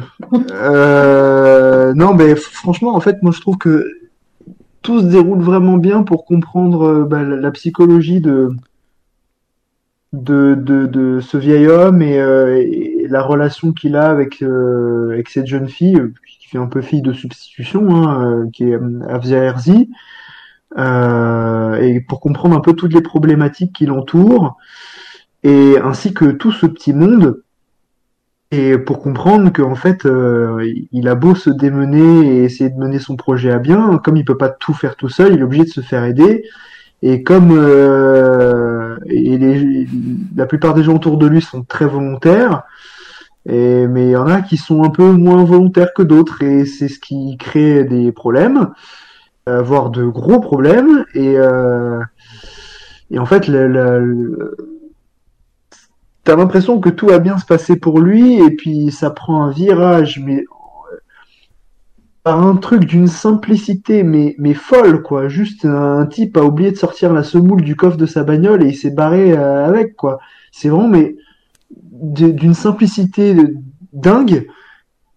Euh, 0.50 1.92
non, 1.94 2.14
mais 2.14 2.34
franchement, 2.34 2.94
en 2.96 3.00
fait, 3.00 3.22
moi, 3.22 3.32
je 3.32 3.40
trouve 3.40 3.58
que 3.58 3.86
tout 4.82 5.00
se 5.00 5.06
déroule 5.06 5.40
vraiment 5.40 5.76
bien 5.76 6.02
pour 6.02 6.24
comprendre 6.24 6.82
euh, 6.88 7.04
bah, 7.04 7.22
la, 7.22 7.36
la 7.36 7.50
psychologie 7.52 8.20
de, 8.20 8.50
de, 10.12 10.54
de, 10.54 10.86
de 10.86 11.20
ce 11.20 11.36
vieil 11.36 11.66
homme 11.68 12.02
et, 12.02 12.20
euh, 12.20 12.62
la 13.08 13.22
relation 13.22 13.72
qu'il 13.72 13.96
a 13.96 14.08
avec, 14.08 14.42
euh, 14.42 15.10
avec 15.12 15.28
cette 15.28 15.46
jeune 15.46 15.68
fille, 15.68 15.96
euh, 15.96 16.12
qui 16.40 16.48
fait 16.48 16.58
un 16.58 16.66
peu 16.66 16.82
fille 16.82 17.02
de 17.02 17.12
substitution, 17.12 17.94
hein, 17.94 18.24
euh, 18.24 18.50
qui 18.52 18.64
est 18.64 18.74
euh, 18.74 19.00
Afzia 19.08 19.38
Herzi, 19.38 19.90
euh, 20.78 21.76
et 21.76 22.00
pour 22.00 22.20
comprendre 22.20 22.56
un 22.56 22.60
peu 22.60 22.74
toutes 22.74 22.94
les 22.94 23.02
problématiques 23.02 23.72
qui 23.72 23.86
l'entourent, 23.86 24.56
et 25.44 25.76
ainsi 25.82 26.14
que 26.14 26.26
tout 26.26 26.52
ce 26.52 26.66
petit 26.66 26.92
monde 26.92 27.42
et 28.54 28.76
pour 28.76 29.00
comprendre 29.00 29.50
qu'en 29.50 29.74
fait, 29.74 30.06
il 30.92 31.08
a 31.08 31.14
beau 31.14 31.34
se 31.34 31.48
démener 31.48 32.36
et 32.36 32.44
essayer 32.44 32.68
de 32.68 32.78
mener 32.78 32.98
son 32.98 33.16
projet 33.16 33.50
à 33.50 33.58
bien, 33.58 33.98
comme 34.04 34.18
il 34.18 34.26
peut 34.26 34.36
pas 34.36 34.50
tout 34.50 34.74
faire 34.74 34.94
tout 34.94 35.08
seul, 35.08 35.32
il 35.32 35.40
est 35.40 35.42
obligé 35.42 35.64
de 35.64 35.70
se 35.70 35.80
faire 35.80 36.04
aider. 36.04 36.44
Et 37.00 37.22
comme 37.22 37.50
et 39.06 39.38
les, 39.38 39.86
la 40.36 40.46
plupart 40.46 40.74
des 40.74 40.82
gens 40.82 40.94
autour 40.96 41.18
de 41.18 41.26
lui 41.26 41.40
sont 41.40 41.62
très 41.62 41.86
volontaires, 41.86 42.62
et, 43.46 43.86
mais 43.86 44.06
il 44.06 44.10
y 44.10 44.16
en 44.16 44.28
a 44.28 44.40
qui 44.40 44.56
sont 44.56 44.84
un 44.84 44.90
peu 44.90 45.10
moins 45.10 45.44
volontaires 45.44 45.92
que 45.94 46.02
d'autres, 46.02 46.42
et 46.42 46.64
c'est 46.64 46.88
ce 46.88 46.98
qui 46.98 47.36
crée 47.38 47.84
des 47.84 48.12
problèmes, 48.12 48.70
euh, 49.48 49.62
voire 49.62 49.90
de 49.90 50.04
gros 50.04 50.40
problèmes. 50.40 51.04
Et, 51.14 51.34
euh, 51.36 52.00
et 53.10 53.18
en 53.18 53.26
fait, 53.26 53.48
le, 53.48 53.66
le, 53.68 54.56
t'as 56.24 56.36
l'impression 56.36 56.78
que 56.80 56.88
tout 56.88 57.08
va 57.08 57.18
bien 57.18 57.38
se 57.38 57.46
passer 57.46 57.76
pour 57.76 58.00
lui, 58.00 58.38
et 58.40 58.50
puis 58.50 58.90
ça 58.92 59.10
prend 59.10 59.42
un 59.42 59.50
virage, 59.50 60.20
mais 60.24 60.44
par 62.22 62.44
un 62.46 62.56
truc 62.56 62.84
d'une 62.84 63.08
simplicité 63.08 64.02
mais 64.02 64.34
mais 64.38 64.54
folle 64.54 65.02
quoi. 65.02 65.28
Juste 65.28 65.64
un 65.64 66.06
type 66.06 66.36
a 66.36 66.44
oublié 66.44 66.70
de 66.70 66.76
sortir 66.76 67.12
la 67.12 67.22
semoule 67.24 67.62
du 67.62 67.76
coffre 67.76 67.96
de 67.96 68.06
sa 68.06 68.24
bagnole 68.24 68.62
et 68.62 68.68
il 68.68 68.76
s'est 68.76 68.90
barré 68.90 69.32
euh, 69.32 69.66
avec 69.66 69.96
quoi. 69.96 70.20
C'est 70.52 70.68
vraiment 70.68 70.88
mais 70.88 71.16
d'une 71.70 72.54
simplicité 72.54 73.36
dingue. 73.92 74.46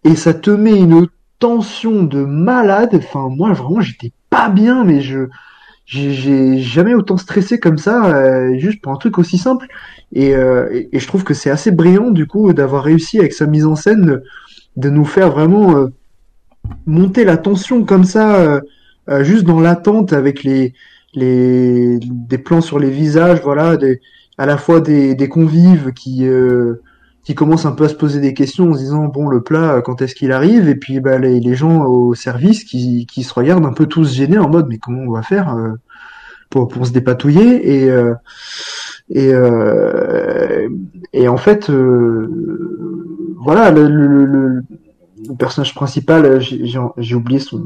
Et 0.04 0.14
ça 0.16 0.34
te 0.34 0.50
met 0.50 0.78
une 0.78 1.08
tension 1.38 2.02
de 2.02 2.24
malade. 2.24 2.90
Enfin 2.94 3.28
moi 3.28 3.52
vraiment 3.52 3.80
j'étais 3.80 4.12
pas 4.30 4.48
bien 4.48 4.84
mais 4.84 5.00
je 5.00 5.28
j'ai 5.86 6.58
jamais 6.58 6.94
autant 6.94 7.16
stressé 7.16 7.60
comme 7.60 7.78
ça 7.78 8.06
euh, 8.06 8.58
juste 8.58 8.82
pour 8.82 8.92
un 8.92 8.96
truc 8.96 9.18
aussi 9.18 9.38
simple. 9.38 9.66
Et, 10.12 10.34
euh, 10.34 10.84
et, 10.92 10.98
je 10.98 11.06
trouve 11.06 11.24
que 11.24 11.34
c'est 11.34 11.50
assez 11.50 11.70
brillant 11.70 12.10
du 12.10 12.26
coup 12.26 12.52
d'avoir 12.52 12.82
réussi 12.84 13.18
avec 13.18 13.32
sa 13.32 13.46
mise 13.46 13.66
en 13.66 13.76
scène 13.76 14.22
de 14.76 14.90
nous 14.90 15.04
faire 15.04 15.30
vraiment 15.30 15.76
euh, 15.76 15.88
monter 16.86 17.24
la 17.24 17.36
tension 17.36 17.84
comme 17.84 18.04
ça, 18.04 18.36
euh, 18.36 18.60
euh, 19.08 19.24
juste 19.24 19.44
dans 19.44 19.60
l'attente 19.60 20.12
avec 20.12 20.42
les, 20.42 20.74
les 21.14 21.98
des 22.00 22.38
plans 22.38 22.60
sur 22.60 22.78
les 22.78 22.90
visages, 22.90 23.40
voilà, 23.42 23.76
des, 23.76 24.00
à 24.38 24.46
la 24.46 24.56
fois 24.56 24.80
des, 24.80 25.28
convives 25.28 25.92
qui 25.92 26.26
euh, 26.26 26.82
qui 27.24 27.34
commencent 27.34 27.66
un 27.66 27.72
peu 27.72 27.84
à 27.84 27.88
se 27.88 27.94
poser 27.94 28.20
des 28.20 28.34
questions 28.34 28.70
en 28.70 28.74
se 28.74 28.78
disant 28.78 29.06
bon 29.06 29.28
le 29.28 29.42
plat 29.42 29.82
quand 29.84 30.00
est-ce 30.02 30.14
qu'il 30.14 30.32
arrive? 30.32 30.68
Et 30.68 30.76
puis 30.76 31.00
bah, 31.00 31.18
les, 31.18 31.40
les 31.40 31.54
gens 31.54 31.84
au 31.84 32.14
service 32.14 32.64
qui, 32.64 33.06
qui 33.06 33.22
se 33.24 33.34
regardent 33.34 33.66
un 33.66 33.72
peu 33.72 33.86
tous 33.86 34.14
gênés 34.14 34.38
en 34.38 34.48
mode 34.48 34.66
mais 34.68 34.78
comment 34.78 35.02
on 35.02 35.12
va 35.12 35.22
faire 35.22 35.54
euh, 35.54 35.72
pour, 36.50 36.68
pour 36.68 36.86
se 36.86 36.92
dépatouiller? 36.92 37.84
Et 37.84 37.90
euh, 37.90 38.14
et 39.08 39.32
euh, 39.34 40.68
et 41.12 41.28
en 41.28 41.36
fait 41.36 41.70
voilà 43.38 43.70
le, 43.70 44.62
le 45.28 45.36
personnage 45.36 45.74
principal, 45.74 46.40
j'ai 46.40 47.14
oublié 47.14 47.40
son, 47.40 47.62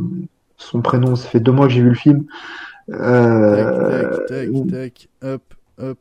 son 0.56 0.82
prénom, 0.82 1.16
ça 1.16 1.28
fait 1.28 1.40
deux 1.40 1.52
mois 1.52 1.66
que 1.66 1.72
j'ai 1.72 1.82
vu 1.82 1.90
le 1.90 1.94
film. 1.94 2.24
Euh... 2.90 4.18
Tac, 4.26 4.26
tac, 4.26 4.48
tac, 4.70 5.08
hop, 5.22 5.54
hop. 5.78 5.98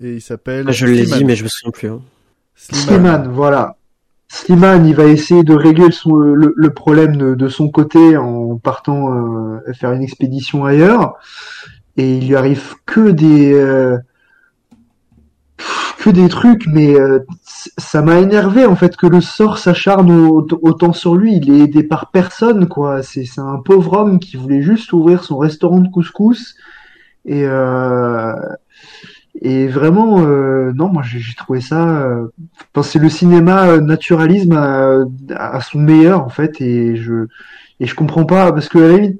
Et 0.00 0.14
il 0.14 0.20
s'appelle. 0.20 0.70
Je 0.70 0.86
l'ai 0.86 1.04
dit, 1.04 1.24
mais 1.24 1.36
je 1.36 1.44
me 1.44 1.48
souviens 1.48 1.70
plus. 1.70 1.88
Hein. 1.88 2.00
Slimane, 2.54 3.28
voilà. 3.28 3.76
Slimane, 4.28 4.86
il 4.86 4.94
va 4.94 5.04
essayer 5.04 5.42
de 5.42 5.54
régler 5.54 5.90
son, 5.90 6.14
le, 6.14 6.54
le, 6.56 6.70
problème 6.72 7.16
de, 7.16 7.34
de, 7.34 7.48
son 7.48 7.68
côté 7.68 8.16
en 8.16 8.56
partant 8.56 9.12
euh, 9.12 9.72
faire 9.74 9.92
une 9.92 10.02
expédition 10.02 10.64
ailleurs. 10.64 11.16
Et 11.96 12.16
il 12.16 12.28
lui 12.28 12.36
arrive 12.36 12.74
que 12.86 13.10
des. 13.10 13.52
Euh, 13.52 13.98
que 15.98 16.10
des 16.10 16.28
trucs, 16.28 16.66
mais 16.66 16.94
euh, 16.98 17.20
ça 17.78 18.02
m'a 18.02 18.18
énervé 18.18 18.66
en 18.66 18.74
fait 18.74 18.96
que 18.96 19.06
le 19.06 19.20
sort 19.20 19.58
s'acharne 19.58 20.10
autant 20.10 20.92
sur 20.92 21.14
lui. 21.14 21.36
Il 21.36 21.50
est 21.52 21.64
aidé 21.64 21.82
par 21.82 22.10
personne, 22.10 22.66
quoi. 22.68 23.02
C'est 23.02 23.26
un 23.38 23.58
pauvre 23.58 23.94
homme 23.94 24.18
qui 24.18 24.36
voulait 24.36 24.62
juste 24.62 24.92
ouvrir 24.92 25.22
son 25.24 25.38
restaurant 25.38 25.78
de 25.78 25.88
couscous 25.88 26.56
et 27.24 27.44
euh, 27.44 28.34
et 29.40 29.66
vraiment 29.68 30.24
euh, 30.26 30.72
non, 30.74 30.88
moi 30.88 31.02
j'ai 31.04 31.34
trouvé 31.34 31.60
ça. 31.60 32.02
Euh, 32.02 32.28
c'est 32.82 32.98
le 32.98 33.08
cinéma 33.08 33.78
naturalisme 33.78 34.56
à, 35.36 35.60
son 35.60 35.78
meilleur 35.78 36.24
en 36.24 36.28
fait 36.28 36.60
et 36.60 36.96
je 36.96 37.26
et 37.80 37.86
je 37.86 37.94
comprends 37.94 38.24
pas 38.24 38.52
parce 38.52 38.68
que 38.68 39.14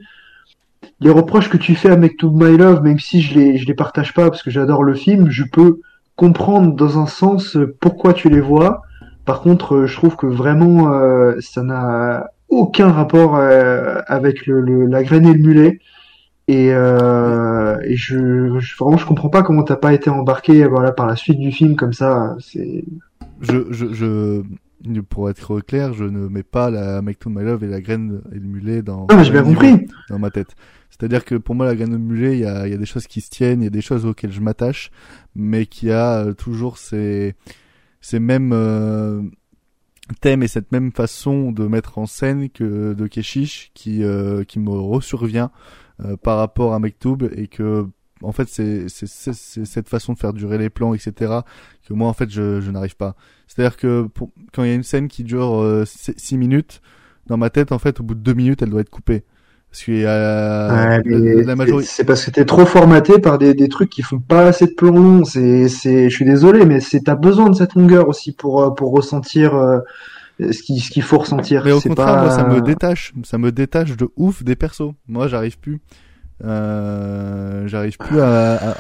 les 1.01 1.11
reproches 1.11 1.49
que 1.49 1.57
tu 1.57 1.75
fais 1.75 1.91
à 1.91 1.97
Make 1.97 2.17
to 2.17 2.31
My 2.31 2.57
Love, 2.57 2.83
même 2.83 2.99
si 2.99 3.23
je 3.23 3.35
les 3.39 3.59
je 3.59 3.67
les 3.67 3.75
partage 3.75 4.15
pas 4.15 4.29
parce 4.31 4.43
que 4.43 4.51
j'adore 4.51 4.83
le 4.83 4.95
film, 4.95 5.31
je 5.31 5.45
peux 5.45 5.81
comprendre 6.17 6.75
dans 6.75 6.99
un 6.99 7.07
sens 7.07 7.57
pourquoi 7.81 8.13
tu 8.13 8.29
les 8.29 8.41
vois. 8.41 8.83
Par 9.25 9.41
contre, 9.41 9.87
je 9.87 9.95
trouve 9.97 10.17
que 10.17 10.27
vraiment 10.27 10.93
euh, 10.93 11.35
ça 11.41 11.63
n'a 11.63 12.31
aucun 12.49 12.91
rapport 12.91 13.37
euh, 13.37 14.01
avec 14.07 14.47
le, 14.47 14.61
le, 14.61 14.87
la 14.87 15.03
graine 15.03 15.27
et 15.27 15.33
le 15.33 15.39
mulet. 15.39 15.79
Et, 16.49 16.71
euh, 16.73 17.79
et 17.85 17.97
je, 17.97 18.59
je, 18.59 18.77
vraiment 18.77 18.97
je 18.97 19.07
comprends 19.07 19.29
pas 19.29 19.43
comment 19.43 19.63
t'as 19.63 19.77
pas 19.77 19.93
été 19.93 20.11
embarqué 20.11 20.67
voilà 20.67 20.91
par 20.91 21.07
la 21.07 21.17
suite 21.17 21.39
du 21.39 21.53
film 21.53 21.77
comme 21.77 21.93
ça. 21.93 22.37
C'est 22.41 22.85
je, 23.41 23.65
je, 23.71 23.93
je 23.93 24.43
pour 25.09 25.31
être 25.31 25.61
clair, 25.61 25.93
je 25.93 26.05
ne 26.05 26.29
mets 26.29 26.43
pas 26.43 26.71
la 26.71 27.03
Make 27.03 27.19
to 27.19 27.31
My 27.31 27.43
Love 27.43 27.65
et 27.65 27.69
la 27.69 27.81
graine 27.81 28.23
et 28.33 28.37
le 28.37 28.47
mulet 28.47 28.83
dans, 28.83 29.07
ah, 29.11 29.23
bien 29.23 29.43
compris. 29.43 29.87
dans 30.09 30.19
ma 30.19 30.31
tête. 30.31 30.55
C'est-à-dire 30.91 31.25
que 31.25 31.35
pour 31.35 31.55
moi, 31.55 31.67
la 31.67 31.75
graine 31.75 31.91
de 31.91 31.97
mulet, 31.97 32.35
il 32.35 32.41
y 32.41 32.47
a, 32.47 32.69
y 32.69 32.75
a, 32.75 32.77
des 32.77 32.87
choses 32.87 33.07
qui 33.07 33.21
se 33.21 33.31
tiennent, 33.31 33.61
il 33.61 33.65
y 33.65 33.69
a 33.69 33.71
des 33.71 33.81
choses 33.81 34.05
auxquelles 34.07 34.33
je 34.33 34.41
m'attache, 34.41 34.91
mais 35.35 35.67
qui 35.67 35.91
a 35.91 36.19
euh, 36.19 36.33
toujours 36.33 36.79
ces, 36.79 37.35
ces 38.01 38.19
mêmes 38.19 38.53
euh, 38.53 39.23
thèmes 40.21 40.43
et 40.43 40.49
cette 40.49 40.73
même 40.73 40.93
façon 40.93 41.53
de 41.53 41.67
mettre 41.67 41.99
en 41.99 42.07
scène 42.07 42.51
que 42.51 42.93
de 42.93 43.07
Keshish 43.07 43.71
qui, 43.75 44.03
euh, 44.03 44.45
qui 44.45 44.59
me 44.59 44.71
ressurvient 44.71 45.51
euh, 46.05 46.17
par 46.17 46.39
rapport 46.39 46.75
à 46.75 46.79
Mektoub 46.79 47.19
et 47.35 47.47
que 47.47 47.87
en 48.23 48.33
fait 48.33 48.49
c'est 48.49 48.89
cette 48.89 49.89
façon 49.89 50.13
de 50.13 50.19
faire 50.19 50.33
durer 50.33 50.59
les 50.59 50.71
plans 50.71 50.95
etc 50.95 51.41
que 51.89 51.95
moi 51.95 52.09
en 52.09 52.13
fait 52.13 52.31
je, 52.31 52.61
je 52.61 52.71
n'arrive 52.71 52.97
pas 52.97 53.17
c'est 53.49 53.61
à 53.63 53.69
dire 53.69 53.77
que 53.77 54.03
pour, 54.03 54.31
quand 54.53 54.65
il 54.65 54.69
y 54.69 54.73
a 54.73 54.75
une 54.75 54.83
scène 54.83 55.09
qui 55.09 55.25
dure 55.25 55.83
6 55.85 56.39
minutes 56.39 56.81
dans 57.27 57.37
ma 57.37 57.51
tête 57.51 57.73
en 57.73 57.79
fait 57.79 58.01
au 58.01 58.03
bout 58.03 58.15
de 58.15 58.21
2 58.21 58.35
minutes 58.35 58.63
elle 58.63 58.71
doit 58.71 58.81
être 58.81 58.91
coupée 58.91 59.25
parce 59.73 59.89
y 59.89 60.05
a 60.05 61.01
ouais, 61.03 61.45
la 61.45 61.57
majorité. 61.57 61.89
C'est 61.91 62.05
parce 62.05 62.27
que 62.27 62.31
t'es 62.31 62.45
trop 62.45 62.67
formaté 62.67 63.19
par 63.19 63.39
des, 63.39 63.55
des 63.55 63.71
trucs 63.71 63.89
qui 63.89 64.03
font 64.03 64.19
pas 64.19 64.49
assez 64.49 64.67
de 64.67 64.73
plans 64.73 64.91
longs. 64.91 65.25
C'est, 65.25 65.71
c'est, 65.71 66.11
je 66.11 66.15
suis 66.15 66.27
désolé, 66.27 66.67
mais 66.67 66.81
c'est 66.81 67.01
t'as 67.01 67.15
besoin 67.15 67.49
de 67.49 67.55
cette 67.55 67.75
longueur 67.75 68.07
aussi 68.07 68.33
pour 68.33 68.75
pour 68.75 68.93
ressentir 68.93 69.55
euh, 69.55 69.79
ce 70.39 70.63
qu'il 70.63 70.79
ce 70.83 70.91
qu'il 70.91 71.03
faut 71.03 71.17
ressentir. 71.17 71.63
Mais 71.65 71.73
au 71.73 71.81
contraire, 71.81 72.07
pas... 72.07 72.23
moi, 72.23 72.31
ça 72.31 72.45
me 72.45 72.61
détache, 72.61 73.15
ça 73.25 73.39
me 73.39 73.51
détache 73.51 73.97
de 73.97 74.11
ouf 74.17 74.45
des 74.45 74.57
persos. 74.57 74.93
Moi, 75.09 75.27
j'arrive 75.27 75.59
plus. 75.59 75.81
Euh, 76.45 77.67
j'arrive 77.69 77.97
plus 77.99 78.21
à, 78.21 78.73
à, 78.73 78.77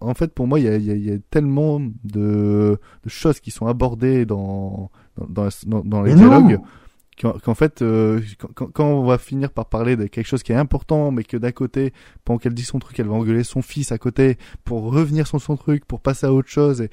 en 0.00 0.14
fait 0.14 0.32
pour 0.32 0.46
moi 0.46 0.58
il 0.58 0.64
y 0.64 0.68
a, 0.68 0.76
y, 0.78 0.90
a, 0.90 0.94
y 0.94 1.10
a, 1.12 1.18
tellement 1.30 1.78
de, 1.78 2.78
de, 3.04 3.08
choses 3.08 3.38
qui 3.38 3.50
sont 3.50 3.66
abordées 3.66 4.24
dans 4.24 4.90
dans, 5.18 5.48
dans, 5.66 5.84
dans 5.84 6.02
les 6.02 6.14
dialogues 6.14 6.58
qu'en 7.20 7.54
fait, 7.54 7.82
euh, 7.82 8.20
quand, 8.54 8.70
quand, 8.72 8.86
on 8.86 9.04
va 9.04 9.18
finir 9.18 9.50
par 9.50 9.66
parler 9.66 9.96
de 9.96 10.06
quelque 10.06 10.26
chose 10.26 10.42
qui 10.42 10.52
est 10.52 10.56
important, 10.56 11.10
mais 11.10 11.24
que 11.24 11.36
d'un 11.36 11.52
côté, 11.52 11.92
pendant 12.24 12.38
qu'elle 12.38 12.54
dit 12.54 12.64
son 12.64 12.78
truc, 12.78 12.98
elle 12.98 13.08
va 13.08 13.14
engueuler 13.14 13.44
son 13.44 13.62
fils 13.62 13.92
à 13.92 13.98
côté 13.98 14.38
pour 14.64 14.90
revenir 14.90 15.26
sur 15.26 15.40
son 15.40 15.56
truc, 15.56 15.84
pour 15.84 16.00
passer 16.00 16.26
à 16.26 16.32
autre 16.32 16.48
chose. 16.48 16.80
Et... 16.80 16.90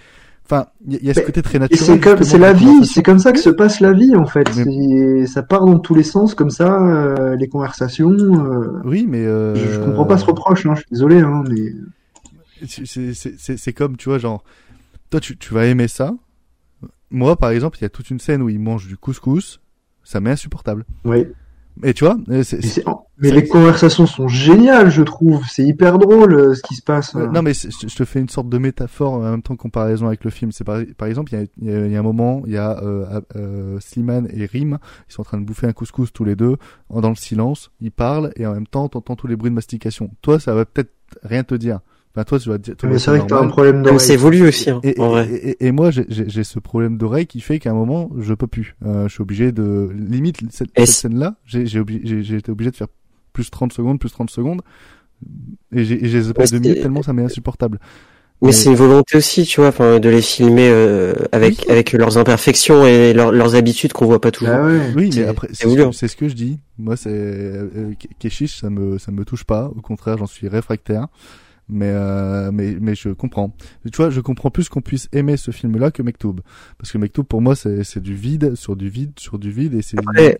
Enfin, 0.49 0.67
il 0.87 1.03
y, 1.03 1.09
a 1.09 1.13
ce 1.13 1.19
côté 1.19 1.41
très 1.41 1.59
naturel. 1.59 2.23
C'est 2.23 2.37
la 2.37 2.53
vie, 2.53 2.85
c'est 2.85 3.03
comme 3.03 3.19
ça 3.19 3.33
que 3.33 3.39
se 3.39 3.49
passe 3.49 3.81
la 3.81 3.91
vie 3.91 4.15
en 4.15 4.25
fait. 4.25 4.47
Mais... 4.65 5.25
Ça 5.27 5.43
part 5.43 5.65
dans 5.65 5.77
tous 5.77 5.93
les 5.93 6.03
sens 6.03 6.35
comme 6.35 6.51
ça, 6.51 6.81
euh, 6.81 7.35
les 7.35 7.49
conversations. 7.49 8.11
Euh... 8.11 8.81
Oui, 8.85 9.05
mais 9.09 9.25
euh... 9.25 9.55
je, 9.55 9.73
je, 9.73 9.79
comprends 9.79 10.05
pas 10.05 10.17
ce 10.17 10.25
reproche. 10.25 10.65
Hein, 10.65 10.75
je 10.75 10.81
suis 10.81 10.89
désolé, 10.91 11.19
hein, 11.19 11.43
mais 11.49 11.73
c'est 12.65 13.73
comme 13.73 13.97
tu 13.97 14.07
vois, 14.07 14.19
genre, 14.19 14.43
toi 15.09 15.19
tu, 15.19 15.37
tu 15.37 15.53
vas 15.53 15.65
aimer 15.65 15.89
ça. 15.89 16.13
Moi, 17.11 17.35
par 17.35 17.49
exemple, 17.51 17.77
il 17.79 17.81
y 17.81 17.85
a 17.85 17.89
toute 17.89 18.09
une 18.09 18.19
scène 18.19 18.41
où 18.41 18.47
il 18.47 18.59
mange 18.59 18.87
du 18.87 18.95
couscous 18.95 19.59
ça 20.07 20.21
m'est 20.21 20.31
insupportable. 20.31 20.85
Oui. 21.03 21.27
Et 21.83 21.93
tu 21.93 22.05
vois, 22.05 22.17
c'est, 22.43 22.85
mais, 22.85 22.93
mais 23.17 23.31
les 23.31 23.47
conversations 23.47 24.05
sont 24.05 24.27
géniales, 24.27 24.89
je 24.89 25.01
trouve. 25.01 25.45
C'est 25.47 25.63
hyper 25.63 25.97
drôle 25.97 26.33
euh, 26.33 26.53
ce 26.53 26.61
qui 26.61 26.75
se 26.75 26.81
passe. 26.81 27.15
Euh. 27.15 27.27
Non, 27.27 27.41
mais 27.41 27.53
je 27.53 27.95
te 27.95 28.05
fais 28.05 28.19
une 28.19 28.29
sorte 28.29 28.49
de 28.49 28.57
métaphore 28.57 29.13
en 29.13 29.19
même 29.19 29.41
temps 29.41 29.55
comparaison 29.55 30.07
avec 30.07 30.23
le 30.23 30.31
film. 30.31 30.51
C'est 30.51 30.63
par, 30.63 30.79
par 30.97 31.07
exemple, 31.07 31.33
il 31.33 31.67
y 31.67 31.71
a, 31.71 31.87
y 31.87 31.95
a, 31.95 31.99
un 31.99 32.03
moment, 32.03 32.43
il 32.45 32.53
y 32.53 32.57
a 32.57 32.81
euh, 32.83 33.21
euh, 33.35 33.79
Slimane 33.79 34.27
et 34.31 34.45
Rim, 34.45 34.79
ils 35.09 35.13
sont 35.13 35.21
en 35.21 35.25
train 35.25 35.39
de 35.39 35.45
bouffer 35.45 35.67
un 35.67 35.73
couscous 35.73 36.11
tous 36.13 36.23
les 36.23 36.35
deux, 36.35 36.57
dans 36.89 37.09
le 37.09 37.15
silence, 37.15 37.71
ils 37.81 37.91
parlent 37.91 38.31
et 38.35 38.45
en 38.45 38.53
même 38.53 38.67
temps, 38.67 38.87
t'entends 38.89 39.15
tous 39.15 39.27
les 39.27 39.35
bruits 39.35 39.51
de 39.51 39.55
mastication. 39.55 40.11
Toi, 40.21 40.39
ça 40.39 40.53
va 40.53 40.65
peut-être 40.65 40.91
rien 41.23 41.43
te 41.43 41.55
dire. 41.55 41.79
Bah 42.17 42.25
toi, 42.25 42.39
tu 42.39 42.49
vas 42.49 42.57
dire. 42.57 42.73
Mais 42.81 42.97
c'est 42.97 43.11
vrai 43.11 43.19
que 43.19 43.27
t'as 43.27 43.39
un 43.39 43.47
problème 43.47 43.83
d'oreille. 43.83 43.99
C'est 43.99 44.15
voulu 44.15 44.47
aussi. 44.47 44.71
Hein, 44.71 44.79
et, 44.81 44.99
en 44.99 45.09
vrai. 45.09 45.29
Et, 45.31 45.49
et, 45.49 45.67
et, 45.67 45.71
moi, 45.71 45.91
j'ai 45.91 46.43
ce 46.43 46.57
problème 46.57 46.97
d'oreille 46.97 47.27
qui 47.27 47.41
fait 47.41 47.59
qu'à 47.59 47.69
un 47.69 47.75
moment, 47.75 48.09
je 48.17 48.33
peux 48.33 48.47
plus. 48.47 48.75
Euh, 48.83 49.07
je 49.07 49.13
suis 49.13 49.21
obligé 49.21 49.51
de 49.51 49.91
limite 49.95 50.39
cette, 50.49 50.69
cette 50.75 50.87
scène-là. 50.87 51.35
J'ai 51.45 51.61
été 51.61 52.49
obligé 52.51 52.71
de 52.71 52.75
faire 52.75 52.87
plus 53.33 53.51
30 53.51 53.71
secondes, 53.71 53.99
plus 53.99 54.09
30 54.11 54.31
secondes, 54.31 54.61
et 55.71 55.83
j'ai 55.85 55.97
les 55.97 56.29
épaules 56.31 56.49
de 56.49 56.57
mieux 56.57 56.73
tellement 56.73 57.03
ça 57.03 57.13
m'est 57.13 57.21
insupportable. 57.21 57.79
Mais 58.41 58.51
c'est 58.51 58.69
une 58.71 58.75
volonté 58.75 59.17
aussi, 59.17 59.43
tu 59.45 59.59
vois, 59.61 59.69
enfin, 59.69 59.99
de 59.99 60.09
les 60.09 60.23
filmer 60.23 60.69
euh, 60.71 61.13
avec 61.31 61.69
avec 61.69 61.91
leurs 61.91 62.17
imperfections 62.17 62.83
et 62.87 63.13
leurs 63.13 63.31
leurs 63.31 63.53
habitudes 63.53 63.93
qu'on 63.93 64.05
voit 64.07 64.21
pas 64.21 64.31
toujours. 64.31 64.55
Ah 64.55 64.63
ouais. 64.65 64.79
Oui, 64.95 65.05
mais 65.05 65.11
C'est- 65.11 65.27
après, 65.27 65.47
c'est 65.53 65.67
ce, 65.69 65.79
hein. 65.81 65.91
c'est 65.93 66.07
ce 66.07 66.15
que 66.15 66.27
je 66.27 66.33
dis. 66.33 66.57
Moi, 66.79 66.97
c'est 66.97 67.09
euh, 67.11 67.91
Ke- 67.99 68.09
Keshish, 68.17 68.59
ça 68.59 68.71
me 68.71 68.97
ça 68.97 69.11
me 69.11 69.23
touche 69.23 69.43
pas. 69.43 69.71
Au 69.75 69.81
contraire, 69.81 70.17
j'en 70.17 70.25
suis 70.27 70.47
réfractaire. 70.47 71.07
Mais 71.69 71.89
euh, 71.91 72.49
mais 72.53 72.77
mais 72.79 72.95
je 72.95 73.09
comprends. 73.09 73.53
Tu 73.91 73.97
vois, 73.97 74.09
je 74.09 74.21
comprends 74.21 74.49
plus 74.51 74.69
qu'on 74.69 74.81
puisse 74.81 75.09
aimer 75.11 75.35
ce 75.35 75.51
film-là 75.51 75.91
que 75.91 76.01
Mektoub, 76.01 76.35
parce 76.77 76.91
que 76.93 76.97
Mektoub 76.97 77.23
pour 77.25 77.41
moi 77.41 77.55
c'est 77.57 77.83
c'est 77.83 77.99
du 78.01 78.15
vide 78.15 78.55
sur 78.55 78.75
du 78.77 78.87
vide 78.89 79.11
sur 79.19 79.37
du 79.37 79.51
vide 79.51 79.73
et 79.73 79.81
c'est. 79.81 79.97
Mais, 80.15 80.39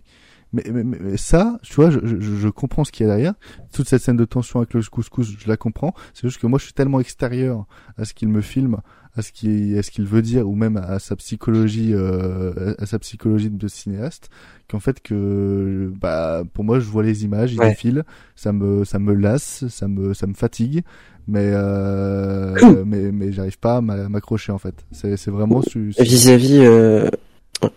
mais, 0.52 0.82
mais- 0.82 0.98
mais 0.98 1.16
ça, 1.18 1.58
tu 1.62 1.74
vois, 1.74 1.90
je, 1.90 1.98
je, 2.02 2.18
je 2.18 2.48
comprends 2.48 2.82
ce 2.84 2.90
qu'il 2.92 3.06
y 3.06 3.10
a 3.10 3.12
derrière. 3.14 3.34
Toute 3.74 3.86
cette 3.86 4.00
scène 4.02 4.16
de 4.16 4.24
tension 4.24 4.60
avec 4.60 4.72
le 4.72 4.80
couscous, 4.82 5.34
je 5.38 5.46
la 5.48 5.58
comprends. 5.58 5.92
C'est 6.14 6.26
juste 6.26 6.40
que 6.40 6.46
moi, 6.46 6.58
je 6.58 6.64
suis 6.64 6.72
tellement 6.72 7.00
extérieur 7.00 7.66
à 7.98 8.06
ce 8.06 8.14
qu'il 8.14 8.28
me 8.30 8.40
filme, 8.40 8.78
à 9.18 9.22
ce 9.22 9.32
qu'il, 9.32 9.76
à 9.78 9.82
ce 9.82 9.90
qu'il 9.90 10.04
veut 10.04 10.22
dire, 10.22 10.48
ou 10.48 10.54
même 10.54 10.76
à 10.76 10.98
sa 10.98 11.16
psychologie, 11.16 11.90
euh, 11.92 12.74
à 12.78 12.86
sa 12.86 12.98
psychologie 12.98 13.50
de 13.50 13.68
cinéaste, 13.68 14.30
qu'en 14.70 14.80
fait 14.80 15.00
que, 15.02 15.90
bah, 16.00 16.42
pour 16.54 16.64
moi, 16.64 16.78
je 16.80 16.86
vois 16.86 17.02
les 17.02 17.24
images, 17.24 17.52
ils 17.52 17.58
Ouais. 17.60 17.70
défilent, 17.70 18.04
ça 18.36 18.52
me, 18.52 18.84
ça 18.84 18.98
me 18.98 19.12
lasse, 19.14 19.64
ça 19.68 19.88
me, 19.88 20.14
ça 20.14 20.26
me 20.26 20.34
fatigue, 20.34 20.82
mais, 21.26 21.50
euh, 21.52 22.84
mais, 22.86 23.10
mais 23.12 23.32
j'arrive 23.32 23.58
pas 23.58 23.76
à 23.76 23.80
m'a- 23.80 24.08
m'accrocher 24.08 24.52
en 24.52 24.58
fait. 24.58 24.74
C'est, 24.92 25.16
c'est 25.16 25.30
vraiment 25.30 25.60
vis-à-vis 25.98 26.58
euh, 26.60 27.08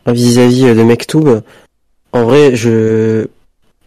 vis-à-vis 0.07 0.63
de 0.75 0.83
Mektoub, 0.83 1.41
en 2.13 2.23
vrai, 2.23 2.55
je 2.55 3.27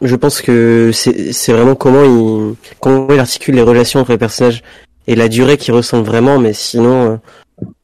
je 0.03 0.17
pense 0.17 0.43
que 0.43 0.91
c'est 0.93 1.33
c'est 1.33 1.53
vraiment 1.53 1.77
comment 1.77 2.03
il 2.05 2.57
comment 2.81 3.07
il 3.11 3.19
articule 3.21 3.55
les 3.55 3.63
relations 3.63 4.01
entre 4.01 4.11
les 4.11 4.19
personnages 4.19 4.63
et 5.07 5.15
la 5.15 5.29
durée 5.29 5.57
qui 5.57 5.71
ressemble 5.71 6.05
vraiment, 6.05 6.39
mais 6.39 6.53
sinon 6.53 7.13
euh, 7.13 7.17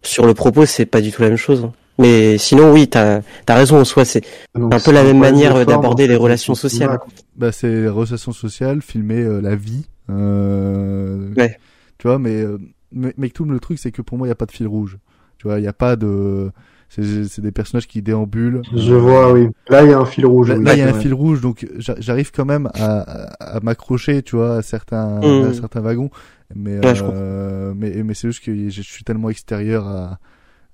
sur 0.02 0.26
le 0.26 0.34
propos 0.34 0.66
c'est 0.66 0.86
pas 0.86 1.00
du 1.00 1.10
tout 1.12 1.22
la 1.22 1.28
même 1.28 1.36
chose. 1.38 1.64
hein. 1.64 1.72
Mais 1.98 2.38
sinon 2.38 2.72
oui, 2.72 2.88
t'as 2.88 3.20
as 3.46 3.54
raison 3.54 3.78
en 3.80 3.84
soi, 3.84 4.04
c'est 4.06 4.22
Donc, 4.54 4.72
un 4.74 4.80
peu 4.80 4.90
la 4.90 5.04
même 5.04 5.18
manière 5.18 5.66
d'aborder 5.66 6.06
les 6.06 6.16
relations 6.16 6.54
sociales. 6.54 6.98
Bah, 7.36 7.52
c'est 7.52 7.68
les 7.68 7.88
relations 7.88 8.32
sociales, 8.32 8.80
filmer 8.80 9.20
euh, 9.22 9.40
la 9.42 9.54
vie. 9.54 9.84
Euh, 10.08 11.32
Ouais. 11.36 11.58
Tu 11.98 12.08
vois, 12.08 12.18
mais, 12.18 12.40
euh, 12.40 12.58
mais 12.92 13.12
Mektoub, 13.18 13.44
le 13.50 13.60
truc, 13.60 13.78
c'est 13.78 13.92
que 13.92 14.00
pour 14.02 14.16
moi, 14.16 14.26
il 14.26 14.30
n'y 14.30 14.32
a 14.32 14.36
pas 14.36 14.46
de 14.46 14.52
fil 14.52 14.66
rouge. 14.66 14.96
Tu 15.38 15.46
vois, 15.46 15.58
il 15.58 15.62
n'y 15.62 15.68
a 15.68 15.72
pas 15.74 15.96
de. 15.96 16.50
C'est 16.92 17.24
c'est 17.28 17.40
des 17.40 17.52
personnages 17.52 17.86
qui 17.86 18.02
déambulent. 18.02 18.62
Je 18.74 18.94
vois, 18.94 19.32
oui. 19.32 19.46
Là, 19.68 19.84
il 19.84 19.90
y 19.90 19.92
a 19.94 19.98
un 20.00 20.04
fil 20.04 20.26
rouge. 20.26 20.50
Là, 20.50 20.56
oui, 20.58 20.64
il 20.72 20.78
y 20.78 20.82
a 20.82 20.88
un 20.88 20.92
fil 21.00 21.14
rouge, 21.14 21.40
donc 21.40 21.64
j'a- 21.78 21.94
j'arrive 22.00 22.32
quand 22.32 22.44
même 22.44 22.66
à, 22.74 23.00
à, 23.00 23.56
à 23.56 23.60
m'accrocher, 23.60 24.22
tu 24.24 24.34
vois, 24.34 24.56
à 24.56 24.62
certains, 24.62 25.20
Mm. 25.20 25.44
à 25.50 25.52
certains 25.54 25.80
wagons. 25.80 26.10
Mais, 26.54 26.84
Ouais, 26.84 27.00
euh, 27.00 27.72
mais, 27.76 28.02
mais 28.02 28.12
c'est 28.14 28.26
juste 28.28 28.42
que 28.44 28.68
je 28.68 28.82
suis 28.82 29.04
tellement 29.04 29.30
extérieur 29.30 29.86
à, 29.86 30.18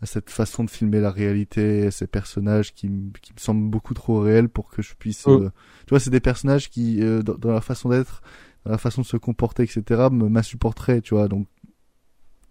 à 0.01 0.07
cette 0.07 0.31
façon 0.31 0.65
de 0.65 0.71
filmer 0.71 1.01
la 1.01 1.11
réalité, 1.11 1.87
à 1.89 1.91
ces 1.91 2.07
personnages 2.07 2.73
qui, 2.73 2.89
qui 3.21 3.35
me 3.35 3.39
semblent 3.39 3.69
beaucoup 3.69 3.93
trop 3.93 4.21
réels 4.21 4.49
pour 4.49 4.71
que 4.71 4.81
je 4.81 4.95
puisse. 4.99 5.27
Mm. 5.27 5.31
euh, 5.33 5.51
tu 5.87 5.91
vois, 5.91 6.01
c'est 6.01 6.09
des 6.11 6.21
personnages 6.21 6.71
qui, 6.71 7.03
euh, 7.03 7.21
dans, 7.23 7.35
dans 7.35 7.51
leur 7.51 7.63
façon 7.65 7.91
d'être, 7.91 8.23
dans 8.65 8.71
leur 8.71 8.81
façon 8.81 9.03
de 9.03 9.07
se 9.07 9.19
comporter, 9.19 9.65
etc., 9.65 10.09
me- 10.11 10.31
m'insupporteraient, 10.31 11.03
tu 11.03 11.13
vois. 11.15 11.29
Donc, 11.29 11.47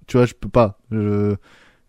tu 0.07 0.17
vois, 0.17 0.25
je 0.27 0.33
peux 0.35 0.49
pas. 0.49 0.77
Je, 0.91 1.35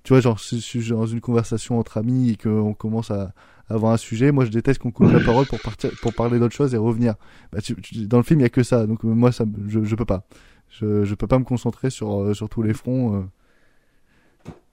tu 0.07 0.13
vois, 0.15 0.21
genre, 0.23 0.41
si 0.41 0.57
je 0.61 0.65
suis 0.65 0.89
dans 0.91 1.07
une 1.07 1.21
conversation 1.21 1.79
entre 1.81 1.99
amis 1.99 2.31
et 2.33 2.37
qu'on 2.37 2.75
commence 2.75 3.11
à 3.13 3.35
à 3.69 3.75
avoir 3.75 3.93
un 3.93 3.97
sujet, 3.97 4.33
moi 4.33 4.45
je 4.45 4.51
déteste 4.53 4.81
qu'on 4.81 4.93
coupe 4.93 5.11
la 5.11 5.21
parole 5.23 5.47
pour 5.47 5.61
partir, 5.61 5.91
pour 6.01 6.15
parler 6.15 6.39
d'autre 6.39 6.55
chose 6.55 6.75
et 6.75 6.79
revenir. 6.79 7.17
Bah, 7.53 7.61
tu- 7.61 7.75
tu- 7.83 8.07
dans 8.07 8.19
le 8.19 8.23
film, 8.25 8.41
il 8.41 8.45
y 8.45 8.47
a 8.47 8.51
que 8.51 8.63
ça, 8.63 8.87
donc 8.87 9.05
euh, 9.05 9.09
moi 9.09 9.33
ça, 9.33 9.45
je, 9.69 9.85
je 9.85 9.97
peux 9.97 10.05
pas. 10.07 10.25
Je, 10.71 11.05
je 11.05 11.15
peux 11.17 11.27
pas 11.27 11.39
me 11.41 11.45
concentrer 11.45 11.91
sur 11.91 12.23
euh, 12.23 12.35
sur 12.35 12.49
tous 12.49 12.63
les 12.63 12.75
fronts. 12.75 13.17
euh. 13.17 13.25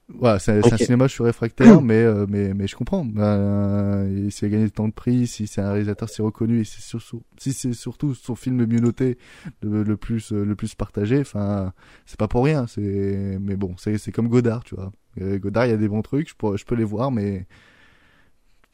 Voilà, 0.08 0.38
c'est 0.38 0.70
un 0.72 0.76
cinéma, 0.76 1.06
je 1.06 1.14
suis 1.14 1.22
réfractaire, 1.24 1.80
mais 1.82 1.94
euh, 2.02 2.26
mais 2.28 2.52
mais 2.52 2.66
je 2.66 2.76
comprends. 2.76 3.06
Euh, 3.16 4.26
et 4.26 4.30
s'il 4.30 4.46
a 4.46 4.50
gagné 4.50 4.68
tant 4.70 4.86
de 4.86 4.92
prix, 4.92 5.26
si 5.26 5.46
c'est 5.46 5.62
un 5.62 5.70
réalisateur 5.72 6.10
si 6.10 6.20
reconnu, 6.20 6.60
et 6.60 6.64
si 6.64 6.82
c'est 6.82 6.98
sur- 7.00 7.20
si 7.38 7.54
c'est 7.54 7.72
surtout 7.72 8.12
son 8.14 8.34
film 8.34 8.58
le 8.58 8.66
mieux 8.66 8.80
noté, 8.80 9.16
le, 9.62 9.82
le 9.82 9.96
plus 9.96 10.32
euh, 10.32 10.44
le 10.44 10.54
plus 10.56 10.74
partagé, 10.74 11.20
enfin 11.20 11.72
c'est 12.04 12.18
pas 12.18 12.28
pour 12.28 12.44
rien. 12.44 12.66
C'est 12.66 13.38
mais 13.40 13.56
bon, 13.56 13.74
c'est 13.78 13.96
c'est 13.96 14.12
comme 14.12 14.28
Godard, 14.28 14.62
tu 14.64 14.74
vois. 14.74 14.92
Euh, 15.20 15.38
Godard, 15.38 15.66
il 15.66 15.70
y 15.70 15.74
a 15.74 15.76
des 15.76 15.88
bons 15.88 16.02
trucs, 16.02 16.28
je 16.28 16.34
peux 16.36 16.56
je 16.56 16.64
peux 16.64 16.74
les 16.74 16.84
voir, 16.84 17.10
mais 17.10 17.46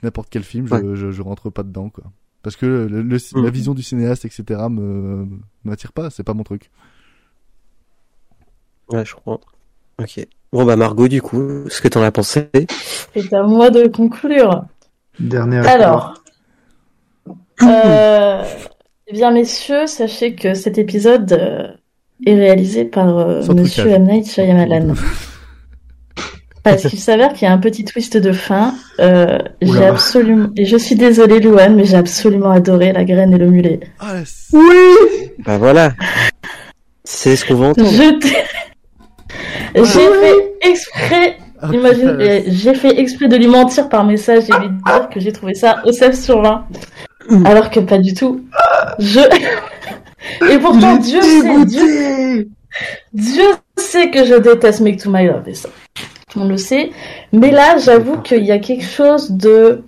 n'importe 0.03 0.29
quel 0.31 0.43
film, 0.43 0.67
je, 0.67 0.75
Ouais. 0.75 0.97
je, 0.97 1.11
je 1.11 1.23
rentre 1.23 1.51
pas 1.51 1.63
dedans, 1.63 1.89
quoi. 1.91 2.05
Parce 2.43 2.57
que 2.57 2.65
le, 2.67 3.03
le- 3.03 3.43
la 3.43 3.51
vision 3.51 3.75
du 3.75 3.83
cinéaste, 3.83 4.25
etc., 4.25 4.61
me 4.71 5.27
m'attire 5.65 5.93
pas, 5.93 6.09
c'est 6.09 6.23
pas 6.25 6.33
mon 6.35 6.43
truc. 6.43 6.71
Ouais, 8.89 9.05
je 9.05 9.15
crois. 9.15 9.39
Ok. 10.01 10.27
Bon 10.53 10.65
bah 10.65 10.75
Margot, 10.77 11.07
du 11.07 11.21
coup, 11.23 11.69
ce 11.69 11.81
que 11.81 11.89
t'en 11.89 12.03
as 12.03 12.11
pensé? 12.11 12.49
C'est 13.15 13.33
à 13.35 13.43
moi 13.43 13.71
de 13.71 13.87
conclure. 13.89 14.65
Dernière 15.21 15.69
Alors, 15.69 16.15
euh, 17.63 18.43
eh 19.07 19.13
bien, 19.13 19.31
messieurs, 19.33 19.87
sachez 19.87 20.35
que 20.35 20.55
cet 20.55 20.79
épisode 20.79 21.31
euh, 21.33 21.69
est 22.27 22.35
réalisé 22.35 22.85
par 22.87 23.17
euh, 23.19 23.45
Monsieur. 23.55 23.87
M. 23.91 24.05
Night 24.05 24.31
Shyamalan. 24.31 24.95
Parce 26.63 26.87
qu'il 26.87 26.99
s'avère 26.99 27.33
qu'il 27.33 27.47
y 27.47 27.51
a 27.51 27.53
un 27.53 27.59
petit 27.59 27.85
twist 27.85 28.17
de 28.17 28.33
fin. 28.33 28.75
Euh, 28.99 29.39
j'ai 29.63 29.85
absolument, 29.85 30.49
et 30.57 30.67
je 30.67 30.77
suis 30.77 30.95
désolée, 30.95 31.41
Louane, 31.41 31.75
mais 31.75 31.85
j'ai 31.85 31.97
absolument 31.97 32.51
adoré 32.51 32.93
la 32.93 33.05
graine 33.05 33.33
et 33.33 33.39
le 33.39 33.47
mulet. 33.47 33.81
Ah, 33.99 34.17
Oui 34.53 34.63
Bah 35.45 35.57
voilà. 35.59 35.93
C'est 37.05 37.35
ce 37.37 37.45
qu'on 37.47 37.55
va 37.55 37.67
entendre. 37.69 37.89
Je 37.91 38.19
t'ai- 38.19 38.37
J'ai 39.75 39.83
fait 39.83 40.53
exprès, 40.71 41.37
Ah, 41.63 41.69
imagine, 41.73 42.17
j'ai 42.49 42.75
fait 42.75 42.99
exprès 43.01 43.29
de 43.29 43.37
lui 43.37 43.47
mentir 43.47 43.89
par 43.89 44.05
message 44.05 44.45
et 44.51 44.61
lui 44.61 44.69
dire 44.85 45.09
que 45.13 45.19
j'ai 45.21 45.33
trouvé 45.33 45.55
ça 45.55 45.83
au 45.87 45.93
16 45.93 46.23
sur 46.25 46.43
20. 46.43 46.67
Alors 47.45 47.71
que 47.71 47.81
pas 47.81 47.99
du 47.99 48.13
tout. 48.15 48.43
Je... 48.99 49.21
Et 50.51 50.59
pourtant, 50.59 50.97
Dieu 50.97 51.23
sait, 51.23 51.65
Dieu, 51.65 52.49
Dieu 53.15 53.45
sait 53.77 54.11
que 54.11 54.25
je 54.27 54.35
déteste 54.35 54.81
Make 54.81 55.03
to 55.03 55.11
My 55.11 55.27
Love 55.27 55.49
et 55.49 55.55
ça. 55.55 55.69
On 56.37 56.47
le 56.47 56.57
sait. 56.57 56.91
Mais 57.33 57.51
là, 57.51 57.79
j'avoue 57.79 58.19
qu'il 58.19 58.45
y 58.45 58.53
a 58.53 58.59
quelque 58.59 58.85
chose 58.85 59.31
de 59.33 59.83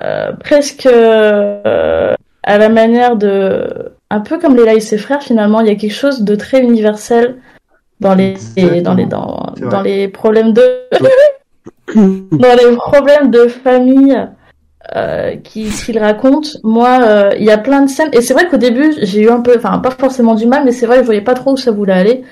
euh, 0.00 0.32
presque 0.32 0.86
euh, 0.86 2.14
à 2.42 2.58
la 2.58 2.68
manière 2.68 3.16
de 3.16 3.92
un 4.10 4.20
peu 4.20 4.38
comme 4.38 4.56
Léla 4.56 4.74
et 4.74 4.80
ses 4.80 4.98
frères 4.98 5.22
finalement, 5.22 5.60
il 5.60 5.66
y 5.66 5.70
a 5.70 5.74
quelque 5.74 5.94
chose 5.94 6.22
de 6.22 6.34
très 6.34 6.62
universel 6.62 7.36
dans 8.00 8.14
les 8.14 8.34
dans 8.82 8.94
les 8.94 9.06
dans, 9.06 9.52
C'est 9.56 9.64
vrai. 9.64 9.70
dans 9.70 9.82
les 9.82 10.08
problèmes 10.08 10.52
de 10.52 10.62
dans 11.94 12.54
les 12.54 12.76
problèmes 12.76 13.30
de 13.30 13.48
famille 13.48 14.16
euh, 14.94 15.36
qui 15.36 15.68
qu'il 15.70 15.98
raconte. 15.98 16.58
Moi, 16.62 17.00
euh, 17.02 17.30
il 17.38 17.44
y 17.44 17.50
a 17.50 17.58
plein 17.58 17.82
de 17.82 17.90
scènes 17.90 18.10
et 18.12 18.20
c'est 18.20 18.34
vrai 18.34 18.48
qu'au 18.48 18.58
début, 18.58 18.94
j'ai 19.02 19.22
eu 19.22 19.30
un 19.30 19.40
peu 19.40 19.54
enfin 19.56 19.78
pas 19.78 19.90
forcément 19.90 20.34
du 20.34 20.46
mal, 20.46 20.64
mais 20.64 20.72
c'est 20.72 20.86
vrai 20.86 20.96
que 20.96 21.02
je 21.02 21.06
voyais 21.06 21.22
pas 21.22 21.34
trop 21.34 21.52
où 21.52 21.56
ça 21.56 21.72
voulait 21.72 21.92
aller. 21.92 22.22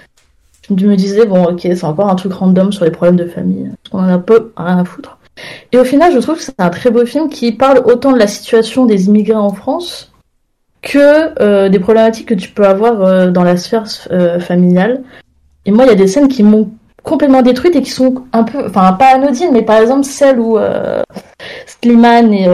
Je 0.69 0.87
me 0.87 0.97
disais 0.97 1.27
bon, 1.27 1.45
OK, 1.45 1.61
c'est 1.63 1.85
encore 1.85 2.09
un 2.09 2.15
truc 2.15 2.33
random 2.33 2.73
sur 2.73 2.85
les 2.85 2.91
problèmes 2.91 3.17
de 3.17 3.27
famille. 3.27 3.71
On 3.93 3.99
en 3.99 4.09
a 4.09 4.19
peu 4.19 4.53
rien 4.57 4.79
à 4.79 4.85
foutre. 4.85 5.19
Et 5.73 5.79
au 5.79 5.85
final, 5.85 6.13
je 6.13 6.19
trouve 6.19 6.37
que 6.37 6.43
c'est 6.43 6.59
un 6.59 6.71
très 6.71 6.91
beau 6.91 7.05
film 7.05 7.29
qui 7.29 7.53
parle 7.53 7.83
autant 7.85 8.13
de 8.13 8.19
la 8.19 8.27
situation 8.27 8.87
des 8.87 9.07
immigrés 9.07 9.35
en 9.35 9.51
France 9.51 10.13
que 10.83 11.41
euh, 11.43 11.69
des 11.69 11.79
problématiques 11.79 12.29
que 12.29 12.35
tu 12.35 12.51
peux 12.51 12.67
avoir 12.67 13.03
euh, 13.03 13.31
dans 13.31 13.43
la 13.43 13.57
sphère 13.57 13.85
euh, 14.11 14.39
familiale. 14.39 15.03
Et 15.65 15.71
moi, 15.71 15.85
il 15.85 15.89
y 15.89 15.93
a 15.93 15.97
des 15.97 16.07
scènes 16.07 16.29
qui 16.29 16.43
m'ont 16.43 16.71
complètement 17.03 17.43
détruite 17.43 17.75
et 17.77 17.83
qui 17.83 17.91
sont 17.91 18.25
un 18.33 18.45
peu, 18.45 18.67
enfin 18.67 18.93
pas 18.93 19.15
anodines, 19.15 19.51
mais 19.53 19.63
par 19.63 19.79
exemple 19.79 20.05
celle 20.05 20.41
où 20.41 20.59
Slimane 21.67 22.33
et 22.33 22.49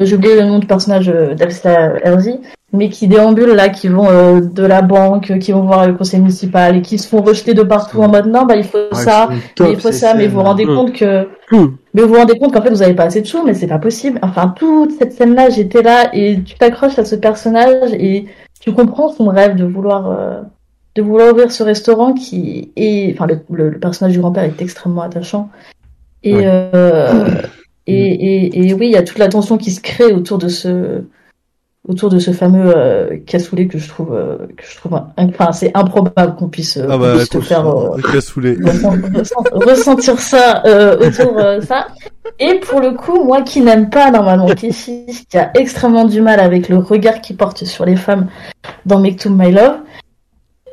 j'ai 0.00 0.14
oublié 0.14 0.36
le 0.36 0.44
nom 0.44 0.58
du 0.60 0.66
personnage 0.66 1.06
d'Elsa 1.06 1.98
Herzi, 2.04 2.40
mais 2.72 2.88
qui 2.88 3.06
déambulent 3.06 3.54
là, 3.54 3.68
qui 3.68 3.88
vont 3.88 4.08
euh, 4.08 4.40
de 4.40 4.64
la 4.64 4.80
banque, 4.82 5.38
qui 5.38 5.52
vont 5.52 5.62
voir 5.62 5.86
le 5.86 5.94
conseil 5.94 6.20
municipal 6.20 6.76
et 6.76 6.82
qui 6.82 6.98
se 6.98 7.06
font 7.06 7.20
rejeter 7.22 7.52
de 7.54 7.62
partout 7.62 8.00
en 8.02 8.08
mode 8.08 8.26
non, 8.26 8.44
bah 8.46 8.56
il 8.56 8.64
faut 8.64 8.78
Ouais, 8.78 8.94
ça, 9.04 9.28
top, 9.54 9.66
mais 9.66 9.72
il 9.74 9.80
faut 9.80 9.92
ça, 9.92 10.14
mais 10.14 10.26
vous 10.26 10.36
vous 10.38 10.42
rendez 10.42 10.64
compte 10.64 10.92
que 10.92 11.28
Hmm. 11.50 11.66
mais 11.92 12.00
vous 12.02 12.08
vous 12.08 12.14
rendez 12.14 12.38
compte 12.38 12.54
qu'en 12.54 12.62
fait 12.62 12.70
vous 12.70 12.80
avez 12.82 12.94
pas 12.94 13.04
assez 13.04 13.20
de 13.20 13.26
sous, 13.26 13.44
mais 13.44 13.52
c'est 13.52 13.66
pas 13.66 13.78
possible. 13.78 14.18
Enfin, 14.22 14.54
toute 14.56 14.92
cette 14.92 15.12
scène-là, 15.12 15.50
j'étais 15.50 15.82
là 15.82 16.08
et 16.14 16.40
tu 16.42 16.54
t'accroches 16.54 16.98
à 16.98 17.04
ce 17.04 17.14
personnage 17.14 17.92
et 17.92 18.24
tu 18.60 18.72
comprends 18.72 19.10
son 19.10 19.26
rêve 19.28 19.54
de 19.56 19.64
vouloir 19.64 20.10
euh, 20.10 20.40
de 20.94 21.02
vouloir 21.02 21.32
ouvrir 21.32 21.52
ce 21.52 21.62
restaurant 21.62 22.14
qui 22.14 22.70
est, 22.76 23.12
enfin, 23.14 23.26
le, 23.26 23.40
le- 23.50 23.68
le 23.70 23.78
personnage 23.78 24.12
du 24.14 24.20
grand-père 24.20 24.44
est 24.44 24.60
extrêmement 24.62 25.02
attachant. 25.02 25.50
Et, 26.22 26.34
Ouais. 26.36 26.44
euh, 26.46 27.24
et, 27.86 27.94
et, 28.46 28.68
et 28.68 28.74
oui, 28.74 28.86
il 28.86 28.92
y 28.92 28.96
a 28.96 29.02
toute 29.02 29.18
la 29.18 29.28
tension 29.28 29.58
qui 29.58 29.70
se 29.72 29.80
crée 29.80 30.12
autour 30.12 30.38
de 30.38 30.48
ce 30.48 31.02
autour 31.88 32.10
de 32.10 32.18
ce 32.20 32.30
fameux 32.30 32.72
euh, 32.76 33.16
cassoulet 33.26 33.66
que 33.66 33.76
je 33.76 33.88
trouve 33.88 34.14
euh, 34.14 34.38
que 34.56 34.64
je 34.64 34.76
trouve 34.76 35.00
enfin 35.16 35.50
c'est 35.52 35.72
improbable 35.74 36.36
qu'on 36.36 36.48
puisse, 36.48 36.76
euh, 36.76 36.86
Ah 36.88 36.96
bah, 36.96 37.14
puisse 37.16 37.28
te 37.28 37.40
faire 37.40 37.66
euh, 37.66 37.98
cassoulet. 38.12 38.56
ressent- 38.62 38.94
ressent- 39.14 39.44
ressentir 39.66 40.20
ça 40.20 40.62
euh, 40.64 40.96
autour 41.08 41.34
de 41.34 41.60
ça. 41.60 41.88
Et 42.38 42.60
pour 42.60 42.80
le 42.80 42.92
coup, 42.92 43.24
moi 43.24 43.42
qui 43.42 43.60
n'aime 43.62 43.90
pas 43.90 44.10
normalement 44.12 44.46
Keshi, 44.46 45.06
qui 45.28 45.36
a 45.36 45.50
extrêmement 45.54 46.04
du 46.04 46.20
mal 46.20 46.38
avec 46.40 46.68
le 46.68 46.78
regard 46.78 47.20
qu'il 47.20 47.36
porte 47.36 47.64
sur 47.64 47.84
les 47.84 47.96
femmes 47.96 48.28
dans 48.86 49.00
Make 49.00 49.18
to 49.18 49.30
My 49.30 49.50
Love, 49.50 49.78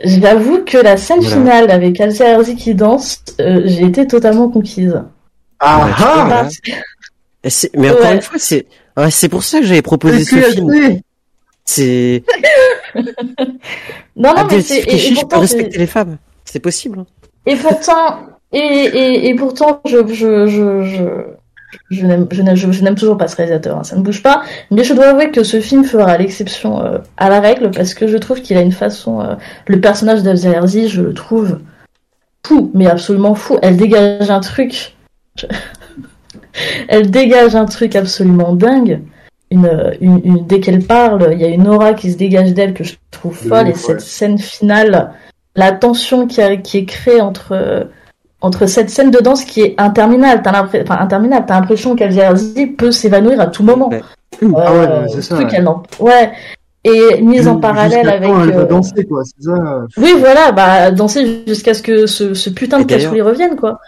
J'avoue 0.02 0.64
que 0.64 0.78
la 0.78 0.96
scène 0.96 1.20
Voilà. 1.20 1.36
finale 1.36 1.72
avec 1.72 2.00
Alcia 2.00 2.26
Herzi 2.30 2.56
qui 2.56 2.74
danse, 2.74 3.22
euh, 3.42 3.64
j'ai 3.66 3.84
été 3.84 4.08
totalement 4.08 4.48
conquise. 4.48 5.02
Ah 5.60 5.88
ah. 5.98 6.48
Et 7.44 7.50
c'est- 7.50 7.70
Mais 7.76 7.90
encore 7.90 8.04
Ouais. 8.06 8.16
une 8.16 8.22
fois, 8.22 8.38
c'est 8.40 8.66
ouais, 9.00 9.12
c'est 9.12 9.30
pour 9.30 9.44
ça 9.44 9.60
que 9.60 9.66
j'avais 9.66 9.82
proposé 9.82 10.24
ce 10.24 10.36
film. 10.36 11.00
C'est 11.66 12.24
Non, 14.16 14.34
non, 14.36 14.48
mais 14.50 14.62
c'est. 14.62 14.80
Et, 14.80 14.96
et 14.96 14.98
je 14.98 15.26
peux 15.26 15.38
respecter 15.38 15.78
les 15.78 15.88
femmes. 15.88 16.18
C'est 16.46 16.60
possible. 16.60 17.00
hein. 17.00 17.06
Et 17.46 17.56
pourtant, 17.56 18.20
et, 18.52 18.58
et, 18.58 19.30
et 19.30 19.36
pourtant, 19.36 19.80
je, 19.86 19.98
je, 20.08 20.48
je, 20.48 20.84
je, 20.84 21.04
je 21.92 22.06
n'aime, 22.06 22.28
je 22.32 22.42
n'aime, 22.42 22.56
je, 22.56 22.72
je 22.72 22.84
n'aime 22.84 22.96
toujours 22.96 23.18
pas 23.18 23.28
ce 23.28 23.36
réalisateur, 23.36 23.78
hein, 23.78 23.84
ça 23.84 23.96
ne 23.96 24.02
bouge 24.02 24.22
pas. 24.24 24.42
Mais 24.72 24.84
je 24.84 24.94
dois 24.94 25.08
avouer 25.10 25.30
que 25.32 25.44
ce 25.44 25.62
film 25.62 25.84
fera 25.84 26.18
l'exception 26.18 26.84
euh, 26.84 26.98
à 27.18 27.30
la 27.30 27.40
règle 27.40 27.72
parce 27.72 27.94
que 27.94 28.08
je 28.08 28.18
trouve 28.18 28.42
qu'il 28.42 28.58
a 28.58 28.62
une 28.62 28.72
façon, 28.72 29.22
euh, 29.22 29.36
le 29.68 29.80
personnage 29.80 30.24
d'Afzal 30.24 30.54
Herzi, 30.56 30.90
je 30.90 31.02
le 31.02 31.14
trouve 31.14 31.60
fou, 32.46 32.72
mais 32.74 32.88
absolument 32.88 33.36
fou. 33.36 33.58
Elle 33.62 33.78
dégage 33.78 34.30
un 34.32 34.40
truc, 34.40 34.96
elle 36.88 37.10
dégage 37.12 37.56
un 37.56 37.66
truc 37.66 37.96
absolument 37.96 38.54
dingue. 38.54 39.02
Une, 39.52 39.70
une, 40.00 40.22
une- 40.24 40.46
dès 40.46 40.60
qu'elle 40.60 40.84
parle, 40.84 41.30
il 41.34 41.40
y 41.42 41.44
a 41.46 41.48
une 41.48 41.68
aura 41.68 41.94
qui 41.94 42.12
se 42.12 42.18
dégage 42.18 42.54
d'elle 42.54 42.74
que 42.74 42.84
je 42.84 42.96
trouve 43.10 43.36
folle. 43.36 43.70
Et 43.70 43.74
cette 43.74 44.02
scène 44.02 44.38
finale, 44.38 45.12
la 45.56 45.72
tension 45.72 46.28
qui, 46.28 46.42
a- 46.42 46.56
qui 46.58 46.78
est 46.78 46.86
créée 46.86 47.20
entre, 47.22 47.54
euh, 47.54 47.84
entre 48.42 48.68
cette 48.68 48.92
scène 48.92 49.10
de 49.10 49.20
danse 49.20 49.44
qui 49.46 49.62
est 49.62 49.74
interminable. 49.80 50.42
T'as 50.44 50.52
l'impression, 50.52 50.86
enfin, 50.88 51.02
interminable. 51.02 51.46
T'as 51.48 51.60
l'impression 51.60 51.96
qu'Elzerzi 51.96 52.68
peut 52.68 52.92
s'évanouir 52.92 53.42
à 53.42 53.48
tout 53.48 53.64
moment. 53.64 53.90
Ouais. 53.90 54.02
Ah 54.42 54.46
ouais, 54.46 54.78
Euh, 54.88 55.08
c'est 55.10 55.22
ça, 55.24 55.36
truc, 55.36 55.48
ouais. 55.50 55.54
elle 55.58 55.64
n'en- 55.64 55.82
ouais. 56.00 56.32
Et 56.86 57.22
mise 57.22 57.48
en 57.48 57.56
Ju- 57.56 57.60
parallèle 57.60 58.08
avec. 58.08 58.30
quand 58.30 58.44
elle 58.44 58.52
va 58.52 58.60
euh, 58.62 58.66
danser, 58.66 59.04
quoi, 59.04 59.22
c'est 59.26 59.44
ça. 59.44 59.82
Oui, 59.98 60.14
voilà, 60.18 60.52
bah, 60.54 60.92
danser 60.92 61.42
jusqu'à 61.46 61.74
ce 61.74 61.82
que 61.82 62.06
ce, 62.06 62.34
ce 62.34 62.50
putain 62.52 62.80
de 62.80 62.84
cassoulet 62.86 63.22
revienne, 63.22 63.56
quoi. 63.58 63.80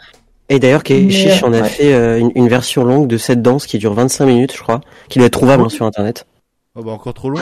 Et 0.51 0.59
d'ailleurs, 0.59 0.83
Keshish 0.83 1.43
en 1.43 1.53
a 1.53 1.61
ouais. 1.61 1.69
fait 1.69 1.93
euh, 1.93 2.19
une, 2.19 2.31
une 2.35 2.49
version 2.49 2.83
longue 2.83 3.07
de 3.07 3.15
cette 3.15 3.41
danse 3.41 3.65
qui 3.65 3.77
dure 3.77 3.93
25 3.93 4.25
minutes, 4.25 4.53
je 4.53 4.61
crois, 4.61 4.81
qui 5.07 5.17
doit 5.17 5.27
être 5.27 5.33
trouvable 5.33 5.63
hein, 5.63 5.69
sur 5.69 5.85
internet. 5.85 6.27
Oh 6.75 6.83
bah 6.83 6.91
encore 6.91 7.13
trop 7.13 7.29
long. 7.29 7.39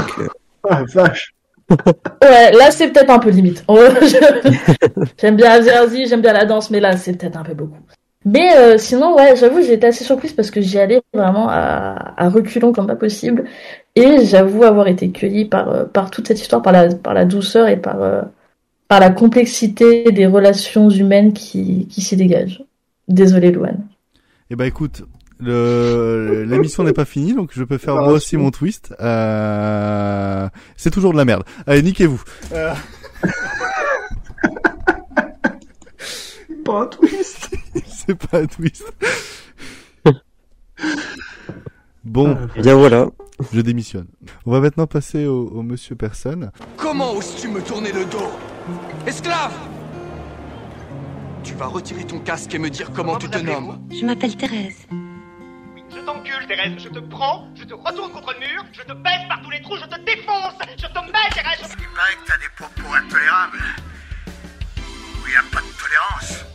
Ah, 0.69 0.83
vache. 0.93 1.33
Ouais, 2.21 2.51
là, 2.51 2.69
c'est 2.71 2.89
peut-être 2.89 3.09
un 3.09 3.17
peu 3.17 3.29
limite. 3.29 3.63
Oh, 3.67 3.79
j'aime 5.21 5.35
bien 5.35 5.51
Azerzi, 5.51 6.05
j'aime 6.07 6.21
bien 6.21 6.33
la 6.33 6.45
danse, 6.45 6.69
mais 6.69 6.79
là, 6.79 6.97
c'est 6.97 7.13
peut-être 7.13 7.37
un 7.37 7.43
peu 7.43 7.53
beaucoup. 7.55 7.79
Mais 8.25 8.55
euh, 8.55 8.77
sinon, 8.77 9.15
ouais, 9.15 9.35
j'avoue, 9.35 9.61
j'ai 9.61 9.73
été 9.73 9.87
assez 9.87 10.03
surprise 10.03 10.33
parce 10.33 10.51
que 10.51 10.61
j'y 10.61 10.77
allais 10.77 11.01
vraiment 11.13 11.47
à, 11.49 12.13
à 12.17 12.29
reculons 12.29 12.73
comme 12.73 12.87
pas 12.87 12.95
possible. 12.95 13.45
Et 13.95 14.25
j'avoue 14.25 14.63
avoir 14.63 14.87
été 14.87 15.09
cueillie 15.09 15.45
par, 15.45 15.69
euh, 15.69 15.85
par 15.85 16.11
toute 16.11 16.27
cette 16.27 16.41
histoire, 16.41 16.61
par 16.61 16.73
la, 16.73 16.93
par 16.93 17.15
la 17.15 17.25
douceur 17.25 17.67
et 17.67 17.77
par, 17.77 18.01
euh, 18.01 18.21
par 18.87 18.99
la 18.99 19.09
complexité 19.09 20.11
des 20.11 20.27
relations 20.27 20.89
humaines 20.89 21.33
qui, 21.33 21.87
qui 21.87 22.01
s'y 22.01 22.15
dégagent. 22.15 22.63
Désolé, 23.09 23.51
Louane. 23.51 23.87
Eh 24.51 24.55
bah 24.55 24.65
écoute, 24.67 25.03
le... 25.39 26.43
l'émission 26.47 26.83
n'est 26.83 26.93
pas 26.93 27.05
finie, 27.05 27.33
donc 27.33 27.51
je 27.53 27.63
peux 27.63 27.77
faire 27.77 27.95
moi 27.95 28.09
aussi 28.13 28.29
si. 28.29 28.37
mon 28.37 28.51
twist. 28.51 28.93
Euh... 28.99 30.47
C'est 30.77 30.91
toujours 30.91 31.11
de 31.11 31.17
la 31.17 31.25
merde. 31.25 31.43
Allez, 31.67 31.81
niquez-vous. 31.83 32.21
Euh, 32.53 32.73
Pas 36.65 36.81
un 36.83 36.87
twist. 36.87 37.49
C'est 37.87 38.15
pas 38.27 38.39
un 38.41 38.45
twist. 38.45 38.83
Bon, 42.03 42.37
Et 42.55 42.61
bien 42.61 42.75
voilà. 42.75 43.07
je 43.53 43.61
démissionne. 43.61 44.07
On 44.45 44.51
va 44.51 44.59
maintenant 44.61 44.87
passer 44.87 45.25
au, 45.25 45.47
au 45.47 45.61
monsieur 45.61 45.95
personne. 45.95 46.51
Comment 46.77 47.13
oses-tu 47.15 47.47
me 47.49 47.61
tourner 47.61 47.91
le 47.91 48.05
dos? 48.05 48.31
Esclave 49.05 49.51
Tu 51.49 51.55
vas 51.55 51.65
retirer 51.65 52.03
ton 52.03 52.19
casque 52.19 52.53
et 52.53 52.59
me 52.59 52.69
dire 52.69 52.91
comment, 52.93 53.17
tu 53.17 53.27
te 53.27 53.39
nommes. 53.39 53.79
Je 53.89 54.05
m'appelle 54.05 54.37
Thérèse. 54.37 54.85
Je 54.91 55.99
t'encule, 56.05 56.45
Thérèse, 56.47 56.73
je 56.77 56.89
te 56.89 56.99
prends, 56.99 57.47
je 57.55 57.63
te 57.63 57.73
retourne 57.73 58.11
contre 58.11 58.35
le 58.35 58.39
mur, 58.41 58.63
je 58.71 58.81
te 58.81 58.93
baisse 58.93 59.27
par 59.27 59.41
tous 59.41 59.49
les 59.49 59.59
trous, 59.61 59.75
je 59.77 59.85
te 59.85 59.99
défonce, 60.05 60.53
je 60.77 60.85
te 60.85 60.99
mets, 61.07 61.29
Thérèse. 61.33 61.75
Il 61.79 61.87
paraît 61.95 62.13
que 62.13 62.27
t'as 62.27 62.37
des 62.37 62.49
propos 62.55 62.93
intolérables. 62.93 63.57
Où 64.77 65.25
il 65.25 65.31
n'y 65.31 65.37
a 65.37 65.41
pas 65.51 65.61
de 65.61 65.81
tolérance. 65.81 66.45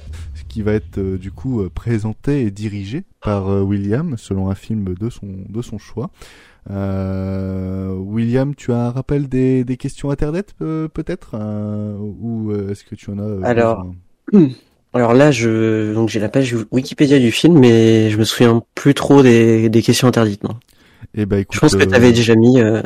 qui 0.49 0.63
va 0.63 0.73
être 0.75 0.99
euh, 0.99 1.19
du 1.19 1.33
coup 1.33 1.63
euh, 1.63 1.69
présenté 1.71 2.43
et 2.43 2.53
dirigé 2.53 3.03
par 3.21 3.49
euh, 3.49 3.63
William 3.63 4.17
selon 4.17 4.49
un 4.49 4.55
film 4.55 4.95
de 4.95 5.11
son 5.11 5.27
de 5.49 5.61
son 5.61 5.77
choix. 5.79 6.11
Euh, 6.71 7.93
William, 7.97 8.55
tu 8.55 8.73
as 8.73 8.79
un 8.87 8.91
rappel 8.93 9.29
des, 9.29 9.65
des 9.65 9.77
questions 9.77 10.11
internet 10.11 10.55
euh, 10.63 10.87
peut-être 10.87 11.33
euh, 11.35 11.97
ou 11.99 12.53
euh, 12.53 12.71
est-ce 12.71 12.85
que 12.85 12.95
tu 12.95 13.11
en 13.11 13.19
as 13.19 13.23
euh, 13.23 13.41
Alors, 13.43 13.85
Alors 14.95 15.13
là, 15.13 15.31
je 15.33 15.93
donc 15.93 16.09
j'ai 16.09 16.21
la 16.21 16.29
page 16.29 16.55
Wikipédia 16.71 17.19
du 17.19 17.33
film, 17.33 17.59
mais 17.59 18.11
je 18.11 18.17
me 18.17 18.25
souviens 18.25 18.63
plus 18.75 18.95
trop 18.95 19.23
des, 19.23 19.69
des 19.69 19.83
questions 19.83 20.09
interdites. 20.09 20.45
Non. 20.45 20.57
Eh 21.15 21.27
ben, 21.27 21.39
écoute, 21.41 21.55
je 21.55 21.61
pense 21.61 21.75
que 21.77 21.83
euh, 21.83 21.87
tu 21.87 21.95
avais 21.95 22.13
déjà 22.13 22.35
mis. 22.37 22.61
euh, 22.61 22.81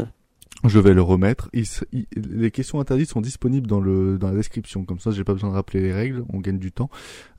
Je 0.64 0.78
vais 0.80 0.94
le 0.94 1.02
remettre. 1.02 1.50
Il 1.52 1.60
s- 1.60 1.84
il- 1.92 2.06
les 2.16 2.50
questions 2.50 2.80
interdites 2.80 3.10
sont 3.10 3.20
disponibles 3.20 3.66
dans 3.66 3.80
le 3.80 4.16
dans 4.18 4.28
la 4.28 4.34
description. 4.36 4.84
Comme 4.84 4.98
ça, 5.00 5.10
j'ai 5.10 5.22
pas 5.22 5.34
besoin 5.34 5.50
de 5.50 5.54
rappeler 5.54 5.80
les 5.82 5.92
règles. 5.92 6.24
On 6.32 6.40
gagne 6.40 6.58
du 6.58 6.72
temps. 6.72 6.88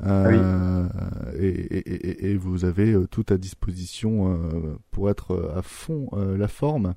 Euh, 0.05 0.85
et, 1.39 1.47
et, 1.47 1.79
et, 1.79 2.31
et 2.31 2.37
vous 2.37 2.63
avez 2.63 2.93
euh, 2.93 3.07
tout 3.09 3.25
à 3.29 3.37
disposition 3.37 4.31
euh, 4.33 4.77
pour 4.91 5.09
être 5.09 5.31
euh, 5.31 5.57
à 5.57 5.61
fond 5.63 6.09
euh, 6.13 6.37
la 6.37 6.47
forme. 6.47 6.93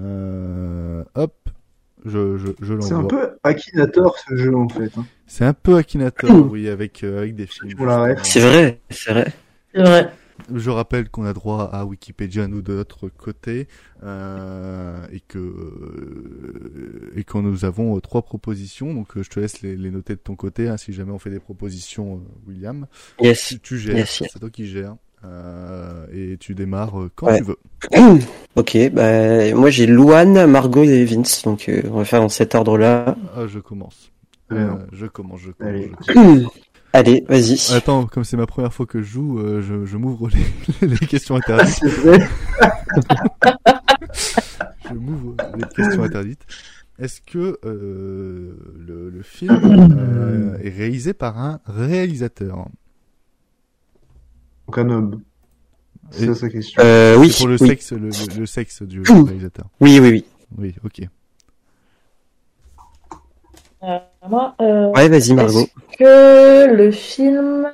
Euh, 0.00 1.04
hop, 1.14 1.34
je 2.04 2.36
je, 2.38 2.46
je 2.60 2.80
C'est 2.80 2.92
un 2.92 3.02
l'envoie. 3.02 3.08
peu 3.08 3.30
Akinator 3.44 4.16
ce 4.18 4.36
jeu 4.36 4.54
en 4.56 4.68
fait. 4.68 4.90
hein. 4.96 5.04
C'est 5.34 5.46
un 5.46 5.54
peu 5.54 5.76
Akinator, 5.76 6.30
oui, 6.50 6.68
avec 6.68 7.02
euh, 7.04 7.20
avec 7.20 7.34
des 7.34 7.46
films. 7.46 7.70
C'est 8.22 8.40
vrai, 8.40 8.78
c'est 8.90 9.12
vrai. 9.12 9.32
C'est 9.74 9.82
vrai. 9.82 10.12
Je 10.54 10.68
rappelle 10.68 11.08
qu'on 11.08 11.24
a 11.24 11.32
droit 11.32 11.70
à 11.72 11.86
Wikipédia 11.86 12.46
nous 12.48 12.60
de 12.60 12.74
notre 12.74 13.08
côté 13.08 13.66
euh, 14.02 14.98
et 15.10 15.20
que 15.20 15.38
euh, 15.38 17.12
et 17.16 17.24
que 17.24 17.38
nous 17.38 17.64
avons 17.64 17.96
euh, 17.96 18.00
trois 18.00 18.20
propositions. 18.20 18.92
Donc 18.92 19.16
euh, 19.16 19.22
je 19.22 19.30
te 19.30 19.40
laisse 19.40 19.62
les, 19.62 19.74
les 19.74 19.90
noter 19.90 20.14
de 20.16 20.20
ton 20.20 20.34
côté 20.36 20.68
hein, 20.68 20.76
si 20.76 20.92
jamais 20.92 21.12
on 21.12 21.18
fait 21.18 21.30
des 21.30 21.38
propositions, 21.40 22.16
euh, 22.16 22.48
William. 22.50 22.86
Yes. 23.18 23.46
Tu, 23.48 23.60
tu 23.60 23.78
gères, 23.78 23.96
Yes, 23.96 24.20
yes. 24.20 24.30
c'est 24.34 24.38
toi 24.38 24.50
qui 24.50 24.66
gères 24.66 24.96
euh, 25.24 26.04
et 26.12 26.36
tu 26.36 26.54
démarres 26.54 27.00
euh, 27.00 27.10
quand 27.14 27.28
Ouais. 27.28 27.38
tu 27.38 27.44
veux. 27.44 27.58
ok, 28.56 28.90
bah 28.92 29.54
moi 29.54 29.70
j'ai 29.70 29.86
Luan, 29.86 30.44
Margot 30.46 30.82
et 30.84 31.06
Vince, 31.06 31.42
donc 31.44 31.70
euh, 31.70 31.80
on 31.90 31.98
va 31.98 32.04
faire 32.04 32.20
dans 32.20 32.28
cet 32.28 32.54
ordre-là. 32.54 33.16
Ah, 33.34 33.46
je 33.46 33.58
commence. 33.60 34.10
Ouais, 34.50 34.58
Euh, 34.58 34.74
je 34.92 35.06
commence, 35.06 35.40
je 35.40 35.50
commence. 35.52 35.72
Allez. 35.72 35.92
je 36.06 36.12
commence. 36.12 36.52
Allez, 36.94 37.24
vas-y. 37.26 37.72
Attends, 37.74 38.06
comme 38.06 38.22
c'est 38.24 38.36
ma 38.36 38.44
première 38.46 38.74
fois 38.74 38.84
que 38.84 39.00
je 39.00 39.06
joue, 39.08 39.38
euh, 39.38 39.62
je, 39.62 39.86
je 39.86 39.96
m'ouvre 39.96 40.28
les, 40.28 40.88
les 40.88 40.98
questions 41.06 41.36
interdites. 41.36 41.78
C'est 41.80 41.88
vrai. 41.88 42.18
je 44.88 44.94
m'ouvre 44.94 45.36
les 45.56 45.64
questions 45.74 46.02
interdites. 46.02 46.44
Est-ce 46.98 47.20
que 47.22 47.58
euh, 47.64 48.56
le, 48.76 49.08
le 49.10 49.22
film 49.22 49.58
euh, 49.98 50.58
est 50.62 50.68
réalisé 50.68 51.14
par 51.14 51.38
un 51.38 51.60
réalisateur? 51.66 52.66
Donc 54.66 54.78
un 54.78 54.90
homme. 54.90 55.22
C'est 56.10 56.34
sa 56.34 56.48
question. 56.50 56.82
Euh, 56.84 57.16
oui. 57.16 57.30
C'est 57.30 57.38
pour 57.38 57.48
le 57.48 57.56
oui. 57.58 57.68
sexe, 57.68 57.92
le, 57.92 58.08
le- 58.10 58.40
le 58.40 58.46
sexe 58.46 58.82
du 58.82 59.00
réalisateur. 59.00 59.66
Oui, 59.80 59.98
oui, 59.98 60.10
oui. 60.10 60.24
Oui, 60.58 60.74
ok. 60.84 61.08
Euh, 63.84 63.98
moi, 64.28 64.54
euh, 64.60 64.90
Ouais, 64.92 65.08
vas-y, 65.08 65.34
Margot. 65.34 65.60
Est-ce 65.60 65.96
que 65.98 66.74
le 66.74 66.90
film 66.90 67.68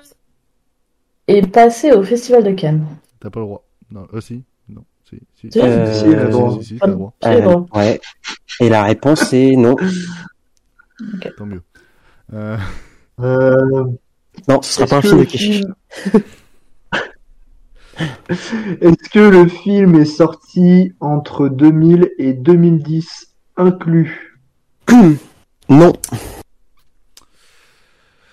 est 1.26 1.46
passé 1.46 1.92
au 1.92 2.02
Festival 2.02 2.44
de 2.44 2.52
Cannes 2.52 2.86
T'as 3.20 3.30
pas 3.30 3.40
le 3.40 3.46
droit. 3.46 3.64
Non, 3.90 4.06
euh, 4.14 4.20
si. 4.20 4.42
Non, 4.68 4.84
si. 5.08 5.18
Si, 5.34 5.50
Si, 5.52 5.60
Euh, 5.60 5.92
si, 5.92 6.06
le 6.06 6.28
droit. 6.30 6.52
si, 6.58 6.64
si, 6.64 6.74
si, 6.74 6.78
t'as 6.80 6.86
le 6.86 6.94
droit. 6.94 7.12
Droit. 7.20 7.66
ouais. 7.74 8.00
Et 8.60 8.68
la 8.68 8.82
réponse 8.84 9.32
est 9.32 9.56
non. 9.56 9.76
Tant 11.36 11.46
mieux. 11.46 11.62
Euh, 12.32 12.56
Euh, 13.20 13.84
Non, 14.48 14.62
ce 14.62 14.72
sera 14.74 14.84
est-ce 14.84 14.90
pas 14.90 14.96
un 14.98 15.00
que 15.00 15.08
film 15.08 15.20
de 15.20 15.24
film- 15.24 15.74
Est-ce 18.80 19.08
que 19.10 19.18
le 19.18 19.48
film 19.48 19.96
est 19.96 20.04
sorti 20.04 20.92
entre 21.00 21.48
2000 21.48 22.10
et 22.18 22.32
2010 22.32 23.34
inclus 23.56 24.38
Non. 25.68 25.92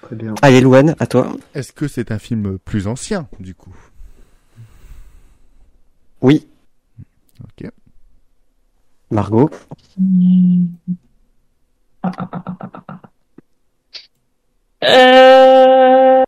Très 0.06 0.16
bien. 0.16 0.34
Allez, 0.42 0.62
Luan, 0.62 0.96
à 1.00 1.08
toi. 1.08 1.36
Est-ce 1.54 1.72
que 1.74 1.88
c'est 1.88 2.12
un 2.12 2.20
film 2.20 2.58
plus 2.60 2.88
ancien, 2.88 3.28
du 3.40 3.56
coup? 3.56 3.76
Oui. 6.22 6.48
Ok. 7.44 7.70
Margot? 9.12 9.50
Euh... 14.84 16.24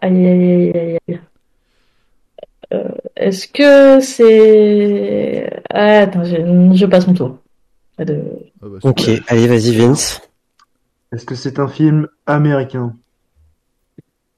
Aïe, 0.00 0.26
aïe, 0.26 0.26
aïe, 0.28 0.72
aïe, 0.76 0.98
aïe. 1.08 1.20
Euh, 2.72 2.88
Est-ce 3.16 3.48
que 3.48 4.00
c'est... 4.00 5.50
Ah, 5.70 6.00
attends, 6.00 6.24
je, 6.24 6.36
je 6.74 6.86
passe 6.86 7.06
mon 7.06 7.14
tour. 7.14 7.38
De- 7.98 8.22
Ah 8.62 8.66
bah, 8.68 8.78
Ok, 8.82 9.10
allez, 9.28 9.46
vas-y, 9.46 9.76
Vince. 9.76 10.20
Est-ce 11.12 11.26
que 11.26 11.34
c'est 11.34 11.58
un 11.58 11.68
film 11.68 12.08
américain? 12.26 12.96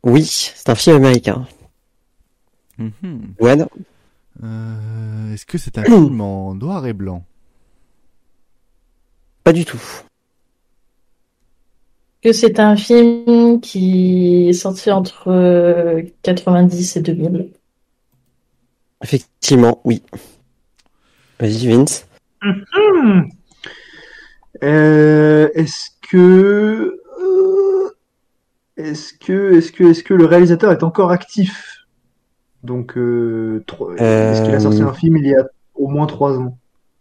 Oui, 0.02 0.24
c'est 0.24 0.68
un 0.68 0.74
film 0.74 0.96
américain. 0.96 1.46
Euh, 4.42 5.32
Est-ce 5.32 5.46
que 5.46 5.56
c'est 5.56 5.78
un 5.78 5.84
film 5.84 6.20
en 6.20 6.54
noir 6.54 6.86
et 6.86 6.92
blanc? 6.92 7.24
Pas 9.44 9.52
du 9.52 9.64
tout. 9.64 9.80
Que 12.22 12.32
c'est 12.32 12.58
un 12.58 12.74
film 12.76 13.60
qui 13.60 14.48
est 14.48 14.52
sorti 14.54 14.90
entre 14.90 15.28
euh, 15.28 16.02
90 16.22 16.96
et 16.96 17.00
2000. 17.02 17.52
Effectivement, 19.02 19.80
oui. 19.84 20.02
Vas-y, 21.38 21.68
Vince. 21.68 22.06
Mhm. 22.42 23.28
Euh, 24.62 25.50
est-ce 25.54 25.90
que 26.14 27.00
euh, 27.20 27.90
est-ce 28.76 29.12
que 29.14 29.54
est-ce 29.56 29.72
que 29.72 29.84
est-ce 29.84 30.02
que 30.04 30.14
le 30.14 30.26
réalisateur 30.26 30.70
est 30.72 30.82
encore 30.84 31.10
actif? 31.10 31.86
Donc 32.62 32.96
euh, 32.96 33.64
est-ce 33.98 34.44
qu'il 34.44 34.54
a 34.54 34.60
sorti 34.60 34.82
Euh, 34.82 34.88
un 34.88 34.94
film 34.94 35.16
il 35.16 35.26
y 35.26 35.34
a 35.34 35.44
au 35.74 35.88
moins 35.88 36.06
trois 36.06 36.38
ans? 36.38 36.56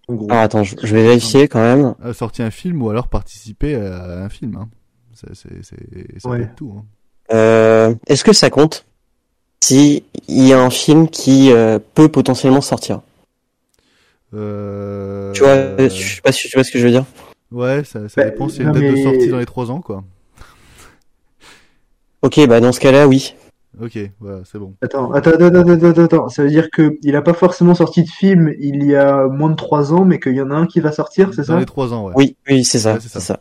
En 0.08 0.16
gros. 0.16 0.28
Ah, 0.32 0.42
attends, 0.42 0.64
je, 0.64 0.76
je 0.82 0.94
vais 0.96 1.04
vérifier 1.04 1.48
quand 1.48 1.62
même. 1.62 1.96
A 2.04 2.14
sorti 2.14 2.42
un 2.42 2.52
film 2.52 2.82
ou 2.82 2.90
alors 2.90 3.08
participer 3.08 3.76
à 3.76 4.24
un 4.24 4.30
film. 4.30 4.58
Hein. 4.58 4.68
C'est, 5.14 5.36
c'est, 5.36 5.64
c'est, 5.64 6.20
ça 6.20 6.30
Ouais. 6.30 6.38
peut 6.40 6.44
être 6.46 6.56
tout. 6.56 6.74
Hein. 6.76 6.84
Euh, 7.34 7.94
Est-ce 8.08 8.24
que 8.24 8.34
ça 8.34 8.50
compte 8.50 8.86
si 9.64 10.04
il 10.28 10.46
y 10.48 10.54
a 10.54 10.60
un 10.62 10.70
film 10.70 11.08
qui 11.08 11.52
euh, 11.54 11.80
peut 11.94 12.10
potentiellement 12.10 12.62
sortir? 12.62 13.02
Euh... 14.34 15.32
Tu 15.34 15.44
vois, 15.44 15.78
je 15.78 16.16
sais 16.16 16.22
pas 16.22 16.32
si 16.32 16.50
tu 16.50 16.58
vois 16.58 16.64
ce 16.64 16.72
que 16.72 16.80
je 16.80 16.86
veux 16.86 16.92
dire. 16.92 17.06
Ouais, 17.54 17.84
ça, 17.86 18.10
ça 18.10 18.22
Bah, 18.24 18.30
dépend 18.30 18.50
s'il 18.50 18.64
y 18.64 18.66
a 18.66 18.68
une 18.68 18.74
date 18.74 18.84
de 18.84 18.90
mais- 18.92 19.04
sortie 19.04 19.28
dans 19.30 19.38
les 19.38 19.46
trois 19.46 19.72
ans, 19.72 19.80
quoi. 19.80 20.04
Ok, 22.24 22.46
bah 22.48 22.60
dans 22.60 22.72
ce 22.72 22.80
cas-là, 22.80 23.08
oui. 23.08 23.36
Ok, 23.82 23.98
voilà, 24.20 24.42
c'est 24.46 24.58
bon. 24.60 24.74
Attends, 24.82 25.12
attends, 25.14 25.32
attends, 25.32 25.68
attends, 25.70 26.04
attends. 26.04 26.30
Ça 26.30 26.44
veut 26.44 26.50
dire 26.50 26.70
que 26.72 26.98
il 27.02 27.16
a 27.16 27.22
pas 27.22 27.34
forcément 27.34 27.76
sorti 27.76 28.04
de 28.04 28.10
film 28.10 28.54
il 28.60 28.84
y 28.86 28.96
a 28.96 29.28
moins 29.28 29.50
de 29.50 29.56
trois 29.56 29.94
ans, 29.94 30.04
mais 30.06 30.20
qu'il 30.20 30.36
y 30.36 30.42
en 30.42 30.52
a 30.52 30.56
un 30.56 30.66
qui 30.68 30.80
va 30.80 30.92
sortir, 30.92 31.30
c'est 31.34 31.42
Dans 31.42 31.54
ça 31.56 31.60
les 31.60 31.66
trois 31.66 31.94
ans, 31.94 32.06
ouais. 32.08 32.14
Oui, 32.16 32.36
oui, 32.50 32.64
c'est 32.64 32.80
ça, 32.80 32.94
Ouais, 32.94 33.00
c'est 33.02 33.10
ça. 33.10 33.20
ça. 33.20 33.40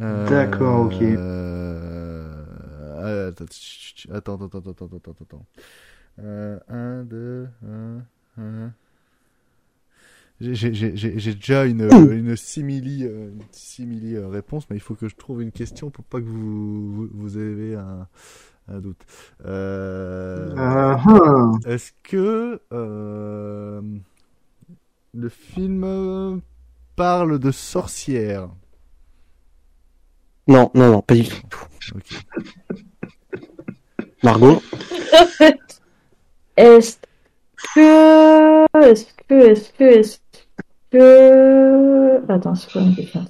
Euh, 0.00 0.28
D'accord, 0.28 0.86
ok. 0.86 1.02
euh, 1.02 2.32
Attends, 4.12 4.34
attends, 4.34 4.46
attends, 4.46 4.58
attends, 4.70 4.70
attends, 4.86 4.96
attends, 4.96 5.16
attends. 5.22 5.46
Euh, 6.22 6.58
un, 6.68 7.02
deux, 7.02 7.48
un, 7.66 7.98
un. 8.40 8.72
J'ai- 10.40 10.70
déjà 11.34 11.66
une, 11.66 11.82
euh, 11.82 12.16
une 12.16 12.34
simili, 12.34 13.04
euh, 13.04 13.28
une 13.30 13.42
simili 13.52 14.16
euh, 14.16 14.26
réponse, 14.28 14.64
mais 14.70 14.76
il 14.76 14.80
faut 14.80 14.94
que 14.94 15.06
je 15.06 15.14
trouve 15.14 15.42
une 15.42 15.52
question 15.52 15.90
pour 15.90 16.04
pas 16.04 16.18
que 16.18 16.24
vous, 16.24 16.92
vous, 16.92 17.08
vous 17.12 17.38
ayez 17.38 17.74
un, 17.74 18.06
un 18.68 18.80
doute. 18.80 19.02
Euh, 19.44 20.54
ah. 20.56 21.52
Est-ce 21.66 21.92
que 22.02 22.58
euh, 22.72 23.82
le 25.12 25.28
film 25.28 26.40
parle 26.96 27.38
de 27.38 27.50
sorcières? 27.50 28.48
Non, 30.48 30.70
non, 30.74 30.90
non, 30.90 31.02
pas 31.02 31.14
du 31.16 31.24
tout. 31.24 31.66
Ok. 31.94 32.24
Margot? 34.22 34.62
Est-ce 36.56 36.96
que, 37.74 38.66
est-ce 38.78 39.04
que, 39.28 39.34
est-ce 39.34 39.72
que, 39.72 39.84
est-ce 39.84 40.18
que, 40.90 42.32
attends, 42.32 42.54
c'est 42.54 42.70
quoi 42.72 42.82
une 42.82 42.94
question? 42.94 43.20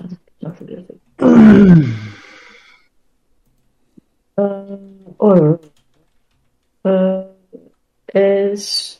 Que 0.42 0.64
je- 0.68 1.84
Euh, 4.38 4.76
oh 5.18 5.34
là 5.34 5.40
là. 5.42 5.56
Euh, 6.86 7.22
est-ce 8.14 8.96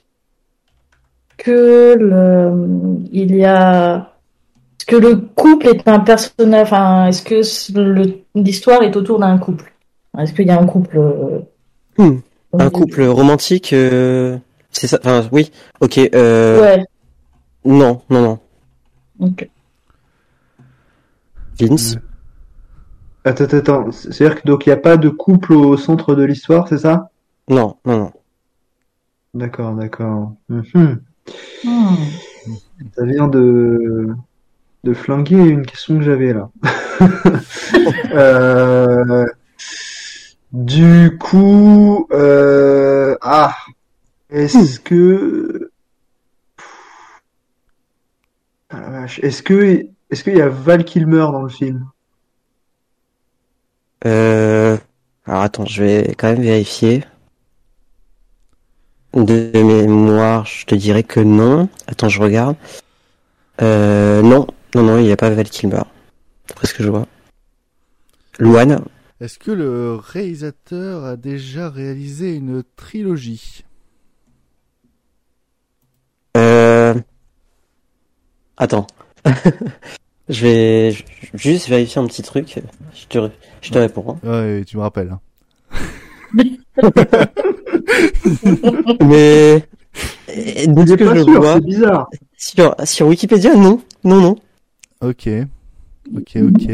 que 1.39 1.97
le, 1.99 2.99
il 3.11 3.35
y 3.35 3.45
a, 3.47 4.13
est-ce 4.79 4.85
que 4.87 4.97
le 4.97 5.17
couple 5.17 5.69
est 5.69 5.89
un 5.89 6.01
personnage, 6.01 6.63
enfin, 6.67 7.07
est-ce 7.07 7.23
que 7.23 7.41
l'histoire 8.39 8.83
est 8.83 8.95
autour 8.97 9.19
d'un 9.19 9.39
couple? 9.39 9.73
Est-ce 10.19 10.33
qu'il 10.35 10.47
y 10.47 10.51
a 10.51 10.61
un 10.61 10.67
couple, 10.67 10.99
euh, 10.99 11.39
Hmm. 11.99 12.19
Un 12.59 12.71
couple 12.71 13.03
romantique, 13.05 13.73
euh, 13.73 14.37
c'est 14.71 14.87
ça. 14.89 14.99
Enfin, 15.01 15.29
oui. 15.33 15.51
Ok. 15.81 15.99
Euh, 16.15 16.61
Ouais, 16.61 16.85
Non, 17.65 18.01
non, 18.11 18.23
non. 18.23 18.39
Ok. 19.21 19.49
Vince. 21.59 21.99
Attends, 23.25 23.45
attends, 23.45 23.57
attends. 23.59 23.93
C'est-à-dire 23.93 24.41
que 24.41 24.47
donc 24.47 24.67
il 24.67 24.71
n'y 24.71 24.73
a 24.73 24.77
pas 24.77 24.97
de 24.97 25.09
couple 25.09 25.53
au 25.53 25.77
centre 25.77 26.15
de 26.15 26.23
l'histoire, 26.25 26.69
c'est 26.69 26.79
ça? 26.79 27.11
Non, 27.49 27.77
non, 27.85 27.99
non. 27.99 28.13
D'accord, 29.35 29.75
d'accord. 29.75 30.35
Mhm. 30.49 31.01
Hmm. 31.65 31.95
Ça 32.97 33.05
vient 33.05 33.29
de 33.29 34.09
de 34.85 34.95
flinguer 34.95 35.37
une 35.37 35.67
question 35.67 35.99
que 35.99 36.05
j'avais 36.05 36.33
là. 36.33 36.51
Euh, 38.13 39.25
Du 40.53 41.17
coup, 41.19 42.09
euh, 42.13 43.17
ah, 43.23 43.55
est-ce 44.31 44.81
que, 44.81 45.60
Ah 48.71 48.81
la 48.81 48.91
vache, 48.91 49.19
est-ce 49.23 49.43
que, 49.43 49.87
est-ce 50.11 50.23
qu'il 50.23 50.37
y 50.37 50.41
a 50.41 50.49
Val 50.49 50.85
Kilmer 50.85 51.19
dans 51.19 51.43
le 51.43 51.49
film? 51.49 51.89
Euh... 54.07 54.77
Alors 55.27 55.43
attends, 55.43 55.67
je 55.67 55.83
vais 55.83 56.15
quand 56.17 56.29
même 56.29 56.43
vérifier. 56.43 57.05
De 59.13 59.51
mémoire, 59.53 60.47
je 60.47 60.67
te 60.67 60.75
dirais 60.75 61.03
que 61.03 61.21
non. 61.21 61.69
Attends, 61.89 62.09
je 62.09 62.23
regarde. 62.23 62.57
Euh, 63.61 64.23
non, 64.23 64.47
non, 64.75 64.83
non, 64.85 64.99
il 64.99 65.05
n'y 65.05 65.13
a 65.13 65.17
pas 65.17 65.31
Val 65.31 65.49
Kilmer. 65.49 65.83
D'après 66.49 66.67
ce 66.67 66.75
que 66.75 66.85
je 66.85 66.89
vois. 66.91 67.07
Luan. 68.39 68.85
Est-ce 69.21 69.39
que 69.39 69.51
le 69.51 69.97
réalisateur 69.97 71.05
a 71.05 71.17
déjà 71.17 71.69
réalisé 71.69 72.37
une 72.37 72.63
trilogie 72.77 73.65
Euh... 76.37 76.95
Attends. 78.61 78.87
je 80.29 80.43
vais 80.47 80.91
ju- 80.93 81.05
juste 81.35 81.69
vérifier 81.69 82.01
un 82.01 82.07
petit 82.07 82.23
truc. 82.23 82.61
Je 82.95 83.07
te, 83.07 83.31
je 83.63 83.71
te 83.71 83.79
réponds. 83.79 84.19
hein. 84.23 84.29
Ouais, 84.29 84.65
tu 84.67 84.77
me 84.77 84.83
rappelles. 84.83 85.11
hein. 85.13 85.21
Mais... 89.03 89.65
et 90.29 90.67
De 90.67 90.81
ce 90.83 90.87
J'ai 90.91 90.97
que 90.97 91.05
pas 91.05 91.15
je 91.17 91.23
sûr, 91.23 91.41
vois... 91.41 91.55
c'est 91.55 91.65
bizarre. 91.65 92.09
Sur, 92.37 92.75
sur 92.85 93.07
Wikipédia, 93.09 93.55
non. 93.55 93.81
Non, 94.05 94.21
non. 94.21 94.37
Ok, 95.01 95.29
ok, 96.15 96.37
ok. 96.37 96.71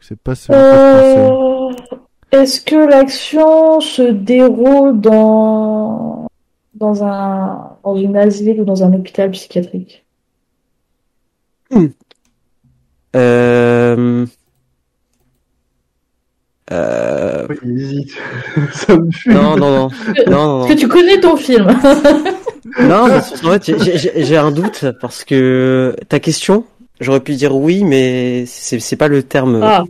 C'est 0.00 0.18
pas. 0.18 0.32
Euh, 0.50 1.70
est-ce 2.32 2.60
que 2.62 2.88
l'action 2.90 3.80
se 3.80 4.02
déroule 4.02 4.98
dans, 5.00 6.26
dans 6.74 7.04
un, 7.04 7.76
dans 7.84 7.96
une 7.96 8.16
asile 8.16 8.62
ou 8.62 8.64
dans 8.64 8.82
un 8.82 8.92
hôpital 8.94 9.30
psychiatrique? 9.32 10.01
Euh... 13.16 14.26
Euh... 16.70 17.46
Oui, 17.50 17.56
hésite. 17.82 18.12
Ça 18.72 18.96
me 18.96 19.10
fume. 19.10 19.34
Non, 19.34 19.56
non, 19.56 19.70
non. 19.70 19.88
Non, 20.28 20.58
non, 20.60 20.64
Est-ce 20.66 20.74
que 20.74 20.78
tu 20.80 20.88
connais 20.88 21.20
ton 21.20 21.36
film? 21.36 21.66
Non, 22.80 23.08
parce 23.08 23.40
qu'en 23.40 23.50
fait, 23.58 23.76
j'ai- 24.22 24.36
un 24.36 24.52
doute 24.52 24.86
parce 25.00 25.24
que 25.24 25.94
ta 26.08 26.20
question, 26.20 26.64
j'aurais 27.00 27.20
pu 27.20 27.34
dire 27.34 27.54
oui, 27.56 27.82
mais 27.84 28.44
c'est 28.46 28.96
pas 28.96 29.08
le 29.08 29.22
terme 29.24 29.60
Ah. 29.62 29.84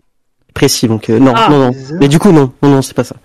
précis, 0.54 0.88
donc 0.88 1.10
euh, 1.10 1.18
non, 1.20 1.32
Ah. 1.36 1.48
non, 1.50 1.58
non. 1.70 1.72
Mais 2.00 2.08
du 2.08 2.18
coup, 2.18 2.32
non, 2.32 2.52
non, 2.62 2.70
non, 2.70 2.82
c'est 2.82 2.94
pas 2.94 3.04
ça. 3.04 3.16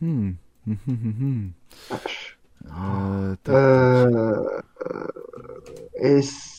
Hmm. 0.00 0.30
Hmm, 0.66 0.72
hmm, 0.86 0.92
hmm. 1.20 1.48
Euh. 2.78 3.34
Euh, 3.48 4.36
est-ce 5.96 6.51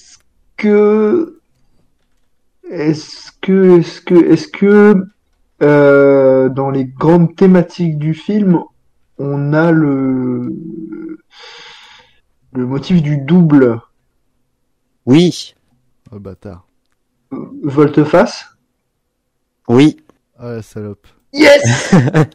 que, 0.58 1.40
est-ce 2.70 3.32
que, 3.42 3.80
est-ce 3.80 4.02
que, 4.02 4.16
est-ce 4.16 4.48
que, 4.48 4.96
euh, 5.62 6.50
dans 6.50 6.70
les 6.72 6.86
grandes 6.86 7.36
thématiques 7.36 7.98
du 7.98 8.14
film, 8.14 8.60
on 9.18 9.54
a 9.54 9.72
le, 9.72 10.52
le 12.54 12.66
motif 12.66 13.02
du 13.02 13.18
double? 13.18 13.80
Oui, 15.06 15.56
Oh, 16.12 16.20
bâtard. 16.20 16.66
volte-face? 17.64 18.46
oui, 19.68 19.98
Ah 20.38 20.54
la 20.56 20.62
salope. 20.62 21.08
Yes! 21.34 21.62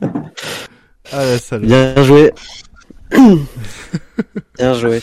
Ah 1.10 1.24
la 1.24 1.38
salope. 1.38 1.66
bien 1.66 2.02
joué. 2.04 2.32
bien 4.58 4.74
joué. 4.74 5.00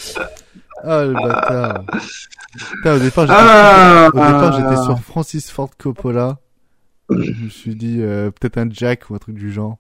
Ah, 0.83 1.03
le 1.05 1.13
bâtard. 1.13 1.85
Putain, 2.57 2.95
au 2.95 2.99
départ, 2.99 3.25
j'étais, 3.27 3.37
Ah. 3.39 4.09
au 4.13 4.17
départ, 4.17 4.51
j'étais 4.59 4.81
sur 4.83 4.99
Francis 4.99 5.49
Ford 5.51 5.69
Coppola. 5.77 6.37
Je 7.09 7.15
me 7.43 7.49
suis 7.49 7.75
dit, 7.75 7.97
euh, 8.01 8.31
peut-être 8.31 8.57
un 8.57 8.67
Jack 8.71 9.09
ou 9.09 9.15
un 9.15 9.19
truc 9.19 9.35
du 9.35 9.51
genre. 9.51 9.77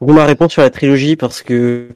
Vous 0.00 0.12
ma 0.12 0.24
réponse 0.24 0.52
sur 0.52 0.62
la 0.62 0.70
trilogie 0.70 1.14
parce 1.16 1.42
que 1.42 1.88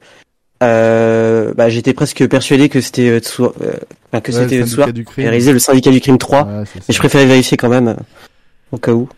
euh, 0.63 1.53
bah, 1.53 1.69
j'étais 1.69 1.93
presque 1.93 2.25
persuadé 2.27 2.69
que 2.69 2.79
c'était 2.81 3.09
euh, 3.09 3.19
euh, 3.39 3.73
que 4.21 4.31
Ouais, 4.31 4.31
c'était 4.31 4.55
le 4.55 4.61
le 4.61 4.65
syndicat 4.65 4.67
soir 4.67 4.93
du 4.93 5.03
crime. 5.05 5.25
et 5.25 5.29
réalisé 5.29 5.51
le 5.53 5.59
syndicat 5.59 5.91
du 5.91 5.99
crime 6.01 6.17
3 6.17 6.43
Ouais, 6.45 6.63
mais 6.87 6.93
je 6.93 6.97
préférais 6.97 7.25
vérifier 7.25 7.57
quand 7.57 7.69
même 7.69 7.89
euh, 7.89 7.95
au 8.71 8.77
cas 8.77 8.93
où. 8.93 9.09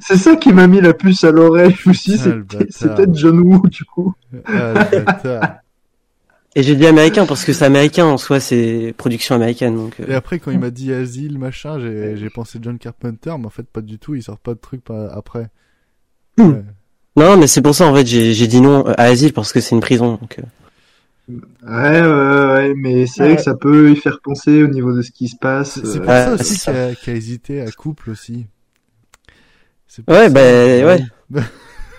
C'est 0.00 0.16
ça 0.16 0.36
qui 0.36 0.52
m'a 0.54 0.66
mis 0.66 0.80
la 0.80 0.94
puce 0.94 1.24
à 1.24 1.30
l'oreille. 1.30 1.76
Je 1.78 1.88
me 1.90 1.94
suis 1.94 2.12
dit, 2.14 2.20
Ah, 2.24 2.58
c'est- 2.70 2.88
peut-être 2.94 3.14
John 3.14 3.38
Woo, 3.40 3.68
du 3.68 3.84
coup. 3.84 4.14
Ah, 4.46 4.88
le 4.92 5.00
bâtard. 5.00 5.56
Et 6.58 6.62
j'ai 6.62 6.74
dit 6.74 6.86
américain 6.86 7.26
parce 7.26 7.44
que 7.44 7.52
c'est 7.52 7.66
américain 7.66 8.06
en 8.06 8.16
soi, 8.16 8.40
c'est 8.40 8.94
production 8.96 9.34
américaine 9.34 9.76
donc. 9.76 10.00
euh, 10.00 10.06
Et 10.08 10.14
après, 10.14 10.38
quand 10.38 10.50
il 10.50 10.58
m'a 10.58 10.70
dit 10.70 10.92
asile, 10.92 11.38
machin, 11.38 11.78
j'ai, 11.78 12.16
j'ai 12.16 12.30
pensé 12.30 12.58
John 12.62 12.78
Carpenter, 12.78 13.34
mais 13.38 13.44
en 13.46 13.50
fait, 13.50 13.66
pas 13.66 13.82
du 13.82 13.98
tout, 13.98 14.14
il 14.14 14.22
sort 14.22 14.38
pas 14.38 14.54
de 14.54 14.58
trucs 14.58 14.82
pas- 14.82 15.08
après. 15.12 15.48
Ouais. 16.38 16.64
Non, 17.16 17.36
mais 17.36 17.46
c'est 17.46 17.60
pour 17.62 17.74
ça 17.74 17.86
en 17.86 17.94
fait 17.94 18.06
j'ai 18.06 18.34
j'ai 18.34 18.46
dit 18.46 18.60
non 18.60 18.86
euh, 18.86 18.92
à 18.98 19.04
asile 19.04 19.32
parce 19.32 19.52
que 19.52 19.60
c'est 19.60 19.74
une 19.74 19.80
prison 19.80 20.18
donc. 20.20 20.38
euh. 20.38 20.42
Ouais, 21.66 22.00
ouais, 22.02 22.52
ouais, 22.68 22.74
mais 22.76 23.06
c'est 23.06 23.24
vrai 23.24 23.36
que 23.36 23.42
ça 23.42 23.54
peut 23.54 23.90
y 23.90 23.96
faire 23.96 24.20
penser 24.22 24.62
au 24.62 24.68
niveau 24.68 24.92
de 24.94 25.02
ce 25.02 25.10
qui 25.10 25.28
se 25.28 25.36
passe. 25.36 25.80
C'est 25.82 25.96
euh, 25.96 26.00
pour 26.00 26.06
ça 26.06 26.28
Ah, 26.30 26.34
aussi 26.34 26.44
c'est 26.44 26.54
ça. 26.56 26.72
qu'il 26.72 26.80
a, 26.80 26.94
qu'il 26.94 27.12
a 27.12 27.16
hésité 27.16 27.60
à 27.62 27.70
couple 27.72 28.10
aussi. 28.10 28.46
Ouais, 30.08 30.24
ça. 30.24 30.28
bah 30.30 30.40
ouais. 30.40 31.00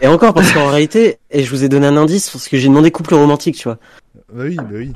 Et 0.01 0.07
encore 0.07 0.33
parce 0.35 0.51
qu'en 0.53 0.67
réalité, 0.69 1.17
et 1.31 1.43
je 1.43 1.49
vous 1.49 1.63
ai 1.63 1.69
donné 1.69 1.87
un 1.87 1.97
indice 1.97 2.29
parce 2.29 2.47
que 2.47 2.57
j'ai 2.57 2.67
demandé 2.67 2.91
couple 2.91 3.15
romantique, 3.15 3.55
tu 3.55 3.63
vois. 3.63 3.79
Oui, 4.43 4.55
bah 4.55 4.63
oui. 4.73 4.93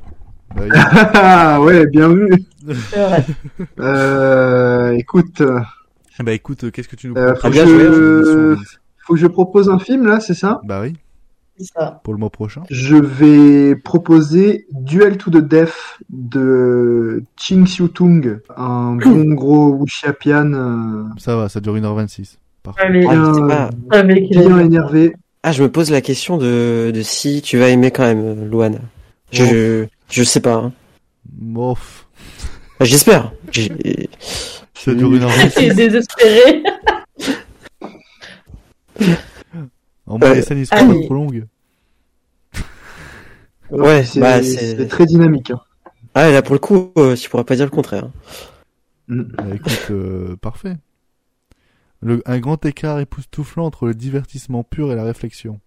Bah 0.56 0.62
oui. 0.64 0.70
Ah 1.14 1.62
ouais, 1.62 1.86
bien 1.88 2.10
vu. 2.10 2.28
C'est 2.90 3.00
vrai. 3.04 3.26
Euh, 3.80 4.92
écoute, 4.94 5.42
euh, 5.42 5.60
bah 6.24 6.34
écoute, 6.34 6.64
euh, 6.66 6.72
qu'est-ce 6.72 6.88
que 6.88 6.96
tu 6.96 7.08
nous 7.08 7.16
euh, 7.18 7.34
proposes 7.34 7.60
faut, 7.60 7.68
je... 7.68 8.56
faut 9.06 9.14
que 9.14 9.20
je 9.20 9.28
propose 9.28 9.70
un 9.70 9.80
film 9.80 10.06
là, 10.06 10.20
c'est 10.20 10.34
ça 10.34 10.60
Bah 10.64 10.82
oui, 10.84 10.94
C'est 11.58 11.66
ça. 11.74 12.00
pour 12.04 12.14
le 12.14 12.20
mois 12.20 12.30
prochain. 12.30 12.64
Je 12.70 12.96
vais 12.98 13.76
proposer 13.76 14.68
Duel 14.72 15.18
to 15.18 15.32
the 15.32 15.38
Death 15.38 15.74
de 16.10 17.24
Ching 17.38 17.66
Siu 17.66 17.90
Tung, 17.90 18.40
un 18.56 18.96
bon 19.04 19.34
gros 19.34 19.70
wuxiapian 19.74 20.54
euh, 20.54 21.04
Ça 21.18 21.36
va, 21.36 21.50
ça 21.50 21.60
dure 21.60 21.76
1h26. 21.76 22.38
Parfait. 22.64 22.82
Allez, 22.86 23.08
Ah, 23.10 23.70
pas. 23.90 24.04
mec, 24.04 24.30
bien 24.30 24.60
énervé. 24.60 25.16
Ah, 25.44 25.52
je 25.52 25.64
me 25.64 25.72
pose 25.72 25.90
la 25.90 26.02
question 26.02 26.38
de, 26.38 26.92
de 26.94 27.02
si 27.02 27.42
tu 27.42 27.58
vas 27.58 27.70
aimer 27.70 27.90
quand 27.90 28.04
même, 28.04 28.20
euh, 28.24 28.48
Luan. 28.48 28.80
Je, 29.32 29.44
je, 29.46 29.88
je 30.10 30.24
sais 30.24 30.40
pas. 30.42 30.56
hein. 30.56 30.74
Mof. 31.40 32.08
Enfin, 32.76 32.86
J'espère. 32.86 33.32
J'ai- 33.52 34.10
Ça 34.74 34.94
dure 34.94 35.14
Il 35.16 35.22
est 35.22 35.26
1h26. 35.26 35.76
désespéré. 35.76 36.64
En 40.08 40.18
moins, 40.18 40.30
Ouais. 40.30 40.36
les 40.36 40.42
scènes, 40.42 40.58
ils 40.60 40.66
seront 40.66 40.88
pas 40.88 41.06
trop 41.06 41.14
longues. 41.14 41.46
Ouais, 43.70 44.04
c'est 44.04 44.20
bah, 44.20 44.44
c'est 44.44 44.76
c'est. 44.78 44.88
très 44.88 45.06
dynamique. 45.06 45.52
hein. 45.52 45.62
Ah, 46.14 46.30
là, 46.30 46.42
pour 46.42 46.54
le 46.56 46.60
coup, 46.60 46.92
euh, 46.98 47.16
tu 47.16 47.30
pourras 47.30 47.46
pas 47.46 47.56
dire 47.56 47.66
le 47.66 47.72
contraire. 47.72 48.10
Mm. 49.08 49.22
Bah 49.24 49.46
écoute, 49.56 49.88
euh, 49.92 50.36
parfait. 50.36 50.76
Le, 52.02 52.22
un 52.26 52.40
grand 52.40 52.66
écart 52.66 53.00
époustouflant 53.00 53.66
entre 53.66 53.86
le 53.86 53.94
divertissement 53.94 54.64
pur 54.64 54.92
et 54.92 54.96
la 54.96 55.04
réflexion. 55.04 55.62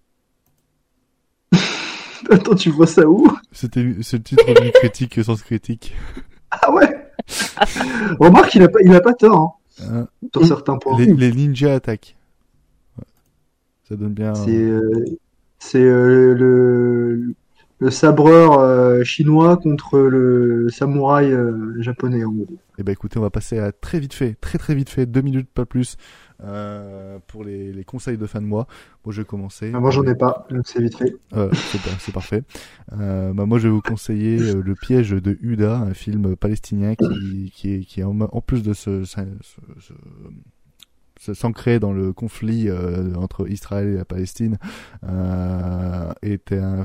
Attends, 2.30 2.54
tu 2.54 2.70
vois 2.70 2.86
ça 2.86 3.06
où? 3.08 3.30
C'était 3.52 3.96
c'est 4.02 4.18
le 4.18 4.22
titre 4.22 4.44
d'une 4.60 4.70
critique 4.74 5.22
sans 5.24 5.36
critique. 5.36 5.94
Ah 6.50 6.72
ouais? 6.72 7.08
Remarque, 8.18 8.54
il 8.54 8.62
a 8.62 8.68
pas, 8.68 8.78
il 8.82 8.94
a 8.94 9.00
pas 9.00 9.14
tort, 9.14 9.38
hein, 9.38 9.52
Hein, 9.82 10.06
sur 10.32 10.46
certains 10.46 10.76
points. 10.78 10.96
les, 10.98 11.06
les 11.12 11.32
ninjas 11.32 11.74
attaquent. 11.74 12.16
Ça 13.88 13.96
donne 13.96 14.14
bien. 14.14 14.34
C'est 14.34 14.56
euh, 14.56 15.04
c'est 15.58 15.82
euh, 15.82 16.34
le, 16.34 17.34
le 17.80 17.90
sabreur 17.90 18.58
euh, 18.60 19.02
chinois 19.02 19.56
contre 19.56 19.98
le 19.98 20.68
samouraï 20.70 21.32
euh, 21.32 21.80
japonais 21.82 22.24
en 22.24 22.30
gros. 22.32 22.46
Eh 22.78 22.82
ben 22.82 22.92
écoutez, 22.92 23.18
on 23.18 23.22
va 23.22 23.30
passer 23.30 23.58
à 23.58 23.72
très 23.72 23.98
vite 23.98 24.14
fait, 24.14 24.36
très 24.40 24.58
très 24.58 24.74
vite 24.74 24.90
fait, 24.90 25.06
deux 25.06 25.22
minutes 25.22 25.48
pas 25.52 25.64
plus, 25.66 25.96
euh, 26.42 27.18
pour 27.26 27.44
les, 27.44 27.72
les 27.72 27.84
conseils 27.84 28.18
de 28.18 28.26
fin 28.26 28.40
de 28.40 28.46
mois. 28.46 28.66
Moi 29.04 29.12
je 29.12 29.22
vais 29.22 29.26
commencer. 29.26 29.70
Ah, 29.74 29.80
moi 29.80 29.90
j'en 29.90 30.04
ai 30.04 30.14
pas, 30.14 30.46
donc 30.50 30.66
c'est 30.66 30.82
vite 30.82 30.96
fait. 30.96 31.14
Euh, 31.34 31.50
c'est 31.98 32.12
parfait. 32.12 32.42
Euh, 32.92 33.32
bah, 33.32 33.46
moi, 33.46 33.58
je 33.58 33.68
vais 33.68 33.72
vous 33.72 33.82
conseiller 33.82 34.36
Le 34.54 34.74
piège 34.74 35.10
de 35.10 35.38
Huda, 35.40 35.78
un 35.78 35.94
film 35.94 36.36
palestinien 36.36 36.94
qui, 36.94 37.52
qui 37.54 37.74
est, 37.74 37.80
qui 37.80 38.00
est 38.00 38.04
en, 38.04 38.20
en 38.20 38.40
plus 38.40 38.62
de 38.62 38.72
ce, 38.72 39.04
s'ancrer 41.32 41.78
dans 41.78 41.92
le 41.92 42.12
conflit 42.12 42.68
euh, 42.68 43.14
entre 43.14 43.48
Israël 43.48 43.88
et 43.88 43.94
la 43.94 44.04
Palestine 44.04 44.58
euh, 45.08 46.12
était 46.22 46.58
un 46.58 46.84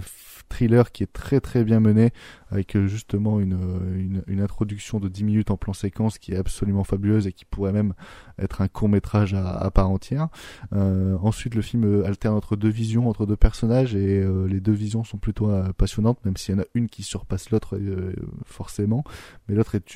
thriller 0.50 0.92
qui 0.92 1.03
est 1.03 1.14
très 1.14 1.40
très 1.40 1.64
bien 1.64 1.80
mené 1.80 2.11
avec 2.52 2.76
euh, 2.76 2.88
justement 2.88 3.40
une, 3.40 3.58
une, 3.95 4.24
une 4.28 4.42
introduction 4.42 5.00
de 5.00 5.08
10 5.08 5.24
minutes 5.24 5.52
en 5.52 5.58
plan 5.58 5.74
séquence 5.74 6.18
qui 6.18 6.34
est 6.34 6.38
absolument 6.38 6.84
fabuleuse 6.84 7.28
et 7.28 7.34
qui 7.34 7.45
pourrait 7.45 7.72
même 7.72 7.94
être 8.42 8.61
un 8.61 8.68
court 8.68 8.90
métrage 8.90 9.34
à, 9.34 9.69
part 9.72 9.90
entière. 9.90 10.30
Euh, 10.74 11.18
ensuite, 11.22 11.56
le 11.56 11.61
film 11.61 11.84
euh, 11.84 12.06
alterne 12.06 12.36
entre 12.36 12.56
deux 12.56 12.69
visions, 12.69 13.10
entre 13.10 13.26
deux 13.26 13.36
personnages, 13.36 13.95
et 13.95 14.19
euh, 14.19 14.48
les 14.48 14.60
deux 14.60 14.72
visions 14.72 15.03
sont 15.03 15.18
plutôt 15.18 15.50
euh, 15.50 15.72
passionnantes, 15.74 16.24
même 16.26 16.38
s'il 16.38 16.56
y 16.56 16.58
en 16.58 16.61
a 16.61 16.66
une 16.74 16.90
qui 16.90 17.03
surpasse 17.03 17.52
l'autre 17.52 17.78
euh, 17.78 18.14
forcément. 18.45 19.03
Mais 19.48 19.56
l'autre 19.56 19.76
est, 19.76 19.95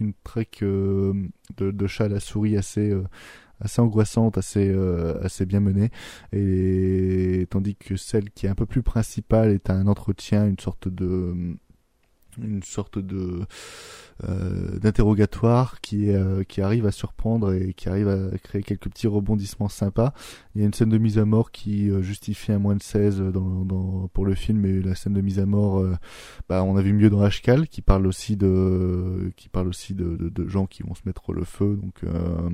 une 0.00 0.12
trek 0.24 0.48
euh, 0.62 1.12
de, 1.56 1.70
de 1.70 1.86
chat 1.86 2.04
à 2.04 2.08
la 2.08 2.20
souris 2.20 2.56
assez, 2.56 2.90
euh, 2.90 3.04
assez 3.60 3.80
angoissante, 3.80 4.38
assez, 4.38 4.68
euh, 4.68 5.22
assez 5.22 5.46
bien 5.46 5.60
menée. 5.60 5.90
Et 6.32 7.46
tandis 7.50 7.76
que 7.76 7.96
celle 7.96 8.30
qui 8.30 8.46
est 8.46 8.48
un 8.48 8.54
peu 8.54 8.66
plus 8.66 8.82
principale 8.82 9.50
est 9.50 9.70
un 9.70 9.86
entretien, 9.86 10.46
une 10.46 10.58
sorte 10.58 10.88
de 10.88 11.56
une 12.42 12.62
sorte 12.62 12.98
de 12.98 13.42
euh, 14.22 14.78
d'interrogatoire 14.78 15.80
qui 15.80 16.10
euh, 16.10 16.44
qui 16.44 16.60
arrive 16.60 16.86
à 16.86 16.92
surprendre 16.92 17.52
et 17.52 17.74
qui 17.74 17.88
arrive 17.88 18.08
à 18.08 18.38
créer 18.38 18.62
quelques 18.62 18.88
petits 18.88 19.06
rebondissements 19.06 19.68
sympas. 19.68 20.12
Il 20.54 20.60
y 20.60 20.64
a 20.64 20.66
une 20.66 20.74
scène 20.74 20.88
de 20.88 20.98
mise 20.98 21.18
à 21.18 21.24
mort 21.24 21.50
qui 21.50 21.90
euh, 21.90 22.02
justifie 22.02 22.52
un 22.52 22.58
moins 22.58 22.76
de 22.76 22.82
16 22.82 23.20
dans, 23.32 23.64
dans, 23.64 24.08
pour 24.08 24.24
le 24.24 24.34
film 24.34 24.64
et 24.66 24.80
la 24.80 24.94
scène 24.94 25.14
de 25.14 25.20
mise 25.20 25.38
à 25.38 25.46
mort, 25.46 25.78
euh, 25.78 25.94
bah, 26.48 26.62
on 26.62 26.76
a 26.76 26.82
vu 26.82 26.92
mieux 26.92 27.10
dans 27.10 27.22
Ashkal 27.22 27.68
qui 27.68 27.82
parle 27.82 28.06
aussi 28.06 28.36
de 28.36 29.32
qui 29.36 29.48
parle 29.48 29.68
aussi 29.68 29.94
de, 29.94 30.16
de, 30.16 30.28
de 30.28 30.48
gens 30.48 30.66
qui 30.66 30.82
vont 30.82 30.94
se 30.94 31.02
mettre 31.06 31.32
le 31.32 31.44
feu. 31.44 31.78
Donc 31.80 32.04
euh, 32.04 32.50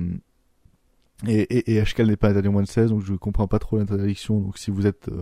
et, 1.27 1.41
et, 1.41 1.77
et 1.77 2.03
n'est 2.03 2.15
pas 2.15 2.29
interdit 2.29 2.47
au 2.47 2.51
moins 2.51 2.63
de 2.63 2.67
16, 2.67 2.91
donc 2.91 3.03
je 3.03 3.13
comprends 3.13 3.47
pas 3.47 3.59
trop 3.59 3.77
l'interdiction. 3.77 4.39
Donc 4.39 4.57
si 4.57 4.71
vous 4.71 4.87
êtes 4.87 5.07
euh, 5.09 5.21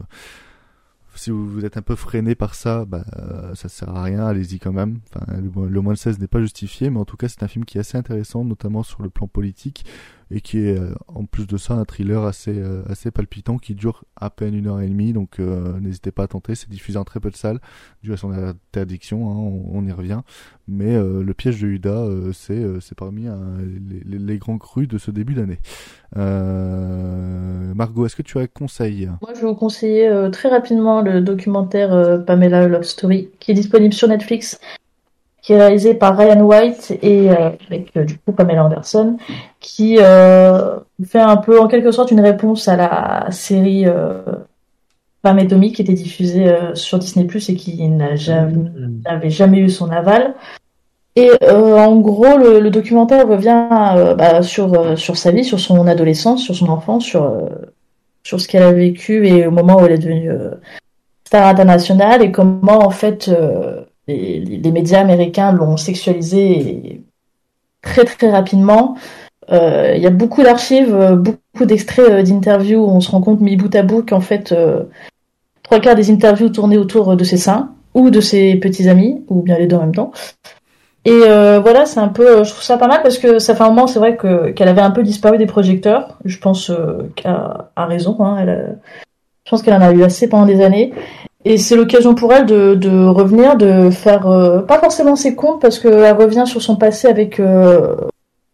si 1.16 1.32
vous, 1.32 1.66
êtes 1.66 1.76
un 1.76 1.82
peu 1.82 1.96
freiné 1.96 2.36
par 2.36 2.56
ça, 2.56 2.86
bah, 2.86 3.04
euh, 3.18 3.54
ça 3.56 3.68
sert 3.68 3.90
à 3.90 4.04
rien, 4.04 4.26
allez-y 4.26 4.60
quand 4.60 4.72
même. 4.72 5.00
Enfin, 5.14 5.26
le, 5.38 5.68
le 5.68 5.82
moins 5.82 5.94
de 5.94 5.98
16 5.98 6.20
n'est 6.20 6.28
pas 6.28 6.40
justifié, 6.40 6.90
mais 6.90 7.00
en 7.00 7.06
tout 7.06 7.18
cas, 7.18 7.28
c'est 7.28 7.44
un 7.44 7.48
film 7.48 7.66
qui 7.66 7.78
est 7.78 7.82
assez 7.82 7.98
intéressant, 7.98 8.46
notamment 8.46 8.84
sur 8.84 9.02
le 9.02 9.10
plan 9.10 9.28
politique, 9.28 9.86
et 10.32 10.42
qui 10.42 10.60
est, 10.60 10.78
euh, 10.78 10.94
en 11.08 11.26
plus 11.26 11.48
de 11.48 11.58
ça, 11.58 11.74
un 11.74 11.86
thriller 11.86 12.24
assez, 12.24 12.54
euh, 12.58 12.84
assez 12.88 13.12
palpitant, 13.12 13.58
qui 13.58 13.74
dure 13.74 14.04
à 14.16 14.30
peine 14.30 14.54
une 14.54 14.68
heure 14.68 14.82
et 14.82 14.88
demie, 14.88 15.12
donc 15.14 15.40
euh, 15.40 15.80
n'hésitez 15.80 16.12
pas 16.12 16.24
à 16.24 16.28
tenter, 16.28 16.56
c'est 16.56 16.70
diffusé 16.70 16.98
en 17.00 17.04
très 17.04 17.20
peu 17.20 17.30
de 17.32 17.36
salles, 17.36 17.60
dû 18.04 18.14
à 18.14 18.18
son 18.18 18.32
interdiction, 18.32 19.30
hein, 19.30 19.36
on, 19.36 19.80
on 19.80 19.86
y 19.86 19.92
revient. 19.92 20.22
Mais 20.68 20.96
euh, 20.96 21.24
le 21.24 21.34
piège 21.34 21.60
de 21.62 21.68
Huda, 21.68 21.90
euh, 21.90 22.32
c'est 22.32 22.54
euh, 22.54 22.80
c'est 22.80 22.96
parmi 22.96 23.24
les, 24.06 24.20
les- 24.20 24.38
grands 24.38 24.60
crus 24.60 24.88
de 24.88 24.98
ce 25.00 25.10
début 25.12 25.34
d'année. 25.34 25.60
Margot, 26.16 28.06
est-ce 28.06 28.16
que 28.16 28.22
tu 28.22 28.38
as 28.38 28.42
un 28.42 28.48
conseil? 28.48 29.10
Moi, 29.22 29.32
je 29.36 29.42
vais 29.42 29.48
vous 29.48 29.56
conseiller 29.56 30.30
très 30.32 30.50
rapidement 30.50 31.02
le 31.02 31.22
documentaire 31.22 32.24
Pamela 32.26 32.68
Love 32.68 32.84
Story, 32.84 33.30
qui 33.40 33.52
est 33.52 33.56
disponible 33.56 33.94
sur 33.94 34.08
Netflix, 34.08 34.60
qui 35.50 35.54
est 35.54 35.58
réalisé 35.58 35.96
par 35.96 36.16
Ryan 36.16 36.42
White 36.42 37.00
et 37.02 37.32
euh, 37.32 37.50
avec 37.68 37.98
euh, 37.98 38.04
du 38.04 38.20
coup 38.20 38.34
Pamela 38.34 38.64
Anderson, 38.66 39.18
qui 39.60 39.98
euh, 40.00 40.78
fait 41.04 41.20
un 41.20 41.38
peu 41.38 41.60
en 41.60 41.68
quelque 41.68 41.92
sorte 41.92 42.12
une 42.12 42.20
réponse 42.20 42.68
à 42.68 42.76
la 42.76 43.32
série 43.32 43.88
Femme 45.24 45.40
et 45.40 45.48
Tommy 45.48 45.72
qui 45.72 45.82
était 45.82 45.94
diffusée 45.94 46.56
sur 46.76 47.00
Disney 47.00 47.26
Plus 47.26 47.50
et 47.50 47.56
qui 47.56 47.82
jamais, 48.14 48.70
n'avait 49.04 49.32
jamais 49.32 49.58
eu 49.58 49.70
son 49.72 49.90
aval. 49.90 50.36
Et 51.16 51.32
en 51.50 51.96
gros, 51.96 52.38
le, 52.38 52.60
le 52.60 52.70
documentaire 52.70 53.28
revient 53.28 53.66
bah, 54.20 54.44
sur, 54.44 55.00
sur 55.00 55.18
sa 55.18 55.32
vie, 55.32 55.44
sur 55.44 55.60
son 55.60 55.88
adolescence, 55.88 56.44
sur 56.44 56.54
son 56.54 56.70
enfance, 56.70 57.04
sur, 57.04 57.50
sur 58.22 58.40
ce 58.40 58.48
qu'elle 58.48 58.62
a 58.62 58.72
vécu 58.72 59.28
et 59.28 59.48
au 59.48 59.52
moment 59.52 59.82
où 59.82 59.86
elle 59.88 59.94
est 59.94 59.98
devenue 59.98 60.30
star 61.30 61.48
internationale 61.48 62.24
et 62.24 62.32
comment 62.32 62.80
en 62.80 62.90
fait 62.90 63.28
euh, 63.28 63.82
les, 64.10 64.72
médias 64.72 65.00
américains 65.00 65.52
l'ont 65.52 65.78
sexualisée 65.78 66.60
et 66.60 67.02
très 67.82 68.06
très 68.06 68.30
rapidement. 68.30 68.96
Euh, 69.52 69.94
Il 69.96 70.02
y 70.02 70.08
a 70.08 70.12
beaucoup 70.12 70.44
d'archives, 70.44 70.94
euh, 70.94 71.16
beaucoup 71.16 71.66
d'extraits 71.66 72.10
euh, 72.10 72.24
d'interviews 72.24 72.84
où 72.84 72.90
on 72.90 73.02
se 73.02 73.10
rend 73.10 73.22
compte 73.22 73.42
mis 73.42 73.56
bout 73.56 73.74
à 73.76 73.82
bout 73.82 74.04
qu'en 74.04 74.22
fait 74.22 74.54
trois 75.64 75.80
quarts 75.80 75.96
des 75.96 76.12
interviews 76.12 76.50
tournaient 76.50 76.78
autour 76.78 77.16
de 77.16 77.24
ses 77.24 77.38
seins 77.38 77.72
ou 77.94 78.10
de 78.10 78.22
ses 78.22 78.56
petits 78.56 78.88
amis, 78.90 79.24
ou 79.28 79.42
bien 79.42 79.58
les 79.58 79.68
deux 79.68 79.76
en 79.76 79.82
même 79.82 79.96
temps. 79.96 80.12
Et 81.06 81.22
voilà, 81.62 81.86
c'est 81.86 82.00
un 82.00 82.10
peu, 82.10 82.44
je 82.44 82.50
trouve 82.50 82.62
ça 82.62 82.78
pas 82.78 82.88
mal 82.88 83.02
parce 83.02 83.18
que 83.18 83.40
ça 83.40 83.56
fait 83.56 83.64
un 83.64 83.70
moment, 83.70 83.88
c'est 83.88 84.00
vrai 84.00 84.16
que 84.16 84.52
qu'elle 84.52 84.68
avait 84.68 84.82
un 84.82 84.92
peu 84.92 85.02
disparu 85.02 85.38
des 85.38 85.48
projecteurs. 85.48 86.20
Je 86.26 86.38
pense 86.38 86.72
qu'elle 87.16 87.32
a 87.32 87.86
raison. 87.86 88.18
Hein, 88.20 88.46
je 89.46 89.50
pense 89.50 89.64
qu'elle 89.64 89.74
en 89.74 89.82
a 89.82 89.92
eu 89.92 90.04
assez 90.04 90.30
pendant 90.30 90.46
des 90.46 90.62
années. 90.62 90.94
Et 91.46 91.58
c'est 91.58 91.76
l'occasion 91.76 92.16
pour 92.16 92.34
elle 92.34 92.46
de, 92.46 92.76
de 92.76 93.06
revenir, 93.06 93.56
de 93.56 93.90
faire 93.90 94.28
euh, 94.28 94.60
pas 94.62 94.80
forcément 94.80 95.16
ses 95.16 95.36
comptes 95.36 95.62
parce 95.62 95.80
qu'elle 95.80 96.12
revient 96.16 96.44
sur 96.46 96.62
son 96.62 96.76
passé 96.76 97.08
avec 97.08 97.40
euh, 97.40 97.96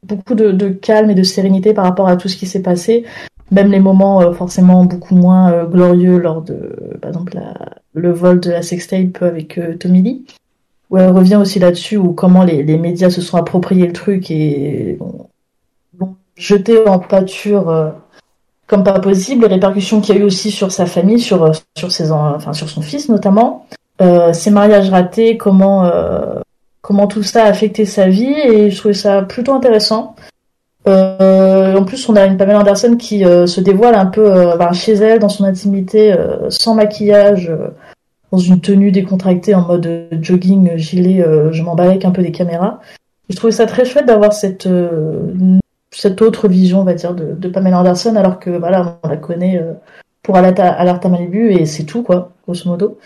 beaucoup 0.03 0.35
de, 0.35 0.51
de 0.51 0.69
calme 0.69 1.09
et 1.09 1.15
de 1.15 1.23
sérénité 1.23 1.73
par 1.73 1.85
rapport 1.85 2.07
à 2.07 2.15
tout 2.15 2.27
ce 2.27 2.37
qui 2.37 2.45
s'est 2.45 2.61
passé, 2.61 3.03
même 3.51 3.71
les 3.71 3.79
moments 3.79 4.21
euh, 4.21 4.33
forcément 4.33 4.85
beaucoup 4.85 5.15
moins 5.15 5.51
euh, 5.51 5.65
glorieux 5.65 6.19
lors 6.19 6.43
de, 6.43 6.75
par 7.01 7.09
exemple, 7.09 7.33
la- 7.35 7.71
le 7.95 8.11
vol 8.11 8.39
de 8.39 8.51
la 8.51 8.61
sextape 8.61 9.21
avec 9.21 9.57
euh, 9.57 9.75
Tommy 9.77 10.03
Lee, 10.03 10.25
où 10.91 10.97
elle 10.99 11.09
revient 11.09 11.37
aussi 11.37 11.57
là-dessus, 11.57 11.97
où 11.97 12.13
comment 12.13 12.43
les, 12.43 12.61
les 12.61 12.77
médias 12.77 13.09
se 13.09 13.21
sont 13.21 13.37
appropriés 13.37 13.87
le 13.87 13.93
truc 13.93 14.29
et 14.29 14.99
l'ont 15.99 16.15
jeté 16.35 16.87
en 16.87 16.99
pâture 16.99 17.69
euh, 17.69 17.89
comme 18.67 18.83
pas 18.83 18.99
possible, 18.99 19.43
les 19.45 19.53
répercussions 19.53 20.01
qu'il 20.01 20.15
y 20.15 20.17
a 20.17 20.21
eu 20.21 20.25
aussi 20.25 20.49
sur 20.51 20.71
sa 20.71 20.85
famille, 20.85 21.19
sur, 21.19 21.43
euh, 21.43 21.51
sur, 21.77 21.91
ses, 21.91 22.11
en- 22.11 22.35
enfin, 22.35 22.53
sur 22.53 22.69
son 22.69 22.81
fils 22.81 23.09
notamment, 23.09 23.67
euh, 24.01 24.33
ses 24.33 24.49
mariages 24.51 24.89
ratés, 24.89 25.37
comment, 25.37 25.85
euh, 25.85 26.39
comment 26.81 27.07
tout 27.07 27.23
ça 27.23 27.43
a 27.43 27.47
affecté 27.47 27.85
sa 27.85 28.07
vie, 28.07 28.33
et 28.33 28.71
je 28.71 28.77
trouvais 28.77 28.93
ça 28.93 29.21
plutôt 29.21 29.53
intéressant. 29.53 30.15
Euh, 30.87 31.75
en 31.75 31.83
plus, 31.83 32.07
on 32.09 32.15
a 32.15 32.25
une 32.25 32.37
Pamela 32.37 32.59
Anderson 32.59 32.95
qui 32.97 33.25
euh, 33.25 33.47
se 33.47 33.59
dévoile 33.59 33.95
un 33.95 34.05
peu 34.05 34.31
euh, 34.31 34.55
ben, 34.55 34.71
chez 34.73 34.93
elle, 34.93 35.19
dans 35.19 35.29
son 35.29 35.43
intimité, 35.43 36.15
sans 36.49 36.75
maquillage, 36.75 37.51
dans 38.31 38.37
une 38.37 38.59
tenue 38.61 38.91
décontractée, 38.91 39.55
en 39.55 39.61
mode 39.61 40.09
jogging, 40.21 40.75
gilet, 40.77 41.25
je 41.51 41.61
m'en 41.63 41.75
balèque 41.75 42.05
un 42.05 42.11
peu 42.11 42.21
des 42.21 42.31
caméras. 42.31 42.79
Je 43.29 43.35
trouvais 43.35 43.51
ça 43.53 43.65
très 43.65 43.85
chouette 43.85 44.05
d'avoir 44.05 44.33
cette, 44.33 44.67
cette 45.95 46.21
autre 46.21 46.47
vision, 46.47 46.81
on 46.81 46.83
va 46.83 46.93
dire, 46.93 47.13
de, 47.13 47.33
de 47.33 47.47
Pamela 47.47 47.79
Anderson, 47.79 48.15
alors 48.15 48.39
que 48.39 48.49
voilà, 48.49 48.99
on 49.03 49.07
la 49.07 49.17
connaît 49.17 49.59
euh, 49.61 49.73
pour 50.23 50.35
Alerta, 50.35 50.67
Alerta 50.71 51.09
Malibu 51.09 51.51
et 51.51 51.65
c'est 51.65 51.83
tout, 51.83 52.03
quoi, 52.03 52.31
grosso 52.45 52.69
modo. 52.69 52.97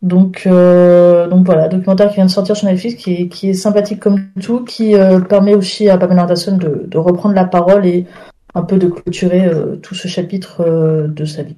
Donc, 0.00 0.44
euh, 0.46 1.26
donc 1.26 1.44
voilà, 1.44 1.66
documentaire 1.66 2.08
qui 2.08 2.16
vient 2.16 2.26
de 2.26 2.30
sortir 2.30 2.56
sur 2.56 2.68
Netflix, 2.68 2.94
qui 2.94 3.14
est, 3.14 3.28
qui 3.28 3.50
est 3.50 3.54
sympathique 3.54 3.98
comme 3.98 4.20
tout, 4.40 4.64
qui 4.64 4.94
euh, 4.94 5.18
permet 5.18 5.54
aussi 5.54 5.88
à 5.88 5.98
Pamela 5.98 6.22
Anderson 6.22 6.56
de, 6.56 6.84
de 6.86 6.98
reprendre 6.98 7.34
la 7.34 7.44
parole 7.44 7.84
et 7.84 8.06
un 8.54 8.62
peu 8.62 8.78
de 8.78 8.86
clôturer 8.88 9.46
euh, 9.46 9.76
tout 9.76 9.94
ce 9.94 10.06
chapitre 10.06 11.08
de 11.08 11.24
sa 11.24 11.42
vie. 11.42 11.56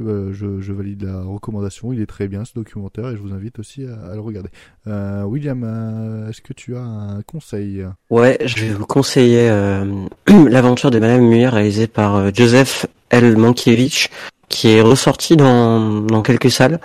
Euh, 0.00 0.32
je, 0.32 0.60
je 0.60 0.72
valide 0.72 1.04
la 1.04 1.22
recommandation, 1.22 1.92
il 1.92 2.00
est 2.00 2.06
très 2.06 2.28
bien 2.28 2.44
ce 2.44 2.52
documentaire 2.54 3.08
et 3.08 3.16
je 3.16 3.20
vous 3.20 3.32
invite 3.32 3.58
aussi 3.58 3.84
à, 3.84 4.12
à 4.12 4.14
le 4.14 4.20
regarder. 4.20 4.50
Euh, 4.86 5.24
William, 5.24 5.62
euh, 5.64 6.28
est-ce 6.28 6.40
que 6.40 6.52
tu 6.52 6.76
as 6.76 6.82
un 6.82 7.22
conseil 7.22 7.84
Ouais, 8.10 8.38
je 8.44 8.64
vais 8.64 8.68
vous 8.72 8.86
conseiller 8.86 9.48
euh, 9.50 9.84
l'aventure 10.48 10.90
de 10.90 10.98
Madame 11.00 11.22
Muir 11.22 11.52
réalisée 11.52 11.88
par 11.88 12.16
euh, 12.16 12.30
Joseph 12.32 12.86
L. 13.10 13.36
Mankiewicz, 13.36 14.08
qui 14.48 14.68
est 14.68 14.82
ressorti 14.82 15.36
dans, 15.36 16.00
dans 16.02 16.22
quelques 16.22 16.50
salles. 16.50 16.78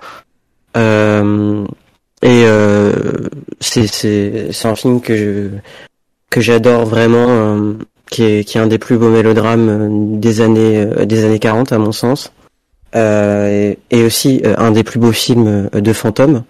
Euh, 0.75 1.66
et 2.24 2.45
c'est 3.59 4.66
un 4.66 4.75
film 4.75 5.01
que 5.01 5.16
je 5.16 5.50
que 6.30 6.42
j'adore 6.42 6.85
vraiment, 6.85 7.75
qui 8.09 8.24
est 8.24 8.43
qui 8.43 8.58
est 8.58 8.61
un 8.61 8.66
des 8.66 8.80
plus 8.80 8.98
beaux 8.98 9.09
mélodrames 9.11 10.19
des 10.19 10.42
années 10.42 10.88
des 11.06 11.25
années 11.25 11.38
40 11.38 11.74
à 11.74 11.77
mon 11.77 11.92
sens, 11.92 12.32
et, 12.93 13.80
et 13.91 14.03
aussi 14.03 14.41
euh, 14.45 14.55
un 14.57 14.72
des 14.72 14.83
plus 14.83 14.99
beaux 14.99 15.11
films 15.11 15.69
euh, 15.73 15.81
de 15.81 15.93
fantômes. 15.93 16.43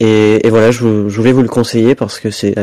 Et, 0.00 0.46
et 0.46 0.50
voilà, 0.50 0.70
je, 0.70 1.08
je 1.08 1.16
voulais 1.16 1.32
vous 1.32 1.42
le 1.42 1.48
conseiller 1.48 1.94
parce 1.94 2.18
que 2.18 2.30
c'est 2.30 2.54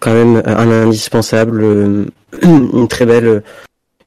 quand 0.00 0.12
même 0.12 0.42
un 0.44 0.70
indispensable, 0.70 1.62
euh, 1.62 2.04
une 2.42 2.88
très 2.88 3.06
belle, 3.06 3.42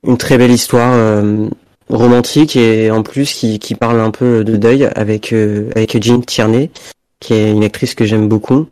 une 0.05 0.17
très 0.17 0.37
belle 0.37 0.51
histoire 0.51 0.93
euh, 0.93 1.47
romantique 1.89 2.55
et 2.55 2.91
en 2.91 3.03
plus 3.03 3.33
qui, 3.33 3.59
qui 3.59 3.75
parle 3.75 3.99
un 3.99 4.11
peu 4.11 4.43
de 4.43 4.55
deuil 4.55 4.89
avec 4.95 5.33
euh, 5.33 5.69
avec 5.75 6.01
Jean 6.01 6.21
Tierney, 6.21 6.71
qui 7.19 7.33
est 7.33 7.51
une 7.51 7.63
actrice 7.63 7.95
que 7.95 8.05
j'aime 8.05 8.27
beaucoup. 8.27 8.67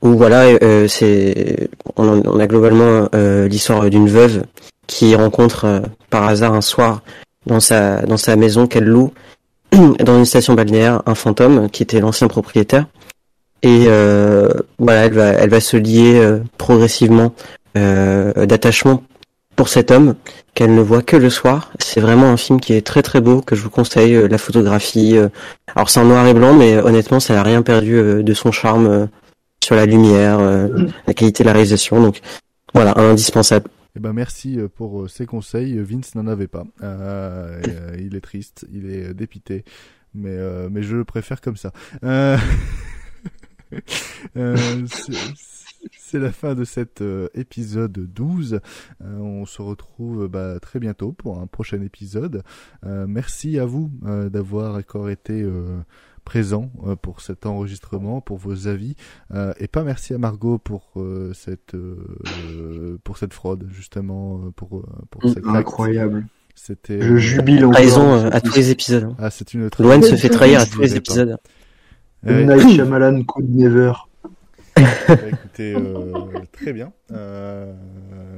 Où 0.00 0.16
voilà, 0.16 0.46
euh, 0.62 0.88
c'est 0.88 1.68
on, 1.96 2.22
on 2.26 2.40
a 2.40 2.46
globalement 2.46 3.08
euh, 3.14 3.46
l'histoire 3.46 3.88
d'une 3.88 4.08
veuve 4.08 4.44
qui 4.88 5.14
rencontre 5.14 5.64
euh, 5.64 5.80
par 6.10 6.24
hasard 6.26 6.54
un 6.54 6.60
soir 6.60 7.02
dans 7.46 7.60
sa 7.60 8.02
dans 8.02 8.16
sa 8.16 8.36
maison 8.36 8.66
qu'elle 8.66 8.84
loue 8.84 9.12
dans 9.72 10.18
une 10.18 10.24
station 10.24 10.54
balnéaire 10.54 11.02
un 11.06 11.14
fantôme 11.14 11.70
qui 11.70 11.82
était 11.82 12.00
l'ancien 12.00 12.28
propriétaire. 12.28 12.86
Et 13.62 13.84
euh, 13.86 14.48
voilà 14.78 15.06
elle 15.06 15.14
va 15.14 15.26
elle 15.26 15.50
va 15.50 15.60
se 15.60 15.76
lier 15.76 16.18
euh, 16.20 16.40
progressivement 16.58 17.34
euh, 17.76 18.46
d'attachement 18.46 19.02
pour 19.54 19.68
cet 19.68 19.90
homme 19.90 20.14
qu'elle 20.54 20.74
ne 20.74 20.80
voit 20.80 21.02
que 21.02 21.16
le 21.16 21.30
soir. 21.30 21.70
C'est 21.78 22.00
vraiment 22.00 22.26
un 22.26 22.36
film 22.36 22.60
qui 22.60 22.72
est 22.72 22.86
très 22.86 23.02
très 23.02 23.20
beau 23.20 23.40
que 23.40 23.54
je 23.54 23.62
vous 23.62 23.70
conseille 23.70 24.28
la 24.28 24.38
photographie 24.38 25.16
alors 25.74 25.90
c'est 25.90 26.00
en 26.00 26.04
noir 26.04 26.26
et 26.26 26.34
blanc 26.34 26.54
mais 26.54 26.78
honnêtement 26.78 27.20
ça 27.20 27.34
n'a 27.34 27.42
rien 27.42 27.62
perdu 27.62 28.22
de 28.22 28.34
son 28.34 28.50
charme 28.50 29.08
sur 29.62 29.76
la 29.76 29.86
lumière 29.86 30.40
la 31.06 31.14
qualité 31.14 31.44
de 31.44 31.48
la 31.48 31.52
réalisation. 31.52 32.02
Donc 32.02 32.20
voilà 32.74 32.98
un 32.98 33.10
indispensable 33.10 33.68
Eh 33.94 34.00
ben 34.00 34.12
merci 34.12 34.58
euh, 34.58 34.68
pour 34.68 35.02
euh, 35.02 35.08
ces 35.08 35.26
conseils. 35.26 35.78
Vince 35.78 36.14
n'en 36.14 36.26
avait 36.26 36.48
pas. 36.48 36.64
Euh, 36.82 37.60
il 37.98 38.14
est 38.16 38.20
triste, 38.20 38.66
il 38.72 38.86
est 38.90 39.12
dépité, 39.14 39.64
mais 40.14 40.30
euh, 40.36 40.68
mais 40.70 40.82
je 40.82 40.96
le 40.96 41.04
préfère 41.04 41.40
comme 41.40 41.56
ça. 41.56 41.72
Euh... 42.04 42.36
c'est- 44.86 46.18
la 46.18 46.30
fin 46.30 46.54
de 46.54 46.64
cet 46.64 47.02
épisode 47.34 47.92
12. 47.92 48.60
Euh, 49.00 49.16
on 49.18 49.46
se 49.46 49.62
retrouve 49.62 50.28
bah, 50.28 50.60
très 50.60 50.78
bientôt 50.78 51.12
pour 51.12 51.38
un 51.40 51.46
prochain 51.46 51.80
épisode. 51.80 52.42
Euh, 52.84 53.06
merci 53.08 53.58
à 53.58 53.64
vous 53.64 53.90
euh, 54.04 54.28
d'avoir 54.28 54.76
encore 54.76 55.08
été 55.08 55.42
euh, 56.22 56.24
présent 56.24 56.70
euh, 56.86 56.96
pour 56.96 57.20
cet 57.20 57.46
enregistrement, 57.46 58.20
pour 58.20 58.38
vos 58.38 58.68
avis, 58.68 58.96
euh, 59.34 59.52
et 59.58 59.68
pas 59.68 59.82
merci 59.82 60.14
à 60.14 60.18
Margot 60.18 60.58
pour 60.58 60.90
euh, 60.96 61.32
cette 61.34 61.74
euh, 61.74 62.98
pour 63.04 63.18
cette 63.18 63.34
fraude 63.34 63.68
justement 63.70 64.40
pour 64.56 64.84
pour 65.10 65.24
Mm, 65.24 65.28
cet 65.28 65.38
acte. 65.38 65.46
incroyable. 65.56 66.26
C'était 66.54 67.00
Je 67.00 67.16
jubile. 67.16 67.66
Trahison 67.72 68.26
à 68.30 68.40
tous 68.40 68.54
les 68.54 68.70
épisodes. 68.70 69.04
hein. 69.04 69.16
Ah, 69.18 69.30
c'est 69.30 69.54
une 69.54 69.68
Loane 69.78 70.02
se 70.02 70.16
fait 70.16 70.28
trahir 70.28 70.60
à 70.60 70.66
tous 70.66 70.80
les 70.80 70.96
épisodes. 70.96 71.38
Euh. 72.26 72.44
Night 72.44 72.68
Shyamalan 72.76 73.24
Could 73.24 73.48
Never. 73.50 73.92
Bah, 74.76 74.84
écoutez, 75.30 75.74
euh, 75.74 76.04
très 76.52 76.72
bien. 76.72 76.92
Euh, 77.10 77.74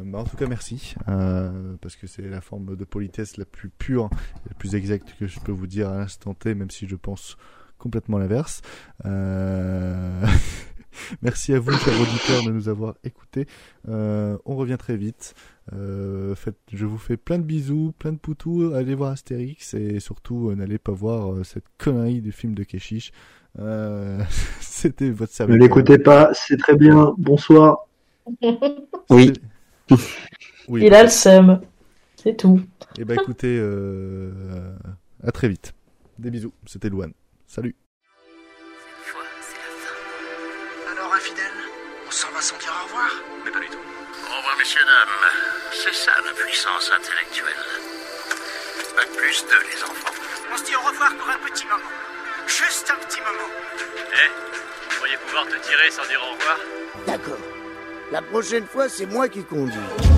bah, 0.05 0.19
en 0.21 0.25
tout 0.25 0.37
cas, 0.37 0.47
merci. 0.47 0.95
Euh, 1.09 1.75
parce 1.81 1.97
que 1.97 2.07
c'est 2.07 2.23
la 2.29 2.41
forme 2.41 2.77
de 2.77 2.85
politesse 2.85 3.37
la 3.37 3.45
plus 3.45 3.69
pure, 3.69 4.09
la 4.49 4.55
plus 4.55 4.75
exacte 4.75 5.15
que 5.19 5.27
je 5.27 5.39
peux 5.41 5.53
vous 5.53 5.67
dire 5.67 5.89
à 5.91 5.99
l'instant 5.99 6.35
T, 6.35 6.55
même 6.55 6.71
si 6.71 6.87
je 6.89 6.97
pense 6.97 7.37
complètement 7.85 8.17
l'inverse. 8.17 8.63
Euh... 9.05 10.25
merci 11.23 11.53
à 11.53 11.61
vous, 11.61 11.71
chers 11.73 12.01
auditeurs, 12.01 12.43
de 12.47 12.51
nous 12.51 12.71
avoir 12.71 12.95
écoutés. 13.05 13.47
Euh, 13.91 14.39
on 14.47 14.57
revient 14.57 14.79
très 14.79 14.97
vite. 14.97 15.35
Euh, 15.75 16.35
faites, 16.35 16.57
je 16.73 16.87
vous 16.87 16.97
fais 16.97 17.19
plein 17.19 17.39
de 17.39 17.45
bisous, 17.45 17.93
plein 17.99 18.13
de 18.13 18.17
poutous. 18.17 18.73
Allez 18.75 18.95
voir 18.95 19.13
Astérix 19.13 19.75
et 19.75 20.01
surtout, 20.01 20.49
euh, 20.49 20.55
n'allez 20.55 20.79
pas 20.79 20.93
voir 20.93 21.31
euh, 21.31 21.45
cette 21.45 21.67
connerie 21.77 22.23
du 22.23 22.33
film 22.33 22.55
de 22.55 22.65
Keshish. 22.65 23.13
Euh, 23.59 24.19
C'était 24.61 25.11
votre 25.11 25.33
Ne 25.33 25.37
serviteur. 25.37 25.63
l'écoutez 25.63 25.99
pas, 25.99 26.31
c'est 26.33 26.57
très 26.57 26.77
bien. 26.77 27.15
Bonsoir. 27.19 27.87
Oui. 29.11 29.31
Oui. 30.69 30.83
Il 30.87 30.95
a 30.95 31.03
le 31.03 31.11
seum. 31.11 31.61
C'est 32.17 32.39
tout. 32.39 32.59
Et 32.99 33.05
bah 33.05 33.13
écoutez, 33.13 33.59
euh, 33.61 34.73
à 35.23 35.31
très 35.31 35.49
vite. 35.49 35.75
Des 36.19 36.31
bisous. 36.31 36.55
C'était 36.65 36.89
Louane. 36.89 37.13
Salut. 37.55 37.77
Alors, 40.91 41.15
infidèle, 41.15 41.53
on 42.05 42.11
s'en 42.11 42.29
va 42.33 42.41
sans 42.41 42.59
dire 42.59 42.75
au 42.81 42.85
revoir 42.89 43.11
Mais 43.45 43.53
pas 43.53 43.61
du 43.61 43.69
tout. 43.69 43.79
Au 43.79 44.37
revoir, 44.39 44.57
messieurs, 44.59 44.81
dames. 44.85 45.31
C'est 45.71 45.95
ça 45.95 46.11
la 46.27 46.33
puissance 46.33 46.91
intellectuelle. 46.91 47.65
Bac 48.97 49.09
plus 49.17 49.45
2, 49.47 49.51
les 49.71 49.85
enfants. 49.85 50.15
On 50.53 50.57
se 50.57 50.65
dit 50.65 50.75
au 50.75 50.81
revoir 50.81 51.15
pour 51.15 51.29
un 51.29 51.39
petit 51.49 51.67
moment. 51.67 51.95
Juste 52.49 52.91
un 52.91 53.07
petit 53.07 53.21
moment. 53.21 53.51
Eh, 53.79 54.31
vous 54.91 54.97
pourriez 54.97 55.17
pouvoir 55.19 55.47
te 55.47 55.55
tirer 55.65 55.93
sans 55.93 56.07
dire 56.09 56.21
au 56.29 56.35
revoir 56.35 56.59
D'accord. 57.07 57.39
La 58.11 58.21
prochaine 58.21 58.67
fois, 58.67 58.89
c'est 58.89 59.07
moi 59.07 59.29
qui 59.29 59.45
conduis. 59.45 60.14